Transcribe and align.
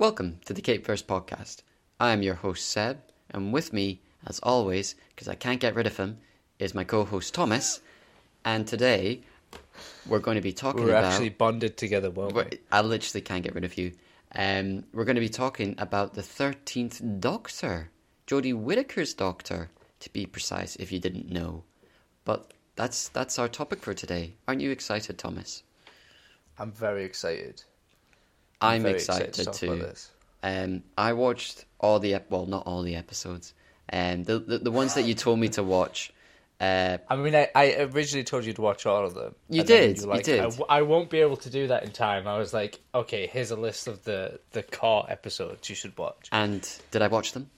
Welcome 0.00 0.38
to 0.44 0.54
the 0.54 0.62
Cape 0.62 0.86
Verse 0.86 1.02
podcast. 1.02 1.62
I 1.98 2.12
am 2.12 2.22
your 2.22 2.36
host 2.36 2.68
Seb, 2.70 2.98
and 3.32 3.52
with 3.52 3.72
me, 3.72 4.00
as 4.24 4.38
always, 4.44 4.94
because 5.08 5.26
I 5.26 5.34
can't 5.34 5.58
get 5.58 5.74
rid 5.74 5.88
of 5.88 5.96
him, 5.96 6.18
is 6.60 6.72
my 6.72 6.84
co-host 6.84 7.34
Thomas. 7.34 7.80
And 8.44 8.64
today, 8.64 9.22
we're 10.06 10.20
going 10.20 10.36
to 10.36 10.40
be 10.40 10.52
talking 10.52 10.84
We're 10.84 10.90
about. 10.90 11.06
actually 11.06 11.30
bonded 11.30 11.76
together, 11.76 12.10
won't 12.10 12.32
we? 12.32 12.44
I 12.70 12.80
literally 12.82 13.22
can't 13.22 13.42
get 13.42 13.56
rid 13.56 13.64
of 13.64 13.76
you. 13.76 13.90
Um, 14.36 14.84
we're 14.92 15.04
going 15.04 15.16
to 15.16 15.20
be 15.20 15.28
talking 15.28 15.74
about 15.78 16.14
the 16.14 16.22
thirteenth 16.22 17.02
Doctor, 17.18 17.90
Jodie 18.28 18.54
Whittaker's 18.54 19.14
Doctor, 19.14 19.68
to 19.98 20.12
be 20.12 20.26
precise. 20.26 20.76
If 20.76 20.92
you 20.92 21.00
didn't 21.00 21.28
know, 21.28 21.64
but 22.24 22.52
that's 22.76 23.08
that's 23.08 23.36
our 23.36 23.48
topic 23.48 23.80
for 23.80 23.94
today. 23.94 24.34
Aren't 24.46 24.60
you 24.60 24.70
excited, 24.70 25.18
Thomas? 25.18 25.64
I'm 26.56 26.70
very 26.70 27.02
excited. 27.02 27.64
I'm 28.60 28.86
excited, 28.86 29.32
to 29.34 29.44
talk 29.46 29.54
too. 29.54 29.86
Um, 30.42 30.82
I 30.96 31.12
watched 31.12 31.64
all 31.80 31.98
the 32.00 32.14
ep- 32.14 32.30
well, 32.30 32.46
not 32.46 32.66
all 32.66 32.82
the 32.82 32.94
episodes, 32.96 33.54
um, 33.92 34.24
the, 34.24 34.38
the 34.38 34.58
the 34.58 34.70
ones 34.70 34.94
that 34.94 35.02
you 35.04 35.14
told 35.14 35.38
me 35.38 35.48
to 35.50 35.62
watch. 35.62 36.12
Uh, 36.60 36.98
I 37.08 37.14
mean, 37.14 37.36
I, 37.36 37.48
I 37.54 37.74
originally 37.92 38.24
told 38.24 38.44
you 38.44 38.52
to 38.52 38.60
watch 38.62 38.84
all 38.84 39.04
of 39.04 39.14
them. 39.14 39.32
You 39.48 39.62
did, 39.62 39.98
you 40.00 40.06
like, 40.06 40.24
did. 40.24 40.40
I, 40.40 40.44
w- 40.44 40.64
I 40.68 40.82
won't 40.82 41.08
be 41.08 41.18
able 41.20 41.36
to 41.36 41.50
do 41.50 41.68
that 41.68 41.84
in 41.84 41.92
time. 41.92 42.26
I 42.26 42.36
was 42.36 42.52
like, 42.52 42.80
okay, 42.92 43.28
here's 43.28 43.52
a 43.52 43.56
list 43.56 43.86
of 43.86 44.02
the 44.02 44.40
the 44.52 44.64
core 44.64 45.06
episodes 45.08 45.68
you 45.70 45.76
should 45.76 45.96
watch. 45.96 46.28
and 46.32 46.68
did 46.90 47.00
I 47.02 47.06
watch 47.08 47.32
them? 47.32 47.48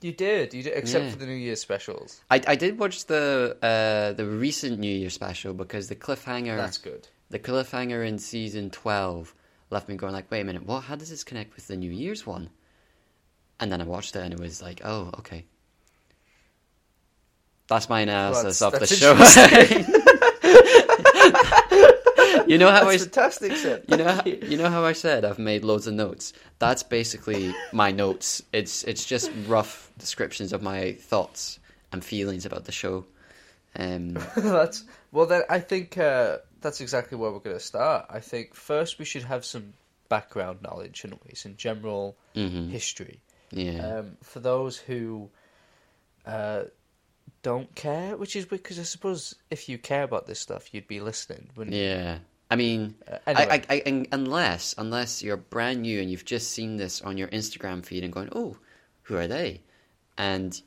You 0.00 0.12
did, 0.12 0.52
you 0.52 0.62
did, 0.62 0.74
except 0.76 1.04
Yeah. 1.06 1.10
for 1.12 1.16
the 1.16 1.26
New 1.26 1.32
Year's 1.34 1.60
specials. 1.62 2.20
I, 2.30 2.40
I 2.46 2.56
did 2.56 2.78
watch 2.78 3.06
the 3.06 3.56
uh, 3.62 4.12
the 4.12 4.26
recent 4.26 4.78
New 4.78 4.94
Year 4.94 5.10
special 5.10 5.54
because 5.54 5.88
the 5.88 5.96
cliffhanger 5.96 6.56
That's 6.56 6.78
good. 6.78 7.08
the 7.30 7.38
cliffhanger 7.38 8.06
in 8.06 8.18
season 8.18 8.70
twelve 8.70 9.34
left 9.74 9.88
me 9.88 9.96
going 9.96 10.14
like, 10.14 10.30
wait 10.30 10.40
a 10.40 10.44
minute, 10.44 10.64
what? 10.64 10.84
How 10.84 10.96
does 10.96 11.10
this 11.10 11.24
connect 11.24 11.54
with 11.56 11.66
the 11.66 11.76
New 11.76 11.90
Year's 11.90 12.26
one? 12.26 12.48
And 13.60 13.70
then 13.70 13.80
I 13.80 13.84
watched 13.84 14.16
it 14.16 14.20
and 14.20 14.32
it 14.32 14.40
was 14.40 14.62
like, 14.62 14.80
oh, 14.84 15.10
okay. 15.18 15.44
That's 17.66 17.88
my 17.88 18.00
analysis 18.00 18.58
that's- 18.60 18.72
of 18.72 18.80
the 18.80 18.86
show. 18.96 19.14
you 22.46 22.58
know 22.58 22.70
how 22.70 22.88
I 22.88 22.96
That's 22.96 23.04
fantastic, 23.04 23.56
Sid. 23.56 23.84
you 23.88 23.96
know 23.96 24.08
how, 24.08 24.24
you 24.24 24.56
know 24.56 24.70
how 24.70 24.84
I 24.84 24.92
said 24.92 25.24
I've 25.24 25.38
made 25.38 25.64
loads 25.64 25.86
of 25.86 25.94
notes. 25.94 26.32
That's 26.58 26.82
basically 26.82 27.54
my 27.72 27.90
notes. 27.90 28.42
It's 28.52 28.84
it's 28.84 29.04
just 29.04 29.30
rough 29.46 29.90
descriptions 29.98 30.52
of 30.52 30.62
my 30.62 30.92
thoughts 30.92 31.58
and 31.92 32.04
feelings 32.04 32.44
about 32.44 32.64
the 32.64 32.72
show. 32.72 33.06
Um, 33.76 34.18
that's 34.36 34.84
well. 35.10 35.26
Then 35.26 35.42
I 35.48 35.60
think 35.60 35.96
uh, 35.96 36.38
that's 36.64 36.80
exactly 36.80 37.16
where 37.16 37.30
we're 37.30 37.38
going 37.38 37.56
to 37.56 37.62
start. 37.74 38.06
I 38.10 38.18
think 38.20 38.54
first 38.54 38.98
we 38.98 39.04
should 39.04 39.22
have 39.22 39.44
some 39.44 39.74
background 40.08 40.58
knowledge, 40.62 41.04
and 41.04 41.14
some 41.34 41.54
general 41.56 42.16
mhm, 42.34 42.68
history. 42.70 43.20
yeah, 43.52 43.98
um, 43.98 44.16
for 44.22 44.40
those 44.40 44.76
who 44.76 45.30
uh, 46.26 46.64
don't 47.42 47.72
care, 47.74 48.16
which 48.16 48.34
is 48.36 48.44
because 48.46 48.78
I 48.78 48.82
suppose 48.82 49.34
if 49.50 49.68
you 49.68 49.78
care 49.78 50.02
about 50.02 50.26
this 50.26 50.40
stuff, 50.40 50.72
you'd 50.72 50.88
be 50.88 51.00
listening. 51.00 51.48
Wouldn't 51.56 51.76
you? 51.76 51.82
yeah. 51.82 52.18
I 52.50 52.56
mean, 52.56 52.94
Uh, 53.10 53.18
anyway. 53.26 53.62
I, 53.68 53.74
I, 53.76 53.82
un- 53.86 54.06
unless 54.12 54.74
unless 54.78 55.22
you're 55.22 55.36
brand 55.38 55.82
new 55.82 56.00
and 56.00 56.10
you've 56.10 56.24
just 56.26 56.50
seen 56.52 56.76
this 56.76 57.00
on 57.02 57.16
your 57.18 57.28
Instagram 57.28 57.84
feed 57.84 58.04
and 58.04 58.12
going, 58.12 58.28
oh, 58.32 58.56
who 59.04 59.16
are 59.16 59.26
they? 59.26 59.60
And 60.18 60.60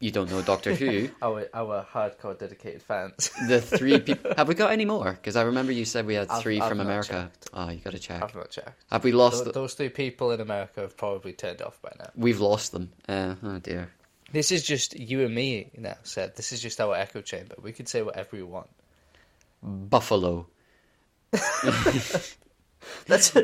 you 0.00 0.10
don't 0.10 0.30
know 0.30 0.42
Doctor 0.42 0.74
Who. 0.80 1.08
Our 1.22 1.46
our 1.54 1.84
hardcore 1.92 2.38
dedicated 2.38 2.82
fans. 2.82 3.30
The 3.48 3.60
three 3.60 3.98
people. 4.08 4.32
Have 4.36 4.48
we 4.48 4.54
got 4.54 4.70
any 4.72 4.84
more? 4.84 5.12
Because 5.12 5.36
I 5.36 5.42
remember 5.42 5.72
you 5.72 5.84
said 5.84 6.06
we 6.06 6.14
had 6.14 6.28
I've- 6.28 6.42
3 6.42 6.60
I've 6.60 6.68
from 6.68 6.78
not 6.78 6.86
America. 6.86 7.30
checked. 7.32 7.48
Oh, 7.54 7.70
you 7.70 7.78
got 7.78 7.92
to 7.92 7.98
check. 7.98 8.22
I've 8.22 8.34
not 8.34 8.50
checked. 8.50 8.84
Have 8.90 9.04
we 9.04 9.12
lost? 9.12 9.44
The- 9.44 9.52
those 9.52 9.74
three 9.74 9.88
people 9.88 10.30
in 10.32 10.40
America 10.40 10.80
have 10.82 10.96
probably 10.96 11.32
turned 11.32 11.62
off 11.62 11.80
by 11.82 11.92
now. 11.98 12.10
We've 12.16 12.40
lost 12.40 12.72
them. 12.72 12.92
Uh, 13.08 13.34
oh 13.42 13.58
dear. 13.58 13.90
This 14.32 14.50
is 14.52 14.64
just 14.64 14.98
you 14.98 15.24
and 15.24 15.34
me 15.34 15.70
now. 15.76 15.96
Said 16.02 16.36
this 16.36 16.52
is 16.52 16.60
just 16.60 16.80
our 16.80 16.94
echo 16.94 17.20
chamber. 17.22 17.54
We 17.62 17.72
can 17.72 17.86
say 17.86 18.02
whatever 18.02 18.28
we 18.32 18.42
want. 18.42 18.68
Buffalo. 19.62 20.46
That's. 23.06 23.36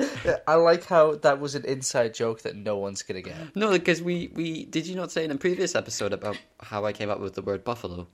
I 0.47 0.55
like 0.55 0.85
how 0.87 1.15
that 1.17 1.41
was 1.41 1.55
an 1.55 1.65
inside 1.65 2.15
joke 2.15 2.43
that 2.43 2.57
no 2.57 2.79
one's 2.79 3.03
gonna 3.03 3.23
get. 3.23 3.55
No, 3.55 3.71
because 3.71 4.03
we, 4.03 4.31
we 4.35 4.65
did 4.65 4.87
you 4.87 4.97
not 4.97 5.13
say 5.13 5.25
in 5.25 5.31
a 5.31 5.37
previous 5.37 5.75
episode 5.75 6.13
about 6.13 6.37
how 6.61 6.85
I 6.85 6.93
came 6.93 7.11
up 7.11 7.21
with 7.21 7.35
the 7.35 7.43
word 7.43 7.65
buffalo? 7.65 8.07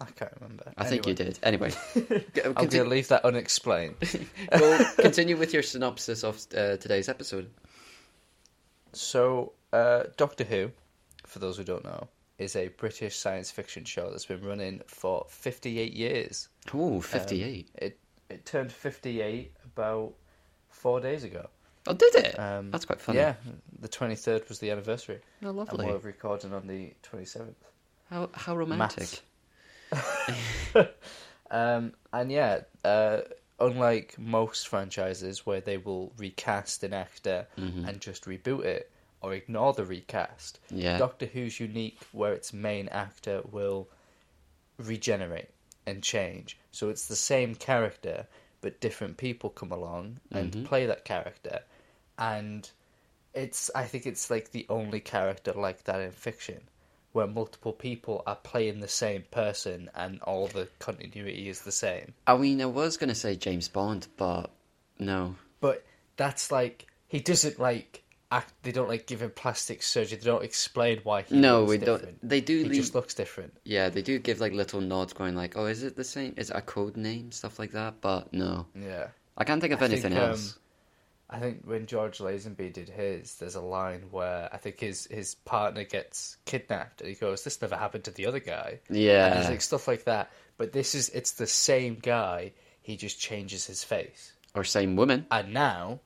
I 0.00 0.06
can't 0.06 0.32
remember. 0.40 0.72
I 0.76 0.84
think 0.84 1.06
you 1.06 1.14
did. 1.14 1.38
Anyway, 1.42 1.72
I'm 2.44 2.66
gonna 2.66 2.84
leave 2.84 3.08
that 3.08 3.24
unexplained. 3.24 3.96
well, 4.52 4.92
continue 4.96 5.36
with 5.36 5.52
your 5.52 5.62
synopsis 5.62 6.24
of 6.24 6.44
uh, 6.56 6.76
today's 6.78 7.08
episode. 7.08 7.50
So, 8.92 9.52
uh, 9.72 10.04
Doctor 10.16 10.44
Who, 10.44 10.70
for 11.26 11.38
those 11.38 11.56
who 11.56 11.64
don't 11.64 11.84
know, 11.84 12.08
is 12.38 12.56
a 12.56 12.68
British 12.68 13.16
science 13.16 13.50
fiction 13.50 13.84
show 13.84 14.10
that's 14.10 14.26
been 14.26 14.44
running 14.44 14.80
for 14.86 15.26
58 15.28 15.92
years. 15.92 16.48
Oh, 16.74 17.00
58. 17.00 17.70
It 17.76 17.98
it 18.28 18.46
turned 18.46 18.72
58 18.72 19.52
about 19.64 20.14
four 20.82 21.00
days 21.00 21.22
ago. 21.24 21.48
oh, 21.86 21.94
did 21.94 22.14
it? 22.16 22.38
Um, 22.38 22.70
That's 22.72 22.84
quite 22.84 23.00
funny. 23.00 23.18
Yeah, 23.18 23.34
the 23.80 23.88
23rd 23.88 24.48
was 24.48 24.58
the 24.58 24.70
anniversary. 24.70 25.20
Oh, 25.44 25.48
And 25.48 25.56
lovely. 25.58 25.86
we're 25.86 25.98
recording 25.98 26.52
on 26.52 26.66
the 26.66 26.92
27th. 27.08 27.54
How 28.10 28.28
how 28.34 28.56
romantic. 28.56 29.10
Um, 31.50 31.92
and 32.14 32.32
yeah, 32.32 32.60
uh, 32.82 33.20
unlike 33.60 34.18
most 34.18 34.68
franchises 34.68 35.44
where 35.44 35.60
they 35.60 35.76
will 35.76 36.10
recast 36.16 36.82
an 36.82 36.94
actor 36.94 37.46
Mhm. 37.58 37.86
and 37.86 38.00
just 38.00 38.24
reboot 38.24 38.64
it 38.64 38.90
or 39.20 39.34
ignore 39.34 39.74
the 39.74 39.84
recast, 39.84 40.60
Yeah. 40.70 40.96
Doctor 40.96 41.26
Who's 41.26 41.60
unique 41.60 41.98
where 42.12 42.32
its 42.32 42.54
main 42.54 42.88
actor 42.88 43.42
will 43.50 43.88
regenerate 44.78 45.50
and 45.84 46.02
change. 46.02 46.56
So 46.70 46.88
it's 46.88 47.06
the 47.06 47.16
same 47.16 47.54
character, 47.54 48.26
but 48.62 48.80
different 48.80 49.18
people 49.18 49.50
come 49.50 49.70
along 49.70 50.20
and 50.30 50.52
Mhm. 50.52 50.64
play 50.64 50.86
that 50.86 51.04
character. 51.04 51.64
And 52.16 52.70
it's 53.34 53.70
I 53.74 53.84
think 53.84 54.06
it's 54.06 54.30
like 54.30 54.52
the 54.52 54.64
only 54.70 55.00
character 55.00 55.52
like 55.52 55.84
that 55.84 56.00
in 56.00 56.12
fiction. 56.12 56.68
Where 57.12 57.26
multiple 57.26 57.74
people 57.74 58.22
are 58.26 58.36
playing 58.36 58.80
the 58.80 58.88
same 58.88 59.24
person 59.30 59.90
and 59.94 60.22
all 60.22 60.46
the 60.46 60.68
continuity 60.78 61.50
is 61.50 61.60
the 61.60 61.72
same. 61.72 62.14
I 62.26 62.38
mean, 62.38 62.62
I 62.62 62.66
was 62.66 62.96
gonna 62.96 63.14
say 63.14 63.36
James 63.36 63.68
Bond, 63.68 64.08
but 64.16 64.50
no. 64.98 65.36
But 65.60 65.84
that's 66.16 66.50
like 66.50 66.86
he 67.08 67.20
doesn't 67.20 67.58
like 67.58 68.01
act 68.32 68.52
they 68.62 68.72
don't 68.72 68.88
like 68.88 69.06
give 69.06 69.20
him 69.22 69.30
plastic 69.30 69.82
surgery, 69.82 70.18
they 70.18 70.24
don't 70.24 70.42
explain 70.44 71.00
why 71.04 71.22
he 71.22 71.36
No, 71.36 71.64
we 71.64 71.78
different. 71.78 72.02
don't. 72.20 72.28
They 72.28 72.40
do. 72.40 72.58
He 72.58 72.64
leave- 72.64 72.80
just 72.80 72.94
looks 72.94 73.14
different. 73.14 73.56
Yeah, 73.64 73.88
they 73.90 74.02
do 74.02 74.18
give 74.18 74.40
like 74.40 74.52
little 74.52 74.80
nods, 74.80 75.12
going 75.12 75.34
like, 75.34 75.56
"Oh, 75.56 75.66
is 75.66 75.82
it 75.82 75.96
the 75.96 76.04
same? 76.04 76.34
Is 76.36 76.50
it 76.50 76.56
a 76.56 76.62
code 76.62 76.96
name? 76.96 77.30
Stuff 77.32 77.58
like 77.58 77.72
that." 77.72 78.00
But 78.00 78.32
no, 78.32 78.66
Yeah. 78.74 79.08
I 79.36 79.44
can't 79.44 79.60
think 79.60 79.72
of 79.72 79.82
I 79.82 79.88
think, 79.88 80.04
anything 80.04 80.18
um, 80.22 80.30
else. 80.30 80.58
I 81.30 81.38
think 81.40 81.62
when 81.64 81.86
George 81.86 82.18
Lazenby 82.18 82.72
did 82.74 82.90
his, 82.90 83.36
there's 83.36 83.54
a 83.54 83.60
line 83.62 84.02
where 84.10 84.50
I 84.52 84.58
think 84.58 84.78
his 84.80 85.06
his 85.10 85.34
partner 85.34 85.84
gets 85.84 86.36
kidnapped, 86.44 87.00
and 87.00 87.08
he 87.08 87.14
goes, 87.16 87.42
"This 87.44 87.62
never 87.62 87.76
happened 87.76 88.04
to 88.04 88.10
the 88.10 88.26
other 88.26 88.40
guy." 88.40 88.80
Yeah, 88.90 89.26
and 89.26 89.34
there's 89.36 89.48
like 89.50 89.62
stuff 89.62 89.88
like 89.88 90.04
that. 90.04 90.30
But 90.58 90.72
this 90.72 90.94
is 90.94 91.08
it's 91.10 91.32
the 91.32 91.46
same 91.46 91.94
guy. 92.02 92.52
He 92.82 92.96
just 92.96 93.18
changes 93.18 93.66
his 93.66 93.82
face, 93.84 94.32
or 94.54 94.64
same 94.64 94.94
woman. 94.96 95.24
and 95.30 95.54
now, 95.54 96.00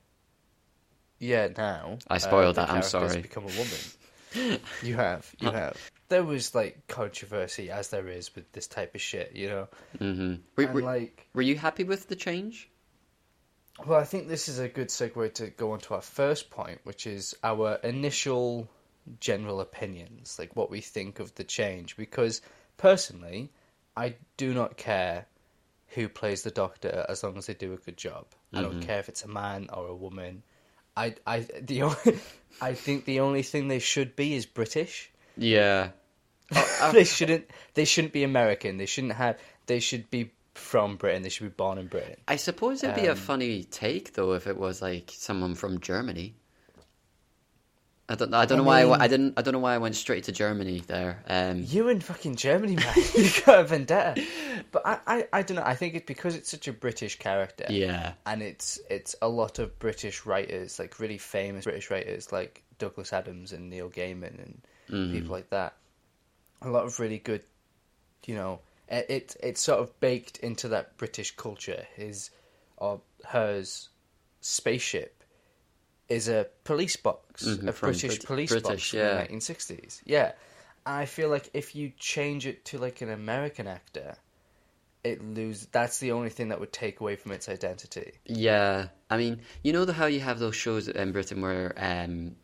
yeah, 1.19 1.49
now 1.56 1.99
I 2.09 2.16
uh, 2.16 2.19
spoiled 2.19 2.56
the 2.56 2.62
that, 2.62 2.71
I'm 2.71 2.82
sorry. 2.82 3.22
Become 3.22 3.44
a 3.44 3.47
woman. 3.47 4.60
you 4.82 4.97
have, 4.97 5.34
you 5.38 5.49
uh, 5.49 5.53
have. 5.53 5.91
There 6.09 6.22
was 6.22 6.54
like 6.54 6.87
controversy, 6.87 7.71
as 7.71 7.88
there 7.88 8.09
is 8.09 8.34
with 8.34 8.50
this 8.53 8.66
type 8.66 8.94
of 8.94 9.00
shit, 9.00 9.32
you 9.34 9.49
know. 9.49 9.69
Mm-hmm. 9.99 10.34
Were, 10.56 10.65
And 10.65 10.75
were, 10.75 10.82
like, 10.82 11.27
were 11.34 11.43
you 11.43 11.56
happy 11.56 11.84
with 11.84 12.09
the 12.09 12.16
change? 12.16 12.69
Well, 13.84 13.99
I 13.99 14.04
think 14.04 14.28
this 14.28 14.49
is 14.49 14.59
a 14.59 14.69
good 14.69 14.88
segue 14.88 15.34
to 15.34 15.49
go 15.49 15.72
on 15.72 15.81
to 15.81 15.94
our 15.94 16.00
first 16.00 16.50
point, 16.50 16.81
which 16.84 17.07
is 17.07 17.34
our 17.45 17.74
initial 17.83 18.69
general 19.21 19.60
opinions, 19.60 20.39
like 20.39 20.57
what 20.57 20.71
we 20.71 20.80
think 20.80 21.21
of 21.21 21.34
the 21.34 21.45
change. 21.45 21.97
Because 21.97 22.41
personally, 22.78 23.53
I 23.97 24.16
do 24.36 24.54
not 24.54 24.77
care 24.77 25.27
who 25.89 26.09
plays 26.09 26.42
the 26.42 26.51
Doctor 26.51 27.04
as 27.09 27.22
long 27.22 27.36
as 27.36 27.47
they 27.47 27.54
do 27.54 27.72
a 27.72 27.77
good 27.77 27.97
job. 27.97 28.27
I 28.53 28.62
don't 28.62 28.72
mm-hmm. 28.72 28.80
care 28.80 28.98
if 28.98 29.09
it's 29.09 29.24
a 29.24 29.28
man 29.28 29.69
or 29.72 29.89
a 29.89 29.95
woman. 29.95 30.42
I, 30.97 31.15
I, 31.27 31.41
the 31.60 31.83
only, 31.83 32.19
I 32.60 32.75
think 32.75 33.04
the 33.04 33.21
only 33.21 33.43
thing 33.43 33.69
they 33.69 33.78
should 33.78 34.16
be 34.16 34.34
is 34.34 34.47
British. 34.47 35.10
Yeah, 35.37 35.91
they 36.93 37.04
shouldn't. 37.04 37.51
They 37.75 37.84
shouldn't 37.84 38.13
be 38.15 38.25
American. 38.25 38.78
They 38.78 38.87
shouldn't 38.87 39.15
have. 39.15 39.39
They 39.66 39.81
should 39.81 40.10
be 40.10 40.31
from 40.54 40.97
Britain. 40.97 41.22
They 41.22 41.28
should 41.28 41.45
be 41.45 41.51
born 41.51 41.77
in 41.77 41.87
Britain. 41.89 42.16
I 42.27 42.37
suppose 42.37 42.83
it'd 42.83 42.97
be 42.97 43.07
a 43.07 43.13
Um, 43.13 43.16
funny 43.19 43.65
take 43.65 44.15
though 44.15 44.33
if 44.33 44.47
it 44.47 44.57
was 44.57 44.81
like 44.81 45.13
someone 45.15 45.54
from 45.54 45.81
Germany. 45.81 46.34
I 48.09 48.15
don't. 48.15 48.33
I 48.33 48.45
don't 48.47 48.59
I 48.61 48.63
know 48.63 48.67
why 48.69 48.83
I, 48.83 48.85
mean- 48.85 49.01
I 49.01 49.09
didn't. 49.09 49.35
I 49.37 49.43
don't 49.43 49.53
know 49.53 49.59
why 49.59 49.75
I 49.75 49.79
went 49.79 49.97
straight 49.97 50.25
to 50.25 50.33
Germany 50.33 50.81
there. 50.87 51.23
Um, 51.29 51.65
You 51.67 51.89
in 51.89 52.01
fucking 52.01 52.37
Germany, 52.37 52.77
man. 52.77 52.95
you 53.17 53.29
got 53.45 53.59
a 53.61 53.65
vendetta. 53.65 54.23
But 54.71 54.87
I, 54.87 54.99
I, 55.07 55.29
I 55.33 55.43
don't 55.43 55.57
know. 55.57 55.65
I 55.65 55.75
think 55.75 55.95
it's 55.95 56.07
because 56.07 56.37
it's 56.37 56.49
such 56.51 56.69
a 56.69 56.73
British 56.73 57.19
character. 57.19 57.67
yeah. 57.69 58.13
and 58.25 58.43
it's 58.43 58.79
it's 58.89 59.17
a 59.23 59.29
lot 59.29 59.59
of 59.59 59.77
British 59.81 60.25
writers, 60.25 60.79
like 60.79 61.01
really 61.01 61.19
famous 61.19 61.65
British 61.65 61.91
writers, 61.91 62.31
like 62.31 62.63
Douglas 62.79 63.13
Adams 63.13 63.53
and 63.53 63.71
Neil 63.71 63.91
Gaiman 63.91 64.39
and 64.43 64.63
Mm-hmm. 64.89 65.15
people 65.15 65.33
like 65.33 65.51
that. 65.51 65.75
A 66.63 66.69
lot 66.71 66.85
of 66.85 67.01
really 67.01 67.19
good, 67.19 67.43
you 68.25 68.37
know, 68.37 68.61
it, 68.89 69.07
it 69.11 69.37
it's 69.43 69.61
sort 69.61 69.81
of 69.81 69.99
baked 69.99 70.37
into 70.39 70.69
that 70.69 70.97
British 70.97 71.35
culture. 71.35 71.85
His 71.97 72.31
or 72.77 73.01
hers 73.27 73.89
spaceship 74.43 75.16
is 76.09 76.29
a 76.29 76.47
police 76.65 76.97
box, 76.97 77.45
Mhm, 77.45 77.69
a 77.69 77.73
British 77.73 78.03
Brit- 78.19 78.25
police 78.27 78.51
British, 78.51 78.69
box 78.69 78.91
from 78.91 78.99
yeah. 78.99 79.09
the 79.09 79.15
nineteen 79.17 79.41
sixties. 79.41 80.03
Yeah, 80.05 80.33
I 80.85 81.07
feel 81.07 81.29
like 81.29 81.51
if 81.55 81.75
you 81.75 81.93
change 81.99 82.47
it 82.47 82.65
to 82.67 82.79
like 82.79 83.01
an 83.03 83.11
American 83.11 83.67
actor. 83.67 84.17
It 85.05 85.23
lose. 85.23 85.69
That's 85.71 86.01
the 86.01 86.11
only 86.11 86.31
thing 86.31 86.49
that 86.49 86.59
would 86.59 86.73
take 86.73 86.99
away 87.01 87.15
from 87.15 87.31
its 87.31 87.49
identity. 87.49 88.15
Yeah, 88.25 88.89
I 89.09 89.17
mean, 89.19 89.41
you 89.63 89.73
know 89.73 89.85
the 89.85 89.93
how 89.93 90.07
you 90.07 90.19
have 90.19 90.41
those 90.41 90.57
shows 90.57 90.89
in 90.89 91.13
Britain 91.13 91.41
where 91.43 91.73
um, 91.77 92.35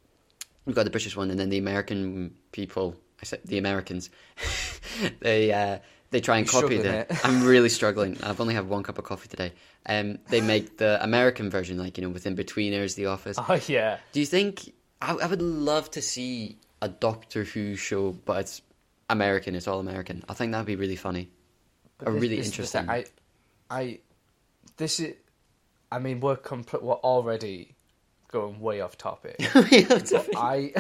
you've 0.65 0.77
got 0.77 0.85
the 0.85 0.91
British 0.91 1.17
one, 1.17 1.29
and 1.33 1.41
then 1.41 1.49
the 1.49 1.59
American 1.59 2.35
people, 2.53 2.95
I 3.21 3.25
said 3.25 3.41
the 3.45 3.59
Americans, 3.59 4.11
they 5.21 5.53
uh, 5.53 5.79
they 6.13 6.21
try 6.21 6.39
and 6.39 6.53
You're 6.53 6.63
copy 6.63 6.79
eh? 6.79 7.05
I'm 7.25 7.43
really 7.45 7.69
struggling. 7.81 8.17
I've 8.23 8.41
only 8.41 8.55
had 8.55 8.69
one 8.69 8.83
cup 8.85 8.99
of 8.99 9.05
coffee 9.05 9.29
today. 9.29 9.53
Um, 9.87 10.19
they 10.29 10.41
make 10.41 10.77
the 10.79 11.03
American 11.03 11.51
version, 11.51 11.77
like 11.79 11.99
you 11.99 12.05
know, 12.05 12.11
with 12.11 12.25
Inbetweeners, 12.25 12.95
The 12.95 13.07
Office. 13.07 13.37
Oh 13.39 13.59
yeah, 13.67 13.99
Do 14.13 14.21
you 14.21 14.27
think 14.27 14.73
I, 15.01 15.15
I 15.15 15.27
would 15.27 15.43
love 15.43 15.91
to 15.93 16.03
see 16.03 16.59
a 16.81 16.89
Doctor 16.89 17.45
Who 17.45 17.75
show, 17.75 18.13
but 18.13 18.41
it's 18.43 18.63
American. 19.11 19.55
It's 19.57 19.67
all 19.67 19.81
American. 19.81 20.23
I 20.29 20.35
think 20.35 20.53
that'd 20.53 20.67
be 20.67 20.77
really 20.77 20.97
funny. 20.97 21.31
But 21.99 22.09
Or 22.09 22.13
this- 22.13 22.23
really 22.23 22.37
this 22.37 22.47
is 22.47 22.57
the 22.57 22.63
thing, 22.67 22.81
interesting. 22.85 23.15
I, 23.71 23.79
I, 23.81 23.99
this 24.77 25.01
is, 25.01 25.15
I 25.91 25.99
mean, 25.99 26.21
we're 26.21 26.37
compl- 26.37 26.83
we're 26.83 26.95
already 26.95 27.75
going 28.29 28.61
way 28.61 28.81
off 28.81 28.97
topic. 28.99 29.37
I, 29.55 30.73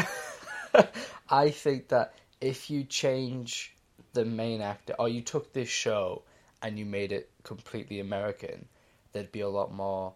I 1.30 1.50
think 1.50 1.88
that 1.88 2.14
if 2.40 2.70
you 2.70 2.84
change 2.84 3.71
the 4.12 4.24
main 4.24 4.60
actor, 4.60 4.94
or 4.98 5.08
you 5.08 5.20
took 5.22 5.52
this 5.52 5.68
show 5.68 6.22
and 6.62 6.78
you 6.78 6.84
made 6.84 7.12
it 7.12 7.30
completely 7.42 8.00
American, 8.00 8.66
there'd 9.12 9.32
be 9.32 9.40
a 9.40 9.48
lot 9.48 9.72
more. 9.72 10.14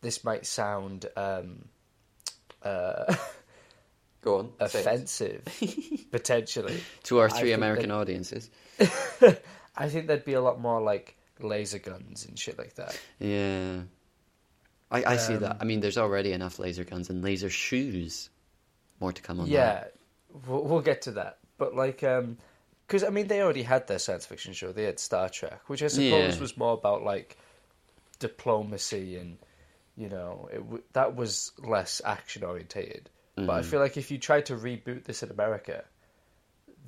This 0.00 0.24
might 0.24 0.44
sound 0.46 1.06
um, 1.16 1.64
uh, 2.62 3.14
Go 4.20 4.38
on. 4.38 4.52
offensive, 4.60 5.42
potentially. 6.10 6.80
To 7.04 7.18
our 7.18 7.30
three 7.30 7.52
American 7.52 7.88
that- 7.88 7.94
audiences. 7.96 8.50
I 9.76 9.88
think 9.88 10.06
there'd 10.06 10.24
be 10.24 10.34
a 10.34 10.40
lot 10.42 10.60
more 10.60 10.80
like 10.80 11.16
laser 11.40 11.78
guns 11.78 12.26
and 12.26 12.38
shit 12.38 12.58
like 12.58 12.74
that. 12.74 12.98
Yeah. 13.18 13.80
I, 14.90 15.04
I 15.04 15.16
see 15.16 15.36
that. 15.36 15.52
Um, 15.52 15.58
I 15.60 15.64
mean, 15.64 15.80
there's 15.80 15.98
already 15.98 16.32
enough 16.32 16.58
laser 16.58 16.84
guns 16.84 17.10
and 17.10 17.22
laser 17.24 17.50
shoes. 17.50 18.30
More 19.00 19.12
to 19.12 19.20
come 19.22 19.40
on 19.40 19.46
that. 19.46 19.52
Yeah, 19.52 19.84
we'll, 20.46 20.62
we'll 20.62 20.80
get 20.80 21.02
to 21.02 21.12
that. 21.12 21.38
But 21.58 21.74
like, 21.74 22.04
um 22.04 22.38
because 22.86 23.02
I 23.04 23.10
mean, 23.10 23.26
they 23.28 23.40
already 23.42 23.62
had 23.62 23.86
their 23.86 23.98
science 23.98 24.26
fiction 24.26 24.52
show. 24.52 24.72
They 24.72 24.84
had 24.84 24.98
Star 24.98 25.28
Trek, 25.28 25.60
which 25.68 25.82
I 25.82 25.88
suppose 25.88 26.34
Yeah. 26.36 26.40
was 26.40 26.56
more 26.56 26.74
about 26.74 27.02
like 27.02 27.36
diplomacy 28.18 29.16
and 29.16 29.38
you 29.96 30.08
know 30.08 30.48
it 30.52 30.58
w- 30.58 30.82
that 30.92 31.14
was 31.16 31.52
less 31.58 32.00
action 32.04 32.44
orientated. 32.44 33.10
But 33.36 33.50
I 33.50 33.60
Mhm. 33.60 33.64
feel 33.64 33.80
like 33.80 33.96
if 33.96 34.10
you 34.10 34.18
tried 34.18 34.46
to 34.46 34.54
reboot 34.56 35.04
this 35.04 35.22
in 35.22 35.30
America, 35.30 35.84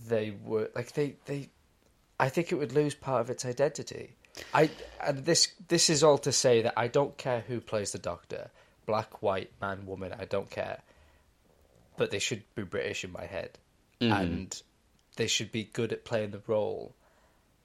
they 0.08 0.30
were 0.44 0.70
like 0.74 0.92
they 0.92 1.16
they. 1.24 1.50
I 2.18 2.28
think 2.30 2.50
it 2.50 2.54
would 2.54 2.72
lose 2.72 2.94
part 2.94 3.20
of 3.20 3.30
its 3.30 3.44
identity. 3.44 4.16
I 4.54 4.70
and 5.00 5.24
this 5.24 5.48
this 5.68 5.90
is 5.90 6.02
all 6.02 6.18
to 6.18 6.32
say 6.32 6.62
that 6.62 6.74
I 6.76 6.88
don't 6.88 7.16
care 7.18 7.40
who 7.40 7.60
plays 7.60 7.92
the 7.92 7.98
Doctor, 7.98 8.50
black, 8.86 9.22
white, 9.22 9.50
man, 9.60 9.86
woman. 9.86 10.14
I 10.18 10.24
don't 10.24 10.50
care, 10.50 10.82
but 11.96 12.10
they 12.10 12.18
should 12.18 12.42
be 12.54 12.62
British 12.62 13.04
in 13.04 13.12
my 13.12 13.26
head, 13.26 13.58
Mhm. 14.00 14.12
and 14.22 14.62
they 15.16 15.26
should 15.26 15.50
be 15.50 15.64
good 15.64 15.92
at 15.92 16.04
playing 16.04 16.30
the 16.30 16.42
role. 16.46 16.94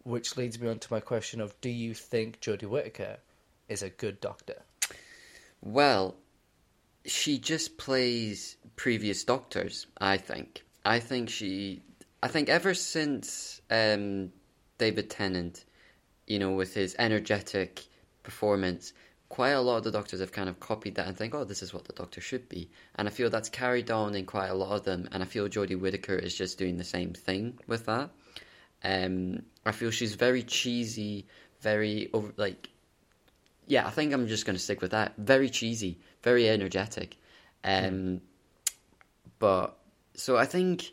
Which 0.04 0.36
leads 0.36 0.60
me 0.60 0.68
on 0.68 0.80
to 0.80 0.94
my 0.94 1.00
question 1.00 1.40
of: 1.40 1.60
Do 1.62 1.70
you 1.70 1.94
think 1.94 2.42
Jodie 2.42 2.68
Whittaker 2.68 3.18
is 3.70 3.84
a 3.84 3.90
good 3.90 4.20
Doctor? 4.20 4.64
Well, 5.62 6.16
she 7.06 7.38
just 7.38 7.78
plays 7.78 8.58
previous 8.76 9.24
doctors, 9.24 9.88
I 10.00 10.18
think. 10.18 10.64
I 10.84 11.00
think 11.00 11.30
she. 11.30 11.84
I 12.24 12.28
think 12.28 12.50
ever 12.50 12.74
since 12.74 13.62
um, 13.70 14.32
David 14.78 15.10
Tennant, 15.10 15.66
you 16.28 16.40
know, 16.40 16.52
with 16.52 16.74
his 16.74 16.96
energetic 16.98 17.86
performance, 18.24 18.94
quite 19.32 19.52
a 19.52 19.62
lot 19.62 19.78
of 19.78 19.84
the 19.86 19.92
doctors 19.92 20.20
have 20.20 20.34
kind 20.34 20.50
of 20.50 20.60
copied 20.60 20.96
that 20.96 21.08
and 21.08 21.16
think, 21.16 21.34
oh, 21.34 21.46
this 21.46 21.64
is 21.64 21.74
what 21.74 21.86
the 21.86 21.94
doctor 21.94 22.20
should 22.20 22.50
be. 22.50 22.70
And 22.96 23.08
I 23.08 23.12
feel 23.12 23.30
that's 23.30 23.48
carried 23.48 23.90
on 23.90 24.14
in 24.14 24.26
quite 24.26 24.50
a 24.50 24.54
lot 24.54 24.74
of 24.76 24.84
them. 24.84 25.08
And 25.14 25.24
I 25.24 25.26
feel 25.26 25.48
Jodie 25.48 25.80
Whittaker 25.80 26.16
is 26.16 26.36
just 26.36 26.58
doing 26.58 26.76
the 26.78 26.84
same 26.84 27.14
thing 27.14 27.58
with 27.66 27.86
that. 27.86 28.10
Um, 28.84 29.44
I 29.66 29.72
feel 29.72 29.90
she's 29.90 30.16
very 30.16 30.44
cheesy, 30.44 31.28
very 31.62 32.10
over, 32.12 32.34
like 32.36 32.70
yeah, 33.68 33.88
I 33.88 33.92
think 33.92 34.12
I'm 34.12 34.28
just 34.28 34.46
going 34.46 34.58
to 34.58 34.62
stick 34.62 34.82
with 34.82 34.92
that. 34.92 35.14
Very 35.18 35.50
cheesy, 35.50 35.98
very 36.24 36.50
energetic. 36.50 37.16
Um, 37.64 38.20
But 39.40 39.78
so 40.14 40.36
I 40.36 40.46
think 40.46 40.92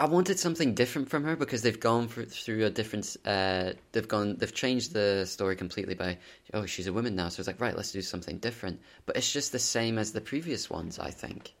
I 0.00 0.06
wanted 0.06 0.38
something 0.38 0.74
different 0.74 1.10
from 1.10 1.24
her 1.24 1.34
because 1.34 1.62
they've 1.62 1.78
gone 1.78 2.06
for, 2.06 2.24
through 2.24 2.64
a 2.64 2.70
different. 2.70 3.16
Uh, 3.24 3.72
they've 3.90 4.06
gone. 4.06 4.36
They've 4.36 4.54
changed 4.54 4.92
the 4.92 5.26
story 5.26 5.56
completely 5.56 5.94
by 5.94 6.18
oh 6.54 6.66
she's 6.66 6.86
a 6.86 6.92
woman 6.92 7.16
now, 7.16 7.28
so 7.28 7.40
it's 7.40 7.48
like 7.48 7.60
right, 7.60 7.76
let's 7.76 7.90
do 7.90 8.00
something 8.00 8.38
different. 8.38 8.80
But 9.06 9.16
it's 9.16 9.32
just 9.32 9.50
the 9.50 9.58
same 9.58 9.98
as 9.98 10.12
the 10.12 10.20
previous 10.20 10.70
ones, 10.70 11.00
I 11.00 11.10
think. 11.10 11.52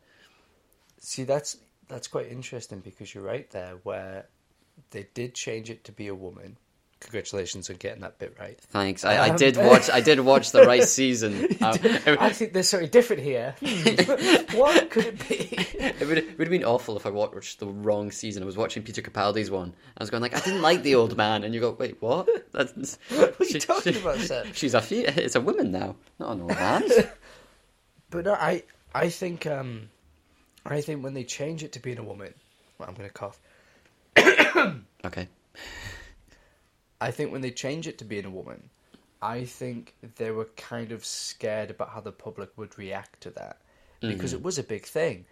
See, 1.00 1.24
that's 1.24 1.56
that's 1.88 2.06
quite 2.06 2.28
interesting 2.28 2.78
because 2.78 3.12
you're 3.12 3.24
right 3.24 3.50
there, 3.50 3.74
where 3.82 4.26
they 4.90 5.08
did 5.14 5.34
change 5.34 5.68
it 5.68 5.82
to 5.84 5.92
be 5.92 6.06
a 6.06 6.14
woman. 6.14 6.56
Congratulations 7.00 7.70
on 7.70 7.76
getting 7.76 8.00
that 8.00 8.18
bit 8.18 8.36
right. 8.40 8.58
Thanks. 8.60 9.04
I, 9.04 9.14
I 9.26 9.28
Um, 9.30 9.36
did 9.36 9.56
watch. 9.58 9.88
I 9.88 10.00
did 10.00 10.18
watch 10.20 10.50
the 10.50 10.62
right 10.64 10.82
season. 10.98 11.44
Um, 11.62 11.74
I 12.18 12.30
think 12.30 12.52
there's 12.52 12.68
something 12.68 12.88
different 12.90 13.22
here. 13.22 13.54
Hmm. 13.64 14.56
what 14.58 14.90
could 14.90 15.06
it 15.06 15.28
be? 15.28 15.56
It 15.78 16.00
would, 16.08 16.18
it 16.18 16.36
would 16.38 16.46
have 16.48 16.50
been 16.50 16.64
awful 16.64 16.96
if 16.96 17.06
I 17.06 17.10
watched 17.10 17.60
the 17.60 17.68
wrong 17.68 18.10
season. 18.10 18.42
I 18.42 18.46
was 18.46 18.56
watching 18.56 18.82
Peter 18.82 19.00
Capaldi's 19.00 19.48
one. 19.50 19.74
I 19.96 20.02
was 20.02 20.10
going 20.10 20.22
like, 20.22 20.34
I 20.36 20.40
didn't 20.40 20.62
like 20.62 20.82
the 20.82 20.96
old 20.96 21.16
man, 21.16 21.44
and 21.44 21.54
you 21.54 21.60
go, 21.60 21.70
wait, 21.78 22.02
what? 22.02 22.28
That's, 22.52 22.98
What 23.10 23.40
are 23.40 23.44
you 23.44 23.60
talking 23.60 23.96
about, 23.96 24.18
sir? 24.18 24.44
She's 24.52 24.74
a 24.74 24.80
fe- 24.80 25.04
it's 25.06 25.36
a 25.36 25.40
woman 25.40 25.70
now, 25.70 25.94
not 26.18 26.32
an 26.32 26.40
old 26.42 26.50
man. 26.56 26.82
But 28.10 28.24
no, 28.24 28.32
I 28.34 28.64
I 28.92 29.08
think 29.08 29.46
um, 29.46 29.88
I 30.66 30.80
think 30.80 31.04
when 31.04 31.14
they 31.14 31.24
change 31.24 31.62
it 31.62 31.72
to 31.72 31.78
being 31.80 31.98
a 31.98 32.02
woman, 32.02 32.34
well, 32.78 32.88
I'm 32.88 32.94
going 32.96 33.08
to 33.08 33.14
cough. 33.14 33.38
okay. 35.04 35.28
I 37.00 37.10
think 37.10 37.32
when 37.32 37.40
they 37.40 37.50
change 37.50 37.86
it 37.86 37.98
to 37.98 38.04
being 38.04 38.24
a 38.24 38.30
woman, 38.30 38.70
I 39.22 39.44
think 39.44 39.94
they 40.16 40.30
were 40.30 40.46
kind 40.56 40.92
of 40.92 41.04
scared 41.04 41.70
about 41.70 41.90
how 41.90 42.00
the 42.00 42.12
public 42.12 42.50
would 42.56 42.76
react 42.78 43.20
to 43.22 43.30
that 43.30 43.58
because 44.00 44.32
it 44.32 44.42
was 44.42 44.58
a 44.58 44.62
big 44.62 44.84
thing. 44.84 45.24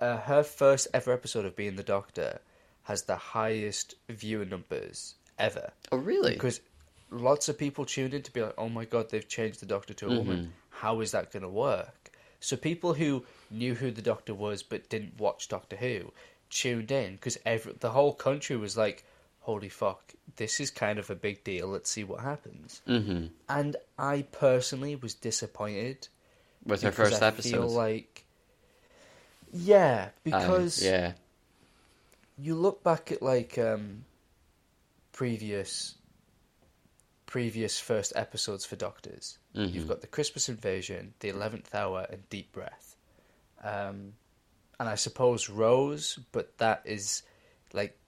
Uh, 0.00 0.16
her 0.18 0.42
first 0.42 0.88
ever 0.94 1.12
episode 1.12 1.44
of 1.44 1.54
Being 1.56 1.76
the 1.76 1.82
Doctor 1.82 2.40
has 2.84 3.02
the 3.02 3.16
highest 3.16 3.94
viewer 4.08 4.44
numbers 4.44 5.14
ever 5.38 5.70
Oh, 5.92 5.96
really? 5.98 6.32
because 6.32 6.60
lots 7.10 7.48
of 7.48 7.58
people 7.58 7.84
tuned 7.84 8.14
in 8.14 8.22
to 8.22 8.32
be 8.32 8.42
like, 8.42 8.54
"Oh 8.58 8.68
my 8.68 8.84
god, 8.84 9.10
they've 9.10 9.26
changed 9.28 9.60
the 9.60 9.66
Doctor 9.66 9.92
to 9.94 10.06
a 10.06 10.16
woman. 10.18 10.52
How 10.70 11.00
is 11.00 11.12
that 11.12 11.30
going 11.32 11.42
to 11.42 11.48
work?" 11.48 12.10
So 12.40 12.56
people 12.56 12.94
who 12.94 13.24
knew 13.50 13.74
who 13.74 13.90
the 13.90 14.02
Doctor 14.02 14.34
was 14.34 14.62
but 14.62 14.88
didn't 14.88 15.18
watch 15.18 15.48
Doctor 15.48 15.76
Who 15.76 16.12
tuned 16.50 16.90
in 16.90 17.14
because 17.16 17.36
the 17.80 17.90
whole 17.90 18.12
country 18.14 18.56
was 18.56 18.76
like, 18.76 19.04
"Holy 19.46 19.68
fuck, 19.68 20.12
this 20.36 20.58
is 20.60 20.70
kind 20.70 20.98
of 20.98 21.08
a 21.08 21.14
big 21.14 21.44
deal. 21.44 21.68
Let's 21.68 21.88
see 21.90 22.04
what 22.04 22.20
happens." 22.20 22.82
hmm 22.86 23.26
And 23.48 23.76
I 23.96 24.22
personally 24.32 24.96
was 24.96 25.14
disappointed 25.14 26.08
With 26.64 26.82
her 26.82 26.90
first 26.92 27.22
I 27.22 27.28
episode. 27.28 27.50
Feel 27.50 27.68
like, 27.68 28.24
yeah, 29.52 30.06
Um, 30.06 30.10
because 30.24 30.82
yeah. 30.82 31.12
you 32.36 32.54
look 32.56 32.82
back 32.82 33.12
at 33.12 33.22
like 33.22 33.56
um, 33.56 34.04
previous 35.12 35.94
previous 37.26 37.78
first 37.80 38.12
episodes 38.16 38.64
for 38.64 38.76
Doctors. 38.76 39.38
Mhm. 39.54 39.72
You've 39.72 39.88
got 39.88 40.00
the 40.00 40.06
Christmas 40.06 40.48
Invasion, 40.48 41.14
the 41.20 41.28
Eleventh 41.28 41.74
Hour, 41.74 42.06
and 42.10 42.28
Deep 42.30 42.52
Breath. 42.52 42.96
Um, 43.62 44.14
and 44.78 44.88
I 44.88 44.94
suppose 44.94 45.48
Rose, 45.48 46.18
but 46.32 46.56
that 46.58 46.82
is 46.84 47.22
like 47.72 47.98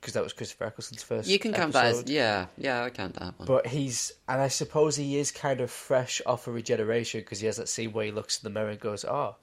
because 0.00 0.14
that 0.14 0.22
was 0.22 0.32
Christopher 0.32 0.66
Eccleston's 0.66 1.02
first. 1.02 1.28
You 1.28 1.38
can 1.38 1.52
count 1.52 1.72
that 1.72 1.86
as 1.86 2.04
yeah, 2.06 2.46
yeah. 2.56 2.84
I 2.84 2.90
count 2.90 3.14
that 3.14 3.38
one. 3.38 3.46
But 3.46 3.66
he's, 3.66 4.12
and 4.28 4.40
I 4.40 4.48
suppose 4.48 4.94
he 4.96 5.18
is 5.18 5.32
kind 5.32 5.60
of 5.60 5.70
fresh 5.70 6.22
off 6.26 6.46
a 6.46 6.52
regeneration 6.52 7.20
because 7.20 7.40
he 7.40 7.46
has 7.46 7.56
that 7.56 7.68
scene 7.68 7.92
where 7.92 8.04
he 8.04 8.12
looks 8.12 8.38
in 8.38 8.44
the 8.44 8.50
mirror 8.58 8.70
and 8.70 8.80
goes, 8.80 9.04
"Oh, 9.04 9.36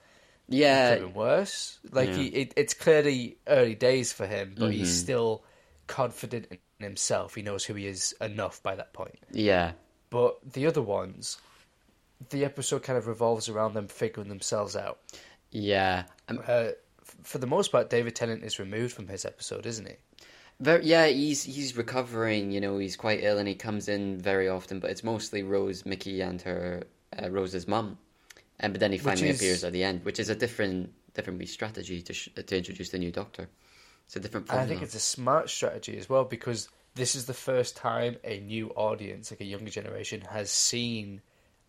Yeah, 0.48 0.96
even 0.98 1.14
worse. 1.14 1.80
Like 1.92 2.10
Yeah. 2.10 2.16
he, 2.18 2.26
it, 2.28 2.54
it's 2.58 2.74
clearly 2.74 3.38
early 3.48 3.76
days 3.76 4.12
for 4.14 4.28
him, 4.28 4.56
but 4.58 4.72
he's 4.74 4.90
Mhm. 4.94 5.02
still 5.04 5.44
confident 5.88 6.48
in 6.52 6.60
himself. 6.80 7.36
He 7.36 7.42
knows 7.42 7.64
who 7.66 7.74
he 7.76 7.88
is 7.88 8.14
enough 8.22 8.62
by 8.64 8.76
that 8.76 8.94
point. 8.94 9.18
yeah, 9.32 9.72
But 10.10 10.38
the 10.54 10.68
other 10.68 10.82
ones, 10.82 11.38
the 12.30 12.46
episode 12.46 12.84
kind 12.84 12.98
of 12.98 13.08
revolves 13.08 13.50
around 13.50 13.74
them 13.74 13.88
figuring 13.88 14.30
themselves 14.30 14.76
out. 14.76 15.00
yeah. 15.52 16.04
Um, 16.28 16.42
Uh, 16.48 16.70
for 17.24 17.38
the 17.38 17.48
most 17.48 17.72
part, 17.72 17.90
David 17.90 18.16
Tennant 18.16 18.44
is 18.44 18.60
removed 18.60 18.94
from 18.94 19.08
his 19.08 19.24
episode, 19.26 19.66
isn't 19.66 19.88
he? 19.88 19.96
Very, 20.64 20.86
yeah, 20.86 21.08
he's 21.08 21.44
he's 21.44 21.76
recovering. 21.76 22.52
You 22.52 22.62
know, 22.62 22.78
he's 22.78 22.96
quite 22.96 23.20
ill, 23.22 23.38
and 23.38 23.48
he 23.48 23.56
comes 23.56 23.90
in 23.90 24.18
very 24.18 24.48
often. 24.48 24.80
But 24.80 24.92
it's 24.92 25.04
mostly 25.04 25.44
Rose, 25.44 25.86
Mickey, 25.86 26.22
and 26.22 26.42
her 26.44 26.84
uh, 27.22 27.30
Rose's 27.30 27.68
mum. 27.68 27.98
And 28.60 28.74
but 28.74 28.80
then 28.80 28.92
he 28.94 28.98
finally 28.98 29.30
is- 29.30 29.42
appears 29.42 29.64
at 29.64 29.74
the 29.74 29.84
end, 29.84 30.06
which 30.06 30.20
is 30.20 30.30
a 30.30 30.36
different 30.36 30.94
different 31.14 31.48
strategy 31.50 32.02
to 32.02 32.14
sh- 32.14 32.30
to 32.36 32.58
introduce 32.58 32.90
the 32.90 32.98
new 32.98 33.12
Doctor. 33.12 33.50
It's 34.06 34.16
a 34.16 34.20
different 34.20 34.50
And 34.50 34.60
I 34.60 34.66
think 34.66 34.82
it's 34.82 34.96
a 34.96 35.00
smart 35.00 35.50
strategy 35.50 35.98
as 35.98 36.10
well 36.10 36.24
because 36.24 36.70
this 36.96 37.16
is 37.16 37.26
the 37.26 37.34
first 37.34 37.76
time 37.76 38.18
a 38.24 38.40
new 38.40 38.70
audience, 38.70 39.32
like 39.32 39.42
a 39.42 39.46
younger 39.46 39.72
generation, 39.72 40.22
has 40.22 40.50
seen 40.50 41.22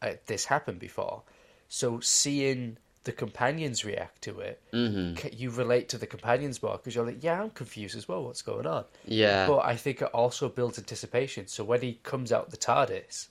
uh, 0.03 0.13
this 0.27 0.45
happen 0.45 0.79
before. 0.79 1.23
So 1.69 2.01
seeing 2.01 2.79
the 3.05 3.13
companions 3.13 3.85
react 3.85 4.23
to 4.23 4.41
it, 4.41 4.61
hmm 4.73 5.15
you 5.33 5.51
relate 5.51 5.89
to 5.91 5.99
the 5.99 6.07
companions 6.07 6.63
more 6.63 6.77
because 6.77 6.95
you're 6.95 7.07
like, 7.07 7.23
yeah, 7.23 7.41
I'm 7.43 7.51
confused 7.51 7.97
as 7.97 8.09
well. 8.09 8.25
What's 8.25 8.43
going 8.43 8.67
on? 8.67 8.85
Yeah, 9.07 9.47
But 9.47 9.65
I 9.65 9.77
think 9.77 10.03
it 10.03 10.09
also 10.13 10.49
builds 10.49 10.79
anticipation. 10.79 11.47
So 11.47 11.65
when 11.65 11.81
he 11.83 12.01
comes 12.03 12.33
out 12.33 12.51
the 12.51 12.57
TARDIS 12.57 13.29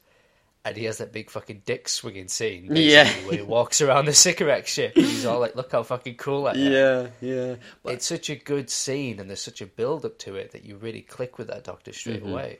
and 0.65 0.77
he 0.77 0.85
has 0.85 0.99
that 0.99 1.11
big 1.11 1.29
fucking 1.29 1.63
dick 1.65 1.89
swinging 1.89 2.29
scene, 2.29 2.69
Yeah. 2.73 3.11
where 3.25 3.35
he 3.37 3.41
walks 3.43 3.81
around 3.81 4.05
the 4.05 4.13
Sycorax 4.13 4.71
ship, 4.71 4.93
and 4.95 5.05
he's 5.05 5.25
all 5.25 5.39
like, 5.39 5.55
"Look 5.55 5.71
how 5.73 5.83
fucking 5.83 6.15
cool 6.15 6.47
I 6.47 6.51
am." 6.51 6.57
yeah, 6.71 7.07
yeah. 7.19 7.55
Well, 7.83 7.93
It's 7.95 8.05
such 8.07 8.29
a 8.29 8.35
good 8.35 8.69
scene, 8.69 9.19
and 9.19 9.29
there's 9.29 9.41
such 9.41 9.61
a 9.61 9.65
build 9.65 10.05
up 10.05 10.17
to 10.19 10.35
it 10.35 10.51
that 10.51 10.63
you 10.63 10.77
really 10.77 11.01
click 11.01 11.37
with 11.37 11.47
that 11.47 11.63
Doctor 11.65 11.91
straight 11.91 12.23
Mhm. 12.23 12.31
away. 12.31 12.59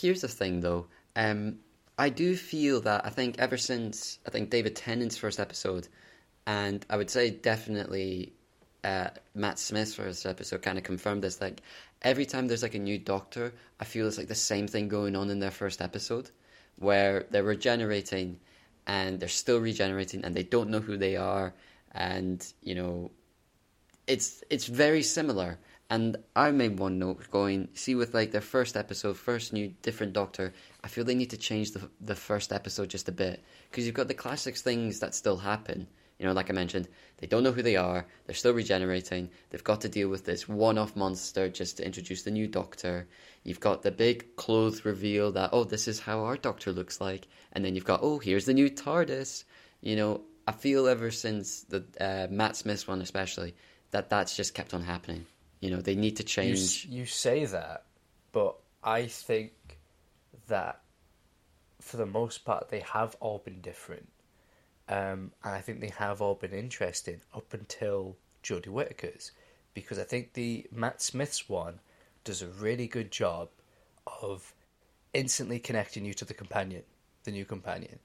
Here's 0.00 0.20
the 0.20 0.28
thing, 0.28 0.60
though. 0.60 0.86
Um, 1.16 1.58
I 1.98 2.08
do 2.08 2.36
feel 2.36 2.80
that 2.82 3.04
I 3.04 3.10
think 3.10 3.38
ever 3.38 3.56
since 3.56 4.18
I 4.26 4.30
think 4.30 4.50
David 4.50 4.76
Tennant's 4.76 5.16
first 5.16 5.40
episode, 5.40 5.88
and 6.46 6.84
I 6.90 6.96
would 6.96 7.10
say 7.10 7.30
definitely 7.30 8.32
uh, 8.82 9.08
Matt 9.34 9.58
Smith's 9.58 9.94
first 9.94 10.26
episode 10.26 10.62
kind 10.62 10.78
of 10.78 10.84
confirmed 10.84 11.22
this. 11.22 11.40
Like 11.40 11.62
every 12.02 12.26
time 12.26 12.46
there's 12.46 12.62
like 12.62 12.74
a 12.74 12.78
new 12.78 12.98
Doctor, 12.98 13.52
I 13.80 13.84
feel 13.84 14.06
it's 14.06 14.18
like 14.18 14.28
the 14.28 14.34
same 14.34 14.68
thing 14.68 14.88
going 14.88 15.16
on 15.16 15.30
in 15.30 15.40
their 15.40 15.50
first 15.50 15.80
episode, 15.80 16.30
where 16.76 17.26
they're 17.30 17.42
regenerating 17.42 18.38
and 18.86 19.18
they're 19.18 19.28
still 19.28 19.58
regenerating 19.58 20.24
and 20.24 20.34
they 20.34 20.42
don't 20.42 20.68
know 20.68 20.80
who 20.80 20.96
they 20.98 21.16
are, 21.16 21.54
and 21.92 22.46
you 22.62 22.74
know 22.74 23.10
it's 24.06 24.44
it's 24.50 24.66
very 24.66 25.02
similar. 25.02 25.58
And 25.90 26.16
I 26.34 26.50
made 26.50 26.78
one 26.78 26.98
note 26.98 27.30
going, 27.30 27.68
see 27.74 27.94
with 27.94 28.14
like 28.14 28.32
their 28.32 28.40
first 28.40 28.76
episode, 28.76 29.16
first 29.18 29.52
new 29.52 29.74
different 29.82 30.14
Doctor, 30.14 30.54
I 30.82 30.88
feel 30.88 31.04
they 31.04 31.14
need 31.14 31.30
to 31.30 31.36
change 31.36 31.72
the 31.72 31.88
the 32.00 32.14
first 32.14 32.52
episode 32.52 32.90
just 32.90 33.08
a 33.08 33.12
bit 33.12 33.42
because 33.70 33.86
you've 33.86 33.94
got 33.94 34.08
the 34.08 34.14
classics 34.14 34.60
things 34.60 35.00
that 35.00 35.14
still 35.14 35.38
happen. 35.38 35.86
You 36.24 36.30
know, 36.30 36.34
like 36.36 36.48
I 36.48 36.54
mentioned, 36.54 36.88
they 37.18 37.26
don't 37.26 37.42
know 37.42 37.52
who 37.52 37.60
they 37.60 37.76
are. 37.76 38.06
They're 38.24 38.34
still 38.34 38.54
regenerating. 38.54 39.28
They've 39.50 39.62
got 39.62 39.82
to 39.82 39.90
deal 39.90 40.08
with 40.08 40.24
this 40.24 40.48
one-off 40.48 40.96
monster 40.96 41.50
just 41.50 41.76
to 41.76 41.84
introduce 41.84 42.22
the 42.22 42.30
new 42.30 42.48
Doctor. 42.48 43.06
You've 43.42 43.60
got 43.60 43.82
the 43.82 43.90
big 43.90 44.34
clothes 44.36 44.86
reveal 44.86 45.32
that 45.32 45.50
oh, 45.52 45.64
this 45.64 45.86
is 45.86 46.00
how 46.00 46.20
our 46.20 46.38
Doctor 46.38 46.72
looks 46.72 46.98
like, 46.98 47.28
and 47.52 47.62
then 47.62 47.74
you've 47.74 47.84
got 47.84 48.00
oh, 48.02 48.20
here's 48.20 48.46
the 48.46 48.54
new 48.54 48.70
TARDIS. 48.70 49.44
You 49.82 49.96
know, 49.96 50.22
I 50.48 50.52
feel 50.52 50.88
ever 50.88 51.10
since 51.10 51.64
the 51.64 51.84
uh, 52.00 52.26
Matt 52.30 52.56
Smith 52.56 52.88
one, 52.88 53.02
especially, 53.02 53.54
that 53.90 54.08
that's 54.08 54.34
just 54.34 54.54
kept 54.54 54.72
on 54.72 54.80
happening. 54.80 55.26
You 55.60 55.72
know, 55.72 55.82
they 55.82 55.94
need 55.94 56.16
to 56.16 56.22
You, 56.22 56.26
change. 56.26 56.86
you 56.86 57.04
say 57.04 57.44
that, 57.44 57.84
but 58.32 58.56
I 58.82 59.08
think 59.08 59.52
that 60.48 60.80
for 61.82 61.98
the 61.98 62.06
most 62.06 62.46
part 62.46 62.70
they 62.70 62.80
have 62.80 63.14
all 63.20 63.42
been 63.44 63.60
different, 63.60 64.08
um, 64.88 65.32
and 65.42 65.54
I 65.54 65.60
think 65.60 65.80
they 65.80 65.92
have 65.98 66.20
all 66.20 66.34
been 66.34 66.52
interesting 66.52 67.20
up 67.34 67.54
until 67.54 68.16
Jodie 68.42 68.68
Whittaker's, 68.68 69.32
because 69.72 69.98
I 69.98 70.04
think 70.04 70.32
the 70.34 70.66
Matt 70.70 71.00
Smith's 71.02 71.48
one 71.48 71.80
does 72.24 72.42
a 72.42 72.48
really 72.48 72.86
good 72.86 73.10
job 73.10 73.48
of 74.22 74.54
instantly 75.12 75.58
connecting 75.58 76.04
you 76.04 76.14
to 76.14 76.24
the 76.24 76.34
companion, 76.34 76.82
the 77.24 77.30
new 77.30 77.44
companion. 77.44 77.98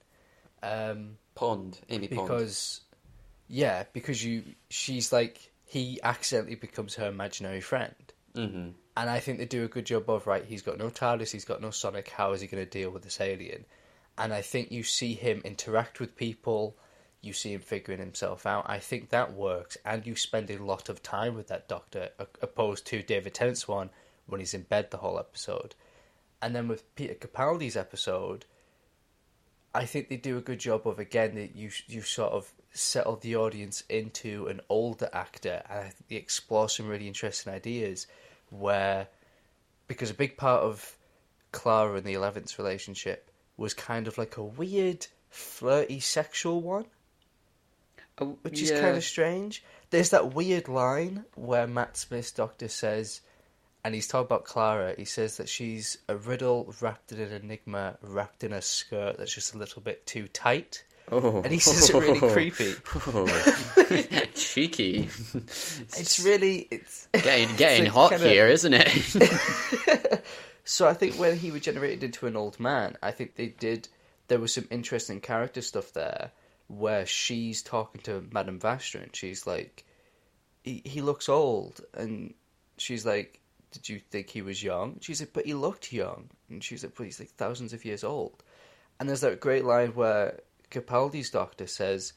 Um, 0.61 1.17
Pond, 1.35 1.79
Amy 1.89 2.07
Pond. 2.07 2.27
because 2.27 2.81
yeah, 3.47 3.83
because 3.93 4.23
you 4.23 4.43
she's 4.69 5.11
like 5.11 5.51
he 5.65 5.99
accidentally 6.03 6.55
becomes 6.55 6.95
her 6.95 7.07
imaginary 7.07 7.61
friend. 7.61 7.95
hmm 8.35 8.69
And 8.97 9.09
I 9.09 9.19
think 9.19 9.37
they 9.37 9.45
do 9.45 9.63
a 9.63 9.67
good 9.69 9.85
job 9.85 10.09
of 10.09 10.27
right. 10.27 10.43
He's 10.45 10.61
got 10.61 10.77
no 10.77 10.89
TARDIS. 10.89 11.31
He's 11.31 11.45
got 11.45 11.61
no 11.61 11.71
Sonic. 11.71 12.09
How 12.09 12.33
is 12.33 12.41
he 12.41 12.47
going 12.47 12.63
to 12.63 12.69
deal 12.69 12.89
with 12.89 13.03
this 13.03 13.21
alien? 13.21 13.65
And 14.19 14.33
I 14.33 14.41
think 14.41 14.71
you 14.71 14.83
see 14.83 15.13
him 15.13 15.41
interact 15.45 15.99
with 15.99 16.15
people. 16.15 16.75
You 17.21 17.33
see 17.33 17.53
him 17.53 17.61
figuring 17.61 17.99
himself 17.99 18.45
out. 18.45 18.65
I 18.69 18.79
think 18.79 19.09
that 19.09 19.33
works, 19.33 19.77
and 19.85 20.05
you 20.05 20.15
spend 20.15 20.51
a 20.51 20.63
lot 20.63 20.89
of 20.89 21.01
time 21.01 21.35
with 21.35 21.47
that 21.47 21.67
Doctor, 21.67 22.09
opposed 22.41 22.85
to 22.87 23.01
David 23.01 23.33
Tennant's 23.33 23.67
one 23.67 23.89
when 24.27 24.39
he's 24.39 24.53
in 24.53 24.63
bed 24.63 24.91
the 24.91 24.97
whole 24.97 25.19
episode. 25.19 25.75
And 26.41 26.55
then 26.55 26.67
with 26.67 26.93
Peter 26.95 27.15
Capaldi's 27.15 27.75
episode, 27.75 28.45
I 29.73 29.85
think 29.85 30.09
they 30.09 30.17
do 30.17 30.37
a 30.37 30.41
good 30.41 30.59
job 30.59 30.87
of 30.87 30.99
again 30.99 31.35
that 31.35 31.55
you 31.55 31.69
you 31.87 32.01
sort 32.01 32.33
of 32.33 32.51
settle 32.71 33.17
the 33.17 33.35
audience 33.35 33.83
into 33.89 34.47
an 34.47 34.61
older 34.69 35.09
actor, 35.13 35.61
and 35.69 35.79
I 35.79 35.83
think 35.83 36.07
they 36.07 36.15
explore 36.15 36.69
some 36.69 36.87
really 36.87 37.07
interesting 37.07 37.53
ideas 37.53 38.07
where 38.49 39.07
because 39.87 40.09
a 40.09 40.15
big 40.15 40.37
part 40.37 40.63
of 40.63 40.97
Clara 41.51 41.97
and 41.97 42.05
the 42.05 42.13
Eleventh's 42.13 42.57
relationship 42.57 43.28
was 43.59 43.73
kind 43.73 44.07
of 44.07 44.17
like 44.17 44.37
a 44.37 44.43
weird 44.43 45.05
flirty 45.29 45.99
sexual 45.99 46.61
one, 46.61 46.85
Oh, 48.17 48.37
which 48.41 48.61
is 48.61 48.71
yeah. 48.71 48.81
kind 48.81 48.97
of 48.97 49.03
strange. 49.03 49.63
There's 49.91 50.09
that 50.09 50.33
weird 50.33 50.67
line 50.67 51.25
where 51.35 51.67
Matt 51.67 51.95
Smith's 51.97 52.31
doctor 52.31 52.67
says, 52.67 53.21
and 53.85 53.95
he's 53.95 54.07
talking 54.07 54.25
about 54.25 54.43
Clara. 54.45 54.93
He 54.97 55.05
says 55.05 55.37
that 55.37 55.47
she's 55.47 55.97
a 56.09 56.15
riddle 56.17 56.73
wrapped 56.81 57.11
in 57.13 57.19
an 57.21 57.31
enigma, 57.31 57.97
wrapped 58.01 58.43
in 58.43 58.51
a 58.53 58.61
skirt 58.61 59.17
that's 59.17 59.33
just 59.33 59.55
a 59.55 59.57
little 59.57 59.81
bit 59.81 60.05
too 60.05 60.27
tight. 60.27 60.83
Oh. 61.11 61.41
And 61.41 61.51
he 61.51 61.59
says 61.59 61.89
it 61.89 61.95
really 61.95 62.19
creepy. 62.33 62.73
Oh. 63.07 63.25
Cheeky. 64.35 65.09
It's 65.33 66.19
really 66.19 66.67
it's 66.69 67.07
getting 67.13 67.55
getting 67.57 67.83
like 67.85 67.93
hot 67.93 68.11
kinda- 68.11 68.27
here, 68.29 68.47
isn't 68.47 68.73
it? 68.75 70.23
So 70.69 70.87
I 70.87 70.93
think 70.93 71.15
when 71.15 71.35
he 71.35 71.49
regenerated 71.49 72.03
into 72.03 72.27
an 72.27 72.35
old 72.35 72.59
man, 72.59 72.95
I 73.01 73.09
think 73.09 73.33
they 73.33 73.47
did. 73.47 73.87
There 74.27 74.37
was 74.37 74.53
some 74.53 74.67
interesting 74.69 75.19
character 75.19 75.63
stuff 75.63 75.93
there, 75.93 76.31
where 76.67 77.07
she's 77.07 77.63
talking 77.63 78.01
to 78.01 78.23
Madame 78.31 78.59
Vastra, 78.59 79.01
and 79.01 79.15
she's 79.15 79.47
like, 79.47 79.83
he, 80.61 80.83
"He 80.85 81.01
looks 81.01 81.27
old," 81.27 81.81
and 81.95 82.35
she's 82.77 83.03
like, 83.03 83.39
"Did 83.71 83.89
you 83.89 83.99
think 84.11 84.29
he 84.29 84.43
was 84.43 84.61
young?" 84.61 84.99
She's 85.01 85.19
like, 85.19 85.33
"But 85.33 85.47
he 85.47 85.55
looked 85.55 85.91
young," 85.91 86.29
and 86.51 86.63
she's 86.63 86.83
like, 86.83 86.93
"But 86.93 87.05
he's 87.05 87.19
like 87.19 87.31
thousands 87.31 87.73
of 87.73 87.83
years 87.83 88.03
old." 88.03 88.43
And 88.99 89.09
there's 89.09 89.21
that 89.21 89.39
great 89.39 89.65
line 89.65 89.95
where 89.95 90.39
Capaldi's 90.69 91.31
doctor 91.31 91.65
says, 91.65 92.13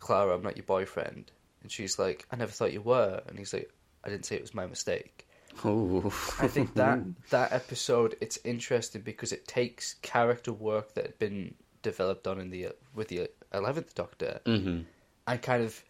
"Clara, 0.00 0.34
I'm 0.34 0.42
not 0.42 0.58
your 0.58 0.66
boyfriend," 0.66 1.32
and 1.62 1.72
she's 1.72 1.98
like, 1.98 2.26
"I 2.30 2.36
never 2.36 2.52
thought 2.52 2.74
you 2.74 2.82
were," 2.82 3.22
and 3.26 3.38
he's 3.38 3.54
like, 3.54 3.72
"I 4.04 4.10
didn't 4.10 4.26
say 4.26 4.36
it 4.36 4.42
was 4.42 4.54
my 4.54 4.66
mistake." 4.66 5.25
Oh. 5.64 6.06
I 6.38 6.48
think 6.48 6.74
that 6.74 7.00
that 7.30 7.52
episode 7.52 8.16
it's 8.20 8.38
interesting 8.44 9.02
because 9.02 9.32
it 9.32 9.46
takes 9.46 9.94
character 10.02 10.52
work 10.52 10.94
that 10.94 11.06
had 11.06 11.18
been 11.18 11.54
developed 11.82 12.26
on 12.26 12.40
in 12.40 12.50
the 12.50 12.68
with 12.94 13.08
the 13.08 13.28
eleventh 13.52 13.94
Doctor 13.94 14.40
hmm 14.44 14.80
and 15.26 15.42
kind 15.42 15.62
of 15.62 15.82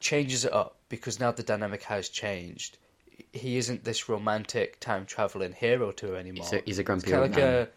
changes 0.00 0.44
it 0.44 0.52
up 0.52 0.76
because 0.88 1.20
now 1.20 1.30
the 1.30 1.42
dynamic 1.42 1.82
has 1.84 2.08
changed. 2.08 2.78
He 3.32 3.56
isn't 3.58 3.84
this 3.84 4.08
romantic 4.08 4.80
time 4.80 5.06
traveling 5.06 5.52
hero 5.52 5.92
to 5.92 6.08
her 6.08 6.16
anymore. 6.16 6.44
He's 6.44 6.52
a, 6.52 6.62
he's 6.64 6.78
a 6.78 6.82
grumpy 6.82 7.12
old 7.12 7.30
like 7.30 7.36
man. 7.36 7.54
a 7.54 7.68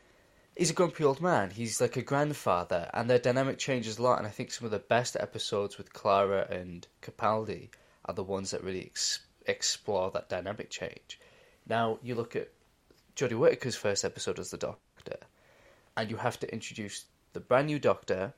he's 0.55 0.71
a 0.71 0.73
grumpy 0.73 1.03
old 1.03 1.21
man. 1.21 1.51
He's 1.51 1.79
like 1.81 1.97
a 1.97 2.01
grandfather, 2.01 2.89
and 2.93 3.09
their 3.09 3.19
dynamic 3.19 3.57
changes 3.57 3.99
a 3.99 4.03
lot. 4.03 4.17
And 4.17 4.27
I 4.27 4.31
think 4.31 4.51
some 4.51 4.65
of 4.65 4.71
the 4.71 4.79
best 4.79 5.15
episodes 5.19 5.77
with 5.77 5.93
Clara 5.93 6.47
and 6.49 6.87
Capaldi 7.01 7.69
are 8.05 8.13
the 8.13 8.23
ones 8.23 8.51
that 8.51 8.63
really 8.63 8.85
ex- 8.85 9.19
explore 9.45 10.11
that 10.11 10.29
dynamic 10.29 10.69
change. 10.69 11.19
Now 11.67 11.99
you 12.03 12.15
look 12.15 12.35
at 12.35 12.49
Jodie 13.15 13.37
Whittaker's 13.37 13.75
first 13.75 14.03
episode 14.03 14.39
as 14.39 14.51
the 14.51 14.57
Doctor, 14.57 15.17
and 15.95 16.09
you 16.09 16.17
have 16.17 16.39
to 16.39 16.51
introduce 16.51 17.05
the 17.33 17.39
brand 17.39 17.67
new 17.67 17.79
Doctor, 17.79 18.33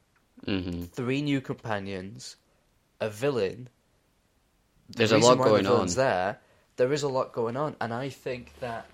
hmm 0.46 0.84
three 0.86 1.22
new 1.22 1.42
companions, 1.42 2.36
a 3.00 3.10
villain. 3.10 3.70
The 4.90 4.98
There's 4.98 5.12
a 5.12 5.18
lot 5.18 5.38
why 5.40 5.46
the 5.46 5.50
going 5.50 5.68
on. 5.68 5.88
There, 5.88 6.40
there 6.78 6.94
is 6.94 7.04
a 7.04 7.08
lot 7.08 7.34
going 7.34 7.58
on, 7.58 7.76
and 7.82 7.94
I 7.94 8.10
think 8.10 8.54
that 8.60 8.86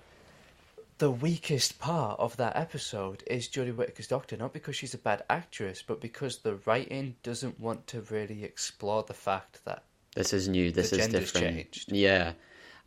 the 0.98 1.10
weakest 1.10 1.78
part 1.80 2.18
of 2.20 2.36
that 2.36 2.54
episode 2.56 3.24
is 3.26 3.48
Jodie 3.48 3.74
Whittaker's 3.74 4.06
Doctor, 4.06 4.36
not 4.36 4.52
because 4.52 4.76
she's 4.76 4.94
a 4.94 4.98
bad 4.98 5.24
actress, 5.28 5.82
but 5.84 6.00
because 6.00 6.38
the 6.38 6.54
writing 6.64 7.16
doesn't 7.22 7.58
want 7.58 7.86
to 7.88 8.02
really 8.02 8.44
explore 8.44 9.02
the 9.02 9.14
fact 9.14 9.64
that 9.64 9.82
This 10.14 10.32
is 10.32 10.48
new. 10.48 10.70
This 10.70 10.92
is 10.92 11.08
different. 11.08 11.56
changed. 11.56 11.90
Yeah, 11.92 12.32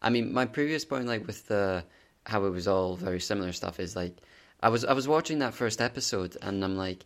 I 0.05 0.11
mean, 0.11 0.31
my 0.31 0.45
previous 0.45 0.85
point, 0.85 1.07
like 1.07 1.25
with 1.25 1.47
the 1.47 1.83
how 2.25 2.45
it 2.45 2.51
was 2.51 2.67
all 2.67 2.95
very 2.95 3.19
similar 3.19 3.51
stuff, 3.51 3.79
is 3.79 3.95
like 3.95 4.15
I 4.61 4.69
was 4.69 4.85
I 4.85 4.93
was 4.93 5.07
watching 5.07 5.39
that 5.39 5.55
first 5.55 5.81
episode, 5.81 6.37
and 6.41 6.63
I'm 6.63 6.77
like, 6.77 7.03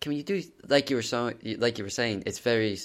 can 0.00 0.12
you 0.12 0.24
do 0.24 0.42
like 0.68 0.90
you 0.90 0.96
were 0.96 1.02
so 1.02 1.32
like 1.58 1.78
you 1.78 1.84
were 1.84 1.90
saying? 1.90 2.24
It's 2.26 2.40
very 2.40 2.76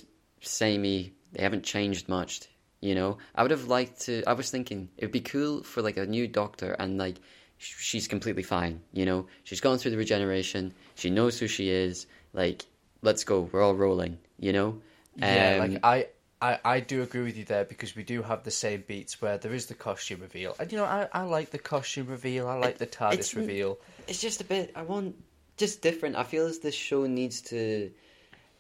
samey. 0.42 1.14
They 1.34 1.42
haven't 1.44 1.64
changed 1.64 2.08
much. 2.08 2.42
You 2.80 2.94
know, 2.94 3.18
I 3.34 3.42
would 3.42 3.52
have 3.52 3.68
liked 3.68 4.02
to. 4.02 4.24
I 4.28 4.34
was 4.34 4.52
thinking 4.52 4.90
it 4.98 5.06
would 5.06 5.12
be 5.12 5.22
cool 5.22 5.64
for 5.64 5.82
like 5.82 5.98
a 5.98 6.06
new 6.06 6.28
doctor, 6.28 6.76
and 6.78 7.00
like 7.00 7.18
sh- 7.58 7.74
she's 7.80 8.08
completely 8.08 8.44
fine. 8.44 8.82
You 8.94 9.06
know, 9.08 9.26
she's 9.44 9.62
gone 9.62 9.80
through 9.80 9.92
the 9.92 9.98
regeneration. 9.98 10.74
She 10.94 11.10
knows 11.10 11.40
who 11.40 11.48
she 11.48 11.70
is. 11.70 12.06
Like, 12.34 12.66
let's 13.02 13.24
go. 13.24 13.50
We're 13.52 13.64
all 13.64 13.74
rolling. 13.74 14.20
You 14.38 14.54
know. 14.54 14.82
Yeah, 15.16 15.60
Um, 15.64 15.72
like 15.72 15.80
I, 15.84 16.08
I, 16.46 16.60
I 16.76 16.80
do 16.80 17.02
agree 17.02 17.24
with 17.24 17.38
you 17.38 17.46
there 17.46 17.66
because 17.66 17.96
we 17.96 18.04
do 18.04 18.22
have 18.22 18.44
the 18.44 18.52
same 18.52 18.84
beats 18.88 19.22
where 19.22 19.38
there 19.38 19.54
is 19.54 19.66
the 19.66 19.74
costume 19.74 20.22
reveal, 20.22 20.56
and 20.60 20.72
you 20.72 20.78
know 20.78 20.86
I, 20.86 21.08
I 21.12 21.22
like 21.22 21.50
the 21.50 21.58
costume 21.58 22.08
reveal. 22.08 22.48
I 22.48 22.56
like 22.56 22.78
the 22.78 22.88
TARDIS 22.88 23.14
it's- 23.14 23.36
reveal. 23.36 23.80
it's 24.08 24.22
just 24.22 24.42
a 24.42 24.44
bit 24.44 24.72
i 24.76 24.82
want 24.82 25.16
just 25.58 25.82
different. 25.82 26.16
I 26.16 26.24
feel 26.24 26.46
as 26.46 26.60
this 26.60 26.76
show 26.76 27.06
needs 27.06 27.42
to 27.54 27.92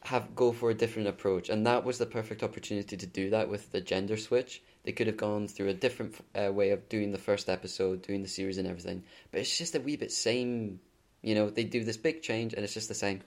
have 0.01 0.35
go 0.35 0.51
for 0.51 0.69
a 0.69 0.73
different 0.73 1.07
approach. 1.07 1.49
And 1.49 1.65
that 1.67 1.83
was 1.83 1.97
the 1.97 2.05
perfect 2.05 2.43
opportunity 2.43 2.95
to 2.95 3.05
do 3.05 3.31
that 3.31 3.49
with 3.49 3.71
the 3.71 3.81
gender 3.81 4.17
switch. 4.17 4.61
They 4.83 4.91
could 4.91 5.07
have 5.07 5.17
gone 5.17 5.47
through 5.47 5.69
a 5.69 5.73
different 5.73 6.15
uh, 6.35 6.51
way 6.53 6.69
of 6.69 6.87
doing 6.89 7.11
the 7.11 7.17
first 7.17 7.49
episode 7.49 8.03
doing 8.03 8.21
the 8.21 8.29
series 8.29 8.57
and 8.57 8.67
everything. 8.67 9.03
But 9.31 9.41
it's 9.41 9.57
just 9.57 9.75
a 9.75 9.79
wee 9.79 9.97
bit 9.97 10.11
same 10.11 10.79
you 11.21 11.33
know 11.33 11.49
they 11.49 11.63
do 11.63 11.83
this 11.83 11.97
big 11.97 12.21
change 12.21 12.53
and 12.53 12.63
it's 12.63 12.73
just 12.73 12.87
the 12.87 12.93
same. 12.93 13.21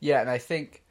Yeah, 0.00 0.20
and 0.20 0.30
I 0.30 0.38
think, 0.38 0.82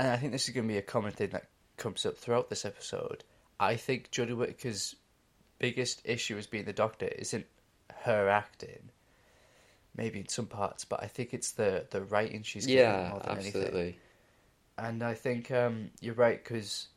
and 0.00 0.08
I 0.08 0.16
think 0.16 0.32
this 0.32 0.48
is 0.48 0.54
going 0.54 0.66
to 0.66 0.72
be 0.72 0.78
a 0.78 0.82
common 0.82 1.12
thing 1.12 1.28
that 1.30 1.50
comes 1.76 2.06
up 2.06 2.16
throughout 2.16 2.48
this 2.48 2.64
episode. 2.64 3.22
I 3.60 3.76
think 3.76 4.10
Jodie 4.10 4.34
Whittaker's 4.34 4.96
biggest 5.58 6.00
issue 6.06 6.38
as 6.38 6.46
being 6.46 6.64
the 6.64 6.72
Doctor 6.72 7.04
isn't 7.04 7.44
her 8.04 8.30
acting, 8.30 8.88
maybe 9.94 10.20
in 10.20 10.28
some 10.28 10.46
parts, 10.46 10.86
but 10.86 11.02
I 11.02 11.06
think 11.06 11.34
it's 11.34 11.52
the 11.52 11.86
the 11.90 12.02
writing 12.02 12.42
she's 12.42 12.64
given 12.64 12.82
yeah 12.82 13.08
more 13.10 13.20
than 13.20 13.38
anything. 13.38 13.94
And 14.78 15.02
I 15.02 15.12
think 15.12 15.50
um, 15.50 15.90
you're 16.00 16.14
right 16.14 16.42
because 16.42 16.88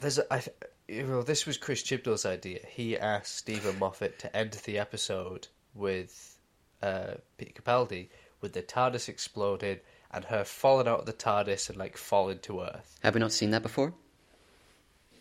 there's 0.00 0.16
a, 0.16 0.32
I, 0.32 0.42
you 0.88 1.02
know 1.02 1.20
this 1.20 1.44
was 1.44 1.58
Chris 1.58 1.82
Chibnall's 1.82 2.24
idea. 2.24 2.60
He 2.66 2.96
asked 2.96 3.36
Steven 3.36 3.78
Moffat 3.78 4.18
to 4.20 4.34
end 4.34 4.52
the 4.64 4.78
episode 4.78 5.48
with 5.74 6.38
uh, 6.82 7.16
Peter 7.36 7.60
Capaldi 7.60 8.08
with 8.40 8.54
the 8.54 8.62
TARDIS 8.62 9.10
exploded 9.10 9.82
and 10.10 10.24
her 10.24 10.44
falling 10.44 10.88
out 10.88 11.00
of 11.00 11.06
the 11.06 11.12
TARDIS 11.12 11.68
and 11.68 11.78
like 11.78 11.96
falling 11.96 12.38
to 12.40 12.62
Earth. 12.62 12.98
have 13.02 13.14
we 13.14 13.20
not 13.20 13.32
seen 13.32 13.50
that 13.50 13.62
before 13.62 13.92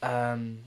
Um, 0.02 0.60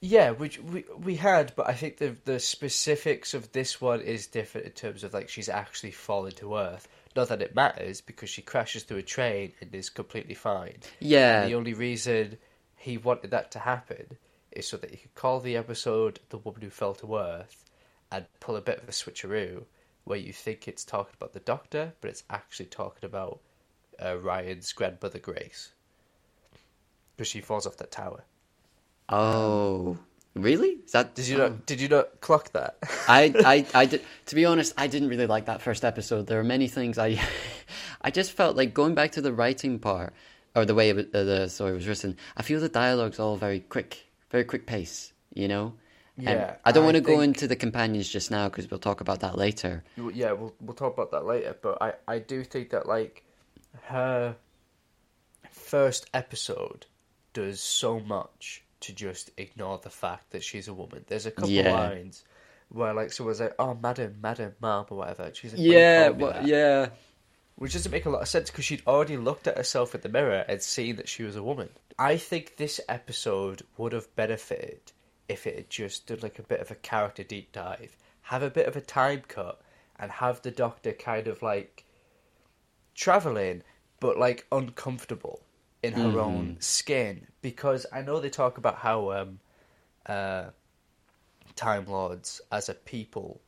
yeah, 0.00 0.30
which 0.30 0.60
we 0.60 0.84
we 0.96 1.16
had, 1.16 1.52
but 1.56 1.68
I 1.68 1.74
think 1.74 1.96
the 1.98 2.16
the 2.24 2.38
specifics 2.38 3.34
of 3.34 3.50
this 3.52 3.80
one 3.80 4.00
is 4.00 4.26
different 4.28 4.66
in 4.66 4.72
terms 4.72 5.02
of 5.04 5.12
like 5.12 5.28
she's 5.28 5.48
actually 5.48 5.90
fallen 5.90 6.32
to 6.32 6.56
Earth. 6.56 6.86
Not 7.16 7.28
that 7.28 7.42
it 7.42 7.54
matters 7.54 8.00
because 8.00 8.30
she 8.30 8.42
crashes 8.42 8.84
through 8.84 8.98
a 8.98 9.02
train 9.02 9.52
and 9.60 9.74
is 9.74 9.90
completely 9.90 10.34
fine. 10.34 10.78
yeah 11.00 11.46
The 11.46 11.54
only 11.54 11.74
reason 11.74 12.38
he 12.76 12.96
wanted 12.96 13.32
that 13.32 13.50
to 13.52 13.58
happen 13.58 14.16
is 14.52 14.68
so 14.68 14.76
that 14.76 14.90
he 14.90 14.96
could 14.98 15.14
call 15.14 15.40
the 15.40 15.56
episode 15.56 16.20
"The 16.28 16.38
Woman 16.38 16.62
Who 16.62 16.70
Fell 16.70 16.94
to 16.94 17.16
Earth" 17.16 17.64
and 18.12 18.24
pull 18.38 18.56
a 18.56 18.60
bit 18.60 18.80
of 18.80 18.88
a 18.88 18.92
switcheroo, 18.92 19.64
where 20.04 20.18
you 20.18 20.32
think 20.32 20.68
it's 20.68 20.84
talking 20.84 21.14
about 21.18 21.32
the 21.32 21.40
Doctor, 21.40 21.92
but 22.00 22.08
it's 22.10 22.22
actually 22.30 22.66
talking 22.66 23.04
about 23.04 23.40
uh, 24.02 24.18
Ryan's 24.18 24.72
grandmother 24.72 25.18
Grace, 25.18 25.72
because 27.16 27.28
she 27.28 27.40
falls 27.40 27.66
off 27.66 27.76
that 27.78 27.90
tower. 27.90 28.24
oh 29.08 29.98
really 30.38 30.78
is 30.84 30.92
that 30.92 31.14
Did 31.14 31.28
you 31.28 31.36
oh. 31.36 31.48
not? 31.48 31.66
Did 31.66 31.80
you 31.80 31.88
not 31.88 32.20
clock 32.20 32.52
that? 32.52 32.78
I, 33.08 33.32
I, 33.44 33.66
I 33.74 33.86
did, 33.86 34.02
to 34.26 34.34
be 34.34 34.44
honest, 34.44 34.74
I 34.76 34.86
didn't 34.86 35.08
really 35.08 35.26
like 35.26 35.46
that 35.46 35.62
first 35.62 35.84
episode. 35.84 36.26
There 36.26 36.40
are 36.40 36.44
many 36.44 36.68
things 36.68 36.98
I, 36.98 37.20
I 38.02 38.10
just 38.10 38.32
felt 38.32 38.56
like 38.56 38.74
going 38.74 38.94
back 38.94 39.12
to 39.12 39.20
the 39.20 39.32
writing 39.32 39.78
part 39.78 40.12
or 40.54 40.64
the 40.64 40.74
way 40.74 40.90
it, 40.90 41.10
uh, 41.14 41.24
the 41.24 41.48
story 41.48 41.72
was 41.72 41.86
written. 41.86 42.16
I 42.36 42.42
feel 42.42 42.60
the 42.60 42.68
dialogue's 42.68 43.18
all 43.18 43.36
very 43.36 43.60
quick, 43.60 44.06
very 44.30 44.44
quick 44.44 44.66
pace. 44.66 45.12
You 45.34 45.48
know. 45.48 45.74
Um, 46.18 46.24
Yeah, 46.24 46.56
I 46.64 46.72
don't 46.72 46.82
I 46.82 46.86
want 46.86 46.96
to 46.96 47.00
go 47.00 47.20
into 47.20 47.46
the 47.46 47.54
companions 47.54 48.08
just 48.08 48.30
now 48.30 48.48
because 48.48 48.68
we'll 48.68 48.80
talk 48.80 49.00
about 49.00 49.20
that 49.20 49.38
later. 49.38 49.84
yeah, 49.96 50.32
we'll 50.32 50.54
we'll 50.60 50.74
talk 50.74 50.94
about 50.94 51.12
that 51.12 51.24
later. 51.24 51.56
But 51.60 51.80
I 51.80 51.94
I 52.08 52.18
do 52.18 52.42
think 52.42 52.70
that 52.70 52.86
like 52.86 53.24
her 53.84 54.36
first 55.50 56.08
episode 56.14 56.86
does 57.32 57.60
so 57.60 58.00
much 58.00 58.62
to 58.80 58.92
just 58.92 59.30
ignore 59.36 59.78
the 59.78 59.90
fact 59.90 60.30
that 60.30 60.42
she's 60.42 60.68
a 60.68 60.74
woman. 60.74 61.04
There's 61.08 61.26
a 61.26 61.30
couple 61.30 61.50
Yeah. 61.50 61.72
lines 61.72 62.24
where 62.68 62.94
like 62.94 63.12
someone's 63.12 63.40
like, 63.40 63.54
"Oh, 63.58 63.74
madam, 63.74 64.18
madam, 64.20 64.54
ma'am," 64.60 64.86
or 64.90 64.98
whatever. 64.98 65.30
She's 65.34 65.52
like, 65.52 65.62
Yeah, 65.62 66.42
yeah, 66.44 66.88
which 67.56 67.72
doesn't 67.72 67.90
make 67.92 68.06
a 68.06 68.10
lot 68.10 68.22
of 68.22 68.28
sense 68.28 68.50
because 68.50 68.64
she'd 68.64 68.86
already 68.86 69.16
looked 69.16 69.46
at 69.46 69.56
herself 69.56 69.94
in 69.94 70.00
the 70.00 70.08
mirror 70.08 70.44
and 70.48 70.62
seen 70.62 70.96
that 70.96 71.08
she 71.08 71.22
was 71.24 71.36
a 71.36 71.42
woman. 71.42 71.70
I 71.98 72.16
think 72.16 72.56
this 72.56 72.80
episode 72.88 73.62
would 73.76 73.92
have 73.92 74.14
benefited 74.14 74.92
if 75.28 75.46
it 75.46 75.56
had 75.56 75.70
just 75.70 76.06
done 76.06 76.20
like 76.22 76.38
a 76.38 76.42
bit 76.44 76.60
of 76.60 76.70
a 76.70 76.76
character 76.76 77.24
deep 77.24 77.52
dive, 77.52 77.96
have 78.22 78.42
a 78.42 78.50
bit 78.50 78.66
of 78.68 78.76
a 78.76 78.80
time 78.80 79.22
cut, 79.26 79.60
and 79.98 80.10
have 80.12 80.40
the 80.42 80.50
Doctor 80.52 80.92
kind 80.92 81.26
of 81.26 81.42
like 81.42 81.84
traveling, 82.98 83.62
but 84.00 84.18
like 84.18 84.44
uncomfortable 84.50 85.40
in 85.82 85.92
her 85.92 86.18
own 86.18 86.56
skin. 86.60 87.26
Because 87.40 87.86
I 87.92 88.02
know 88.02 88.18
they 88.18 88.28
talk 88.28 88.58
about 88.58 88.76
how 88.76 89.12
um, 89.12 89.40
uh, 90.06 90.46
Time 91.54 91.86
Lords 91.86 92.40
as 92.50 92.68
a 92.68 92.74
people 92.74 93.40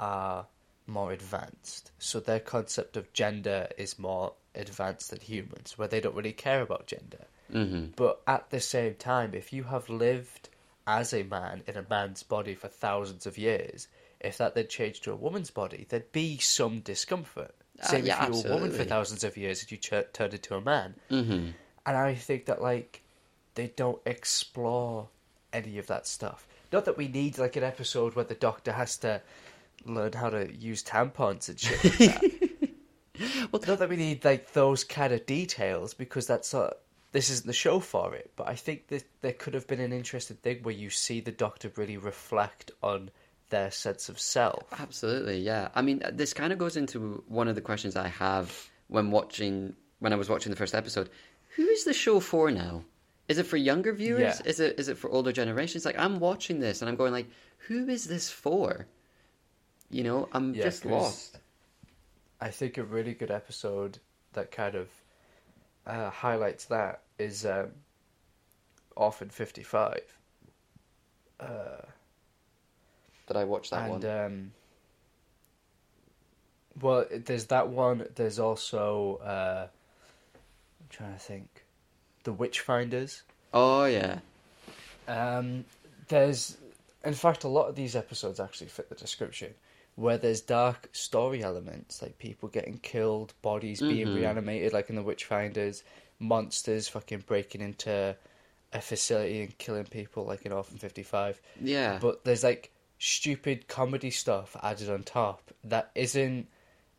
are 0.00 0.46
more 0.86 1.12
advanced. 1.12 1.92
So 1.98 2.18
their 2.18 2.40
concept 2.40 2.96
of 2.96 3.12
gender 3.12 3.68
is 3.78 3.98
more 3.98 4.32
advanced 4.54 5.10
than 5.10 5.20
humans, 5.20 5.78
where 5.78 5.88
they 5.88 6.00
don't 6.00 6.16
really 6.16 6.32
care 6.32 6.62
about 6.62 6.86
gender. 6.86 7.24
hmm 7.50 7.86
But 7.94 8.20
at 8.26 8.50
the 8.50 8.60
same 8.60 8.94
time, 8.94 9.32
if 9.34 9.52
you 9.52 9.64
have 9.64 9.88
lived 9.88 10.48
as 10.86 11.12
a 11.12 11.22
man 11.22 11.62
in 11.66 11.76
a 11.76 11.86
man's 11.88 12.22
body 12.22 12.54
for 12.54 12.68
thousands 12.68 13.26
of 13.26 13.38
years, 13.38 13.86
if 14.20 14.38
that 14.38 14.54
then 14.54 14.66
changed 14.66 15.04
to 15.04 15.12
a 15.12 15.16
woman's 15.16 15.50
body, 15.50 15.86
there'd 15.88 16.10
be 16.10 16.38
some 16.38 16.80
discomfort. 16.80 17.54
Uh, 17.82 17.86
Same 17.86 18.06
yeah, 18.06 18.22
if 18.22 18.28
you 18.34 18.42
were 18.42 18.48
a 18.50 18.54
woman 18.54 18.70
for 18.72 18.84
thousands 18.84 19.24
of 19.24 19.36
years 19.36 19.62
and 19.62 19.70
you 19.70 19.76
ch- 19.76 20.12
turned 20.12 20.34
into 20.34 20.54
a 20.56 20.60
man. 20.60 20.94
hmm 21.08 21.48
And 21.86 21.96
I 21.96 22.14
think 22.14 22.46
that 22.46 22.60
like 22.60 23.02
they 23.54 23.68
don't 23.68 24.00
explore 24.04 25.08
any 25.52 25.78
of 25.78 25.86
that 25.86 26.06
stuff. 26.06 26.46
Not 26.72 26.84
that 26.84 26.96
we 26.96 27.08
need 27.08 27.38
like 27.38 27.56
an 27.56 27.64
episode 27.64 28.14
where 28.14 28.24
the 28.24 28.34
doctor 28.34 28.72
has 28.72 28.96
to 28.98 29.22
learn 29.84 30.12
how 30.12 30.30
to 30.30 30.52
use 30.54 30.82
tampons 30.82 31.48
and 31.48 31.58
shit 31.58 31.84
like 31.84 31.98
that. 32.20 32.68
Well, 33.50 33.62
Not 33.66 33.80
that 33.80 33.88
we 33.88 33.96
need 33.96 34.24
like 34.24 34.52
those 34.52 34.84
kind 34.84 35.12
of 35.12 35.26
details 35.26 35.92
because 35.92 36.26
that's 36.28 36.52
not 36.54 36.76
this 37.10 37.30
isn't 37.30 37.46
the 37.46 37.52
show 37.52 37.80
for 37.80 38.14
it. 38.14 38.30
But 38.36 38.48
I 38.48 38.54
think 38.54 38.88
that 38.88 39.04
there 39.22 39.32
could 39.32 39.54
have 39.54 39.66
been 39.66 39.80
an 39.80 39.92
interesting 39.92 40.36
thing 40.36 40.62
where 40.62 40.74
you 40.74 40.90
see 40.90 41.20
the 41.20 41.32
doctor 41.32 41.72
really 41.74 41.96
reflect 41.96 42.70
on 42.82 43.10
their 43.50 43.70
sense 43.70 44.08
of 44.08 44.18
self. 44.20 44.64
Absolutely, 44.78 45.38
yeah. 45.40 45.68
I 45.74 45.82
mean, 45.82 46.02
this 46.12 46.32
kind 46.34 46.52
of 46.52 46.58
goes 46.58 46.76
into 46.76 47.22
one 47.28 47.48
of 47.48 47.54
the 47.54 47.60
questions 47.60 47.96
I 47.96 48.08
have 48.08 48.68
when 48.88 49.10
watching 49.10 49.74
when 50.00 50.12
I 50.12 50.16
was 50.16 50.28
watching 50.28 50.50
the 50.50 50.56
first 50.56 50.74
episode. 50.74 51.08
Who 51.56 51.64
is 51.66 51.84
the 51.84 51.94
show 51.94 52.20
for 52.20 52.50
now? 52.50 52.84
Is 53.28 53.38
it 53.38 53.46
for 53.46 53.56
younger 53.56 53.92
viewers? 53.92 54.20
Yeah. 54.40 54.50
Is 54.50 54.60
it 54.60 54.78
is 54.78 54.88
it 54.88 54.96
for 54.98 55.10
older 55.10 55.32
generations? 55.32 55.84
Like 55.84 55.98
I'm 55.98 56.18
watching 56.20 56.60
this 56.60 56.80
and 56.82 56.88
I'm 56.88 56.96
going 56.96 57.12
like, 57.12 57.26
who 57.66 57.88
is 57.88 58.04
this 58.04 58.30
for? 58.30 58.86
You 59.90 60.04
know, 60.04 60.28
I'm 60.32 60.54
Yeah, 60.54 60.64
just 60.64 60.84
lost. 60.84 61.38
I 62.40 62.50
think 62.50 62.78
a 62.78 62.84
really 62.84 63.14
good 63.14 63.30
episode 63.30 63.98
that 64.34 64.50
kind 64.50 64.74
of 64.76 64.88
uh, 65.86 66.10
highlights 66.10 66.66
that 66.66 67.02
is 67.18 67.44
um, 67.44 67.70
Orphan 68.96 69.28
55. 69.30 70.00
Uh, 71.40 71.46
Did 73.28 73.36
I 73.36 73.44
watch 73.44 73.70
that 73.70 73.82
and 73.90 74.02
one? 74.04 74.06
um, 74.06 74.52
well, 76.80 77.06
there's 77.10 77.46
that 77.46 77.68
one. 77.68 78.06
There's 78.14 78.38
also 78.38 79.16
uh, 79.24 79.66
I'm 80.80 80.86
trying 80.90 81.12
to 81.12 81.18
think, 81.18 81.64
the 82.24 82.32
Witchfinders. 82.32 83.22
oh 83.54 83.84
yeah, 83.86 84.18
Um, 85.06 85.64
there's, 86.08 86.56
in 87.04 87.14
fact, 87.14 87.44
a 87.44 87.48
lot 87.48 87.68
of 87.68 87.74
these 87.76 87.96
episodes 87.96 88.40
actually 88.40 88.68
fit 88.68 88.88
the 88.88 88.94
description, 88.94 89.54
where 89.96 90.18
there's 90.18 90.40
dark 90.40 90.88
story 90.92 91.42
elements, 91.42 92.00
like 92.02 92.18
people 92.18 92.48
getting 92.48 92.78
killed, 92.78 93.34
bodies 93.42 93.80
being 93.80 94.08
Mhm. 94.08 94.14
reanimated, 94.14 94.72
like 94.72 94.88
in 94.90 94.96
the 94.96 95.02
Witchfinders, 95.04 95.82
monsters 96.18 96.88
fucking 96.88 97.20
breaking 97.26 97.60
into 97.60 98.16
a 98.72 98.80
facility 98.80 99.42
and 99.42 99.56
killing 99.58 99.84
people, 99.84 100.24
like 100.24 100.44
in 100.46 100.52
Orphan 100.52 100.78
55. 100.78 101.40
yeah. 101.60 101.98
But 102.00 102.24
there's 102.24 102.44
like 102.44 102.70
stupid 102.98 103.68
comedy 103.68 104.10
stuff 104.10 104.56
added 104.62 104.90
on 104.90 105.02
top 105.02 105.50
that 105.64 105.90
isn't. 105.94 106.48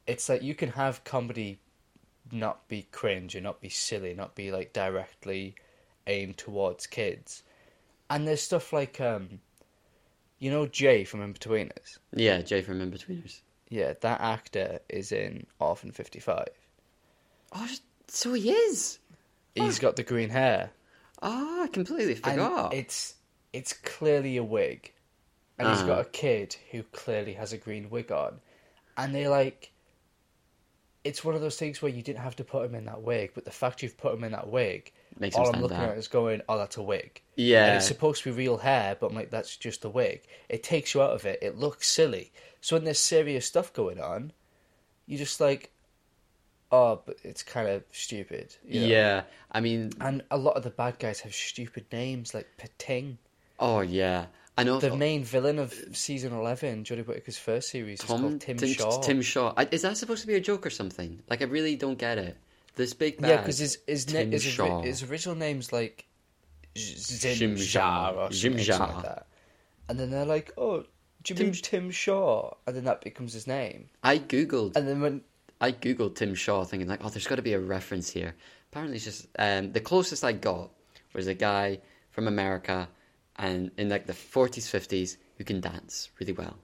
It's 0.08 0.28
like 0.30 0.42
you 0.42 0.56
can 0.56 0.70
have 0.70 1.04
comedy 1.04 1.60
not 2.32 2.68
be 2.68 2.88
cringe 2.92 3.36
and 3.36 3.44
not 3.44 3.62
be 3.62 3.70
silly, 3.70 4.14
not 4.14 4.36
be 4.36 4.52
like 4.52 4.74
directly 4.74 5.56
aimed 6.08 6.38
towards 6.38 6.88
kids. 6.88 7.44
And 8.10 8.28
there's 8.28 8.42
stuff 8.42 8.74
like, 8.74 9.00
um, 9.00 9.40
you 10.40 10.50
know, 10.50 10.66
Jay 10.66 11.04
from 11.04 11.22
Inbetweeners. 11.22 12.00
Yeah, 12.14 12.42
Jay 12.42 12.62
from 12.64 12.80
Inbetweeners. 12.80 13.42
Yeah, 13.70 13.94
that 14.02 14.20
actor 14.22 14.80
is 14.90 15.12
in 15.12 15.46
Orphan 15.60 15.92
55. 15.92 16.48
Oh, 17.54 17.70
so 18.08 18.34
he 18.34 18.52
is. 18.52 18.98
He's 19.54 19.78
got 19.80 19.96
the 19.96 20.04
green 20.04 20.30
hair. 20.30 20.72
Oh, 21.22 21.64
I 21.64 21.68
completely 21.68 22.14
And 22.14 22.24
forgot. 22.24 22.74
it's 22.74 23.16
it's 23.54 23.74
clearly 23.74 24.38
a 24.38 24.44
wig, 24.44 24.92
and 25.60 25.68
he's 25.68 25.80
Uh-huh. 25.80 25.88
got 25.88 26.02
a 26.02 26.10
kid 26.10 26.56
who 26.72 26.82
clearly 26.84 27.34
has 27.34 27.54
a 27.54 27.58
green 27.58 27.90
wig 27.90 28.12
on, 28.12 28.40
and 28.98 29.14
they 29.14 29.28
like. 29.28 29.72
It's 31.06 31.24
one 31.24 31.34
of 31.34 31.40
those 31.42 31.56
things 31.56 31.82
where 31.82 31.92
you 31.92 32.02
didn't 32.02 32.20
have 32.20 32.36
to 32.38 32.44
put 32.44 32.66
him 32.66 32.76
in 32.76 32.86
that 32.86 33.02
wig, 33.02 33.32
but 33.34 33.46
the 33.46 33.52
fact 33.52 33.82
you've 33.82 33.98
put 33.98 34.14
him 34.14 34.24
in 34.26 34.34
that 34.34 34.50
wig, 34.50 34.92
Makes 35.18 35.38
all 35.38 35.50
I'm 35.50 35.62
looking 35.62 35.78
out. 35.78 35.92
at 35.92 35.98
is 35.98 36.10
going, 36.10 36.42
"Oh, 36.50 36.58
that's 36.58 36.76
a 36.76 36.82
wig." 36.84 37.22
And 37.38 37.48
Yeah, 37.48 37.76
it's 37.78 37.88
supposed 37.88 38.24
to 38.24 38.32
be 38.32 38.38
real 38.38 38.58
hair, 38.58 38.98
but 39.00 39.08
I'm 39.08 39.16
like, 39.16 39.30
that's 39.30 39.56
just 39.56 39.86
a 39.86 39.90
wig. 39.90 40.24
It 40.50 40.62
takes 40.62 40.94
you 40.94 41.02
out 41.02 41.12
of 41.12 41.26
it. 41.26 41.40
It 41.42 41.58
looks 41.58 41.88
silly. 41.88 42.32
So 42.60 42.76
when 42.76 42.84
there's 42.84 43.00
serious 43.00 43.46
stuff 43.46 43.72
going 43.72 44.00
on, 44.02 44.34
you're 45.08 45.18
just 45.20 45.40
like, 45.40 45.72
oh, 46.72 47.02
but 47.06 47.18
it's 47.24 47.44
kind 47.44 47.70
of 47.70 47.84
stupid. 47.92 48.56
you 48.66 48.82
know? 48.82 48.88
yeah. 48.88 49.24
I 49.54 49.62
mean, 49.62 49.92
And 50.02 50.22
a 50.30 50.38
lot 50.38 50.58
of 50.58 50.64
the 50.64 50.70
bad 50.70 51.00
guys 51.00 51.22
have 51.22 51.34
stupid 51.34 51.86
names, 51.94 52.34
like 52.34 52.48
Pting. 52.58 53.18
oh 53.60 53.80
yeah. 53.80 54.26
I 54.60 54.64
know. 54.64 54.80
The 54.80 54.96
main 54.96 55.24
villain 55.24 55.60
of 55.60 55.74
season 55.94 56.34
11, 56.34 56.84
Jodie 56.84 57.06
Whittaker's 57.06 57.38
first 57.38 57.70
series, 57.70 58.00
is 58.00 58.06
Tom, 58.06 58.22
called 58.22 58.42
Tim, 58.42 58.58
Tim 58.58 58.74
Shaw. 58.74 59.02
Tim 59.02 59.22
Shaw. 59.22 59.54
I, 59.56 59.68
is 59.72 59.84
that 59.84 59.98
supposed 59.98 60.22
to 60.22 60.28
be 60.28 60.36
a 60.36 60.42
joke 60.42 60.66
or 60.66 60.70
something? 60.70 61.22
Like, 61.30 61.42
I 61.42 61.46
really 61.46 61.76
don't 61.76 61.98
get 61.98 62.18
it. 62.18 62.38
This 62.76 62.94
big 62.94 63.20
bad. 63.20 63.30
yeah, 63.30 63.38
because 63.38 63.58
his 63.58 63.80
his, 63.88 64.08
na- 64.14 64.20
Tim 64.20 64.32
his, 64.32 64.44
Shaw. 64.44 64.82
his 64.82 65.04
original 65.04 65.36
name's 65.36 65.74
like 65.74 66.06
Jim 66.76 67.56
Jim 67.56 67.88
or 68.18 68.30
Jim 68.30 68.60
something, 68.60 68.96
like 68.96 69.04
that. 69.04 69.28
And 69.88 70.00
then 70.00 70.12
they're 70.12 70.26
like, 70.26 70.52
oh, 70.58 70.84
do 71.24 71.34
you 71.34 71.36
Tim 71.36 71.48
mean 71.48 71.54
Tim 71.56 71.92
Shaw? 71.92 72.54
And 72.68 72.76
then 72.76 72.86
that 72.86 73.02
becomes 73.02 73.34
his 73.34 73.48
name. 73.48 73.90
I 74.04 74.20
googled. 74.20 74.76
And 74.76 74.88
then 74.88 75.02
when 75.02 75.22
I 75.60 75.72
googled 75.72 76.16
Tim 76.16 76.36
Shaw, 76.36 76.64
thinking 76.64 76.88
like, 76.88 77.04
oh, 77.04 77.10
there's 77.10 77.28
got 77.28 77.36
to 77.36 77.42
be 77.42 77.54
a 77.54 77.60
reference 77.60 78.10
here. 78.10 78.36
Apparently, 78.72 78.98
it's 78.98 79.06
just 79.06 79.28
um, 79.38 79.72
the 79.72 79.80
closest 79.80 80.24
I 80.24 80.32
got 80.32 80.70
was 81.14 81.28
a 81.28 81.34
guy 81.34 81.80
from 82.12 82.28
America, 82.28 82.88
and 83.40 83.72
in 83.78 83.90
like 83.90 84.06
the 84.06 84.14
40s, 84.14 84.70
50s, 84.70 85.18
who 85.38 85.44
can 85.44 85.62
dance 85.62 86.10
really 86.20 86.34
well. 86.34 86.58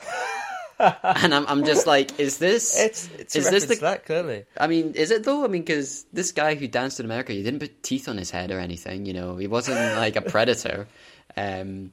and 1.04 1.34
I'm, 1.34 1.46
I'm 1.46 1.64
just 1.64 1.86
like, 1.86 2.18
is 2.18 2.38
this? 2.38 2.78
it's 2.80 3.10
it's 3.18 3.36
is 3.36 3.50
this 3.50 3.66
the? 3.66 3.74
that 3.76 4.06
clearly. 4.06 4.46
I 4.58 4.66
mean, 4.66 4.94
is 4.94 5.10
it 5.10 5.24
though? 5.24 5.44
I 5.44 5.48
mean, 5.48 5.62
because 5.62 6.06
this 6.12 6.32
guy 6.32 6.54
who 6.54 6.66
danced 6.66 6.98
in 6.98 7.06
America, 7.06 7.32
he 7.32 7.42
didn't 7.42 7.60
put 7.60 7.82
teeth 7.82 8.08
on 8.08 8.16
his 8.16 8.30
head 8.30 8.50
or 8.50 8.58
anything. 8.58 9.04
You 9.04 9.12
know, 9.12 9.36
he 9.36 9.46
wasn't 9.46 9.78
like 9.96 10.16
a 10.16 10.22
predator. 10.34 10.88
Um, 11.36 11.92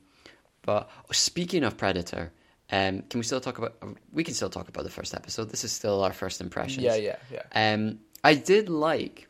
but 0.62 0.90
speaking 1.12 1.66
of 1.66 1.76
predator, 1.78 2.32
um, 2.72 3.02
can 3.10 3.20
we 3.20 3.24
still 3.24 3.42
talk 3.42 3.58
about? 3.58 3.76
We 4.14 4.24
can 4.24 4.34
still 4.34 4.50
talk 4.50 4.70
about 4.70 4.86
the 4.86 4.90
first 4.90 5.14
episode. 5.14 5.50
This 5.50 5.66
is 5.66 5.74
still 5.74 6.02
our 6.02 6.14
first 6.14 6.40
impressions. 6.40 6.84
Yeah, 6.84 6.96
yeah, 6.96 7.18
yeah. 7.30 7.74
Um, 7.74 8.00
I 8.24 8.36
did 8.36 8.70
like 8.70 9.28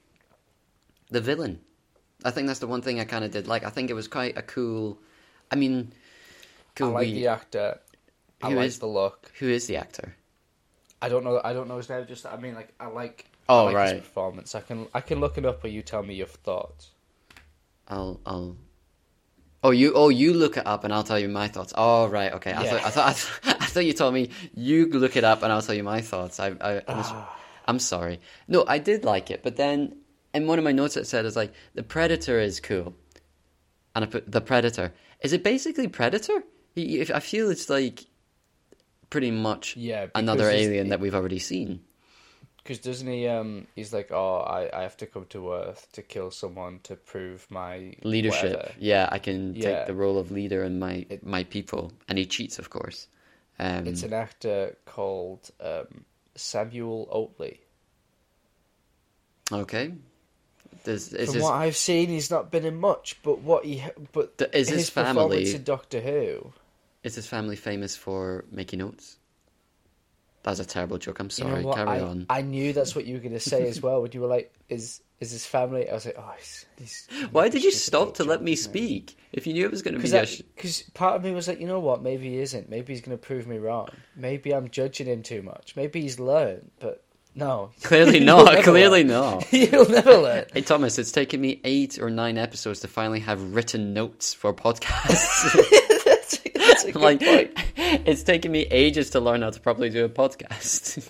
the 1.10 1.22
villain. 1.22 1.62
I 2.28 2.32
think 2.32 2.48
that's 2.48 2.60
the 2.60 2.68
one 2.68 2.82
thing 2.82 3.00
I 3.00 3.06
kind 3.06 3.24
of 3.26 3.32
did 3.32 3.48
like. 3.48 3.64
I 3.64 3.70
think 3.70 3.90
it 3.90 3.94
was 3.94 4.08
quite 4.08 4.38
a 4.38 4.42
cool. 4.42 5.00
I 5.52 5.56
mean, 5.56 5.94
cool. 6.76 6.90
I 6.90 6.92
like 6.92 7.08
wee- 7.08 7.14
the 7.14 7.28
actor. 7.28 7.80
I 8.42 8.54
like 8.54 8.68
is- 8.68 8.80
the 8.80 8.88
look. 8.88 9.32
Who 9.40 9.48
is 9.50 9.66
the 9.68 9.78
actor? 9.78 10.16
I 11.02 11.10
don't 11.10 11.24
know. 11.24 11.40
I 11.44 11.54
don't 11.54 11.68
know 11.68 11.78
his 11.78 11.90
name. 11.90 12.06
Just 12.08 12.26
I 12.26 12.38
mean, 12.38 12.56
like 12.56 12.74
I 12.80 12.88
like. 12.88 13.26
Oh, 13.50 13.62
I 13.62 13.64
like 13.66 13.76
right. 13.76 13.96
His 13.96 14.02
performance. 14.02 14.56
I 14.56 14.62
can 14.62 14.88
I 14.94 15.02
can 15.02 15.20
look 15.20 15.38
it 15.38 15.46
up, 15.46 15.64
or 15.64 15.68
you 15.70 15.82
tell 15.82 16.04
me 16.04 16.16
your 16.16 16.28
thoughts. 16.28 16.90
I'll 17.88 18.20
I'll. 18.26 18.58
Oh, 19.64 19.72
you 19.72 19.94
oh 19.96 20.10
you 20.10 20.34
look 20.34 20.58
it 20.58 20.66
up 20.68 20.84
and 20.84 20.94
I'll 20.94 21.04
tell 21.04 21.20
you 21.20 21.30
my 21.30 21.48
thoughts. 21.48 21.74
Oh 21.76 22.08
right, 22.08 22.32
okay. 22.34 22.52
I 22.54 22.64
Yeah. 22.64 22.70
thought 22.78 22.86
I 22.86 22.90
thought 22.90 23.08
I, 23.10 23.14
thought 23.14 23.62
I 23.62 23.66
thought 23.66 23.86
you 23.86 23.94
told 23.94 24.14
me 24.14 24.30
you 24.54 24.88
look 24.88 25.16
it 25.16 25.24
up 25.24 25.44
and 25.44 25.52
I'll 25.52 25.62
tell 25.62 25.76
you 25.76 25.84
my 25.84 26.02
thoughts. 26.02 26.40
I 26.40 26.48
I. 26.62 26.82
I'm 27.68 27.80
sorry. 27.94 28.20
No, 28.48 28.66
I 28.68 28.78
did 28.78 29.04
like 29.06 29.32
it, 29.32 29.42
but 29.44 29.56
then 29.56 29.98
in 30.38 30.48
one 30.48 30.60
of 30.60 30.64
my 30.64 30.72
notes 30.72 30.96
it 30.96 31.08
said 31.08 31.26
is 31.26 31.36
like 31.36 31.52
the 31.74 31.84
Predator 31.84 32.40
is 32.40 32.60
cool, 32.60 32.96
and 33.96 34.06
I 34.06 34.08
put 34.08 34.32
the 34.32 34.42
Predator. 34.42 34.94
Is 35.22 35.34
it 35.34 35.44
basically 35.44 35.88
Predator? 35.88 36.44
I 36.78 37.20
feel 37.20 37.50
it's 37.50 37.70
like 37.70 38.06
pretty 39.10 39.32
much 39.32 39.76
Yeah, 39.76 40.08
another 40.14 40.50
alien 40.50 40.90
that 40.90 41.00
we've 41.00 41.16
already 41.16 41.40
seen. 41.40 41.82
Because 42.58 42.80
doesn't 42.80 43.08
he? 43.08 43.28
Um, 43.28 43.68
he's 43.76 43.94
like, 43.94 44.12
oh, 44.12 44.40
I, 44.42 44.70
I 44.78 44.84
have 44.84 44.98
to 44.98 45.08
come 45.08 45.26
to 45.30 45.54
Earth 45.54 45.88
to 45.94 46.02
kill 46.02 46.32
someone 46.32 46.82
to 46.84 46.96
prove 46.96 47.48
my 47.50 47.96
Leadership. 48.04 48.52
whatever." 48.52 48.72
Yeah, 48.80 49.10
I 49.12 49.20
can 49.20 49.56
Yeah. 49.56 49.64
take 49.64 49.88
the 49.88 49.96
role 49.96 50.20
of 50.20 50.32
leader 50.32 50.64
in 50.64 50.78
my 50.78 51.06
my 51.24 51.44
people, 51.46 51.94
and 52.08 52.18
he 52.18 52.26
cheats, 52.26 52.60
of 52.60 52.70
course. 52.70 53.08
Um, 53.58 53.88
It's 53.88 54.04
an 54.04 54.14
actor 54.14 54.78
called 54.86 55.50
um, 55.60 56.06
Samuel 56.36 57.08
Oatley. 57.12 57.60
Okay. 59.52 59.94
From 60.84 60.94
his, 60.94 61.38
what 61.38 61.54
I've 61.54 61.76
seen, 61.76 62.10
he's 62.10 62.30
not 62.32 62.52
been 62.52 62.66
in 62.66 62.76
much. 62.80 63.18
But 63.24 63.40
what 63.40 63.66
he, 63.66 63.84
but 64.12 64.34
is 64.54 64.70
his 64.70 64.80
his 64.80 64.90
family- 64.90 65.54
in 65.54 65.64
Doctor 65.64 66.00
Who. 66.02 66.54
is 67.04 67.16
his 67.16 67.28
family 67.28 67.56
famous 67.56 67.96
for 67.96 68.46
making 68.52 68.80
notes? 68.80 69.18
That's 70.44 70.60
a 70.62 70.66
terrible 70.66 70.98
joke. 70.98 71.20
I'm 71.20 71.26
You 71.26 71.32
sorry. 71.32 71.64
know? 71.64 71.74
Carry 71.74 71.90
I, 71.90 72.00
on. 72.00 72.26
I 72.30 72.42
knew 72.42 72.72
that's 72.72 72.96
what 72.96 73.06
you 73.06 73.16
were 73.16 73.20
going 73.20 73.34
to 73.34 73.40
say 73.40 73.68
as 73.68 73.82
well. 73.82 74.02
When 74.02 74.12
you 74.14 74.22
were 74.22 74.28
like, 74.28 74.54
"Is 74.70 75.02
is 75.20 75.32
his 75.32 75.46
family?" 75.46 75.90
I 75.90 75.94
was 75.94 76.06
like, 76.06 76.16
"Oh, 76.18 76.34
he's." 76.38 76.66
he's 76.78 77.08
Why 77.32 77.50
did 77.50 77.64
you 77.66 77.72
stop 77.72 78.14
to 78.16 78.24
let 78.24 78.42
me 78.42 78.56
speak? 78.56 79.18
If 79.34 79.46
you 79.46 79.54
knew 79.54 79.66
it 79.66 79.72
was 79.72 79.82
going 79.82 79.96
to 79.96 80.02
be 80.02 80.10
Because 80.56 80.78
sh- 80.78 80.84
part 80.94 81.18
of 81.18 81.24
me 81.24 81.32
was 81.32 81.50
like, 81.50 81.60
you 81.60 81.68
know 81.68 81.82
what? 81.82 82.02
Maybe 82.02 82.30
he 82.30 82.38
isn't. 82.40 82.70
Maybe 82.70 82.94
he's 82.94 83.02
going 83.02 83.18
to 83.18 83.22
prove 83.22 83.46
me 83.46 83.58
wrong. 83.58 83.90
Maybe 84.16 84.54
I'm 84.54 84.70
judging 84.70 85.08
him 85.08 85.22
too 85.22 85.42
much. 85.42 85.76
Maybe 85.76 86.02
he's 86.02 86.18
learned, 86.18 86.72
but 86.80 87.04
no. 87.38 87.72
clearly 87.84 88.20
not. 88.34 88.64
Clearly 88.64 89.04
not. 89.06 89.44
He'll 89.46 89.88
never 89.90 90.18
learn. 90.18 90.46
Hey 90.54 90.62
Thomas, 90.62 90.98
it's 91.00 91.12
taken 91.12 91.40
me 91.40 91.62
eight 91.64 91.98
or 92.00 92.10
nine 92.10 92.38
episodes 92.38 92.82
to 92.82 92.88
finally 92.90 93.20
have 93.22 93.54
written 93.56 93.94
notes 93.94 94.34
for 94.34 94.54
podcasts. 94.54 95.54
that's, 96.04 96.38
that's 96.56 96.84
a 96.84 96.92
good 96.92 97.02
like, 97.02 97.20
point. 97.24 97.52
it's 97.78 98.24
taken 98.24 98.52
me 98.52 98.62
ages 98.72 99.12
to 99.12 99.20
learn 99.22 99.42
how 99.44 99.52
to 99.52 99.60
properly 99.60 99.90
do 99.90 100.04
a 100.04 100.10
podcast. 100.10 101.10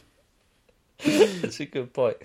That's 1.03 1.59
a 1.59 1.65
good 1.65 1.93
point. 1.93 2.17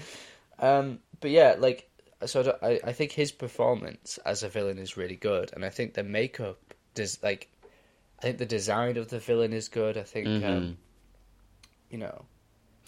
Um, 0.59 0.99
but 1.21 1.31
yeah, 1.31 1.57
like, 1.59 1.89
so 2.27 2.57
I 2.63 2.67
I, 2.67 2.81
I 2.85 2.93
think 2.93 3.13
his 3.13 3.33
performance 3.33 4.19
as 4.25 4.43
a 4.43 4.49
villain 4.49 4.79
is 4.79 4.97
really 4.97 5.17
good, 5.17 5.51
and 5.55 5.65
I 5.65 5.71
think 5.71 5.95
the 5.95 6.03
makeup 6.05 6.59
does 6.95 7.19
like, 7.23 7.49
I 8.19 8.23
think 8.23 8.39
the 8.39 8.47
design 8.47 8.97
of 8.97 9.09
the 9.09 9.19
villain 9.19 9.53
is 9.53 9.69
good. 9.69 9.97
I 9.99 10.03
think, 10.03 10.27
Mm-hmm. 10.29 10.47
um, 10.53 10.77
you 11.91 11.99
know, 11.99 12.25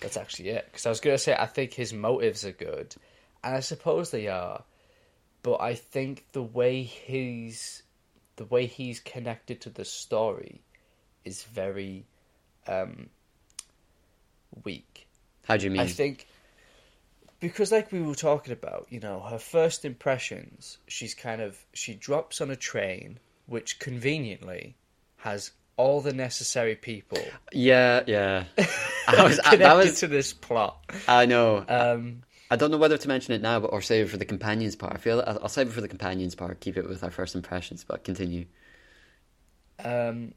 that's 0.00 0.16
actually 0.16 0.50
it. 0.50 0.66
Because 0.66 0.86
I 0.86 0.88
was 0.90 1.00
gonna 1.00 1.18
say 1.18 1.34
I 1.38 1.46
think 1.46 1.72
his 1.72 1.92
motives 1.92 2.44
are 2.44 2.52
good, 2.52 2.94
and 3.42 3.54
I 3.54 3.60
suppose 3.60 4.10
they 4.10 4.28
are, 4.28 4.64
but 5.42 5.60
I 5.60 5.74
think 5.74 6.26
the 6.32 6.42
way 6.42 6.82
he's, 6.82 7.82
the 8.36 8.44
way 8.46 8.66
he's 8.66 9.00
connected 9.00 9.60
to 9.62 9.70
the 9.70 9.84
story, 9.84 10.62
is 11.24 11.42
very, 11.44 12.06
um, 12.66 13.08
weak. 14.64 15.06
How 15.44 15.56
do 15.56 15.64
you 15.64 15.70
mean? 15.70 15.80
I 15.80 15.86
think 15.86 16.26
because 17.40 17.72
like 17.72 17.92
we 17.92 18.00
were 18.00 18.14
talking 18.14 18.52
about, 18.52 18.86
you 18.88 19.00
know, 19.00 19.20
her 19.20 19.38
first 19.38 19.84
impressions, 19.84 20.78
she's 20.86 21.14
kind 21.14 21.42
of 21.42 21.62
she 21.72 21.94
drops 21.94 22.40
on 22.40 22.50
a 22.50 22.56
train 22.56 23.18
which 23.46 23.78
conveniently 23.78 24.76
has 25.16 25.50
all 25.76 26.00
the 26.00 26.12
necessary 26.12 26.76
people 26.76 27.18
yeah, 27.52 28.02
yeah. 28.06 28.44
I 29.06 29.24
was, 29.24 29.38
I, 29.40 29.50
connected 29.50 29.60
that 29.60 29.76
was. 29.76 30.00
to 30.00 30.06
this 30.06 30.32
plot. 30.32 30.78
I 31.06 31.26
know. 31.26 31.64
Um, 31.68 32.22
I 32.50 32.56
don't 32.56 32.70
know 32.70 32.78
whether 32.78 32.96
to 32.96 33.08
mention 33.08 33.34
it 33.34 33.42
now, 33.42 33.60
but 33.60 33.68
or 33.72 33.82
save 33.82 34.06
it 34.06 34.08
for 34.10 34.16
the 34.16 34.24
companions 34.24 34.76
part. 34.76 34.94
I 34.94 34.96
feel 34.98 35.22
I'll, 35.26 35.40
I'll 35.42 35.48
save 35.48 35.68
it 35.68 35.72
for 35.72 35.80
the 35.80 35.88
companions 35.88 36.34
part. 36.34 36.60
Keep 36.60 36.76
it 36.76 36.88
with 36.88 37.02
our 37.04 37.10
first 37.10 37.34
impressions, 37.34 37.84
but 37.84 38.04
continue. 38.04 38.46
um, 39.84 40.34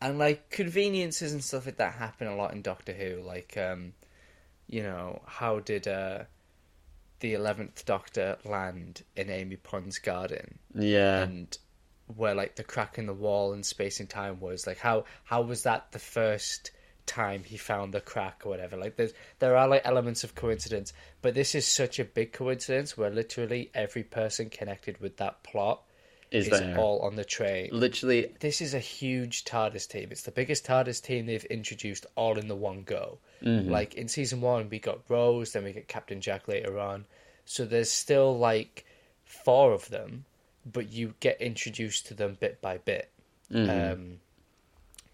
and 0.00 0.18
like 0.18 0.50
conveniences 0.50 1.32
and 1.32 1.42
stuff 1.42 1.66
like 1.66 1.76
that 1.76 1.94
happen 1.94 2.26
a 2.26 2.36
lot 2.36 2.52
in 2.52 2.62
Doctor 2.62 2.92
Who. 2.92 3.22
Like, 3.22 3.56
um, 3.56 3.92
you 4.66 4.82
know, 4.82 5.22
how 5.26 5.60
did 5.60 5.88
uh, 5.88 6.24
the 7.20 7.34
eleventh 7.34 7.84
Doctor 7.84 8.36
land 8.44 9.02
in 9.16 9.30
Amy 9.30 9.56
Pond's 9.56 9.98
garden? 9.98 10.58
Yeah, 10.74 11.22
and 11.22 11.56
where 12.06 12.34
like 12.34 12.56
the 12.56 12.64
crack 12.64 12.98
in 12.98 13.06
the 13.06 13.14
wall 13.14 13.52
and 13.52 13.64
space 13.64 14.00
and 14.00 14.08
time 14.08 14.40
was 14.40 14.66
like 14.66 14.78
how 14.78 15.04
how 15.24 15.42
was 15.42 15.62
that 15.62 15.90
the 15.92 15.98
first 15.98 16.70
time 17.06 17.44
he 17.44 17.56
found 17.56 17.92
the 17.92 18.00
crack 18.00 18.42
or 18.44 18.48
whatever 18.48 18.76
like 18.76 18.96
there's 18.96 19.12
there 19.38 19.56
are 19.56 19.68
like 19.68 19.82
elements 19.84 20.24
of 20.24 20.34
coincidence 20.34 20.92
but 21.22 21.34
this 21.34 21.54
is 21.54 21.66
such 21.66 21.98
a 21.98 22.04
big 22.04 22.32
coincidence 22.32 22.96
where 22.96 23.10
literally 23.10 23.70
every 23.74 24.02
person 24.02 24.48
connected 24.48 24.98
with 25.00 25.16
that 25.18 25.42
plot 25.42 25.82
Is 26.30 26.48
is, 26.48 26.76
all 26.76 27.00
on 27.00 27.14
the 27.14 27.24
train. 27.24 27.68
Literally, 27.72 28.32
This 28.40 28.60
is 28.60 28.74
a 28.74 28.80
huge 28.80 29.44
TARDIS 29.44 29.86
team. 29.88 30.08
It's 30.10 30.22
the 30.22 30.32
biggest 30.32 30.66
TARDIS 30.66 31.00
team 31.02 31.26
they've 31.26 31.44
introduced 31.44 32.06
all 32.16 32.38
in 32.38 32.48
the 32.48 32.56
one 32.56 32.82
go. 32.82 33.18
Mm-hmm. 33.42 33.70
Like 33.70 33.94
in 33.94 34.08
season 34.08 34.40
one, 34.40 34.68
we 34.68 34.78
got 34.78 35.00
Rose, 35.08 35.52
then 35.52 35.64
we 35.64 35.72
get 35.72 35.86
Captain 35.86 36.20
Jack 36.20 36.48
later 36.48 36.78
on. 36.78 37.04
So 37.44 37.64
there's 37.66 37.92
still 37.92 38.36
like 38.38 38.84
four 39.24 39.72
of 39.72 39.88
them, 39.90 40.24
but 40.70 40.90
you 40.92 41.14
get 41.20 41.40
introduced 41.40 42.06
to 42.06 42.14
them 42.14 42.36
bit 42.40 42.60
by 42.60 42.78
bit. 42.78 43.10
Um, 43.54 44.18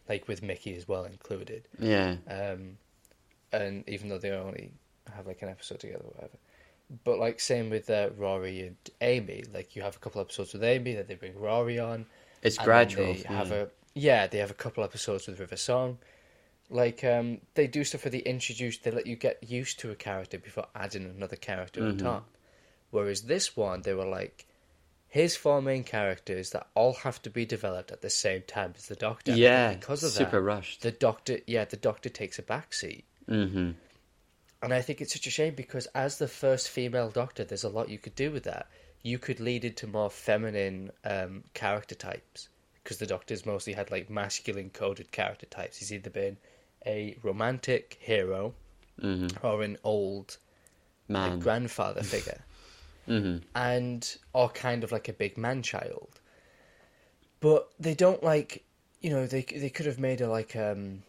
like 0.08 0.26
with 0.28 0.42
Mickey 0.42 0.74
as 0.76 0.88
well 0.88 1.04
included. 1.04 1.68
yeah. 1.78 2.16
Um, 2.28 2.78
and 3.52 3.82
even 3.88 4.08
though 4.08 4.18
they 4.18 4.30
only 4.30 4.70
have 5.14 5.26
like 5.26 5.42
an 5.42 5.48
episode 5.48 5.80
together 5.80 6.04
or 6.04 6.12
whatever. 6.14 6.38
But 7.04 7.18
like 7.18 7.40
same 7.40 7.70
with 7.70 7.90
uh, 7.90 8.10
Rory 8.16 8.66
and 8.66 8.76
Amy, 9.00 9.44
like 9.52 9.76
you 9.76 9.82
have 9.82 9.96
a 9.96 9.98
couple 9.98 10.20
episodes 10.20 10.52
with 10.52 10.64
Amy, 10.64 10.94
then 10.94 11.04
they 11.08 11.14
bring 11.16 11.38
Rory 11.38 11.78
on. 11.78 12.06
It's 12.42 12.58
gradual. 12.58 13.12
They 13.12 13.22
have 13.22 13.52
a 13.52 13.68
yeah, 13.94 14.26
they 14.28 14.38
have 14.38 14.50
a 14.50 14.54
couple 14.54 14.82
episodes 14.84 15.26
with 15.26 15.38
River 15.40 15.56
Song. 15.56 15.98
Like 16.70 17.02
um, 17.04 17.38
they 17.54 17.66
do 17.66 17.82
stuff 17.84 18.04
where 18.04 18.10
they 18.12 18.18
introduce, 18.18 18.78
they 18.78 18.90
let 18.92 19.06
you 19.06 19.16
get 19.16 19.42
used 19.48 19.80
to 19.80 19.90
a 19.90 19.96
character 19.96 20.38
before 20.38 20.66
adding 20.74 21.04
another 21.04 21.36
character 21.36 21.80
Mm-hmm. 21.80 21.90
on 21.90 22.12
top. 22.14 22.28
Whereas 22.90 23.22
this 23.22 23.56
one, 23.56 23.82
they 23.82 23.94
were 23.94 24.06
like, 24.06 24.46
here's 25.10 25.36
four 25.36 25.60
main 25.60 25.84
characters 25.84 26.50
that 26.50 26.68
all 26.74 26.94
have 26.94 27.20
to 27.22 27.30
be 27.30 27.44
developed 27.44 27.90
at 27.90 28.00
the 28.00 28.10
same 28.10 28.42
time 28.46 28.72
as 28.76 28.86
the 28.86 28.96
Doctor. 28.96 29.32
Yeah, 29.32 29.74
because 29.74 30.02
of 30.02 30.12
super 30.12 30.38
that, 30.38 30.42
rushed. 30.42 30.82
the 30.82 30.92
Doctor, 30.92 31.40
yeah, 31.46 31.64
the 31.66 31.76
Doctor 31.76 32.08
takes 32.08 32.38
a 32.38 32.42
backseat. 32.42 33.04
hmm 33.28 33.72
And 34.62 34.72
I 34.72 34.80
think 34.80 35.00
it's 35.00 35.12
such 35.12 35.26
a 35.26 35.30
shame 35.30 35.54
because 35.54 35.86
as 35.94 36.18
the 36.18 36.28
first 36.28 36.68
female 36.68 37.10
Doctor, 37.10 37.44
there's 37.44 37.64
a 37.64 37.68
lot 37.68 37.88
you 37.88 37.98
could 37.98 38.14
do 38.14 38.30
with 38.30 38.44
that. 38.44 38.68
You 39.02 39.18
could 39.18 39.40
lead 39.40 39.64
into 39.64 39.86
more 39.86 40.10
feminine 40.10 40.90
um, 41.04 41.44
character 41.54 41.94
types 41.94 42.48
because 42.82 42.98
the 42.98 43.06
Doctor's 43.06 43.46
mostly 43.46 43.72
had 43.72 43.90
like 43.90 44.10
masculine 44.10 44.70
coded 44.70 45.10
character 45.10 45.46
types. 45.46 45.78
He's 45.78 45.92
either 45.92 46.10
been 46.10 46.36
a 46.86 47.16
romantic 47.22 47.98
hero 48.00 48.54
hmm 49.00 49.28
or 49.42 49.62
an 49.62 49.78
old 49.84 50.36
like, 51.08 51.30
Man. 51.30 51.38
grandfather 51.40 52.02
figure, 52.02 52.40
hmm 53.06 53.38
and 53.54 54.16
are 54.34 54.48
kind 54.48 54.84
of 54.84 54.92
like 54.92 55.08
a 55.08 55.12
big 55.12 55.36
man 55.36 55.62
child. 55.62 56.20
But 57.40 57.70
they 57.78 57.94
don't 57.94 58.22
like, 58.22 58.64
you 59.00 59.10
know, 59.10 59.26
they 59.26 59.42
they 59.42 59.70
could 59.70 59.86
have 59.86 59.98
made 59.98 60.20
her 60.20 60.26
like 60.26 60.54
um, 60.56 61.02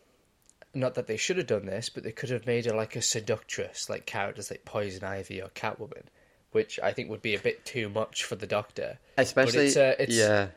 not 0.73 0.95
that 0.95 1.07
they 1.07 1.17
should 1.17 1.37
have 1.37 1.47
done 1.47 1.65
this, 1.65 1.89
but 1.89 2.03
they 2.03 2.11
could 2.11 2.29
have 2.29 2.45
made 2.45 2.65
her 2.65 2.73
like 2.75 2.95
a 2.95 3.01
seductress, 3.01 3.89
like 3.89 4.05
characters 4.05 4.49
like 4.49 4.63
Poison 4.65 5.03
Ivy 5.03 5.41
or 5.41 5.49
Catwoman, 5.49 6.03
which 6.51 6.79
I 6.81 6.93
think 6.93 7.09
would 7.09 7.21
be 7.21 7.35
a 7.35 7.39
bit 7.39 7.65
too 7.65 7.89
much 7.89 8.23
for 8.23 8.35
the 8.35 8.47
Doctor. 8.47 8.97
Especially, 9.17 9.67
it's, 9.67 9.77
uh, 9.77 9.95
it's- 9.99 10.17
yeah, 10.17 10.47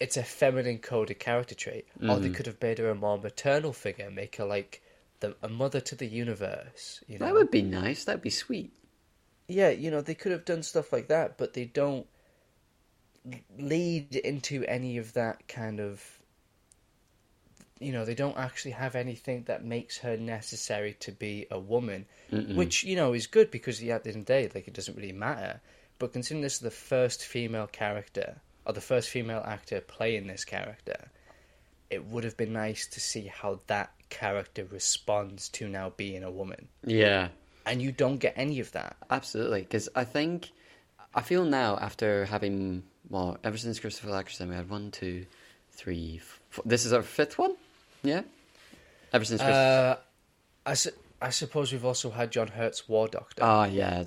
It's 0.00 0.16
a 0.16 0.22
feminine 0.24 0.78
coded 0.78 1.18
character 1.20 1.54
trait, 1.54 1.86
or 2.00 2.04
Mm-hmm. 2.04 2.22
they 2.22 2.30
could 2.30 2.46
have 2.46 2.60
made 2.60 2.78
her 2.78 2.90
a 2.90 2.94
more 2.94 3.18
maternal 3.18 3.72
figure, 3.72 4.10
make 4.10 4.36
her 4.36 4.44
like 4.44 4.82
the 5.20 5.36
a 5.42 5.48
mother 5.48 5.80
to 5.80 5.94
the 5.94 6.06
universe. 6.06 7.02
You 7.06 7.18
know, 7.18 7.26
that 7.26 7.34
would 7.34 7.50
be 7.50 7.62
nice. 7.62 8.04
That'd 8.04 8.22
be 8.22 8.30
sweet. 8.30 8.72
Yeah, 9.48 9.70
you 9.70 9.90
know, 9.90 10.00
they 10.00 10.14
could 10.14 10.32
have 10.32 10.44
done 10.44 10.62
stuff 10.62 10.92
like 10.92 11.08
that, 11.08 11.38
but 11.38 11.54
they 11.54 11.64
don't 11.64 12.06
lead 13.58 14.14
into 14.16 14.64
any 14.64 14.98
of 14.98 15.12
that 15.14 15.46
kind 15.48 15.80
of. 15.80 16.02
You 17.78 17.92
know, 17.92 18.06
they 18.06 18.14
don't 18.14 18.38
actually 18.38 18.70
have 18.70 18.94
anything 18.94 19.44
that 19.44 19.62
makes 19.62 19.98
her 19.98 20.16
necessary 20.16 20.96
to 21.00 21.12
be 21.12 21.46
a 21.50 21.58
woman, 21.58 22.06
which 22.56 22.84
you 22.84 22.96
know 22.96 23.12
is 23.12 23.26
good 23.26 23.50
because 23.50 23.82
yeah, 23.82 23.96
at 23.96 24.04
the 24.04 24.10
end 24.10 24.20
of 24.20 24.26
the 24.26 24.32
day, 24.32 24.50
like 24.54 24.66
it 24.66 24.74
doesn't 24.74 24.96
really 24.96 25.12
matter. 25.12 25.60
But 25.98 26.12
considering 26.12 26.42
this 26.42 26.54
is 26.54 26.60
the 26.60 26.70
first 26.70 27.24
female 27.24 27.66
character 27.66 28.36
or 28.64 28.72
the 28.72 28.80
first 28.80 29.10
female 29.10 29.42
actor 29.46 29.80
playing 29.80 30.26
this 30.26 30.44
character, 30.44 31.08
it 31.90 32.04
would 32.06 32.24
have 32.24 32.36
been 32.36 32.52
nice 32.52 32.86
to 32.88 33.00
see 33.00 33.26
how 33.26 33.60
that 33.66 33.90
character 34.08 34.64
responds 34.64 35.48
to 35.50 35.68
now 35.68 35.92
being 35.96 36.22
a 36.24 36.30
woman, 36.30 36.68
Yeah, 36.84 37.28
and 37.66 37.82
you 37.82 37.92
don't 37.92 38.18
get 38.18 38.32
any 38.36 38.60
of 38.60 38.72
that. 38.72 38.96
absolutely. 39.10 39.60
Because 39.62 39.88
I 39.94 40.04
think 40.04 40.50
I 41.14 41.20
feel 41.22 41.44
now 41.44 41.76
after 41.78 42.24
having 42.26 42.82
well, 43.10 43.36
ever 43.44 43.56
since 43.58 43.78
Christopher 43.78 44.16
Eccleston, 44.16 44.48
we 44.48 44.54
had 44.56 44.68
one, 44.68 44.90
two, 44.90 45.26
three, 45.70 46.20
four. 46.50 46.62
This 46.66 46.84
is 46.84 46.92
our 46.92 47.02
fifth 47.02 47.38
one. 47.38 47.54
Yeah. 48.02 48.22
Ever 49.12 49.24
since. 49.24 49.40
Christ- 49.40 49.54
Uh, 49.56 49.96
I, 50.64 50.74
su- 50.74 50.90
I 51.22 51.30
suppose 51.30 51.72
we've 51.72 51.84
also 51.84 52.10
had 52.10 52.30
John 52.32 52.48
Hurt's 52.48 52.88
War 52.88 53.06
Doctor. 53.08 53.42
Ah, 53.44 53.66
yeah. 53.66 54.02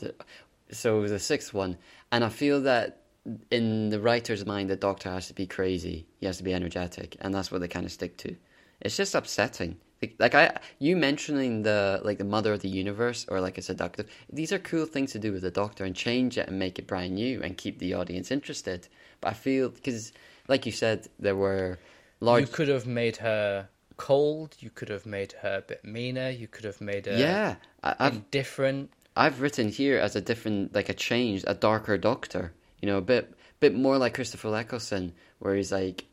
So 0.71 1.07
the 1.07 1.19
sixth 1.19 1.53
one, 1.53 1.77
and 2.11 2.23
I 2.23 2.29
feel 2.29 2.61
that 2.61 3.01
in 3.49 3.89
the 3.89 3.99
writer's 3.99 4.45
mind, 4.45 4.69
the 4.69 4.75
Doctor 4.75 5.09
has 5.09 5.27
to 5.27 5.33
be 5.33 5.47
crazy. 5.47 6.05
He 6.19 6.25
has 6.25 6.37
to 6.37 6.43
be 6.43 6.53
energetic, 6.53 7.15
and 7.21 7.33
that's 7.33 7.51
what 7.51 7.61
they 7.61 7.67
kind 7.67 7.85
of 7.85 7.91
stick 7.91 8.17
to. 8.17 8.35
It's 8.81 8.97
just 8.97 9.15
upsetting. 9.15 9.77
Like, 10.01 10.15
like 10.19 10.35
I, 10.35 10.57
you 10.79 10.95
mentioning 10.95 11.63
the 11.63 12.01
like 12.03 12.17
the 12.17 12.23
mother 12.23 12.53
of 12.53 12.61
the 12.61 12.69
universe 12.69 13.25
or 13.27 13.41
like 13.41 13.57
a 13.57 13.61
seductive. 13.61 14.07
These 14.31 14.53
are 14.53 14.59
cool 14.59 14.85
things 14.85 15.11
to 15.11 15.19
do 15.19 15.33
with 15.33 15.41
the 15.41 15.51
Doctor 15.51 15.83
and 15.83 15.95
change 15.95 16.37
it 16.37 16.47
and 16.47 16.57
make 16.57 16.79
it 16.79 16.87
brand 16.87 17.15
new 17.15 17.41
and 17.41 17.57
keep 17.57 17.79
the 17.79 17.93
audience 17.93 18.31
interested. 18.31 18.87
But 19.19 19.29
I 19.29 19.33
feel 19.33 19.69
because, 19.69 20.13
like 20.47 20.65
you 20.65 20.71
said, 20.71 21.07
there 21.19 21.35
were 21.35 21.79
large. 22.21 22.41
you 22.41 22.47
could 22.47 22.69
have 22.69 22.85
made 22.85 23.17
her 23.17 23.67
cold. 23.97 24.55
You 24.59 24.71
could 24.71 24.89
have 24.89 25.05
made 25.05 25.33
her 25.41 25.57
a 25.57 25.61
bit 25.61 25.85
meaner. 25.85 26.29
You 26.29 26.47
could 26.47 26.65
have 26.65 26.81
made 26.81 27.05
her 27.05 27.17
yeah, 27.17 27.55
I, 27.83 27.95
I've 27.99 28.13
indifferent. 28.15 28.91
I've 29.15 29.41
written 29.41 29.69
here 29.69 29.99
as 29.99 30.15
a 30.15 30.21
different, 30.21 30.73
like 30.73 30.89
a 30.89 30.93
change, 30.93 31.43
a 31.45 31.53
darker 31.53 31.97
Doctor. 31.97 32.53
You 32.81 32.87
know, 32.87 32.97
a 32.97 33.01
bit, 33.01 33.33
bit 33.59 33.75
more 33.75 33.97
like 33.97 34.13
Christopher 34.13 34.55
Eccleston, 34.55 35.13
where 35.39 35.55
he's 35.55 35.71
like, 35.71 36.05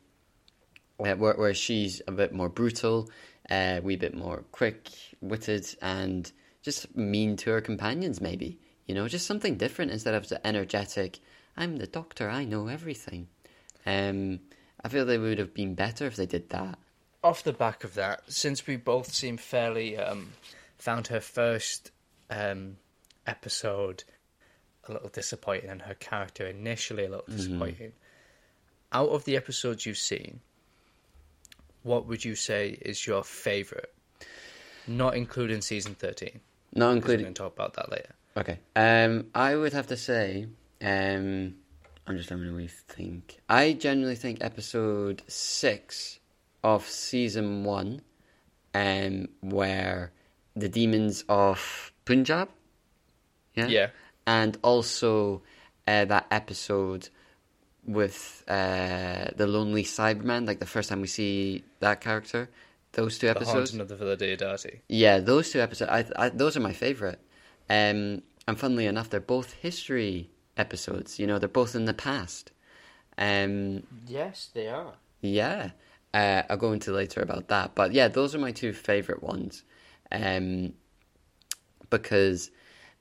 where, 0.97 1.15
where 1.15 1.53
she's 1.53 2.01
a 2.07 2.11
bit 2.11 2.33
more 2.33 2.49
brutal, 2.49 3.09
a 3.49 3.79
wee 3.81 3.95
bit 3.95 4.15
more 4.15 4.43
quick-witted, 4.51 5.75
and 5.81 6.31
just 6.61 6.95
mean 6.95 7.35
to 7.37 7.51
her 7.51 7.61
companions. 7.61 8.21
Maybe 8.21 8.59
you 8.87 8.95
know, 8.95 9.07
just 9.07 9.27
something 9.27 9.57
different 9.57 9.91
instead 9.91 10.15
of 10.15 10.29
the 10.29 10.45
energetic. 10.47 11.19
I'm 11.57 11.77
the 11.77 11.87
Doctor. 11.87 12.29
I 12.29 12.45
know 12.45 12.67
everything. 12.67 13.27
Um, 13.85 14.39
I 14.83 14.89
feel 14.89 15.05
they 15.05 15.17
would 15.17 15.39
have 15.39 15.53
been 15.53 15.75
better 15.75 16.05
if 16.07 16.15
they 16.15 16.25
did 16.25 16.49
that. 16.49 16.79
Off 17.23 17.43
the 17.43 17.53
back 17.53 17.83
of 17.83 17.95
that, 17.95 18.21
since 18.31 18.65
we 18.65 18.77
both 18.77 19.13
seem 19.13 19.37
fairly 19.37 19.97
um, 19.97 20.31
found 20.77 21.07
her 21.07 21.19
first 21.19 21.91
um, 22.29 22.77
episode 23.25 24.03
a 24.87 24.93
little 24.93 25.09
disappointing 25.09 25.69
and 25.69 25.81
her 25.81 25.95
character 25.95 26.47
initially 26.47 27.05
a 27.05 27.09
little 27.09 27.25
disappointing. 27.29 27.91
Out 28.93 29.09
of 29.09 29.25
the 29.25 29.35
episodes 29.35 29.85
you've 29.85 29.97
seen, 29.97 30.39
what 31.83 32.05
would 32.07 32.23
you 32.25 32.35
say 32.35 32.77
is 32.81 33.05
your 33.07 33.23
favourite? 33.23 33.89
Not 34.87 35.15
including 35.15 35.61
season 35.61 35.95
13. 35.95 36.39
Not 36.73 36.85
'cause 36.85 36.89
We're 36.89 36.95
including 36.95 37.23
going 37.25 37.33
to 37.33 37.41
talk 37.41 37.53
about 37.53 37.73
that 37.75 37.91
later. 37.91 38.13
Okay. 38.37 38.59
Um, 38.75 39.29
I 39.33 39.55
would 39.55 39.73
have 39.73 39.87
to 39.87 39.97
say, 39.97 40.47
um, 40.81 41.55
I'm 42.05 42.17
just 42.17 42.29
having 42.29 42.49
a 42.49 42.53
wee 42.53 42.67
think. 42.67 43.39
I 43.49 43.73
generally 43.73 44.15
think 44.15 44.37
episode 44.43 45.23
six 45.27 46.19
of 46.63 46.87
season 46.87 47.63
one, 47.63 48.01
um, 48.73 49.27
where 49.41 50.11
the 50.55 50.69
demons 50.69 51.23
of 51.29 51.91
Punjab, 52.05 52.49
yeah, 53.55 53.67
Yeah. 53.67 53.89
and 54.25 54.57
also 54.63 55.41
uh, 55.87 56.05
that 56.05 56.27
episode 56.31 57.09
with 57.87 58.43
uh, 58.47 59.27
the 59.35 59.47
lonely 59.47 59.83
Cyberman, 59.83 60.45
like 60.45 60.59
the 60.59 60.65
first 60.65 60.89
time 60.89 61.01
we 61.01 61.07
see 61.07 61.63
that 61.79 62.01
character. 62.01 62.49
Those 62.93 63.17
two 63.19 63.27
The 63.27 63.31
episodes. 63.31 63.71
Haunting 63.71 63.81
of 63.81 63.87
the 63.89 63.95
Villa 63.95 64.17
Diodati. 64.17 64.79
Yeah, 64.89 65.19
those 65.19 65.51
two 65.51 65.59
episodes, 65.61 65.91
I, 65.91 66.05
I, 66.25 66.29
those 66.29 66.57
are 66.57 66.61
my 66.61 66.73
favorite. 66.73 67.19
Um, 67.69 68.21
and 68.47 68.57
funnily 68.57 68.85
enough, 68.87 69.09
they're 69.09 69.19
both 69.19 69.53
history 69.53 70.29
episodes. 70.57 71.19
You 71.19 71.27
know, 71.27 71.37
they're 71.39 71.49
both 71.49 71.75
in 71.75 71.85
the 71.85 71.93
past. 71.93 72.51
Um, 73.17 73.83
Yes, 74.07 74.49
they 74.53 74.67
are. 74.67 74.93
yeah, 75.21 75.71
uh, 76.13 76.43
I'll 76.49 76.57
go 76.57 76.71
into 76.71 76.91
later 76.91 77.21
about 77.21 77.47
that. 77.49 77.75
But 77.75 77.91
yeah, 77.93 78.07
those 78.07 78.33
are 78.35 78.39
my 78.39 78.51
two 78.51 78.73
favorite 78.73 79.21
ones. 79.23 79.63
Um, 80.11 80.73
because 81.89 82.51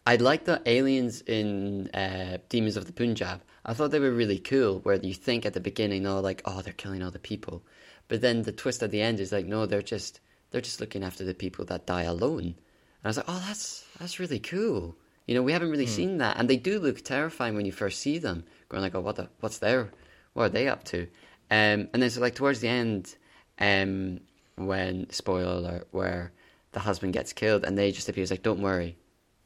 I 0.07 0.17
like 0.17 0.45
the 0.45 0.61
aliens 0.67 1.21
in 1.23 1.89
uh, 1.95 2.39
Demons 2.49 2.77
of 2.77 2.87
the 2.87 2.93
Punjab. 2.93 3.41
I 3.67 3.75
thought 3.75 3.91
they 3.91 3.99
were 3.99 4.13
really 4.13 4.39
cool. 4.39 4.79
Where 4.79 4.95
you 4.95 5.13
think 5.13 5.45
at 5.45 5.53
the 5.53 5.61
beginning, 5.61 6.07
oh, 6.07 6.21
like, 6.21 6.41
oh, 6.45 6.63
they're 6.63 6.73
killing 6.73 7.03
all 7.03 7.11
the 7.11 7.19
people, 7.19 7.65
but 8.09 8.21
then 8.21 8.43
the 8.43 8.53
twist 8.53 8.83
at 8.83 8.93
the 8.93 9.03
end 9.03 9.19
is 9.19 9.33
like, 9.33 9.45
no, 9.45 9.67
they're 9.67 9.83
just 9.83 10.21
they're 10.51 10.61
just 10.61 10.81
looking 10.81 11.03
after 11.03 11.25
the 11.25 11.35
people 11.35 11.65
that 11.67 11.87
die 11.87 12.05
alone. 12.05 12.45
And 12.45 13.05
I 13.05 13.09
was 13.09 13.17
like, 13.17 13.27
oh, 13.29 13.45
that's 13.47 13.85
that's 13.99 14.21
really 14.21 14.39
cool. 14.39 14.97
You 15.27 15.35
know, 15.35 15.43
we 15.43 15.53
haven't 15.53 15.71
really 15.71 15.87
seen 15.87 16.19
that, 16.19 16.37
and 16.39 16.49
they 16.49 16.57
do 16.57 16.79
look 16.79 17.03
terrifying 17.03 17.57
when 17.57 17.67
you 17.67 17.73
first 17.73 17.99
see 17.99 18.19
them. 18.19 18.45
Going 18.69 18.83
like, 18.83 18.95
oh, 18.95 19.01
what 19.01 19.17
the, 19.17 19.29
what's 19.41 19.59
their, 19.59 19.91
what 20.35 20.45
are 20.45 20.49
they 20.51 20.69
up 20.69 20.85
to? 20.85 21.03
Um, 21.51 21.89
and 21.93 22.01
then 22.01 22.11
so 22.11 22.21
like 22.21 22.37
towards 22.37 22.61
the 22.61 22.69
end, 22.69 23.17
um, 23.59 24.21
when 24.55 25.11
spoiler 25.11 25.57
alert, 25.57 25.89
where 25.91 26.33
the 26.73 26.81
husband 26.81 27.13
gets 27.13 27.33
killed, 27.33 27.65
and 27.65 27.77
they 27.77 27.91
just 27.91 28.09
appears 28.09 28.31
like, 28.31 28.45
don't 28.45 28.63
worry, 28.63 28.97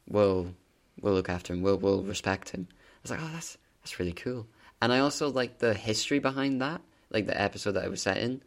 we'll 0.07 0.55
we'll 1.01 1.15
look 1.15 1.31
after 1.31 1.55
him, 1.55 1.63
we'll 1.63 1.79
we'll 1.79 2.03
respect 2.03 2.51
him. 2.51 2.69
I 2.71 2.99
was 3.03 3.11
like, 3.11 3.21
oh, 3.23 3.31
that's 3.33 3.57
That's 3.83 3.99
really 3.99 4.13
cool. 4.13 4.47
And 4.83 4.93
I 4.93 5.01
also 5.01 5.31
like 5.31 5.59
the 5.59 5.75
history 5.75 6.19
behind 6.19 6.61
that, 6.61 6.81
like 7.11 7.27
the 7.27 7.41
episode 7.41 7.73
that 7.73 7.85
it 7.85 7.91
was 7.91 8.03
set 8.03 8.19
in. 8.19 8.43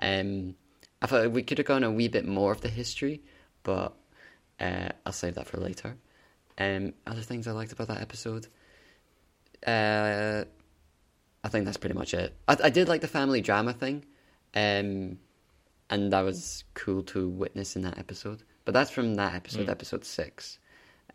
Um, 0.00 0.54
I 1.00 1.06
thought 1.06 1.30
we 1.30 1.42
could 1.42 1.58
have 1.58 1.66
gone 1.66 1.84
a 1.84 1.90
wee 1.90 2.08
bit 2.08 2.26
more 2.26 2.52
of 2.52 2.60
the 2.60 2.68
history, 2.68 3.22
but 3.62 3.94
uh, 4.60 4.88
I'll 5.04 5.12
save 5.12 5.34
that 5.34 5.46
for 5.46 5.58
later. 5.58 5.96
Um, 6.58 6.94
other 7.06 7.20
things 7.20 7.46
I 7.46 7.52
liked 7.52 7.72
about 7.72 7.88
that 7.88 8.00
episode. 8.00 8.46
Uh, 9.66 10.44
I 11.44 11.48
think 11.48 11.64
that's 11.64 11.76
pretty 11.76 11.94
much 11.94 12.14
it. 12.14 12.34
I, 12.48 12.56
I 12.64 12.70
did 12.70 12.88
like 12.88 13.00
the 13.00 13.08
family 13.08 13.40
drama 13.40 13.72
thing, 13.72 14.04
um, 14.54 15.18
and 15.90 16.12
that 16.12 16.22
was 16.22 16.64
cool 16.74 17.02
to 17.04 17.28
witness 17.28 17.76
in 17.76 17.82
that 17.82 17.98
episode. 17.98 18.42
But 18.64 18.72
that's 18.72 18.90
from 18.90 19.14
that 19.16 19.34
episode, 19.34 19.68
episode 19.68 20.04
six. 20.04 20.58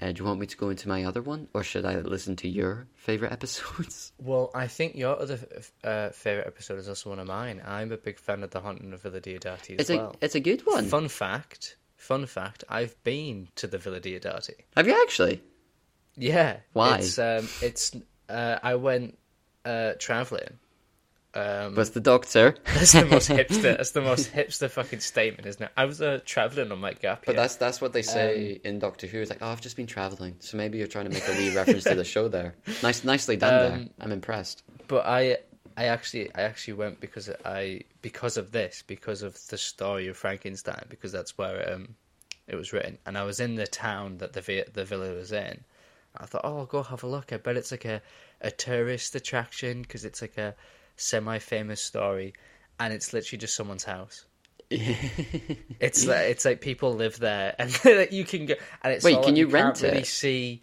Uh, 0.01 0.11
do 0.11 0.23
you 0.23 0.25
want 0.27 0.39
me 0.39 0.47
to 0.47 0.57
go 0.57 0.69
into 0.69 0.87
my 0.89 1.03
other 1.03 1.21
one, 1.21 1.47
or 1.53 1.61
should 1.63 1.85
I 1.85 1.95
listen 1.99 2.35
to 2.37 2.47
your 2.49 2.87
favorite 2.95 3.31
episodes? 3.31 4.11
Well, 4.21 4.49
I 4.55 4.67
think 4.67 4.95
your 4.95 5.19
other 5.19 5.39
uh, 5.83 6.09
favorite 6.09 6.47
episode 6.47 6.79
is 6.79 6.89
also 6.89 7.09
one 7.11 7.19
of 7.19 7.27
mine. 7.27 7.61
I'm 7.65 7.91
a 7.91 7.97
big 7.97 8.17
fan 8.19 8.43
of 8.43 8.49
the 8.51 8.59
Haunting 8.61 8.93
of 8.93 9.01
Villa 9.03 9.19
Diodati 9.21 9.75
as 9.75 9.81
It's 9.81 9.89
a 9.89 9.97
well. 9.97 10.15
it's 10.21 10.35
a 10.35 10.39
good 10.39 10.61
one. 10.65 10.85
Fun 10.85 11.07
fact, 11.07 11.77
fun 11.97 12.25
fact, 12.25 12.63
I've 12.69 12.95
been 13.03 13.47
to 13.55 13.67
the 13.67 13.77
Villa 13.77 13.99
Diodati. 13.99 14.55
Have 14.75 14.87
you 14.87 14.99
actually? 15.01 15.41
Yeah. 16.17 16.57
Why? 16.73 16.97
It's 16.97 17.17
um 17.19 17.47
it's 17.61 17.95
uh 18.29 18.57
I 18.63 18.75
went 18.75 19.17
uh 19.65 19.93
traveling. 19.99 20.57
Um 21.33 21.75
Was 21.75 21.91
the 21.91 22.01
doctor? 22.01 22.55
that's 22.65 22.91
the 22.91 23.05
most 23.05 23.29
hipster 23.39 23.77
that's 23.77 23.91
the 23.91 24.01
most 24.01 24.31
hipster 24.33 24.69
fucking 24.69 24.99
statement, 24.99 25.45
isn't 25.47 25.63
it? 25.63 25.71
I 25.77 25.85
was 25.85 26.01
uh, 26.01 26.19
traveling 26.25 26.71
on 26.71 26.79
my 26.79 26.93
gap 26.93 27.23
But 27.25 27.33
year. 27.35 27.41
that's 27.41 27.55
that's 27.55 27.79
what 27.79 27.93
they 27.93 28.01
say 28.01 28.59
in 28.63 28.79
Doctor 28.79 29.07
Who. 29.07 29.19
It's 29.19 29.29
like, 29.29 29.41
oh, 29.41 29.47
I've 29.47 29.61
just 29.61 29.77
been 29.77 29.87
traveling, 29.87 30.35
so 30.39 30.57
maybe 30.57 30.77
you're 30.77 30.87
trying 30.87 31.05
to 31.05 31.11
make 31.11 31.27
a 31.27 31.31
wee 31.31 31.55
reference 31.55 31.85
to 31.85 31.95
the 31.95 32.03
show 32.03 32.27
there. 32.27 32.55
Nice, 32.83 33.03
nicely 33.03 33.37
done 33.37 33.57
there. 33.59 33.73
Um, 33.73 33.89
I'm 33.99 34.11
impressed. 34.11 34.63
But 34.87 35.05
I 35.05 35.37
I 35.77 35.85
actually 35.85 36.33
I 36.35 36.41
actually 36.41 36.73
went 36.73 36.99
because 36.99 37.29
I 37.45 37.81
because 38.01 38.35
of 38.37 38.51
this, 38.51 38.83
because 38.85 39.21
of 39.21 39.37
the 39.47 39.57
story 39.57 40.07
of 40.07 40.17
Frankenstein, 40.17 40.85
because 40.89 41.11
that's 41.11 41.37
where 41.37 41.73
um 41.73 41.95
it 42.47 42.55
was 42.55 42.73
written. 42.73 42.97
And 43.05 43.17
I 43.17 43.23
was 43.23 43.39
in 43.39 43.55
the 43.55 43.67
town 43.67 44.17
that 44.17 44.33
the 44.33 44.65
the 44.73 44.83
villa 44.83 45.13
was 45.13 45.31
in. 45.31 45.63
I 46.17 46.25
thought, 46.25 46.41
oh, 46.43 46.57
I'll 46.57 46.65
go 46.65 46.83
have 46.83 47.03
a 47.03 47.07
look. 47.07 47.31
I 47.31 47.37
bet 47.37 47.55
it's 47.55 47.71
like 47.71 47.85
a, 47.85 48.01
a 48.41 48.51
tourist 48.51 49.15
attraction 49.15 49.81
because 49.83 50.03
it's 50.03 50.21
like 50.21 50.37
a 50.37 50.53
semi 50.95 51.39
famous 51.39 51.81
story, 51.81 52.33
and 52.79 52.93
it's 52.93 53.13
literally 53.13 53.39
just 53.39 53.55
someone's 53.55 53.83
house. 53.83 54.25
It's 55.79 56.05
like 56.05 56.29
it's 56.29 56.45
like 56.45 56.61
people 56.61 56.93
live 56.93 57.19
there, 57.19 57.55
and 57.59 57.71
you 58.11 58.23
can 58.23 58.45
go. 58.45 58.55
And 58.83 58.93
it's 58.93 59.03
Wait, 59.03 59.21
can 59.23 59.35
you 59.35 59.45
can't 59.45 59.53
rent 59.53 59.81
really 59.81 59.99
it? 59.99 60.07
See, 60.07 60.61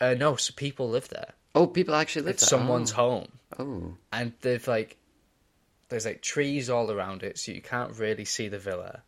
uh, 0.00 0.14
no, 0.14 0.36
so 0.36 0.52
people 0.56 0.88
live 0.88 1.08
there. 1.08 1.32
Oh, 1.54 1.66
people 1.66 1.94
actually 1.94 2.22
live 2.22 2.34
It's 2.34 2.50
there. 2.50 2.58
someone's 2.58 2.92
oh. 2.92 2.96
home 2.96 3.28
Oh, 3.58 3.96
and 4.12 4.32
they've 4.40 4.66
like 4.66 4.96
there's 5.88 6.04
like 6.04 6.22
trees 6.22 6.68
all 6.68 6.90
around 6.90 7.22
it, 7.22 7.38
so 7.38 7.52
you 7.52 7.62
can't 7.62 7.96
really 7.98 8.24
see 8.24 8.48
the 8.48 8.58
villa. 8.58 9.02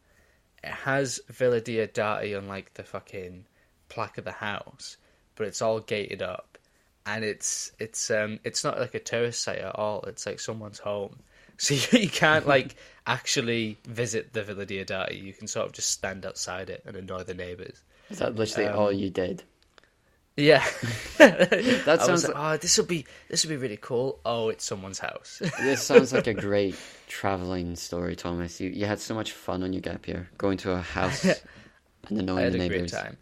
It 0.62 0.70
has 0.70 1.20
Villa 1.28 1.60
Diodati 1.60 2.36
on 2.36 2.48
like 2.48 2.74
the 2.74 2.84
fucking 2.84 3.46
plaque 3.88 4.18
of 4.18 4.24
the 4.24 4.32
house, 4.32 4.96
but 5.34 5.46
it's 5.46 5.62
all 5.62 5.80
gated 5.80 6.22
up, 6.22 6.57
and 7.08 7.24
it's 7.24 7.72
it's 7.78 8.10
um 8.10 8.38
it's 8.44 8.62
not 8.64 8.78
like 8.78 8.94
a 8.94 9.00
tourist 9.00 9.42
site 9.42 9.58
at 9.58 9.74
all. 9.74 10.02
It's 10.06 10.26
like 10.26 10.40
someone's 10.40 10.78
home, 10.78 11.18
so 11.56 11.74
you, 11.74 12.00
you 12.04 12.10
can't 12.10 12.46
like 12.46 12.76
actually 13.06 13.78
visit 13.86 14.32
the 14.32 14.42
Villa 14.44 14.66
Diodati. 14.66 15.22
You 15.22 15.32
can 15.32 15.46
sort 15.48 15.66
of 15.66 15.72
just 15.72 15.90
stand 15.90 16.24
outside 16.26 16.70
it 16.70 16.82
and 16.86 16.96
annoy 16.96 17.22
the 17.24 17.34
neighbours. 17.34 17.82
is 18.10 18.18
that 18.18 18.36
literally 18.36 18.68
Um, 18.68 18.78
all 18.78 18.92
you 18.92 19.10
did? 19.10 19.42
Yeah, 20.36 20.64
That 21.18 21.98
sounds. 22.00 22.28
like, 22.28 22.36
oh, 22.36 22.56
this 22.58 22.78
will 22.78 22.84
be 22.84 23.06
this 23.28 23.44
will 23.44 23.50
be 23.50 23.56
really 23.56 23.76
cool. 23.80 24.20
Oh, 24.24 24.50
it's 24.50 24.64
someone's 24.64 25.00
house. 25.00 25.42
This 25.60 25.82
sounds 25.82 26.12
like 26.12 26.28
a 26.28 26.34
great 26.34 26.76
traveling 27.08 27.74
story, 27.74 28.14
Thomas. 28.14 28.60
You 28.60 28.70
you 28.70 28.86
had 28.86 29.00
so 29.00 29.16
much 29.16 29.32
fun 29.32 29.64
on 29.64 29.72
your 29.72 29.82
gap 29.82 30.06
year, 30.06 30.28
going 30.38 30.56
to 30.58 30.70
a 30.72 30.80
house 30.80 31.24
and 32.08 32.20
annoying 32.20 32.38
I 32.38 32.42
had 32.42 32.52
the 32.52 32.56
a 32.56 32.68
neighbors. 32.68 32.92
great 32.92 33.00
time. 33.02 33.16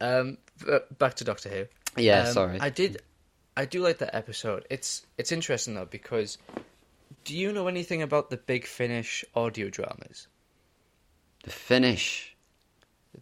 Um, 0.00 0.38
but 0.66 0.98
back 0.98 1.14
to 1.16 1.24
Doctor 1.24 1.48
Who. 1.48 1.66
Yeah, 1.96 2.22
Um, 2.28 2.32
sorry. 2.32 2.60
I 2.60 2.70
did, 2.70 3.02
I 3.56 3.64
do 3.66 3.80
like 3.82 3.98
that 3.98 4.14
episode. 4.14 4.64
It's 4.70 5.06
it's 5.18 5.32
interesting 5.32 5.74
though 5.74 5.84
because, 5.84 6.38
do 7.24 7.36
you 7.36 7.52
know 7.52 7.68
anything 7.68 8.02
about 8.02 8.30
the 8.30 8.36
Big 8.38 8.66
Finish 8.66 9.24
audio 9.34 9.68
dramas? 9.68 10.26
The 11.44 11.50
finish, 11.50 12.36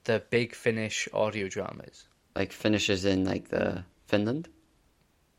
The 0.04 0.22
Big 0.30 0.54
Finish 0.54 1.08
audio 1.12 1.48
dramas. 1.48 2.06
like 2.36 2.52
finishes 2.52 3.04
in 3.04 3.24
like 3.24 3.48
the 3.48 3.84
Finland. 4.06 4.48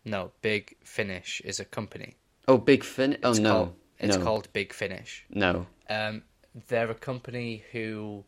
No, 0.03 0.31
Big 0.41 0.75
Finish 0.83 1.41
is 1.45 1.59
a 1.59 1.65
company. 1.65 2.15
Oh, 2.47 2.57
big 2.57 2.83
fin. 2.83 3.17
Oh 3.23 3.29
It's 3.29 3.39
no, 3.39 3.51
called, 3.53 3.73
it's 3.99 4.17
no, 4.17 4.23
called 4.23 4.47
Big 4.51 4.73
Finish. 4.73 5.25
no. 5.29 5.67
Um, 5.89 6.23
they're 6.67 6.89
a 6.91 6.95
company 6.95 7.63
who 7.71 8.25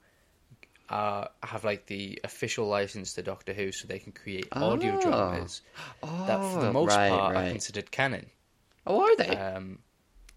uh, 0.89 1.28
have 1.43 1.63
like 1.63 1.86
the 1.88 2.19
official 2.24 2.67
license 2.67 3.13
to 3.13 3.24
Doctor 3.24 3.54
Who, 3.54 3.72
so 3.72 3.88
they 3.88 4.00
can 4.00 4.12
create 4.12 4.54
audio 4.62 4.96
Oh. 4.96 4.98
dramas 4.98 5.62
that, 6.26 6.43
for 6.46 6.60
the 6.60 6.67
Oh, 6.67 6.72
most 6.72 6.96
right, 6.98 7.10
part, 7.10 7.36
are 7.36 7.43
considered 7.43 7.91
canon. 7.91 8.30
Oh, 8.86 9.02
are 9.02 9.15
they? 9.15 9.30
Um, 9.38 9.80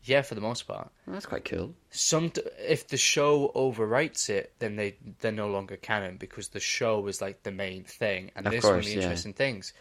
yeah, 0.05 0.23
for 0.23 0.35
the 0.35 0.41
most 0.41 0.67
part. 0.67 0.91
That's 1.07 1.27
quite 1.27 1.45
cool. 1.45 1.75
Some 1.91 2.33
if 2.59 2.87
the 2.89 2.97
show 2.97 3.51
overwrites 3.57 4.29
it, 4.29 4.55
then 4.61 4.77
they 4.77 4.97
they're 5.21 5.33
no 5.33 5.49
longer 5.49 5.77
canon 5.77 6.17
because 6.17 6.49
the 6.49 6.61
show 6.61 7.07
is 7.09 7.21
like 7.21 7.43
the 7.43 7.51
main 7.51 7.85
thing, 7.85 8.31
and 8.37 8.47
Of 8.47 8.53
there's 8.53 8.65
some 8.65 8.77
really 8.79 8.93
yeah. 8.93 8.95
interesting 8.95 9.33
things. 9.33 9.73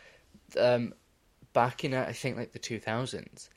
Um, 0.60 0.94
back 1.54 1.84
in 1.84 1.94
uh, 1.94 2.06
I 2.08 2.14
think 2.14 2.38
like 2.38 2.54
the 2.54 2.60
two 2.60 2.80
thousands, 2.80 3.50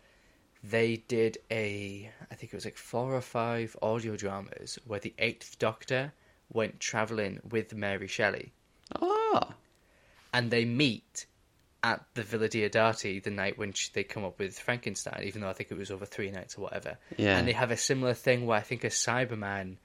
they 0.63 0.97
did 1.09 1.39
a 1.51 2.11
I 2.31 2.35
think 2.37 2.53
it 2.53 2.57
was 2.57 2.65
like 2.65 2.77
four 2.79 3.15
or 3.15 3.21
five 3.23 3.77
audio 3.83 4.17
dramas 4.17 4.79
where 4.87 5.01
the 5.01 5.15
Eighth 5.19 5.59
Doctor 5.59 6.13
went 6.53 6.81
traveling 6.81 7.41
with 7.49 7.75
Mary 7.75 8.07
Shelley, 8.07 8.53
Oh, 9.01 9.51
and 10.33 10.51
they 10.51 10.65
meet 10.65 11.27
at 11.83 12.05
the 12.15 12.23
Villa 12.23 12.49
Diodati 12.49 13.23
the 13.23 13.31
night 13.31 13.57
when 13.59 13.73
sh- 13.73 13.91
they 13.91 14.03
come 14.03 14.25
up 14.25 14.39
with 14.39 14.59
Frankenstein, 14.59 15.23
even 15.25 15.41
though 15.43 15.49
I 15.49 15.53
think 15.53 15.71
it 15.71 15.79
was 15.79 15.91
over 15.91 16.05
three 16.07 16.31
nights 16.31 16.57
or 16.59 16.63
whatever. 16.63 16.99
Yeah. 17.17 17.39
And 17.39 17.47
they 17.47 17.53
have 17.53 17.71
a 17.71 17.77
similar 17.77 18.15
thing 18.15 18.47
where 18.47 18.59
I 18.59 18.63
think 18.63 18.83
a 18.85 18.89
Cyberman 18.89 19.77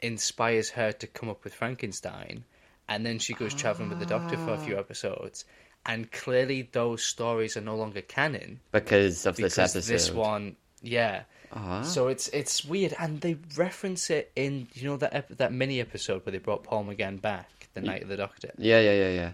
inspires 0.00 0.70
her 0.70 0.92
to 0.92 1.06
come 1.06 1.28
up 1.28 1.42
with 1.44 1.54
Frankenstein, 1.54 2.44
and 2.88 3.04
then 3.04 3.18
she 3.18 3.34
goes 3.34 3.54
traveling 3.54 3.88
with 3.88 3.98
the 3.98 4.06
Doctor 4.06 4.36
for 4.36 4.50
a 4.50 4.58
Ah. 4.58 4.64
few 4.64 4.78
episodes. 4.78 5.44
And 5.86 6.10
clearly, 6.10 6.62
those 6.72 7.02
stories 7.04 7.56
are 7.56 7.60
no 7.60 7.76
longer 7.76 8.00
canon 8.00 8.60
because 8.72 9.26
of 9.26 9.36
because 9.36 9.54
this 9.56 9.74
episode. 9.76 9.92
this 9.92 10.10
one, 10.10 10.56
yeah. 10.80 11.24
Ah. 11.52 11.82
So 11.82 12.08
it's 12.08 12.28
it's 12.28 12.64
weird, 12.64 12.94
and 12.98 13.20
they 13.20 13.36
reference 13.56 14.10
it 14.10 14.32
in 14.36 14.68
you 14.74 14.88
know 14.88 14.96
that 14.98 15.14
ep- 15.14 15.36
that 15.36 15.52
mini 15.52 15.80
episode 15.80 16.24
where 16.24 16.32
they 16.32 16.38
brought 16.38 16.64
Paul 16.64 16.84
McGann 16.84 17.20
back 17.20 17.68
the 17.74 17.80
night 17.80 18.02
of 18.02 18.08
the 18.08 18.16
Doctor. 18.16 18.50
Yeah, 18.58 18.80
yeah, 18.80 18.92
yeah, 18.92 19.10
yeah. 19.10 19.30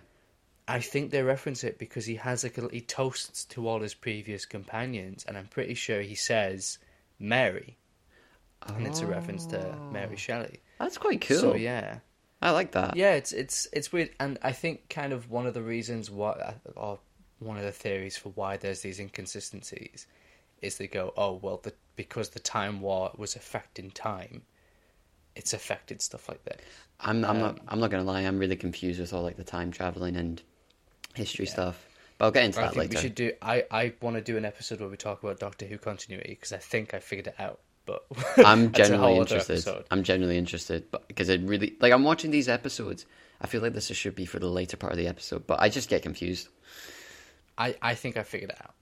I 0.68 0.80
think 0.80 1.10
they 1.10 1.22
reference 1.22 1.64
it 1.64 1.78
because 1.78 2.06
he 2.06 2.14
has 2.16 2.44
like 2.44 2.56
a, 2.58 2.68
he 2.68 2.80
toasts 2.80 3.44
to 3.46 3.66
all 3.66 3.80
his 3.80 3.94
previous 3.94 4.44
companions, 4.46 5.24
and 5.26 5.36
I'm 5.36 5.46
pretty 5.48 5.74
sure 5.74 6.00
he 6.00 6.14
says 6.14 6.78
Mary, 7.18 7.76
and 8.66 8.86
it's 8.86 9.00
a 9.00 9.06
reference 9.06 9.46
to 9.46 9.74
Mary 9.92 10.16
Shelley. 10.16 10.60
That's 10.78 10.98
quite 10.98 11.20
cool. 11.22 11.38
So 11.38 11.54
yeah, 11.56 11.98
I 12.40 12.50
like 12.52 12.72
that. 12.72 12.96
yeah, 12.96 13.14
it's 13.14 13.32
it's 13.32 13.66
it's 13.72 13.92
weird, 13.92 14.10
and 14.20 14.38
I 14.42 14.52
think 14.52 14.88
kind 14.88 15.12
of 15.12 15.30
one 15.30 15.46
of 15.46 15.54
the 15.54 15.62
reasons 15.62 16.10
why, 16.10 16.54
or 16.76 16.98
one 17.40 17.56
of 17.56 17.64
the 17.64 17.72
theories 17.72 18.16
for 18.16 18.28
why 18.30 18.56
there's 18.56 18.80
these 18.82 19.00
inconsistencies, 19.00 20.06
is 20.62 20.76
they 20.78 20.86
go, 20.86 21.12
oh 21.16 21.34
well, 21.34 21.58
the, 21.62 21.72
because 21.96 22.30
the 22.30 22.40
time 22.40 22.80
war 22.80 23.12
was 23.16 23.36
affecting 23.36 23.90
time, 23.90 24.42
it's 25.36 25.52
affected 25.52 26.02
stuff 26.02 26.28
like 26.28 26.44
that. 26.44 26.60
I'm 27.00 27.24
I'm 27.24 27.38
not 27.38 27.58
Um, 27.60 27.60
I'm 27.68 27.80
not 27.80 27.90
gonna 27.90 28.04
lie. 28.04 28.20
I'm 28.22 28.38
really 28.38 28.56
confused 28.56 29.00
with 29.00 29.12
all 29.12 29.22
like 29.22 29.36
the 29.36 29.44
time 29.44 29.70
traveling 29.72 30.16
and 30.16 30.42
history 31.14 31.46
stuff. 31.46 31.86
But 32.18 32.26
I'll 32.26 32.30
get 32.32 32.44
into 32.44 32.58
I 32.60 32.62
that 32.62 32.74
think 32.74 32.76
later. 32.76 32.90
we 32.90 33.02
should 33.02 33.14
do. 33.14 33.32
I 33.40 33.64
I 33.70 33.92
want 34.00 34.16
to 34.16 34.22
do 34.22 34.36
an 34.36 34.44
episode 34.44 34.80
where 34.80 34.88
we 34.88 34.96
talk 34.96 35.22
about 35.22 35.38
Doctor 35.40 35.66
Who 35.66 35.78
continuity 35.78 36.30
because 36.34 36.52
I 36.52 36.58
think 36.58 36.94
I 36.94 36.98
figured 37.00 37.28
it 37.28 37.36
out. 37.38 37.60
But 37.86 38.04
I'm 38.44 38.72
genuinely 38.72 39.16
interested. 39.18 39.64
I'm 39.90 40.02
genuinely 40.02 40.36
interested, 40.38 40.90
but 40.90 41.08
because 41.08 41.28
it 41.28 41.40
really 41.42 41.76
like 41.80 41.92
I'm 41.92 42.04
watching 42.04 42.30
these 42.30 42.48
episodes. 42.48 43.06
I 43.40 43.46
feel 43.46 43.62
like 43.62 43.72
this 43.72 43.86
should 43.86 44.14
be 44.14 44.26
for 44.26 44.38
the 44.38 44.48
later 44.48 44.76
part 44.76 44.92
of 44.92 44.98
the 44.98 45.06
episode, 45.08 45.46
but 45.46 45.60
I 45.60 45.70
just 45.70 45.88
get 45.88 46.02
confused. 46.02 46.48
I 47.56 47.74
I 47.80 47.94
think 47.94 48.16
I 48.18 48.22
figured 48.22 48.50
it 48.50 48.58
out. 48.62 48.74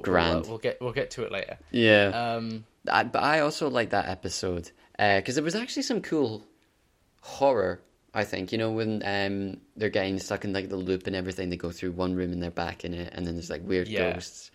But 0.00 0.10
Grand. 0.10 0.42
We'll, 0.42 0.44
uh, 0.44 0.48
we'll 0.50 0.58
get 0.58 0.80
we'll 0.80 0.92
get 0.92 1.10
to 1.12 1.24
it 1.24 1.32
later. 1.32 1.58
Yeah, 1.70 2.08
Um, 2.36 2.64
I, 2.90 3.04
but 3.04 3.22
I 3.22 3.40
also 3.40 3.68
like 3.70 3.90
that 3.90 4.08
episode 4.08 4.70
because 4.98 5.34
there 5.34 5.44
was 5.44 5.54
actually 5.54 5.82
some 5.82 6.00
cool 6.00 6.44
horror. 7.20 7.80
I 8.14 8.24
think 8.24 8.52
you 8.52 8.58
know 8.58 8.72
when 8.72 9.02
um, 9.04 9.60
they're 9.76 9.88
getting 9.88 10.18
stuck 10.18 10.44
in 10.44 10.52
like 10.52 10.68
the 10.68 10.76
loop 10.76 11.06
and 11.06 11.16
everything. 11.16 11.48
They 11.50 11.56
go 11.56 11.70
through 11.70 11.92
one 11.92 12.14
room 12.14 12.32
and 12.32 12.42
they're 12.42 12.50
back 12.50 12.84
in 12.84 12.92
it, 12.94 13.12
and 13.14 13.26
then 13.26 13.34
there's 13.34 13.50
like 13.50 13.62
weird 13.66 13.88
Yeah. 13.88 14.12
ghosts. 14.12 14.50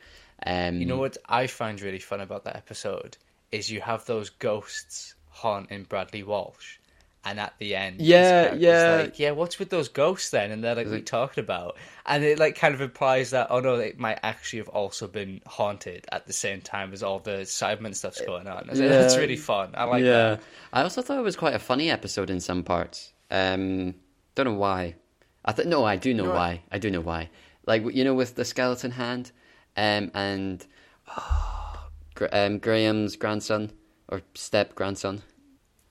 Um, 0.46 0.80
you 0.80 0.86
know 0.86 0.98
what 0.98 1.18
I 1.28 1.48
find 1.48 1.82
really 1.82 1.98
fun 2.00 2.22
about 2.22 2.44
that 2.44 2.56
episode 2.56 3.18
is 3.52 3.72
you 3.72 3.82
have 3.82 4.06
those 4.06 4.30
ghosts 4.30 5.16
haunting 5.30 5.84
Bradley 5.84 6.22
Walsh, 6.22 6.78
And 7.30 7.40
at 7.42 7.54
the 7.60 7.76
end, 7.76 8.00
Yeah, 8.00 8.54
yeah. 8.54 8.96
like, 9.02 9.20
yeah. 9.20 9.32
What's 9.32 9.60
with 9.60 9.70
those 9.70 9.90
ghosts 9.90 10.30
then? 10.30 10.52
And 10.52 10.64
they're 10.64 10.76
like, 10.76 10.88
we 10.88 11.02
talking 11.02 11.44
about, 11.44 11.76
and 12.06 12.24
it 12.24 12.40
like 12.40 12.56
kind 12.56 12.74
of 12.74 12.80
implies 12.80 13.32
that 13.32 13.48
oh 13.50 13.60
no, 13.60 13.76
it 13.76 14.00
might 14.00 14.20
actually 14.24 14.60
have 14.60 14.70
also 14.70 15.08
been 15.08 15.42
haunted 15.46 16.06
at 16.12 16.26
the 16.26 16.32
same 16.34 16.62
time 16.62 16.94
as 16.94 17.04
all 17.04 17.20
the 17.20 17.40
Cyberman 17.44 17.94
stuff's 17.96 18.22
going 18.22 18.48
on. 18.48 18.70
So 18.74 18.82
Yeah. 18.82 18.90
That's 18.90 19.18
really 19.18 19.36
fun. 19.36 19.72
I 19.76 19.84
like 19.84 20.04
that. 20.04 20.40
I 20.72 20.84
also 20.84 21.02
thought 21.02 21.18
it 21.20 21.24
was 21.24 21.36
quite 21.36 21.54
a 21.54 21.60
funny 21.60 21.90
episode 21.92 22.30
in 22.30 22.40
some 22.40 22.64
parts. 22.64 23.12
Um, 23.30 23.96
don't 24.36 24.46
know 24.46 24.54
why. 24.54 24.96
I 25.44 25.52
th- 25.52 25.68
no, 25.68 25.84
I 25.84 25.98
do 25.98 26.14
know 26.14 26.24
You 26.24 26.28
know 26.30 26.34
what? 26.34 26.38
why. 26.40 26.62
I 26.72 26.78
do 26.80 26.90
know 26.90 27.02
why. 27.02 27.30
Like 27.66 27.84
you 27.94 28.06
know, 28.06 28.14
with 28.14 28.36
the 28.36 28.46
skeleton 28.46 28.92
hand, 28.92 29.32
um, 29.76 30.12
and 30.14 30.66
Gra- 32.16 32.30
um, 32.32 32.60
Graham's 32.60 33.16
grandson 33.18 33.72
or 34.08 34.22
step 34.34 34.76
grandson, 34.76 35.24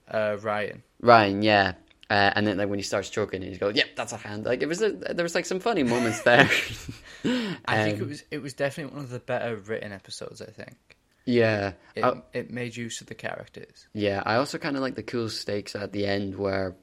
Uh, 0.09 0.37
Ryan. 0.41 0.81
Ryan. 1.01 1.41
Yeah. 1.41 1.73
Uh, 2.09 2.31
and 2.35 2.47
then, 2.47 2.57
like 2.57 2.69
when 2.69 2.79
he 2.79 2.83
starts 2.83 3.09
choking, 3.09 3.41
he's 3.41 3.57
go, 3.57 3.67
"Yep, 3.67 3.95
that's 3.97 4.13
a 4.13 4.17
hand." 4.17 4.45
Like 4.45 4.61
it 4.63 4.67
was, 4.67 4.81
a, 4.81 4.91
there 4.91 5.23
was 5.23 5.35
like 5.35 5.45
some 5.45 5.59
funny 5.59 5.83
moments 5.83 6.21
there. 6.21 6.43
I 7.25 7.83
think 7.83 7.97
it 7.99 8.01
Um, 8.03 8.07
was 8.07 8.23
it 8.31 8.37
was 8.41 8.53
definitely 8.53 8.95
one 8.95 9.03
of 9.03 9.09
the 9.09 9.19
better 9.19 9.57
written 9.57 9.91
episodes. 9.91 10.41
I 10.41 10.45
think 10.51 10.77
Yeah, 11.25 11.73
it 11.95 12.05
I- 12.05 12.21
it 12.31 12.49
made 12.49 12.77
use 12.77 13.01
of 13.01 13.07
the 13.07 13.15
characters. 13.15 13.87
Yeah, 13.93 14.23
I 14.25 14.35
also 14.35 14.57
kind 14.57 14.77
of 14.77 14.81
like 14.81 14.95
the 14.95 15.03
cool 15.03 15.27
stakes 15.27 15.75
at 15.75 15.91
the 15.91 16.05
end 16.07 16.35
where, 16.37 16.77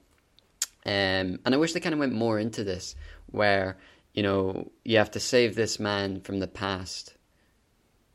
um, 0.85 1.39
and 1.47 1.55
I 1.55 1.57
wish 1.57 1.73
they 1.73 1.81
kind 1.81 1.95
of 1.95 2.01
went 2.01 2.13
more 2.13 2.39
into 2.39 2.63
this, 2.63 2.95
where 3.31 3.79
you 4.13 4.23
know 4.23 4.71
you 4.85 4.99
have 4.99 5.13
to 5.13 5.21
save 5.21 5.55
this 5.55 5.81
man 5.81 6.21
from 6.21 6.39
the 6.39 6.49
past, 6.49 7.15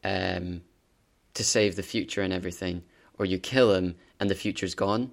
um, 0.03 0.61
to 1.33 1.43
save 1.43 1.75
the 1.75 1.81
future 1.83 2.21
and 2.21 2.33
everything, 2.33 2.83
or 3.17 3.25
you 3.25 3.39
kill 3.39 3.73
him 3.73 3.95
and 4.19 4.29
the 4.29 4.35
future's 4.35 4.75
gone. 4.75 5.11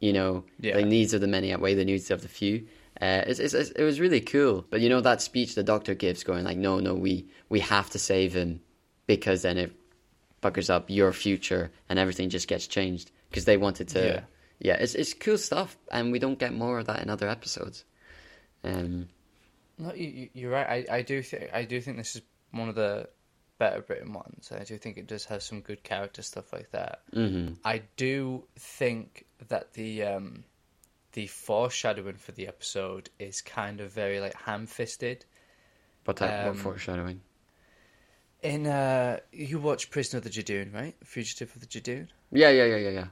You 0.00 0.12
know, 0.12 0.44
Yeah. 0.60 0.76
the 0.76 0.84
needs 0.84 1.14
of 1.14 1.20
the 1.20 1.26
many 1.26 1.52
outweigh 1.52 1.74
the 1.74 1.84
needs 1.84 2.10
of 2.10 2.20
the 2.22 2.28
few. 2.28 2.66
Uh, 3.00 3.22
it's, 3.26 3.38
it's, 3.40 3.54
it 3.54 3.82
was 3.82 4.00
really 4.00 4.20
cool, 4.20 4.64
but 4.70 4.80
you 4.80 4.88
know 4.88 5.00
that 5.02 5.20
speech 5.22 5.54
the 5.54 5.62
doctor 5.62 5.94
gives, 5.94 6.24
going 6.24 6.44
like, 6.44 6.56
"No, 6.58 6.80
no, 6.80 6.94
we 6.94 7.26
we 7.48 7.60
have 7.60 7.90
to 7.90 7.98
save 7.98 8.32
him 8.34 8.60
because 9.06 9.42
then 9.42 9.58
it 9.58 9.72
buggers 10.42 10.70
up 10.70 10.88
your 10.90 11.12
future 11.12 11.70
and 11.88 11.98
everything 11.98 12.28
just 12.30 12.48
gets 12.48 12.66
changed 12.66 13.10
because 13.30 13.44
they 13.44 13.56
wanted 13.56 13.88
to 13.88 14.06
Yeah. 14.06 14.20
yeah, 14.60 14.74
it's 14.74 14.94
it's 14.94 15.12
cool 15.14 15.38
stuff 15.38 15.76
and 15.92 16.10
we 16.12 16.18
don't 16.18 16.38
get 16.38 16.52
more 16.54 16.78
of 16.78 16.86
that 16.86 17.02
in 17.02 17.10
other 17.10 17.28
episodes 17.28 17.84
um 18.64 19.08
No, 19.78 19.92
you- 19.94 20.30
you're 20.32 20.50
right. 20.50 20.86
I, 20.90 20.96
I 20.98 21.02
do 21.02 21.22
think 21.22 21.50
I 21.52 21.64
do 21.64 21.80
think 21.80 21.96
this 21.98 22.16
is 22.16 22.22
one 22.50 22.68
of 22.68 22.74
the 22.74 23.08
better 23.58 23.84
written 23.88 24.12
ones. 24.12 24.52
I 24.52 24.64
do 24.64 24.76
think 24.78 24.98
it 24.98 25.06
does 25.06 25.24
have 25.26 25.42
some 25.42 25.60
good 25.60 25.82
character 25.82 26.22
stuff 26.22 26.52
like 26.52 26.70
that. 26.72 27.00
mhm. 27.14 27.56
I 27.64 27.82
do 27.96 28.44
think 28.58 29.24
that 29.48 29.72
the 29.74 30.02
um, 30.04 30.44
the 31.12 31.26
foreshadowing 31.26 32.16
for 32.16 32.32
the 32.32 32.46
episode 32.46 33.08
is 33.18 33.40
kind 33.40 33.80
of 33.80 33.90
very 33.92 34.20
like 34.20 34.34
ham-fisted. 34.34 35.24
what 36.04 36.18
type 36.18 36.40
Um, 36.40 36.46
what 36.48 36.56
foreshadowing 36.58 37.20
In 38.42 38.66
uh, 38.66 39.18
you 39.32 39.58
watch 39.58 39.90
Prisoner 39.90 40.18
of 40.18 40.24
the 40.24 40.30
Judoon, 40.30 40.72
right? 40.74 40.94
Fugitive 41.02 41.54
of 41.54 41.60
the 41.60 41.66
Judoon. 41.66 42.08
yeah 42.32 42.50
yeah 42.50 42.64
yeah 42.64 42.76
yeah 42.76 42.90
yeah 42.90 43.06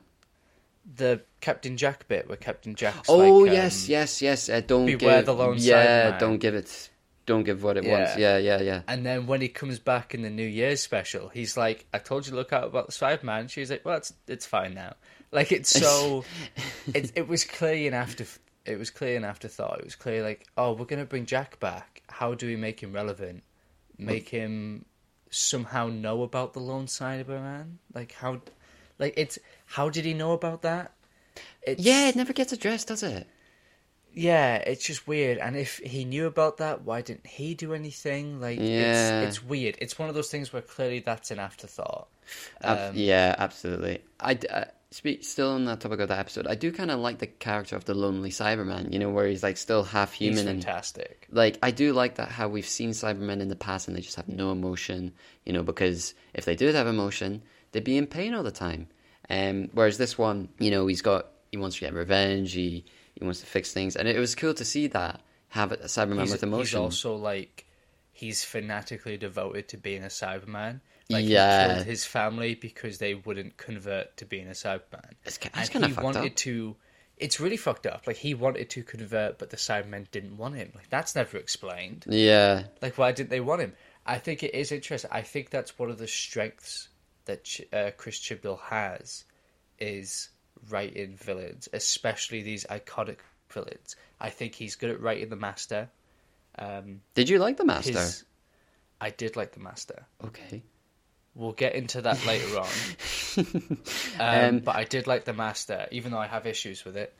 The 0.96 1.22
Captain 1.40 1.76
Jack 1.78 2.06
bit 2.08 2.28
where 2.28 2.36
Captain 2.36 2.74
Jack. 2.74 2.94
oh 3.08 3.16
like, 3.38 3.48
um, 3.50 3.54
yes 3.54 3.88
yes 3.88 4.20
yes 4.20 4.48
uh, 4.50 4.60
don't 4.60 4.84
Beware 4.86 5.18
give 5.20 5.26
the 5.26 5.34
lone 5.34 5.56
yeah 5.58 6.18
don't 6.18 6.38
give 6.38 6.54
it 6.54 6.90
don't 7.26 7.44
give 7.44 7.62
what 7.62 7.76
it 7.76 7.84
Yeah. 7.84 7.92
wants 7.98 8.16
yeah 8.18 8.36
yeah 8.38 8.60
yeah 8.60 8.82
And 8.88 9.04
then 9.04 9.26
when 9.26 9.40
he 9.40 9.48
comes 9.48 9.78
back 9.78 10.14
in 10.14 10.22
the 10.22 10.30
New 10.30 10.46
Year's 10.46 10.80
special, 10.82 11.28
he's 11.28 11.56
like, 11.56 11.86
"I 11.92 11.98
told 11.98 12.26
you 12.26 12.30
to 12.30 12.36
look 12.36 12.52
out 12.52 12.64
about 12.64 12.86
the 12.86 12.92
Spider-Man." 12.92 13.48
She's 13.48 13.70
like, 13.70 13.84
"Well, 13.84 13.96
it's 13.96 14.12
it's 14.28 14.46
fine 14.46 14.74
now." 14.74 14.94
Like 15.32 15.50
it's 15.52 15.70
so, 15.70 16.24
it 16.94 17.12
it 17.16 17.26
was 17.28 17.44
clear 17.44 17.88
an 17.88 17.94
after 17.94 18.24
it 18.66 18.78
was 18.78 18.90
clear 18.90 19.16
an 19.16 19.24
afterthought. 19.24 19.78
It 19.80 19.84
was 19.84 19.94
clear 19.96 20.22
like, 20.22 20.46
oh, 20.56 20.72
we're 20.72 20.84
gonna 20.86 21.04
bring 21.04 21.26
Jack 21.26 21.58
back. 21.60 22.02
How 22.08 22.34
do 22.34 22.46
we 22.46 22.56
make 22.56 22.80
him 22.82 22.92
relevant? 22.92 23.42
Make 23.98 24.28
him 24.28 24.84
somehow 25.30 25.88
know 25.88 26.22
about 26.22 26.52
the 26.52 26.60
lone 26.60 26.86
Cyberman? 26.86 27.76
Like 27.94 28.12
how, 28.12 28.40
like 28.98 29.14
it's 29.16 29.38
how 29.66 29.88
did 29.88 30.04
he 30.04 30.14
know 30.14 30.32
about 30.32 30.62
that? 30.62 30.92
It's, 31.62 31.82
yeah 31.82 32.08
it 32.08 32.14
never 32.16 32.32
gets 32.32 32.52
addressed 32.52 32.88
does 32.88 33.02
it 33.02 33.26
yeah, 34.14 34.56
it's 34.56 34.84
just 34.84 35.06
weird. 35.06 35.38
And 35.38 35.56
if 35.56 35.78
he 35.78 36.04
knew 36.04 36.26
about 36.26 36.58
that, 36.58 36.82
why 36.82 37.02
didn't 37.02 37.26
he 37.26 37.54
do 37.54 37.74
anything? 37.74 38.40
Like, 38.40 38.58
Yeah. 38.60 39.22
it's 39.22 39.38
it's 39.38 39.44
weird. 39.44 39.76
It's 39.80 39.98
one 39.98 40.08
of 40.08 40.14
those 40.14 40.30
things 40.30 40.52
where 40.52 40.62
clearly 40.62 41.00
that's 41.00 41.30
an 41.30 41.38
afterthought. 41.38 42.08
Ab- 42.62 42.90
Um, 42.90 42.96
yeah 42.96 43.34
absolutely 43.36 44.00
I, 44.18 44.38
uh, 44.48 44.64
speak 44.90 45.24
still 45.24 45.50
on 45.50 45.66
that 45.66 45.80
topic 45.80 46.00
of 46.00 46.08
that 46.08 46.18
episode 46.20 46.46
I 46.46 46.54
do 46.54 46.72
kind 46.72 46.90
of 46.90 46.98
like 47.00 47.18
the 47.18 47.26
character 47.26 47.76
of 47.76 47.84
the 47.84 47.92
lonely 47.92 48.30
Cyberman 48.30 48.90
you 48.94 48.98
know 48.98 49.10
where 49.10 49.26
he's 49.26 49.42
like 49.42 49.58
still 49.58 49.82
half 49.84 50.14
He's 50.14 50.30
human 50.38 50.48
and 50.48 50.64
fantastic. 50.64 51.26
like 51.30 51.58
I 51.62 51.70
do 51.70 51.92
like 51.92 52.14
that 52.14 52.30
how 52.30 52.48
we've 52.48 52.66
seen 52.66 52.90
Cybermen 52.92 53.40
in 53.42 53.48
the 53.48 53.56
past 53.56 53.88
and 53.88 53.96
they 53.96 54.00
just 54.00 54.16
have 54.16 54.26
no 54.26 54.52
emotion, 54.52 55.12
you 55.44 55.52
know, 55.52 55.62
because 55.62 56.14
if 56.32 56.46
they 56.46 56.56
did 56.56 56.74
have 56.74 56.86
emotion, 56.86 57.42
they'd 57.72 57.84
be 57.84 57.98
in 57.98 58.06
pain 58.06 58.32
all 58.32 58.42
the 58.42 58.50
time. 58.50 58.88
Um, 59.28 59.68
whereas 59.74 59.98
this 59.98 60.16
one, 60.16 60.48
you 60.58 60.70
know, 60.70 60.86
he's 60.86 61.02
got 61.02 61.26
he 61.52 61.58
wants 61.58 61.76
to 61.76 61.80
get 61.82 61.92
revenge, 61.92 62.52
he 62.54 62.86
he 63.14 63.24
wants 63.24 63.40
to 63.40 63.46
fix 63.46 63.72
things, 63.72 63.96
and 63.96 64.08
it 64.08 64.18
was 64.18 64.34
cool 64.34 64.54
to 64.54 64.64
see 64.64 64.86
that 64.88 65.20
have 65.48 65.72
a 65.72 65.76
Cyberman 65.78 66.20
He's, 66.22 66.32
with 66.32 66.40
he's 66.40 66.42
emotion. 66.42 66.80
also 66.80 67.14
like 67.16 67.64
he's 68.12 68.44
fanatically 68.44 69.16
devoted 69.16 69.68
to 69.68 69.76
being 69.76 70.02
a 70.04 70.08
Cyberman. 70.08 70.80
Like 71.10 71.24
Yeah. 71.26 71.68
he 71.68 71.74
killed 71.74 71.86
his 71.86 72.04
family 72.04 72.54
because 72.54 72.98
they 72.98 73.14
wouldn't 73.14 73.56
convert 73.56 74.16
to 74.18 74.24
being 74.24 74.46
a 74.48 74.52
Cyberman. 74.52 75.12
It's, 75.24 75.38
and 75.38 75.50
it's 75.56 75.68
kind 75.68 75.84
of 75.84 75.96
he 75.96 76.02
wanted 76.02 76.32
up. 76.32 76.36
to. 76.36 76.76
It's 77.16 77.38
really 77.38 77.56
fucked 77.56 77.86
up. 77.86 78.06
Like 78.08 78.16
he 78.16 78.34
wanted 78.34 78.70
to 78.70 78.82
convert, 78.82 79.38
but 79.38 79.50
the 79.50 79.56
Cybermen 79.56 80.10
didn't 80.10 80.36
want 80.36 80.56
him. 80.56 80.72
Like 80.74 80.90
that's 80.90 81.14
never 81.14 81.36
explained. 81.36 82.04
Yeah, 82.08 82.64
Like, 82.82 82.98
why 82.98 83.12
didn't 83.12 83.30
they 83.30 83.40
want 83.40 83.60
him? 83.60 83.74
I 84.04 84.18
think 84.18 84.42
it 84.42 84.54
is 84.54 84.72
interesting. 84.72 85.10
I 85.12 85.22
think 85.22 85.50
that's 85.50 85.78
one 85.78 85.90
of 85.90 85.98
the 85.98 86.08
strengths 86.08 86.88
that 87.26 87.44
Ch- 87.44 87.62
uh, 87.72 87.90
Chris 87.96 88.18
Chibnall 88.18 88.60
has 88.62 89.24
is 89.78 90.28
writing 90.70 91.16
villains, 91.16 91.68
especially 91.72 92.42
these 92.42 92.64
iconic 92.64 93.18
villains. 93.50 93.96
I 94.20 94.30
think 94.30 94.54
he's 94.54 94.76
good 94.76 94.90
at 94.90 95.00
writing 95.00 95.28
the 95.28 95.36
Master. 95.36 95.88
Um, 96.58 97.00
did 97.14 97.28
you 97.28 97.38
like 97.38 97.56
the 97.56 97.64
Master? 97.64 97.92
his, 97.92 98.24
I 99.00 99.10
did 99.10 99.36
like 99.36 99.52
the 99.52 99.60
Master. 99.60 100.04
Okay, 100.24 100.62
We'll 101.34 101.52
get 101.52 101.74
into 101.74 102.00
that 102.02 102.24
later 102.26 102.58
on. 102.60 102.68
Um, 103.38 103.78
Um, 104.20 104.58
but 104.60 104.76
I 104.76 104.84
did 104.84 105.06
like 105.08 105.24
the 105.24 105.32
Master, 105.32 105.86
even 105.90 106.12
though 106.12 106.18
I 106.18 106.28
have 106.28 106.46
issues 106.46 106.84
with 106.84 106.96
it. 106.96 107.12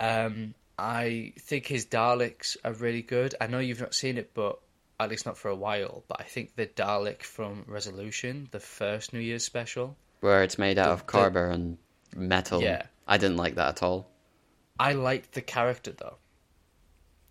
Um, 0.00 0.54
I 0.78 1.32
think 1.38 1.66
his 1.66 1.86
Daleks 1.86 2.56
are 2.64 2.72
really 2.72 3.02
good. 3.02 3.36
I 3.40 3.46
know 3.46 3.60
you've 3.60 3.80
not 3.80 3.94
seen 3.94 4.18
it, 4.18 4.32
but 4.34 4.58
at 4.98 5.10
least 5.10 5.26
not 5.26 5.38
for 5.38 5.48
a 5.48 5.54
while. 5.54 6.02
But 6.08 6.20
I 6.20 6.24
think 6.24 6.56
the 6.56 6.66
Dalek 6.66 7.22
from 7.22 7.64
Resolution, 7.68 8.48
the 8.50 8.58
first 8.58 9.12
New 9.12 9.20
Year's 9.20 9.44
special, 9.44 9.96
where 10.20 10.42
it's 10.42 10.58
made 10.58 10.76
out 10.78 10.86
The- 10.86 10.92
of 10.94 11.06
carbon 11.06 11.78
metal. 12.14 12.62
Yeah. 12.62 12.82
I 13.06 13.18
didn't 13.18 13.36
like 13.36 13.56
that 13.56 13.68
at 13.68 13.82
all. 13.82 14.08
I 14.78 14.92
liked 14.92 15.32
the 15.32 15.42
character 15.42 15.92
though. 15.92 16.16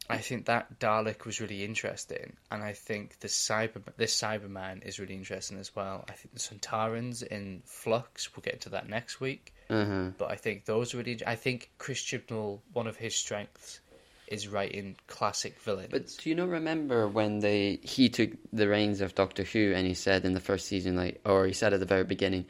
I 0.10 0.18
think 0.18 0.46
that 0.46 0.78
Dalek 0.80 1.26
was 1.26 1.40
really 1.40 1.64
interesting, 1.64 2.36
and 2.52 2.62
I 2.62 2.74
think 2.74 3.20
the 3.20 3.30
cyber 3.30 3.82
this 3.96 4.20
Cyberman 4.20 4.86
is 4.86 5.00
really 5.00 5.14
interesting 5.14 5.58
as 5.58 5.74
well. 5.74 6.04
I 6.10 6.14
think 6.14 6.34
the 6.34 6.40
Sontarans 6.40 7.24
in 7.24 7.62
Flux. 7.66 8.36
We'll 8.36 8.42
get 8.42 8.56
into 8.56 8.70
that 8.70 8.90
next 8.90 9.22
week. 9.22 9.54
Uh-huh. 9.70 10.10
but 10.18 10.30
I 10.30 10.36
think 10.36 10.66
those 10.66 10.94
are 10.94 10.98
really. 10.98 11.22
I 11.26 11.36
think 11.36 11.72
Chris 11.78 12.02
Chibnall, 12.02 12.60
one 12.74 12.88
of 12.88 12.98
his 12.98 13.16
strengths, 13.16 13.80
is 14.28 14.50
writing 14.50 14.98
classic 15.08 15.58
villains. 15.62 15.92
But 15.92 16.08
do 16.22 16.30
you 16.30 16.36
not 16.36 16.50
remember 16.50 17.08
when 17.08 17.40
they 17.40 17.80
he 17.82 18.10
took 18.10 18.32
the 18.52 18.68
reins 18.68 19.00
of 19.00 19.16
Doctor 19.16 19.44
Who 19.44 19.74
and 19.74 19.88
he 19.88 19.94
said 19.94 20.26
in 20.26 20.34
the 20.34 20.42
first 20.42 20.68
season, 20.68 20.98
like, 20.98 21.22
or 21.26 21.46
he 21.46 21.54
said 21.54 21.74
at 21.74 21.80
the 21.80 21.86
very 21.86 22.04
beginning, 22.04 22.46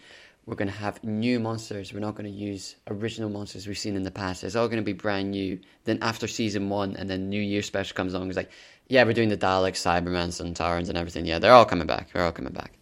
we're 0.46 0.56
going 0.56 0.70
to 0.70 0.78
have 0.78 1.04
new 1.04 1.40
monsters. 1.40 1.94
We're 1.94 2.00
not 2.00 2.16
going 2.16 2.32
to 2.32 2.38
use 2.38 2.76
original 2.88 3.30
monsters 3.30 3.68
we've 3.68 3.78
seen 3.78 3.96
in 3.96 4.04
the 4.04 4.12
past. 4.12 4.44
It's 4.44 4.56
all 4.56 4.68
going 4.68 4.82
to 4.82 4.86
be 4.86 4.94
brand 4.94 5.32
new. 5.32 5.60
Then 5.86 6.00
after 6.02 6.28
season 6.28 6.70
one, 6.70 6.96
and 6.98 7.10
then 7.10 7.30
New 7.30 7.42
Year 7.42 7.62
special 7.62 7.96
comes 7.96 8.14
along, 8.14 8.30
it's 8.30 8.38
like, 8.38 8.52
yeah, 8.88 9.04
we're 9.04 9.14
doing 9.14 9.30
the 9.30 9.38
Daleks, 9.38 9.82
Cybermen, 9.82 10.30
Sontarans, 10.30 10.90
and 10.90 10.98
everything. 10.98 11.26
Yeah, 11.26 11.40
they're 11.40 11.54
all 11.54 11.66
coming 11.66 11.88
back. 11.88 12.12
They're 12.12 12.24
all 12.26 12.32
coming 12.32 12.54
back. 12.54 12.74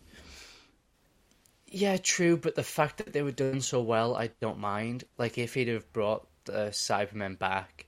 yeah, 1.68 1.98
true. 1.98 2.38
But 2.38 2.56
the 2.56 2.64
fact 2.64 2.98
that 2.98 3.14
they 3.14 3.22
were 3.22 3.32
done 3.32 3.62
so 3.62 3.82
well, 3.82 4.16
I 4.16 4.28
don't 4.42 4.60
mind. 4.60 5.04
Like 5.18 5.38
if 5.38 5.54
he'd 5.54 5.68
have 5.68 5.92
brought 5.94 6.28
the 6.46 6.70
Cybermen 6.72 7.38
back, 7.38 7.86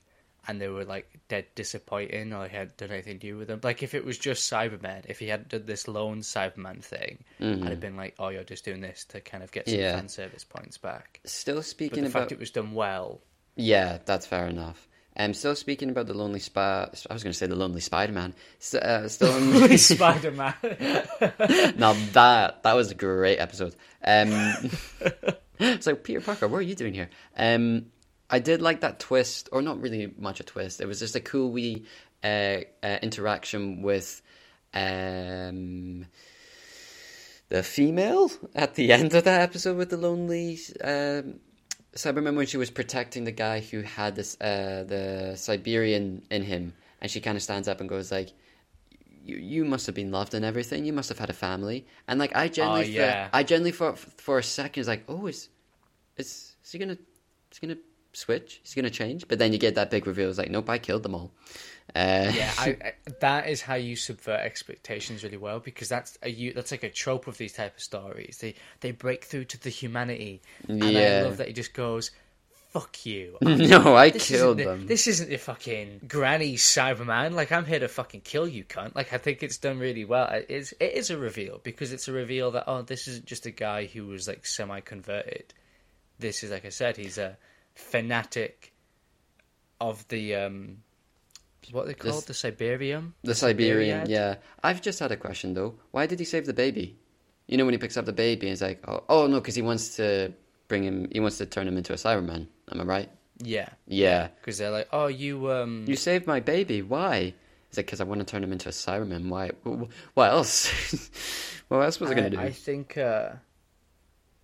and 0.47 0.59
they 0.59 0.67
were 0.67 0.85
like 0.85 1.07
dead 1.27 1.45
disappointing, 1.55 2.33
or 2.33 2.47
he 2.47 2.55
hadn't 2.55 2.77
done 2.77 2.91
anything 2.91 3.19
new 3.21 3.37
with 3.37 3.47
them. 3.47 3.59
Like 3.63 3.83
if 3.83 3.93
it 3.93 4.03
was 4.03 4.17
just 4.17 4.51
Cyberman, 4.51 5.03
if 5.07 5.19
he 5.19 5.27
hadn't 5.27 5.49
done 5.49 5.65
this 5.65 5.87
lone 5.87 6.21
Cyberman 6.21 6.83
thing, 6.83 7.23
I'd 7.39 7.63
have 7.69 7.79
been 7.79 7.95
like, 7.97 8.15
oh, 8.19 8.29
you're 8.29 8.43
just 8.43 8.65
doing 8.65 8.81
this 8.81 9.05
to 9.05 9.21
kind 9.21 9.43
of 9.43 9.51
get 9.51 9.69
some 9.69 9.79
Yeah. 9.79 9.95
fan 9.95 10.09
service 10.09 10.43
points 10.43 10.77
back. 10.77 11.19
Still 11.25 11.57
But 11.57 11.65
speaking 11.65 12.03
the 12.03 12.09
about 12.09 12.23
fact 12.23 12.31
it 12.31 12.39
was 12.39 12.51
done 12.51 12.73
well, 12.73 13.21
Yeah, 13.55 13.99
that's 14.05 14.25
fair 14.25 14.47
enough. 14.47 14.87
Um, 15.17 15.33
still 15.33 15.55
speaking 15.55 15.89
about 15.89 16.07
the 16.07 16.13
lonely 16.13 16.39
spy. 16.39 16.89
I 17.09 17.13
was 17.13 17.21
going 17.21 17.33
to 17.33 17.37
say 17.37 17.45
the 17.45 17.55
lonely 17.55 17.81
Spider 17.81 18.13
Man. 18.13 18.33
S- 18.61 18.75
uh, 18.75 19.09
still, 19.09 19.77
Spider 19.77 20.31
Man. 20.31 20.53
now 21.77 21.93
that 22.13 22.63
that 22.63 22.73
was 22.75 22.91
a 22.91 22.95
great 22.95 23.37
episode. 23.37 23.75
Um, 24.03 24.69
so 25.81 25.95
Peter 25.95 26.21
Parker, 26.21 26.47
what 26.47 26.59
are 26.59 26.61
you 26.61 26.75
doing 26.75 26.93
here? 26.93 27.09
Um, 27.35 27.87
I 28.31 28.39
did 28.39 28.61
like 28.61 28.79
that 28.81 28.99
twist, 28.99 29.49
or 29.51 29.61
not 29.61 29.81
really 29.81 30.13
much 30.17 30.39
a 30.39 30.43
twist. 30.43 30.81
It 30.81 30.87
was 30.87 30.99
just 30.99 31.15
a 31.15 31.19
cool 31.19 31.51
wee 31.51 31.85
uh, 32.23 32.61
uh, 32.81 32.97
interaction 33.03 33.81
with 33.81 34.21
um, 34.73 36.05
the 37.49 37.61
female 37.63 38.31
at 38.55 38.75
the 38.75 38.91
end 38.93 39.13
of 39.13 39.25
that 39.25 39.41
episode 39.41 39.77
with 39.77 39.89
the 39.89 39.97
lonely 39.97 40.59
um, 40.83 41.39
Cyberman 41.95 42.35
when 42.35 42.47
she 42.47 42.57
was 42.57 42.71
protecting 42.71 43.25
the 43.25 43.31
guy 43.33 43.59
who 43.59 43.81
had 43.81 44.15
this 44.15 44.39
uh, 44.39 44.85
the 44.87 45.33
Cyberium 45.35 46.21
in 46.31 46.43
him, 46.43 46.73
and 47.01 47.11
she 47.11 47.19
kind 47.19 47.35
of 47.35 47.43
stands 47.43 47.67
up 47.67 47.79
and 47.79 47.89
goes 47.89 48.11
like. 48.11 48.29
You, 49.23 49.37
you 49.37 49.65
must 49.65 49.85
have 49.85 49.93
been 49.93 50.09
loved 50.09 50.33
and 50.33 50.43
everything. 50.43 50.83
You 50.83 50.93
must 50.93 51.09
have 51.09 51.19
had 51.19 51.29
a 51.29 51.33
family, 51.33 51.85
and 52.07 52.17
like 52.19 52.35
I 52.35 52.47
generally, 52.47 52.85
Oh, 52.85 53.01
yeah. 53.01 53.29
I 53.31 53.43
generally 53.43 53.71
for 53.71 53.95
for 53.95 54.39
a 54.39 54.43
second 54.43 54.81
was 54.81 54.87
like, 54.87 55.03
oh, 55.07 55.27
is 55.27 55.47
is 56.17 56.55
is 56.65 56.71
he 56.71 56.79
gonna 56.79 56.93
is 56.93 57.57
he 57.59 57.67
gonna 57.67 57.79
switch? 58.13 58.61
Is 58.63 58.73
he 58.73 58.81
gonna 58.81 58.89
change? 58.89 59.27
But 59.27 59.39
then 59.39 59.53
you 59.53 59.59
get 59.59 59.75
that 59.75 59.89
big 59.89 60.07
reveal. 60.07 60.29
It's 60.29 60.37
like, 60.37 60.51
nope, 60.51 60.69
I 60.69 60.77
killed 60.77 61.03
them 61.03 61.15
all. 61.15 61.31
Uh, 61.95 62.31
yeah, 62.33 62.51
I, 62.57 62.67
I, 62.83 62.93
that 63.19 63.49
is 63.49 63.61
how 63.61 63.75
you 63.75 63.95
subvert 63.95 64.39
expectations 64.39 65.23
really 65.23 65.37
well 65.37 65.59
because 65.59 65.89
that's 65.89 66.17
a 66.21 66.29
you 66.29 66.53
that's 66.53 66.71
like 66.71 66.83
a 66.83 66.89
trope 66.89 67.27
of 67.27 67.37
these 67.37 67.53
type 67.53 67.75
of 67.75 67.81
stories. 67.81 68.39
They 68.41 68.55
they 68.79 68.91
break 68.91 69.25
through 69.25 69.45
to 69.45 69.61
the 69.61 69.69
humanity, 69.69 70.41
and 70.67 70.83
I 70.83 71.23
love 71.23 71.37
that 71.37 71.47
he 71.47 71.53
just 71.53 71.73
goes, 71.73 72.11
"Fuck 72.69 73.05
you." 73.05 73.37
no, 73.41 73.95
I 73.95 74.11
killed 74.11 74.59
them. 74.59 74.87
This 74.87 75.07
isn't 75.07 75.29
the 75.29 75.37
fucking 75.37 76.01
granny 76.07 76.55
Cyberman. 76.55 77.33
Like 77.33 77.51
I'm 77.51 77.65
here 77.65 77.79
to 77.79 77.89
fucking 77.89 78.21
kill 78.21 78.47
you, 78.47 78.63
cunt. 78.63 78.95
Like 78.95 79.11
I 79.11 79.17
think 79.17 79.43
it's 79.43 79.57
done 79.57 79.79
really 79.79 80.05
well. 80.05 80.27
It 80.27 80.45
is 80.49 80.73
it 80.79 80.93
is 80.93 81.09
a 81.09 81.17
reveal 81.17 81.59
because 81.61 81.91
it's 81.91 82.07
a 82.07 82.13
reveal 82.13 82.51
that 82.51 82.65
oh, 82.67 82.83
this 82.83 83.07
isn't 83.09 83.25
just 83.25 83.45
a 83.47 83.51
guy 83.51 83.85
who 83.85 84.07
was 84.07 84.27
like 84.29 84.45
semi 84.45 84.79
converted. 84.79 85.53
This 86.19 86.43
is 86.43 86.51
like 86.51 86.65
I 86.65 86.69
said, 86.69 86.95
he's 86.95 87.17
a 87.17 87.37
fanatic 87.75 88.73
of 89.79 90.07
the 90.09 90.35
um, 90.35 90.77
what 91.71 91.87
they 91.87 91.93
called 91.93 92.25
This- 92.27 92.41
the 92.41 92.51
Cyberium. 92.51 93.13
The 93.23 93.33
Cyberium, 93.33 94.03
Siberiad? 94.03 94.07
yeah. 94.09 94.35
I've 94.63 94.81
just 94.81 94.99
had 94.99 95.11
a 95.11 95.17
question 95.17 95.53
though. 95.53 95.75
Why 95.91 96.05
did 96.05 96.19
he 96.19 96.25
save 96.25 96.45
the 96.45 96.53
baby? 96.53 96.97
You 97.47 97.57
know 97.57 97.65
when 97.65 97.73
he 97.73 97.77
picks 97.77 97.97
up 97.97 98.05
the 98.05 98.13
baby, 98.13 98.47
and 98.47 98.51
he's 98.51 98.61
like, 98.61 98.83
oh, 98.87 99.03
oh 99.09 99.27
no, 99.27 99.39
because 99.39 99.55
he 99.55 99.61
wants 99.61 99.95
to 99.97 100.31
bring 100.67 100.83
him. 100.83 101.09
He 101.11 101.19
wants 101.19 101.37
to 101.39 101.45
turn 101.45 101.67
him 101.67 101.77
into 101.77 101.91
a 101.93 101.97
Cyberman. 101.97 102.47
Am 102.71 102.79
I 102.81 102.83
right? 102.83 103.09
Yeah, 103.43 103.69
Yeah. 103.87 104.27
because 104.39 104.59
they're 104.59 104.69
like, 104.69 104.87
oh, 104.93 105.07
you 105.07 105.51
um, 105.51 105.83
You 105.87 105.95
saved 105.95 106.27
my 106.27 106.39
baby. 106.39 106.81
Why? 106.83 107.33
He's 107.69 107.77
like, 107.77 107.87
because 107.87 107.99
I 107.99 108.03
want 108.03 108.19
to 108.19 108.25
turn 108.25 108.43
him 108.43 108.51
into 108.51 108.69
a 108.69 108.71
Cyberman. 108.71 109.29
Why? 109.29 109.49
wh- 109.65 109.83
wh- 109.85 110.15
What 110.17 110.29
else? 110.31 111.09
what 111.67 111.79
else 111.79 111.99
was 111.99 112.11
I, 112.11 112.13
I, 112.13 112.15
gonna 112.15 112.29
do? 112.29 112.39
I 112.39 112.51
think, 112.51 112.97
uh, 112.97 113.29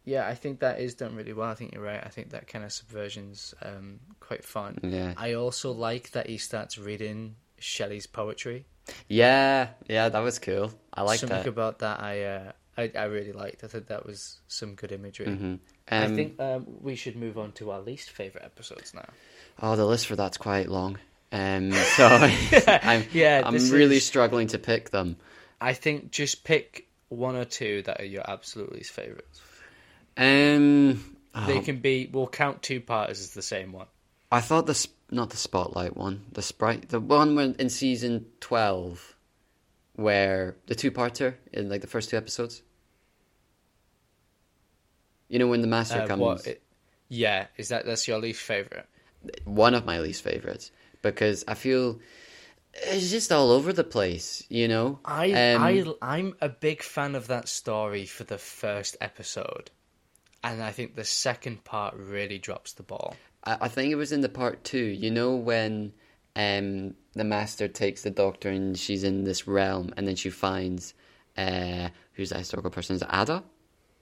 yeah, 0.07 0.25
I 0.27 0.35
think 0.35 0.59
that 0.61 0.79
is 0.79 0.95
done 0.95 1.15
really 1.15 1.33
well. 1.33 1.49
I 1.49 1.55
think 1.55 1.73
you're 1.73 1.83
right. 1.83 2.01
I 2.03 2.09
think 2.09 2.29
that 2.31 2.47
kind 2.47 2.63
of 2.65 2.71
subversion's 2.71 3.53
um, 3.61 3.99
quite 4.19 4.43
fun. 4.43 4.79
Yeah. 4.81 5.13
I 5.17 5.33
also 5.33 5.71
like 5.71 6.11
that 6.11 6.27
he 6.27 6.37
starts 6.37 6.77
reading 6.77 7.35
Shelley's 7.59 8.07
poetry. 8.07 8.65
Yeah, 9.09 9.67
yeah, 9.89 10.09
that 10.09 10.19
was 10.19 10.39
cool. 10.39 10.71
I 10.93 11.01
like 11.03 11.19
Something 11.19 11.37
that. 11.43 11.47
about 11.47 11.79
that 11.79 11.99
I, 12.01 12.23
uh, 12.23 12.51
I 12.77 12.91
I 12.95 13.03
really 13.05 13.33
liked. 13.33 13.63
I 13.63 13.67
think 13.67 13.87
that 13.87 14.05
was 14.05 14.39
some 14.47 14.75
good 14.75 14.91
imagery. 14.91 15.27
hmm 15.27 15.55
I 15.89 16.05
Um, 16.05 16.15
think 16.15 16.39
um, 16.39 16.65
we 16.81 16.95
should 16.95 17.15
move 17.15 17.37
on 17.37 17.51
to 17.53 17.71
our 17.71 17.81
least 17.81 18.09
favorite 18.11 18.43
episodes 18.45 18.93
now. 18.93 19.07
Oh, 19.61 19.75
the 19.75 19.85
list 19.85 20.07
for 20.07 20.15
that's 20.15 20.37
quite 20.37 20.69
long. 20.69 20.97
Um, 21.31 21.71
so 21.73 22.07
I'm, 22.67 23.03
Yeah, 23.13 23.41
I'm 23.45 23.55
really 23.71 23.97
is- 23.97 24.05
struggling 24.05 24.47
to 24.47 24.57
pick 24.59 24.89
them. 24.91 25.17
I 25.59 25.73
think 25.73 26.11
just 26.11 26.43
pick 26.43 26.87
one 27.09 27.35
or 27.35 27.45
two 27.45 27.81
that 27.83 27.99
are 28.01 28.05
your 28.05 28.29
absolute 28.29 28.71
least 28.73 28.91
favorites. 28.91 29.41
Um, 30.17 31.15
They 31.45 31.59
oh, 31.59 31.61
can 31.61 31.79
be. 31.79 32.09
We'll 32.11 32.27
count 32.27 32.63
two 32.63 32.81
parts 32.81 33.19
as 33.19 33.31
the 33.31 33.41
same 33.41 33.71
one. 33.71 33.87
I 34.31 34.41
thought 34.41 34.65
the 34.65 34.73
sp- 34.75 34.97
not 35.11 35.29
the 35.29 35.37
spotlight 35.37 35.95
one, 35.95 36.25
the 36.33 36.41
sprite, 36.41 36.89
the 36.89 36.99
one 36.99 37.35
when 37.35 37.55
in 37.59 37.69
season 37.69 38.25
twelve, 38.41 39.15
where 39.95 40.57
the 40.65 40.75
two 40.75 40.91
parter 40.91 41.35
in 41.53 41.69
like 41.69 41.81
the 41.81 41.87
first 41.87 42.09
two 42.09 42.17
episodes. 42.17 42.61
You 45.29 45.39
know 45.39 45.47
when 45.47 45.61
the 45.61 45.67
master 45.67 46.01
Uh, 46.01 46.07
comes. 46.07 46.21
what 46.21 46.47
it- 46.47 46.61
yeah, 47.09 47.47
is 47.57 47.69
that 47.69 47.85
that's 47.85 48.07
your 48.07 48.19
least 48.19 48.41
favorite? 48.41 48.85
one 49.45 49.73
of 49.73 49.83
my 49.85 49.99
least 49.99 50.23
favorites 50.23 50.71
because 51.01 51.43
I 51.47 51.53
feel 51.55 51.99
it's 52.73 53.09
just 53.09 53.31
all 53.31 53.51
over 53.51 53.73
the 53.73 53.83
place. 53.83 54.43
You 54.49 54.67
know, 54.67 54.99
I 55.03 55.31
Um, 55.53 55.61
I 55.63 55.93
I'm 56.01 56.35
a 56.41 56.47
big 56.49 56.81
fan 56.83 57.15
of 57.15 57.27
that 57.27 57.47
story 57.49 58.05
for 58.05 58.23
the 58.23 58.37
first 58.37 58.95
episode, 59.01 59.71
and 60.43 60.61
I 60.63 60.71
think 60.71 60.95
the 60.95 61.03
second 61.05 61.63
part 61.63 61.95
really 61.95 62.37
drops 62.37 62.73
the 62.73 62.83
ball. 62.83 63.15
I, 63.43 63.57
I 63.61 63.67
think 63.67 63.91
it 63.91 63.95
was 63.95 64.11
in 64.11 64.21
the 64.21 64.29
part 64.29 64.63
two. 64.63 64.77
You 64.85 65.11
know 65.11 65.35
when 65.35 65.93
um 66.35 66.93
the 67.13 67.23
master 67.23 67.67
takes 67.67 68.03
the 68.03 68.11
doctor 68.11 68.49
and 68.49 68.77
she's 68.77 69.03
in 69.03 69.23
this 69.23 69.47
realm, 69.47 69.93
and 69.97 70.07
then 70.07 70.15
she 70.15 70.29
finds 70.29 70.93
uh 71.37 71.89
who's 72.13 72.29
the 72.29 72.37
historical 72.37 72.71
person? 72.71 72.95
Is 72.95 73.01
it 73.01 73.09
Ada? 73.11 73.43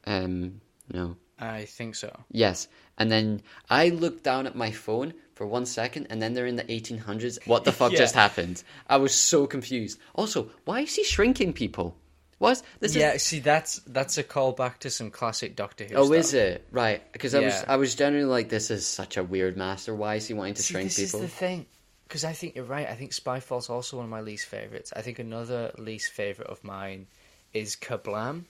Um, 0.07 0.61
no. 0.93 1.15
I 1.39 1.65
think 1.65 1.95
so. 1.95 2.15
Yes, 2.31 2.67
and 2.97 3.11
then 3.11 3.41
I 3.69 3.89
looked 3.89 4.23
down 4.23 4.47
at 4.47 4.55
my 4.55 4.71
phone 4.71 5.13
for 5.33 5.45
one 5.45 5.65
second, 5.65 6.07
and 6.09 6.21
then 6.21 6.33
they're 6.33 6.45
in 6.45 6.55
the 6.55 6.63
1800s. 6.63 7.45
What 7.45 7.65
the 7.65 7.73
fuck 7.73 7.91
Yeah. 7.93 7.97
just 7.97 8.15
happened? 8.15 8.63
I 8.87 8.95
was 8.97 9.13
so 9.13 9.45
confused. 9.45 9.99
Also, 10.13 10.49
why 10.63 10.81
is 10.81 10.95
he 10.95 11.03
shrinking 11.03 11.51
people? 11.51 11.97
Was 12.39 12.63
this? 12.81 12.95
yeah, 12.95 13.13
Is, 13.13 13.23
see, 13.23 13.39
that's 13.39 13.79
that's 13.87 14.17
a 14.17 14.23
callback 14.23 14.79
to 14.79 14.89
some 14.89 15.09
classic 15.09 15.55
Doctor 15.55 15.85
Who. 15.85 15.95
oh, 15.95 16.05
stuff. 16.05 16.17
is 16.17 16.33
it 16.33 16.67
right? 16.71 17.01
Because 17.13 17.33
I 17.33 17.39
was, 17.39 17.63
I 17.67 17.75
was 17.77 17.95
generally 17.95 18.25
like, 18.25 18.49
this 18.49 18.69
is 18.71 18.85
such 18.85 19.15
a 19.17 19.23
weird 19.23 19.55
master. 19.55 19.95
Why 19.95 20.15
is 20.15 20.27
he 20.27 20.33
wanting 20.33 20.55
to 20.55 20.61
See, 20.63 20.73
shrink 20.73 20.93
this 20.93 21.11
people? 21.11 21.21
is 21.25 21.31
the 21.31 21.37
thing, 21.37 21.65
because 22.07 22.25
I 22.25 22.33
think 22.33 22.55
you're 22.55 22.65
right. 22.65 22.87
I 22.89 22.95
think 22.95 23.11
Spyfall's 23.11 23.69
also 23.69 23.97
one 23.97 24.05
of 24.05 24.09
my 24.11 24.19
least 24.21 24.47
favorites. 24.47 24.91
I 24.95 25.01
think 25.01 25.19
another 25.19 25.71
least 25.77 26.11
favorite 26.11 26.49
of 26.49 26.61
mine 26.63 27.07
is 27.53 27.77
Kerblam, 27.77 28.43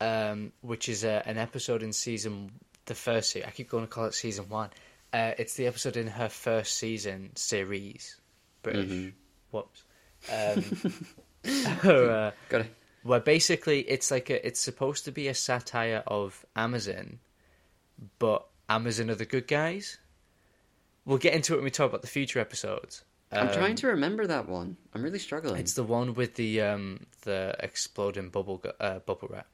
um, 0.00 0.52
which 0.60 0.88
is 0.90 1.04
a, 1.04 1.22
an 1.26 1.38
episode 1.38 1.82
in 1.82 1.92
season 1.92 2.50
the 2.84 2.94
first. 2.94 3.30
se- 3.30 3.44
I 3.44 3.50
keep 3.50 3.70
going 3.70 3.84
to 3.84 3.88
call 3.90 4.04
it 4.04 4.14
season 4.14 4.48
one. 4.48 4.70
Uh, 5.12 5.32
it's 5.38 5.54
the 5.54 5.66
episode 5.66 5.96
in 5.96 6.06
her 6.06 6.28
first 6.28 6.76
season 6.76 7.30
series, 7.34 8.16
British. 8.62 8.90
Mhm. 8.90 9.12
Whoops. 9.52 9.84
Um, 10.30 10.64
her, 11.82 12.10
uh, 12.28 12.30
Got 12.48 12.62
it. 12.62 12.74
where 13.02 13.20
basically 13.20 13.80
it's 13.80 14.10
like 14.10 14.30
a, 14.30 14.46
it's 14.46 14.60
supposed 14.60 15.04
to 15.06 15.12
be 15.12 15.28
a 15.28 15.34
satire 15.34 16.02
of 16.06 16.44
Amazon, 16.54 17.18
but 18.18 18.46
Amazon 18.68 19.10
are 19.10 19.14
the 19.14 19.24
good 19.26 19.46
guys. 19.46 19.98
We'll 21.04 21.18
get 21.18 21.34
into 21.34 21.52
it 21.54 21.56
when 21.58 21.64
we 21.64 21.70
talk 21.70 21.88
about 21.88 22.02
the 22.02 22.08
future 22.08 22.40
episodes. 22.40 23.04
I'm 23.32 23.48
Um, 23.48 23.54
trying 23.54 23.74
to 23.76 23.88
remember 23.88 24.26
that 24.26 24.48
one. 24.48 24.76
I'm 24.94 25.02
really 25.02 25.18
struggling. 25.18 25.60
It's 25.60 25.74
the 25.74 25.82
one 25.84 26.14
with 26.14 26.34
the 26.34 26.60
um 26.62 27.06
the 27.22 27.54
exploding 27.60 28.30
bubble 28.30 28.58
gu- 28.58 28.72
uh, 28.80 28.98
bubble 29.00 29.28
wrap. 29.30 29.48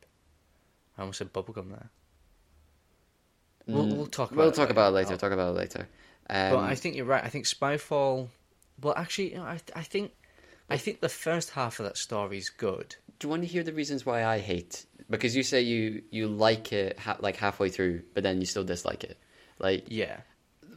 I 0.97 1.03
almost 1.03 1.19
said 1.19 1.33
bubblegum 1.33 1.71
there. 1.71 1.89
We'll, 3.67 3.87
Mm, 3.87 3.97
we'll 3.97 4.07
talk 4.07 4.31
about 4.31 4.41
We'll 4.41 4.49
it 4.51 4.55
talk 4.55 4.71
about 4.71 4.89
it 4.93 4.97
later. 4.97 5.17
Talk 5.17 5.33
about 5.33 5.51
it 5.51 5.59
later. 5.59 5.89
Um, 6.29 6.51
but 6.51 6.59
I 6.61 6.75
think 6.75 6.97
you're 6.97 7.05
right. 7.07 7.25
I 7.25 7.29
think 7.29 7.47
Spyfall. 7.47 8.29
Well, 8.81 8.95
actually, 8.97 9.33
you 9.33 9.37
know, 9.39 9.45
I 9.45 9.61
I 9.77 9.83
think 9.83 10.13
I 10.71 10.77
think 10.79 11.01
the 11.01 11.09
first 11.09 11.51
half 11.51 11.79
of 11.81 11.85
that 11.87 11.97
story 11.99 12.39
is 12.39 12.49
good. 12.51 12.97
do 13.19 13.27
you 13.27 13.31
want 13.31 13.43
to 13.43 13.49
hear 13.49 13.63
the 13.63 13.73
reasons 13.73 14.05
why 14.07 14.25
I 14.25 14.39
hate? 14.39 14.85
Because 15.11 15.37
you 15.37 15.43
say 15.43 15.61
you 15.63 16.03
you 16.11 16.27
like 16.29 16.73
it 16.73 16.99
ha- 16.99 17.19
like 17.21 17.37
halfway 17.37 17.69
through, 17.69 18.03
but 18.15 18.23
then 18.23 18.41
you 18.41 18.47
still 18.47 18.65
dislike 18.65 19.05
it. 19.05 19.19
Like 19.59 19.85
Yeah. 19.89 20.21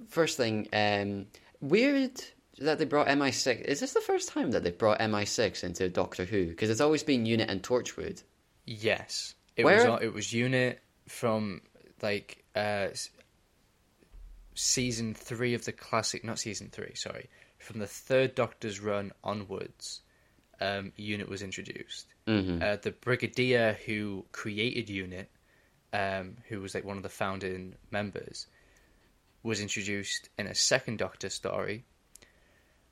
first 0.10 0.38
thing, 0.38 0.68
um, 0.74 1.28
weird 1.62 2.22
that 2.60 2.78
they 2.78 2.86
brought 2.86 3.08
MI6. 3.08 3.62
Is 3.62 3.80
this 3.80 3.94
the 3.94 4.02
first 4.02 4.30
time 4.30 4.52
that 4.52 4.64
they 4.64 4.72
brought 4.72 5.00
MI6 5.00 5.64
into 5.64 5.90
Doctor 5.90 6.26
Who? 6.26 6.48
Because 6.48 6.70
it's 6.70 6.82
always 6.82 7.04
been 7.04 7.26
Unit 7.26 7.50
and 7.50 7.62
Torchwood. 7.64 8.22
Yes, 8.66 9.34
it 9.56 9.64
Where- 9.66 9.90
was. 9.92 10.00
It 10.04 10.14
was 10.14 10.32
Unit 10.34 10.82
from 11.08 11.62
like 12.02 12.44
uh, 12.56 12.88
season 14.54 15.14
three 15.14 15.54
of 15.54 15.66
the 15.66 15.72
classic, 15.72 16.24
not 16.24 16.40
season 16.40 16.70
three. 16.72 16.94
Sorry, 16.96 17.30
from 17.66 17.80
the 17.80 17.88
third 17.88 18.36
Doctor's 18.36 18.80
run 18.80 19.12
onwards. 19.24 20.02
Um, 20.62 20.94
Unit 20.96 21.28
was 21.28 21.42
introduced. 21.42 22.08
hmm 22.28 22.62
Uh, 22.62 22.78
the 22.78 22.92
Brigadier 22.92 23.78
who 23.86 24.26
created 24.32 24.90
Unit, 24.90 25.30
um, 25.92 26.38
who 26.48 26.62
was 26.62 26.74
like 26.74 26.86
one 26.86 26.98
of 26.98 27.04
the 27.04 27.10
founding 27.10 27.76
members, 27.92 28.48
was 29.44 29.60
introduced 29.60 30.30
in 30.38 30.48
a 30.48 30.56
second 30.56 30.98
Doctor 30.98 31.30
story 31.30 31.84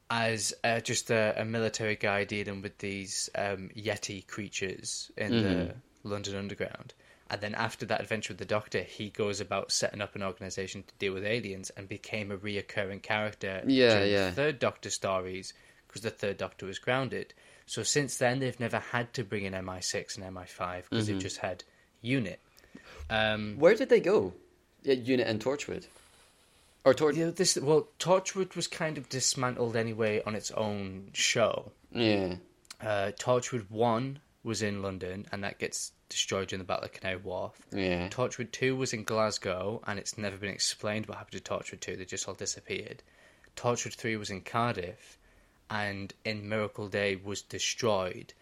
as 0.09 0.53
uh, 0.63 0.79
just 0.79 1.09
a, 1.09 1.33
a 1.41 1.45
military 1.45 1.95
guy 1.95 2.23
dealing 2.25 2.61
with 2.61 2.77
these 2.79 3.29
um, 3.35 3.69
Yeti 3.75 4.25
creatures 4.27 5.11
in 5.17 5.31
the 5.43 5.75
London 6.03 6.35
Underground. 6.35 6.93
And 7.29 7.41
then 7.41 7.55
after 7.55 7.85
that 7.87 8.01
adventure 8.01 8.33
with 8.33 8.39
the 8.39 8.45
Doctor, 8.45 8.81
he 8.83 9.09
goes 9.09 9.39
about 9.39 9.71
setting 9.71 10.01
up 10.01 10.15
an 10.15 10.23
organization 10.23 10.83
to 10.83 10.93
deal 10.99 11.13
with 11.13 11.23
aliens 11.25 11.71
and 11.77 11.87
became 11.87 12.31
a 12.31 12.37
reoccurring 12.37 13.01
character 13.01 13.63
Yeah, 13.65 14.03
yeah. 14.03 14.25
the 14.29 14.31
third 14.35 14.59
Doctor 14.59 14.89
stories 14.89 15.53
because 15.87 16.01
the 16.01 16.09
third 16.09 16.37
Doctor 16.37 16.65
was 16.65 16.79
grounded. 16.79 17.33
So 17.65 17.81
since 17.83 18.17
then, 18.17 18.39
they've 18.39 18.59
never 18.59 18.79
had 18.79 19.13
to 19.13 19.23
bring 19.23 19.45
in 19.45 19.53
MI6 19.53 20.17
and 20.17 20.35
MI5 20.35 20.83
because 20.89 21.05
Mm-hmm. 21.05 21.13
they've 21.13 21.21
just 21.21 21.37
had 21.37 21.63
Unit. 22.01 22.39
Um, 23.09 23.55
Where 23.57 23.75
did 23.75 23.89
they 23.89 23.99
go? 24.01 24.33
Yeah, 24.83 24.95
Unit 24.95 25.27
and 25.27 25.41
Torchwood. 25.41 25.85
Or 26.85 26.93
Tor- 26.93 27.13
Yeah, 27.13 27.29
this 27.29 27.55
well, 27.57 27.87
Torchwood 27.99 28.55
was 28.57 28.67
kind 28.67 28.97
of 28.97 29.07
dismantled 29.07 29.75
anyway 29.77 30.21
on 30.25 30.35
its 30.35 30.51
own 30.51 31.09
show. 31.13 31.71
yeah. 31.91 32.35
Uh, 32.81 33.11
Torchwood 33.17 33.71
One 33.71 34.19
was 34.43 34.61
in 34.61 34.81
London, 34.81 35.25
and 35.31 35.43
that 35.43 35.59
gets 35.59 35.91
destroyed 36.09 36.49
during 36.49 36.59
the 36.59 36.65
Battle 36.65 36.85
of 36.85 36.91
Canary 36.91 37.17
Wharf. 37.17 37.53
Yeah. 37.71 38.09
Torchwood 38.09 38.51
Two 38.51 38.75
was 38.75 38.93
in 38.93 39.03
Glasgow, 39.03 39.81
and 39.87 39.97
it's 39.97 40.17
never 40.17 40.37
been 40.37 40.49
explained 40.49 41.07
what 41.07 41.17
happened 41.17 41.43
to 41.43 41.51
Torchwood 41.51 41.79
Two. 41.79 41.95
They 41.95 42.05
just 42.05 42.27
all 42.27 42.33
disappeared. 42.33 43.03
Torchwood 43.55 43.95
Three 43.95 44.17
was 44.17 44.29
in 44.29 44.41
Cardiff, 44.41 45.17
and 45.69 46.13
in 46.25 46.49
Miracle 46.49 46.87
Day 46.89 47.15
was 47.15 47.41
destroyed. 47.41 48.33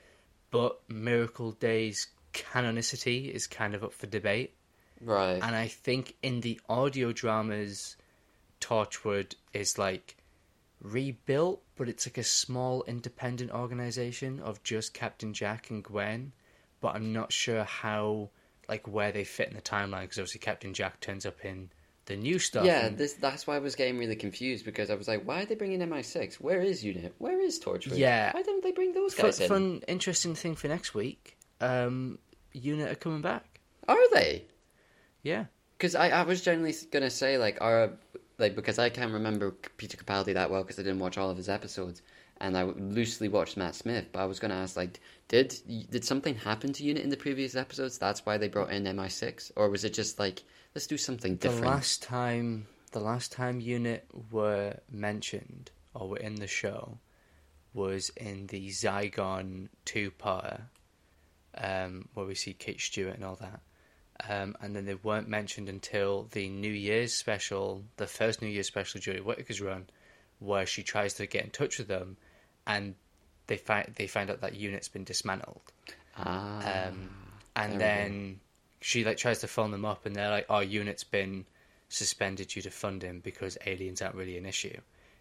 But 0.49 0.80
Miracle 0.89 1.52
Day's 1.52 2.08
canonicity 2.34 3.32
is 3.32 3.47
kind 3.47 3.76
of 3.76 3.84
up 3.84 3.93
for 3.93 4.08
debate. 4.08 4.54
Right. 4.99 5.39
And 5.41 5.56
I 5.56 5.68
think 5.68 6.16
in 6.22 6.41
the 6.41 6.60
audio 6.70 7.12
dramas, 7.12 7.95
Torchwood 8.60 9.36
is 9.54 9.78
like 9.78 10.16
rebuilt, 10.82 11.62
but 11.76 11.88
it's 11.88 12.08
like 12.08 12.18
a 12.18 12.24
small 12.24 12.84
independent 12.84 13.52
organization 13.52 14.40
of 14.40 14.62
just 14.64 14.94
Captain 14.94 15.34
Jack 15.34 15.70
and 15.70 15.84
Gwen. 15.84 16.32
But 16.80 16.96
I'm 16.96 17.14
not 17.14 17.32
sure 17.32 17.64
how, 17.64 18.30
like, 18.68 18.88
where 18.88 19.12
they 19.12 19.24
fit 19.24 19.50
in 19.50 19.56
the 19.56 19.62
timeline 19.62 20.02
because 20.02 20.18
obviously 20.18 20.40
Captain 20.40 20.74
Jack 20.74 21.00
turns 21.00 21.26
up 21.26 21.46
in 21.46 21.70
the 22.06 22.16
new 22.16 22.40
stuff. 22.40 22.66
yeah, 22.66 22.88
and- 22.88 22.98
this 22.98 23.14
that's 23.14 23.46
why 23.46 23.56
I 23.56 23.60
was 23.60 23.76
getting 23.76 24.00
really 24.00 24.16
confused 24.16 24.66
because 24.66 24.90
I 24.90 24.96
was 24.96 25.08
like, 25.08 25.24
why 25.24 25.44
are 25.44 25.46
they 25.46 25.54
bringing 25.56 25.80
MI6? 25.82 26.36
Where 26.36 26.62
is 26.62 26.84
Unit? 26.84 27.14
Where 27.20 27.40
is 27.40 27.60
Torchwood? 27.60 27.96
Yeah. 27.98 28.32
Why 28.34 28.42
didn't 28.42 28.64
they 28.64 28.72
bring 28.72 28.94
those 28.94 29.14
guys 29.14 29.40
in? 29.40 29.48
fun, 29.48 29.84
interesting 29.88 30.34
thing 30.34 30.56
for 30.56 30.68
next 30.68 30.96
week. 30.96 31.38
Um, 31.62 32.18
Unit 32.54 32.92
are 32.92 32.96
coming 32.96 33.22
back. 33.22 33.60
Are 33.88 34.10
they? 34.14 34.46
Yeah. 35.22 35.46
Because 35.78 35.94
I, 35.94 36.10
I 36.10 36.24
was 36.24 36.42
generally 36.42 36.74
gonna 36.92 37.12
say 37.12 37.38
like 37.38 37.60
are 37.62 37.92
like 38.42 38.56
because 38.56 38.80
I 38.80 38.89
can't 38.89 39.14
remember 39.14 39.52
Peter 39.78 39.98
Capaldi 39.98 40.34
that 40.34 40.52
well 40.52 40.64
because 40.64 40.80
I 40.80 40.84
didn't 40.84 41.00
watch 41.00 41.18
all 41.18 41.30
of 41.30 41.38
his 41.38 41.48
episodes 41.48 42.02
and 42.42 42.58
I 42.58 42.64
loosely 42.64 43.28
watched 43.30 43.56
Matt 43.56 43.76
Smith. 43.76 44.08
But 44.12 44.20
I 44.22 44.26
was 44.26 44.39
gonna 44.39 44.56
ask 44.56 44.76
like 44.76 45.00
did 45.28 45.56
did 45.89 46.04
something 46.04 46.36
happen 46.36 46.74
to 46.74 46.84
Unit 46.84 47.04
in 47.04 47.10
the 47.10 47.18
previous 47.18 47.56
episodes? 47.56 47.98
That's 47.98 48.26
why 48.26 48.38
they 48.38 48.50
brought 48.50 48.72
in 48.72 48.84
MI6, 48.84 49.52
or 49.56 49.70
was 49.70 49.86
it 49.86 49.94
just 49.94 50.20
like 50.20 50.44
let's 50.76 50.88
do 50.88 50.98
something 50.98 51.38
different? 51.38 51.64
The 51.64 51.70
last 51.70 52.04
time, 52.04 52.68
the 52.92 53.00
last 53.00 53.32
time 53.32 53.62
Unit 53.62 54.06
were 54.32 54.76
mentioned 54.92 55.72
or 55.94 56.10
were 56.10 56.18
in 56.18 56.36
the 56.36 56.48
show 56.48 56.98
was 57.74 58.10
in 58.18 58.48
the 58.48 58.68
Zygon 58.68 59.70
two-parter, 59.86 60.64
um, 61.58 62.10
where 62.14 62.26
we 62.26 62.36
see 62.36 62.54
Kate 62.54 62.82
Stewart 62.82 63.16
and 63.16 63.24
all 63.24 63.36
that. 63.36 63.62
Um, 64.30 64.55
and 64.61 64.76
then 64.76 64.86
they 64.86 64.95
weren't 64.95 65.28
mentioned 65.28 65.67
until 65.67 66.28
the 66.32 66.47
New 66.49 66.72
Year's 66.72 67.13
special, 67.13 67.84
the 67.97 68.07
first 68.07 68.41
New 68.41 68.47
Year's 68.47 68.67
special 68.67 68.99
Jodie 69.01 69.22
Whittaker's 69.24 69.61
run, 69.61 69.88
where 70.39 70.65
she 70.65 70.84
tries 70.84 71.13
to 71.15 71.26
get 71.26 71.43
in 71.43 71.49
touch 71.49 71.78
with 71.80 71.88
them, 71.88 72.17
and 72.67 72.95
they 73.47 73.57
find 73.57 73.91
they 73.95 74.07
find 74.07 74.30
out 74.30 74.41
that 74.41 74.55
Unit's 74.55 74.89
been 74.89 75.03
dismantled. 75.03 75.61
Ah, 76.17 76.88
Um, 76.88 77.09
and 77.55 77.80
then 77.82 78.39
she 78.80 79.03
like 79.03 79.17
tries 79.17 79.39
to 79.39 79.47
phone 79.47 79.72
them 79.72 79.86
up, 79.86 80.05
and 80.05 80.15
they're 80.15 80.30
like, 80.30 80.45
"Our 80.49 80.63
unit's 80.63 81.03
been 81.03 81.45
suspended 81.89 82.47
due 82.49 82.61
to 82.61 82.72
funding 82.72 83.19
because 83.19 83.57
aliens 83.65 84.01
aren't 84.01 84.15
really 84.15 84.38
an 84.38 84.45
issue." 84.45 84.80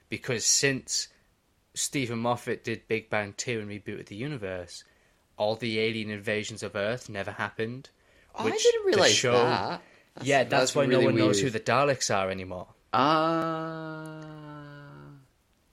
Because 0.09 0.44
since 0.44 1.09
Steven 1.74 2.18
Moffat 2.18 2.64
did 2.64 2.86
Big 2.88 3.09
Bang 3.09 3.32
Two 3.36 3.61
and 3.61 3.68
rebooted 3.70 4.07
the 4.07 4.16
universe, 4.16 4.84
all 5.36 5.57
the 5.57 5.78
alien 5.80 6.11
invasions 6.11 6.62
of 6.62 6.76
Earth 6.76 7.09
never 7.09 7.30
happened. 7.32 7.88
Oh, 8.35 8.47
I 8.47 8.51
didn't 8.51 8.83
the 8.83 8.87
realize 8.87 9.14
show- 9.14 9.33
that. 9.33 9.83
yeah, 10.22 10.45
that's, 10.45 10.74
why 10.74 10.85
really 10.85 11.05
no 11.05 11.11
one 11.11 11.16
knows 11.18 11.41
who 11.41 11.51
the 11.51 11.61
Daleks 11.61 12.14
are 12.14 12.31
anymore. 12.31 12.68
Ah, 12.93 14.20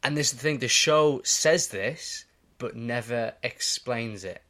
And 0.03 0.15
this 0.17 0.27
is 0.27 0.33
the 0.33 0.39
thing: 0.43 0.59
the 0.59 0.67
show 0.67 1.21
says 1.23 1.67
this, 1.69 2.25
but 2.57 2.75
never 2.75 3.33
explains 3.43 4.23
it, 4.23 4.41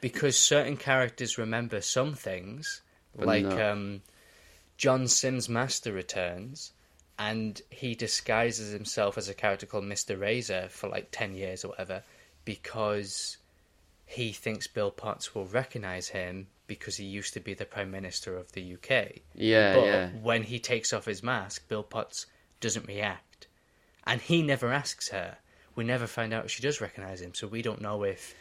because 0.00 0.36
certain 0.36 0.76
characters 0.76 1.38
remember 1.38 1.80
some 1.80 2.14
things, 2.14 2.82
But 3.16 3.26
like 3.26 3.44
no. 3.44 3.72
um, 3.72 4.02
John 4.76 5.06
Simm's 5.08 5.48
Master 5.48 5.92
returns, 5.92 6.72
and 7.18 7.60
he 7.70 7.94
disguises 7.94 8.72
himself 8.72 9.16
as 9.18 9.28
a 9.28 9.34
character 9.34 9.66
called 9.66 9.84
Mister 9.84 10.16
Razor 10.16 10.68
for 10.70 10.88
like 10.88 11.08
ten 11.10 11.34
years 11.34 11.64
or 11.64 11.68
whatever, 11.68 12.02
because 12.44 13.36
he 14.14 14.32
thinks 14.32 14.66
Bill 14.66 14.90
Potts 14.90 15.34
will 15.34 15.46
recognize 15.46 16.08
him 16.08 16.48
because 16.66 16.96
he 16.96 17.04
used 17.04 17.34
to 17.34 17.40
be 17.40 17.54
the 17.54 17.64
Prime 17.66 17.90
Minister 17.90 18.36
of 18.36 18.50
the 18.52 18.74
UK. 18.74 19.20
yeah, 19.34 19.74
But 19.74 19.84
yeah. 19.84 20.08
when 20.22 20.42
he 20.44 20.58
takes 20.58 20.92
off 20.92 21.04
his 21.04 21.22
mask, 21.22 21.68
Bill 21.68 21.82
Potts 21.82 22.26
doesn't 22.60 22.86
react. 22.88 23.46
And 24.06 24.20
he 24.20 24.42
never 24.42 24.72
asks 24.72 25.08
her. 25.10 25.36
We 25.76 25.84
never 25.84 26.06
find 26.06 26.32
out 26.32 26.46
if 26.46 26.50
she 26.50 26.62
does 26.62 26.80
recognize 26.80 27.20
him, 27.20 27.34
so 27.34 27.46
we 27.46 27.60
don't 27.62 27.80
know 27.82 28.02
if 28.04 28.34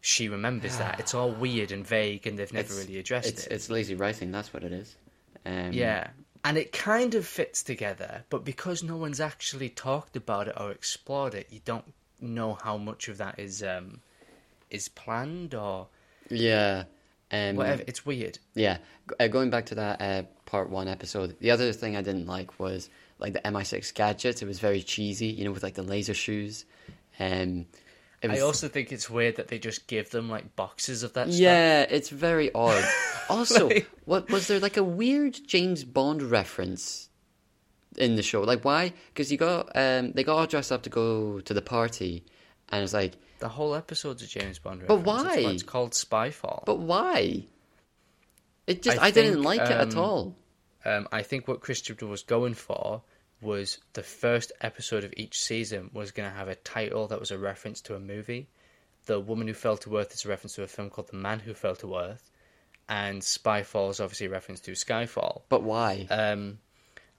she 0.00 0.28
remembers 0.28 0.76
that. 0.78 1.00
It's 1.00 1.14
all 1.14 1.30
weird 1.30 1.72
and 1.72 1.86
vague, 1.86 2.26
and 2.26 2.38
they've 2.38 2.52
never 2.52 2.66
It's- 2.72 2.78
really 2.86 2.98
addressed 2.98 3.28
It's 3.28 3.46
it. 3.46 3.52
it's 3.52 3.70
lazy 3.70 3.94
writing. 3.94 4.30
That's 4.32 4.52
what 4.52 4.62
it 4.64 4.72
is. 4.72 4.94
Um, 5.44 5.72
yeah. 5.72 6.10
And 6.44 6.56
it 6.58 6.72
kind 6.72 7.14
of 7.14 7.26
fits 7.26 7.62
together, 7.62 8.24
but 8.30 8.44
because 8.44 8.82
no 8.82 8.96
one's 8.96 9.20
actually 9.20 9.68
talked 9.68 10.16
about 10.16 10.46
it 10.48 10.54
or 10.60 10.70
explored 10.70 11.34
it, 11.34 11.48
you 11.50 11.60
don't 11.64 11.92
know 12.20 12.54
how 12.54 12.76
much 12.76 13.08
of 13.08 13.18
that 13.18 13.38
is 13.38 13.62
um, 13.62 14.00
is 14.70 14.88
planned 14.88 15.54
or 15.54 15.88
yeah. 16.30 16.84
Um, 17.32 17.56
whatever. 17.56 17.82
It's 17.86 18.06
weird. 18.06 18.38
Yeah, 18.54 18.78
uh, 19.18 19.26
going 19.26 19.50
back 19.50 19.66
to 19.66 19.74
that 19.76 20.00
uh, 20.00 20.22
part 20.44 20.70
one 20.70 20.86
episode, 20.86 21.36
the 21.40 21.50
other 21.50 21.72
thing 21.72 21.96
I 21.96 22.02
didn't 22.02 22.26
like 22.26 22.60
was 22.60 22.88
like 23.18 23.32
the 23.32 23.40
MI6 23.40 23.92
gadgets. 23.94 24.42
It 24.42 24.46
was 24.46 24.60
very 24.60 24.80
cheesy, 24.82 25.26
you 25.26 25.44
know, 25.44 25.50
with 25.50 25.64
like 25.64 25.74
the 25.74 25.82
laser 25.82 26.14
shoes. 26.14 26.64
Um, 27.18 27.66
it 28.22 28.30
was, 28.30 28.38
I 28.38 28.42
also 28.42 28.68
think 28.68 28.92
it's 28.92 29.10
weird 29.10 29.36
that 29.36 29.48
they 29.48 29.58
just 29.58 29.88
give 29.88 30.10
them 30.10 30.30
like 30.30 30.54
boxes 30.54 31.02
of 31.02 31.14
that 31.14 31.26
stuff. 31.28 31.40
yeah, 31.40 31.82
it's 31.82 32.08
very 32.10 32.52
odd. 32.54 32.84
Also, 33.28 33.68
Like- 33.68 33.90
what 34.04 34.30
was 34.30 34.46
there 34.46 34.60
like 34.60 34.76
a 34.76 34.84
weird 34.84 35.36
James 35.48 35.82
Bond 35.82 36.22
reference 36.22 37.08
in 37.98 38.14
the 38.14 38.22
show? 38.22 38.42
Like 38.42 38.64
why? 38.64 38.92
Because 39.08 39.32
you 39.32 39.36
got 39.38 39.70
um, 39.74 40.12
they 40.12 40.22
got 40.22 40.36
all 40.38 40.46
dressed 40.46 40.70
up 40.70 40.84
to 40.84 40.90
go 40.90 41.40
to 41.40 41.52
the 41.52 41.60
party, 41.60 42.24
and 42.68 42.84
it's 42.84 42.92
like, 42.94 43.14
The 43.38 43.48
whole 43.48 43.74
episode's 43.74 44.22
a 44.22 44.26
James 44.26 44.58
Bond 44.58 44.82
But 44.86 44.98
reference. 44.98 45.22
That's 45.22 45.44
why? 45.44 45.50
It's 45.50 45.62
called 45.62 45.92
Spyfall. 45.92 46.64
but 46.64 46.78
why? 46.78 47.44
It 48.66 48.82
just 48.82 48.98
I, 48.98 49.06
I 49.06 49.10
didn't 49.10 49.34
think, 49.34 49.44
like 49.44 49.60
it 49.60 49.70
at 49.70 49.92
um, 49.94 49.98
all. 49.98 50.36
Um, 50.84 51.08
I 51.12 51.22
think 51.22 51.46
what 51.46 51.60
Christopher 51.60 52.06
was 52.06 52.22
going 52.22 52.54
for 52.54 53.02
was 53.40 53.78
the 53.92 54.02
first 54.02 54.52
episode 54.60 55.04
of 55.04 55.12
each 55.16 55.38
season 55.40 55.90
was 55.92 56.10
going 56.10 56.28
to 56.28 56.34
have 56.34 56.48
a 56.48 56.54
title 56.54 57.08
that 57.08 57.20
was 57.20 57.30
a 57.30 57.38
reference 57.38 57.80
to 57.82 57.94
a 57.94 58.00
movie. 58.00 58.48
The 59.06 59.20
Woman 59.20 59.46
Who 59.46 59.54
Fell 59.54 59.76
to 59.78 59.98
Earth 59.98 60.12
is 60.14 60.24
a 60.24 60.28
reference 60.28 60.54
to 60.54 60.62
a 60.62 60.66
film 60.66 60.90
called 60.90 61.08
The 61.08 61.16
Man 61.16 61.38
Who 61.40 61.54
Fell 61.54 61.76
to 61.76 61.96
Earth, 61.96 62.30
and 62.88 63.22
Spyfall 63.22 63.90
is 63.90 64.00
obviously 64.00 64.26
a 64.26 64.30
reference 64.30 64.60
to 64.60 64.72
Skyfall. 64.72 65.42
But 65.48 65.62
why? 65.62 66.06
Um, 66.10 66.58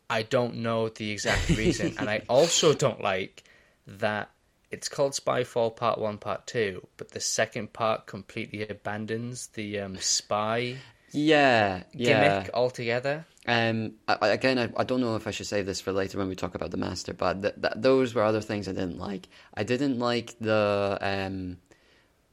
I 0.10 0.24
don't 0.24 0.58
know 0.58 0.90
the 0.90 1.12
exact 1.12 1.50
reason, 1.58 1.96
and 1.98 2.10
I 2.10 2.24
also 2.28 2.74
don't 2.74 3.02
like 3.02 3.44
that 3.88 4.30
it's 4.72 4.90
called 4.90 5.14
Spyfall 5.14 5.76
Part 5.76 6.00
One, 6.00 6.18
Part 6.18 6.48
Two, 6.48 6.86
but 6.98 7.12
the 7.12 7.20
second 7.20 7.74
part 7.74 8.06
completely 8.06 8.68
abandons 8.68 9.48
the 9.48 9.80
um, 9.80 9.98
spy 9.98 10.76
yeah, 11.12 11.84
yeah. 11.94 12.38
gimmick 12.38 12.50
altogether. 12.54 13.26
Um, 13.48 13.94
I, 14.10 14.28
again, 14.30 14.60
I, 14.60 14.70
I 14.76 14.84
don't 14.84 15.00
know 15.00 15.16
if 15.16 15.26
I 15.26 15.32
should 15.32 15.48
save 15.48 15.66
this 15.66 15.80
for 15.80 15.94
later 15.94 16.18
when 16.18 16.28
we 16.28 16.36
talk 16.36 16.54
about 16.54 16.72
the 16.72 16.78
master, 16.78 17.14
but 17.14 17.42
th- 17.42 17.56
th- 17.62 17.74
those 17.78 18.14
were 18.14 18.24
other 18.24 18.42
things 18.42 18.68
I 18.68 18.74
didn't 18.74 19.00
like. 19.00 19.30
I 19.54 19.64
didn't 19.64 20.00
like 20.00 20.36
the 20.42 20.98
um, 21.02 21.58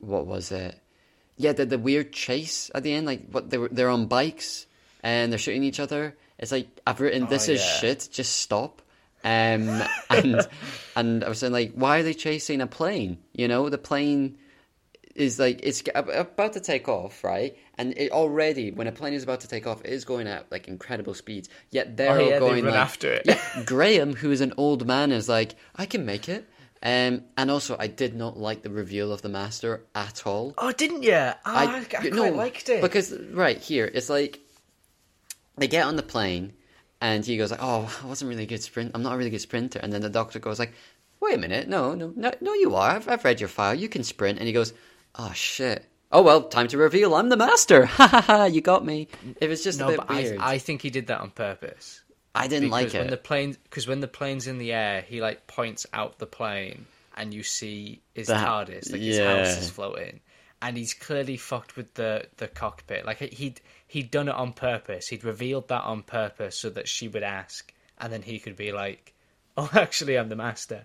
what 0.00 0.26
was 0.26 0.50
it? 0.50 0.78
Yeah, 1.36 1.52
the 1.52 1.66
the 1.66 1.78
weird 1.78 2.12
chase 2.12 2.70
at 2.74 2.82
the 2.82 2.92
end. 2.92 3.06
Like, 3.06 3.28
what 3.30 3.50
they 3.50 3.58
were 3.58 3.68
they're 3.70 3.90
on 3.90 4.06
bikes 4.06 4.66
and 5.02 5.30
they're 5.30 5.38
shooting 5.38 5.62
each 5.62 5.78
other. 5.80 6.16
It's 6.38 6.50
like 6.50 6.68
I've 6.84 7.00
written 7.00 7.26
this 7.28 7.48
Oh, 7.48 7.52
is 7.52 7.60
yeah. 7.60 7.72
shit. 7.78 8.08
Just 8.10 8.36
stop. 8.36 8.82
Um, 9.24 9.82
and 10.10 10.46
and 10.94 11.24
I 11.24 11.28
was 11.28 11.38
saying 11.38 11.52
like, 11.52 11.72
why 11.74 11.98
are 11.98 12.02
they 12.02 12.14
chasing 12.14 12.60
a 12.60 12.66
plane? 12.66 13.18
You 13.32 13.48
know, 13.48 13.68
the 13.68 13.78
plane 13.78 14.38
is 15.14 15.38
like 15.38 15.60
it's 15.62 15.82
about 15.94 16.54
to 16.54 16.60
take 16.60 16.88
off, 16.88 17.24
right? 17.24 17.56
And 17.76 17.96
it 17.96 18.12
already, 18.12 18.70
when 18.70 18.86
a 18.86 18.92
plane 18.92 19.14
is 19.14 19.22
about 19.22 19.40
to 19.40 19.48
take 19.48 19.66
off, 19.66 19.80
it 19.84 19.90
is 19.90 20.04
going 20.04 20.26
at 20.26 20.50
like 20.50 20.68
incredible 20.68 21.14
speeds. 21.14 21.48
Yet 21.70 21.96
they're 21.96 22.18
Oh, 22.18 22.20
yeah, 22.20 22.30
they 22.34 22.38
going 22.38 22.64
run 22.64 22.74
like, 22.74 22.80
after 22.80 23.12
it. 23.12 23.22
Yeah, 23.24 23.40
Graham, 23.66 24.14
who 24.14 24.30
is 24.30 24.40
an 24.40 24.52
old 24.56 24.86
man, 24.86 25.12
is 25.12 25.28
like, 25.28 25.54
I 25.74 25.86
can 25.86 26.04
make 26.04 26.28
it. 26.28 26.48
Um, 26.82 27.22
and 27.38 27.50
also, 27.50 27.76
I 27.78 27.86
did 27.86 28.14
not 28.14 28.36
like 28.36 28.62
the 28.62 28.70
reveal 28.70 29.10
of 29.10 29.22
the 29.22 29.30
master 29.30 29.84
at 29.94 30.26
all. 30.26 30.52
Oh, 30.58 30.70
didn't 30.70 31.02
you? 31.02 31.14
Oh, 31.14 31.34
I, 31.46 31.78
I, 31.78 31.84
quite 31.84 32.12
no, 32.12 32.30
liked 32.30 32.68
it. 32.68 32.82
because 32.82 33.16
right 33.30 33.56
here, 33.56 33.90
it's 33.92 34.10
like 34.10 34.40
they 35.56 35.66
get 35.66 35.86
on 35.86 35.96
the 35.96 36.02
plane, 36.02 36.52
and 37.04 37.24
he 37.24 37.36
goes 37.36 37.50
like, 37.50 37.60
"Oh, 37.62 37.94
I 38.02 38.06
wasn't 38.06 38.30
really 38.30 38.44
a 38.44 38.46
good 38.46 38.62
sprint. 38.62 38.92
I'm 38.94 39.02
not 39.02 39.12
a 39.12 39.16
really 39.18 39.28
good 39.28 39.42
sprinter." 39.42 39.78
And 39.78 39.92
then 39.92 40.00
the 40.00 40.08
doctor 40.08 40.38
goes 40.38 40.58
like, 40.58 40.72
"Wait 41.20 41.34
a 41.34 41.38
minute, 41.38 41.68
no, 41.68 41.94
no, 41.94 42.12
no, 42.16 42.32
no, 42.40 42.54
you 42.54 42.74
are. 42.74 42.92
I've, 42.92 43.08
I've 43.08 43.24
read 43.24 43.40
your 43.40 43.50
file. 43.50 43.74
You 43.74 43.90
can 43.90 44.02
sprint." 44.04 44.38
And 44.38 44.46
he 44.46 44.54
goes, 44.54 44.72
"Oh 45.14 45.32
shit." 45.34 45.84
Oh 46.10 46.22
well, 46.22 46.44
time 46.44 46.68
to 46.68 46.78
reveal. 46.78 47.14
I'm 47.14 47.28
the 47.28 47.36
master. 47.36 47.84
Ha 47.98 48.06
ha 48.06 48.20
ha! 48.22 48.44
You 48.46 48.62
got 48.62 48.86
me. 48.86 49.08
It 49.38 49.48
was 49.48 49.62
just 49.62 49.80
a 49.80 49.86
bit 49.86 49.96
but 49.98 50.10
I, 50.10 50.22
weird. 50.22 50.38
I 50.40 50.58
think 50.58 50.80
he 50.80 50.88
did 50.88 51.08
that 51.08 51.20
on 51.20 51.30
purpose. 51.30 52.00
I 52.34 52.48
didn't 52.48 52.70
like 52.70 52.86
because 52.86 52.98
when 52.98 53.06
it. 53.08 53.10
the 53.10 53.16
plane 53.18 53.56
because 53.64 53.86
when 53.86 54.00
the 54.00 54.08
plane's 54.08 54.46
in 54.46 54.56
the 54.56 54.72
air, 54.72 55.02
he 55.02 55.20
like 55.20 55.46
points 55.46 55.86
out 55.92 56.18
the 56.18 56.26
plane, 56.26 56.86
and 57.16 57.34
you 57.34 57.42
see 57.42 58.00
his 58.14 58.28
The- 58.28 58.34
TARDIS, 58.34 58.90
like 58.90 59.02
his 59.02 59.18
house 59.18 59.58
is 59.60 59.68
floating, 59.68 60.20
and 60.62 60.76
he's 60.76 60.94
clearly 60.94 61.36
fucked 61.36 61.76
with 61.76 61.92
the 61.94 62.26
the 62.38 62.48
cockpit. 62.48 63.04
Like 63.04 63.18
he'd 63.18 63.60
he'd 63.94 64.10
done 64.10 64.28
it 64.28 64.34
on 64.34 64.52
purpose. 64.52 65.08
He'd 65.08 65.24
revealed 65.24 65.68
that 65.68 65.84
on 65.92 66.02
purpose 66.02 66.56
so 66.58 66.68
that 66.70 66.88
she 66.88 67.06
would 67.08 67.22
ask, 67.22 67.72
and 67.98 68.12
then 68.12 68.22
he 68.22 68.38
could 68.38 68.56
be 68.56 68.72
like, 68.72 69.14
"Oh, 69.56 69.70
actually, 69.72 70.18
I'm 70.18 70.28
the 70.28 70.36
master." 70.48 70.84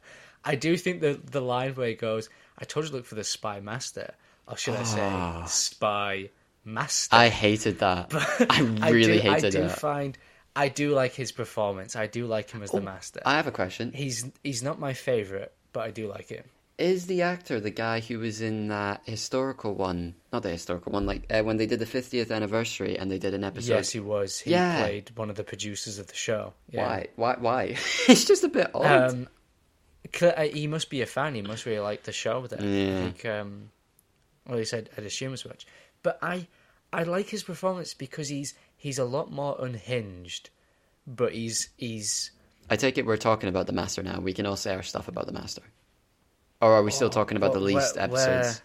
I 0.52 0.56
do 0.56 0.78
think 0.78 1.02
the 1.02 1.14
the 1.38 1.42
line 1.42 1.74
where 1.76 1.90
he 1.90 1.96
goes, 1.96 2.30
"I 2.58 2.64
told 2.66 2.86
you 2.86 2.92
to 2.92 2.96
look 2.98 3.06
for 3.06 3.16
the 3.16 3.24
spy 3.24 3.60
master," 3.60 4.08
or 4.48 4.56
should 4.58 4.76
I 4.76 4.84
Ah. 4.86 5.46
say, 5.48 5.52
spy 5.70 6.30
master? 6.64 7.16
I 7.16 7.28
hated 7.30 7.80
that. 7.80 8.06
I 8.50 8.90
really 8.92 9.20
do, 9.22 9.30
hated 9.30 9.46
I 9.46 9.50
do 9.62 9.68
that. 9.68 9.80
find 9.80 10.18
I 10.56 10.68
do 10.70 10.88
like 11.02 11.14
his 11.14 11.32
performance. 11.32 11.96
I 11.96 12.08
do 12.08 12.26
like 12.36 12.50
him 12.52 12.62
as 12.64 12.72
the 12.72 12.78
Oh, 12.78 12.82
master. 12.94 13.22
I 13.26 13.36
have 13.40 13.48
a 13.48 13.52
question. 13.62 13.92
He's 13.94 14.26
he's 14.44 14.62
not 14.64 14.80
my 14.80 14.94
favorite, 14.94 15.52
but 15.74 15.82
I 15.88 15.92
do 15.92 16.08
like 16.08 16.30
him. 16.30 16.46
Is 16.80 17.08
the 17.08 17.22
actor 17.24 17.60
the 17.60 17.72
guy 17.72 18.00
who 18.00 18.20
was 18.20 18.40
in 18.42 18.70
that 18.70 19.02
historical 19.06 19.76
one? 19.76 20.16
Not 20.32 20.44
the 20.44 20.50
historical 20.50 20.94
one, 20.94 21.06
like 21.06 21.26
uh, 21.30 21.44
when 21.44 21.58
they 21.58 21.66
did 21.66 21.80
the 21.80 21.86
50th 21.86 22.32
anniversary 22.32 22.98
and 22.98 23.12
they 23.12 23.18
did 23.20 23.34
an 23.34 23.44
episode. 23.44 23.74
yes, 23.74 23.90
he 23.92 24.00
was. 24.00 24.40
He 24.40 24.52
Yeah. 24.52 24.80
played 24.82 25.12
one 25.16 25.30
of 25.30 25.36
the 25.36 25.44
producers 25.44 26.00
of 26.00 26.08
the 26.08 26.16
show. 26.16 26.54
Yeah. 26.72 26.88
Why? 26.88 27.08
Why? 27.18 27.36
Why? 27.40 27.64
it's 28.08 28.24
just 28.24 28.46
a 28.46 28.48
bit 28.48 28.72
odd. 28.74 29.12
Um, 29.12 29.28
uh, 30.22 30.44
he 30.44 30.68
must 30.68 30.90
be 30.90 31.02
a 31.02 31.06
fan. 31.06 31.36
He 31.36 31.42
must 31.42 31.66
really 31.66 31.80
like 31.80 32.04
the 32.04 32.14
show. 32.14 32.48
Then, 32.48 32.62
Yeah. 32.64 32.98
I 32.98 33.02
think, 33.02 33.26
um, 33.26 33.70
well, 34.48 34.58
he 34.58 34.64
said 34.66 34.90
I'd 34.98 35.04
assume 35.06 35.34
as 35.34 35.46
much. 35.46 35.68
But 36.02 36.18
I, 36.22 36.48
I 36.94 37.04
like 37.04 37.28
his 37.28 37.44
performance 37.44 37.94
because 37.94 38.30
he's 38.30 38.54
he's 38.78 38.98
a 39.00 39.06
lot 39.06 39.32
more 39.32 39.58
unhinged, 39.60 40.50
but 41.06 41.34
he's 41.34 41.70
he's 41.76 42.32
I 42.70 42.78
take 42.78 42.98
it 42.98 43.06
we're 43.06 43.18
talking 43.18 43.50
about 43.50 43.68
the 43.68 43.74
master 43.74 44.02
now. 44.02 44.20
We 44.22 44.32
can 44.34 44.46
all 44.46 44.56
say 44.56 44.74
our 44.74 44.82
stuff 44.84 45.10
about 45.10 45.26
the 45.26 45.34
master. 45.34 45.62
Or 46.62 46.74
are 46.74 46.84
we 46.84 46.92
still 46.92 47.10
talking 47.10 47.38
about 47.38 47.54
the 47.54 47.60
least 47.60 47.96
where- 47.96 48.04
episodes? 48.06 48.62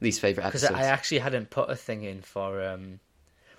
Least 0.00 0.20
favorite 0.20 0.44
episodes? 0.44 0.72
because? 0.72 0.84
I 0.84 0.88
actually 0.88 1.20
hadn't 1.20 1.48
put 1.50 1.70
a 1.70 1.76
thing 1.76 2.02
in 2.02 2.20
for. 2.20 2.62
Um, 2.62 3.00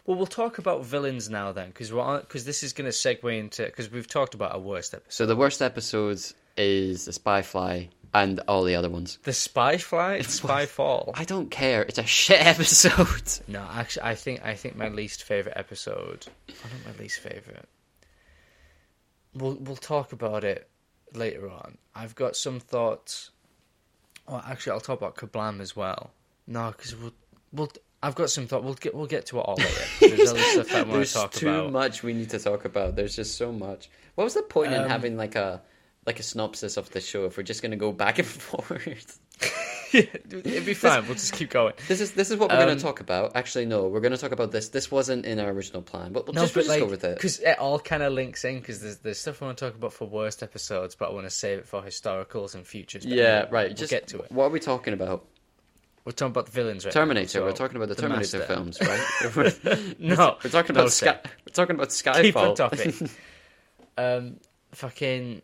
well, 0.05 0.17
we'll 0.17 0.27
talk 0.27 0.57
about 0.59 0.85
villains 0.85 1.29
now 1.29 1.51
then, 1.51 1.69
because 1.69 1.91
we're 1.91 2.19
because 2.19 2.45
this 2.45 2.61
is 2.63 2.73
going 2.73 2.89
to 2.89 2.95
segue 2.95 3.37
into 3.39 3.63
because 3.65 3.91
we've 3.91 4.07
talked 4.07 4.35
about 4.35 4.51
our 4.53 4.59
worst 4.59 4.93
episode. 4.93 5.11
So 5.11 5.25
the 5.25 5.35
worst 5.35 5.61
episodes 5.61 6.35
is 6.55 7.05
the 7.05 7.13
Spy 7.13 7.41
Fly 7.41 7.89
and 8.13 8.39
all 8.47 8.63
the 8.63 8.75
other 8.75 8.89
ones. 8.89 9.17
The 9.23 9.33
Spy 9.33 9.77
Fly, 9.77 10.21
Spy 10.21 10.65
Fall. 10.65 11.11
I 11.15 11.23
don't 11.23 11.49
care. 11.51 11.81
It's 11.83 11.97
a 11.97 12.05
shit 12.05 12.45
episode. 12.45 13.07
No, 13.47 13.65
actually, 13.73 14.03
I 14.03 14.15
think 14.15 14.45
I 14.45 14.53
think 14.53 14.75
my 14.75 14.89
least 14.89 15.23
favorite 15.23 15.57
episode. 15.57 16.27
I 16.49 16.51
not 16.51 16.95
my 16.95 17.01
least 17.01 17.19
favorite. 17.19 17.67
We'll 19.33 19.55
we'll 19.55 19.75
talk 19.75 20.13
about 20.13 20.43
it 20.43 20.69
later 21.13 21.49
on. 21.49 21.77
I've 21.95 22.15
got 22.15 22.35
some 22.35 22.59
thoughts. 22.59 23.31
Oh, 24.27 24.41
actually, 24.47 24.73
I'll 24.73 24.79
talk 24.81 24.99
about 24.99 25.15
Kerblam 25.15 25.59
as 25.61 25.75
well. 25.75 26.11
No, 26.47 26.71
because 26.71 26.95
we'll 26.95 27.13
we'll. 27.53 27.71
I've 28.03 28.15
got 28.15 28.29
some 28.29 28.45
thought. 28.47 28.63
We'll 28.63 28.73
get 28.75 28.93
we'll 28.93 29.07
get 29.07 29.25
to 29.27 29.37
it 29.39 29.41
all 29.41 29.55
later. 29.55 29.83
There's 30.15 30.29
other 30.31 30.39
stuff 30.41 30.73
I 30.75 30.81
want 30.83 31.05
to 31.05 31.13
talk 31.13 31.31
too 31.31 31.49
about. 31.49 31.71
much 31.71 32.03
we 32.03 32.13
need 32.13 32.29
to 32.31 32.39
talk 32.39 32.65
about. 32.65 32.95
There's 32.95 33.15
just 33.15 33.37
so 33.37 33.51
much. 33.51 33.89
What 34.15 34.23
was 34.25 34.33
the 34.33 34.43
point 34.43 34.73
in 34.73 34.81
Um, 34.81 34.89
having 34.89 35.17
like 35.17 35.35
a 35.35 35.61
like 36.05 36.19
a 36.19 36.23
synopsis 36.23 36.77
of 36.77 36.89
the 36.91 37.01
show 37.01 37.25
if 37.25 37.37
we're 37.37 37.43
just 37.43 37.61
going 37.61 37.71
to 37.71 37.77
go 37.77 37.91
back 37.91 38.19
and 38.19 38.27
forth? 38.45 39.19
It'd 39.93 40.65
be 40.65 40.73
fine. 40.73 41.05
We'll 41.05 41.15
just 41.15 41.33
keep 41.33 41.49
going. 41.49 41.73
This 41.87 42.01
is 42.01 42.11
this 42.13 42.29
is 42.31 42.37
what 42.37 42.49
we're 42.49 42.57
going 42.57 42.69
Um, 42.69 42.77
to 42.77 42.83
talk 42.83 42.99
about. 42.99 43.35
Actually, 43.35 43.65
no, 43.65 43.87
we're 43.87 43.99
going 44.01 44.11
to 44.11 44.17
talk 44.17 44.31
about 44.31 44.51
this. 44.51 44.69
This 44.69 44.91
wasn't 44.91 45.25
in 45.25 45.39
our 45.39 45.49
original 45.49 45.81
plan, 45.81 46.11
but 46.13 46.25
we'll 46.25 46.33
No, 46.33 46.41
just, 46.41 46.55
we'll 46.55 46.63
just 46.65 46.69
like 46.69 46.79
go 46.81 46.87
with 46.89 47.03
it. 47.03 47.15
because 47.15 47.39
it 47.39 47.57
all 47.59 47.79
kind 47.79 48.03
of 48.03 48.13
links 48.13 48.43
in 48.45 48.59
because 48.59 48.81
there's 48.81 48.97
there's 48.97 49.19
stuff 49.19 49.41
I 49.41 49.45
want 49.45 49.57
to 49.57 49.65
talk 49.65 49.75
about 49.75 49.93
for 49.93 50.05
worst 50.07 50.43
episodes, 50.43 50.95
but 50.95 51.09
I 51.09 51.13
want 51.13 51.25
to 51.25 51.29
save 51.31 51.59
it 51.59 51.67
for 51.67 51.81
historicals 51.81 52.55
and 52.55 52.65
futures. 52.65 53.05
But 53.05 53.13
Yeah, 53.13 53.23
anyway, 53.23 53.47
right. 53.51 53.67
We'll 53.69 53.75
just 53.77 53.89
get 53.91 54.07
to 54.07 54.19
it. 54.21 54.31
What 54.31 54.45
are 54.45 54.49
we 54.49 54.59
talking 54.59 54.93
about? 54.93 55.25
We're 56.05 56.11
talking 56.13 56.31
about 56.31 56.45
the 56.45 56.51
villains, 56.53 56.85
right? 56.85 56.95
now, 56.95 57.01
Terminator. 57.01 57.27
so 57.27 57.43
we're 57.43 57.51
talking 57.51 57.75
about 57.75 57.89
the, 57.89 57.95
the 57.95 58.01
Terminator 58.01 58.37
Master. 58.39 58.53
films, 58.53 58.79
right? 58.81 59.99
No, 59.99 60.37
we're 60.43 60.49
talking 60.49 60.71
about 60.75 60.91
Sky, 60.93 61.19
we're 61.45 61.51
talking 61.53 61.75
about 61.75 61.89
Keep 62.21 62.37
on 62.37 62.45
Skyfall. 62.51 62.55
topic. 62.55 62.95
um, 63.97 64.37
fucking 64.71 65.41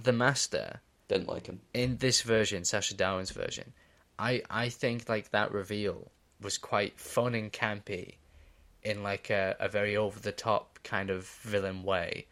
the 0.00 0.12
Master 0.12 0.80
Didn't 1.08 1.28
like 1.28 1.46
him. 1.46 1.60
in 1.72 1.98
this 1.98 2.22
version, 2.22 2.64
Sacha 2.64 2.94
Dhawan's 2.94 3.30
version. 3.30 3.72
I 4.18 4.42
I 4.50 4.68
think 4.68 5.08
like 5.08 5.30
that 5.30 5.52
reveal 5.52 6.10
was 6.40 6.58
quite 6.58 6.98
fun 6.98 7.34
and 7.34 7.52
campy, 7.52 8.14
in 8.82 9.02
like 9.02 9.30
a, 9.30 9.56
a 9.58 9.68
very 9.68 9.96
over 9.96 10.18
the 10.20 10.32
top 10.32 10.78
kind 10.84 11.10
of 11.10 11.26
villain 11.42 11.82
way. 11.82 12.26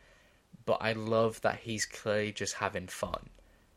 But 0.66 0.78
I 0.80 0.92
love 0.92 1.40
that 1.42 1.60
he's 1.60 1.84
clearly 1.84 2.32
just 2.32 2.54
having 2.54 2.86
fun, 2.86 3.28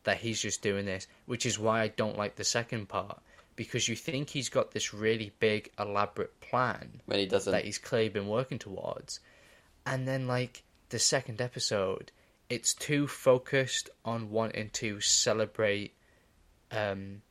that 0.03 0.17
he's 0.17 0.41
just 0.41 0.61
doing 0.61 0.85
this, 0.85 1.07
which 1.25 1.45
is 1.45 1.59
why 1.59 1.81
I 1.81 1.87
don't 1.89 2.17
like 2.17 2.35
the 2.35 2.43
second 2.43 2.87
part 2.87 3.19
because 3.57 3.89
you 3.89 3.95
think 3.95 4.29
he's 4.29 4.49
got 4.49 4.71
this 4.71 4.93
really 4.93 5.33
big 5.39 5.71
elaborate 5.79 6.39
plan 6.39 7.01
When 7.07 7.19
he 7.19 7.25
doesn't. 7.25 7.51
that 7.51 7.65
he's 7.65 7.79
clearly 7.79 8.09
been 8.09 8.27
working 8.27 8.59
towards. 8.59 9.19
And 9.85 10.07
then, 10.07 10.27
like, 10.27 10.63
the 10.89 10.99
second 10.99 11.41
episode, 11.41 12.11
it's 12.49 12.73
too 12.73 13.07
focused 13.07 13.89
on 14.05 14.29
wanting 14.29 14.69
to 14.71 14.99
celebrate 15.01 15.93
um, 16.71 17.21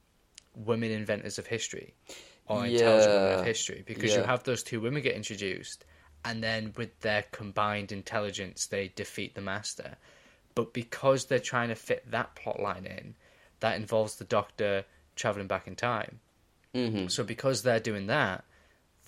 women 0.54 0.90
inventors 0.90 1.38
of 1.38 1.46
history 1.46 1.94
or 2.46 2.64
intelligent 2.66 3.12
women 3.12 3.38
of 3.40 3.44
history 3.44 3.82
because 3.86 4.10
you 4.14 4.22
have 4.26 4.44
those 4.44 4.62
two 4.62 4.80
women 4.80 5.02
get 5.02 5.14
introduced, 5.14 5.84
and 6.24 6.42
then 6.42 6.72
with 6.76 6.98
their 7.00 7.24
combined 7.32 7.92
intelligence, 7.92 8.66
they 8.66 8.88
defeat 8.88 9.34
the 9.34 9.40
master. 9.40 9.96
But 10.54 10.72
because 10.72 11.26
they're 11.26 11.38
trying 11.38 11.68
to 11.68 11.74
fit 11.74 12.10
that 12.10 12.34
plot 12.34 12.60
line 12.60 12.86
in, 12.86 13.14
that 13.60 13.76
involves 13.76 14.16
the 14.16 14.24
doctor 14.24 14.84
traveling 15.16 15.46
back 15.46 15.66
in 15.66 15.76
time. 15.76 16.20
Mhm. 16.74 17.10
So 17.10 17.24
because 17.24 17.62
they're 17.62 17.80
doing 17.80 18.06
that, 18.06 18.44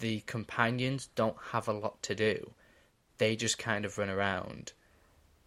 the 0.00 0.20
companions 0.20 1.08
don't 1.14 1.36
have 1.50 1.68
a 1.68 1.72
lot 1.72 2.02
to 2.04 2.14
do. 2.14 2.52
They 3.18 3.36
just 3.36 3.58
kind 3.58 3.84
of 3.84 3.98
run 3.98 4.10
around 4.10 4.72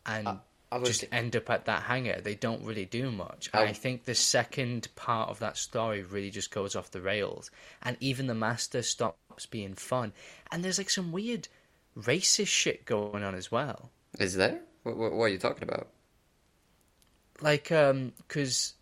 and 0.05 0.28
I 0.28 0.38
was- 0.78 0.89
just 0.99 1.05
end 1.11 1.36
up 1.36 1.49
at 1.49 1.65
that 1.65 1.84
hangar. 1.84 2.22
They 2.22 2.36
don't 2.36 2.63
really 2.63 2.86
do 2.86 3.11
much. 3.11 3.49
I- 3.53 3.65
I 3.65 3.74
think 3.74 4.05
the 4.05 4.15
second 4.15 4.88
part 4.95 5.30
of 5.30 5.39
that 5.39 5.57
story 5.57 6.01
really 6.03 6.30
just 6.32 6.51
goes 6.51 6.76
off 6.76 6.91
the 6.91 7.01
rails. 7.01 7.51
And 7.82 7.97
even 7.99 8.28
the 8.28 8.36
master 8.36 8.82
stops 8.82 9.45
being 9.45 9.74
fun. 9.76 10.13
And 10.51 10.63
there's 10.63 10.78
like 10.78 10.89
some 10.89 11.11
weird 11.11 11.47
racist 11.97 12.47
shit 12.47 12.86
going 12.86 13.24
on 13.24 13.36
as 13.36 13.51
well. 13.51 13.91
Is 14.19 14.36
there? 14.36 14.61
What, 14.84 14.97
what, 14.97 15.11
what 15.13 15.24
are 15.26 15.30
you 15.30 15.38
talking 15.38 15.63
about? 15.63 15.89
like 17.41 17.72
um 17.72 18.13
because 18.19 18.76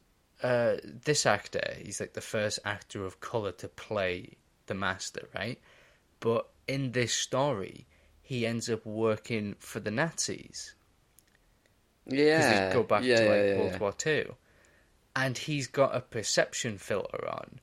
uh 0.44 0.76
this 0.84 1.26
actor 1.26 1.76
he's 1.82 2.00
like 2.02 2.12
the 2.14 2.20
first 2.22 2.60
actor 2.66 3.06
of 3.06 3.22
color 3.22 3.52
to 3.54 3.68
play 3.70 4.38
the 4.68 4.74
master 4.74 5.30
right 5.34 5.62
but 6.20 6.50
in 6.68 6.92
this 6.92 7.14
story 7.14 7.88
he 8.22 8.46
ends 8.46 8.70
up 8.70 8.86
working 8.86 9.56
for 9.60 9.80
the 9.80 9.92
nazis 9.92 10.76
Yeah. 12.12 12.74
go 12.74 12.84
back 12.84 13.04
yeah, 13.04 13.22
to 13.22 13.30
like 13.30 13.46
yeah, 13.46 13.58
world 13.58 13.72
yeah. 13.72 13.78
war 13.80 13.94
two 13.94 14.36
and 15.16 15.38
he's 15.38 15.68
got 15.68 15.96
a 15.96 16.02
perception 16.02 16.78
filter 16.78 17.28
on 17.28 17.60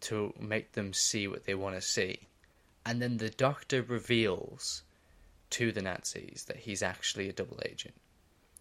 to 0.00 0.32
make 0.38 0.72
them 0.72 0.92
see 0.92 1.26
what 1.26 1.44
they 1.44 1.54
want 1.54 1.74
to 1.74 1.80
see 1.80 2.20
and 2.84 3.02
then 3.02 3.16
the 3.16 3.30
doctor 3.30 3.82
reveals 3.82 4.82
to 5.50 5.72
the 5.72 5.82
nazis 5.82 6.44
that 6.48 6.56
he's 6.56 6.82
actually 6.82 7.28
a 7.28 7.32
double 7.32 7.60
agent 7.64 7.94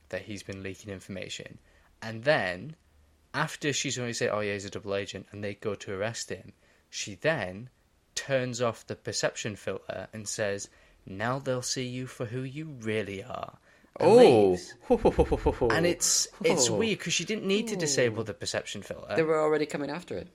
that 0.10 0.24
he's 0.24 0.44
been 0.44 0.64
leaking 0.64 0.92
information. 0.92 1.58
And 2.02 2.24
then, 2.24 2.76
after 3.34 3.74
she's 3.74 3.98
already 3.98 4.14
said, 4.14 4.30
oh 4.32 4.40
yeah, 4.40 4.54
he's 4.54 4.66
a 4.66 4.70
double 4.70 4.96
agent, 4.96 5.28
and 5.32 5.44
they 5.44 5.56
go 5.56 5.76
to 5.76 5.94
arrest 5.94 6.30
him, 6.30 6.54
she 6.90 7.16
then 7.16 7.70
turns 8.14 8.62
off 8.62 8.88
the 8.88 8.96
perception 8.96 9.56
filter 9.56 10.08
and 10.14 10.28
says, 10.28 10.70
now 11.06 11.40
they'll 11.40 11.62
see 11.62 11.86
you 11.86 12.08
for 12.08 12.26
who 12.26 12.42
you 12.42 12.78
really 12.82 13.24
are. 13.24 13.58
And 14.00 14.10
Oh. 14.10 14.58
And 15.72 15.86
it's 15.86 16.28
it's 16.44 16.70
Oh. 16.70 16.76
weird 16.76 17.00
because 17.00 17.14
she 17.14 17.26
didn't 17.26 17.46
need 17.48 17.68
to 17.70 17.76
disable 17.76 18.24
the 18.24 18.34
perception 18.34 18.82
filter. 18.82 19.16
They 19.16 19.24
were 19.24 19.40
already 19.40 19.66
coming 19.66 19.90
after 19.90 20.18
it. 20.18 20.28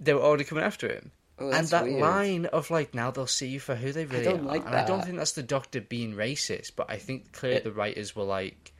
They 0.00 0.14
were 0.14 0.22
already 0.22 0.44
coming 0.44 0.64
after 0.64 0.88
him. 0.88 1.12
Oh, 1.40 1.50
and 1.50 1.66
that 1.68 1.84
weird. 1.84 2.00
line 2.00 2.46
of 2.46 2.70
like 2.70 2.94
now 2.94 3.10
they'll 3.12 3.26
see 3.28 3.46
you 3.48 3.60
for 3.60 3.76
who 3.76 3.92
they 3.92 4.04
really 4.06 4.24
don't 4.24 4.40
are. 4.40 4.42
like 4.42 4.66
and 4.66 4.74
I 4.74 4.84
don't 4.84 5.04
think 5.04 5.18
that's 5.18 5.32
the 5.32 5.42
doctor 5.42 5.80
being 5.80 6.14
racist, 6.14 6.72
but 6.76 6.90
I 6.90 6.96
think 6.98 7.32
clearly 7.32 7.58
It- 7.58 7.64
the 7.64 7.72
writers 7.72 8.16
were 8.16 8.24
like, 8.24 8.72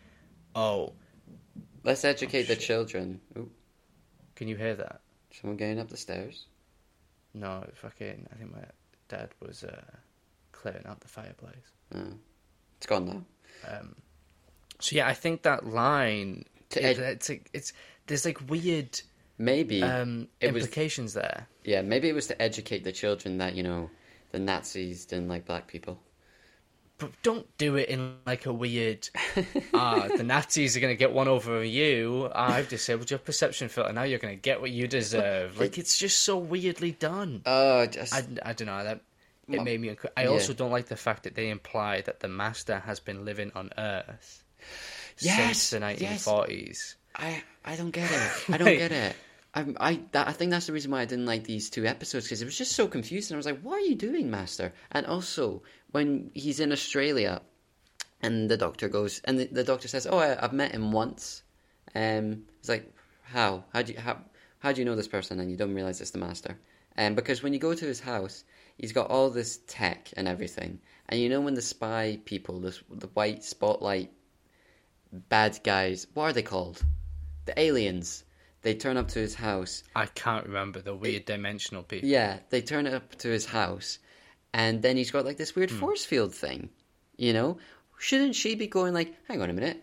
"Oh, 0.55 0.95
Let's 1.85 2.05
educate 2.05 2.45
the 2.49 2.57
children. 2.57 3.21
Ooh, 3.37 3.51
can 4.35 4.49
you 4.49 4.57
hear 4.57 4.75
that?" 4.75 5.01
someone 5.33 5.57
going 5.57 5.79
up 5.79 5.89
the 5.89 5.97
stairs. 5.97 6.47
No, 7.35 7.65
fucking. 7.75 8.27
I 8.33 8.37
think 8.37 8.51
my 8.53 8.65
dad 9.09 9.31
was 9.41 9.63
uh, 9.63 9.85
clearing 10.51 10.85
out 10.87 10.99
the 11.01 11.09
fireplace. 11.09 11.55
Oh. 11.95 12.15
It's 12.79 12.87
gone 12.87 13.07
now. 13.07 13.25
Um, 13.67 13.95
so 14.81 14.97
yeah, 14.97 15.09
I 15.09 15.15
think 15.15 15.43
that 15.43 15.67
line. 15.67 16.45
To 16.71 16.85
ed- 16.85 16.99
it's 16.99 17.29
like 17.29 17.49
it's 17.55 17.73
there's 18.07 18.25
like 18.25 18.49
weird 18.51 19.01
Maybe 19.39 19.83
um, 19.83 20.29
it 20.41 20.53
was- 20.53 20.65
implications 20.65 21.15
there. 21.15 21.47
Yeah, 21.65 21.83
maybe 21.83 22.09
it 22.09 22.15
was 22.15 22.27
to 22.29 22.41
educate 22.43 22.85
the 22.85 22.93
children 22.93 23.39
that 23.39 23.55
you 23.55 23.63
know 23.63 23.91
the 24.33 24.39
Nazis 24.39 25.07
didn't 25.07 25.29
like 25.29 25.45
black 25.47 25.67
people. 25.69 25.99
but 26.99 27.13
don't 27.23 27.47
do 27.59 27.77
it 27.77 27.89
in 27.89 28.17
like 28.27 28.47
a 28.47 28.53
weird. 28.53 29.09
Ah, 29.75 30.09
the 30.17 30.25
Nazis 30.25 30.77
are 30.77 30.81
gonna 30.81 30.95
get 30.97 31.13
one 31.13 31.29
over 31.29 31.63
you. 31.63 32.29
I've 32.35 32.69
disabled 32.69 33.11
your 33.11 33.19
perception 33.21 33.69
filter. 33.69 33.93
Now 33.93 34.03
you're 34.03 34.19
gonna 34.19 34.35
get 34.35 34.61
what 34.61 34.71
you 34.71 34.89
deserve. 34.89 35.59
Like 35.61 35.79
it's 35.79 35.97
just 35.97 36.19
so 36.21 36.37
weirdly 36.39 36.93
done. 36.93 37.43
Oh, 37.47 37.87
just 37.87 38.13
I, 38.15 38.25
I 38.45 38.53
don't 38.55 38.67
know 38.67 38.83
that. 38.85 39.01
It 39.49 39.63
made 39.63 39.81
me. 39.81 39.91
unco- 39.91 40.11
I 40.17 40.25
yeah. 40.25 40.29
also 40.29 40.53
don't 40.53 40.71
like 40.71 40.87
the 40.87 40.97
fact 40.97 41.23
that 41.25 41.35
they 41.35 41.51
imply 41.51 42.03
that 42.03 42.21
the 42.21 42.29
Master 42.29 42.79
has 42.81 43.01
been 43.01 43.25
living 43.25 43.51
on 43.55 43.71
Earth 43.79 44.45
Yes, 45.19 45.59
since 45.63 45.71
the 45.71 45.79
1940s. 45.81 46.01
yes. 46.01 46.27
1940s. 46.27 46.95
I 47.17 47.43
I 47.65 47.77
don't 47.77 47.91
get 47.91 48.11
it. 48.11 48.31
I 48.55 48.59
don't 48.59 48.79
get 48.85 48.93
it. 48.93 49.17
I 49.55 49.65
I 49.81 50.01
that, 50.13 50.29
I 50.29 50.33
think 50.33 50.51
that's 50.51 50.67
the 50.67 50.73
reason 50.73 50.91
why 50.91 51.01
I 51.01 51.07
didn't 51.07 51.27
like 51.27 51.45
these 51.45 51.71
two 51.71 51.87
episodes 51.87 52.27
because 52.27 52.43
it 52.43 52.45
was 52.45 52.59
just 52.59 52.73
so 52.73 52.87
confusing. 52.87 53.35
I 53.35 53.39
was 53.39 53.47
like, 53.47 53.61
"What 53.63 53.79
are 53.79 53.87
you 53.87 53.95
doing, 53.97 54.31
Master?" 54.31 54.73
And 54.93 55.07
also 55.07 55.63
when 55.91 56.31
he's 56.35 56.61
in 56.61 56.71
Australia, 56.71 57.41
and 58.21 58.51
the 58.51 58.57
doctor 58.57 58.89
goes, 58.89 59.21
and 59.25 59.39
the, 59.39 59.47
the 59.47 59.65
doctor 59.65 59.89
says, 59.89 60.07
"Oh, 60.07 60.19
I, 60.19 60.37
I've 60.43 60.53
met 60.53 60.73
him 60.73 60.93
once." 60.93 61.43
Um, 61.95 62.45
it's 62.61 62.69
like, 62.69 62.93
how? 63.23 63.65
How 63.73 63.83
do 63.83 63.93
you 63.95 63.99
how 63.99 64.19
how 64.59 64.73
do 64.73 64.81
you 64.81 64.85
know 64.85 64.95
this 64.97 65.09
person 65.09 65.41
and 65.41 65.51
you 65.51 65.57
don't 65.57 65.75
realize 65.75 66.01
it's 66.01 66.11
the 66.11 66.19
Master? 66.19 66.59
Um, 66.97 67.15
because 67.15 67.43
when 67.43 67.53
you 67.53 67.59
go 67.59 67.75
to 67.75 67.85
his 67.87 68.01
house, 68.01 68.45
he's 68.79 68.93
got 68.93 69.11
all 69.11 69.29
this 69.29 69.59
tech 69.67 70.11
and 70.17 70.27
everything, 70.27 70.81
and 71.09 71.21
you 71.21 71.29
know 71.29 71.41
when 71.41 71.55
the 71.55 71.63
spy 71.63 72.19
people, 72.25 72.61
this 72.61 72.83
the 72.91 73.09
white 73.09 73.45
spotlight 73.45 74.11
bad 75.13 75.59
guys, 75.65 76.07
what 76.15 76.25
are 76.25 76.33
they 76.33 76.43
called? 76.43 76.83
The 77.47 77.59
aliens. 77.59 78.25
They 78.63 78.75
turn 78.75 78.97
up 78.97 79.09
to 79.09 79.21
his 79.21 79.35
house. 79.35 79.85
I 79.95 80.07
can't 80.07 80.47
remember 80.47 80.81
the 80.81 80.95
weird 80.95 81.25
dimensional 81.25 81.83
people. 81.83 82.09
Yeah, 82.09 82.41
they 82.51 82.61
turn 82.61 82.87
up 82.87 83.15
to 83.19 83.29
his 83.29 83.47
house, 83.47 83.99
and 84.53 84.83
then 84.83 84.97
he's 84.97 85.11
got 85.11 85.25
like 85.25 85.37
this 85.37 85.55
weird 85.55 85.71
hmm. 85.71 85.79
force 85.79 86.05
field 86.05 86.35
thing. 86.35 86.71
You 87.17 87.33
know, 87.33 87.59
shouldn't 87.99 88.35
she 88.35 88.55
be 88.55 88.67
going 88.67 88.95
like, 88.95 89.15
"Hang 89.29 89.41
on 89.41 89.51
a 89.51 89.53
minute, 89.53 89.83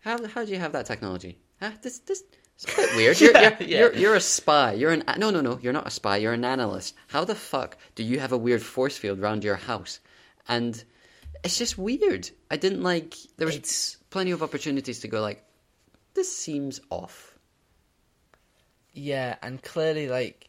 how 0.00 0.24
how 0.26 0.44
do 0.44 0.52
you 0.52 0.58
have 0.58 0.72
that 0.72 0.86
technology? 0.86 1.38
Huh? 1.60 1.72
This 1.82 1.98
this 2.00 2.22
it's 2.54 2.64
a 2.72 2.76
bit 2.76 2.96
weird. 2.96 3.20
You're, 3.20 3.32
Yeah, 3.34 3.56
you're, 3.60 3.68
yeah. 3.68 3.78
you're 3.78 3.94
you're 3.94 4.14
a 4.14 4.20
spy. 4.20 4.72
You're 4.74 4.92
an 4.92 5.04
no 5.18 5.30
no 5.30 5.40
no. 5.40 5.58
You're 5.62 5.72
not 5.72 5.86
a 5.86 5.90
spy. 5.90 6.18
You're 6.18 6.32
an 6.34 6.44
analyst. 6.44 6.94
How 7.08 7.24
the 7.24 7.34
fuck 7.34 7.76
do 7.94 8.02
you 8.02 8.18
have 8.20 8.32
a 8.32 8.38
weird 8.38 8.62
force 8.62 8.96
field 8.96 9.18
around 9.20 9.44
your 9.44 9.56
house? 9.56 10.00
And 10.48 10.82
it's 11.42 11.58
just 11.58 11.76
weird. 11.78 12.30
I 12.50 12.56
didn't 12.56 12.82
like. 12.82 13.14
There 13.36 13.46
was 13.46 13.56
It's- 13.56 13.96
plenty 14.10 14.30
of 14.30 14.42
opportunities 14.42 15.00
to 15.00 15.08
go 15.08 15.20
like, 15.20 15.44
this 16.14 16.34
seems 16.36 16.80
off. 16.90 17.36
Yeah, 18.92 19.36
and 19.42 19.60
clearly, 19.62 20.08
like, 20.08 20.48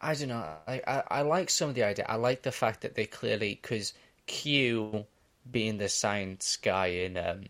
I 0.00 0.14
don't 0.14 0.28
know. 0.28 0.48
I, 0.66 0.80
I, 0.86 1.02
I 1.10 1.20
like 1.22 1.50
some 1.50 1.68
of 1.68 1.74
the 1.74 1.84
idea. 1.84 2.06
I 2.08 2.16
like 2.16 2.42
the 2.42 2.52
fact 2.52 2.80
that 2.80 2.94
they 2.94 3.04
clearly, 3.04 3.58
because 3.60 3.92
Q, 4.26 5.04
being 5.50 5.76
the 5.76 5.88
science 5.90 6.56
guy 6.56 6.86
in 6.86 7.18
um, 7.18 7.44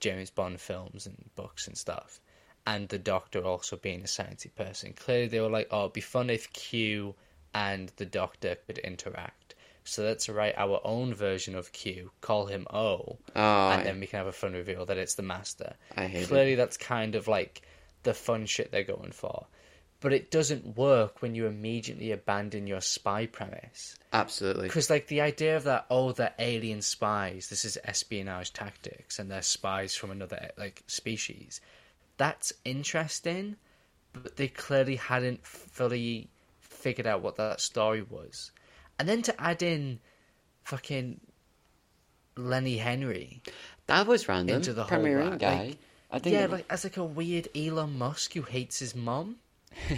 James 0.00 0.30
Bond 0.30 0.60
films 0.60 1.06
and 1.06 1.28
books 1.36 1.66
and 1.66 1.76
stuff, 1.76 2.20
and 2.66 2.88
the 2.88 2.98
Doctor 2.98 3.44
also 3.44 3.76
being 3.76 4.00
a 4.00 4.04
sciencey 4.04 4.54
person, 4.54 4.92
clearly 4.92 5.28
they 5.28 5.40
were 5.40 5.48
like, 5.50 5.68
oh, 5.70 5.80
it'd 5.82 5.92
be 5.92 6.00
fun 6.00 6.30
if 6.30 6.52
Q 6.52 7.14
and 7.54 7.90
the 7.96 8.06
Doctor 8.06 8.56
could 8.66 8.78
interact. 8.78 9.54
So 9.84 10.04
let's 10.04 10.28
write 10.28 10.54
our 10.56 10.80
own 10.84 11.14
version 11.14 11.54
of 11.56 11.72
Q, 11.72 12.10
call 12.20 12.46
him 12.46 12.66
O, 12.72 13.18
Oh, 13.34 13.70
and 13.70 13.86
then 13.86 13.98
we 13.98 14.06
can 14.06 14.18
have 14.18 14.26
a 14.26 14.32
fun 14.32 14.52
reveal 14.52 14.86
that 14.86 14.98
it's 14.98 15.14
the 15.14 15.22
Master. 15.22 15.74
I 15.96 16.06
hate 16.06 16.22
it. 16.22 16.28
Clearly, 16.28 16.54
that's 16.54 16.76
kind 16.76 17.14
of 17.14 17.26
like 17.28 17.62
the 18.02 18.14
fun 18.14 18.46
shit 18.46 18.70
they're 18.70 18.84
going 18.84 19.12
for. 19.12 19.46
But 20.00 20.12
it 20.14 20.30
doesn't 20.30 20.76
work 20.78 21.20
when 21.20 21.34
you 21.34 21.46
immediately 21.46 22.12
abandon 22.12 22.66
your 22.66 22.80
spy 22.80 23.26
premise. 23.26 23.96
absolutely. 24.12 24.68
Because, 24.68 24.88
like, 24.88 25.08
the 25.08 25.20
idea 25.22 25.56
of 25.56 25.64
that, 25.64 25.86
oh, 25.90 26.12
they're 26.12 26.34
alien 26.38 26.80
spies, 26.82 27.48
this 27.48 27.64
is 27.64 27.76
espionage 27.84 28.52
tactics, 28.52 29.18
and 29.18 29.30
they're 29.30 29.42
spies 29.42 29.94
from 29.94 30.10
another, 30.10 30.50
like, 30.56 30.82
species. 30.86 31.60
That's 32.20 32.52
interesting, 32.66 33.56
but 34.12 34.36
they 34.36 34.48
clearly 34.48 34.96
hadn't 34.96 35.46
fully 35.46 36.28
figured 36.58 37.06
out 37.06 37.22
what 37.22 37.36
that 37.36 37.62
story 37.62 38.02
was. 38.02 38.50
And 38.98 39.08
then 39.08 39.22
to 39.22 39.40
add 39.40 39.62
in 39.62 40.00
fucking 40.64 41.18
Lenny 42.36 42.76
Henry. 42.76 43.40
That 43.86 44.06
was 44.06 44.28
random. 44.28 44.56
Into 44.56 44.74
the 44.74 44.84
whole 44.84 45.02
guy. 45.38 45.56
like- 45.68 45.78
I 46.10 46.18
think. 46.18 46.34
Yeah, 46.34 46.44
like 46.46 46.66
as 46.68 46.84
like 46.84 46.98
a 46.98 47.04
weird 47.04 47.48
Elon 47.56 47.96
Musk 47.96 48.34
who 48.34 48.42
hates 48.42 48.80
his 48.80 48.94
mom. 48.94 49.36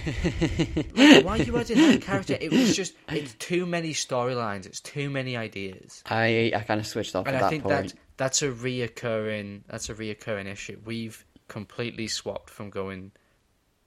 Like, 0.95 1.25
why 1.25 1.39
are 1.39 1.43
you 1.43 1.57
adding 1.57 1.79
that 1.79 2.03
character? 2.03 2.37
It 2.41 2.53
was 2.53 2.77
just 2.77 2.95
it's 3.09 3.35
too 3.35 3.67
many 3.67 3.95
storylines. 3.95 4.67
It's 4.67 4.81
too 4.81 5.11
many 5.11 5.37
ideas, 5.37 6.05
I 6.07 6.53
I 6.55 6.61
kind 6.61 6.79
of 6.79 6.87
switched 6.87 7.17
off 7.17 7.27
and 7.27 7.35
at 7.35 7.43
I 7.43 7.47
that 7.47 7.51
think 7.51 7.63
point. 7.65 7.89
that 7.89 7.95
that's 8.17 8.43
a 8.43 8.49
reoccurring 8.51 9.63
that's 9.67 9.89
a 9.89 9.95
reoccurring 9.95 10.47
issue. 10.47 10.79
We've 10.85 11.25
completely 11.53 12.09
swapped 12.09 12.51
from 12.51 12.71
going 12.71 13.13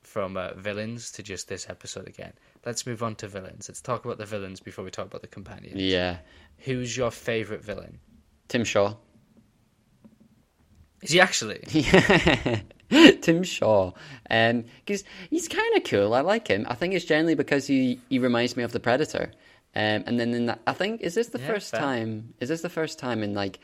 from 0.03 0.37
uh, 0.37 0.53
villains 0.53 1.11
to 1.13 1.23
just 1.23 1.47
this 1.47 1.67
episode 1.69 2.07
again. 2.07 2.33
Let's 2.65 2.85
move 2.85 3.01
on 3.01 3.15
to 3.15 3.27
villains. 3.27 3.67
Let's 3.67 3.81
talk 3.81 4.05
about 4.05 4.19
the 4.19 4.25
villains 4.25 4.59
before 4.59 4.85
we 4.85 4.91
talk 4.91 5.07
about 5.07 5.21
the 5.21 5.27
companions. 5.27 5.81
Yeah, 5.81 6.17
Who's 6.59 6.95
your 6.95 7.11
favorite 7.11 7.63
villain? 7.63 7.99
Tim 8.47 8.63
Shaw. 8.63 8.95
Is 11.01 11.11
he 11.11 11.19
actually? 11.19 11.59
Tim 13.21 13.43
Shaw, 13.43 13.91
because 14.29 15.03
he's 15.29 15.47
kind 15.47 15.75
of 15.77 15.83
cool. 15.83 16.13
I 16.13 16.21
like 16.21 16.47
him. 16.47 16.65
I 16.69 16.75
think 16.75 16.93
it's 16.93 17.05
generally 17.05 17.35
because 17.35 17.65
he, 17.67 17.99
he 18.09 18.19
reminds 18.19 18.55
me 18.55 18.63
of 18.63 18.71
the 18.71 18.79
Predator. 18.79 19.31
Um, 19.75 20.03
and 20.07 20.19
then 20.19 20.33
in 20.33 20.45
that, 20.45 20.59
I 20.65 20.73
think 20.73 21.01
is 21.01 21.15
this 21.15 21.27
the 21.27 21.39
Yeah, 21.39 21.47
first 21.47 21.71
fair. 21.71 21.79
time? 21.79 22.33
Is 22.39 22.49
this 22.49 22.61
the 22.61 22.69
first 22.69 22.97
time 22.99 23.23
in 23.23 23.33
like 23.33 23.59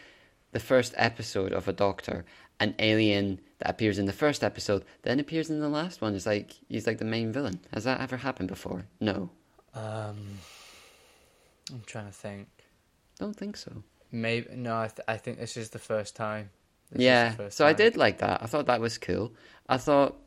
the 0.52 0.60
first 0.60 0.94
episode 0.98 1.54
of 1.54 1.68
a 1.68 1.74
Doctor, 1.74 2.26
an 2.62 2.76
alien 2.80 3.42
that 3.60 3.70
appears 3.70 4.00
in 4.00 4.06
the 4.06 4.14
first 4.14 4.42
episode, 4.44 4.86
then 5.02 5.20
appears 5.20 5.50
in 5.50 5.60
the 5.60 5.68
last 5.70 6.00
one? 6.02 6.16
Is 6.16 6.26
like 6.26 6.54
he's 6.70 6.88
like 6.88 7.00
the 7.00 7.06
main 7.06 7.34
villain. 7.34 7.60
Has 7.74 7.84
that 7.84 8.00
ever 8.00 8.16
happened 8.18 8.48
before? 8.48 8.86
No, 9.02 9.30
Um, 9.74 10.38
I'm 11.72 11.84
trying 11.86 12.06
to 12.08 12.12
think. 12.14 12.48
don't 13.20 13.36
think 13.36 13.58
so. 13.58 13.84
Maybe 14.12 14.48
no. 14.56 14.76
I, 14.78 14.88
th- 14.88 15.06
I 15.08 15.18
think 15.18 15.40
this 15.40 15.58
is 15.58 15.70
the 15.72 15.80
first 15.80 16.16
time. 16.16 16.50
This 16.92 17.02
yeah, 17.04 17.32
first 17.32 17.58
so 17.58 17.66
I 17.66 17.74
did 17.74 17.96
like 17.98 18.18
that. 18.20 18.44
I 18.44 18.46
thought 18.48 18.66
that 18.68 18.82
was 18.82 18.98
cool. 18.98 19.32
I 19.70 19.78
thought 19.78 20.18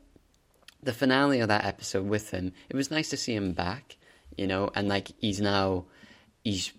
the 0.81 0.93
finale 0.93 1.39
of 1.41 1.47
that 1.49 1.65
episode 1.65 2.05
with 2.07 2.31
him, 2.31 2.51
it 2.69 2.75
was 2.75 2.89
nice 2.91 3.09
to 3.09 3.17
see 3.17 3.33
him 3.35 3.53
back, 3.53 3.97
you 4.37 4.47
know, 4.47 4.69
and 4.75 4.87
like 4.87 5.11
he's 5.19 5.39
now 5.39 5.85
he's 6.43 6.71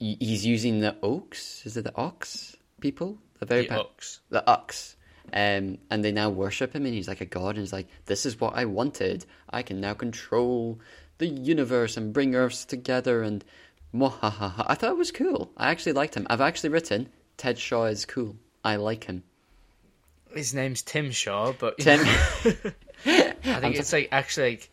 he's 0.00 0.44
using 0.44 0.80
the 0.80 0.96
oaks. 1.02 1.62
Is 1.66 1.76
it 1.76 1.84
the 1.84 1.94
ox 1.96 2.56
people? 2.80 3.18
The 3.38 3.46
very 3.46 3.62
The 3.62 3.68
pa- 3.68 3.80
Ux. 3.80 4.20
the 4.30 4.50
ox. 4.50 4.96
Um, 5.32 5.78
and 5.90 6.02
they 6.02 6.10
now 6.12 6.30
worship 6.30 6.74
him, 6.74 6.86
and 6.86 6.94
he's 6.94 7.06
like 7.08 7.20
a 7.20 7.26
god, 7.26 7.50
and 7.56 7.58
he's 7.58 7.72
like, 7.72 7.86
"This 8.06 8.24
is 8.24 8.40
what 8.40 8.54
I 8.56 8.64
wanted. 8.64 9.26
I 9.50 9.62
can 9.62 9.78
now 9.80 9.92
control 9.94 10.80
the 11.18 11.26
universe 11.26 11.96
and 11.98 12.12
bring 12.14 12.34
Earths 12.34 12.64
together." 12.64 13.22
And 13.22 13.44
mwahaha. 13.94 14.64
I 14.66 14.74
thought 14.74 14.90
it 14.92 14.96
was 14.96 15.12
cool. 15.12 15.50
I 15.56 15.70
actually 15.70 15.92
liked 15.92 16.14
him. 16.14 16.26
I've 16.30 16.40
actually 16.40 16.70
written 16.70 17.10
Ted 17.36 17.58
Shaw 17.58 17.84
is 17.84 18.06
cool. 18.06 18.36
I 18.64 18.76
like 18.76 19.04
him. 19.04 19.22
His 20.34 20.54
name's 20.54 20.82
Tim 20.82 21.10
Shaw, 21.10 21.52
but 21.52 21.76
Tim 21.78 22.00
I 23.06 23.60
think 23.60 23.76
it's 23.76 23.92
like 23.92 24.08
actually 24.12 24.50
like 24.52 24.70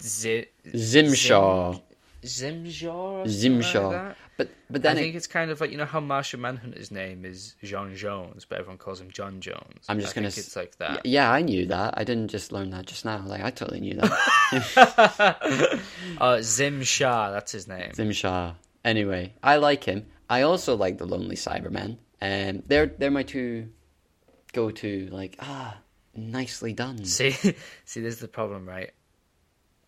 Z- 0.00 0.46
Zimshaw. 0.74 1.80
Zimshaw. 2.24 2.94
or 3.24 3.28
something 3.28 3.60
like 3.92 4.16
That. 4.36 4.48
But 4.68 4.82
then 4.82 4.96
I 4.96 5.00
think 5.00 5.14
it, 5.14 5.18
it's 5.18 5.26
kind 5.26 5.50
of 5.50 5.60
like 5.60 5.70
you 5.70 5.76
know 5.76 5.84
how 5.84 6.00
Martian 6.00 6.40
Manhunter's 6.40 6.90
name 6.90 7.24
is 7.24 7.54
Jean 7.62 7.94
Jones, 7.94 8.44
but 8.44 8.58
everyone 8.58 8.78
calls 8.78 9.00
him 9.00 9.10
John 9.10 9.40
Jones. 9.40 9.84
I'm 9.88 10.00
just 10.00 10.12
I 10.12 10.20
gonna. 10.20 10.30
think 10.30 10.46
it's 10.46 10.56
like 10.56 10.76
that. 10.78 11.06
Yeah, 11.06 11.30
I 11.30 11.42
knew 11.42 11.66
that. 11.66 11.94
I 11.96 12.04
didn't 12.04 12.28
just 12.28 12.50
learn 12.50 12.70
that 12.70 12.86
just 12.86 13.04
now. 13.04 13.22
Like 13.24 13.42
I 13.42 13.50
totally 13.50 13.80
knew 13.80 13.94
that. 13.94 15.80
Uh, 16.20 16.40
Zim 16.42 16.82
Shah, 16.82 17.30
that's 17.32 17.52
his 17.52 17.66
name. 17.66 17.90
Zimshaw. 17.92 18.54
Anyway, 18.84 19.32
I 19.42 19.56
like 19.56 19.84
him. 19.84 20.06
I 20.28 20.42
also 20.42 20.76
like 20.76 20.98
the 20.98 21.06
Lonely 21.06 21.36
Cybermen. 21.36 21.98
And 22.20 22.62
they're 22.66 22.86
they're 22.86 23.10
my 23.10 23.22
two 23.22 23.68
go 24.52 24.70
to 24.70 25.08
like 25.10 25.36
ah 25.40 25.76
nicely 26.14 26.72
done. 26.72 27.04
See, 27.04 27.30
see, 27.84 28.00
this 28.00 28.14
is 28.14 28.20
the 28.20 28.28
problem, 28.28 28.66
right? 28.66 28.90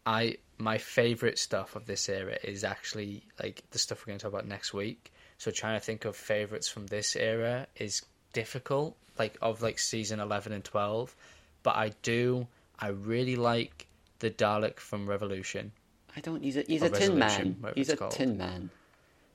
I 0.05 0.37
my 0.59 0.79
favorite 0.79 1.39
stuff 1.39 1.77
of 1.77 1.87
this 1.87 2.09
era 2.09 2.37
is 2.43 2.65
actually 2.65 3.23
like 3.43 3.63
the 3.71 3.79
stuff 3.79 4.01
we're 4.01 4.13
going 4.13 4.19
to 4.19 4.23
talk 4.25 4.33
about 4.33 4.47
next 4.47 4.73
week. 4.73 5.13
So 5.39 5.51
trying 5.51 5.79
to 5.79 5.85
think 5.85 6.05
of 6.05 6.17
favorites 6.17 6.69
from 6.69 6.87
this 6.87 7.15
era 7.15 7.67
is 7.77 8.03
difficult, 8.33 8.97
like 9.19 9.37
of 9.43 9.63
like 9.63 9.79
season 9.79 10.21
eleven 10.21 10.53
and 10.53 10.65
twelve. 10.65 11.15
But 11.63 11.77
I 11.77 11.91
do, 12.03 12.47
I 12.79 12.89
really 12.89 13.37
like 13.37 13.87
the 14.21 14.31
Dalek 14.31 14.79
from 14.79 15.09
Resolution. 15.09 15.73
I 16.17 16.21
don't. 16.21 16.43
He's 16.43 16.57
a 16.57 16.63
he's 16.63 16.83
a 16.83 16.91
tin 16.91 17.19
man. 17.19 17.57
He's 17.75 17.91
a 17.91 17.97
called. 17.97 18.13
tin 18.13 18.39
man. 18.39 18.71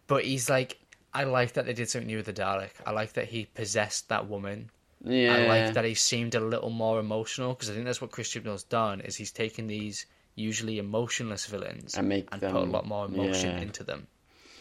But 0.07 0.25
he's 0.25 0.49
like, 0.49 0.79
I 1.13 1.25
like 1.25 1.53
that 1.53 1.65
they 1.65 1.73
did 1.73 1.89
something 1.89 2.07
new 2.07 2.17
with 2.17 2.25
the 2.25 2.33
Dalek. 2.33 2.71
I 2.85 2.91
like 2.91 3.13
that 3.13 3.27
he 3.27 3.45
possessed 3.45 4.09
that 4.09 4.27
woman. 4.27 4.71
Yeah. 5.03 5.35
I 5.35 5.47
like 5.47 5.73
that 5.73 5.85
he 5.85 5.93
seemed 5.93 6.35
a 6.35 6.39
little 6.39 6.69
more 6.69 6.99
emotional 6.99 7.53
because 7.53 7.69
I 7.69 7.73
think 7.73 7.85
that's 7.85 8.01
what 8.01 8.11
Chris 8.11 8.29
Chibnall's 8.29 8.63
done 8.63 9.01
is 9.01 9.15
he's 9.15 9.31
taken 9.31 9.67
these 9.67 10.05
usually 10.35 10.79
emotionless 10.79 11.45
villains 11.45 11.95
And 11.95 12.09
make 12.09 12.29
put 12.29 12.43
a 12.43 12.59
lot 12.59 12.87
more 12.87 13.05
emotion 13.05 13.51
yeah. 13.51 13.61
into 13.61 13.83
them. 13.83 14.07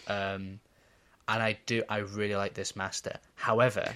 Um, 0.07 0.61
and 1.29 1.43
I 1.43 1.59
do. 1.67 1.83
I 1.89 1.99
really 1.99 2.35
like 2.35 2.55
this 2.55 2.75
master. 2.75 3.19
However, 3.37 3.95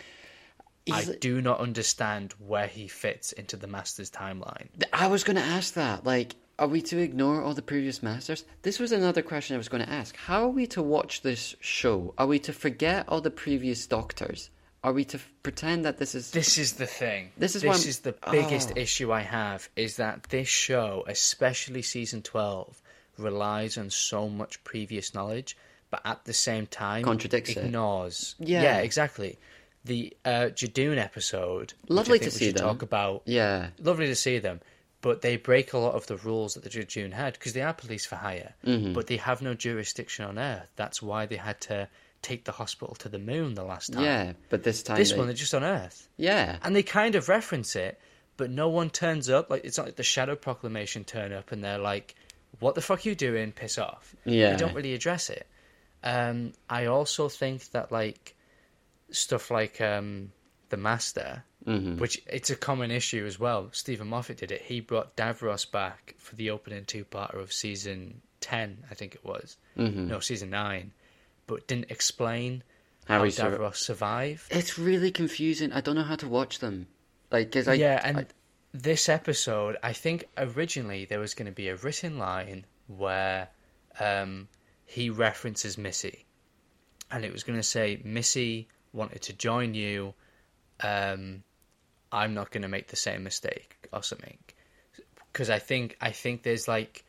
I 0.90 1.04
do 1.20 1.40
not 1.40 1.60
understand 1.60 2.34
where 2.38 2.66
he 2.66 2.88
fits 2.88 3.32
into 3.32 3.56
the 3.56 3.66
master's 3.66 4.10
timeline. 4.10 4.68
I 4.92 5.08
was 5.08 5.24
going 5.24 5.36
to 5.36 5.42
ask 5.42 5.74
that. 5.74 6.04
Like, 6.04 6.36
are 6.58 6.68
we 6.68 6.82
to 6.82 6.98
ignore 6.98 7.42
all 7.42 7.54
the 7.54 7.62
previous 7.62 8.02
masters? 8.02 8.44
This 8.62 8.78
was 8.78 8.92
another 8.92 9.22
question 9.22 9.54
I 9.54 9.58
was 9.58 9.68
going 9.68 9.84
to 9.84 9.90
ask. 9.90 10.16
How 10.16 10.44
are 10.44 10.48
we 10.48 10.66
to 10.68 10.82
watch 10.82 11.22
this 11.22 11.56
show? 11.60 12.14
Are 12.16 12.26
we 12.26 12.38
to 12.40 12.52
forget 12.52 13.08
all 13.08 13.20
the 13.20 13.30
previous 13.30 13.86
doctors? 13.86 14.50
Are 14.84 14.92
we 14.92 15.04
to 15.06 15.18
pretend 15.42 15.84
that 15.86 15.96
this 15.98 16.14
is 16.14 16.30
This 16.30 16.58
is 16.58 16.74
the 16.74 16.86
thing. 16.86 17.32
This 17.38 17.56
is 17.56 17.62
this 17.62 17.86
is 17.86 18.00
the 18.00 18.14
biggest 18.30 18.72
Oh. 18.76 18.78
issue 18.80 19.10
I 19.12 19.22
have 19.22 19.68
is 19.76 19.96
that 19.96 20.24
this 20.24 20.46
show, 20.46 21.04
especially 21.08 21.82
season 21.82 22.20
twelve, 22.22 22.80
relies 23.16 23.78
on 23.78 23.88
so 23.90 24.28
much 24.28 24.62
previous 24.62 25.14
knowledge, 25.14 25.56
but 25.90 26.02
at 26.04 26.24
the 26.26 26.34
same 26.34 26.66
time 26.66 27.02
Contradicts 27.02 27.50
it. 27.50 27.64
ignores. 27.64 28.34
Yeah. 28.38 28.62
yeah, 28.62 28.78
exactly. 28.78 29.38
The 29.86 30.14
uh, 30.24 30.48
Judoon 30.58 30.98
episode. 30.98 31.72
Lovely 31.88 32.18
to 32.18 32.30
see 32.30 32.50
them. 32.52 32.66
Talk 32.66 32.82
about 32.82 33.22
yeah? 33.24 33.68
lovely 33.82 34.06
to 34.06 34.14
see 34.16 34.38
them, 34.38 34.60
but 35.00 35.22
they 35.22 35.36
break 35.38 35.72
a 35.72 35.78
lot 35.78 35.94
of 35.94 36.06
the 36.08 36.16
rules 36.18 36.54
that 36.54 36.62
the 36.64 36.70
Judoon 36.70 37.12
had 37.12 37.34
because 37.34 37.52
they 37.54 37.62
are 37.62 37.72
police 37.72 38.04
for 38.04 38.16
hire, 38.16 38.54
Mm-hmm. 38.66 38.92
but 38.92 39.06
they 39.06 39.16
have 39.16 39.40
no 39.42 39.54
jurisdiction 39.54 40.24
on 40.26 40.38
Earth. 40.38 40.68
That's 40.76 41.00
why 41.02 41.24
they 41.26 41.36
had 41.36 41.60
to 41.62 41.88
take 42.24 42.44
the 42.44 42.52
hospital 42.52 42.94
to 42.96 43.08
the 43.08 43.18
moon 43.20 43.54
the 43.54 43.62
last 43.64 43.92
time. 43.92 44.02
Yeah, 44.04 44.32
but 44.50 44.62
this 44.64 44.82
time 44.82 44.96
This 44.96 45.12
they- 45.12 45.18
one, 45.18 45.26
they're 45.28 45.36
just 45.36 45.54
on 45.54 45.62
Earth, 45.62 46.08
yeah, 46.16 46.58
and 46.62 46.74
they 46.74 46.82
kind 46.82 47.14
of 47.14 47.28
reference 47.28 47.76
it, 47.76 48.00
but 48.36 48.50
no 48.50 48.68
one 48.68 48.90
turns 48.90 49.30
up. 49.30 49.50
Like 49.50 49.64
it's 49.64 49.78
not 49.78 49.86
like 49.86 49.96
the 49.96 50.02
Shadow 50.02 50.34
Proclamation 50.34 51.04
turn 51.04 51.32
up 51.32 51.52
and 51.52 51.62
they're 51.62 51.78
like, 51.78 52.14
"What 52.58 52.74
the 52.74 52.80
fuck 52.82 53.04
you 53.04 53.14
doing? 53.14 53.52
Piss 53.52 53.78
off." 53.78 54.16
Yeah. 54.24 54.50
they 54.52 54.56
don't 54.56 54.74
really 54.74 54.94
address 54.94 55.30
it. 55.30 55.46
Um, 56.02 56.52
I 56.68 56.86
also 56.86 57.28
think 57.28 57.70
that 57.70 57.92
like 57.92 58.34
stuff 59.10 59.50
like 59.50 59.80
um, 59.80 60.32
the 60.70 60.76
Master, 60.76 61.44
Mm-hmm. 61.66 61.96
which 61.96 62.20
it's 62.26 62.50
a 62.50 62.56
common 62.56 62.90
issue 62.90 63.24
as 63.24 63.40
well. 63.40 63.70
Steven 63.72 64.06
Moffat 64.08 64.36
did 64.36 64.52
it. 64.52 64.60
He 64.60 64.80
brought 64.80 65.16
Davros 65.16 65.64
back 65.70 66.14
for 66.18 66.36
the 66.36 66.50
opening 66.50 66.84
two-parter 66.84 67.40
of 67.40 67.54
season 67.54 68.20
ten, 68.40 68.84
I 68.90 68.94
think 68.94 69.14
it 69.14 69.24
was. 69.24 69.56
Mm-hmm. 69.78 70.08
No, 70.08 70.20
season 70.20 70.50
nine, 70.50 70.92
but 71.46 71.66
didn't 71.66 71.90
explain 71.90 72.62
How 73.06 73.18
how, 73.18 73.24
he 73.24 73.30
sur- 73.30 73.58
Davros 73.58 73.76
survived. 73.76 74.42
it's 74.50 74.78
really 74.78 75.10
confusing. 75.10 75.72
I 75.72 75.80
don't 75.80 75.94
know 75.96 76.02
how 76.02 76.16
to 76.16 76.28
watch 76.28 76.58
them. 76.60 76.86
Like, 77.30 77.50
cause 77.52 77.68
I 77.68 77.74
yeah, 77.74 78.00
and 78.04 78.18
I- 78.18 78.26
this 78.72 79.08
episode, 79.08 79.76
I 79.82 79.92
think 79.92 80.24
originally 80.36 81.04
there 81.04 81.20
was 81.20 81.34
going 81.34 81.46
to 81.46 81.52
be 81.52 81.68
a 81.68 81.76
written 81.76 82.18
line 82.18 82.66
where 82.88 83.48
um, 84.00 84.48
he 84.84 85.10
references 85.10 85.78
Missy, 85.78 86.24
and 87.10 87.24
it 87.24 87.32
was 87.32 87.44
going 87.44 87.58
to 87.58 87.62
say 87.62 88.00
Missy 88.04 88.68
wanted 88.92 89.22
to 89.22 89.32
join 89.32 89.74
you. 89.74 90.14
Um, 90.80 91.44
I'm 92.10 92.34
not 92.34 92.50
going 92.50 92.62
to 92.62 92.68
make 92.68 92.88
the 92.88 92.96
same 92.96 93.22
mistake 93.22 93.88
or 93.92 94.02
something, 94.02 94.38
because 95.32 95.50
I 95.50 95.58
think 95.60 95.96
I 96.00 96.10
think 96.10 96.42
there's 96.42 96.66
like 96.68 97.03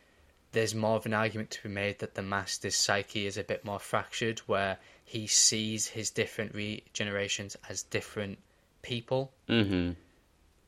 there's 0.56 0.74
more 0.74 0.96
of 0.96 1.06
an 1.06 1.14
argument 1.14 1.52
to 1.52 1.64
be 1.64 1.70
made 1.70 2.00
that 2.00 2.16
the 2.16 2.22
master's 2.22 2.76
psyche 2.76 3.28
is 3.28 3.38
a 3.38 3.44
bit 3.44 3.66
more 3.66 3.80
fractured, 3.80 4.40
where 4.48 4.78
he 5.04 5.28
sees 5.28 5.86
his 5.88 6.10
different 6.10 6.54
regenerations 6.54 7.56
as 7.70 7.84
different 7.84 8.40
people 8.82 9.32
Mhm. 9.50 9.96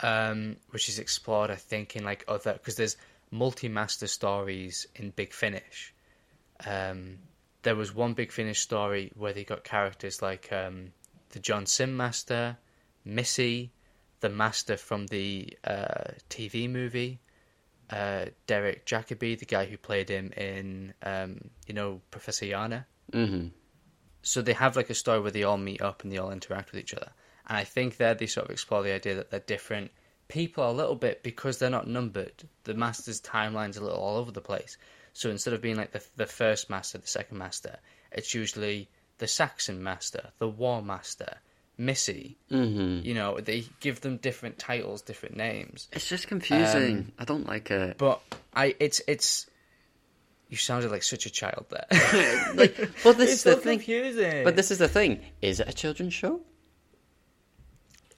um, 0.02 0.58
which 0.70 0.90
is 0.90 1.00
explored, 1.00 1.50
I 1.50 1.56
think, 1.56 1.96
in 1.96 2.04
like 2.04 2.24
other 2.28 2.54
because 2.54 2.76
there's 2.76 2.98
multi-master 3.32 4.08
stories 4.08 4.86
in 4.96 5.10
Big 5.12 5.34
Finish. 5.34 5.94
Um, 6.66 7.20
there 7.64 7.76
was 7.76 7.94
one 7.96 8.14
Big 8.14 8.32
Finish 8.32 8.60
story 8.60 9.12
where 9.16 9.34
they 9.34 9.44
got 9.44 9.64
characters 9.64 10.22
like 10.22 10.52
um, 10.52 10.94
the 11.30 11.40
John 11.40 11.66
Simm 11.66 11.96
Master, 11.98 12.58
Missy, 13.06 13.72
the 14.20 14.30
Master 14.30 14.78
from 14.78 15.08
the 15.08 15.58
uh, 15.64 16.12
TV 16.30 16.70
movie, 16.70 17.20
uh, 17.90 18.26
Derek 18.48 18.86
Jacobi, 18.86 19.38
the 19.40 19.46
guy 19.46 19.66
who 19.66 19.78
played 19.78 20.10
him 20.10 20.32
in, 20.34 20.94
um, 21.04 21.50
you 21.68 21.74
know, 21.74 22.02
Professor 22.12 22.46
Yana 22.46 22.86
Mhm. 23.14 23.52
so 24.22 24.42
they 24.42 24.54
have 24.54 24.76
like 24.76 24.90
a 24.90 24.94
story 24.96 25.20
where 25.22 25.32
they 25.32 25.44
all 25.44 25.58
meet 25.58 25.82
up 25.82 26.04
and 26.04 26.12
they 26.12 26.18
all 26.18 26.32
interact 26.32 26.72
with 26.72 26.82
each 26.82 26.94
other. 26.94 27.12
And 27.48 27.58
I 27.58 27.64
think 27.64 27.96
there 27.98 28.14
they 28.14 28.28
sort 28.28 28.48
of 28.48 28.52
explore 28.52 28.84
the 28.84 28.92
idea 28.94 29.16
that 29.16 29.30
they're 29.32 29.40
different 29.40 29.92
people 30.28 30.70
a 30.70 30.74
little 30.74 30.96
bit 30.96 31.24
because 31.24 31.58
they're 31.58 31.70
not 31.70 31.88
numbered. 31.88 32.44
The 32.66 32.74
master's 32.74 33.22
timeline's 33.22 33.78
a 33.78 33.84
little 33.84 34.00
all 34.00 34.18
over 34.18 34.32
the 34.32 34.42
place. 34.42 34.78
So 35.14 35.30
instead 35.30 35.54
of 35.54 35.62
being 35.62 35.78
like 35.78 35.92
the 35.94 36.04
the 36.18 36.26
first 36.26 36.70
master, 36.70 36.98
the 36.98 37.08
second 37.08 37.38
master, 37.38 37.80
it's 38.12 38.34
usually 38.34 38.90
the 39.20 39.28
Saxon 39.28 39.82
master, 39.82 40.32
the 40.40 40.50
War 40.50 40.82
master, 40.82 41.38
Missy. 41.78 42.38
Mhm. 42.52 43.04
You 43.04 43.14
know, 43.14 43.40
they 43.40 43.66
give 43.80 44.02
them 44.02 44.18
different 44.18 44.58
titles, 44.58 45.02
different 45.02 45.38
names. 45.38 45.88
It's 45.92 46.08
just 46.10 46.28
confusing. 46.28 46.98
Um, 46.98 47.12
I 47.20 47.26
don't 47.26 47.46
like 47.48 47.70
it. 47.72 47.98
But 47.98 48.22
I, 48.56 48.76
it's 48.80 49.02
it's. 49.08 49.46
You 50.50 50.58
sounded 50.58 50.92
like 50.92 51.04
such 51.04 51.26
a 51.26 51.30
child 51.30 51.66
there. 51.70 51.86
like, 52.56 52.78
well, 53.04 53.14
this 53.14 53.32
is 53.34 53.44
the 53.44 53.54
so 53.54 53.60
thing. 53.60 53.80
confusing. 53.80 54.44
But 54.46 54.56
this 54.56 54.72
is 54.72 54.78
the 54.78 54.88
thing. 54.88 55.20
Is 55.42 55.60
it 55.60 55.68
a 55.68 55.74
children's 55.74 56.14
show? 56.14 56.42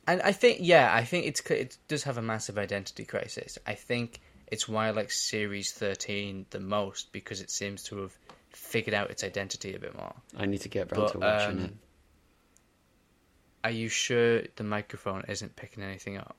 And 0.07 0.21
I 0.21 0.31
think, 0.31 0.59
yeah, 0.61 0.91
I 0.93 1.03
think 1.03 1.25
it's 1.25 1.41
it 1.51 1.77
does 1.87 2.03
have 2.03 2.17
a 2.17 2.21
massive 2.21 2.57
identity 2.57 3.05
crisis. 3.05 3.57
I 3.67 3.73
think 3.75 4.21
it's 4.47 4.67
why 4.67 4.87
I 4.87 4.91
like 4.91 5.11
series 5.11 5.71
thirteen 5.71 6.45
the 6.51 6.59
most 6.59 7.11
because 7.11 7.41
it 7.41 7.51
seems 7.51 7.83
to 7.85 7.97
have 8.01 8.17
figured 8.51 8.93
out 8.95 9.11
its 9.11 9.23
identity 9.23 9.75
a 9.75 9.79
bit 9.79 9.95
more. 9.95 10.15
I 10.37 10.45
need 10.45 10.61
to 10.61 10.69
get 10.69 10.91
around 10.91 11.01
But, 11.01 11.11
to 11.13 11.19
watching 11.19 11.57
um, 11.59 11.65
it. 11.65 11.73
Are 13.63 13.71
you 13.71 13.89
sure 13.89 14.41
the 14.55 14.63
microphone 14.63 15.25
isn't 15.27 15.55
picking 15.55 15.83
anything 15.83 16.17
up? 16.17 16.35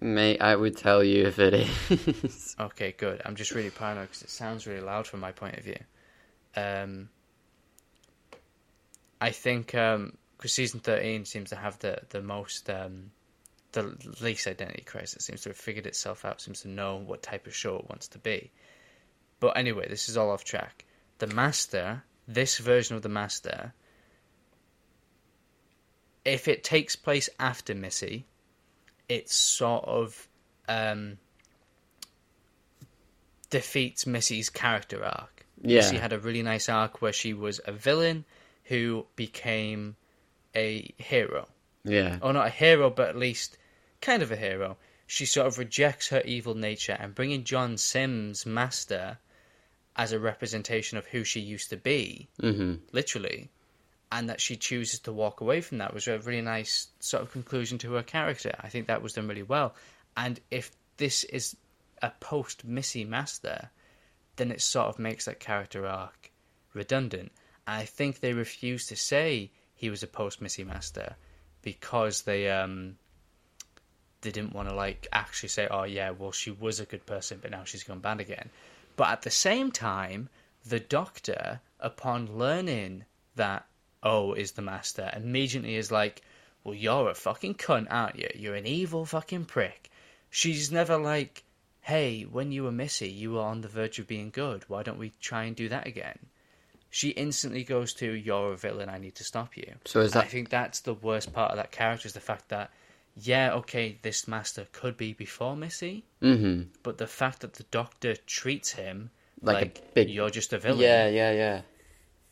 Mate, 0.00 0.40
I 0.40 0.56
would 0.56 0.76
tell 0.76 1.04
you 1.04 1.26
if 1.26 1.38
it 1.38 1.54
is. 1.54 2.56
Okay, 2.60 2.92
good. 2.96 3.22
I'm 3.24 3.36
just 3.36 3.52
really 3.52 3.70
paranoid 3.70 4.08
because 4.08 4.22
it 4.22 4.30
sounds 4.30 4.66
really 4.66 4.80
loud 4.80 5.06
from 5.06 5.20
my 5.20 5.32
point 5.32 5.56
of 5.56 5.64
view. 5.64 5.78
Um, 6.56 7.08
I 9.20 9.30
think 9.30 9.68
because 9.68 10.52
season 10.52 10.80
thirteen 10.80 11.24
seems 11.24 11.50
to 11.50 11.56
have 11.56 11.78
the 11.78 11.98
the 12.10 12.20
most 12.20 12.68
um, 12.68 13.12
the 13.72 13.96
least 14.20 14.46
identity 14.46 14.82
crisis. 14.82 15.16
It 15.16 15.22
Seems 15.22 15.42
to 15.42 15.50
have 15.50 15.56
figured 15.56 15.86
itself 15.86 16.24
out. 16.24 16.40
Seems 16.40 16.62
to 16.62 16.68
know 16.68 16.96
what 16.96 17.22
type 17.22 17.46
of 17.46 17.54
show 17.54 17.76
it 17.76 17.88
wants 17.88 18.08
to 18.08 18.18
be. 18.18 18.50
But 19.40 19.56
anyway, 19.56 19.88
this 19.88 20.08
is 20.08 20.16
all 20.16 20.30
off 20.30 20.44
track. 20.44 20.84
The 21.18 21.26
Master, 21.26 22.02
this 22.26 22.58
version 22.58 22.96
of 22.96 23.02
the 23.02 23.08
Master, 23.08 23.74
if 26.24 26.48
it 26.48 26.64
takes 26.64 26.96
place 26.96 27.28
after 27.38 27.74
Missy, 27.74 28.24
it's 29.08 29.34
sort 29.34 29.84
of 29.84 30.28
um, 30.68 31.18
defeats 33.50 34.06
Missy's 34.06 34.50
character 34.50 35.04
arc. 35.04 35.46
Yeah. 35.60 35.76
Missy 35.76 35.96
had 35.96 36.12
a 36.12 36.18
really 36.18 36.42
nice 36.42 36.68
arc 36.68 37.00
where 37.00 37.12
she 37.12 37.32
was 37.34 37.60
a 37.64 37.72
villain 37.72 38.24
who 38.64 39.06
became 39.16 39.96
a 40.54 40.92
hero. 40.98 41.48
yeah. 41.84 42.18
Or 42.22 42.32
not 42.32 42.46
a 42.46 42.50
hero, 42.50 42.90
but 42.90 43.08
at 43.08 43.16
least 43.16 43.58
kind 44.00 44.22
of 44.22 44.30
a 44.32 44.36
hero. 44.36 44.76
She 45.06 45.26
sort 45.26 45.46
of 45.46 45.58
rejects 45.58 46.08
her 46.08 46.22
evil 46.24 46.54
nature 46.54 46.96
and 46.98 47.14
bringing 47.14 47.44
John 47.44 47.76
Simm's 47.76 48.46
master 48.46 49.18
as 49.96 50.12
a 50.12 50.18
representation 50.18 50.98
of 50.98 51.06
who 51.06 51.22
she 51.24 51.40
used 51.40 51.70
to 51.70 51.76
be, 51.76 52.28
hmm 52.40 52.74
literally, 52.92 53.50
and 54.14 54.28
that 54.28 54.40
she 54.40 54.54
chooses 54.54 55.00
to 55.00 55.12
walk 55.12 55.40
away 55.40 55.60
from 55.60 55.78
that 55.78 55.92
was 55.92 56.06
a 56.06 56.20
really 56.20 56.40
nice 56.40 56.86
sort 57.00 57.24
of 57.24 57.32
conclusion 57.32 57.78
to 57.78 57.94
her 57.94 58.02
character. 58.04 58.54
I 58.60 58.68
think 58.68 58.86
that 58.86 59.02
was 59.02 59.14
done 59.14 59.26
really 59.26 59.42
well. 59.42 59.74
And 60.16 60.38
if 60.52 60.70
this 60.98 61.24
is 61.24 61.56
a 62.00 62.12
post 62.20 62.64
Missy 62.64 63.04
master, 63.04 63.70
then 64.36 64.52
it 64.52 64.60
sort 64.62 64.86
of 64.86 65.00
makes 65.00 65.24
that 65.24 65.40
character 65.40 65.84
arc 65.84 66.30
redundant. 66.74 67.32
And 67.66 67.80
I 67.80 67.86
think 67.86 68.20
they 68.20 68.34
refused 68.34 68.88
to 68.90 68.96
say 68.96 69.50
he 69.74 69.90
was 69.90 70.04
a 70.04 70.06
post 70.06 70.40
Missy 70.40 70.62
master 70.62 71.16
because 71.62 72.22
they 72.22 72.48
um 72.48 72.96
they 74.20 74.30
didn't 74.30 74.54
want 74.54 74.68
to 74.68 74.76
like 74.76 75.08
actually 75.12 75.48
say, 75.48 75.66
oh 75.68 75.82
yeah, 75.82 76.10
well 76.10 76.30
she 76.30 76.52
was 76.52 76.78
a 76.78 76.84
good 76.84 77.04
person, 77.04 77.40
but 77.42 77.50
now 77.50 77.64
she's 77.64 77.82
gone 77.82 77.98
bad 77.98 78.20
again. 78.20 78.50
But 78.94 79.08
at 79.08 79.22
the 79.22 79.30
same 79.30 79.72
time, 79.72 80.28
the 80.64 80.78
Doctor, 80.78 81.60
upon 81.80 82.38
learning 82.38 83.06
that 83.34 83.66
O 84.04 84.32
is 84.34 84.52
the 84.52 84.62
Master, 84.62 85.10
immediately 85.16 85.76
is 85.76 85.90
like, 85.90 86.22
well, 86.62 86.74
you're 86.74 87.10
a 87.10 87.14
fucking 87.14 87.54
cunt, 87.54 87.86
aren't 87.90 88.18
you? 88.18 88.28
You're 88.34 88.54
an 88.54 88.66
evil 88.66 89.04
fucking 89.06 89.46
prick. 89.46 89.90
She's 90.30 90.70
never 90.70 90.96
like, 90.96 91.42
hey, 91.80 92.22
when 92.22 92.52
you 92.52 92.64
were 92.64 92.72
Missy, 92.72 93.08
you 93.08 93.32
were 93.32 93.40
on 93.42 93.60
the 93.60 93.68
verge 93.68 93.98
of 93.98 94.06
being 94.06 94.30
good. 94.30 94.64
Why 94.68 94.82
don't 94.82 94.98
we 94.98 95.12
try 95.20 95.44
and 95.44 95.56
do 95.56 95.68
that 95.70 95.86
again? 95.86 96.18
She 96.90 97.08
instantly 97.10 97.64
goes 97.64 97.92
to, 97.94 98.12
you're 98.12 98.52
a 98.52 98.56
villain, 98.56 98.88
I 98.88 98.98
need 98.98 99.16
to 99.16 99.24
stop 99.24 99.56
you. 99.56 99.74
So 99.84 100.00
is 100.00 100.12
that? 100.12 100.24
I 100.24 100.28
think 100.28 100.48
that's 100.48 100.80
the 100.80 100.94
worst 100.94 101.32
part 101.32 101.50
of 101.50 101.56
that 101.56 101.72
character 101.72 102.06
is 102.06 102.12
the 102.14 102.20
fact 102.20 102.48
that, 102.50 102.70
yeah, 103.16 103.52
okay, 103.54 103.98
this 104.02 104.28
master 104.28 104.66
could 104.72 104.96
be 104.96 105.12
before 105.12 105.56
Missy, 105.56 106.04
hmm 106.20 106.62
but 106.82 106.98
the 106.98 107.06
fact 107.06 107.40
that 107.40 107.54
the 107.54 107.64
doctor 107.64 108.14
treats 108.26 108.72
him 108.72 109.10
Like 109.42 109.60
like, 109.60 109.78
a 109.78 109.94
big- 109.94 110.10
you're 110.10 110.30
just 110.30 110.52
a 110.52 110.58
villain. 110.58 110.80
Yeah, 110.80 111.08
yeah, 111.08 111.32
yeah. 111.32 111.60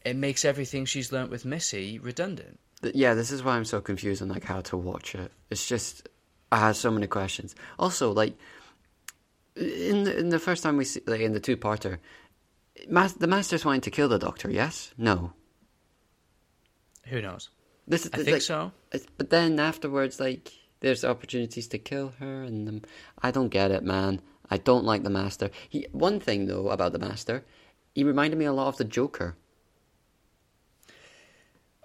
It 0.04 0.16
makes 0.16 0.44
everything 0.44 0.84
she's 0.84 1.12
learnt 1.12 1.30
with 1.30 1.44
Missy 1.44 1.98
redundant. 1.98 2.58
Yeah, 2.82 3.14
this 3.14 3.30
is 3.30 3.42
why 3.42 3.56
I'm 3.56 3.64
so 3.64 3.80
confused 3.80 4.22
on 4.22 4.28
like 4.28 4.44
how 4.44 4.60
to 4.62 4.76
watch 4.76 5.14
it. 5.14 5.30
It's 5.50 5.66
just 5.66 6.08
I 6.50 6.58
had 6.58 6.76
so 6.76 6.90
many 6.90 7.06
questions. 7.06 7.54
Also, 7.78 8.12
like 8.12 8.36
in 9.56 10.04
the, 10.04 10.18
in 10.18 10.28
the 10.30 10.38
first 10.38 10.62
time 10.62 10.76
we 10.76 10.84
see, 10.84 11.00
like 11.06 11.20
in 11.20 11.32
the 11.32 11.40
two 11.40 11.56
parter, 11.56 11.98
mas- 12.88 13.14
the 13.14 13.26
master's 13.26 13.64
wanting 13.64 13.82
to 13.82 13.90
kill 13.90 14.08
the 14.08 14.18
doctor. 14.18 14.50
Yes, 14.50 14.92
no. 14.98 15.32
Who 17.06 17.22
knows? 17.22 17.50
This 17.86 18.06
is 18.06 18.10
I 18.12 18.18
think 18.18 18.28
like, 18.28 18.42
so. 18.42 18.72
But 19.16 19.30
then 19.30 19.58
afterwards, 19.58 20.20
like 20.20 20.52
there's 20.80 21.04
opportunities 21.04 21.68
to 21.68 21.78
kill 21.78 22.14
her, 22.18 22.42
and 22.42 22.68
um, 22.68 22.82
I 23.22 23.30
don't 23.30 23.48
get 23.48 23.70
it, 23.70 23.82
man. 23.82 24.20
I 24.50 24.58
don't 24.58 24.84
like 24.84 25.02
the 25.02 25.10
master. 25.10 25.50
He 25.68 25.86
one 25.92 26.20
thing 26.20 26.46
though 26.46 26.68
about 26.68 26.92
the 26.92 26.98
master, 26.98 27.44
he 27.94 28.04
reminded 28.04 28.38
me 28.38 28.44
a 28.44 28.52
lot 28.52 28.68
of 28.68 28.76
the 28.76 28.84
Joker. 28.84 29.36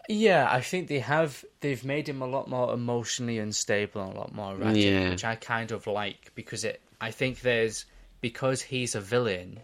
Yeah, 0.08 0.48
I 0.50 0.62
think 0.62 0.88
they 0.88 1.00
have. 1.00 1.44
They've 1.60 1.84
made 1.84 2.08
him 2.08 2.22
a 2.22 2.28
lot 2.28 2.50
more 2.50 2.74
emotionally 2.74 3.40
unstable 3.40 4.02
and 4.02 4.14
a 4.14 4.18
lot 4.18 4.34
more 4.34 4.54
erratic, 4.56 4.84
Yeah. 4.84 5.10
which 5.10 5.26
I 5.26 5.36
kind 5.36 5.72
of 5.72 5.86
like 5.88 6.32
because 6.36 6.64
it. 6.64 6.82
I 7.02 7.12
think 7.12 7.42
there's 7.42 7.86
because 8.22 8.62
he's 8.62 8.96
a 8.96 9.02
villain, 9.02 9.60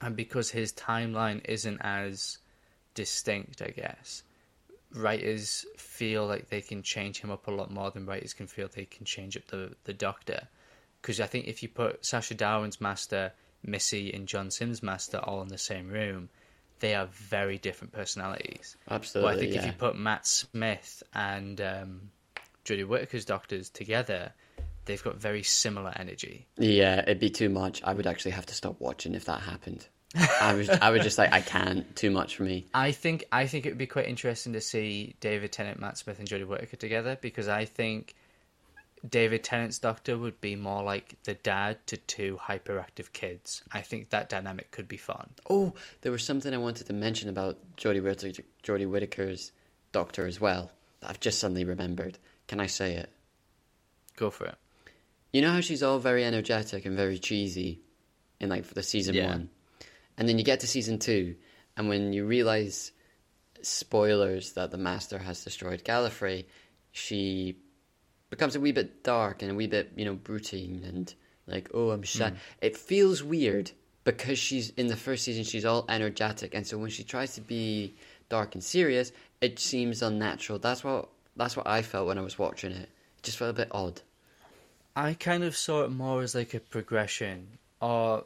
and 0.00 0.16
because 0.16 0.50
his 0.50 0.72
timeline 0.72 1.40
isn't 1.48 1.80
as 1.80 2.38
distinct. 2.94 3.62
I 3.62 3.68
guess 3.68 4.22
writers 4.92 5.66
feel 5.76 6.26
like 6.26 6.48
they 6.48 6.60
can 6.60 6.82
change 6.82 7.20
him 7.20 7.30
up 7.30 7.46
a 7.46 7.50
lot 7.50 7.70
more 7.70 7.90
than 7.90 8.06
writers 8.06 8.32
can 8.32 8.46
feel 8.46 8.68
they 8.68 8.84
can 8.84 9.04
change 9.04 9.36
up 9.36 9.46
the 9.46 9.74
the 9.84 9.92
Doctor. 9.94 10.48
Because 11.00 11.20
I 11.20 11.26
think 11.26 11.46
if 11.46 11.62
you 11.62 11.68
put 11.68 12.04
Sacha 12.04 12.34
Dhawan's 12.34 12.80
Master, 12.80 13.32
Missy, 13.62 14.12
and 14.12 14.26
John 14.26 14.50
Simm's 14.50 14.82
Master 14.82 15.18
all 15.18 15.40
in 15.42 15.48
the 15.48 15.58
same 15.58 15.88
room, 15.88 16.30
they 16.80 16.94
are 16.94 17.06
very 17.06 17.58
different 17.58 17.92
personalities. 17.92 18.76
Absolutely. 18.90 19.28
Well, 19.28 19.36
I 19.36 19.40
think 19.40 19.54
yeah. 19.54 19.60
if 19.60 19.66
you 19.66 19.72
put 19.72 19.96
Matt 19.96 20.26
Smith 20.26 21.02
and 21.14 21.60
um, 21.60 22.10
Whittaker's 22.68 23.24
doctors 23.24 23.70
together, 23.70 24.32
they've 24.84 25.02
got 25.02 25.16
very 25.16 25.42
similar 25.42 25.92
energy. 25.96 26.46
Yeah, 26.58 27.00
it'd 27.00 27.20
be 27.20 27.30
too 27.30 27.48
much. 27.48 27.82
I 27.84 27.94
would 27.94 28.06
actually 28.06 28.32
have 28.32 28.46
to 28.46 28.54
stop 28.54 28.80
watching 28.80 29.14
if 29.14 29.26
that 29.26 29.40
happened. 29.40 29.86
I 30.40 30.54
was, 30.54 30.70
I 30.70 30.90
would 30.90 31.02
just 31.02 31.18
like, 31.18 31.32
I 31.32 31.40
can't. 31.40 31.94
Too 31.94 32.10
much 32.10 32.36
for 32.36 32.44
me. 32.44 32.66
I 32.74 32.92
think 32.92 33.24
I 33.32 33.46
think 33.46 33.66
it 33.66 33.70
would 33.70 33.78
be 33.78 33.86
quite 33.86 34.06
interesting 34.06 34.54
to 34.54 34.60
see 34.60 35.14
David 35.20 35.52
Tennant, 35.52 35.80
Matt 35.80 35.98
Smith, 35.98 36.18
and 36.18 36.28
Jodie 36.28 36.46
Whittaker 36.46 36.76
together 36.76 37.18
because 37.20 37.48
I 37.48 37.64
think 37.64 38.14
David 39.08 39.44
Tennant's 39.44 39.78
doctor 39.78 40.16
would 40.18 40.40
be 40.40 40.56
more 40.56 40.82
like 40.82 41.16
the 41.24 41.34
dad 41.34 41.78
to 41.88 41.96
two 41.96 42.38
hyperactive 42.42 43.12
kids. 43.12 43.62
I 43.72 43.80
think 43.82 44.10
that 44.10 44.28
dynamic 44.28 44.70
could 44.70 44.88
be 44.88 44.96
fun. 44.96 45.30
Oh, 45.48 45.74
there 46.00 46.12
was 46.12 46.24
something 46.24 46.52
I 46.52 46.58
wanted 46.58 46.86
to 46.88 46.92
mention 46.92 47.28
about 47.28 47.58
Jodie 47.76 48.02
Whittaker, 48.02 48.42
Jodie 48.62 48.88
Whittaker's 48.90 49.52
doctor 49.92 50.26
as 50.26 50.40
well. 50.40 50.70
that 51.00 51.10
I've 51.10 51.20
just 51.20 51.38
suddenly 51.38 51.64
remembered. 51.64 52.18
Can 52.48 52.58
I 52.58 52.66
say 52.66 52.94
it? 52.94 53.10
Go 54.16 54.30
for 54.30 54.46
it. 54.46 54.54
You 55.32 55.42
know 55.42 55.52
how 55.52 55.60
she's 55.60 55.82
all 55.82 55.98
very 55.98 56.24
energetic 56.24 56.86
and 56.86 56.96
very 56.96 57.18
cheesy 57.18 57.80
in 58.40 58.48
like 58.48 58.64
the 58.68 58.82
season 58.82 59.14
Yeah. 59.14 59.26
one, 59.28 59.50
and 60.16 60.26
then 60.28 60.38
you 60.38 60.44
get 60.44 60.60
to 60.60 60.66
season 60.66 60.98
two, 60.98 61.36
and 61.76 61.88
when 61.90 62.12
you 62.14 62.24
realize 62.24 62.92
spoilers 63.62 64.52
that 64.52 64.70
the 64.70 64.78
Master 64.78 65.18
has 65.18 65.44
destroyed 65.44 65.84
Gallifrey, 65.84 66.46
she 66.92 67.56
becomes 68.30 68.56
a 68.56 68.60
wee 68.60 68.72
bit 68.72 69.02
dark 69.02 69.42
and 69.42 69.50
a 69.50 69.54
wee 69.54 69.66
bit 69.66 69.92
you 69.96 70.04
know 70.04 70.14
brooding 70.14 70.82
and 70.84 71.14
like 71.46 71.70
oh 71.74 71.90
I'm 71.90 72.04
sad. 72.04 72.32
Hmm. 72.32 72.38
It 72.60 72.76
feels 72.76 73.22
weird 73.22 73.70
because 74.04 74.38
she's 74.38 74.70
in 74.70 74.86
the 74.86 74.96
first 74.96 75.24
season 75.24 75.44
she's 75.44 75.64
all 75.64 75.84
energetic, 75.88 76.54
and 76.54 76.66
so 76.66 76.78
when 76.78 76.90
she 76.90 77.04
tries 77.04 77.34
to 77.34 77.40
be 77.40 77.94
dark 78.28 78.54
and 78.54 78.62
serious, 78.62 79.12
it 79.40 79.58
seems 79.58 80.02
unnatural. 80.02 80.58
That's 80.58 80.82
what 80.82 81.08
that's 81.36 81.56
what 81.56 81.66
I 81.66 81.82
felt 81.82 82.06
when 82.06 82.18
I 82.18 82.22
was 82.22 82.38
watching 82.38 82.72
it. 82.72 82.88
It 83.18 83.22
just 83.22 83.38
felt 83.38 83.50
a 83.50 83.54
bit 83.54 83.68
odd. 83.70 84.00
I 84.96 85.12
kind 85.14 85.44
of 85.44 85.54
saw 85.54 85.84
it 85.84 85.90
more 85.90 86.22
as 86.22 86.34
like 86.34 86.54
a 86.54 86.60
progression, 86.60 87.58
or 87.80 88.24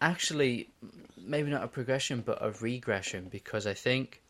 actually, 0.00 0.70
maybe 1.18 1.50
not 1.50 1.62
a 1.62 1.68
progression, 1.68 2.22
but 2.24 2.38
a 2.40 2.50
regression, 2.52 3.28
because 3.30 3.66
I 3.66 3.74
think 3.74 4.22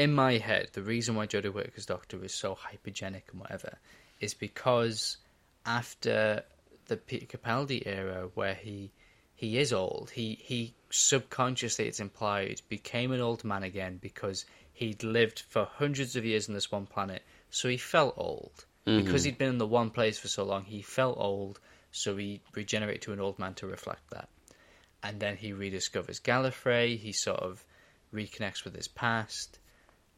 in 0.00 0.14
my 0.14 0.38
head, 0.38 0.70
the 0.72 0.82
reason 0.82 1.14
why 1.14 1.26
Jodie 1.26 1.52
Whittaker's 1.52 1.84
Doctor 1.84 2.24
is 2.24 2.32
so 2.32 2.56
hypergenic 2.56 3.24
and 3.30 3.40
whatever 3.40 3.76
is 4.18 4.32
because 4.32 5.18
after 5.66 6.42
the 6.86 6.96
Peter 6.96 7.26
Capaldi 7.26 7.82
era, 7.84 8.30
where 8.32 8.54
he 8.54 8.92
he 9.34 9.58
is 9.58 9.74
old, 9.74 10.08
he 10.08 10.38
he 10.40 10.72
subconsciously, 10.88 11.86
it's 11.86 12.00
implied, 12.00 12.62
became 12.70 13.12
an 13.12 13.20
old 13.20 13.44
man 13.44 13.62
again 13.62 13.98
because 14.00 14.46
he'd 14.72 15.04
lived 15.04 15.40
for 15.40 15.66
hundreds 15.66 16.16
of 16.16 16.24
years 16.24 16.48
on 16.48 16.54
this 16.54 16.72
one 16.72 16.86
planet, 16.86 17.22
so 17.50 17.68
he 17.68 17.76
felt 17.76 18.14
old. 18.16 18.64
Mm-hmm. 18.86 19.04
Because 19.04 19.24
he'd 19.24 19.36
been 19.36 19.50
in 19.50 19.58
the 19.58 19.66
one 19.66 19.90
place 19.90 20.18
for 20.18 20.28
so 20.28 20.44
long, 20.44 20.64
he 20.64 20.80
felt 20.80 21.18
old, 21.18 21.60
so 21.92 22.16
he 22.16 22.40
regenerated 22.54 23.02
to 23.02 23.12
an 23.12 23.20
old 23.20 23.38
man 23.38 23.52
to 23.56 23.66
reflect 23.66 24.08
that. 24.12 24.30
And 25.02 25.20
then 25.20 25.36
he 25.36 25.52
rediscovers 25.52 26.22
Gallifrey, 26.22 26.96
he 26.96 27.12
sort 27.12 27.40
of 27.40 27.62
reconnects 28.14 28.64
with 28.64 28.74
his 28.74 28.88
past 28.88 29.58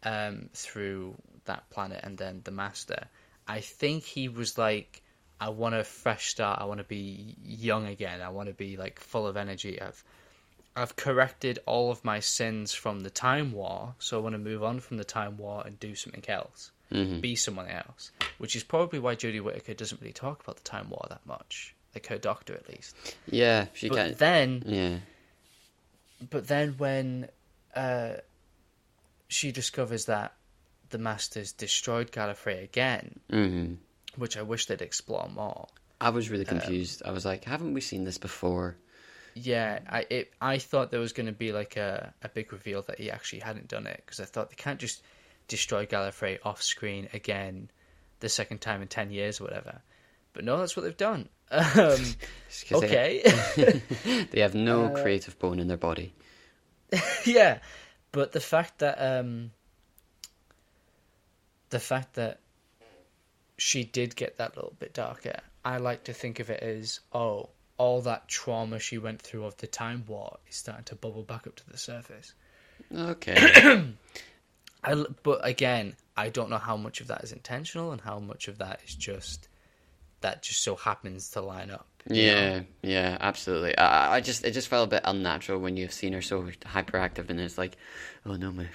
um, 0.05 0.49
through 0.55 1.15
that 1.45 1.69
planet 1.71 2.01
and 2.03 2.17
then 2.19 2.41
the 2.45 2.51
Master. 2.51 3.07
I 3.49 3.61
think 3.61 4.05
he 4.05 4.29
was 4.29 4.57
like, 4.59 5.03
I 5.41 5.49
want 5.49 5.75
a 5.75 5.83
fresh 5.85 6.29
start, 6.29 6.61
I 6.61 6.65
want 6.67 6.79
to 6.79 6.85
be 6.85 7.35
young 7.45 7.87
again, 7.87 8.21
I 8.21 8.29
want 8.29 8.49
to 8.49 8.55
be 8.55 8.77
like 8.77 9.01
full 9.01 9.27
of 9.27 9.37
energy. 9.37 9.81
I've 9.81 10.03
I've 10.75 10.97
corrected 10.97 11.59
all 11.67 11.91
of 11.91 12.03
my 12.05 12.21
sins 12.21 12.73
from 12.73 13.01
the 13.01 13.11
Time 13.11 13.53
War, 13.53 13.95
so 13.99 14.19
I 14.19 14.23
want 14.23 14.35
to 14.35 14.39
move 14.39 14.63
on 14.63 14.81
from 14.81 14.97
the 14.97 15.05
Time 15.05 15.37
War 15.37 15.63
and 15.67 15.79
do 15.79 15.95
something 15.95 16.25
else, 16.29 16.71
be 16.91 17.35
someone 17.37 17.69
else. 17.69 18.11
Which 18.39 18.57
is 18.57 18.63
probably 18.65 18.99
why 18.99 19.15
Jodie 19.17 19.43
Whittaker 19.43 19.75
doesn't 19.75 20.01
really 20.01 20.15
talk 20.15 20.43
about 20.43 20.57
the 20.57 20.63
Time 20.63 20.89
War 20.89 21.05
that 21.11 21.27
much, 21.27 21.75
like 21.95 22.07
her 22.07 22.17
doctor 22.17 22.55
at 22.55 22.69
least. 22.71 22.97
Yeah, 23.27 23.67
she 23.75 23.89
But 23.91 23.97
can't. 23.97 24.19
then, 24.19 24.63
Yeah. 24.65 24.99
but 26.31 26.47
then 26.49 26.77
when 26.79 27.29
uh, 27.77 28.15
she 29.33 29.53
discovers 29.53 30.05
that 30.07 30.35
the 30.91 30.99
Masters 30.99 31.53
destroyed 31.53 32.13
Gallifrey 32.13 32.63
again, 32.63 33.21
hmm 33.31 33.75
which 34.17 34.37
I 34.37 34.43
wish 34.43 34.67
they'd 34.67 34.83
explore 34.83 35.29
more. 35.33 35.69
I 35.99 36.11
was 36.11 36.29
really 36.29 36.45
confused. 36.45 37.03
I 37.05 37.13
was 37.13 37.25
like, 37.25 37.45
haven't 37.45 37.73
we 37.73 37.81
seen 37.81 38.05
this 38.05 38.19
before? 38.19 38.77
Yeah, 39.35 39.79
I 39.89 40.05
it, 40.11 40.33
I 40.41 40.59
thought 40.59 40.91
there 40.91 41.01
was 41.01 41.15
going 41.15 41.27
to 41.27 41.33
be 41.33 41.53
like 41.53 41.79
a, 41.79 42.13
a 42.23 42.29
big 42.29 42.53
reveal 42.53 42.83
that 42.83 42.99
he 42.99 43.11
actually 43.11 43.39
hadn't 43.41 43.69
done 43.69 43.87
it 43.87 44.03
because 44.05 44.21
I 44.21 44.25
thought 44.27 44.51
they 44.51 44.57
can't 44.57 44.79
just 44.79 45.03
destroy 45.49 45.87
Gallifrey 45.87 46.39
off 46.45 46.61
screen 46.63 47.09
again 47.15 47.71
the 48.21 48.29
second 48.29 48.59
time 48.61 48.83
in 48.83 48.89
ten 48.89 49.11
years 49.11 49.41
or 49.41 49.45
whatever. 49.45 49.81
But 50.35 50.45
no, 50.45 50.59
that's 50.59 50.77
what 50.77 50.83
they've 50.83 50.97
done. 50.97 51.29
Um, 51.53 52.01
okay, 52.73 53.23
They, 53.57 53.83
they 54.31 54.41
have 54.41 54.55
no 54.55 54.85
Uh, 54.87 54.95
creative 54.95 55.39
bone 55.39 55.59
in 55.59 55.69
their 55.69 55.77
body. 55.79 56.13
yeah, 57.27 57.59
but 58.13 58.33
the 58.33 58.41
fact 58.41 58.79
that 58.79 58.97
um, 58.99 59.51
the 61.71 61.81
fact 61.81 62.15
that 62.15 62.39
she 63.57 63.85
did 63.85 64.15
get 64.15 64.37
that 64.37 64.57
little 64.57 64.75
bit 64.79 64.93
darker, 64.93 65.41
I 65.65 65.79
like 65.79 66.05
to 66.05 66.13
think 66.13 66.39
of 66.41 66.51
it 66.51 66.63
as 66.63 67.01
oh, 67.13 67.49
all 67.79 68.03
that 68.03 68.29
trauma 68.29 68.79
she 68.79 68.99
went 68.99 69.21
through 69.21 69.45
of 69.45 69.57
the 69.57 69.67
time 69.67 70.05
war 70.07 70.39
is 70.49 70.57
starting 70.57 70.85
to 70.85 70.95
bubble 70.95 71.23
back 71.23 71.47
up 71.47 71.57
to 71.57 71.71
the 71.71 71.79
surface. 71.79 72.35
Okay. 72.95 73.35
I 74.85 75.05
but 75.23 75.41
again, 75.47 75.97
I 76.17 76.29
don't 76.29 76.51
know 76.51 76.59
how 76.59 76.77
much 76.77 77.01
of 77.01 77.07
that 77.07 77.25
is 77.25 77.33
intentional 77.33 77.93
and 77.93 78.01
how 78.01 78.19
much 78.19 78.49
of 78.49 78.59
that 78.59 78.81
is 78.87 78.95
just 78.95 79.49
that 80.23 80.43
just 80.43 80.63
so 80.63 80.77
happens 80.77 81.31
to 81.31 81.41
line 81.41 81.71
up. 81.71 81.87
you 82.09 82.27
know? 82.27 82.33
yeah, 82.33 82.61
yeah, 82.83 83.17
absolutely. 83.21 83.77
I, 83.77 84.17
I 84.17 84.21
just 84.21 84.45
it 84.45 84.53
just 84.53 84.69
felt 84.69 84.89
a 84.89 84.91
bit 84.91 85.03
unnatural 85.05 85.61
when 85.61 85.77
you've 85.77 85.93
seen 85.93 86.13
her 86.15 86.23
so 86.23 86.43
hyperactive, 86.43 87.31
and 87.31 87.41
it's 87.41 87.59
like, 87.59 87.77
oh 88.27 88.35
no, 88.37 88.53
my 88.53 88.67